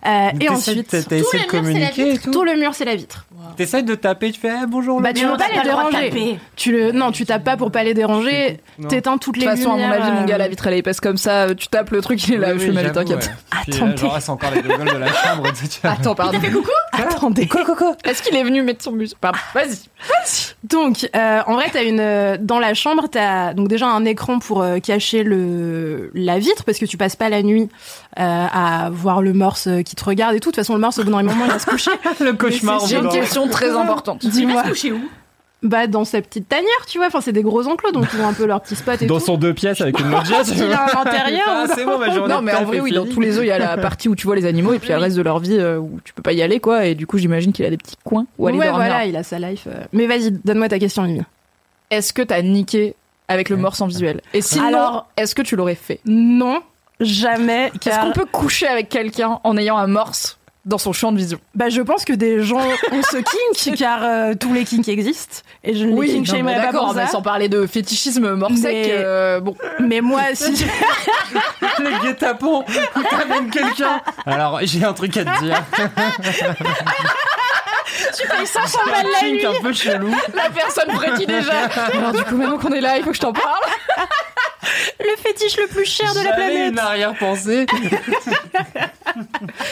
Euh, 0.07 0.30
et 0.39 0.47
ensuite, 0.47 0.88
t'as- 0.88 1.03
T'as 1.03 1.17
essayé 1.17 1.43
de 1.43 1.49
communiquer 1.49 2.13
et 2.13 2.17
tout. 2.19 2.31
tout 2.31 2.45
le 2.45 2.55
mur, 2.55 2.73
c'est 2.73 2.85
la 2.85 2.95
vitre. 2.95 3.25
T'essayes 3.57 3.83
de 3.83 3.93
taper, 3.95 4.31
tu 4.31 4.39
fais 4.39 4.53
eh, 4.63 4.65
bonjour. 4.67 5.01
Bah, 5.01 5.11
tu 5.11 5.25
veux 5.25 5.35
pas 5.35 5.49
les 5.53 5.61
déranger. 5.61 6.39
Tu 6.55 6.71
le, 6.71 6.91
non, 6.93 7.11
tu 7.11 7.25
tapes 7.25 7.43
pas 7.43 7.57
pour 7.57 7.69
pas 7.69 7.83
les 7.83 7.93
déranger. 7.93 8.61
T'éteins 8.88 9.17
toutes 9.17 9.35
De 9.35 9.41
les 9.41 9.47
toute 9.47 9.57
façon, 9.57 9.71
à 9.71 9.75
mon 9.75 9.81
lumières, 9.83 10.03
avis, 10.05 10.11
mon 10.21 10.23
gars, 10.25 10.38
la 10.38 10.47
vitre 10.47 10.67
elle 10.67 10.75
est 10.75 10.80
épaisse 10.80 11.01
comme 11.01 11.17
ça. 11.17 11.53
Tu 11.53 11.67
tapes 11.67 11.89
le 11.91 11.99
truc, 11.99 12.25
il 12.30 12.35
est 12.35 12.38
là. 12.38 12.53
Je 12.53 12.59
fais 12.59 12.71
mal, 12.71 12.90
j'avoue, 12.93 13.09
t'inquiète. 13.09 13.25
ouais. 13.29 13.59
Puis, 13.63 13.73
Attendez. 13.75 13.93
euh, 13.93 13.97
genre, 13.97 14.13
elle 14.15 14.21
sent 14.21 14.31
encore 14.31 14.51
les 14.51 14.61
gueules 14.61 14.79
de 14.93 14.97
la 14.97 15.13
chambre. 15.13 15.43
tu 15.51 15.55
sais, 15.55 15.67
tu 15.67 15.79
vois. 15.81 15.91
Attends, 15.91 16.15
pardon. 16.15 16.39
Attendez. 16.93 17.47
Quoi, 17.47 17.63
quoi, 17.65 17.75
quoi 17.75 17.95
Est-ce 18.03 18.23
qu'il 18.23 18.35
est 18.35 18.43
venu 18.43 18.61
mettre 18.63 18.83
son 18.83 18.93
bus 18.93 19.13
Pardon, 19.19 19.37
vas-y. 19.53 19.77
Donc, 20.63 21.09
euh, 21.15 21.41
en 21.45 21.53
vrai, 21.53 21.65
t'as 21.71 21.83
une 21.83 21.99
euh, 21.99 22.37
dans 22.39 22.59
la 22.59 22.73
chambre, 22.73 23.07
t'as 23.09 23.53
donc 23.53 23.67
déjà 23.67 23.87
un 23.87 24.05
écran 24.05 24.39
pour 24.39 24.61
euh, 24.61 24.79
cacher 24.79 25.23
le 25.23 26.11
la 26.13 26.39
vitre 26.39 26.63
parce 26.63 26.77
que 26.79 26.85
tu 26.85 26.97
passes 26.97 27.15
pas 27.15 27.29
la 27.29 27.41
nuit 27.43 27.69
euh, 28.19 28.45
à 28.51 28.89
voir 28.91 29.21
le 29.21 29.33
morse 29.33 29.67
qui 29.85 29.95
te 29.95 30.03
regarde 30.03 30.35
et 30.35 30.39
tout. 30.39 30.49
De 30.49 30.55
toute 30.55 30.63
façon, 30.63 30.73
le 30.73 30.79
morse 30.79 30.97
au 30.99 31.03
bout 31.03 31.11
d'un 31.11 31.23
moment, 31.23 31.45
il 31.45 31.51
va 31.51 31.59
se 31.59 31.65
coucher. 31.65 31.91
Le 32.19 32.33
cauchemar. 32.33 32.85
J'ai 32.87 32.97
au 32.97 33.03
une 33.03 33.09
question 33.09 33.47
très 33.47 33.71
importante. 33.71 34.25
Dis-moi. 34.25 34.63
Couché 34.63 34.91
où? 34.91 35.01
Bah, 35.64 35.85
dans 35.85 36.06
sa 36.06 36.22
petite 36.23 36.49
tanière, 36.49 36.85
tu 36.88 36.98
vois. 36.98 37.06
Enfin, 37.07 37.22
c'est 37.22 37.31
des 37.33 37.43
gros 37.43 37.67
enclos, 37.67 37.91
donc 37.91 38.07
ils 38.15 38.19
ont 38.22 38.27
un 38.27 38.33
peu 38.33 38.45
leur 38.48 38.61
petit 38.61 38.75
spot 38.75 38.99
et 39.01 39.06
Dans 39.06 39.19
tout. 39.19 39.25
son 39.27 39.38
deux 39.38 39.53
pièces 39.53 39.80
avec 39.80 39.99
une 39.99 40.09
loggia. 40.09 40.43
tu 40.43 40.53
vois. 40.56 40.75
a 40.75 40.85
à 40.85 41.03
l'intérieur 41.03 41.45
Ah, 41.48 41.65
C'est 41.75 41.85
bon, 41.85 41.99
ma 41.99 42.09
journée. 42.11 42.33
Non, 42.33 42.41
mais 42.41 42.53
en 42.56 42.64
vrai, 42.64 42.80
oui, 42.80 42.91
dans 42.91 43.06
tous 43.06 43.19
les 43.22 43.33
zoos, 43.33 43.43
il 43.43 43.48
y 43.48 43.51
a 43.51 43.59
la 43.59 43.77
partie 43.77 44.09
où 44.09 44.15
tu 44.15 44.25
vois 44.25 44.35
les 44.35 44.45
animaux 44.45 44.73
et 44.73 44.80
puis 44.80 44.88
il 44.88 44.91
y 44.91 44.93
a 44.93 44.98
le 44.98 45.03
reste 45.03 45.17
de 45.17 45.22
leur 45.22 45.38
vie 45.40 45.57
euh, 45.59 45.77
où 45.77 45.99
tu 46.03 46.14
peux 46.14 46.23
pas 46.23 46.33
y 46.33 46.41
aller, 46.41 46.59
quoi. 46.59 46.85
Et 46.88 46.95
du 46.95 47.06
coup, 47.06 47.19
j'imagine 47.19 47.53
qu'il 47.53 47.64
a 47.65 47.69
des 47.69 47.77
petits 47.77 47.95
coins 48.03 48.25
où 48.40 48.48
aller 48.48 48.57
ouais, 48.57 48.65
dormir. 48.65 48.88
voilà, 48.88 49.06
il 49.06 49.15
a 49.15 49.22
sa 49.22 49.38
life. 49.38 49.67
euh. 49.67 49.83
Mais 49.93 50.07
vas-y, 50.07 50.31
donne-moi 50.31 50.67
ta 50.69 50.80
question, 50.80 51.03
Mimi. 51.03 51.22
Est-ce 51.91 52.11
que 52.14 52.23
t'as 52.23 52.41
niqué 52.41 52.95
avec 53.27 53.49
le 53.49 53.56
morse 53.57 53.81
en 53.81 53.88
visuel 53.88 54.22
Et 54.33 54.41
sinon, 54.41 54.65
Alors- 54.65 55.09
est-ce 55.15 55.35
que 55.35 55.43
tu 55.43 55.56
l'aurais 55.56 55.75
fait 55.75 55.99
Non, 56.06 56.61
jamais. 56.99 57.67
Est-ce 57.67 57.77
Car 57.80 58.01
qu'on 58.06 58.11
peut 58.14 58.25
coucher 58.25 58.65
avec 58.67 58.90
quelqu'un 58.90 59.40
en 59.43 59.57
ayant 59.57 59.77
un 59.77 59.88
morse 59.88 60.40
dans 60.65 60.77
son 60.77 60.93
champ 60.93 61.11
de 61.11 61.17
vision 61.17 61.40
bah, 61.56 61.69
je 61.69 61.81
pense 61.81 62.06
que 62.06 62.14
des 62.14 62.43
gens 62.43 62.59
ont 62.91 63.01
ce 63.11 63.17
kink, 63.17 63.77
car 63.77 63.99
euh, 64.03 64.33
tous 64.40 64.53
les 64.53 64.64
kinks 64.64 64.88
existent. 64.88 65.38
Et 65.64 65.75
je 65.75 65.85
ne 65.85 65.99
les 66.01 66.07
kink 66.07 66.27
non, 66.27 66.33
mais 66.43 66.53
shamerai 66.53 66.72
pas 66.72 66.77
pour 66.77 66.93
ça. 66.93 67.07
sans 67.07 67.22
parler 67.22 67.49
de 67.49 67.65
fétichisme 67.65 68.33
morsec, 68.35 68.64
Mais- 68.64 68.85
euh, 68.90 69.40
bon. 69.40 69.56
Mais 69.80 70.01
moi, 70.01 70.22
si. 70.33 70.51
Le 71.80 72.01
guet-apens 72.03 72.64
où 72.95 73.01
t'amènes 73.09 73.49
quelqu'un. 73.49 74.01
Alors, 74.25 74.59
j'ai 74.64 74.83
un 74.83 74.93
truc 74.93 75.15
à 75.17 75.25
te 75.25 75.43
dire. 75.43 75.64
tu 78.17 78.27
payes 78.27 78.45
500 78.48 78.80
Un 78.85 78.91
balles 78.91 79.06
la 79.22 79.27
nuit. 79.30 79.45
un 79.45 79.61
peu 79.61 79.73
chelou. 79.73 80.14
La 80.35 80.49
personne 80.49 80.91
frétille 80.91 81.25
déjà. 81.27 81.65
Alors 81.93 82.14
du 82.14 82.23
coup, 82.23 82.35
maintenant 82.35 82.57
qu'on 82.57 82.72
est 82.73 82.81
là, 82.81 82.98
il 82.98 83.03
faut 83.03 83.09
que 83.11 83.15
je 83.15 83.22
t'en 83.22 83.33
parle. 83.33 83.64
Le 84.99 85.17
fétiche 85.22 85.57
le 85.57 85.67
plus 85.67 85.85
cher 85.85 86.11
de 86.14 86.19
la 86.19 86.23
J'avais 86.23 86.35
planète. 86.35 86.72
une 86.73 86.80
arrière-pensée. 86.80 87.65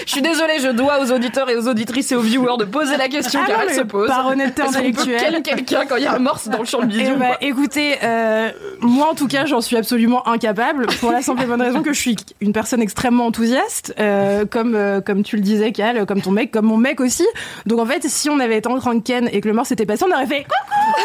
Je 0.05 0.11
suis 0.11 0.21
désolée, 0.21 0.59
je 0.59 0.67
dois 0.69 0.99
aux 1.01 1.11
auditeurs 1.11 1.49
et 1.49 1.55
aux 1.55 1.67
auditrices 1.67 2.11
et 2.11 2.15
aux 2.15 2.21
viewers 2.21 2.57
de 2.57 2.65
poser 2.65 2.97
la 2.97 3.07
question 3.07 3.39
Ah 3.43 3.47
car 3.47 3.59
non, 3.59 3.65
elle 3.69 3.75
se 3.75 3.81
pose. 3.81 4.07
Par 4.07 4.27
honnêteté 4.27 4.61
intellectuelle. 4.63 5.41
quelqu'un 5.43 5.85
quand 5.85 5.95
il 5.95 6.03
y 6.03 6.07
a 6.07 6.13
un 6.15 6.19
morse 6.19 6.47
dans 6.49 6.59
le 6.59 6.65
champ 6.65 6.79
de 6.81 6.91
Eh 6.93 6.97
vision 6.97 7.17
bah, 7.17 7.37
écoutez, 7.39 7.97
euh, 8.03 8.49
moi 8.81 9.09
en 9.11 9.15
tout 9.15 9.27
cas, 9.27 9.45
j'en 9.45 9.61
suis 9.61 9.77
absolument 9.77 10.27
incapable 10.27 10.87
pour 10.99 11.11
la 11.11 11.21
simple 11.21 11.43
et 11.43 11.45
bonne 11.45 11.61
raison 11.61 11.81
que 11.81 11.93
je 11.93 11.99
suis 11.99 12.15
une 12.41 12.51
personne 12.51 12.81
extrêmement 12.81 13.27
enthousiaste, 13.27 13.93
euh, 13.99 14.45
comme 14.45 14.75
euh, 14.75 14.99
comme 14.99 15.23
tu 15.23 15.35
le 15.37 15.41
disais, 15.41 15.71
Cal, 15.71 16.05
comme 16.05 16.21
ton 16.21 16.31
mec, 16.31 16.51
comme 16.51 16.65
mon 16.65 16.77
mec 16.77 16.99
aussi. 16.99 17.25
Donc 17.65 17.79
en 17.79 17.85
fait, 17.85 18.03
si 18.07 18.29
on 18.29 18.39
avait 18.39 18.57
été 18.57 18.67
en 18.67 18.77
train 18.79 18.95
de 18.95 19.01
ken 19.03 19.29
et 19.31 19.39
que 19.41 19.47
le 19.47 19.53
mort 19.53 19.65
s'était 19.65 19.85
passé, 19.85 20.03
on 20.09 20.13
aurait 20.13 20.27
fait 20.27 20.43
coucou, 20.43 21.03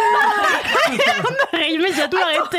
on 1.52 1.56
aurait 1.56 1.70
immédiatement 1.72 2.20
arrêté. 2.22 2.58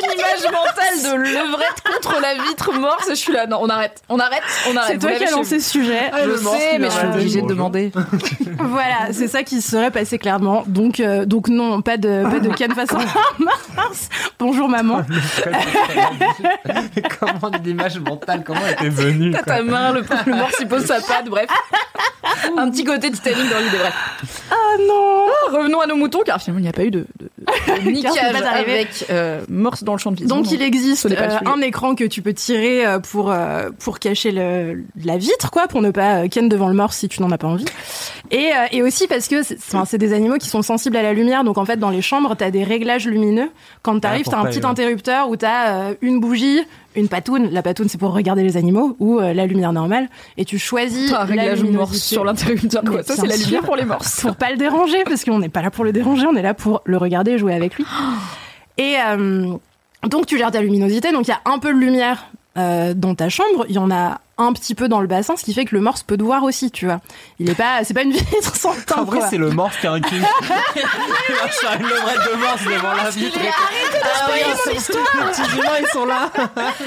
une 0.00 0.12
image 0.12 0.37
mentale 0.44 1.02
de 1.02 1.16
levrette 1.22 1.82
contre 1.84 2.20
la 2.20 2.34
vitre 2.34 2.72
morse 2.78 3.08
et 3.08 3.14
je 3.14 3.20
suis 3.20 3.32
là. 3.32 3.46
Non, 3.46 3.58
on 3.60 3.68
arrête, 3.68 4.02
on 4.08 4.18
arrête, 4.18 4.42
on 4.70 4.76
arrête. 4.76 4.92
C'est 4.92 4.98
toi 4.98 5.12
qui 5.18 5.24
as 5.24 5.30
lancé 5.30 5.60
ce 5.60 5.70
sujet. 5.70 6.10
Je 6.24 6.36
sais, 6.36 6.78
mais 6.78 6.90
je 6.90 6.96
suis 6.96 7.06
obligée 7.06 7.42
de 7.42 7.46
demander. 7.46 7.92
Voilà, 8.60 9.12
c'est 9.12 9.28
ça 9.28 9.42
qui 9.44 9.60
se 9.62 9.70
serait 9.70 9.90
passé 9.90 10.18
clairement. 10.18 10.64
Donc 10.66 11.00
euh, 11.00 11.24
donc 11.24 11.48
non, 11.48 11.80
pas 11.80 11.96
de 11.96 12.24
pas 12.28 12.40
de 12.40 12.48
ken 12.54 12.74
façon 12.74 12.98
mince. 13.38 14.08
Bonjour 14.38 14.68
maman. 14.68 15.02
comment 17.20 17.50
l'image 17.64 17.98
mentale, 18.00 18.42
comment 18.44 18.60
elle 18.66 18.72
était 18.74 18.88
venue 18.88 19.30
T'as 19.30 19.42
ta 19.42 19.62
main, 19.62 19.92
le, 19.92 20.04
le 20.26 20.34
morse 20.34 20.54
il 20.60 20.68
pose 20.68 20.84
sa 20.84 21.00
patte, 21.00 21.26
bref. 21.26 21.46
Un 22.56 22.70
petit 22.70 22.84
côté 22.84 23.10
Titanic 23.10 23.48
dans 23.50 23.58
l'idée, 23.58 23.78
bref. 23.78 23.94
Ah 24.50 24.54
non. 24.86 25.26
Revenons 25.58 25.80
à 25.80 25.86
nos 25.86 25.96
moutons 25.96 26.20
car 26.24 26.40
finalement 26.40 26.60
il 26.60 26.62
n'y 26.62 26.68
a 26.68 26.72
pas 26.72 26.84
eu 26.84 26.90
de, 26.90 27.06
de, 27.18 27.28
de 27.76 27.80
niquage 27.90 28.12
avec 28.54 29.06
euh, 29.10 29.42
morse 29.48 29.82
dans 29.84 29.92
le 29.92 29.98
champ 29.98 30.10
de 30.10 30.16
vision. 30.16 30.27
Donc 30.28 30.50
il 30.50 30.62
existe 30.62 31.06
euh, 31.06 31.38
un 31.46 31.60
écran 31.60 31.94
que 31.94 32.04
tu 32.04 32.22
peux 32.22 32.32
tirer 32.32 32.86
euh, 32.86 32.98
pour 32.98 33.30
euh, 33.30 33.70
pour 33.78 33.98
cacher 33.98 34.30
le, 34.30 34.84
la 35.04 35.16
vitre 35.18 35.50
quoi, 35.50 35.68
pour 35.68 35.82
ne 35.82 35.90
pas 35.90 36.28
ken 36.28 36.48
devant 36.48 36.68
le 36.68 36.74
mort 36.74 36.92
si 36.92 37.08
tu 37.08 37.22
n'en 37.22 37.30
as 37.30 37.38
pas 37.38 37.48
envie. 37.48 37.64
Et 38.30 38.50
euh, 38.52 38.66
et 38.72 38.82
aussi 38.82 39.06
parce 39.06 39.28
que 39.28 39.42
c'est 39.42 39.56
enfin, 39.72 39.96
des 39.96 40.12
animaux 40.12 40.36
qui 40.36 40.48
sont 40.48 40.62
sensibles 40.62 40.96
à 40.96 41.02
la 41.02 41.12
lumière, 41.12 41.44
donc 41.44 41.56
en 41.56 41.64
fait 41.64 41.78
dans 41.78 41.90
les 41.90 42.02
chambres 42.02 42.34
t'as 42.36 42.50
des 42.50 42.64
réglages 42.64 43.06
lumineux. 43.06 43.50
Quand 43.82 43.98
t'arrives 44.00 44.24
pour 44.24 44.34
t'as 44.34 44.40
un 44.40 44.44
petit 44.44 44.64
interrupteur 44.64 45.30
où 45.30 45.36
t'as 45.36 45.90
euh, 45.90 45.94
une 46.02 46.20
bougie, 46.20 46.60
une 46.94 47.08
patoune. 47.08 47.48
La 47.50 47.62
patoune 47.62 47.88
c'est 47.88 47.98
pour 47.98 48.12
regarder 48.12 48.42
les 48.42 48.56
animaux 48.56 48.96
ou 48.98 49.18
euh, 49.18 49.32
la 49.32 49.46
lumière 49.46 49.72
normale. 49.72 50.08
Et 50.36 50.44
tu 50.44 50.58
choisis 50.58 51.10
T'as 51.10 51.22
un 51.22 51.34
la 51.34 51.42
réglage 51.42 51.64
morse 51.64 51.96
sur 51.96 52.24
l'interrupteur 52.24 52.82
quoi. 52.84 53.02
Ça 53.02 53.16
c'est 53.16 53.26
la 53.26 53.36
lumière 53.36 53.62
pour 53.62 53.76
les 53.76 53.84
morses. 53.84 54.20
pour 54.20 54.36
pas 54.36 54.50
le 54.50 54.56
déranger 54.58 55.04
parce 55.04 55.24
qu'on 55.24 55.38
n'est 55.38 55.48
pas 55.48 55.62
là 55.62 55.70
pour 55.70 55.84
le 55.84 55.92
déranger, 55.92 56.26
on 56.26 56.36
est 56.36 56.42
là 56.42 56.54
pour 56.54 56.82
le 56.84 56.96
regarder 56.98 57.32
et 57.32 57.38
jouer 57.38 57.54
avec 57.54 57.76
lui. 57.76 57.84
Et 58.80 58.94
euh, 59.08 59.56
donc 60.06 60.26
tu 60.26 60.38
gères 60.38 60.50
ta 60.50 60.60
luminosité, 60.60 61.12
donc 61.12 61.26
il 61.26 61.30
y 61.30 61.34
a 61.34 61.40
un 61.44 61.58
peu 61.58 61.72
de 61.72 61.78
lumière 61.78 62.26
euh, 62.56 62.92
dans 62.94 63.14
ta 63.14 63.28
chambre, 63.28 63.66
il 63.68 63.76
y 63.76 63.78
en 63.78 63.90
a 63.90 64.20
un 64.36 64.52
petit 64.52 64.74
peu 64.74 64.88
dans 64.88 65.00
le 65.00 65.06
bassin, 65.06 65.36
ce 65.36 65.44
qui 65.44 65.52
fait 65.52 65.64
que 65.64 65.74
le 65.74 65.80
morse 65.80 66.02
peut 66.02 66.16
te 66.16 66.22
voir 66.22 66.44
aussi, 66.44 66.70
tu 66.70 66.86
vois. 66.86 67.00
Il 67.38 67.50
est 67.50 67.54
pas, 67.54 67.82
c'est 67.84 67.94
pas 67.94 68.02
une 68.02 68.12
vitre 68.12 68.54
sans 68.56 68.74
teint. 68.86 69.02
En 69.02 69.04
vrai, 69.04 69.20
c'est 69.28 69.36
le 69.36 69.50
morse 69.50 69.76
qui 69.78 69.86
a 69.86 69.92
un 69.92 70.00
cul. 70.00 70.16
Il 70.76 71.52
sur 71.52 71.72
une 71.72 71.82
levrette 71.82 72.32
de 72.32 72.36
morse 72.36 72.64
devant 72.64 72.94
la 72.94 73.10
vitre. 73.10 73.38
Ah 74.02 74.30
oui, 74.32 74.40
mon 74.66 74.72
histoire. 74.72 75.04
Les 75.14 75.32
petits 75.32 75.56
humains, 75.56 75.78
ils 75.80 75.88
sont 75.88 76.04
là. 76.06 76.30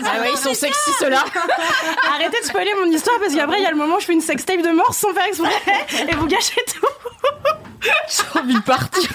Ah 0.03 0.22
ouais, 0.22 0.31
ils 0.33 0.38
sont 0.38 0.53
sexy 0.53 0.91
ceux-là. 0.99 1.23
Arrêtez 2.15 2.40
de 2.40 2.45
spoiler 2.45 2.72
mon 2.83 2.91
histoire 2.91 3.17
parce 3.19 3.33
qu'après 3.33 3.59
il 3.59 3.64
y 3.64 3.65
a 3.65 3.72
le 3.72 3.77
moment 3.77 3.95
où 3.95 3.99
je 3.99 4.06
fais 4.06 4.14
une 4.14 4.22
sextape 4.22 4.61
de 4.61 4.72
morse 4.72 4.98
sans 4.98 5.14
faire 5.14 5.25
exprès 5.25 5.49
et 6.09 6.15
vous 6.15 6.27
gâchez 6.27 6.61
tout. 6.67 6.88
J'ai 8.09 8.40
envie 8.40 8.56
de 8.56 8.61
partir. 8.61 9.09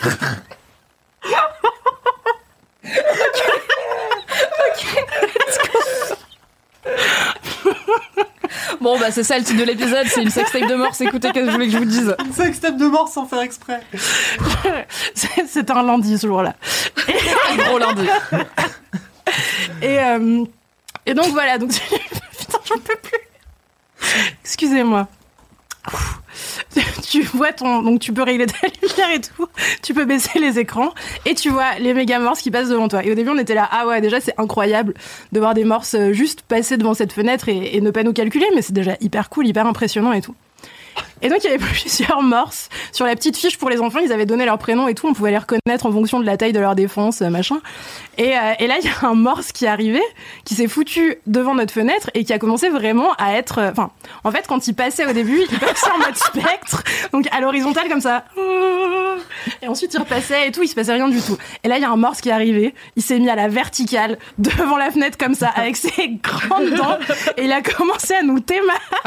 Bon 8.81 8.99
bah 8.99 9.11
c'est 9.11 9.25
ça 9.25 9.39
le 9.39 9.45
titre 9.45 9.59
de 9.59 9.65
l'épisode, 9.65 10.07
c'est 10.07 10.23
une 10.23 10.31
sextape 10.31 10.69
de 10.69 10.75
morse. 10.75 11.01
Écoutez, 11.01 11.31
qu'est-ce 11.33 11.45
que 11.47 11.51
je 11.51 11.53
voulais 11.53 11.67
que 11.67 11.73
je 11.73 11.79
vous 11.79 11.85
dise 11.85 12.17
C'est 12.33 12.53
step 12.53 12.77
de 12.77 12.87
morse 12.87 13.13
sans 13.13 13.27
faire 13.27 13.41
exprès. 13.41 13.81
C'est- 15.15 15.71
un 15.71 15.83
lundi 15.83 16.17
ce 16.19 16.27
jour-là. 16.27 16.55
Gros 17.57 17.79
lundi. 17.79 18.07
Et, 19.83 19.99
euh, 19.99 20.45
et 21.07 21.15
donc 21.15 21.27
voilà, 21.29 21.59
donc 21.59 21.71
putain 22.39 22.59
j'en 22.69 22.79
peux 22.79 22.97
plus. 23.03 23.19
Excusez-moi. 24.45 25.09
Tu 27.09 27.23
vois 27.23 27.53
ton, 27.53 27.83
donc 27.83 28.01
tu 28.01 28.13
peux 28.13 28.23
régler 28.23 28.47
ta 28.47 28.67
lumière 28.67 29.11
et 29.15 29.21
tout, 29.21 29.47
tu 29.83 29.95
peux 29.95 30.05
baisser 30.05 30.39
les 30.39 30.59
écrans 30.59 30.93
et 31.25 31.35
tu 31.35 31.49
vois 31.51 31.79
les 31.79 31.95
méga 31.95 32.19
morses 32.19 32.43
qui 32.43 32.51
passent 32.51 32.69
devant 32.69 32.89
toi. 32.89 33.05
Et 33.05 33.13
au 33.13 33.15
début 33.15 33.31
on 33.31 33.39
était 33.39 33.55
là, 33.55 33.69
ah 33.71 33.87
ouais 33.87 34.01
déjà 34.01 34.21
c'est 34.21 34.35
incroyable 34.39 34.93
de 35.33 35.41
voir 35.41 35.55
des 35.55 35.65
morses 35.65 35.95
euh, 35.95 36.13
juste 36.13 36.43
passer 36.43 36.77
devant 36.77 36.95
cette 36.95 37.13
fenêtre 37.13 37.49
et, 37.49 37.77
et 37.77 37.81
ne 37.81 37.91
pas 37.91 38.03
nous 38.03 38.13
calculer, 38.13 38.47
mais 38.55 38.63
c'est 38.63 38.73
déjà 38.73 38.97
hyper 39.01 39.31
cool, 39.31 39.47
hyper 39.47 39.67
impressionnant 39.67 40.13
et 40.13 40.21
tout. 40.21 40.35
Et 41.23 41.29
donc 41.29 41.39
il 41.45 41.51
y 41.51 41.55
avait 41.55 41.59
plusieurs 41.73 42.23
morses 42.23 42.69
sur 42.93 43.07
la 43.07 43.15
petite 43.15 43.37
fiche 43.37 43.59
pour 43.59 43.71
les 43.71 43.81
enfants, 43.81 43.99
ils 44.01 44.13
avaient 44.13 44.27
donné 44.27 44.45
leur 44.45 44.59
prénom 44.59 44.89
et 44.89 44.95
tout, 44.95 45.07
on 45.09 45.15
pouvait 45.15 45.31
les 45.31 45.39
reconnaître 45.39 45.87
en 45.87 45.93
fonction 45.93 46.21
de 46.21 46.27
la 46.27 46.37
taille 46.37 46.53
de 46.53 46.61
leur 46.61 46.75
défense, 46.75 47.23
euh, 47.23 47.31
machin. 47.31 47.61
Et, 48.19 48.37
euh, 48.37 48.53
et 48.59 48.67
là 48.67 48.77
il 48.81 48.87
y 48.87 48.89
a 48.89 49.09
un 49.09 49.15
morse 49.15 49.53
qui 49.53 49.65
est 49.65 49.69
arrivé, 49.69 50.01
qui 50.45 50.55
s'est 50.55 50.69
foutu 50.69 51.17
devant 51.27 51.55
notre 51.55 51.73
fenêtre 51.73 52.11
et 52.15 52.25
qui 52.25 52.33
a 52.33 52.39
commencé 52.39 52.69
vraiment 52.69 53.13
à 53.19 53.35
être, 53.35 53.59
euh, 53.59 53.71
enfin, 53.71 53.91
en 54.25 54.31
fait 54.31 54.47
quand 54.47 54.67
il 54.67 54.75
passait 54.75 55.07
au 55.07 55.13
début, 55.13 55.41
il 55.51 55.59
passait 55.59 55.91
en 55.91 55.99
mode 55.99 56.17
spectre, 56.17 56.83
donc 57.13 57.27
à 57.33 57.41
l'horizontale 57.41 57.89
comme 57.89 58.01
ça. 58.01 58.25
Et 59.63 59.69
ensuite 59.69 59.95
il 59.95 59.99
repassait 59.99 60.49
et 60.49 60.53
tout, 60.53 60.63
il 60.63 60.69
se 60.69 60.75
passait 60.75 60.93
rien 60.93 61.09
du 61.09 61.21
tout. 61.21 61.37
Et 61.65 61.69
là 61.69 61.77
il 61.77 61.83
y 61.83 61.85
a 61.85 61.91
un 61.91 61.97
morse 61.97 62.21
qui 62.21 62.29
est 62.29 62.33
arrivé, 62.33 62.75
il 62.97 63.03
s'est 63.03 63.19
mis 63.19 63.31
à 63.31 63.37
la 63.37 63.49
verticale 63.49 64.19
devant 64.39 64.77
la 64.77 64.91
fenêtre 64.91 65.17
comme 65.19 65.35
ça 65.35 65.49
avec 65.49 65.77
ses 65.77 66.09
grandes 66.23 66.71
dents 66.71 66.99
et 67.37 67.45
il 67.45 67.53
a 67.53 67.63
commencé 67.63 68.15
à 68.15 68.23
nous 68.23 68.41
témar. 68.41 68.77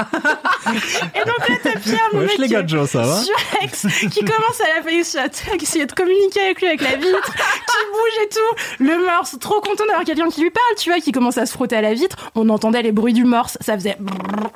Et 1.16 1.26
donc 1.26 1.48
là 1.48 1.56
Pierre, 1.80 2.10
Wesh 2.14 2.32
mec, 2.32 2.38
les 2.38 2.48
gars, 2.48 2.66
Joe, 2.66 2.90
ça 2.90 3.02
va 3.02 3.22
Surex, 3.22 3.88
qui 4.12 4.20
commence 4.20 4.62
à 4.62 4.76
la 4.76 4.84
FaceChat, 4.84 5.30
qui 5.58 5.64
essayer 5.66 5.86
de 5.86 5.92
communiquer 5.94 6.42
avec 6.42 6.60
lui 6.60 6.68
avec 6.68 6.82
la 6.82 6.96
vitre, 6.96 7.34
qui 7.34 7.86
bouge 7.92 8.24
et 8.24 8.30
tout. 8.30 8.84
Le 8.84 9.06
morse, 9.06 9.38
trop 9.40 9.62
content 9.62 9.86
d'avoir 9.86 10.04
quelqu'un 10.04 10.30
qui 10.30 10.42
lui 10.42 10.52
parle, 10.52 10.76
tu 10.78 10.90
vois, 10.90 11.00
qui 11.00 11.12
commence 11.12 11.38
à 11.38 11.46
se 11.46 11.52
frotter 11.54 11.76
à 11.76 11.82
la 11.82 11.94
vitre. 11.94 12.32
On 12.36 12.50
entendait 12.50 12.82
les 12.82 12.92
bruits 12.92 13.14
du 13.14 13.24
morse, 13.26 13.58
ça 13.62 13.76
faisait 13.76 13.98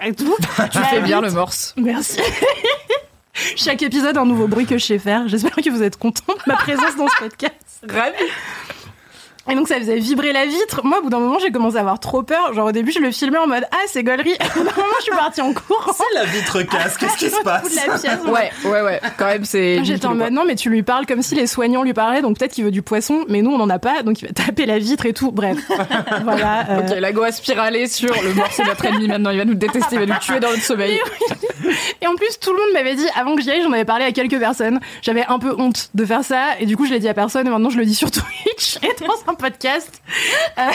et 0.02 0.14
tout. 0.14 0.35
Tu 0.72 0.80
fais 0.80 1.02
bien 1.02 1.22
le 1.22 1.32
morse. 1.32 1.74
Merci. 1.77 2.19
Chaque 3.56 3.82
épisode, 3.82 4.18
un 4.18 4.26
nouveau 4.26 4.48
bruit 4.48 4.66
que 4.66 4.77
je 4.77 4.85
sais 4.85 5.00
faire. 5.00 5.27
J'espère 5.27 5.56
que 5.56 5.69
vous 5.69 5.84
êtes 5.84 5.98
contents 5.98 6.34
de 6.34 6.42
ma 6.52 6.56
présence 6.56 6.95
dans 6.95 7.08
ce 7.08 7.18
podcast. 7.18 7.84
Ravi. 7.88 8.16
Et 9.50 9.56
donc 9.56 9.68
ça 9.68 9.76
faisait 9.78 9.98
vibrer 9.98 10.32
la 10.32 10.46
vitre. 10.46 10.82
Moi, 10.86 11.00
au 11.00 11.04
bout 11.04 11.10
d'un 11.10 11.20
moment, 11.20 11.38
j'ai 11.38 11.52
commencé 11.52 11.76
à 11.76 11.82
avoir 11.82 12.00
trop 12.00 12.24
peur. 12.24 12.54
Genre 12.54 12.68
au 12.68 12.72
début, 12.72 12.94
je 12.94 13.00
le 13.00 13.12
filmais 13.12 13.38
en 13.40 13.48
mode 13.48 13.66
ah 13.72 13.78
c'est 13.88 14.02
gaulerie. 14.04 14.32
Et 14.32 14.44
au 14.60 14.64
bout 14.64 14.70
d'un 14.70 14.76
moment, 14.76 14.94
je 15.00 15.04
suis 15.04 15.12
partie 15.12 15.42
en 15.42 15.54
courant. 15.54 15.92
C'est 15.94 16.18
la 16.18 16.24
vitre 16.26 16.62
casse, 16.62 16.98
qu'est-ce 16.98 17.18
qui 17.18 17.30
se 17.30 17.42
passe 17.42 17.70
de 17.70 17.76
la 17.76 17.98
pièce. 17.98 18.20
Ouais, 18.26 18.52
ouais, 18.64 18.82
ouais. 18.82 19.02
Quand 19.18 19.26
même, 19.26 19.44
c'est. 19.44 19.84
J'étais 19.84 20.06
en 20.06 20.16
mode 20.16 20.32
non, 20.32 20.46
mais 20.46 20.56
tu 20.56 20.70
lui 20.70 20.82
parles 20.82 21.06
comme 21.06 21.22
si 21.22 21.36
les 21.36 21.46
soignants 21.46 21.84
lui 21.84 21.94
parlaient, 21.94 22.22
donc 22.22 22.38
peut-être 22.40 22.54
qu'il 22.54 22.64
veut 22.64 22.72
du 22.72 22.82
poisson, 22.82 23.26
mais 23.28 23.42
nous 23.42 23.52
on 23.52 23.60
en 23.60 23.70
a 23.70 23.80
pas, 23.80 24.02
donc 24.02 24.22
il 24.22 24.28
va 24.28 24.34
taper 24.34 24.66
la 24.66 24.80
vitre 24.80 25.06
et 25.06 25.14
tout. 25.14 25.32
Bref, 25.32 25.58
voilà. 26.24 26.66
euh, 26.70 26.80
Ok, 26.80 26.96
la 27.00 27.12
go 27.12 27.24
a 27.24 27.32
spiralé 27.34 27.88
sur 27.88 28.14
le 28.14 28.34
notre 28.66 28.86
ennemi 28.86 29.08
maintenant, 29.08 29.32
il 29.32 29.38
va 29.40 29.46
nous 29.46 29.54
détester, 29.56 29.96
il 29.96 30.00
va 30.00 30.06
nous 30.06 30.20
tuer 30.20 30.40
dans 30.40 30.50
notre 30.52 30.64
sommeil. 30.64 31.00
Et 32.02 32.08
en 32.08 32.16
plus, 32.16 32.40
tout 32.40 32.52
le 32.54 32.58
monde 32.60 32.74
m'avait 32.74 32.96
dit, 32.96 33.08
avant 33.16 33.36
que 33.36 33.42
j'y 33.42 33.52
aille, 33.52 33.62
j'en 33.64 33.72
avais 33.74 33.86
parlé 33.86 34.06
à 34.06 34.12
quelques 34.12 34.40
personnes. 34.40 34.80
J'avais 35.02 35.26
un 35.28 35.40
peu 35.40 35.54
honte 35.58 35.90
de 35.94 36.06
faire 36.06 36.24
ça, 36.24 36.60
et 36.60 36.66
du 36.66 36.78
coup, 36.78 36.86
je 36.86 36.92
l'ai 36.94 37.00
dit 37.00 37.10
à 37.10 37.14
personne, 37.14 37.46
et 37.48 37.50
maintenant 37.50 37.70
je 37.70 37.78
le 37.78 37.86
dis 37.86 37.96
sur 37.96 38.10
Twitch 38.12 38.78
et 38.84 38.94
dans 39.06 39.33
un 39.34 39.36
podcast. 39.36 40.02
Euh, 40.58 40.72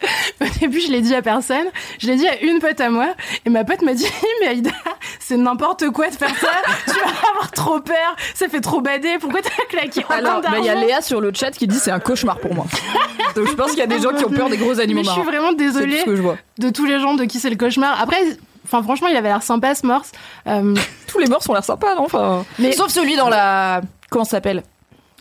Au 0.40 0.44
début, 0.60 0.80
je 0.80 0.92
l'ai 0.92 1.00
dit 1.00 1.14
à 1.14 1.22
personne. 1.22 1.66
Je 1.98 2.06
l'ai 2.06 2.16
dit 2.16 2.26
à 2.28 2.40
une 2.42 2.60
pote 2.60 2.80
à 2.80 2.88
moi, 2.88 3.08
et 3.44 3.50
ma 3.50 3.64
pote 3.64 3.82
m'a 3.82 3.94
dit, 3.94 4.06
mais 4.40 4.48
Aïda, 4.48 4.70
c'est 5.18 5.36
n'importe 5.36 5.90
quoi 5.90 6.08
de 6.08 6.14
faire 6.14 6.34
ça. 6.36 6.50
Tu 6.86 6.92
vas 7.00 7.28
avoir 7.30 7.50
trop 7.50 7.80
peur. 7.80 8.16
Ça 8.34 8.48
fait 8.48 8.60
trop 8.60 8.80
bader. 8.80 9.18
Pourquoi 9.20 9.40
t'as 9.42 9.64
claqué 9.68 10.04
Alors, 10.08 10.40
bah, 10.40 10.50
il 10.58 10.64
y 10.64 10.68
a 10.68 10.74
Léa 10.76 11.02
sur 11.02 11.20
le 11.20 11.32
chat 11.34 11.50
qui 11.50 11.66
dit 11.66 11.78
c'est 11.78 11.90
un 11.90 11.98
cauchemar 11.98 12.38
pour 12.38 12.54
moi. 12.54 12.66
Donc 13.34 13.48
je 13.48 13.54
pense 13.54 13.70
qu'il 13.70 13.80
y 13.80 13.82
a 13.82 13.86
des 13.88 14.00
gens 14.00 14.12
qui 14.14 14.24
ont 14.24 14.30
peur 14.30 14.48
des 14.48 14.56
gros 14.56 14.78
animaux 14.78 15.00
Mais 15.00 15.04
je 15.06 15.10
suis 15.12 15.22
vraiment 15.22 15.50
tout 15.50 15.56
désolée 15.56 16.02
vois. 16.20 16.36
de 16.58 16.70
tous 16.70 16.84
les 16.86 17.00
gens 17.00 17.14
de 17.14 17.24
qui 17.24 17.40
c'est 17.40 17.50
le 17.50 17.56
cauchemar. 17.56 18.00
Après, 18.00 18.22
enfin 18.64 18.82
franchement, 18.84 19.08
il 19.08 19.16
avait 19.16 19.28
l'air 19.28 19.42
sympa 19.42 19.74
ce 19.74 19.84
morse. 19.84 20.12
Euh, 20.46 20.74
Tous 21.08 21.18
les 21.18 21.26
morts 21.26 21.42
ont 21.48 21.52
l'air 21.54 21.64
sympas, 21.64 21.94
non 21.96 22.04
enfin... 22.04 22.44
Mais- 22.60 22.72
Sauf 22.72 22.90
celui 22.90 23.16
dans 23.16 23.28
la... 23.28 23.80
Comment 24.10 24.24
ça 24.24 24.32
s'appelle? 24.32 24.62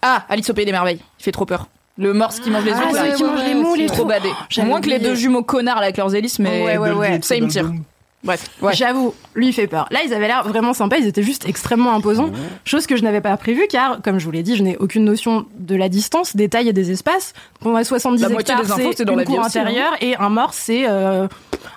Ah, 0.03 0.23
Alice 0.29 0.49
au 0.49 0.53
Pays 0.53 0.65
des 0.65 0.71
Merveilles. 0.71 1.01
Il 1.19 1.23
fait 1.23 1.31
trop 1.31 1.45
peur. 1.45 1.67
Le 1.97 2.13
morse 2.13 2.39
qui 2.39 2.49
mange 2.51 2.63
les 2.63 2.71
Ah, 2.73 2.77
autres, 2.89 2.95
celui 2.97 3.13
qui 3.15 3.23
mange 3.23 3.43
les 3.43 3.53
moules 3.55 3.81
et 3.81 3.85
Trop 3.87 4.03
tout. 4.03 4.07
badé. 4.07 4.29
j'avais 4.49 4.67
Moins 4.67 4.81
que 4.81 4.89
les 4.89 4.99
deux 4.99 5.15
jumeaux 5.15 5.43
connards 5.43 5.77
là, 5.77 5.83
avec 5.83 5.97
leurs 5.97 6.13
hélices, 6.13 6.37
mais 6.39 6.63
Ouais, 6.63 6.77
ouais, 6.77 6.91
ouais. 6.91 7.19
ça, 7.23 7.35
il 7.35 7.43
me 7.43 7.49
tire. 7.49 7.71
Bref, 8.23 8.49
ouais. 8.61 8.73
J'avoue, 8.73 9.13
lui 9.35 9.47
il 9.49 9.53
fait 9.53 9.67
peur. 9.67 9.87
Là, 9.91 9.99
ils 10.03 10.11
avaient 10.13 10.27
l'air 10.27 10.45
vraiment 10.45 10.73
sympas, 10.73 10.97
ils 10.97 11.05
étaient 11.07 11.23
juste 11.23 11.47
extrêmement 11.47 11.93
imposants, 11.93 12.29
chose 12.65 12.85
que 12.87 12.97
je 12.97 13.03
n'avais 13.03 13.21
pas 13.21 13.35
prévue 13.37 13.67
car, 13.69 14.01
comme 14.03 14.19
je 14.19 14.25
vous 14.25 14.31
l'ai 14.31 14.43
dit, 14.43 14.55
je 14.57 14.63
n'ai 14.63 14.75
aucune 14.77 15.05
notion 15.05 15.45
de 15.57 15.75
la 15.75 15.87
distance, 15.87 16.35
des 16.35 16.49
tailles 16.49 16.67
et 16.69 16.73
des 16.73 16.91
espaces. 16.91 17.33
On 17.63 17.75
a 17.75 17.83
70 17.83 18.21
La 18.21 18.29
moitié 18.29 18.53
hectares, 18.55 18.65
des 18.77 18.83
infos, 18.83 18.93
c'est 18.97 19.07
une 19.09 19.15
la 19.17 19.23
cour 19.23 19.39
aussi, 19.39 19.59
hein. 19.59 19.91
et 20.01 20.15
un 20.17 20.29
morse, 20.29 20.57
c'est 20.59 20.87
euh, 20.89 21.27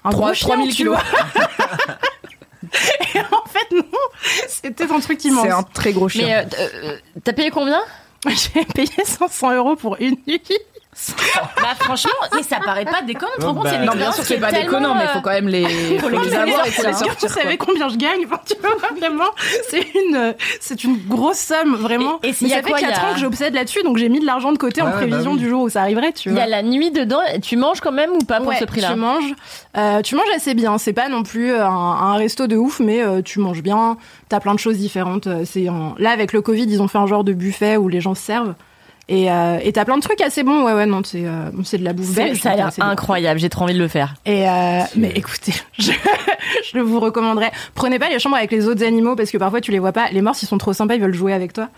un 0.03 0.11
Trois- 0.11 0.27
gros 0.29 0.35
chien, 0.35 0.49
3000 0.49 0.71
tu 0.71 0.77
kilos. 0.77 0.99
et 3.15 3.19
en 3.21 3.49
fait, 3.49 3.75
non, 3.77 3.85
c'était 4.49 4.91
un 4.91 5.01
truc 5.01 5.25
immense. 5.25 5.45
C'est 5.45 5.53
un 5.53 5.63
très 5.63 5.93
gros 5.93 6.09
chien. 6.09 6.27
Mais 6.27 6.35
euh, 6.59 6.69
euh, 6.85 6.97
t'as 7.23 7.33
payé 7.33 7.51
combien? 7.51 7.81
J'ai 8.29 8.65
payé 8.67 9.05
500 9.05 9.55
euros 9.57 9.77
pour 9.77 9.97
une 10.01 10.17
nuit. 10.27 10.43
Bah 11.63 11.75
franchement, 11.79 12.11
mais 12.35 12.43
ça 12.43 12.57
paraît 12.65 12.85
pas 12.85 13.03
déconnant. 13.03 13.31
Tu 13.35 13.41
te 13.41 13.47
rends 13.47 13.55
compte, 13.55 13.65
bah, 13.65 13.71
c'est 13.71 13.77
une 13.77 13.85
non, 13.85 13.93
bien 13.93 14.09
expérience 14.11 14.15
sûr, 14.17 14.23
qui 14.25 14.29
c'est 14.29 14.35
est 14.35 14.41
pas 14.41 14.51
tellement, 14.51 14.65
déconnant, 14.79 14.95
mais 14.95 15.03
il 15.05 15.09
euh, 15.09 15.13
faut 15.13 15.21
quand 15.21 15.31
même 15.31 15.49
les, 15.49 15.65
faut 15.99 16.09
les 16.09 16.35
avoir 16.35 16.67
et 16.67 16.71
faut 16.71 16.87
les 16.87 16.93
sortir. 16.93 17.29
Vous 17.29 17.35
savez 17.35 17.57
combien 17.57 17.89
je 17.89 17.97
gagne 17.97 18.21
Enfin, 18.27 18.41
tu 18.47 18.55
vois, 18.61 18.77
vraiment, 18.99 19.31
c'est 19.69 19.87
une, 19.95 20.35
c'est 20.61 20.85
une 20.85 20.97
grosse 21.09 21.39
somme, 21.39 21.75
vraiment. 21.77 22.19
Et- 22.23 22.29
et 22.29 22.33
s'il 22.33 22.49
Mais 22.49 22.51
y 22.55 22.55
a 22.55 22.57
ça 22.59 22.63
fait 22.63 22.71
quoi, 22.71 22.81
il 22.81 22.85
y 22.85 22.91
4 22.91 23.05
a- 23.05 23.11
ans 23.11 23.15
que 23.15 23.21
j'obsède 23.21 23.55
là-dessus, 23.55 23.83
donc 23.83 23.97
j'ai 23.99 24.09
mis 24.09 24.21
de 24.21 24.27
l'argent 24.27 24.53
de 24.53 24.59
côté 24.59 24.83
en 24.83 24.87
Ouais, 24.87 24.91
bah 24.93 24.97
prévision 24.99 25.33
oui. 25.33 25.39
du 25.39 25.49
jour 25.49 25.63
où 25.63 25.69
ça 25.69 25.81
arriverait, 25.83 26.13
tu 26.13 26.29
Il 26.29 26.33
y 26.33 26.35
vois. 26.35 26.45
a 26.45 26.47
la 26.47 26.63
nuit 26.63 26.91
dedans. 26.91 27.21
Tu 27.43 27.57
manges 27.57 27.81
quand 27.81 27.93
même 27.93 28.11
ou 28.13 28.19
pas 28.25 28.39
pour 28.39 28.49
Ouais, 28.49 28.57
ce 28.59 28.65
prix-là 28.65 28.89
Tu 28.93 28.99
manges, 28.99 29.35
euh, 29.77 30.03
tu 30.03 30.15
manges 30.17 30.31
assez 30.35 30.55
bien. 30.55 30.79
C'est 30.79 30.93
pas 30.93 31.09
non 31.09 31.23
plus 31.23 31.55
un, 31.55 31.67
un 31.69 32.15
resto 32.17 32.47
de 32.47 32.57
ouf, 32.57 32.81
mais 32.81 33.03
euh, 33.03 33.23
tu 33.23 33.39
manges 33.41 33.63
bien. 33.63 33.97
T'as 34.29 34.41
plein 34.41 34.55
de 34.55 34.59
choses 34.59 34.77
différentes. 34.79 35.27
Euh, 35.27 35.43
C'est 35.45 35.67
là 35.99 36.11
avec 36.11 36.33
le 36.33 36.43
Covid, 36.43 36.65
ils 36.69 36.81
ont 36.83 36.89
fait 36.89 36.99
un 36.99 37.07
genre 37.07 37.25
de 37.25 37.33
buffet 37.33 37.77
où 37.77 37.89
les 37.89 38.01
gens 38.01 38.15
se 38.15 38.23
servent. 38.23 38.55
Et 39.09 39.31
euh, 39.31 39.59
et 39.63 39.73
t'as 39.73 39.85
plein 39.85 39.97
de 39.97 40.03
trucs 40.03 40.21
assez 40.21 40.43
bons. 40.45 40.65
Ouais 40.65 40.73
ouais 40.73 40.87
non, 40.87 41.03
c'est 41.05 41.25
euh, 41.27 41.51
c'est 41.65 41.79
de 41.79 41.85
la 41.85 41.93
bouffe 41.93 42.07
C'est- 42.15 42.25
belge. 42.25 42.41
Ça 42.41 42.53
a 42.53 42.57
l'air 42.57 42.71
incroyable. 42.81 43.41
J'ai 43.41 43.49
trop 43.49 43.65
envie 43.65 43.75
de 43.75 43.79
le 43.81 43.89
faire. 43.89 44.15
Et 44.25 44.49
euh, 44.49 44.81
mais 44.97 45.11
écoutez, 45.17 45.53
je, 45.79 45.91
je 46.73 46.79
vous 46.79 47.01
recommanderais, 47.01 47.51
prenez 47.75 47.99
pas 47.99 48.09
les 48.09 48.19
chambres 48.21 48.37
avec 48.37 48.53
les 48.53 48.69
autres 48.69 48.85
animaux 48.85 49.17
parce 49.17 49.31
que 49.31 49.39
parfois 49.39 49.61
tu 49.61 49.73
les 49.73 49.79
vois 49.81 49.93
pas. 49.93 50.11
Les 50.13 50.23
morses 50.23 50.43
ils 50.43 50.47
sont 50.47 50.59
trop 50.59 50.73
sympas, 50.73 50.95
ils 50.95 51.01
veulent 51.01 51.15
jouer 51.15 51.33
avec 51.33 51.53
toi. 51.53 51.69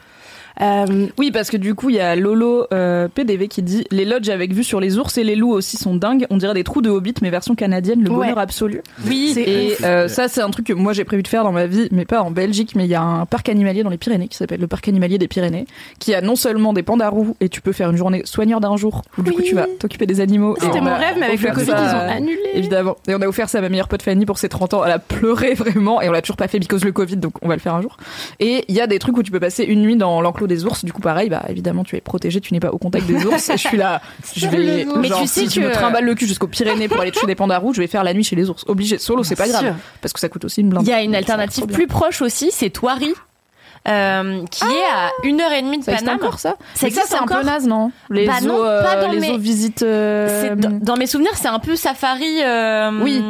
Euh, 0.60 1.06
Oui, 1.18 1.30
parce 1.30 1.50
que 1.50 1.56
du 1.56 1.74
coup, 1.74 1.88
il 1.90 1.96
y 1.96 2.00
a 2.00 2.14
Lolo 2.16 2.66
euh, 2.72 3.08
PDV 3.08 3.48
qui 3.48 3.62
dit 3.62 3.84
Les 3.90 4.04
lodges 4.04 4.28
avec 4.28 4.52
vue 4.52 4.64
sur 4.64 4.80
les 4.80 4.98
ours 4.98 5.16
et 5.18 5.24
les 5.24 5.36
loups 5.36 5.52
aussi 5.52 5.76
sont 5.76 5.94
dingues. 5.96 6.26
On 6.30 6.36
dirait 6.36 6.54
des 6.54 6.64
trous 6.64 6.82
de 6.82 6.90
Hobbit, 6.90 7.14
mais 7.22 7.30
version 7.30 7.54
canadienne, 7.54 8.02
le 8.02 8.10
Ouais. 8.10 8.16
bonheur 8.26 8.38
absolu. 8.38 8.82
oui, 9.06 9.30
c'est 9.34 9.42
Et 9.42 9.76
euh, 9.84 10.08
ça, 10.08 10.28
c'est 10.28 10.40
un 10.42 10.50
truc 10.50 10.66
que 10.66 10.72
moi 10.72 10.92
j'ai 10.92 11.04
prévu 11.04 11.22
de 11.22 11.28
faire 11.28 11.44
dans 11.44 11.52
ma 11.52 11.66
vie, 11.66 11.88
mais 11.90 12.04
pas 12.04 12.22
en 12.22 12.30
Belgique, 12.30 12.74
mais 12.76 12.84
il 12.84 12.90
y 12.90 12.94
a 12.94 13.02
un 13.02 13.26
parc 13.26 13.48
animalier 13.48 13.82
dans 13.82 13.90
les 13.90 13.96
Pyrénées 13.98 14.28
qui 14.28 14.36
s'appelle 14.36 14.60
le 14.60 14.66
parc 14.66 14.88
animalier 14.88 15.18
des 15.18 15.28
Pyrénées, 15.28 15.66
qui 15.98 16.14
a 16.14 16.20
non 16.20 16.36
seulement 16.36 16.72
des 16.72 16.82
pandas 16.82 17.08
roux 17.08 17.36
et 17.40 17.48
tu 17.48 17.60
peux 17.60 17.72
faire 17.72 17.90
une 17.90 17.96
journée 17.96 18.22
soigneur 18.24 18.60
d'un 18.60 18.76
jour 18.76 19.02
où 19.18 19.22
du 19.22 19.32
coup 19.32 19.42
tu 19.42 19.54
vas 19.54 19.66
t'occuper 19.78 20.06
des 20.06 20.20
animaux. 20.20 20.56
C'était 20.60 20.80
on 20.80 20.84
mon 20.84 20.94
rêve, 20.96 21.16
mais 21.18 21.26
avec 21.26 21.40
le 21.40 21.50
Covid 21.52 21.70
ils 21.70 21.94
ont 21.94 22.10
annulé. 22.16 22.38
Évidemment. 22.54 22.96
Et 23.08 23.14
on 23.14 23.20
a 23.22 23.26
offert 23.26 23.48
ça 23.48 23.58
à 23.58 23.60
ma 23.62 23.68
meilleure 23.68 23.88
pote 23.88 24.02
Fanny 24.02 24.26
pour 24.26 24.38
ses 24.38 24.48
30 24.48 24.74
ans. 24.74 24.84
Elle 24.84 24.92
a 24.92 24.98
pleuré 24.98 25.54
vraiment 25.54 26.00
et 26.02 26.08
on 26.08 26.12
l'a 26.12 26.20
toujours 26.22 26.36
pas 26.36 26.48
fait 26.48 26.58
because 26.58 26.84
le 26.84 26.92
Covid, 26.92 27.16
donc 27.16 27.34
on 27.42 27.48
va 27.48 27.54
le 27.54 27.60
faire 27.60 27.74
un 27.74 27.82
jour. 27.82 27.96
Et 28.40 28.64
il 28.68 28.74
y 28.74 28.80
a 28.80 28.86
des 28.86 28.98
trucs 28.98 29.16
où 29.16 29.22
tu 29.22 29.30
peux 29.30 29.40
passer 29.40 29.64
une 29.64 29.80
nuit 29.82 29.96
dans 29.96 30.20
l'enclos 30.20 30.41
des 30.46 30.64
ours. 30.64 30.84
Du 30.84 30.92
coup, 30.92 31.00
pareil, 31.00 31.28
bah 31.28 31.42
évidemment, 31.48 31.84
tu 31.84 31.96
es 31.96 32.00
protégé, 32.00 32.40
tu 32.40 32.52
n'es 32.54 32.60
pas 32.60 32.70
au 32.70 32.78
contact 32.78 33.06
des 33.06 33.24
ours. 33.26 33.48
Et 33.50 33.56
je 33.56 33.68
suis 33.68 33.76
là, 33.76 34.00
je 34.36 34.46
vais. 34.46 34.86
Mais 34.96 35.08
genre, 35.08 35.20
tu 35.22 35.26
sais 35.26 35.46
si 35.46 35.50
je 35.56 35.60
que- 35.60 35.66
me 35.66 35.72
trimballe 35.72 36.04
le 36.04 36.14
cul 36.14 36.26
jusqu'aux 36.26 36.46
Pyrénées 36.48 36.88
pour 36.88 37.00
aller 37.00 37.10
tuer 37.12 37.26
des 37.26 37.34
pandas 37.34 37.58
roux, 37.58 37.72
je 37.74 37.80
vais 37.80 37.86
faire 37.86 38.04
la 38.04 38.14
nuit 38.14 38.24
chez 38.24 38.36
les 38.36 38.48
ours. 38.50 38.64
Obligé. 38.66 38.98
Solo, 38.98 39.22
c'est 39.24 39.36
pas 39.36 39.48
grave. 39.48 39.74
Parce 40.00 40.12
que 40.12 40.20
ça 40.20 40.28
coûte 40.28 40.44
aussi 40.44 40.60
une 40.60 40.68
blinde. 40.70 40.84
Il 40.86 40.90
y 40.90 40.92
a 40.92 41.02
une 41.02 41.14
alternative 41.14 41.66
plus 41.66 41.86
proche 41.86 42.22
aussi, 42.22 42.50
c'est 42.52 42.70
Thoiry. 42.70 43.12
euh, 43.88 44.44
qui 44.50 44.62
est 44.64 44.68
à 44.94 45.10
une 45.24 45.40
heure 45.40 45.50
et 45.52 45.60
demie 45.60 45.78
de. 45.78 45.84
Ça 45.84 45.94
Paname. 45.96 46.14
encore 46.16 46.38
ça 46.38 46.54
Ça 46.74 46.86
c'est 46.88 47.14
un 47.14 47.18
peu 47.26 47.34
encore 47.34 47.44
naze, 47.44 47.66
non? 47.66 47.90
Les 48.10 48.26
Bah 48.26 48.34
non, 48.42 48.58
zoos, 48.58 48.64
euh, 48.64 48.82
pas 48.84 49.02
dans 49.02 49.10
les 49.10 49.18
mes- 49.18 49.38
visites. 49.38 49.82
euh, 49.82 50.42
C'est 50.42 50.56
dans, 50.60 50.70
dans 50.78 50.96
mes 50.96 51.06
souvenirs, 51.08 51.32
c'est 51.34 51.48
un 51.48 51.58
peu 51.58 51.74
safari. 51.74 52.42
euh, 52.44 52.92
Oui. 53.02 53.20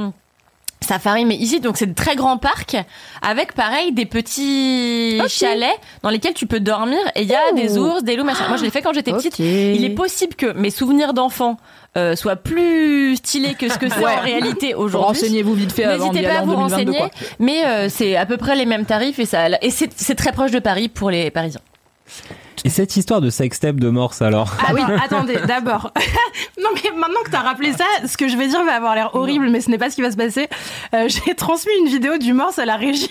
Safari, 0.83 1.25
mais 1.25 1.37
ici, 1.37 1.61
donc 1.61 1.77
c'est 1.77 1.87
de 1.87 1.95
très 1.95 2.17
grands 2.17 2.39
parcs 2.39 2.77
avec 3.23 3.55
pareil 3.55 3.93
des 3.93 4.07
petits 4.07 5.21
chalets 5.29 5.79
dans 6.03 6.11
lesquels 6.11 6.35
tu 6.35 6.47
peux 6.47 6.61
dormir 6.61 6.99
et 7.15 7.23
il 7.23 7.29
y 7.29 7.35
a 7.35 7.41
Oh. 7.53 7.57
des 7.57 7.79
ours, 7.79 8.03
des 8.05 8.17
loups, 8.17 8.25
machin. 8.25 8.49
Moi, 8.49 8.57
je 8.57 8.63
l'ai 8.65 8.71
fait 8.71 8.83
quand 8.83 8.93
j'étais 8.93 9.13
petite. 9.13 9.39
Il 9.39 9.85
est 9.85 9.91
possible 9.95 10.35
que 10.35 10.53
mes 10.53 10.71
souvenirs 10.71 11.13
d'enfant 11.15 11.57
euh, 11.97 12.17
soient 12.17 12.37
plus 12.37 13.17
stylés 13.17 13.55
que 13.55 13.69
ce 13.69 13.79
que 13.79 13.89
c'est 13.89 13.99
Ouais. 14.03 14.17
en 14.19 14.21
réalité 14.23 14.75
aujourd'hui. 14.75 15.07
Renseignez-vous 15.21 15.55
vite 15.55 15.73
fait 15.73 15.85
avant 15.85 16.11
N'hésitez 16.13 16.27
pas 16.29 16.39
à 16.39 16.43
vous 16.43 16.53
2022, 16.53 16.75
renseigner, 16.75 16.99
quoi. 16.99 17.11
mais 17.39 17.65
euh, 17.67 17.89
c'est 17.91 18.17
à 18.17 18.25
peu 18.27 18.37
près 18.39 18.57
les 18.57 18.65
mêmes 18.67 18.87
tarifs 18.87 19.19
et 19.19 19.27
ça 19.27 19.49
et 19.61 19.71
c'est 19.71 20.15
très 20.15 20.33
proche 20.33 20.51
de 20.53 20.59
Paris 20.59 20.89
pour 20.89 21.11
les 21.11 21.31
Parisiens. 21.31 21.61
Et 22.65 22.71
cette 22.71 22.97
histoire 22.97 23.21
de 23.21 23.29
sextape 23.29 23.77
de 23.77 23.89
morse 23.89 24.23
alors 24.23 24.55
Ah 24.61 24.73
oui, 24.73 24.81
attendez, 25.05 25.37
d'abord. 25.47 25.93
non, 26.63 26.69
mais 26.75 26.91
maintenant 26.97 27.23
que 27.25 27.31
t'as 27.31 27.41
rappelé 27.41 27.73
ça, 27.73 27.85
ce 28.07 28.17
que 28.17 28.29
je 28.29 28.37
vais 28.37 28.47
dire 28.47 28.65
va 28.65 28.75
avoir 28.75 28.95
l'air 28.95 29.15
horrible, 29.15 29.49
mais 29.51 29.61
ce 29.61 29.69
n'est 29.71 29.79
pas 29.79 29.91
ce 29.91 29.97
qui 29.97 30.03
va 30.03 30.11
se 30.13 30.17
passer. 30.17 30.49
Euh, 30.95 31.09
J'ai 31.27 31.35
transmis 31.35 31.73
une 31.81 31.89
vidéo 31.89 32.19
du 32.19 32.33
morse 32.33 32.59
à 32.59 32.65
la 32.65 32.77
régie 32.77 33.11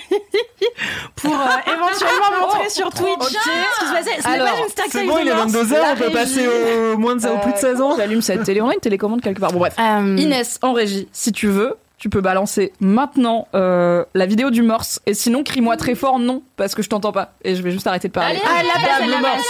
pour 1.16 1.34
euh, 1.34 1.74
éventuellement 1.74 2.42
montrer 2.48 2.70
sur 2.70 2.90
Twitch 2.92 3.22
ce 3.22 3.80
qui 3.80 3.86
se 3.88 3.94
passait. 3.94 4.22
Ce 4.22 4.28
n'est 4.28 4.36
Alors, 4.36 4.48
pas 4.48 4.58
une 4.60 4.92
C'est 4.92 5.06
bon, 5.06 5.18
il 5.22 5.28
est 5.28 5.34
22h, 5.34 5.76
on 5.92 5.96
peut 5.98 6.12
passer 6.12 6.48
au 6.94 6.98
moins 6.98 7.16
de, 7.16 7.28
au 7.28 7.38
plus 7.40 7.52
de 7.52 7.58
16 7.58 7.82
ans. 7.82 7.96
J'allume 7.98 8.22
cette 8.22 8.44
télé. 8.44 8.62
On 8.62 8.70
a 8.70 8.74
une 8.74 8.80
télécommande 8.80 9.22
quelque 9.22 9.42
part. 9.42 9.52
Bon 9.52 9.60
bref. 9.60 9.76
Euh, 9.80 10.16
Inès 10.18 10.60
en 10.62 10.72
régie, 10.74 11.08
si 11.12 11.32
tu 11.34 11.48
veux, 11.48 11.76
tu 12.02 12.10
peux 12.10 12.20
balancer 12.22 12.74
maintenant 12.80 13.48
euh, 13.54 14.04
la 14.16 14.26
vidéo 14.26 14.50
du 14.50 14.64
morse. 14.64 15.00
Et 15.06 15.14
sinon, 15.14 15.44
crie-moi 15.44 15.78
très 15.78 15.94
fort 15.94 16.18
non, 16.18 16.42
parce 16.58 16.74
que 16.74 16.82
je 16.82 16.90
t'entends 16.90 17.12
pas. 17.12 17.34
Et 17.44 17.56
je 17.56 17.62
vais 17.62 17.70
juste 17.70 17.86
arrêter 17.86 18.08
de 18.08 18.14
parler. 18.14 18.32
Allez, 18.32 18.42
Ah, 18.44 18.64
la 18.64 19.08
Dame 19.08 19.16
le 19.18 19.22
morse. 19.22 19.48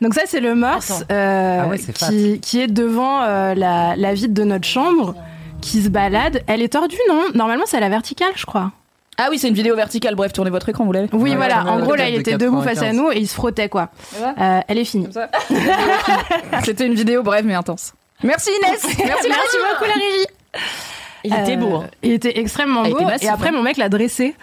Donc 0.00 0.14
ça, 0.14 0.22
c'est 0.26 0.38
le 0.38 0.54
morse 0.54 1.02
euh, 1.10 1.60
Ah 1.64 1.66
ouais, 1.66 1.78
qui, 1.78 2.38
qui 2.38 2.60
est 2.60 2.68
devant 2.68 3.22
euh, 3.24 3.54
la, 3.56 3.96
la 3.96 4.14
vitre 4.14 4.32
de 4.32 4.44
notre 4.44 4.64
chambre, 4.66 5.16
qui 5.60 5.82
se 5.82 5.88
balade. 5.88 6.44
Elle 6.46 6.62
est 6.62 6.72
tordue, 6.72 6.96
non? 7.08 7.24
Normalement, 7.34 7.64
c'est 7.66 7.78
à 7.78 7.80
la 7.80 7.88
verticale, 7.88 8.30
je 8.36 8.46
crois. 8.46 8.70
Ah 9.18 9.26
oui, 9.30 9.40
c'est 9.40 9.48
une 9.48 9.54
vidéo 9.54 9.74
verticale. 9.74 10.14
Bref, 10.14 10.32
tournez 10.32 10.50
votre 10.52 10.68
écran, 10.68 10.84
vous 10.84 10.92
l'avez. 10.92 11.08
Oui, 11.12 11.30
Ouais, 11.30 11.36
voilà. 11.36 11.64
En 11.66 11.80
gros, 11.80 11.96
là, 11.96 12.08
il 12.08 12.14
de 12.14 12.20
était 12.20 12.36
debout 12.38 12.62
face 12.62 12.78
à 12.78 12.92
95. 12.92 12.96
nous 12.96 13.10
et 13.10 13.18
il 13.18 13.26
se 13.26 13.34
frottait, 13.34 13.68
quoi. 13.68 13.88
Ouais. 14.20 14.28
Euh, 14.40 14.60
elle 14.68 14.78
est 14.78 14.84
finie. 14.84 15.08
C'était 16.64 16.86
une 16.86 16.94
vidéo 16.94 17.24
brève 17.24 17.44
mais 17.44 17.54
intense. 17.54 17.92
Merci 18.22 18.50
Inès. 18.62 18.82
Merci, 18.84 18.98
Merci 19.28 19.28
beaucoup, 19.28 19.84
la 19.88 19.94
régie. 19.94 20.26
Il 21.24 21.32
était 21.34 21.52
Euh, 21.52 21.56
beau. 21.56 21.76
hein. 21.76 21.86
Il 22.02 22.12
était 22.12 22.38
extrêmement 22.38 22.82
Ah, 22.84 22.88
beau. 22.90 22.98
était 22.98 23.26
et 23.26 23.28
après, 23.28 23.48
hein. 23.48 23.52
mon 23.52 23.62
mec 23.62 23.76
l'a 23.76 23.88
dressé. 23.88 24.34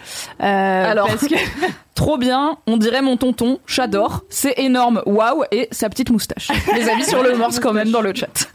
Euh, 0.42 0.90
Alors. 0.90 1.06
parce 1.08 1.26
que 1.26 1.34
Trop 1.94 2.16
bien, 2.16 2.56
on 2.66 2.78
dirait 2.78 3.02
mon 3.02 3.18
tonton, 3.18 3.58
j'adore, 3.66 4.22
c'est 4.30 4.54
énorme, 4.58 5.02
waouh, 5.04 5.44
et 5.52 5.68
sa 5.70 5.90
petite 5.90 6.08
moustache. 6.10 6.48
Les 6.74 6.88
avis 6.88 7.04
sur 7.04 7.22
le 7.22 7.36
morse 7.36 7.58
quand 7.60 7.74
même 7.74 7.90
dans 7.90 8.00
le 8.00 8.14
chat. 8.14 8.48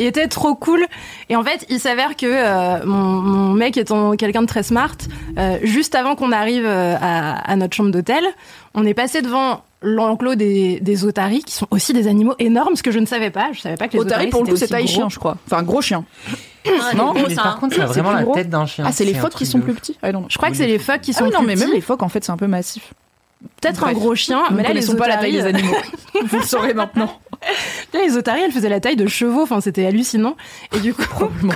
Il 0.00 0.06
était 0.06 0.26
trop 0.28 0.54
cool. 0.54 0.86
Et 1.28 1.36
en 1.36 1.44
fait, 1.44 1.64
il 1.68 1.78
s'avère 1.78 2.16
que 2.16 2.26
euh, 2.26 2.84
mon, 2.84 2.96
mon 2.96 3.52
mec 3.52 3.76
étant 3.76 4.16
quelqu'un 4.16 4.42
de 4.42 4.46
très 4.46 4.62
smart, 4.62 4.96
euh, 5.38 5.58
juste 5.62 5.94
avant 5.94 6.16
qu'on 6.16 6.32
arrive 6.32 6.64
euh, 6.66 6.96
à, 7.00 7.38
à 7.50 7.56
notre 7.56 7.76
chambre 7.76 7.90
d'hôtel, 7.90 8.24
on 8.74 8.84
est 8.84 8.94
passé 8.94 9.22
devant 9.22 9.62
l'enclos 9.82 10.34
des, 10.34 10.78
des 10.80 11.04
otaries, 11.04 11.42
qui 11.42 11.54
sont 11.54 11.66
aussi 11.70 11.92
des 11.92 12.06
animaux 12.06 12.34
énormes, 12.38 12.76
ce 12.76 12.82
que 12.82 12.90
je 12.90 12.98
ne 12.98 13.06
savais 13.06 13.30
pas. 13.30 13.50
Je 13.52 13.60
savais 13.60 13.76
pas 13.76 13.88
que 13.88 13.94
les 13.94 14.00
Otari 14.00 14.14
otaries, 14.26 14.30
pour 14.30 14.40
le 14.44 14.48
coup 14.50 14.56
c'était 14.56 14.66
c'est 14.66 14.74
taille 14.74 14.86
chien 14.88 15.08
je 15.08 15.18
crois. 15.18 15.36
Enfin 15.46 15.62
gros 15.62 15.80
chien. 15.80 16.04
Ah, 16.66 16.94
non, 16.94 17.14
Mais 17.14 17.34
par 17.34 17.58
contre, 17.58 17.76
ça 17.76 17.84
a 17.84 17.86
C'est 17.86 18.00
vraiment 18.00 18.10
plus 18.10 18.16
la 18.18 18.22
gros. 18.24 18.34
tête 18.34 18.50
d'un 18.50 18.66
chien. 18.66 18.84
Ah 18.86 18.92
c'est 18.92 19.06
les 19.06 19.14
phoques 19.14 19.34
qui 19.34 19.46
sont 19.46 19.60
plus 19.60 19.72
petits 19.72 19.92
I 20.02 20.12
don't 20.12 20.20
know. 20.20 20.26
Je 20.28 20.36
crois 20.36 20.50
que 20.50 20.56
c'est 20.56 20.66
les 20.66 20.78
phoques 20.78 21.00
qui 21.00 21.12
Ah 21.14 21.18
sont 21.20 21.24
oui, 21.24 21.30
non 21.32 21.38
plus 21.38 21.46
mais 21.46 21.56
même 21.56 21.72
les 21.72 21.80
phoques 21.80 22.02
en 22.02 22.08
fait 22.10 22.22
c'est 22.24 22.32
un 22.32 22.36
peu 22.36 22.46
massif. 22.46 22.92
Peut-être 23.60 23.84
un 23.84 23.92
gros 23.94 24.14
chien, 24.14 24.42
mais 24.50 24.56
là, 24.62 24.68
ne 24.68 24.74
les 24.74 24.80
connaissons 24.80 24.96
pas 24.96 25.08
la 25.08 25.16
taille 25.16 25.32
des 25.32 25.46
animaux. 25.46 25.74
Vous 26.26 26.38
le 26.40 26.44
saurez 26.44 26.74
maintenant. 26.74 27.10
Là, 27.94 28.00
les 28.04 28.16
otaries, 28.16 28.42
elles 28.42 28.52
faisaient 28.52 28.68
la 28.68 28.80
taille 28.80 28.96
de 28.96 29.06
chevaux. 29.06 29.42
Enfin, 29.42 29.60
c'était 29.60 29.86
hallucinant. 29.86 30.36
Et 30.74 30.80
du 30.80 30.92
coup, 30.94 31.02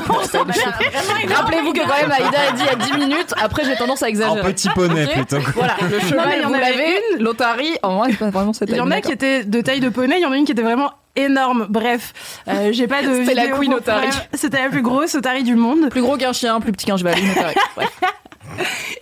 Rappelez-vous 1.29 1.73
que 1.73 1.81
quand 1.81 2.01
même 2.01 2.11
Aïda 2.11 2.41
a 2.49 2.53
dit 2.53 2.63
il 2.63 2.67
y 2.67 2.69
a 2.69 2.75
10 2.77 2.93
minutes, 3.07 3.35
après 3.37 3.65
j'ai 3.65 3.77
tendance 3.77 4.03
à 4.03 4.07
En 4.07 4.09
exagérer. 4.09 4.41
petit 4.53 4.69
poney 4.71 5.07
plutôt. 5.07 5.39
Voilà, 5.55 5.77
le 5.83 5.89
Non, 5.89 5.97
il 6.03 6.09
cheval 6.09 6.41
y 6.41 6.45
en 6.45 6.49
vous 6.49 6.55
avait 6.55 6.71
l'avez, 6.71 7.01
l'otari, 7.19 7.77
en 7.83 7.99
vrai 7.99 8.11
c'est 8.13 8.19
pas 8.19 8.31
vraiment 8.31 8.53
cette 8.53 8.69
il 8.69 8.73
taille. 8.73 8.79
y 8.79 8.83
en 8.83 8.91
a 8.91 9.01
qui 9.01 9.13
étaient 9.13 9.45
de 9.45 9.61
taille 9.61 9.81
de 9.81 9.89
poney, 9.89 10.17
il 10.19 10.23
y 10.23 10.27
en 10.27 10.33
a 10.33 10.37
une 10.37 10.45
qui 10.45 10.53
était 10.53 10.63
vraiment 10.63 10.91
énorme. 11.17 11.67
Bref, 11.69 12.13
euh, 12.49 12.71
j'ai 12.73 12.87
pas 12.87 13.03
de 13.03 13.15
C'était 13.25 13.35
la 13.35 13.49
Queen 13.49 13.71
pour 13.71 13.81
Otari. 13.81 14.11
faire- 14.11 14.27
C'était 14.35 14.63
la 14.63 14.69
plus 14.69 14.83
grosse 14.83 15.15
otarie 15.15 15.43
du 15.45 15.55
monde. 15.55 15.89
plus 15.91 16.03
gros 16.03 16.17
qu'un 16.17 16.33
chien, 16.33 16.61
plus 16.61 16.73
petit 16.73 16.87
qu'un 16.87 16.97
cheval, 16.97 17.15
une. 17.19 17.35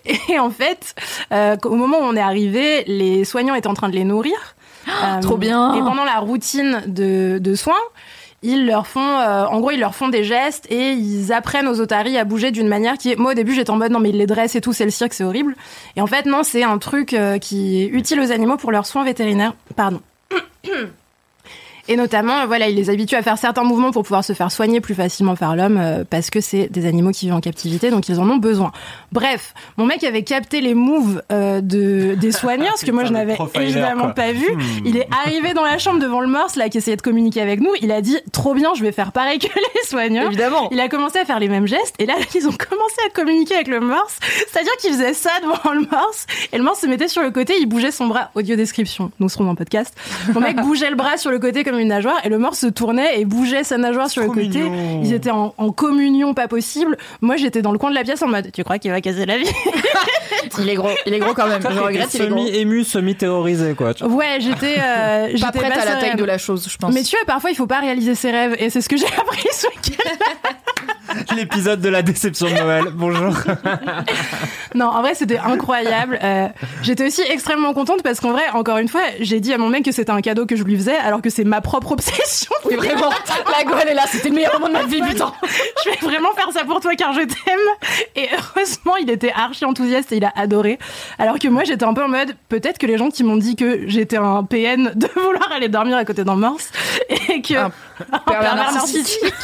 Et 0.28 0.38
en 0.38 0.50
fait, 0.50 0.94
euh, 1.32 1.56
au 1.64 1.74
moment 1.76 1.98
où 1.98 2.02
on 2.04 2.16
est 2.16 2.20
arrivé, 2.20 2.84
les 2.86 3.24
soignants 3.24 3.54
étaient 3.54 3.68
en 3.68 3.74
train 3.74 3.88
de 3.88 3.94
les 3.94 4.04
nourrir. 4.04 4.34
Euh, 4.88 5.20
trop 5.20 5.36
bien. 5.36 5.74
Et 5.74 5.80
pendant 5.80 6.04
la 6.04 6.18
routine 6.18 6.82
de, 6.86 7.38
de 7.38 7.54
soins, 7.54 7.80
ils 8.42 8.66
leur 8.66 8.86
font, 8.86 9.00
euh, 9.00 9.44
en 9.46 9.60
gros, 9.60 9.70
ils 9.70 9.78
leur 9.78 9.94
font 9.94 10.08
des 10.08 10.24
gestes 10.24 10.66
et 10.70 10.92
ils 10.92 11.32
apprennent 11.32 11.68
aux 11.68 11.80
otaries 11.80 12.18
à 12.18 12.24
bouger 12.24 12.50
d'une 12.50 12.68
manière 12.68 12.98
qui 12.98 13.12
est. 13.12 13.16
Moi, 13.16 13.32
au 13.32 13.34
début, 13.34 13.54
j'étais 13.54 13.70
en 13.70 13.76
mode 13.76 13.92
non, 13.92 14.00
mais 14.00 14.10
ils 14.10 14.18
les 14.18 14.26
dressent 14.26 14.56
et 14.56 14.60
tout, 14.60 14.72
c'est 14.72 14.84
le 14.84 14.90
cirque, 14.90 15.12
c'est 15.14 15.24
horrible. 15.24 15.54
Et 15.96 16.00
en 16.00 16.06
fait, 16.06 16.26
non, 16.26 16.42
c'est 16.42 16.64
un 16.64 16.78
truc 16.78 17.14
euh, 17.14 17.38
qui 17.38 17.82
est 17.82 17.86
utile 17.86 18.20
aux 18.20 18.32
animaux 18.32 18.56
pour 18.56 18.72
leurs 18.72 18.86
soins 18.86 19.04
vétérinaires. 19.04 19.54
Pardon. 19.76 20.00
Et 21.88 21.96
notamment, 21.96 22.46
voilà, 22.46 22.68
il 22.68 22.76
les 22.76 22.90
habitue 22.90 23.16
à 23.16 23.22
faire 23.22 23.38
certains 23.38 23.64
mouvements 23.64 23.90
pour 23.90 24.04
pouvoir 24.04 24.24
se 24.24 24.32
faire 24.34 24.52
soigner 24.52 24.80
plus 24.80 24.94
facilement 24.94 25.34
par 25.34 25.56
l'homme, 25.56 25.78
euh, 25.78 26.04
parce 26.08 26.30
que 26.30 26.40
c'est 26.40 26.68
des 26.68 26.86
animaux 26.86 27.10
qui 27.10 27.26
vivent 27.26 27.34
en 27.34 27.40
captivité, 27.40 27.90
donc 27.90 28.08
ils 28.08 28.20
en 28.20 28.30
ont 28.30 28.36
besoin. 28.36 28.70
Bref, 29.10 29.52
mon 29.76 29.86
mec 29.86 30.04
avait 30.04 30.22
capté 30.22 30.60
les 30.60 30.74
moves 30.74 31.22
euh, 31.32 31.60
de, 31.60 32.14
des 32.14 32.30
soignants, 32.30 32.70
ce 32.76 32.86
que 32.86 32.90
moi 32.92 33.04
je 33.04 33.08
le 33.12 33.18
n'avais 33.18 33.36
évidemment 33.54 34.04
quoi. 34.04 34.14
pas 34.14 34.32
vu. 34.32 34.48
Hmm. 34.54 34.60
Il 34.84 34.96
est 34.96 35.08
arrivé 35.24 35.54
dans 35.54 35.64
la 35.64 35.78
chambre 35.78 35.98
devant 35.98 36.20
le 36.20 36.28
morse, 36.28 36.54
là, 36.54 36.68
qui 36.68 36.78
essayait 36.78 36.96
de 36.96 37.02
communiquer 37.02 37.40
avec 37.40 37.60
nous. 37.60 37.72
Il 37.80 37.90
a 37.90 38.00
dit, 38.00 38.18
trop 38.32 38.54
bien, 38.54 38.74
je 38.74 38.82
vais 38.82 38.92
faire 38.92 39.10
pareil 39.10 39.40
que 39.40 39.48
les 39.74 39.88
soignants. 39.88 40.26
Évidemment. 40.26 40.68
Il 40.70 40.78
a 40.78 40.88
commencé 40.88 41.18
à 41.18 41.24
faire 41.24 41.40
les 41.40 41.48
mêmes 41.48 41.66
gestes 41.66 41.96
et 41.98 42.06
là 42.06 42.14
ils 42.34 42.46
ont 42.46 42.52
commencé 42.52 42.96
à 43.06 43.10
communiquer 43.10 43.56
avec 43.56 43.68
le 43.68 43.80
morse. 43.80 44.18
C'est-à-dire 44.52 44.76
qu'il 44.80 44.92
faisait 44.92 45.14
ça 45.14 45.30
devant 45.42 45.74
le 45.74 45.80
morse 45.90 46.26
et 46.52 46.58
le 46.58 46.62
morse 46.62 46.80
se 46.80 46.86
mettait 46.86 47.08
sur 47.08 47.22
le 47.22 47.32
côté, 47.32 47.54
il 47.60 47.66
bougeait 47.66 47.90
son 47.90 48.06
bras. 48.06 48.30
Audio 48.36 48.54
description, 48.54 49.10
nous 49.18 49.28
serons 49.28 49.48
en 49.48 49.56
podcast. 49.56 49.94
Mon 50.32 50.40
mec 50.40 50.56
bougeait 50.56 50.90
le 50.90 50.96
bras 50.96 51.16
sur 51.16 51.30
le 51.30 51.40
côté 51.40 51.64
comme 51.64 51.71
une 51.78 51.88
nageoire 51.88 52.20
et 52.24 52.28
le 52.28 52.38
morse 52.38 52.58
se 52.60 52.66
tournait 52.66 53.20
et 53.20 53.24
bougeait 53.24 53.64
sa 53.64 53.78
nageoire 53.78 54.08
sur 54.10 54.22
le 54.22 54.28
côté. 54.28 54.48
mignon. 54.48 55.00
Ils 55.02 55.12
étaient 55.12 55.30
en, 55.30 55.54
en 55.56 55.70
communion 55.72 56.34
pas 56.34 56.48
possible. 56.48 56.96
Moi 57.20 57.36
j'étais 57.36 57.62
dans 57.62 57.72
le 57.72 57.78
coin 57.78 57.90
de 57.90 57.94
la 57.94 58.02
pièce 58.04 58.22
en 58.22 58.28
mode 58.28 58.50
tu 58.52 58.62
crois 58.64 58.78
qu'il 58.78 58.90
va 58.90 59.00
casser 59.00 59.26
la 59.26 59.38
vie? 59.38 59.46
Il 60.58 60.68
est 60.68 60.74
gros, 60.74 60.90
il 61.06 61.14
est 61.14 61.18
gros 61.18 61.34
quand 61.34 61.46
même. 61.46 61.62
Je 61.62 61.78
regrette, 61.78 62.12
il 62.14 62.22
est 62.22 62.26
gros. 62.26 62.38
Semi 62.46 62.56
ému, 62.56 62.84
semi 62.84 63.14
terrorisé 63.14 63.74
quoi. 63.74 63.94
tu 63.94 64.04
vois. 64.04 64.12
Ouais, 64.14 64.38
j'étais 64.40 64.76
euh, 64.78 65.28
j'étais 65.34 65.40
Pas 65.40 65.52
prête 65.52 65.72
à 65.78 65.84
la 65.84 65.96
taille 65.96 66.16
de 66.16 66.24
la 66.24 66.36
chose, 66.36 66.66
je 66.68 66.76
pense. 66.76 66.92
Mais 66.92 67.02
tu 67.04 67.16
vois, 67.16 67.24
parfois 67.26 67.50
il 67.50 67.54
faut 67.54 67.66
pas 67.66 67.80
réaliser 67.80 68.14
ses 68.14 68.30
rêves 68.30 68.56
et 68.58 68.68
c'est 68.68 68.80
ce 68.80 68.88
que 68.88 68.96
j'ai 68.96 69.06
appris 69.20 69.46
ce 69.52 69.66
week-end. 69.68 70.10
L'épisode 71.36 71.80
de 71.80 71.88
la 71.88 72.02
déception 72.02 72.48
de 72.48 72.54
Noël. 72.54 72.84
Bonjour. 72.94 73.34
Non, 74.74 74.86
en 74.86 75.02
vrai, 75.02 75.14
c'était 75.14 75.36
incroyable. 75.36 76.18
Euh, 76.22 76.48
J'étais 76.82 77.06
aussi 77.06 77.20
extrêmement 77.28 77.74
contente 77.74 78.02
parce 78.02 78.20
qu'en 78.20 78.32
vrai, 78.32 78.44
encore 78.54 78.78
une 78.78 78.88
fois, 78.88 79.02
j'ai 79.20 79.38
dit 79.38 79.52
à 79.52 79.58
mon 79.58 79.68
mec 79.68 79.84
que 79.84 79.92
c'était 79.92 80.12
un 80.12 80.22
cadeau 80.22 80.46
que 80.46 80.56
je 80.56 80.64
lui 80.64 80.76
faisais, 80.76 80.96
alors 80.96 81.20
que 81.20 81.28
c'est 81.28 81.44
ma 81.44 81.60
propre 81.60 81.92
obsession. 81.92 82.50
Oui, 82.64 82.76
vraiment. 82.76 83.10
La 83.50 83.64
gueule 83.64 83.88
est 83.90 83.94
là, 83.94 84.04
c'était 84.10 84.30
le 84.30 84.34
meilleur 84.36 84.58
moment 84.58 84.68
de 84.68 84.72
ma 84.72 84.84
vie, 84.84 85.02
putain. 85.02 85.30
je 85.84 85.90
vais 85.90 85.96
vraiment 86.00 86.32
faire 86.32 86.50
ça 86.54 86.64
pour 86.64 86.80
toi 86.80 86.94
car 86.96 87.12
je 87.12 87.20
t'aime. 87.20 87.58
Et 88.16 88.28
heureusement, 88.32 88.96
il 88.96 89.10
était 89.10 89.32
archi 89.36 89.66
enthousiaste 89.66 90.10
et 90.12 90.16
il 90.16 90.24
a 90.24 90.32
adoré. 90.36 90.78
Alors 91.18 91.38
que 91.38 91.48
moi, 91.48 91.64
j'étais 91.64 91.84
un 91.84 91.92
peu 91.92 92.04
en 92.04 92.08
mode, 92.08 92.34
peut-être 92.48 92.78
que 92.78 92.86
les 92.86 92.96
gens 92.96 93.10
qui 93.10 93.24
m'ont 93.24 93.36
dit 93.36 93.56
que 93.56 93.86
j'étais 93.88 94.16
un 94.16 94.42
PN 94.42 94.92
de 94.94 95.06
vouloir 95.20 95.52
aller 95.52 95.68
dormir 95.68 95.98
à 95.98 96.06
côté 96.06 96.24
d'un 96.24 96.36
morse 96.36 96.70
et 97.10 97.42
que 97.42 97.54
Un 97.54 97.70
un 98.10 98.18
pervers 98.20 98.54
pervers 98.54 98.72
narcissique. 98.72 99.18
narcissique 99.22 99.34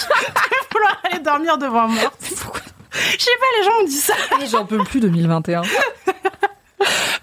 vouloir 0.73 1.01
aller 1.05 1.21
dormir 1.21 1.59
devant 1.59 1.83
un 1.83 1.89
morse. 1.89 2.47
Je 2.93 3.23
sais 3.23 3.31
pas, 3.39 3.47
les 3.59 3.65
gens 3.65 3.81
ont 3.81 3.85
dit 3.85 3.93
ça. 3.93 4.15
J'en 4.51 4.65
peux 4.65 4.83
plus 4.85 5.01
2021. 5.01 5.63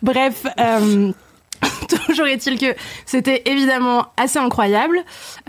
Bref, 0.02 0.46
euh, 0.60 1.12
toujours 2.08 2.28
est-il 2.28 2.60
que 2.60 2.76
c'était 3.06 3.44
évidemment 3.46 4.08
assez 4.18 4.38
incroyable. 4.38 5.00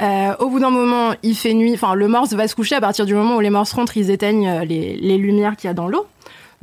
Euh, 0.00 0.34
au 0.39 0.49
bout 0.49 0.60
d'un 0.60 0.70
moment, 0.70 1.15
il 1.23 1.36
fait 1.36 1.55
nuit. 1.55 1.75
Enfin, 1.75 1.94
le 1.94 2.08
morse 2.08 2.33
va 2.33 2.49
se 2.49 2.55
coucher 2.55 2.75
à 2.76 2.81
partir 2.81 3.07
du 3.07 3.15
moment 3.15 3.36
où 3.36 3.41
les 3.41 3.50
morses 3.50 3.73
rentrent, 3.73 3.97
ils 3.97 4.10
éteignent 4.10 4.49
euh, 4.49 4.65
les, 4.65 4.97
les 4.97 5.18
lumières 5.18 5.57
qu'il 5.57 5.68
y 5.68 5.70
a 5.70 5.75
dans 5.75 5.89
l'eau. 5.89 6.07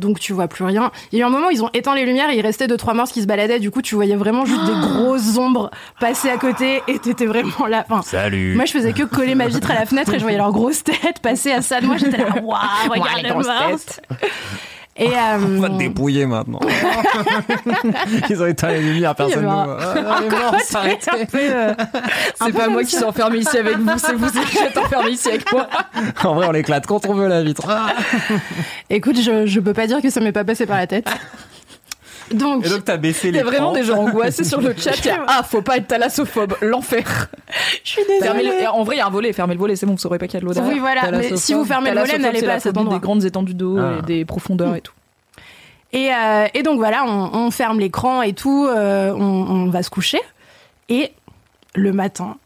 Donc 0.04 0.20
tu 0.20 0.34
vois 0.34 0.48
plus 0.48 0.66
rien. 0.66 0.92
Il 1.12 1.18
y 1.18 1.22
a 1.22 1.26
eu 1.26 1.28
un 1.28 1.32
moment 1.32 1.48
où 1.48 1.52
ils 1.52 1.64
ont 1.64 1.70
éteint 1.74 1.96
les 1.96 2.06
lumières 2.06 2.30
et 2.30 2.38
il 2.38 2.42
restait 2.42 2.68
deux 2.68 2.78
trois 2.78 2.94
morses 2.94 3.12
qui 3.12 3.22
se 3.22 3.28
baladaient. 3.28 3.60
Du 3.60 3.72
coup, 3.72 3.82
tu 3.82 3.96
voyais 3.96 4.16
vraiment 4.16 4.46
juste 4.46 4.66
des 4.66 4.74
grosses 4.82 5.38
ombres 5.38 5.72
passer 6.00 6.30
à 6.30 6.38
côté 6.38 6.84
et 6.88 7.00
t'étais 7.00 7.26
vraiment 7.26 7.66
là. 7.68 7.86
Enfin, 7.90 8.02
Salut. 8.02 8.56
moi, 8.56 8.66
je 8.66 8.74
faisais 8.74 8.94
que 8.94 9.04
coller 9.04 9.36
ma 9.36 9.48
vitre 9.48 9.72
à 9.72 9.76
la 9.76 9.86
fenêtre 9.86 10.14
et 10.14 10.18
je 10.20 10.24
voyais 10.24 10.38
leurs 10.38 10.52
grosses 10.52 10.84
têtes 10.84 11.20
passer 11.22 11.52
à 11.52 11.62
ça 11.62 11.80
de 11.80 11.88
moi. 11.88 11.98
J'étais 11.98 12.18
là, 12.18 12.36
waouh, 12.44 12.60
regarde 12.90 13.22
les 13.24 13.30
grosses. 13.30 14.02
Et 14.96 15.08
euh, 15.08 15.38
On 15.58 15.60
va 15.62 15.70
te 15.70 15.78
dépouiller 15.78 16.26
maintenant. 16.26 16.60
Ils 18.30 18.42
ont 18.42 18.46
éteint 18.46 18.70
les 18.72 18.82
lumières, 18.82 19.16
personne 19.16 19.44
ne 19.44 19.50
voit. 19.50 19.78
Ah, 20.76 20.86
euh, 21.36 21.74
C'est 22.36 22.54
pas 22.54 22.68
moi 22.68 22.84
qui 22.84 22.96
suis 22.96 23.04
enfermé 23.04 23.38
ici 23.40 23.58
avec 23.58 23.78
vous, 23.78 23.90
c'est 23.98 24.14
vous 24.14 24.30
qui 24.30 24.58
êtes 24.58 24.78
enfermé 24.78 25.12
ici 25.12 25.30
avec 25.30 25.52
moi. 25.52 25.68
En 26.24 26.36
vrai, 26.36 26.48
on 26.48 26.52
l'éclate 26.52 26.86
quand 26.86 27.06
on 27.08 27.14
veut 27.14 27.28
la 27.28 27.44
vitre. 27.44 27.68
Écoute, 28.90 29.18
je, 29.22 29.46
je 29.46 29.60
peux 29.60 29.74
pas 29.74 29.88
dire 29.88 30.02
que 30.02 30.10
ça 30.10 30.20
m'est 30.20 30.32
pas 30.32 30.44
passé 30.44 30.66
par 30.66 30.78
la 30.78 30.88
tête. 30.88 31.08
Donc, 32.32 32.66
Et 32.66 32.70
donc 32.70 32.86
t'as 32.86 32.98
baissé 32.98 33.30
Il 33.30 33.36
y 33.36 33.40
a 33.40 33.44
vraiment 33.44 33.72
des 33.74 33.84
gens 33.84 33.98
angoissés 34.00 34.44
sur 34.44 34.62
le 34.62 34.74
chat. 34.78 34.92
Il 35.00 35.06
y 35.06 35.10
a, 35.10 35.24
ah, 35.28 35.44
faut 35.44 35.62
pas 35.62 35.78
être 35.78 35.88
thalassophobe, 35.88 36.56
l'enfer. 36.62 37.30
je 37.84 37.90
suis 37.90 38.02
désolée. 38.08 38.44
le- 38.62 38.68
En 38.70 38.84
vrai, 38.84 38.96
il 38.96 39.00
y 39.00 39.02
a 39.02 39.08
un 39.08 39.10
volet, 39.10 39.34
fermez 39.34 39.54
le 39.56 39.60
volet, 39.60 39.76
c'est 39.76 39.86
bon, 39.86 39.94
vous 39.94 39.98
saurez 39.98 40.18
pas 40.20 40.28
qu'il 40.28 40.36
y 40.36 40.38
a 40.38 40.42
de 40.42 40.46
l'eau 40.46 40.54
derrière. 40.54 40.72
Oui, 40.74 40.80
voilà, 40.80 41.12
mais 41.12 41.36
si 41.38 41.54
vous 41.54 41.66
fermez 41.66 41.92
le 41.92 42.00
volet, 42.00 42.18
n'allez 42.18 42.42
pas 42.42 42.54
à 42.54 42.60
cet 42.60 42.78
endroit. 42.78 42.96
des 42.98 43.02
grandes 43.02 43.24
étendues 43.26 43.54
d'eau 43.54 43.78
Ah. 43.80 44.00
et 44.00 44.02
des 44.04 44.26
profondeurs 44.26 44.76
et 44.76 44.82
tout. 44.82 44.94
Et, 45.92 46.12
euh, 46.14 46.48
et 46.56 46.64
donc 46.64 46.78
voilà, 46.80 47.04
on, 47.06 47.30
on 47.34 47.52
ferme 47.52 47.80
l'écran 47.80 48.22
et 48.24 48.34
tout, 48.34 48.66
euh, 48.68 49.12
on, 49.14 49.22
on 49.22 49.70
va 49.70 49.84
se 49.84 49.92
coucher. 49.92 50.20
Et 50.90 51.12
le 51.76 51.92
matin, 51.94 52.38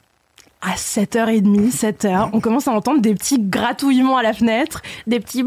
à 0.61 0.75
7h30, 0.75 1.71
7h, 1.71 2.29
on 2.33 2.39
commence 2.39 2.67
à 2.67 2.71
entendre 2.71 2.99
des 2.99 3.13
petits 3.13 3.39
gratouillements 3.39 4.17
à 4.17 4.23
la 4.23 4.33
fenêtre, 4.33 4.81
des 5.05 5.19
petits 5.19 5.43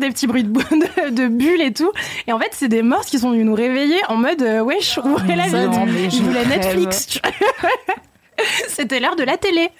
des 0.00 0.08
petits 0.10 0.26
bruits 0.26 0.44
de, 0.44 0.48
bou- 0.48 0.60
de, 0.70 1.10
de 1.10 1.28
bulles 1.28 1.60
et 1.60 1.72
tout. 1.72 1.90
Et 2.26 2.32
en 2.32 2.38
fait, 2.38 2.48
c'est 2.52 2.68
des 2.68 2.82
morses 2.82 3.06
qui 3.06 3.18
sont 3.18 3.30
venus 3.30 3.44
nous 3.44 3.54
réveiller 3.54 3.98
en 4.08 4.16
mode 4.16 4.42
euh, 4.42 4.60
wesh, 4.62 4.98
ouvrez 4.98 5.36
la 5.36 5.44
mais 5.44 5.50
je 5.50 6.22
rêve. 6.22 6.48
Netflix. 6.48 7.20
C'était 8.68 9.00
l'heure 9.00 9.16
de 9.16 9.22
la 9.24 9.36
télé. 9.38 9.70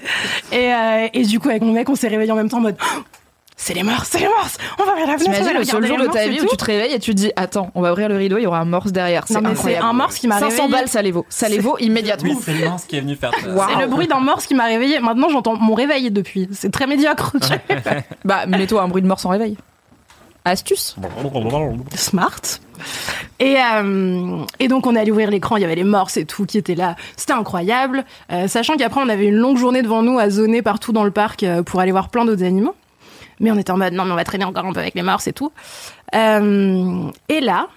Et, 0.52 0.72
euh, 0.72 1.08
et 1.12 1.22
du 1.24 1.38
coup, 1.40 1.48
avec 1.50 1.62
mon 1.62 1.72
mec, 1.72 1.88
on 1.88 1.94
s'est 1.94 2.08
réveillé 2.08 2.32
en 2.32 2.36
même 2.36 2.48
temps 2.48 2.58
en 2.58 2.62
mode 2.62 2.76
Oh, 2.80 3.00
c'est 3.58 3.72
les 3.72 3.82
morses, 3.82 4.08
c'est 4.10 4.18
les 4.18 4.28
morses. 4.28 4.58
On 4.78 4.84
va 4.84 4.94
vers 4.94 5.06
la 5.06 5.18
fenêtre. 5.18 5.38
T'imagines 5.38 5.58
le 5.58 5.64
seul 5.64 5.86
jour 5.86 5.98
de 5.98 6.06
ta 6.06 6.28
vie 6.28 6.40
où 6.40 6.46
tu 6.46 6.56
te 6.56 6.64
réveilles 6.64 6.92
et 6.92 6.98
tu 6.98 7.12
te 7.12 7.16
dis 7.16 7.32
Attends, 7.36 7.70
on 7.74 7.80
va 7.80 7.92
ouvrir 7.92 8.08
le 8.08 8.16
rideau, 8.16 8.36
il 8.36 8.42
y 8.42 8.46
aura 8.46 8.60
un 8.60 8.66
morse 8.66 8.92
derrière. 8.92 9.24
C'est 9.26 9.36
un 9.36 9.92
morse 9.92 10.16
qui 10.16 10.28
m'a 10.28 10.38
500 10.38 10.48
réveillé. 10.48 10.70
balles, 10.70 10.88
ça 10.88 11.02
les 11.02 11.10
vaut. 11.10 11.26
Ça 11.30 11.48
les 11.48 11.58
vaut 11.58 11.78
immédiatement. 11.78 12.34
Oui, 12.34 12.38
c'est 12.44 12.52
le 12.52 12.86
qui 12.86 12.96
est 12.96 13.00
venu 13.00 13.16
faire 13.16 13.32
ça. 13.32 13.68
C'est 13.68 13.80
le 13.80 13.86
bruit 13.88 14.06
d'un 14.06 14.20
morse 14.20 14.46
qui 14.46 14.54
m'a 14.54 14.66
réveillé. 14.66 15.00
Maintenant, 15.00 15.28
j'entends 15.30 15.56
mon 15.56 15.74
réveil 15.74 16.10
depuis. 16.10 16.48
C'est 16.52 16.70
très 16.70 16.86
médiocre. 16.86 17.32
Bah, 18.24 18.46
mets-toi 18.46 18.82
un 18.82 18.88
bruit 18.88 19.02
de 19.02 19.06
morse 19.06 19.24
en 19.24 19.30
réveil. 19.30 19.56
Astuce. 20.44 20.96
Smart. 21.94 22.40
Et, 23.38 23.56
euh, 23.56 24.44
et 24.60 24.68
donc, 24.68 24.86
on 24.86 24.94
est 24.94 25.00
allé 25.00 25.10
ouvrir 25.10 25.30
l'écran. 25.30 25.56
Il 25.56 25.62
y 25.62 25.64
avait 25.64 25.74
les 25.74 25.84
morses 25.84 26.16
et 26.16 26.24
tout 26.24 26.46
qui 26.46 26.58
étaient 26.58 26.74
là. 26.74 26.96
C'était 27.16 27.32
incroyable. 27.32 28.04
Euh, 28.32 28.46
sachant 28.48 28.76
qu'après, 28.76 29.00
on 29.00 29.08
avait 29.08 29.26
une 29.26 29.36
longue 29.36 29.58
journée 29.58 29.82
devant 29.82 30.02
nous 30.02 30.18
à 30.18 30.30
zoner 30.30 30.62
partout 30.62 30.92
dans 30.92 31.04
le 31.04 31.10
parc 31.10 31.42
euh, 31.42 31.62
pour 31.62 31.80
aller 31.80 31.92
voir 31.92 32.08
plein 32.08 32.24
d'autres 32.24 32.44
animaux. 32.44 32.74
Mais 33.40 33.50
on 33.50 33.58
était 33.58 33.70
en 33.70 33.76
mode, 33.76 33.92
non, 33.92 34.04
mais 34.04 34.12
on 34.12 34.16
va 34.16 34.24
traîner 34.24 34.44
encore 34.44 34.64
un 34.64 34.72
peu 34.72 34.80
avec 34.80 34.94
les 34.94 35.02
morses 35.02 35.26
et 35.26 35.32
tout. 35.32 35.52
Euh, 36.14 37.10
et 37.28 37.40
là, 37.40 37.68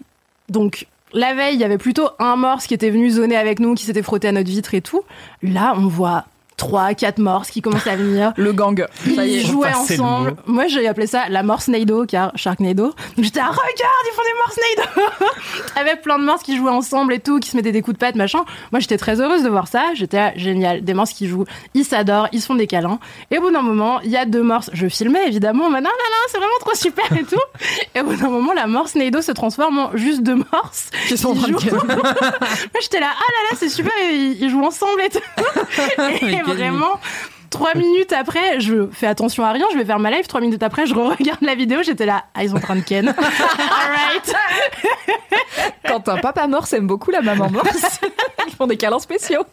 donc, 0.50 0.88
la 1.14 1.34
veille, 1.34 1.56
il 1.56 1.60
y 1.60 1.64
avait 1.64 1.78
plutôt 1.78 2.10
un 2.20 2.36
morse 2.36 2.68
qui 2.68 2.74
était 2.74 2.90
venu 2.90 3.10
zoner 3.10 3.36
avec 3.36 3.60
nous, 3.60 3.76
qui 3.76 3.86
s'était 3.86 4.04
frotté 4.04 4.28
à 4.28 4.32
notre 4.32 4.50
vitre 4.50 4.74
et 4.74 4.82
tout. 4.82 5.04
Là, 5.42 5.74
on 5.76 5.88
voit 5.88 6.26
trois, 6.60 6.94
quatre 6.94 7.18
morses 7.18 7.50
qui 7.50 7.62
commencent 7.62 7.88
à 7.88 7.96
venir. 7.96 8.34
Le 8.38 8.54
gang. 8.54 8.86
Ça 9.16 9.26
y 9.26 9.36
est. 9.36 9.42
Ils 9.42 9.48
jouaient 9.48 9.74
ensemble. 9.74 10.36
Moi, 10.46 10.68
j'ai 10.68 10.88
appelé 10.88 11.08
ça 11.08 11.28
la 11.30 11.42
Morsenado, 11.42 12.06
car 12.06 12.32
Sharknado. 12.36 12.84
Donc 12.84 12.94
j'étais, 13.18 13.40
ah, 13.40 13.50
regarde, 13.50 14.06
ils 14.06 14.14
font 14.14 14.22
des 14.22 14.86
Morsenado 14.86 15.32
Avec 15.76 16.02
plein 16.02 16.20
de 16.20 16.26
morses 16.26 16.44
qui 16.44 16.56
jouaient 16.58 16.70
ensemble 16.70 17.14
et 17.14 17.20
tout, 17.20 17.40
qui 17.40 17.50
se 17.50 17.58
mettaient 17.58 17.72
des 17.72 17.82
coups 17.82 17.96
de 17.96 18.00
patte, 18.00 18.16
machin. 18.16 18.44
Moi, 18.72 18.80
j'étais 18.80 18.98
très 18.98 19.20
heureuse 19.22 19.42
de 19.42 19.50
voir 19.50 19.68
ça. 19.68 19.86
J'étais 19.96 20.18
là, 20.18 20.34
génial. 20.36 20.84
Des 20.84 20.94
morses 20.94 21.14
qui 21.14 21.28
jouent, 21.28 21.46
ils 21.74 21.86
s'adorent, 21.86 22.28
ils 22.34 22.42
se 22.42 22.46
font 22.46 22.56
des 22.56 22.68
câlins. 22.68 23.00
Et 23.32 23.38
au 23.38 23.42
bout 23.42 23.52
d'un 23.52 23.62
moment, 23.62 24.02
il 24.02 24.12
y 24.12 24.18
a 24.18 24.26
deux 24.26 24.44
morses. 24.44 24.70
Je 24.74 24.88
filmais, 24.88 25.26
évidemment. 25.28 25.66
On 25.66 25.70
m'a 25.70 25.80
dit, 25.80 25.86
non, 25.86 25.92
non, 25.92 26.06
non, 26.12 26.28
c'est 26.30 26.38
vraiment 26.38 26.60
trop 26.60 26.76
super 26.76 27.12
et 27.14 27.24
tout. 27.24 27.40
Et 27.96 28.02
au 28.02 28.04
bout 28.04 28.16
d'un 28.16 28.30
moment, 28.30 28.54
la 28.54 28.68
Morsenado 28.68 29.22
se 29.22 29.32
transforme 29.32 29.80
en 29.80 29.92
juste 29.96 30.22
deux 30.24 30.36
morses. 30.52 30.90
Qui 31.08 31.18
sont 31.18 31.30
en 31.30 31.36
train 31.36 31.48
de 31.48 31.58
jouent. 31.58 31.70
Moi, 31.70 32.82
j'étais 32.82 33.00
là, 33.00 33.12
ah 33.12 33.32
là 33.32 33.50
là, 33.52 33.58
c'est 33.58 33.70
super, 33.70 33.94
ils, 34.12 34.38
ils 34.42 34.50
jouent 34.50 34.66
ensemble 34.66 35.02
et 35.02 35.10
tout. 35.10 36.26
et 36.28 36.42
vraiment, 36.54 37.00
trois 37.50 37.76
minutes 37.76 38.14
après, 38.14 38.60
je 38.60 38.88
fais 38.92 39.08
attention 39.08 39.44
à 39.44 39.52
rien, 39.52 39.66
je 39.72 39.78
vais 39.78 39.86
faire 39.86 40.00
ma 40.00 40.12
live. 40.12 40.28
Trois 40.28 40.42
minutes 40.42 40.64
après, 40.64 40.86
je 40.86 40.94
regarde 40.94 41.42
la 41.42 41.56
vidéo, 41.56 41.84
j'étais 41.84 42.06
là, 42.06 42.26
ah, 42.34 42.44
ils 42.44 42.50
sont 42.50 42.58
en 42.58 42.62
train 42.62 42.76
de 42.76 42.82
ken. 42.82 43.08
Alright. 43.18 44.36
Quand 45.88 46.08
un 46.10 46.18
papa 46.18 46.48
morse 46.48 46.74
aime 46.74 46.88
beaucoup 46.88 47.12
la 47.12 47.22
maman 47.22 47.50
morse, 47.50 48.00
ils 48.48 48.54
font 48.56 48.68
des 48.68 48.78
câlins 48.78 49.00
spéciaux. 49.00 49.44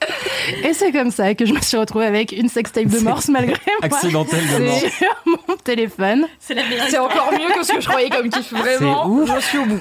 Et 0.64 0.72
c'est 0.74 0.92
comme 0.92 1.10
ça 1.10 1.34
que 1.34 1.46
je 1.46 1.54
me 1.54 1.60
suis 1.60 1.76
retrouvée 1.76 2.06
avec 2.06 2.32
une 2.32 2.48
sextape 2.48 2.86
de 2.86 2.98
morse 3.00 3.28
malgré 3.28 3.58
moi. 3.66 3.78
Accidentel 3.82 4.40
de 4.46 4.64
mort. 4.64 4.78
Sur 4.78 5.16
mon 5.26 5.56
téléphone. 5.56 6.26
C'est 6.38 6.54
la 6.54 6.64
meilleure. 6.64 6.86
C'est 6.88 6.98
encore 6.98 7.32
mieux 7.32 7.54
que 7.54 7.64
ce 7.64 7.72
que 7.72 7.80
je 7.80 7.88
croyais 7.88 8.10
comme 8.10 8.28
kiff. 8.28 8.52
Vraiment, 8.52 9.06
ouf. 9.06 9.30
je 9.34 9.40
suis 9.40 9.58
au 9.58 9.64
bout. 9.64 9.80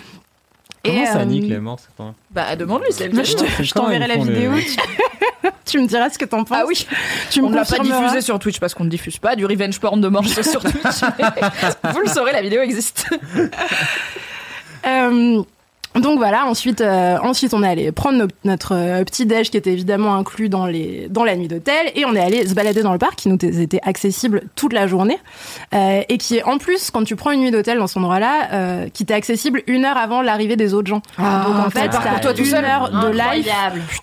Comment 0.85 1.01
Et, 1.01 1.05
ça 1.05 1.19
euh, 1.19 1.25
nique 1.25 1.49
les 1.49 1.59
morts 1.59 1.79
c'est 1.79 1.95
pas... 1.95 2.13
Bah, 2.31 2.55
demande-lui, 2.55 2.89
c'est 2.91 3.11
Moi, 3.11 3.23
je 3.23 3.33
te- 3.35 3.63
je 3.63 3.73
t'enverrai 3.73 4.07
la 4.07 4.17
vidéo. 4.17 4.53
Tu, 4.55 5.49
tu 5.65 5.79
me 5.79 5.87
diras 5.87 6.09
ce 6.09 6.17
que 6.17 6.25
t'en 6.25 6.43
penses. 6.43 6.57
Ah 6.61 6.65
oui, 6.67 6.85
tu 7.31 7.41
me 7.41 7.47
on 7.47 7.49
ne 7.49 7.55
l'a 7.55 7.65
pas 7.65 7.79
diffusé 7.79 8.21
sur 8.21 8.37
Twitch 8.39 8.59
parce 8.59 8.73
qu'on 8.73 8.83
ne 8.85 8.89
diffuse 8.89 9.17
pas 9.17 9.35
du 9.35 9.45
revenge 9.45 9.79
porn 9.79 9.99
de 9.99 10.07
morse 10.07 10.41
sur 10.41 10.61
Twitch. 10.61 10.75
vous 11.93 11.99
le 11.99 12.07
saurez, 12.07 12.31
la 12.31 12.41
vidéo 12.41 12.61
existe. 12.61 13.07
Euh, 14.85 15.41
donc 16.01 16.17
voilà, 16.17 16.45
ensuite, 16.45 16.81
euh, 16.81 17.17
ensuite 17.23 17.53
on 17.53 17.63
est 17.63 17.67
allé 17.67 17.91
prendre 17.91 18.17
nos- 18.17 18.27
notre 18.43 18.73
euh, 18.75 19.03
petit 19.03 19.25
déj 19.25 19.49
qui 19.49 19.57
était 19.57 19.71
évidemment 19.71 20.15
inclus 20.15 20.49
dans, 20.49 20.65
les, 20.65 21.07
dans 21.09 21.23
la 21.23 21.35
nuit 21.35 21.47
d'hôtel 21.47 21.91
et 21.95 22.05
on 22.05 22.13
est 22.15 22.19
allé 22.19 22.45
se 22.47 22.53
balader 22.53 22.83
dans 22.83 22.91
le 22.93 22.97
parc 22.99 23.15
qui 23.15 23.29
nous 23.29 23.37
était 23.41 23.79
accessible 23.83 24.43
toute 24.55 24.73
la 24.73 24.87
journée 24.87 25.17
euh, 25.73 26.01
et 26.09 26.17
qui 26.17 26.37
est 26.37 26.43
en 26.43 26.57
plus 26.57 26.91
quand 26.91 27.03
tu 27.03 27.15
prends 27.15 27.31
une 27.31 27.39
nuit 27.41 27.51
d'hôtel 27.51 27.77
dans 27.77 27.87
cet 27.87 27.97
endroit-là, 27.97 28.49
euh, 28.53 28.89
qui 28.93 29.05
t'est 29.05 29.13
accessible 29.13 29.63
une 29.67 29.85
heure 29.85 29.97
avant 29.97 30.21
l'arrivée 30.21 30.55
des 30.55 30.73
autres 30.73 30.87
gens. 30.87 31.01
Ah, 31.17 31.45
donc 31.47 31.55
en 31.67 31.69
fait, 31.69 31.89
t'as- 31.89 32.19
toi 32.19 32.33
une 32.37 32.53
heure 32.55 32.89
de 32.91 33.07
live 33.11 33.45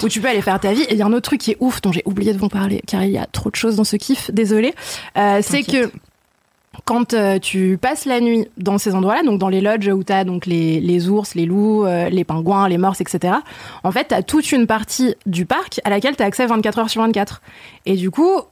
où 0.02 0.08
tu 0.08 0.20
peux 0.20 0.28
aller 0.28 0.42
faire 0.42 0.58
ta 0.60 0.72
vie. 0.72 0.82
Et 0.82 0.92
il 0.92 0.98
y 0.98 1.02
a 1.02 1.06
un 1.06 1.12
autre 1.12 1.28
truc 1.28 1.40
qui 1.40 1.50
est 1.52 1.56
ouf 1.60 1.80
dont 1.82 1.92
j'ai 1.92 2.02
oublié 2.06 2.32
de 2.32 2.38
vous 2.38 2.48
parler 2.48 2.82
car 2.86 3.04
il 3.04 3.10
y 3.10 3.18
a 3.18 3.26
trop 3.26 3.50
de 3.50 3.56
choses 3.56 3.76
dans 3.76 3.84
ce 3.84 3.96
kiff. 3.96 4.30
Désolé. 4.32 4.74
Euh, 5.18 5.40
c'est 5.42 5.62
que 5.62 5.90
quand 6.84 7.14
euh, 7.14 7.38
tu 7.38 7.78
passes 7.80 8.04
la 8.06 8.20
nuit 8.20 8.48
dans 8.56 8.78
ces 8.78 8.94
endroits-là, 8.94 9.22
donc 9.22 9.38
dans 9.38 9.48
les 9.48 9.60
lodges 9.60 9.88
où 9.88 10.02
tu 10.02 10.12
as 10.12 10.24
donc 10.24 10.46
les, 10.46 10.80
les 10.80 11.08
ours, 11.08 11.34
les 11.34 11.46
loups, 11.46 11.84
euh, 11.84 12.08
les 12.08 12.24
pingouins, 12.24 12.68
les 12.68 12.78
morses, 12.78 13.00
etc., 13.00 13.34
en 13.84 13.92
fait, 13.92 14.08
tu 14.08 14.14
as 14.14 14.22
toute 14.22 14.52
une 14.52 14.66
partie 14.66 15.14
du 15.26 15.46
parc 15.46 15.80
à 15.84 15.90
laquelle 15.90 16.16
tu 16.16 16.22
as 16.22 16.26
accès 16.26 16.46
24 16.46 16.78
heures 16.78 16.90
sur 16.90 17.02
24. 17.02 17.42
Et 17.86 17.96
du 17.96 18.10
coup, 18.10 18.42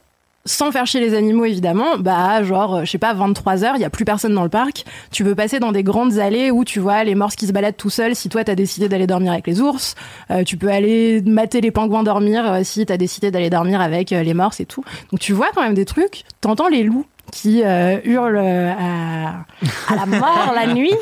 sans 0.45 0.71
faire 0.71 0.87
chier 0.87 0.99
les 0.99 1.13
animaux 1.13 1.45
évidemment, 1.45 1.97
bah 1.99 2.43
genre 2.43 2.75
euh, 2.75 2.85
je 2.85 2.91
sais 2.91 2.97
pas 2.97 3.13
23 3.13 3.63
heures, 3.63 3.75
il 3.75 3.81
y 3.81 3.85
a 3.85 3.89
plus 3.89 4.05
personne 4.05 4.33
dans 4.33 4.43
le 4.43 4.49
parc. 4.49 4.85
Tu 5.11 5.23
peux 5.23 5.35
passer 5.35 5.59
dans 5.59 5.71
des 5.71 5.83
grandes 5.83 6.17
allées 6.17 6.51
où 6.51 6.65
tu 6.65 6.79
vois 6.79 7.03
les 7.03 7.15
morses 7.15 7.35
qui 7.35 7.47
se 7.47 7.51
baladent 7.51 7.77
tout 7.77 7.89
seuls 7.89 8.15
si 8.15 8.29
toi 8.29 8.43
t'as 8.43 8.55
décidé 8.55 8.89
d'aller 8.89 9.07
dormir 9.07 9.31
avec 9.31 9.47
les 9.47 9.61
ours. 9.61 9.95
Euh, 10.31 10.43
tu 10.43 10.57
peux 10.57 10.69
aller 10.69 11.21
mater 11.21 11.61
les 11.61 11.71
pingouins 11.71 12.03
dormir 12.03 12.51
euh, 12.51 12.61
si 12.63 12.85
t'as 12.85 12.97
décidé 12.97 13.29
d'aller 13.29 13.49
dormir 13.49 13.81
avec 13.81 14.11
euh, 14.11 14.23
les 14.23 14.33
morses 14.33 14.59
et 14.59 14.65
tout. 14.65 14.83
Donc 15.11 15.19
tu 15.19 15.33
vois 15.33 15.49
quand 15.53 15.61
même 15.61 15.75
des 15.75 15.85
trucs. 15.85 16.23
T'entends 16.41 16.69
les 16.69 16.83
loups 16.83 17.05
qui 17.31 17.63
euh, 17.63 17.97
hurlent 18.03 18.37
euh, 18.37 18.71
à, 18.71 19.45
à 19.91 19.95
la 19.95 20.05
mort 20.05 20.53
la 20.53 20.67
nuit. 20.73 20.93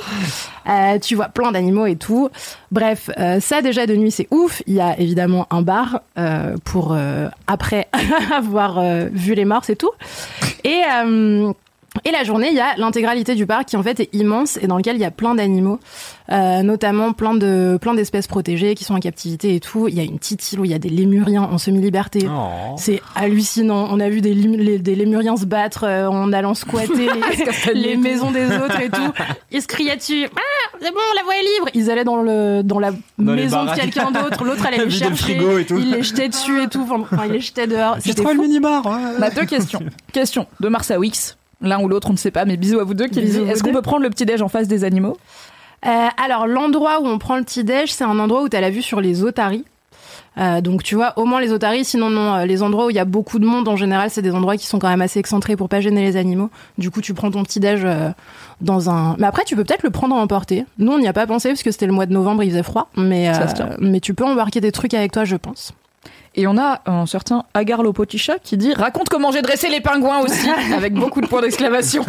Euh, 0.67 0.99
tu 0.99 1.15
vois 1.15 1.27
plein 1.29 1.51
d'animaux 1.51 1.85
et 1.85 1.95
tout. 1.95 2.29
Bref, 2.71 3.09
euh, 3.17 3.39
ça 3.39 3.61
déjà 3.61 3.87
de 3.87 3.95
nuit 3.95 4.11
c'est 4.11 4.27
ouf. 4.31 4.61
Il 4.67 4.75
y 4.75 4.81
a 4.81 4.99
évidemment 4.99 5.47
un 5.49 5.61
bar 5.61 6.01
pour 6.63 6.95
après 7.47 7.87
avoir 8.35 8.81
vu 9.11 9.33
les 9.33 9.45
morses 9.45 9.69
et 9.69 9.75
tout. 9.75 9.91
Et 10.63 10.81
et 12.05 12.11
la 12.11 12.23
journée, 12.23 12.47
il 12.49 12.55
y 12.55 12.59
a 12.59 12.75
l'intégralité 12.77 13.35
du 13.35 13.45
parc 13.45 13.65
qui 13.69 13.77
en 13.77 13.83
fait 13.83 13.99
est 13.99 14.09
immense 14.13 14.57
et 14.61 14.67
dans 14.67 14.77
lequel 14.77 14.95
il 14.95 15.01
y 15.01 15.05
a 15.05 15.11
plein 15.11 15.35
d'animaux, 15.35 15.79
euh, 16.31 16.61
notamment 16.63 17.13
plein 17.13 17.33
de 17.33 17.77
plein 17.81 17.93
d'espèces 17.93 18.27
protégées 18.27 18.75
qui 18.75 18.83
sont 18.83 18.93
en 18.95 18.99
captivité 18.99 19.55
et 19.55 19.59
tout. 19.59 19.87
Il 19.87 19.95
y 19.95 19.99
a 19.99 20.03
une 20.03 20.17
petite 20.19 20.51
île 20.51 20.59
où 20.59 20.65
il 20.65 20.71
y 20.71 20.73
a 20.73 20.79
des 20.79 20.89
lémuriens 20.89 21.43
en 21.43 21.57
semi-liberté. 21.57 22.27
Oh. 22.29 22.75
C'est 22.77 23.01
hallucinant. 23.15 23.87
On 23.91 23.99
a 23.99 24.09
vu 24.09 24.21
des, 24.21 24.33
lim- 24.33 24.57
les- 24.57 24.79
des 24.79 24.95
lémuriens 24.95 25.37
se 25.37 25.45
battre 25.45 25.83
euh, 25.85 26.07
en 26.07 26.31
allant 26.33 26.53
squatter 26.53 27.09
les, 27.73 27.73
les 27.73 27.97
maisons 27.97 28.31
des 28.31 28.45
autres 28.45 28.79
et 28.81 28.89
tout. 28.89 29.11
Ils 29.51 29.61
se 29.61 29.67
criaient 29.67 29.97
dessus. 29.97 30.27
Ah, 30.35 30.77
c'est 30.81 30.91
bon, 30.91 30.99
la 31.15 31.23
voie 31.23 31.33
est 31.35 31.41
libre. 31.57 31.69
Ils 31.73 31.89
allaient 31.91 32.03
dans 32.03 32.21
le 32.21 32.61
dans 32.63 32.79
la 32.79 32.91
Dans 33.17 33.33
maison 33.33 33.65
de 33.65 33.75
quelqu'un 33.75 34.11
d'autre. 34.11 34.43
L'autre 34.43 34.65
allait 34.65 34.77
les 34.79 34.83
le 34.85 34.89
chercher. 34.89 35.15
frigo 35.35 35.57
et 35.57 35.65
tout. 35.65 35.77
Ils 35.77 35.91
les 35.91 36.03
jetaient 36.03 36.29
dessus 36.29 36.61
et 36.63 36.67
tout. 36.67 36.87
Enfin, 36.91 37.23
ils 37.25 37.31
les 37.33 37.39
jetaient 37.41 37.67
dehors. 37.67 37.95
J'ai 37.95 38.11
C'était 38.11 38.21
trouvé 38.21 38.33
le 38.35 38.39
fou. 38.41 38.47
minibar. 38.47 38.83
Bah, 39.19 39.29
deux 39.29 39.45
questions. 39.45 39.79
Question 40.13 40.45
de 40.59 40.67
Mars 40.69 40.91
à 40.91 40.99
Wix. 40.99 41.35
L'un 41.61 41.81
ou 41.81 41.87
l'autre, 41.87 42.09
on 42.09 42.13
ne 42.13 42.17
sait 42.17 42.31
pas, 42.31 42.45
mais 42.45 42.57
bisous 42.57 42.79
à 42.79 42.83
vous 42.83 42.93
deux 42.93 43.05
Est-ce 43.05 43.63
qu'on 43.63 43.73
peut 43.73 43.81
prendre 43.81 44.03
le 44.03 44.09
petit-déj 44.09 44.41
en 44.41 44.47
face 44.47 44.67
des 44.67 44.83
animaux? 44.83 45.17
Euh, 45.85 46.07
alors, 46.23 46.47
l'endroit 46.47 47.01
où 47.01 47.05
on 47.05 47.17
prend 47.17 47.37
le 47.37 47.43
petit-déj, 47.43 47.91
c'est 47.91 48.03
un 48.03 48.19
endroit 48.19 48.43
où 48.43 48.49
tu 48.49 48.55
as 48.57 48.61
la 48.61 48.69
vue 48.69 48.81
sur 48.81 49.01
les 49.01 49.23
otaries. 49.23 49.65
Euh, 50.37 50.61
donc 50.61 50.83
tu 50.83 50.95
vois 50.95 51.13
au 51.17 51.25
moins 51.25 51.41
les 51.41 51.51
otaries 51.51 51.83
sinon 51.83 52.09
non 52.11 52.35
euh, 52.35 52.45
les 52.45 52.61
endroits 52.61 52.85
où 52.85 52.89
il 52.91 52.95
y 52.95 52.99
a 52.99 53.05
beaucoup 53.05 53.39
de 53.39 53.45
monde 53.45 53.67
en 53.67 53.75
général 53.75 54.11
c'est 54.11 54.21
des 54.21 54.31
endroits 54.31 54.57
qui 54.57 54.67
sont 54.67 54.77
quand 54.77 54.87
même 54.87 55.01
assez 55.01 55.19
excentrés 55.19 55.55
pour 55.55 55.69
pas 55.69 55.81
gêner 55.81 56.03
les 56.03 56.17
animaux. 56.17 56.49
Du 56.77 56.91
coup 56.91 57.01
tu 57.01 57.15
prends 57.15 57.31
ton 57.31 57.43
petit 57.43 57.59
déj 57.59 57.85
dans 58.61 58.89
un 58.89 59.15
mais 59.17 59.25
après 59.25 59.43
tu 59.43 59.55
peux 59.55 59.63
peut-être 59.63 59.83
le 59.83 59.89
prendre 59.89 60.15
à 60.15 60.19
emporter. 60.19 60.65
Nous 60.77 60.91
on 60.91 60.99
n'y 60.99 61.07
a 61.07 61.13
pas 61.13 61.25
pensé 61.25 61.49
parce 61.49 61.63
que 61.63 61.71
c'était 61.71 61.87
le 61.87 61.93
mois 61.93 62.05
de 62.05 62.13
novembre 62.13 62.43
il 62.43 62.51
faisait 62.51 62.63
froid 62.63 62.89
mais 62.95 63.29
euh, 63.29 63.75
mais 63.79 63.99
tu 63.99 64.13
peux 64.13 64.23
embarquer 64.23 64.61
des 64.61 64.71
trucs 64.71 64.93
avec 64.93 65.11
toi 65.11 65.25
je 65.25 65.35
pense 65.35 65.73
Et 66.35 66.45
on 66.47 66.57
a 66.57 66.81
un 66.85 67.05
certain 67.07 67.43
Agar 67.53 67.81
Lopotisha 67.83 68.37
qui 68.41 68.55
dit 68.55 68.73
Raconte 68.73 69.09
comment 69.09 69.31
j'ai 69.31 69.41
dressé 69.41 69.67
les 69.67 69.81
pingouins 69.81 70.19
aussi, 70.19 70.47
avec 70.75 70.93
beaucoup 70.93 71.19
de 71.21 71.27
points 71.27 71.41
d'exclamation. 71.41 72.05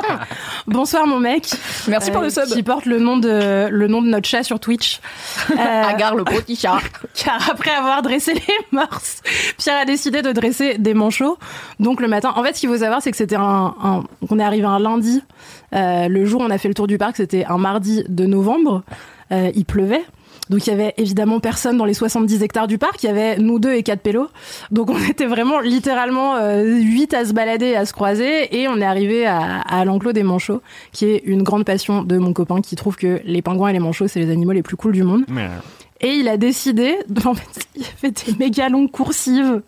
bonsoir 0.66 1.06
mon 1.06 1.18
mec 1.20 1.50
Merci 1.88 2.10
pour 2.10 2.20
euh, 2.22 2.24
le 2.24 2.30
sub. 2.30 2.44
qui 2.46 2.62
porte 2.62 2.86
le 2.86 2.98
nom 2.98 3.16
de 3.16 3.68
le 3.70 3.86
nom 3.88 4.02
de 4.02 4.08
notre 4.08 4.26
chat 4.28 4.42
sur 4.42 4.60
Twitch 4.60 5.00
Euh, 5.50 5.82
Agar 5.84 6.14
Lopotisha. 6.14 6.78
car 7.14 7.50
après 7.50 7.70
avoir 7.70 8.02
dressé 8.02 8.34
les 8.34 8.40
morses, 8.72 9.20
Pierre 9.58 9.78
a 9.80 9.84
décidé 9.84 10.22
de 10.22 10.32
dresser 10.32 10.78
des 10.78 10.94
manchots. 10.94 11.38
Donc 11.80 12.00
le 12.00 12.08
matin, 12.08 12.32
en 12.36 12.42
fait, 12.42 12.54
ce 12.54 12.60
qu'il 12.60 12.68
faut 12.68 12.78
savoir, 12.78 13.02
c'est 13.02 13.10
que 13.10 13.16
c'était 13.16 13.36
un, 13.36 13.74
un- 13.82 14.04
on 14.30 14.38
est 14.38 14.42
arrivé 14.42 14.64
un 14.66 14.78
lundi. 14.78 15.22
Euh, 15.74 16.08
le 16.08 16.24
jour 16.24 16.40
où 16.40 16.44
on 16.44 16.50
a 16.50 16.58
fait 16.58 16.68
le 16.68 16.74
tour 16.74 16.86
du 16.86 16.98
parc, 16.98 17.16
c'était 17.16 17.44
un 17.44 17.58
mardi 17.58 18.04
de 18.08 18.26
novembre. 18.26 18.82
Euh, 19.32 19.50
il 19.54 19.64
pleuvait. 19.64 20.04
Donc 20.50 20.66
il 20.66 20.70
y 20.70 20.72
avait 20.72 20.94
évidemment 20.98 21.40
personne 21.40 21.78
dans 21.78 21.84
les 21.84 21.94
70 21.94 22.42
hectares 22.42 22.66
du 22.66 22.76
parc. 22.76 23.02
Il 23.02 23.06
y 23.06 23.08
avait 23.08 23.38
nous 23.38 23.58
deux 23.58 23.72
et 23.72 23.82
quatre 23.82 24.02
pélos. 24.02 24.28
Donc 24.70 24.90
on 24.90 24.98
était 25.08 25.26
vraiment 25.26 25.60
littéralement 25.60 26.36
euh, 26.36 26.62
huit 26.64 27.14
à 27.14 27.24
se 27.24 27.32
balader, 27.32 27.74
à 27.74 27.86
se 27.86 27.92
croiser, 27.92 28.60
et 28.60 28.68
on 28.68 28.78
est 28.78 28.84
arrivé 28.84 29.26
à, 29.26 29.60
à 29.60 29.84
l'enclos 29.84 30.12
des 30.12 30.24
manchots, 30.24 30.60
qui 30.92 31.06
est 31.06 31.22
une 31.24 31.42
grande 31.42 31.64
passion 31.64 32.02
de 32.02 32.18
mon 32.18 32.32
copain, 32.32 32.60
qui 32.60 32.76
trouve 32.76 32.96
que 32.96 33.20
les 33.24 33.42
pingouins 33.42 33.68
et 33.68 33.72
les 33.72 33.78
manchots 33.78 34.08
c'est 34.08 34.20
les 34.20 34.30
animaux 34.30 34.52
les 34.52 34.62
plus 34.62 34.76
cool 34.76 34.92
du 34.92 35.04
monde. 35.04 35.24
Et 36.02 36.14
il 36.14 36.28
a 36.28 36.36
décidé, 36.36 36.96
en 37.24 37.34
fait, 37.34 37.66
il 37.76 37.82
a 37.82 37.96
fait 37.96 38.26
des 38.26 38.36
méga 38.38 38.68
longues 38.68 38.90
coursives, 38.90 39.62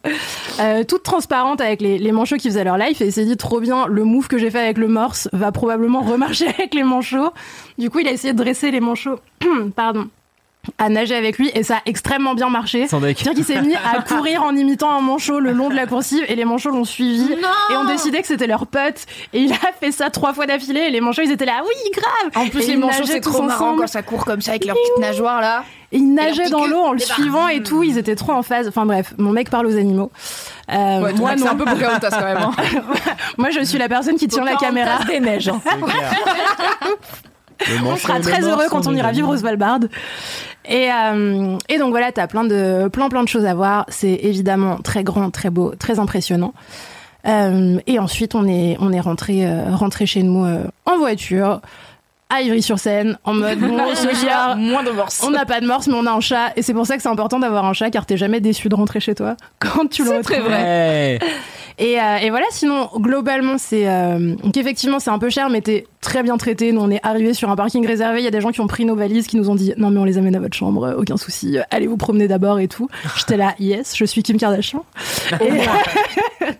euh, 0.60 0.82
toutes 0.84 1.02
transparentes 1.02 1.60
avec 1.60 1.80
les, 1.80 1.98
les 1.98 2.12
manchots 2.12 2.36
qui 2.36 2.48
faisaient 2.48 2.64
leur 2.64 2.78
life, 2.78 3.00
et 3.02 3.06
il 3.06 3.12
s'est 3.12 3.26
dit 3.26 3.36
trop 3.36 3.60
bien, 3.60 3.86
le 3.86 4.04
move 4.04 4.28
que 4.28 4.38
j'ai 4.38 4.50
fait 4.50 4.60
avec 4.60 4.78
le 4.78 4.88
morse 4.88 5.28
va 5.32 5.52
probablement 5.52 6.00
remarcher 6.00 6.48
avec 6.58 6.74
les 6.74 6.84
manchots. 6.84 7.32
Du 7.78 7.90
coup, 7.90 7.98
il 7.98 8.08
a 8.08 8.12
essayé 8.12 8.32
de 8.32 8.38
dresser 8.38 8.70
les 8.70 8.80
manchots, 8.80 9.18
pardon, 9.76 10.08
à 10.78 10.88
nager 10.88 11.16
avec 11.16 11.38
lui, 11.38 11.50
et 11.54 11.64
ça 11.64 11.78
a 11.78 11.80
extrêmement 11.86 12.34
bien 12.34 12.48
marché. 12.48 12.86
C'est-à-dire 12.88 13.14
qu'il 13.34 13.44
s'est 13.44 13.60
mis 13.62 13.74
à 13.74 14.00
courir 14.08 14.44
en 14.44 14.54
imitant 14.54 14.90
un 14.90 15.00
manchot 15.00 15.40
le 15.40 15.50
long 15.52 15.68
de 15.68 15.74
la 15.74 15.86
coursive, 15.86 16.24
et 16.28 16.36
les 16.36 16.44
manchots 16.44 16.70
l'ont 16.70 16.84
suivi, 16.84 17.32
et 17.70 17.76
ont 17.76 17.84
décidé 17.84 18.20
que 18.20 18.26
c'était 18.28 18.46
leur 18.46 18.66
pote, 18.68 19.06
et 19.32 19.40
il 19.40 19.52
a 19.52 19.72
fait 19.80 19.90
ça 19.90 20.08
trois 20.10 20.32
fois 20.32 20.46
d'affilée, 20.46 20.82
et 20.82 20.90
les 20.90 21.00
manchots, 21.00 21.22
ils 21.22 21.32
étaient 21.32 21.46
là, 21.46 21.62
oui, 21.64 21.90
grave 21.92 22.44
En 22.44 22.48
plus, 22.48 22.62
Et 22.62 22.66
les 22.72 22.76
manchots, 22.76 23.04
c'est 23.06 23.20
trop 23.20 23.42
marrant 23.42 23.64
ensemble. 23.70 23.80
quand 23.80 23.86
ça 23.88 24.02
court 24.02 24.24
comme 24.24 24.40
ça 24.40 24.52
avec 24.52 24.64
leurs 24.64 24.76
petites 24.76 24.98
nageoires 25.00 25.40
là. 25.40 25.64
Et 25.90 25.98
ils 25.98 26.14
nageaient 26.14 26.48
dans 26.48 26.64
l'eau 26.66 26.80
en 26.80 26.92
le 26.92 26.98
suivant 27.00 27.48
et 27.48 27.62
tout, 27.62 27.82
ils 27.82 27.98
étaient 27.98 28.14
trop 28.16 28.32
en 28.32 28.42
phase. 28.42 28.66
Enfin 28.66 28.86
bref, 28.86 29.12
mon 29.18 29.30
mec 29.30 29.50
parle 29.50 29.66
aux 29.66 29.76
animaux. 29.76 30.10
Euh, 30.72 31.00
Ouais, 31.02 31.12
moi, 31.12 31.32
c'est 31.36 31.46
un 31.46 31.54
peu 31.54 31.64
Pocahontas 31.66 32.08
quand 32.10 32.24
même. 32.24 32.38
hein. 32.38 32.52
moi, 33.36 33.50
je 33.50 33.60
suis 33.62 33.76
la 33.78 33.88
personne 33.90 34.16
qui 34.16 34.26
tient 34.26 34.42
la 34.44 34.54
caméra. 34.56 35.04
des 35.04 35.20
neiges. 35.20 35.48
hein. 35.50 35.60
On 37.84 37.96
sera 37.96 38.20
très 38.20 38.42
heureux 38.42 38.66
quand 38.70 38.86
on 38.86 38.94
ira 38.94 39.12
vivre 39.12 39.28
au 39.28 39.36
Svalbard. 39.36 39.80
Et, 40.64 40.88
euh, 40.92 41.56
et 41.68 41.78
donc 41.78 41.90
voilà, 41.90 42.12
t'as 42.12 42.26
plein 42.26 42.44
de, 42.44 42.88
plein, 42.88 43.08
plein 43.08 43.22
de 43.22 43.28
choses 43.28 43.44
à 43.44 43.54
voir. 43.54 43.86
C'est 43.88 44.20
évidemment 44.22 44.78
très 44.78 45.04
grand, 45.04 45.30
très 45.30 45.50
beau, 45.50 45.74
très 45.78 45.98
impressionnant. 45.98 46.54
Euh, 47.26 47.78
et 47.86 47.98
ensuite, 47.98 48.34
on 48.34 48.46
est, 48.46 48.76
on 48.80 48.92
est 48.92 49.00
rentré, 49.00 49.46
euh, 49.46 49.74
rentré 49.74 50.06
chez 50.06 50.22
nous 50.22 50.46
en 50.86 50.98
voiture, 50.98 51.60
à 52.32 52.42
Ivry-sur-Seine, 52.42 53.18
en 53.24 53.34
mode 53.34 53.58
bon, 53.58 53.78
ce 53.94 54.14
soir, 54.14 54.56
moins 54.56 54.82
de 54.82 54.90
morse. 54.90 55.22
on 55.26 55.30
n'a 55.30 55.44
pas 55.44 55.60
de 55.60 55.66
morse, 55.66 55.86
mais 55.88 55.94
on 55.94 56.06
a 56.06 56.12
un 56.12 56.20
chat. 56.20 56.52
Et 56.56 56.62
c'est 56.62 56.74
pour 56.74 56.86
ça 56.86 56.96
que 56.96 57.02
c'est 57.02 57.08
important 57.08 57.38
d'avoir 57.38 57.64
un 57.64 57.72
chat, 57.72 57.90
car 57.90 58.06
t'es 58.06 58.16
jamais 58.16 58.40
déçu 58.40 58.68
de 58.68 58.74
rentrer 58.74 59.00
chez 59.00 59.14
toi 59.14 59.36
quand 59.58 59.88
tu 59.90 60.02
le 60.02 60.08
C'est 60.10 60.16
retrouves. 60.18 60.36
très 60.36 60.40
vrai. 60.40 61.18
Et, 61.78 61.98
euh, 62.00 62.16
et 62.18 62.28
voilà, 62.30 62.44
sinon, 62.50 62.88
globalement, 62.96 63.56
c'est. 63.58 63.88
Euh, 63.88 64.34
donc, 64.36 64.56
effectivement, 64.56 64.98
c'est 65.00 65.08
un 65.10 65.18
peu 65.18 65.30
cher, 65.30 65.48
mais 65.48 65.62
t'es 65.62 65.86
très 66.02 66.22
bien 66.22 66.36
traité. 66.36 66.70
Nous, 66.70 66.80
on 66.82 66.90
est 66.90 67.00
arrivé 67.02 67.32
sur 67.32 67.50
un 67.50 67.56
parking 67.56 67.86
réservé. 67.86 68.20
Il 68.20 68.24
y 68.24 68.28
a 68.28 68.30
des 68.30 68.42
gens 68.42 68.50
qui 68.50 68.60
ont 68.60 68.66
pris 68.66 68.84
nos 68.84 68.94
valises, 68.94 69.26
qui 69.26 69.36
nous 69.38 69.48
ont 69.48 69.54
dit 69.54 69.72
Non, 69.78 69.90
mais 69.90 69.98
on 69.98 70.04
les 70.04 70.18
amène 70.18 70.36
à 70.36 70.40
votre 70.40 70.54
chambre, 70.56 70.84
euh, 70.84 70.94
aucun 70.98 71.16
souci. 71.16 71.56
euh, 71.58 71.62
Allez 71.70 71.86
vous 71.86 71.96
promener 71.96 72.28
d'abord 72.28 72.58
et 72.60 72.68
tout. 72.68 72.88
J'étais 73.16 73.38
là, 73.38 73.54
yes, 73.58 73.96
je 73.96 74.04
suis 74.04 74.22
Kim 74.22 74.36
Kardashian. 74.36 74.84
et, 75.40 76.46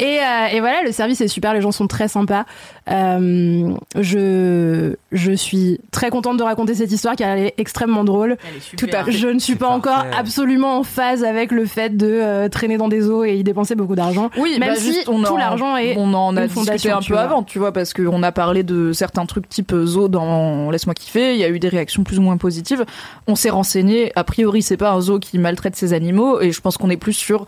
et, 0.00 0.18
euh, 0.18 0.46
et 0.52 0.60
voilà, 0.60 0.82
le 0.82 0.92
service 0.92 1.20
est 1.20 1.28
super, 1.28 1.54
les 1.54 1.60
gens 1.60 1.72
sont 1.72 1.86
très 1.86 2.08
sympas. 2.08 2.44
Euh, 2.90 3.70
je, 3.98 4.94
je 5.12 5.32
suis 5.32 5.78
très 5.92 6.10
contente 6.10 6.36
de 6.38 6.42
raconter 6.42 6.74
cette 6.74 6.90
histoire 6.90 7.14
car 7.16 7.28
elle 7.36 7.46
est 7.46 7.54
extrêmement 7.58 8.04
drôle. 8.04 8.36
Tout 8.76 8.86
à 8.92 9.04
fait. 9.04 9.12
Je 9.12 9.28
ne 9.28 9.38
suis 9.38 9.54
pas 9.56 9.68
encore 9.68 10.04
absolument 10.16 10.78
en 10.78 10.82
phase 10.82 11.22
avec 11.24 11.52
le 11.52 11.66
fait 11.66 11.96
de 11.96 12.06
euh, 12.10 12.48
traîner 12.48 12.76
dans 12.78 12.88
des 12.88 13.08
eaux 13.08 13.24
et 13.24 13.34
y 13.36 13.44
dépenser 13.44 13.74
beaucoup 13.74 13.94
d'argent. 13.94 14.30
Oui, 14.38 14.56
Même 14.58 14.70
bah, 14.70 14.76
si 14.76 14.92
juste, 14.94 15.08
on 15.08 15.22
tout 15.22 15.34
en- 15.34 15.36
l'argent 15.36 15.76
est 15.76 15.94
On 15.96 16.12
en 16.14 16.36
a 16.36 16.42
une 16.42 16.48
discuté 16.48 16.90
un 16.90 17.00
peu 17.00 17.12
vois. 17.14 17.20
avant, 17.20 17.42
tu 17.42 17.58
vois, 17.58 17.72
parce 17.72 17.92
qu'on 17.94 18.22
a 18.22 18.32
parlé 18.32 18.62
de 18.62 18.92
certains 18.92 19.26
trucs 19.26 19.48
type 19.48 19.74
zoo 19.84 20.08
dans 20.08 20.70
Laisse-moi 20.70 20.94
kiffer. 20.94 21.34
Il 21.34 21.40
y 21.40 21.44
a 21.44 21.48
eu 21.48 21.58
des 21.58 21.68
réactions 21.68 22.02
plus 22.04 22.18
ou 22.18 22.22
moins 22.22 22.36
positives. 22.36 22.84
On 23.26 23.34
s'est 23.34 23.50
renseigné. 23.50 24.12
A 24.16 24.24
priori, 24.24 24.62
c'est 24.62 24.76
pas 24.76 24.90
un 24.92 25.00
zoo 25.00 25.18
qui 25.18 25.38
maltraite 25.38 25.76
ses 25.76 25.92
animaux, 25.92 26.40
et 26.40 26.52
je 26.52 26.60
pense 26.60 26.76
qu'on 26.76 26.90
est 26.90 26.96
plus 26.96 27.12
sur. 27.12 27.46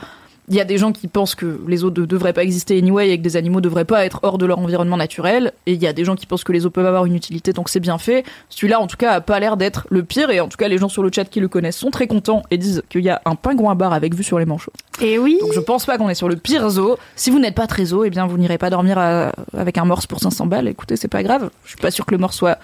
Il 0.52 0.56
y 0.56 0.60
a 0.60 0.66
des 0.66 0.76
gens 0.76 0.92
qui 0.92 1.08
pensent 1.08 1.34
que 1.34 1.58
les 1.66 1.78
zoos 1.78 1.88
ne 1.90 2.04
devraient 2.04 2.34
pas 2.34 2.42
exister 2.42 2.76
anyway 2.76 3.08
et 3.08 3.16
que 3.16 3.22
des 3.22 3.38
animaux 3.38 3.62
devraient 3.62 3.86
pas 3.86 4.04
être 4.04 4.20
hors 4.22 4.36
de 4.36 4.44
leur 4.44 4.58
environnement 4.58 4.98
naturel. 4.98 5.54
Et 5.64 5.72
il 5.72 5.82
y 5.82 5.86
a 5.86 5.94
des 5.94 6.04
gens 6.04 6.14
qui 6.14 6.26
pensent 6.26 6.44
que 6.44 6.52
les 6.52 6.60
zoos 6.60 6.70
peuvent 6.70 6.84
avoir 6.84 7.06
une 7.06 7.14
utilité, 7.16 7.54
donc 7.54 7.70
c'est 7.70 7.80
bien 7.80 7.96
fait. 7.96 8.22
Celui-là, 8.50 8.78
en 8.78 8.86
tout 8.86 8.98
cas, 8.98 9.12
a 9.12 9.20
pas 9.22 9.40
l'air 9.40 9.56
d'être 9.56 9.86
le 9.88 10.02
pire. 10.02 10.28
Et 10.28 10.40
en 10.40 10.48
tout 10.48 10.58
cas, 10.58 10.68
les 10.68 10.76
gens 10.76 10.90
sur 10.90 11.02
le 11.02 11.10
chat 11.10 11.24
qui 11.24 11.40
le 11.40 11.48
connaissent 11.48 11.78
sont 11.78 11.90
très 11.90 12.06
contents 12.06 12.42
et 12.50 12.58
disent 12.58 12.82
qu'il 12.90 13.00
y 13.00 13.08
a 13.08 13.22
un 13.24 13.34
pingouin 13.34 13.74
bar 13.74 13.94
avec 13.94 14.14
vue 14.14 14.22
sur 14.24 14.38
les 14.38 14.44
manchots. 14.44 14.72
Et 15.00 15.18
oui. 15.18 15.38
Donc 15.40 15.54
je 15.54 15.60
pense 15.60 15.86
pas 15.86 15.96
qu'on 15.96 16.10
est 16.10 16.14
sur 16.14 16.28
le 16.28 16.36
pire 16.36 16.68
zoo. 16.68 16.98
Si 17.16 17.30
vous 17.30 17.38
n'êtes 17.38 17.54
pas 17.54 17.66
très 17.66 17.86
zoo, 17.86 18.04
eh 18.04 18.10
bien 18.10 18.26
vous 18.26 18.36
n'irez 18.36 18.58
pas 18.58 18.68
dormir 18.68 18.98
à- 18.98 19.32
avec 19.56 19.78
un 19.78 19.86
morse 19.86 20.06
pour 20.06 20.20
500 20.20 20.44
balles. 20.44 20.68
Écoutez, 20.68 20.96
c'est 20.96 21.08
pas 21.08 21.22
grave. 21.22 21.48
Je 21.64 21.70
suis 21.70 21.78
pas 21.78 21.90
sûr 21.90 22.04
que 22.04 22.10
le 22.12 22.18
morse 22.18 22.36
soit 22.36 22.58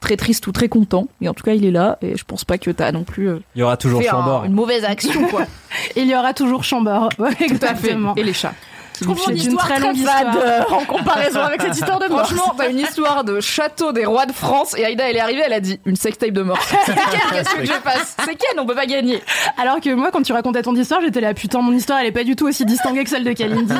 très 0.00 0.16
triste 0.16 0.46
ou 0.46 0.52
très 0.52 0.68
content, 0.68 1.08
mais 1.20 1.28
en 1.28 1.34
tout 1.34 1.42
cas 1.44 1.52
il 1.54 1.64
est 1.64 1.70
là 1.70 1.98
et 2.02 2.16
je 2.16 2.24
pense 2.24 2.44
pas 2.44 2.56
que 2.58 2.70
t'as 2.70 2.92
non 2.92 3.04
plus 3.04 3.28
euh, 3.28 3.40
Il 3.56 3.60
y 3.60 3.62
aura 3.62 3.76
toujours 3.76 4.00
un- 4.00 4.04
Chambord. 4.04 4.44
une 4.44 4.52
mauvaise 4.52 4.84
action 4.84 5.24
quoi. 5.28 5.42
Il 5.96 6.06
y 6.06 6.14
aura 6.14 6.32
toujours 6.34 6.62
Chambord. 6.64 7.08
Ouais, 7.18 7.30
Tout 7.30 7.34
à 7.62 7.74
fait. 7.74 7.88
exactement. 7.88 8.14
Et 8.16 8.22
les 8.22 8.32
chats. 8.32 8.54
Je 9.00 9.04
trouve 9.04 9.20
C'est 9.24 9.32
une 9.44 9.56
très 9.56 9.78
longue 9.78 9.96
histoire. 9.96 10.72
en 10.72 10.84
comparaison 10.84 11.38
avec 11.42 11.62
cette 11.62 11.74
histoire 11.76 12.00
de 12.00 12.08
morse. 12.08 12.32
Franchement, 12.32 12.54
t'as 12.58 12.68
une 12.68 12.80
histoire 12.80 13.22
de 13.22 13.40
château 13.40 13.92
des 13.92 14.04
rois 14.04 14.26
de 14.26 14.32
France 14.32 14.76
et 14.76 14.84
Aïda 14.84 15.08
elle 15.08 15.16
est 15.16 15.20
arrivée, 15.20 15.42
elle 15.46 15.52
a 15.52 15.60
dit 15.60 15.78
une 15.86 15.94
sextape 15.94 16.30
de 16.32 16.42
morse. 16.42 16.66
C'est 16.84 16.94
Ken, 16.96 17.04
qu'est-ce 17.30 17.54
que 17.54 17.64
je 17.64 17.72
fasse 17.72 18.16
C'est 18.24 18.34
Ken, 18.34 18.58
on 18.58 18.66
peut 18.66 18.74
pas 18.74 18.86
gagner. 18.86 19.22
Alors 19.56 19.80
que 19.80 19.94
moi, 19.94 20.10
quand 20.12 20.22
tu 20.22 20.32
racontais 20.32 20.62
ton 20.62 20.74
histoire, 20.74 21.00
j'étais 21.00 21.20
là, 21.20 21.32
putain, 21.32 21.60
mon 21.60 21.70
histoire, 21.72 22.00
elle 22.00 22.06
est 22.08 22.12
pas 22.12 22.24
du 22.24 22.34
tout 22.34 22.48
aussi 22.48 22.64
distinguée 22.64 23.04
que 23.04 23.10
celle 23.10 23.22
de 23.22 23.32
Kalindi. 23.34 23.72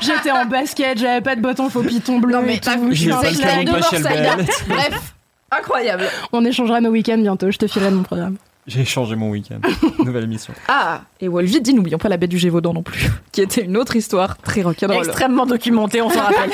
J'étais 0.00 0.32
en 0.32 0.44
basket, 0.46 0.98
j'avais 0.98 1.20
pas 1.20 1.36
de 1.36 1.40
bottons 1.40 1.70
faux 1.70 1.82
piton 1.84 2.18
bleu. 2.18 2.34
Non 2.34 2.42
mais 2.42 2.58
t'as 2.58 2.76
vu 2.76 2.88
Je 2.90 2.94
suis 3.00 3.04
J'ai 3.04 3.12
un 3.12 3.20
pas 3.20 3.28
le 3.30 3.34
schlag. 3.36 3.64
talent 3.66 3.78
de. 3.92 4.02
Bel. 4.02 4.46
Bref, 4.68 5.13
incroyable. 5.58 6.04
On 6.32 6.44
échangera 6.44 6.80
nos 6.80 6.90
week-ends 6.90 7.18
bientôt. 7.18 7.50
Je 7.50 7.58
te 7.58 7.66
filerai 7.66 7.90
mon 7.90 8.02
programme. 8.02 8.36
J'ai 8.66 8.86
changé 8.86 9.14
mon 9.14 9.28
week-end. 9.28 9.58
Nouvelle 10.06 10.26
mission. 10.26 10.54
Ah, 10.68 11.02
et 11.20 11.28
Wolvie 11.28 11.60
dit, 11.60 11.74
n'oublions 11.74 11.98
pas 11.98 12.08
la 12.08 12.16
bête 12.16 12.30
du 12.30 12.38
Gévaudan 12.38 12.72
non 12.72 12.82
plus, 12.82 13.10
qui 13.32 13.42
était 13.42 13.60
une 13.60 13.76
autre 13.76 13.94
histoire 13.94 14.38
très 14.38 14.62
rock'n'roll. 14.62 14.96
Extrêmement 15.04 15.44
documenté, 15.44 16.00
on 16.00 16.08
s'en 16.08 16.20
rappelle. 16.22 16.50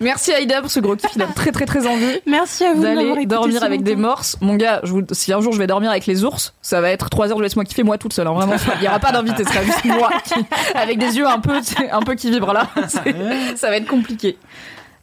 Merci 0.00 0.32
Aïda 0.32 0.60
pour 0.60 0.70
ce 0.70 0.78
gros 0.78 0.94
kiff, 0.94 1.10
il 1.16 1.22
a 1.22 1.26
très 1.26 1.50
très 1.50 1.66
très 1.66 1.88
envie 1.88 2.20
Merci 2.24 2.64
à 2.64 2.74
vous 2.74 2.82
d'aller 2.82 3.26
dormir 3.26 3.58
si 3.58 3.64
avec 3.64 3.82
des 3.82 3.96
morses. 3.96 4.36
Mon 4.40 4.54
gars, 4.54 4.78
je 4.84 4.92
vous- 4.92 5.02
si 5.10 5.32
un 5.32 5.40
jour 5.40 5.52
je 5.52 5.58
vais 5.58 5.66
dormir 5.66 5.90
avec 5.90 6.06
les 6.06 6.22
ours, 6.24 6.54
ça 6.62 6.80
va 6.80 6.90
être 6.90 7.10
3 7.10 7.30
heures 7.32 7.38
de 7.38 7.42
laisse-moi 7.42 7.64
kiffer 7.64 7.82
moi 7.82 7.98
toute 7.98 8.12
seule. 8.12 8.28
hein, 8.28 8.32
vraiment, 8.34 8.54
il 8.78 8.84
y 8.84 8.88
aura 8.88 9.00
pas 9.00 9.10
d'invité, 9.10 9.42
ce 9.42 9.50
sera 9.52 9.64
juste 9.64 9.84
moi 9.84 10.08
qui- 10.24 10.34
avec 10.76 10.98
des 10.98 11.16
yeux 11.18 11.26
un 11.26 11.40
peu, 11.40 11.54
un 11.90 12.00
peu 12.02 12.14
qui 12.14 12.30
vibrent 12.30 12.52
là. 12.52 12.68
Ça 13.56 13.70
va 13.70 13.76
être 13.76 13.88
compliqué. 13.88 14.38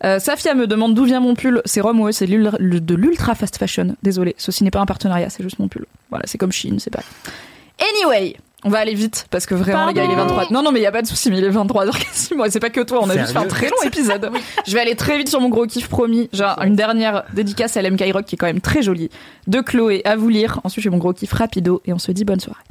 Euh, 0.03 0.19
Safia 0.19 0.53
me 0.53 0.67
demande 0.67 0.93
d'où 0.93 1.03
vient 1.03 1.19
mon 1.19 1.35
pull. 1.35 1.61
C'est 1.65 1.81
Rome, 1.81 1.99
ouais, 1.99 2.13
c'est 2.13 2.27
de 2.27 2.95
l'ultra 2.95 3.35
fast 3.35 3.57
fashion. 3.57 3.95
Désolé, 4.03 4.35
ceci 4.37 4.63
n'est 4.63 4.71
pas 4.71 4.79
un 4.79 4.85
partenariat, 4.85 5.29
c'est 5.29 5.43
juste 5.43 5.59
mon 5.59 5.67
pull. 5.67 5.85
Voilà, 6.09 6.23
c'est 6.27 6.37
comme 6.37 6.51
Chine, 6.51 6.79
c'est 6.79 6.89
pas. 6.91 7.03
Anyway, 7.79 8.35
on 8.65 8.69
va 8.69 8.79
aller 8.79 8.93
vite 8.93 9.27
parce 9.29 9.45
que 9.45 9.55
vraiment 9.55 9.87
les 9.87 9.93
gars, 9.93 10.03
il 10.03 10.11
est 10.11 10.15
23. 10.15 10.47
Non, 10.51 10.61
non, 10.61 10.71
mais 10.71 10.79
il 10.79 10.83
y 10.83 10.87
a 10.87 10.91
pas 10.91 11.01
de 11.01 11.07
souci, 11.07 11.29
mais 11.29 11.37
il 11.37 11.43
est 11.43 11.49
23h 11.49 11.91
quasiment. 11.97 12.45
Et 12.45 12.51
c'est 12.51 12.59
pas 12.59 12.69
que 12.69 12.81
toi, 12.81 12.99
on 13.01 13.09
a 13.09 13.17
juste 13.17 13.31
fait 13.31 13.37
un 13.37 13.47
très 13.47 13.69
long 13.69 13.81
épisode. 13.85 14.31
Je 14.67 14.73
vais 14.73 14.81
aller 14.81 14.95
très 14.95 15.17
vite 15.17 15.29
sur 15.29 15.39
mon 15.39 15.49
gros 15.49 15.65
kiff 15.65 15.87
promis. 15.87 16.29
J'ai 16.33 16.43
une 16.65 16.75
dernière 16.75 17.23
dédicace 17.33 17.77
à 17.77 17.81
LMK 17.81 18.03
Rock 18.13 18.25
qui 18.25 18.35
est 18.35 18.37
quand 18.37 18.47
même 18.47 18.61
très 18.61 18.81
jolie. 18.81 19.09
De 19.47 19.61
Chloé 19.61 20.01
à 20.05 20.15
vous 20.17 20.29
lire. 20.29 20.59
Ensuite, 20.63 20.83
j'ai 20.83 20.89
mon 20.89 20.97
gros 20.97 21.13
kiff 21.13 21.31
rapido 21.31 21.81
et 21.85 21.93
on 21.93 21.99
se 21.99 22.11
dit 22.11 22.25
bonne 22.25 22.39
soirée. 22.39 22.63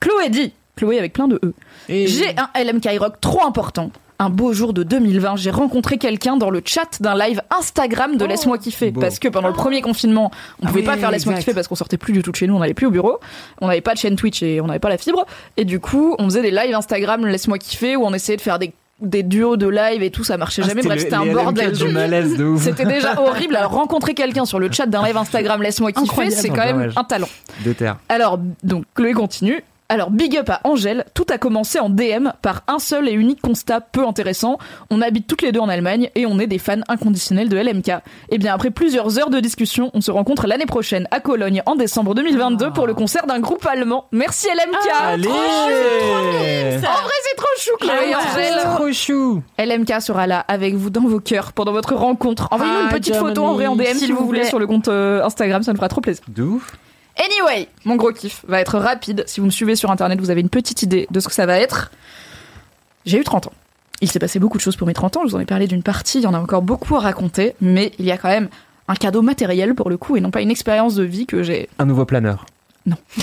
Chloé 0.00 0.28
dit, 0.28 0.52
Chloé 0.76 0.98
avec 0.98 1.14
plein 1.14 1.28
de 1.28 1.40
E. 1.42 1.54
J'ai 1.88 2.34
un 2.36 2.62
LMK 2.62 2.88
Rock 2.98 3.20
trop 3.20 3.44
important. 3.46 3.90
Un 4.20 4.28
beau 4.28 4.52
jour 4.52 4.74
de 4.74 4.82
2020, 4.82 5.36
j'ai 5.36 5.50
rencontré 5.50 5.96
quelqu'un 5.96 6.36
dans 6.36 6.50
le 6.50 6.60
chat 6.62 7.00
d'un 7.00 7.16
live 7.16 7.40
Instagram 7.58 8.18
de 8.18 8.24
Laisse-moi 8.26 8.58
kiffer. 8.58 8.92
Parce 8.92 9.18
que 9.18 9.28
pendant 9.28 9.48
le 9.48 9.54
premier 9.54 9.80
confinement, 9.80 10.30
on 10.60 10.66
pouvait 10.66 10.82
pas 10.82 10.92
oui, 10.92 11.00
faire 11.00 11.10
Laisse-moi 11.10 11.36
kiffer 11.36 11.54
parce 11.54 11.68
qu'on 11.68 11.74
sortait 11.74 11.96
plus 11.96 12.12
du 12.12 12.20
tout 12.20 12.30
de 12.30 12.36
chez 12.36 12.46
nous, 12.46 12.54
on 12.54 12.58
n'allait 12.58 12.74
plus 12.74 12.84
au 12.84 12.90
bureau. 12.90 13.18
On 13.62 13.68
n'avait 13.68 13.80
pas 13.80 13.94
de 13.94 13.98
chaîne 13.98 14.16
Twitch 14.16 14.42
et 14.42 14.60
on 14.60 14.66
n'avait 14.66 14.78
pas 14.78 14.90
la 14.90 14.98
fibre. 14.98 15.24
Et 15.56 15.64
du 15.64 15.80
coup, 15.80 16.16
on 16.18 16.24
faisait 16.24 16.42
des 16.42 16.50
lives 16.50 16.74
Instagram 16.74 17.24
Laisse-moi 17.24 17.56
kiffer 17.56 17.96
où 17.96 18.04
on 18.04 18.12
essayait 18.12 18.36
de 18.36 18.42
faire 18.42 18.58
des, 18.58 18.74
des 19.00 19.22
duos 19.22 19.56
de 19.56 19.68
live 19.68 20.02
et 20.02 20.10
tout, 20.10 20.22
ça 20.22 20.36
marchait 20.36 20.64
jamais. 20.64 20.82
Bref, 20.82 21.00
c'était 21.00 21.14
un 21.14 21.24
bordel. 21.24 21.72
du 21.72 21.88
malaise 21.88 22.36
de 22.36 22.44
ouf. 22.44 22.62
C'était 22.62 22.84
déjà 22.84 23.18
horrible. 23.26 23.56
Alors, 23.56 23.72
rencontrer 23.72 24.12
quelqu'un 24.12 24.44
sur 24.44 24.58
le 24.58 24.70
chat 24.70 24.84
d'un 24.84 25.02
live 25.02 25.16
Instagram 25.16 25.62
Laisse-moi 25.62 25.92
kiffer, 25.92 26.30
c'est 26.30 26.50
quand 26.50 26.66
même 26.66 26.92
un 26.94 27.04
talent. 27.04 27.28
De 27.64 27.72
terre. 27.72 27.96
Alors, 28.10 28.38
donc, 28.62 28.84
Chloé 28.94 29.14
continue. 29.14 29.64
Alors, 29.92 30.12
big 30.12 30.36
up 30.36 30.48
à 30.48 30.60
Angèle. 30.62 31.04
Tout 31.14 31.26
a 31.30 31.38
commencé 31.38 31.80
en 31.80 31.90
DM 31.90 32.28
par 32.42 32.62
un 32.68 32.78
seul 32.78 33.08
et 33.08 33.12
unique 33.12 33.40
constat 33.42 33.80
peu 33.80 34.06
intéressant. 34.06 34.56
On 34.88 35.02
habite 35.02 35.26
toutes 35.26 35.42
les 35.42 35.50
deux 35.50 35.58
en 35.58 35.68
Allemagne 35.68 36.10
et 36.14 36.26
on 36.26 36.38
est 36.38 36.46
des 36.46 36.58
fans 36.58 36.78
inconditionnels 36.86 37.48
de 37.48 37.56
LMK. 37.56 37.90
Et 38.30 38.38
bien, 38.38 38.54
après 38.54 38.70
plusieurs 38.70 39.18
heures 39.18 39.30
de 39.30 39.40
discussion, 39.40 39.90
on 39.92 40.00
se 40.00 40.12
rencontre 40.12 40.46
l'année 40.46 40.64
prochaine 40.66 41.08
à 41.10 41.18
Cologne 41.18 41.60
en 41.66 41.74
décembre 41.74 42.14
2022 42.14 42.70
pour 42.70 42.86
le 42.86 42.94
concert 42.94 43.26
d'un 43.26 43.40
groupe 43.40 43.66
allemand. 43.66 44.04
Merci 44.12 44.46
LMK! 44.46 44.92
Allez 45.02 45.28
En 45.28 47.02
vrai, 47.02 47.14
c'est 47.24 47.36
trop 47.36 47.48
chou, 47.58 47.70
Chloé 47.80 48.10
et 48.10 48.14
Angèle. 48.14 48.60
Trop 48.76 48.92
chou 48.92 49.42
LMK 49.58 50.00
sera 50.00 50.28
là 50.28 50.44
avec 50.46 50.74
vous 50.76 50.90
dans 50.90 51.00
vos 51.02 51.18
cœurs 51.18 51.52
pendant 51.52 51.72
votre 51.72 51.96
rencontre. 51.96 52.46
Envoyez-nous 52.52 52.80
une 52.82 52.86
Ah, 52.90 52.94
petite 52.94 53.16
photo 53.16 53.42
en 53.44 53.54
vrai 53.54 53.66
en 53.66 53.74
DM 53.74 53.96
si 53.96 54.12
vous 54.12 54.18
vous 54.18 54.26
voulez 54.26 54.44
sur 54.44 54.60
le 54.60 54.68
compte 54.68 54.86
euh, 54.86 55.24
Instagram, 55.24 55.64
ça 55.64 55.72
nous 55.72 55.76
fera 55.78 55.88
trop 55.88 56.00
plaisir. 56.00 56.22
De 56.28 56.44
ouf 56.44 56.76
Anyway, 57.16 57.68
mon 57.84 57.96
gros 57.96 58.12
kiff 58.12 58.44
va 58.46 58.60
être 58.60 58.78
rapide. 58.78 59.24
Si 59.26 59.40
vous 59.40 59.46
me 59.46 59.50
suivez 59.50 59.76
sur 59.76 59.90
internet, 59.90 60.20
vous 60.20 60.30
avez 60.30 60.40
une 60.40 60.48
petite 60.48 60.82
idée 60.82 61.06
de 61.10 61.20
ce 61.20 61.28
que 61.28 61.34
ça 61.34 61.46
va 61.46 61.58
être. 61.58 61.90
J'ai 63.04 63.18
eu 63.18 63.24
30 63.24 63.48
ans. 63.48 63.52
Il 64.00 64.10
s'est 64.10 64.18
passé 64.18 64.38
beaucoup 64.38 64.56
de 64.56 64.62
choses 64.62 64.76
pour 64.76 64.86
mes 64.86 64.94
30 64.94 65.16
ans. 65.18 65.20
Je 65.24 65.30
vous 65.30 65.36
en 65.36 65.40
ai 65.40 65.46
parlé 65.46 65.66
d'une 65.66 65.82
partie. 65.82 66.18
Il 66.18 66.24
y 66.24 66.26
en 66.26 66.34
a 66.34 66.38
encore 66.38 66.62
beaucoup 66.62 66.96
à 66.96 67.00
raconter. 67.00 67.54
Mais 67.60 67.92
il 67.98 68.06
y 68.06 68.12
a 68.12 68.16
quand 68.18 68.28
même 68.28 68.48
un 68.88 68.94
cadeau 68.94 69.22
matériel 69.22 69.74
pour 69.74 69.90
le 69.90 69.96
coup 69.96 70.16
et 70.16 70.20
non 70.20 70.30
pas 70.30 70.40
une 70.40 70.50
expérience 70.50 70.94
de 70.94 71.04
vie 71.04 71.26
que 71.26 71.42
j'ai 71.42 71.68
Un 71.78 71.86
nouveau 71.86 72.04
planeur. 72.04 72.46
non 72.86 72.96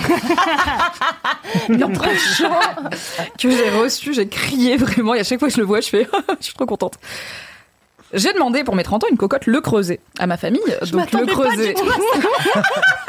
que 3.40 3.50
j'ai 3.50 3.70
reçu, 3.72 4.14
j'ai 4.14 4.28
crié 4.28 4.78
vraiment 4.78 5.16
et 5.16 5.20
à 5.20 5.24
chaque 5.24 5.40
fois 5.40 5.48
que 5.48 5.54
je 5.54 5.60
le 5.60 5.66
vois, 5.66 5.82
je 5.82 5.90
fais 5.90 6.08
je 6.40 6.46
suis 6.46 6.54
trop 6.54 6.66
contente. 6.66 6.94
J'ai 8.14 8.32
demandé 8.34 8.64
pour 8.64 8.76
mes 8.76 8.84
30 8.84 9.04
ans 9.04 9.08
une 9.12 9.18
cocotte 9.18 9.48
Le 9.48 9.60
Creuset 9.60 10.00
à 10.20 10.28
ma 10.28 10.38
famille. 10.38 10.62
Donc 10.92 11.12
Le 11.12 11.26
Creuset. 11.26 11.76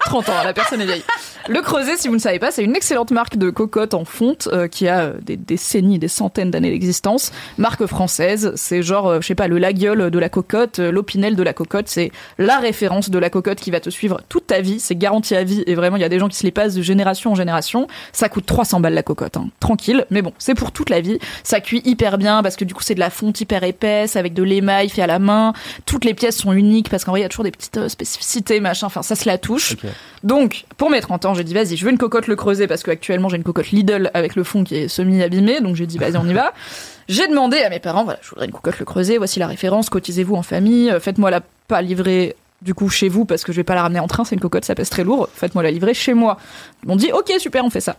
30 0.00 0.28
ans, 0.28 0.42
la 0.44 0.52
personne 0.52 0.80
est 0.80 0.86
vieille. 0.86 1.04
Le 1.48 1.60
Creuset, 1.62 1.96
si 1.96 2.08
vous 2.08 2.14
ne 2.14 2.20
savez 2.20 2.38
pas, 2.38 2.50
c'est 2.50 2.62
une 2.62 2.76
excellente 2.76 3.10
marque 3.10 3.36
de 3.36 3.50
cocotte 3.50 3.94
en 3.94 4.04
fonte 4.04 4.48
euh, 4.52 4.68
qui 4.68 4.88
a 4.88 5.00
euh, 5.00 5.12
des 5.22 5.36
décennies, 5.36 5.98
des 5.98 6.08
centaines 6.08 6.50
d'années 6.50 6.70
d'existence. 6.70 7.32
Marque 7.58 7.86
française, 7.86 8.52
c'est 8.56 8.82
genre, 8.82 9.08
euh, 9.08 9.20
je 9.20 9.26
sais 9.26 9.34
pas, 9.34 9.48
le 9.48 9.58
laguiole 9.58 10.10
de 10.10 10.18
la 10.18 10.28
cocotte, 10.28 10.78
euh, 10.78 10.90
l'opinel 10.90 11.36
de 11.36 11.42
la 11.42 11.52
cocotte, 11.52 11.88
c'est 11.88 12.10
la 12.38 12.58
référence 12.58 13.10
de 13.10 13.18
la 13.18 13.30
cocotte 13.30 13.60
qui 13.60 13.70
va 13.70 13.80
te 13.80 13.90
suivre 13.90 14.20
toute 14.28 14.46
ta 14.46 14.60
vie. 14.60 14.80
C'est 14.80 14.96
garanti 14.96 15.34
à 15.34 15.44
vie 15.44 15.62
et 15.66 15.74
vraiment, 15.74 15.96
il 15.96 16.02
y 16.02 16.04
a 16.04 16.08
des 16.08 16.18
gens 16.18 16.28
qui 16.28 16.36
se 16.36 16.44
les 16.44 16.50
passent 16.50 16.74
de 16.74 16.82
génération 16.82 17.32
en 17.32 17.34
génération. 17.34 17.86
Ça 18.12 18.28
coûte 18.28 18.46
300 18.46 18.80
balles 18.80 18.94
la 18.94 19.02
cocotte, 19.02 19.36
hein. 19.36 19.48
tranquille. 19.60 20.06
Mais 20.10 20.22
bon, 20.22 20.32
c'est 20.38 20.54
pour 20.54 20.72
toute 20.72 20.90
la 20.90 21.00
vie. 21.00 21.18
Ça 21.42 21.60
cuit 21.60 21.82
hyper 21.84 22.18
bien 22.18 22.42
parce 22.42 22.56
que 22.56 22.64
du 22.64 22.74
coup, 22.74 22.82
c'est 22.82 22.94
de 22.94 23.00
la 23.00 23.10
fonte 23.10 23.40
hyper 23.40 23.64
épaisse 23.64 24.16
avec 24.16 24.34
de 24.34 24.42
l'émail 24.42 24.88
fait 24.88 25.02
à 25.02 25.06
la 25.06 25.18
main. 25.18 25.52
Toutes 25.86 26.04
les 26.04 26.14
pièces 26.14 26.36
sont 26.36 26.52
uniques 26.52 26.88
parce 26.88 27.04
qu'en 27.04 27.12
vrai, 27.12 27.20
il 27.20 27.22
y 27.22 27.26
a 27.26 27.28
toujours 27.28 27.44
des 27.44 27.50
petites 27.50 27.76
euh, 27.76 27.88
spécificités, 27.88 28.60
machin. 28.60 28.86
Enfin, 28.86 29.02
ça 29.02 29.14
se 29.14 29.28
la 29.28 29.38
touche. 29.38 29.76
Donc, 30.22 30.64
pour 30.76 30.90
mes 30.90 31.00
30 31.00 31.24
ans, 31.26 31.29
j'ai 31.34 31.44
dit 31.44 31.54
vas-y, 31.54 31.76
je 31.76 31.84
veux 31.84 31.90
une 31.90 31.98
cocotte 31.98 32.26
le 32.26 32.36
creuset 32.36 32.66
parce 32.66 32.82
qu'actuellement 32.82 33.28
j'ai 33.28 33.36
une 33.36 33.42
cocotte 33.42 33.70
Lidl 33.70 34.10
avec 34.14 34.36
le 34.36 34.44
fond 34.44 34.64
qui 34.64 34.76
est 34.76 34.88
semi-abîmé, 34.88 35.60
donc 35.60 35.76
j'ai 35.76 35.86
dit 35.86 35.98
vas-y, 35.98 36.16
on 36.16 36.26
y 36.26 36.34
va. 36.34 36.52
J'ai 37.08 37.26
demandé 37.26 37.58
à 37.58 37.70
mes 37.70 37.80
parents, 37.80 38.04
voilà, 38.04 38.20
je 38.22 38.30
voudrais 38.30 38.46
une 38.46 38.52
cocotte 38.52 38.78
le 38.78 38.84
creuset, 38.84 39.18
voici 39.18 39.40
la 39.40 39.48
référence, 39.48 39.90
cotisez-vous 39.90 40.36
en 40.36 40.44
famille, 40.44 40.92
euh, 40.92 41.00
faites-moi 41.00 41.32
la 41.32 41.40
pas 41.66 41.82
livrer 41.82 42.36
du 42.62 42.72
coup 42.72 42.88
chez 42.88 43.08
vous 43.08 43.24
parce 43.24 43.42
que 43.42 43.50
je 43.50 43.56
vais 43.56 43.64
pas 43.64 43.74
la 43.74 43.82
ramener 43.82 43.98
en 43.98 44.06
train, 44.06 44.24
c'est 44.24 44.36
une 44.36 44.40
cocotte, 44.40 44.64
ça 44.64 44.76
pèse 44.76 44.90
très 44.90 45.02
lourd, 45.02 45.28
faites-moi 45.34 45.64
la 45.64 45.72
livrer 45.72 45.92
chez 45.92 46.14
moi. 46.14 46.36
Ils 46.84 46.88
m'ont 46.88 46.94
dit 46.94 47.10
ok, 47.12 47.32
super, 47.38 47.64
on 47.64 47.70
fait 47.70 47.80
ça. 47.80 47.96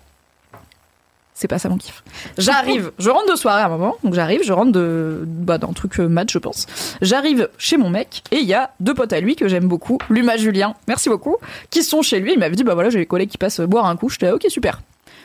C'est 1.41 1.47
pas 1.47 1.57
ça 1.57 1.69
mon 1.69 1.77
kiff. 1.77 2.03
J'arrive, 2.37 2.91
je 2.99 3.09
rentre 3.09 3.31
de 3.31 3.35
soirée 3.35 3.63
à 3.63 3.65
un 3.65 3.69
moment, 3.69 3.97
donc 4.03 4.13
j'arrive, 4.13 4.43
je 4.43 4.53
rentre 4.53 4.71
de, 4.73 5.23
bah, 5.25 5.57
d'un 5.57 5.73
truc 5.73 5.99
euh, 5.99 6.07
mat, 6.07 6.29
je 6.29 6.37
pense. 6.37 6.67
J'arrive 7.01 7.49
chez 7.57 7.77
mon 7.77 7.89
mec 7.89 8.21
et 8.29 8.35
il 8.35 8.45
y 8.45 8.53
a 8.53 8.69
deux 8.79 8.93
potes 8.93 9.11
à 9.11 9.19
lui 9.19 9.35
que 9.35 9.47
j'aime 9.47 9.67
beaucoup, 9.67 9.97
Luma 10.11 10.37
Julien, 10.37 10.75
merci 10.87 11.09
beaucoup, 11.09 11.37
qui 11.71 11.81
sont 11.81 12.03
chez 12.03 12.19
lui. 12.19 12.33
Il 12.33 12.37
m'avait 12.37 12.55
dit 12.55 12.63
bah 12.63 12.75
voilà, 12.75 12.91
j'ai 12.91 12.99
les 12.99 13.07
collègues 13.07 13.31
qui 13.31 13.39
passent 13.39 13.59
boire 13.59 13.87
un 13.87 13.95
coup. 13.95 14.07
J'étais 14.07 14.27
là, 14.27 14.35
ok 14.35 14.45
super. 14.49 14.81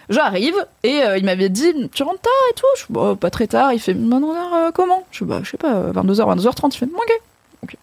J'arrive 0.09 0.55
et 0.85 1.03
euh, 1.03 1.19
il 1.19 1.27
m'avait 1.27 1.51
dit 1.51 1.91
tu 1.93 2.03
rentres 2.03 2.23
tard 2.23 2.33
et 2.51 2.55
tout? 2.55 2.67
Je 2.77 2.85
suis 2.85 2.95
bah, 2.95 3.15
pas 3.21 3.29
très 3.29 3.47
tard. 3.47 3.75
Il 3.75 3.79
fait 3.79 3.93
maintenant 3.93 4.33
euh, 4.55 4.71
comment? 4.73 5.05
Je 5.11 5.17
suis 5.17 5.27
bah 5.27 5.41
je 5.43 5.51
sais 5.51 5.59
pas 5.59 5.91
22h 5.93 6.35
22h30. 6.35 6.71
Il 6.73 6.79
fait 6.79 6.87
ok. 6.87 7.21
Ok. 7.63 7.77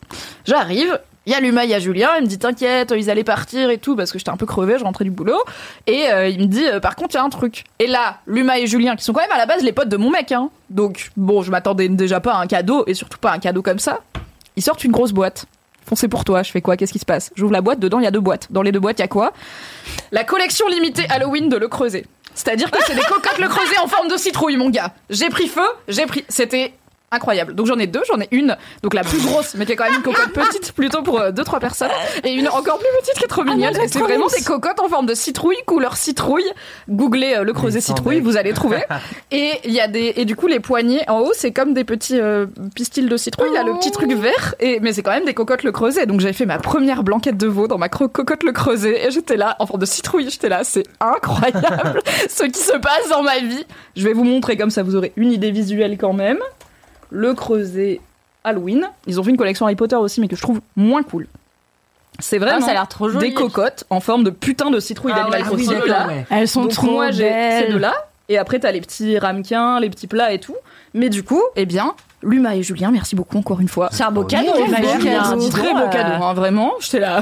J'arrive. 0.45 0.99
Il 1.25 1.31
y 1.31 1.35
a 1.35 1.39
Luma, 1.39 1.63
il 1.63 1.69
y 1.69 1.73
a 1.73 1.79
Julien, 1.79 2.09
il 2.17 2.23
me 2.23 2.27
dit 2.27 2.37
t'inquiète, 2.37 2.93
ils 2.97 3.09
allaient 3.09 3.23
partir 3.23 3.69
et 3.69 3.77
tout 3.77 3.95
parce 3.95 4.11
que 4.11 4.19
j'étais 4.19 4.31
un 4.31 4.37
peu 4.37 4.45
crevé, 4.45 4.77
je 4.77 4.83
rentrais 4.83 5.05
du 5.05 5.11
boulot 5.11 5.41
et 5.87 6.07
euh, 6.11 6.27
il 6.27 6.39
me 6.39 6.45
dit 6.45 6.65
euh, 6.67 6.81
par 6.81 6.97
contre 6.97 7.15
il 7.15 7.17
y 7.17 7.19
a 7.21 7.23
un 7.23 7.29
truc. 7.29 7.63
Et 7.79 7.87
là, 7.87 8.17
Luma 8.27 8.59
et 8.59 8.67
Julien 8.67 8.95
qui 8.97 9.05
sont 9.05 9.13
quand 9.13 9.21
même 9.21 9.31
à 9.31 9.37
la 9.37 9.45
base 9.45 9.63
les 9.63 9.71
potes 9.71 9.87
de 9.87 9.97
mon 9.97 10.11
mec 10.11 10.33
hein. 10.33 10.49
Donc 10.69 11.11
bon, 11.15 11.41
je 11.41 11.51
m'attendais 11.51 11.87
déjà 11.87 12.19
pas 12.19 12.33
à 12.33 12.41
un 12.41 12.47
cadeau 12.47 12.83
et 12.87 12.93
surtout 12.93 13.19
pas 13.19 13.31
à 13.31 13.35
un 13.35 13.39
cadeau 13.39 13.61
comme 13.61 13.79
ça. 13.79 14.01
Ils 14.57 14.63
sortent 14.63 14.83
une 14.83 14.91
grosse 14.91 15.13
boîte. 15.13 15.45
Font 15.85 15.95
c'est 15.95 16.07
pour 16.07 16.25
toi, 16.25 16.43
je 16.43 16.51
fais 16.51 16.61
quoi 16.61 16.77
Qu'est-ce 16.77 16.93
qui 16.93 16.99
se 16.99 17.05
passe? 17.05 17.31
J'ouvre 17.35 17.53
la 17.53 17.61
boîte, 17.61 17.79
dedans 17.79 17.99
il 17.99 18.03
y 18.03 18.07
a 18.07 18.11
deux 18.11 18.19
boîtes. 18.19 18.47
Dans 18.51 18.61
les 18.61 18.71
deux 18.71 18.79
boîtes, 18.79 18.99
il 18.99 19.01
y 19.01 19.05
a 19.05 19.09
quoi? 19.09 19.33
La 20.11 20.23
collection 20.23 20.67
limitée 20.67 21.05
Halloween 21.09 21.49
de 21.49 21.57
Le 21.57 21.67
Creuset. 21.67 22.05
C'est-à-dire 22.35 22.71
que 22.71 22.79
c'est 22.85 22.95
des 22.95 23.01
cocottes 23.07 23.39
Le 23.39 23.47
Creuset 23.47 23.77
en 23.79 23.87
forme 23.87 24.07
de 24.07 24.17
citrouille, 24.17 24.57
mon 24.57 24.69
gars. 24.69 24.93
J'ai 25.09 25.29
pris 25.29 25.47
feu, 25.47 25.67
j'ai 25.87 26.05
pris. 26.05 26.25
C'était 26.29 26.73
incroyable. 27.13 27.53
Donc 27.55 27.67
j'en 27.67 27.77
ai 27.77 27.87
deux, 27.87 28.01
j'en 28.11 28.19
ai 28.19 28.27
une, 28.31 28.57
donc 28.81 28.93
la 28.93 29.03
plus 29.03 29.19
grosse, 29.19 29.55
mais 29.55 29.65
qui 29.65 29.73
est 29.73 29.75
quand 29.75 29.85
même 29.85 29.95
une 29.95 30.01
cocotte 30.01 30.29
petite, 30.33 30.71
plutôt 30.73 31.01
pour 31.03 31.19
euh, 31.19 31.31
deux 31.31 31.43
trois 31.43 31.59
personnes, 31.59 31.91
et 32.23 32.33
une 32.33 32.47
encore 32.47 32.79
plus 32.79 32.87
petite 33.01 33.15
qui 33.15 33.23
est 33.23 33.27
trop 33.27 33.43
mignonne. 33.43 33.75
et 33.75 33.87
c'est 33.87 33.99
vraiment 33.99 34.27
des 34.27 34.43
cocottes 34.43 34.79
en 34.79 34.89
forme 34.89 35.05
de 35.05 35.13
citrouille, 35.13 35.57
couleur 35.65 35.97
citrouille. 35.97 36.49
Googlez 36.89 37.35
euh, 37.37 37.43
le 37.43 37.53
creuset 37.53 37.81
citrouille, 37.81 38.19
vous 38.19 38.37
allez 38.37 38.53
trouver. 38.53 38.83
Et 39.31 39.51
il 39.65 39.71
y 39.71 39.79
a 39.79 39.87
des 39.87 40.13
et 40.15 40.25
du 40.25 40.35
coup 40.35 40.47
les 40.47 40.59
poignées 40.59 41.01
en 41.07 41.19
haut, 41.19 41.31
c'est 41.33 41.51
comme 41.51 41.73
des 41.73 41.83
petits 41.83 42.19
euh, 42.19 42.45
pistils 42.75 43.09
de 43.09 43.17
citrouille, 43.17 43.53
là 43.53 43.63
le 43.63 43.73
petit 43.73 43.91
truc 43.91 44.11
vert. 44.13 44.55
Et 44.59 44.79
mais 44.79 44.93
c'est 44.93 45.01
quand 45.01 45.11
même 45.11 45.25
des 45.25 45.33
cocottes 45.33 45.63
le 45.63 45.71
creuset. 45.71 46.05
Donc 46.05 46.19
j'ai 46.19 46.33
fait 46.33 46.45
ma 46.45 46.59
première 46.59 47.03
blanquette 47.03 47.37
de 47.37 47.47
veau 47.47 47.67
dans 47.67 47.77
ma 47.77 47.89
cocotte 47.89 48.43
le 48.43 48.51
creuset, 48.51 49.07
et 49.07 49.11
j'étais 49.11 49.37
là 49.37 49.55
en 49.59 49.65
forme 49.65 49.79
de 49.79 49.85
citrouille. 49.85 50.29
J'étais 50.29 50.49
là, 50.49 50.63
c'est 50.63 50.83
incroyable 50.99 52.01
ce 52.29 52.43
qui 52.43 52.59
se 52.59 52.77
passe 52.77 53.09
dans 53.09 53.23
ma 53.23 53.39
vie. 53.39 53.65
Je 53.95 54.03
vais 54.03 54.13
vous 54.13 54.23
montrer 54.23 54.57
comme 54.57 54.69
ça, 54.69 54.83
vous 54.83 54.95
aurez 54.95 55.13
une 55.15 55.31
idée 55.31 55.51
visuelle 55.51 55.97
quand 55.97 56.13
même 56.13 56.39
le 57.13 57.33
creuset 57.33 58.01
Halloween. 58.43 58.89
Ils 59.07 59.19
ont 59.19 59.23
fait 59.23 59.29
une 59.29 59.37
collection 59.37 59.65
Harry 59.65 59.75
Potter 59.77 59.95
aussi, 59.95 60.19
mais 60.19 60.27
que 60.27 60.35
je 60.35 60.41
trouve 60.41 60.59
moins 60.75 61.03
cool. 61.03 61.27
C'est 62.19 62.35
Ah, 62.37 62.39
vraiment 62.39 62.65
ça 62.65 62.71
a 62.71 62.73
l'air 62.73 62.87
trop 62.87 63.07
joli. 63.09 63.29
des 63.29 63.33
cococottes 63.33 63.85
en 63.89 63.99
forme 63.99 64.23
de 64.23 64.29
putain 64.29 64.69
de 64.69 64.79
citrouille 64.79 65.13
Ah 65.15 65.19
d'animal 65.29 65.43
ouais, 65.43 65.65
oui, 65.67 65.87
là. 65.87 66.07
Elles 66.29 66.47
sont 66.47 66.63
Donc 66.63 66.71
trop 66.71 66.91
moi 66.91 67.11
j'ai 67.11 67.31
ces 67.61 67.71
deux-là. 67.71 67.93
Et 68.29 68.37
après 68.37 68.59
t'as 68.59 68.71
les 68.71 68.81
petits 68.81 69.17
ramequins, 69.17 69.79
les 69.79 69.89
petits 69.89 70.07
plats 70.07 70.31
et 70.33 70.39
tout. 70.39 70.55
Mais 70.93 71.09
du 71.09 71.23
coup, 71.23 71.41
eh 71.55 71.65
bien, 71.65 71.93
Luma 72.21 72.55
et 72.55 72.63
Julien, 72.63 72.91
merci 72.91 73.15
beaucoup 73.15 73.37
encore 73.37 73.59
une 73.61 73.67
fois. 73.67 73.89
C'est 73.91 74.03
un 74.03 74.11
beau 74.11 74.23
cadeau, 74.23 74.51
Très 74.51 74.63
Luma 74.65 74.79
et 74.79 74.81
beau 74.81 74.89
Julien, 74.99 75.23
cadeau, 75.23 75.39
dis 75.39 75.49
Très 75.49 75.73
beau 75.73 75.89
cadeau, 75.91 76.23
hein, 76.23 76.33
vraiment. 76.33 76.71
J'étais 76.79 76.99
là. 76.99 77.21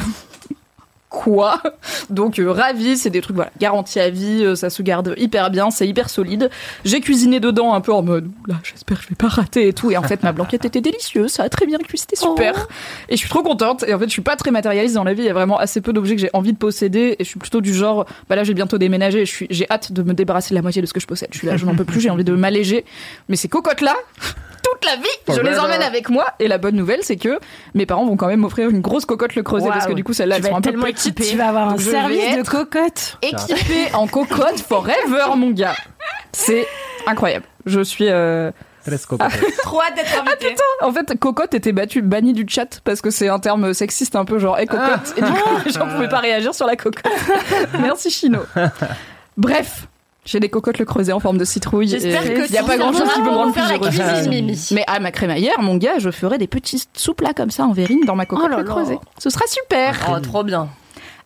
Quoi 1.11 1.61
Donc 2.09 2.39
euh, 2.39 2.49
ravi, 2.51 2.97
c'est 2.97 3.09
des 3.09 3.19
trucs 3.19 3.35
voilà, 3.35 3.51
garantis 3.59 3.99
à 3.99 4.09
vie, 4.09 4.45
euh, 4.45 4.55
ça 4.55 4.69
se 4.69 4.81
garde 4.81 5.13
hyper 5.17 5.51
bien, 5.51 5.69
c'est 5.69 5.85
hyper 5.85 6.09
solide. 6.09 6.49
J'ai 6.85 7.01
cuisiné 7.01 7.41
dedans 7.41 7.73
un 7.73 7.81
peu 7.81 7.93
en 7.93 8.01
mode 8.01 8.31
là, 8.47 8.55
j'espère 8.63 8.97
que 8.97 9.03
je 9.03 9.09
vais 9.09 9.15
pas 9.15 9.27
rater 9.27 9.67
et 9.67 9.73
tout 9.73 9.91
et 9.91 9.97
en 9.97 10.03
fait 10.03 10.23
ma 10.23 10.31
blanquette 10.31 10.63
était 10.63 10.79
délicieuse, 10.79 11.29
ça 11.29 11.43
a 11.43 11.49
très 11.49 11.65
bien 11.65 11.79
cuit, 11.79 11.97
c'était 11.97 12.15
super. 12.15 12.67
Et 13.09 13.17
je 13.17 13.19
suis 13.19 13.29
trop 13.29 13.43
contente 13.43 13.83
et 13.85 13.93
en 13.93 13.99
fait 13.99 14.05
je 14.05 14.11
suis 14.11 14.21
pas 14.21 14.37
très 14.37 14.51
matérialiste 14.51 14.95
dans 14.95 15.03
la 15.03 15.13
vie, 15.13 15.23
il 15.23 15.27
y 15.27 15.29
a 15.29 15.33
vraiment 15.33 15.59
assez 15.59 15.81
peu 15.81 15.91
d'objets 15.91 16.15
que 16.15 16.21
j'ai 16.21 16.29
envie 16.31 16.53
de 16.53 16.57
posséder 16.57 17.17
et 17.19 17.23
je 17.25 17.29
suis 17.29 17.39
plutôt 17.39 17.59
du 17.59 17.73
genre 17.73 18.05
bah 18.29 18.37
là 18.37 18.45
j'ai 18.45 18.53
bientôt 18.53 18.77
déménagé, 18.77 19.25
je 19.25 19.31
suis 19.31 19.47
j'ai 19.49 19.69
hâte 19.69 19.91
de 19.91 20.03
me 20.03 20.13
débarrasser 20.13 20.51
de 20.51 20.55
la 20.55 20.61
moitié 20.61 20.81
de 20.81 20.87
ce 20.87 20.93
que 20.93 21.01
je 21.01 21.07
possède. 21.07 21.29
Je 21.33 21.37
suis 21.37 21.47
là, 21.47 21.57
je 21.57 21.65
n'en 21.65 21.75
peux 21.75 21.83
plus, 21.83 21.99
j'ai 21.99 22.09
envie 22.09 22.23
de 22.23 22.33
m'alléger. 22.33 22.85
Mais 23.27 23.35
ces 23.35 23.49
cocottes 23.49 23.81
là, 23.81 23.95
toute 24.63 24.85
la 24.85 24.95
vie, 24.95 25.35
je 25.35 25.41
les 25.41 25.57
emmène 25.59 25.81
avec 25.81 26.09
moi 26.09 26.25
et 26.39 26.47
la 26.47 26.57
bonne 26.57 26.75
nouvelle 26.75 26.99
c'est 27.03 27.17
que 27.17 27.39
mes 27.73 27.85
parents 27.85 28.05
vont 28.05 28.17
quand 28.17 28.27
même 28.27 28.39
m'offrir 28.41 28.69
une 28.69 28.81
grosse 28.81 29.05
cocotte 29.05 29.35
le 29.35 29.43
creuset 29.43 29.67
parce 29.69 29.87
que 29.87 29.93
du 29.93 30.03
coup 30.03 30.13
celles-là 30.13 30.37
Tu 30.39 30.45
elles 30.45 30.49
sont 30.49 30.55
un 30.55 30.59
être 30.59 30.63
peu 30.65 30.69
tellement 30.71 30.85
petites. 30.85 31.07
équipée. 31.19 31.31
Tu 31.31 31.37
vas 31.37 31.47
avoir 31.49 31.69
un 31.69 31.77
service 31.77 32.37
de 32.37 32.43
cocotte. 32.43 33.17
équipé 33.21 33.93
en 33.93 34.07
cocotte 34.07 34.59
forever 34.67 35.35
mon 35.35 35.51
gars. 35.51 35.75
C'est 36.31 36.67
incroyable. 37.07 37.45
Je 37.65 37.81
suis 37.81 38.07
euh, 38.09 38.51
Télescope. 38.83 39.21
Trop 39.63 39.81
hâte 39.81 39.95
d'être 39.95 40.19
invitée. 40.19 40.55
en 40.81 40.91
fait 40.91 41.17
cocotte 41.19 41.53
était 41.53 41.71
battu 41.71 42.01
banni 42.01 42.33
du 42.33 42.45
chat 42.47 42.79
parce 42.83 43.01
que 43.01 43.11
c'est 43.11 43.27
un 43.29 43.39
terme 43.39 43.73
sexiste 43.73 44.15
un 44.15 44.25
peu 44.25 44.39
genre 44.39 44.57
hey, 44.57 44.65
cocotte 44.65 45.13
et 45.17 45.21
du 45.21 45.31
coup 45.31 45.49
les 45.65 45.71
gens 45.71 45.87
pouvaient 45.87 46.09
pas 46.09 46.19
réagir 46.19 46.53
sur 46.55 46.65
la 46.65 46.75
cocotte. 46.75 47.03
Merci 47.79 48.09
Chino. 48.09 48.39
Bref, 49.37 49.87
j'ai 50.25 50.39
des 50.39 50.49
cocottes 50.49 50.77
le 50.77 50.85
creuset 50.85 51.11
en 51.11 51.19
forme 51.19 51.37
de 51.37 51.45
citrouille. 51.45 51.87
J'espère 51.87 52.23
que 52.23 52.47
il 52.47 52.53
y 52.53 52.57
a 52.57 52.61
si 52.61 52.67
pas 52.67 52.77
grand 52.77 52.93
chose 52.93 53.07
va 53.07 53.13
qui 53.13 53.21
peut 53.21 53.29
me 53.31 53.35
rendre 53.35 53.53
plus 53.53 53.61
heureuse. 53.61 53.89
cuisine, 53.89 54.29
Mimi. 54.29 54.67
Mais 54.71 54.83
à 54.87 54.99
ma 54.99 55.11
crémaillère, 55.11 55.61
mon 55.61 55.77
gars, 55.77 55.97
je 55.97 56.11
ferai 56.11 56.37
des 56.37 56.47
petits 56.47 56.83
soupes 56.93 57.21
là 57.21 57.33
comme 57.33 57.49
ça 57.51 57.63
en 57.63 57.71
verrine 57.73 58.01
dans 58.05 58.15
ma 58.15 58.25
cocotte 58.25 58.51
Oh 58.53 58.57
le 58.57 58.63
creuset. 58.63 58.99
Ce 59.17 59.29
sera 59.29 59.45
super. 59.47 60.11
Oh, 60.13 60.19
trop 60.19 60.43
bien. 60.43 60.69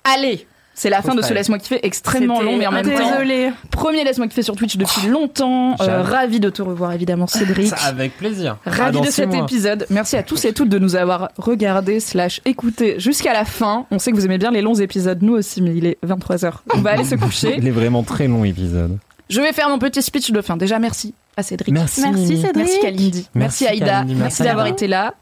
Allez, 0.04 0.48
c'est 0.76 0.90
la 0.90 1.02
fin 1.02 1.16
de 1.16 1.22
ce 1.22 1.34
laisse-moi 1.34 1.58
kiffer 1.58 1.80
extrêmement 1.84 2.42
long, 2.42 2.58
mais 2.58 2.68
en 2.68 2.72
même 2.72 2.86
temps. 2.86 3.12
Désolée. 3.12 3.52
Premier 3.72 4.04
laisse-moi 4.04 4.28
kiffer 4.28 4.42
sur 4.44 4.56
Twitch 4.56 4.78
depuis 4.78 5.08
longtemps. 5.08 5.76
Euh, 5.80 6.02
ravi 6.04 6.40
de 6.40 6.50
te 6.50 6.62
revoir 6.62 6.92
évidemment, 6.92 7.28
Cédric. 7.28 7.68
Ça, 7.70 7.78
avec 7.88 8.18
plaisir. 8.18 8.58
Ah, 8.66 8.70
Ravi 8.72 9.02
de 9.02 9.06
cet 9.10 9.30
mois. 9.30 9.44
épisode. 9.44 9.86
Merci 9.90 10.18
à 10.18 10.24
tous 10.24 10.44
et 10.46 10.54
toutes 10.54 10.70
de 10.70 10.78
nous 10.78 10.96
avoir 10.96 11.30
regardés 11.38 12.00
slash 12.00 12.42
écoutés 12.46 13.00
jusqu'à 13.00 13.34
la 13.34 13.46
fin. 13.46 13.86
On 13.90 14.00
sait 14.00 14.12
que 14.12 14.18
vous 14.18 14.26
aimez 14.26 14.38
bien 14.38 14.52
les 14.52 14.62
longs 14.62 14.76
épisodes, 14.76 15.22
nous 15.22 15.34
aussi, 15.34 15.62
mais 15.62 15.74
il 15.76 15.86
est 15.86 15.98
23h. 16.06 16.52
On 16.74 16.80
va 16.82 16.92
aller 16.92 17.06
se 17.06 17.16
coucher. 17.16 17.56
Il 17.58 17.68
est 17.68 17.72
vraiment 17.72 18.04
très 18.04 18.28
long 18.28 18.44
épisode. 18.44 18.98
Je 19.30 19.42
vais 19.42 19.54
faire 19.54 19.70
mon 19.70 19.80
petit 19.80 20.02
speech 20.04 20.32
de 20.32 20.42
fin. 20.42 20.58
Déjà, 20.58 20.78
merci 20.78 21.14
à 21.38 21.42
Cédric. 21.44 21.74
Merci. 21.74 22.02
Merci 22.02 22.38
Cédric. 22.42 22.56
Merci 22.56 22.80
Kalindi. 22.82 23.28
Merci, 23.34 23.64
Merci 23.64 23.68
Aïda. 23.68 23.86
Kalindi, 23.86 24.14
Merci, 24.14 24.22
merci 24.22 24.44
d'avoir 24.44 24.68
été 24.68 24.88
là. 24.88 25.14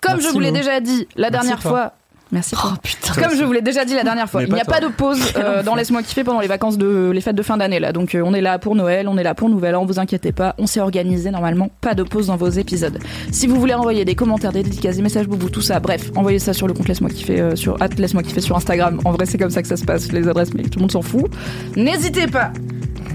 Comme 0.00 0.12
Merci 0.14 0.28
je 0.28 0.32
vous 0.32 0.38
l'ai 0.40 0.52
déjà 0.52 0.78
dit 0.80 1.08
la 1.16 1.30
dernière 1.30 1.58
toi. 1.60 1.70
fois. 1.70 1.92
Merci. 2.30 2.54
Oh 2.62 2.72
putain. 2.82 3.14
Comme 3.14 3.36
je 3.36 3.42
vous 3.42 3.52
l'ai 3.52 3.62
déjà 3.62 3.84
dit 3.84 3.94
la 3.94 4.04
dernière 4.04 4.28
fois, 4.28 4.42
il 4.42 4.52
n'y 4.52 4.60
a 4.60 4.64
pas 4.64 4.80
de 4.80 4.88
pause 4.88 5.20
euh, 5.36 5.62
dans 5.62 5.74
Laisse-moi 5.74 6.02
kiffer 6.02 6.24
pendant 6.24 6.40
les 6.40 6.46
vacances 6.46 6.76
de 6.76 7.10
les 7.10 7.20
fêtes 7.20 7.36
de 7.36 7.42
fin 7.42 7.56
d'année 7.56 7.80
là. 7.80 7.92
Donc 7.92 8.14
euh, 8.14 8.22
on 8.24 8.34
est 8.34 8.40
là 8.40 8.58
pour 8.58 8.74
Noël, 8.74 9.08
on 9.08 9.16
est 9.16 9.22
là 9.22 9.34
pour 9.34 9.48
Nouvel 9.48 9.74
An, 9.76 9.86
vous 9.86 9.98
inquiétez 9.98 10.32
pas, 10.32 10.54
on 10.58 10.66
s'est 10.66 10.80
organisé 10.80 11.30
normalement, 11.30 11.70
pas 11.80 11.94
de 11.94 12.02
pause 12.02 12.26
dans 12.26 12.36
vos 12.36 12.48
épisodes. 12.48 12.98
Si 13.32 13.46
vous 13.46 13.58
voulez 13.58 13.74
envoyer 13.74 14.04
des 14.04 14.14
commentaires, 14.14 14.52
des 14.52 14.62
dédicaces, 14.62 14.96
des 14.96 15.02
messages 15.02 15.26
boubou, 15.26 15.48
tout 15.48 15.62
ça, 15.62 15.80
bref, 15.80 16.10
envoyez 16.16 16.38
ça 16.38 16.52
sur 16.52 16.66
le 16.66 16.74
compte 16.74 16.88
Laisse-moi 16.88 17.10
kiffer 17.10 17.40
euh, 17.40 17.56
sur 17.56 17.80
at 17.82 17.88
Laisse-moi 17.88 18.22
kiffer 18.22 18.40
sur 18.40 18.56
Instagram. 18.56 19.00
En 19.04 19.12
vrai, 19.12 19.26
c'est 19.26 19.38
comme 19.38 19.50
ça 19.50 19.62
que 19.62 19.68
ça 19.68 19.76
se 19.76 19.84
passe, 19.84 20.12
les 20.12 20.28
adresses, 20.28 20.52
mais 20.54 20.64
tout 20.64 20.78
le 20.78 20.82
monde 20.82 20.92
s'en 20.92 21.02
fout. 21.02 21.30
N'hésitez 21.76 22.26
pas 22.26 22.52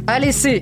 à 0.07 0.19
laisser 0.19 0.61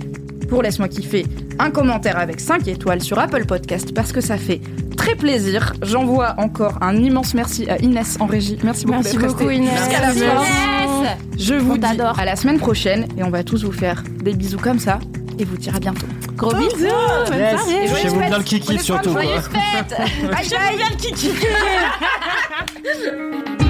pour 0.52 0.62
Laisse-moi 0.64 0.90
kiffer 0.90 1.26
un 1.60 1.72
commentaire 1.72 2.18
avec 2.20 2.42
5 2.42 2.68
étoiles 2.68 3.02
sur 3.02 3.18
Apple 3.18 3.46
Podcast 3.46 3.94
parce 3.96 4.12
que 4.12 4.20
ça 4.20 4.36
fait 4.38 4.60
très 4.98 5.16
plaisir. 5.16 5.72
J'envoie 5.82 6.36
encore 6.38 6.78
un 6.82 6.96
immense 6.98 7.34
merci 7.34 7.70
à 7.70 7.78
Inès 7.80 8.18
en 8.20 8.26
régie. 8.26 8.58
Merci 8.62 8.86
beaucoup 8.86 9.00
Merci 9.02 9.18
beaucoup 9.18 9.50
Inès. 9.50 9.80
jusqu'à 9.80 10.02
la 10.02 10.12
fin. 10.12 10.44
Je 11.40 11.54
vous 11.54 11.74
On 11.76 11.78
dis 11.78 12.02
à 12.02 12.26
la 12.26 12.36
semaine 12.36 12.60
prochaine 12.60 13.08
et 13.18 13.24
on 13.24 13.30
va 13.30 13.46
tous 13.46 13.64
vous 13.64 13.72
faire 13.72 14.04
des 14.22 14.34
bisous 14.34 14.60
comme 14.60 14.80
ça 14.80 15.00
et 15.40 15.46
vous 15.46 15.56
dire 15.58 15.74
à 15.74 15.80
bientôt. 15.80 16.06
Gros 16.36 16.54
bisous. 16.54 16.70
Bonne 17.30 17.38
Yes. 17.40 17.62
soirée. 17.62 17.88
Touchez-vous 17.88 18.20
bien 18.20 18.38
le 18.38 18.44
kiki 18.44 18.78
surtout. 18.80 19.14
quoi. 19.14 19.22
Joyeuses 19.24 19.44
fêtes. 19.46 19.98
Bye 19.98 20.32
bye. 20.32 20.76
bien 20.78 20.90
le 20.90 20.96
kiki. 20.98 21.30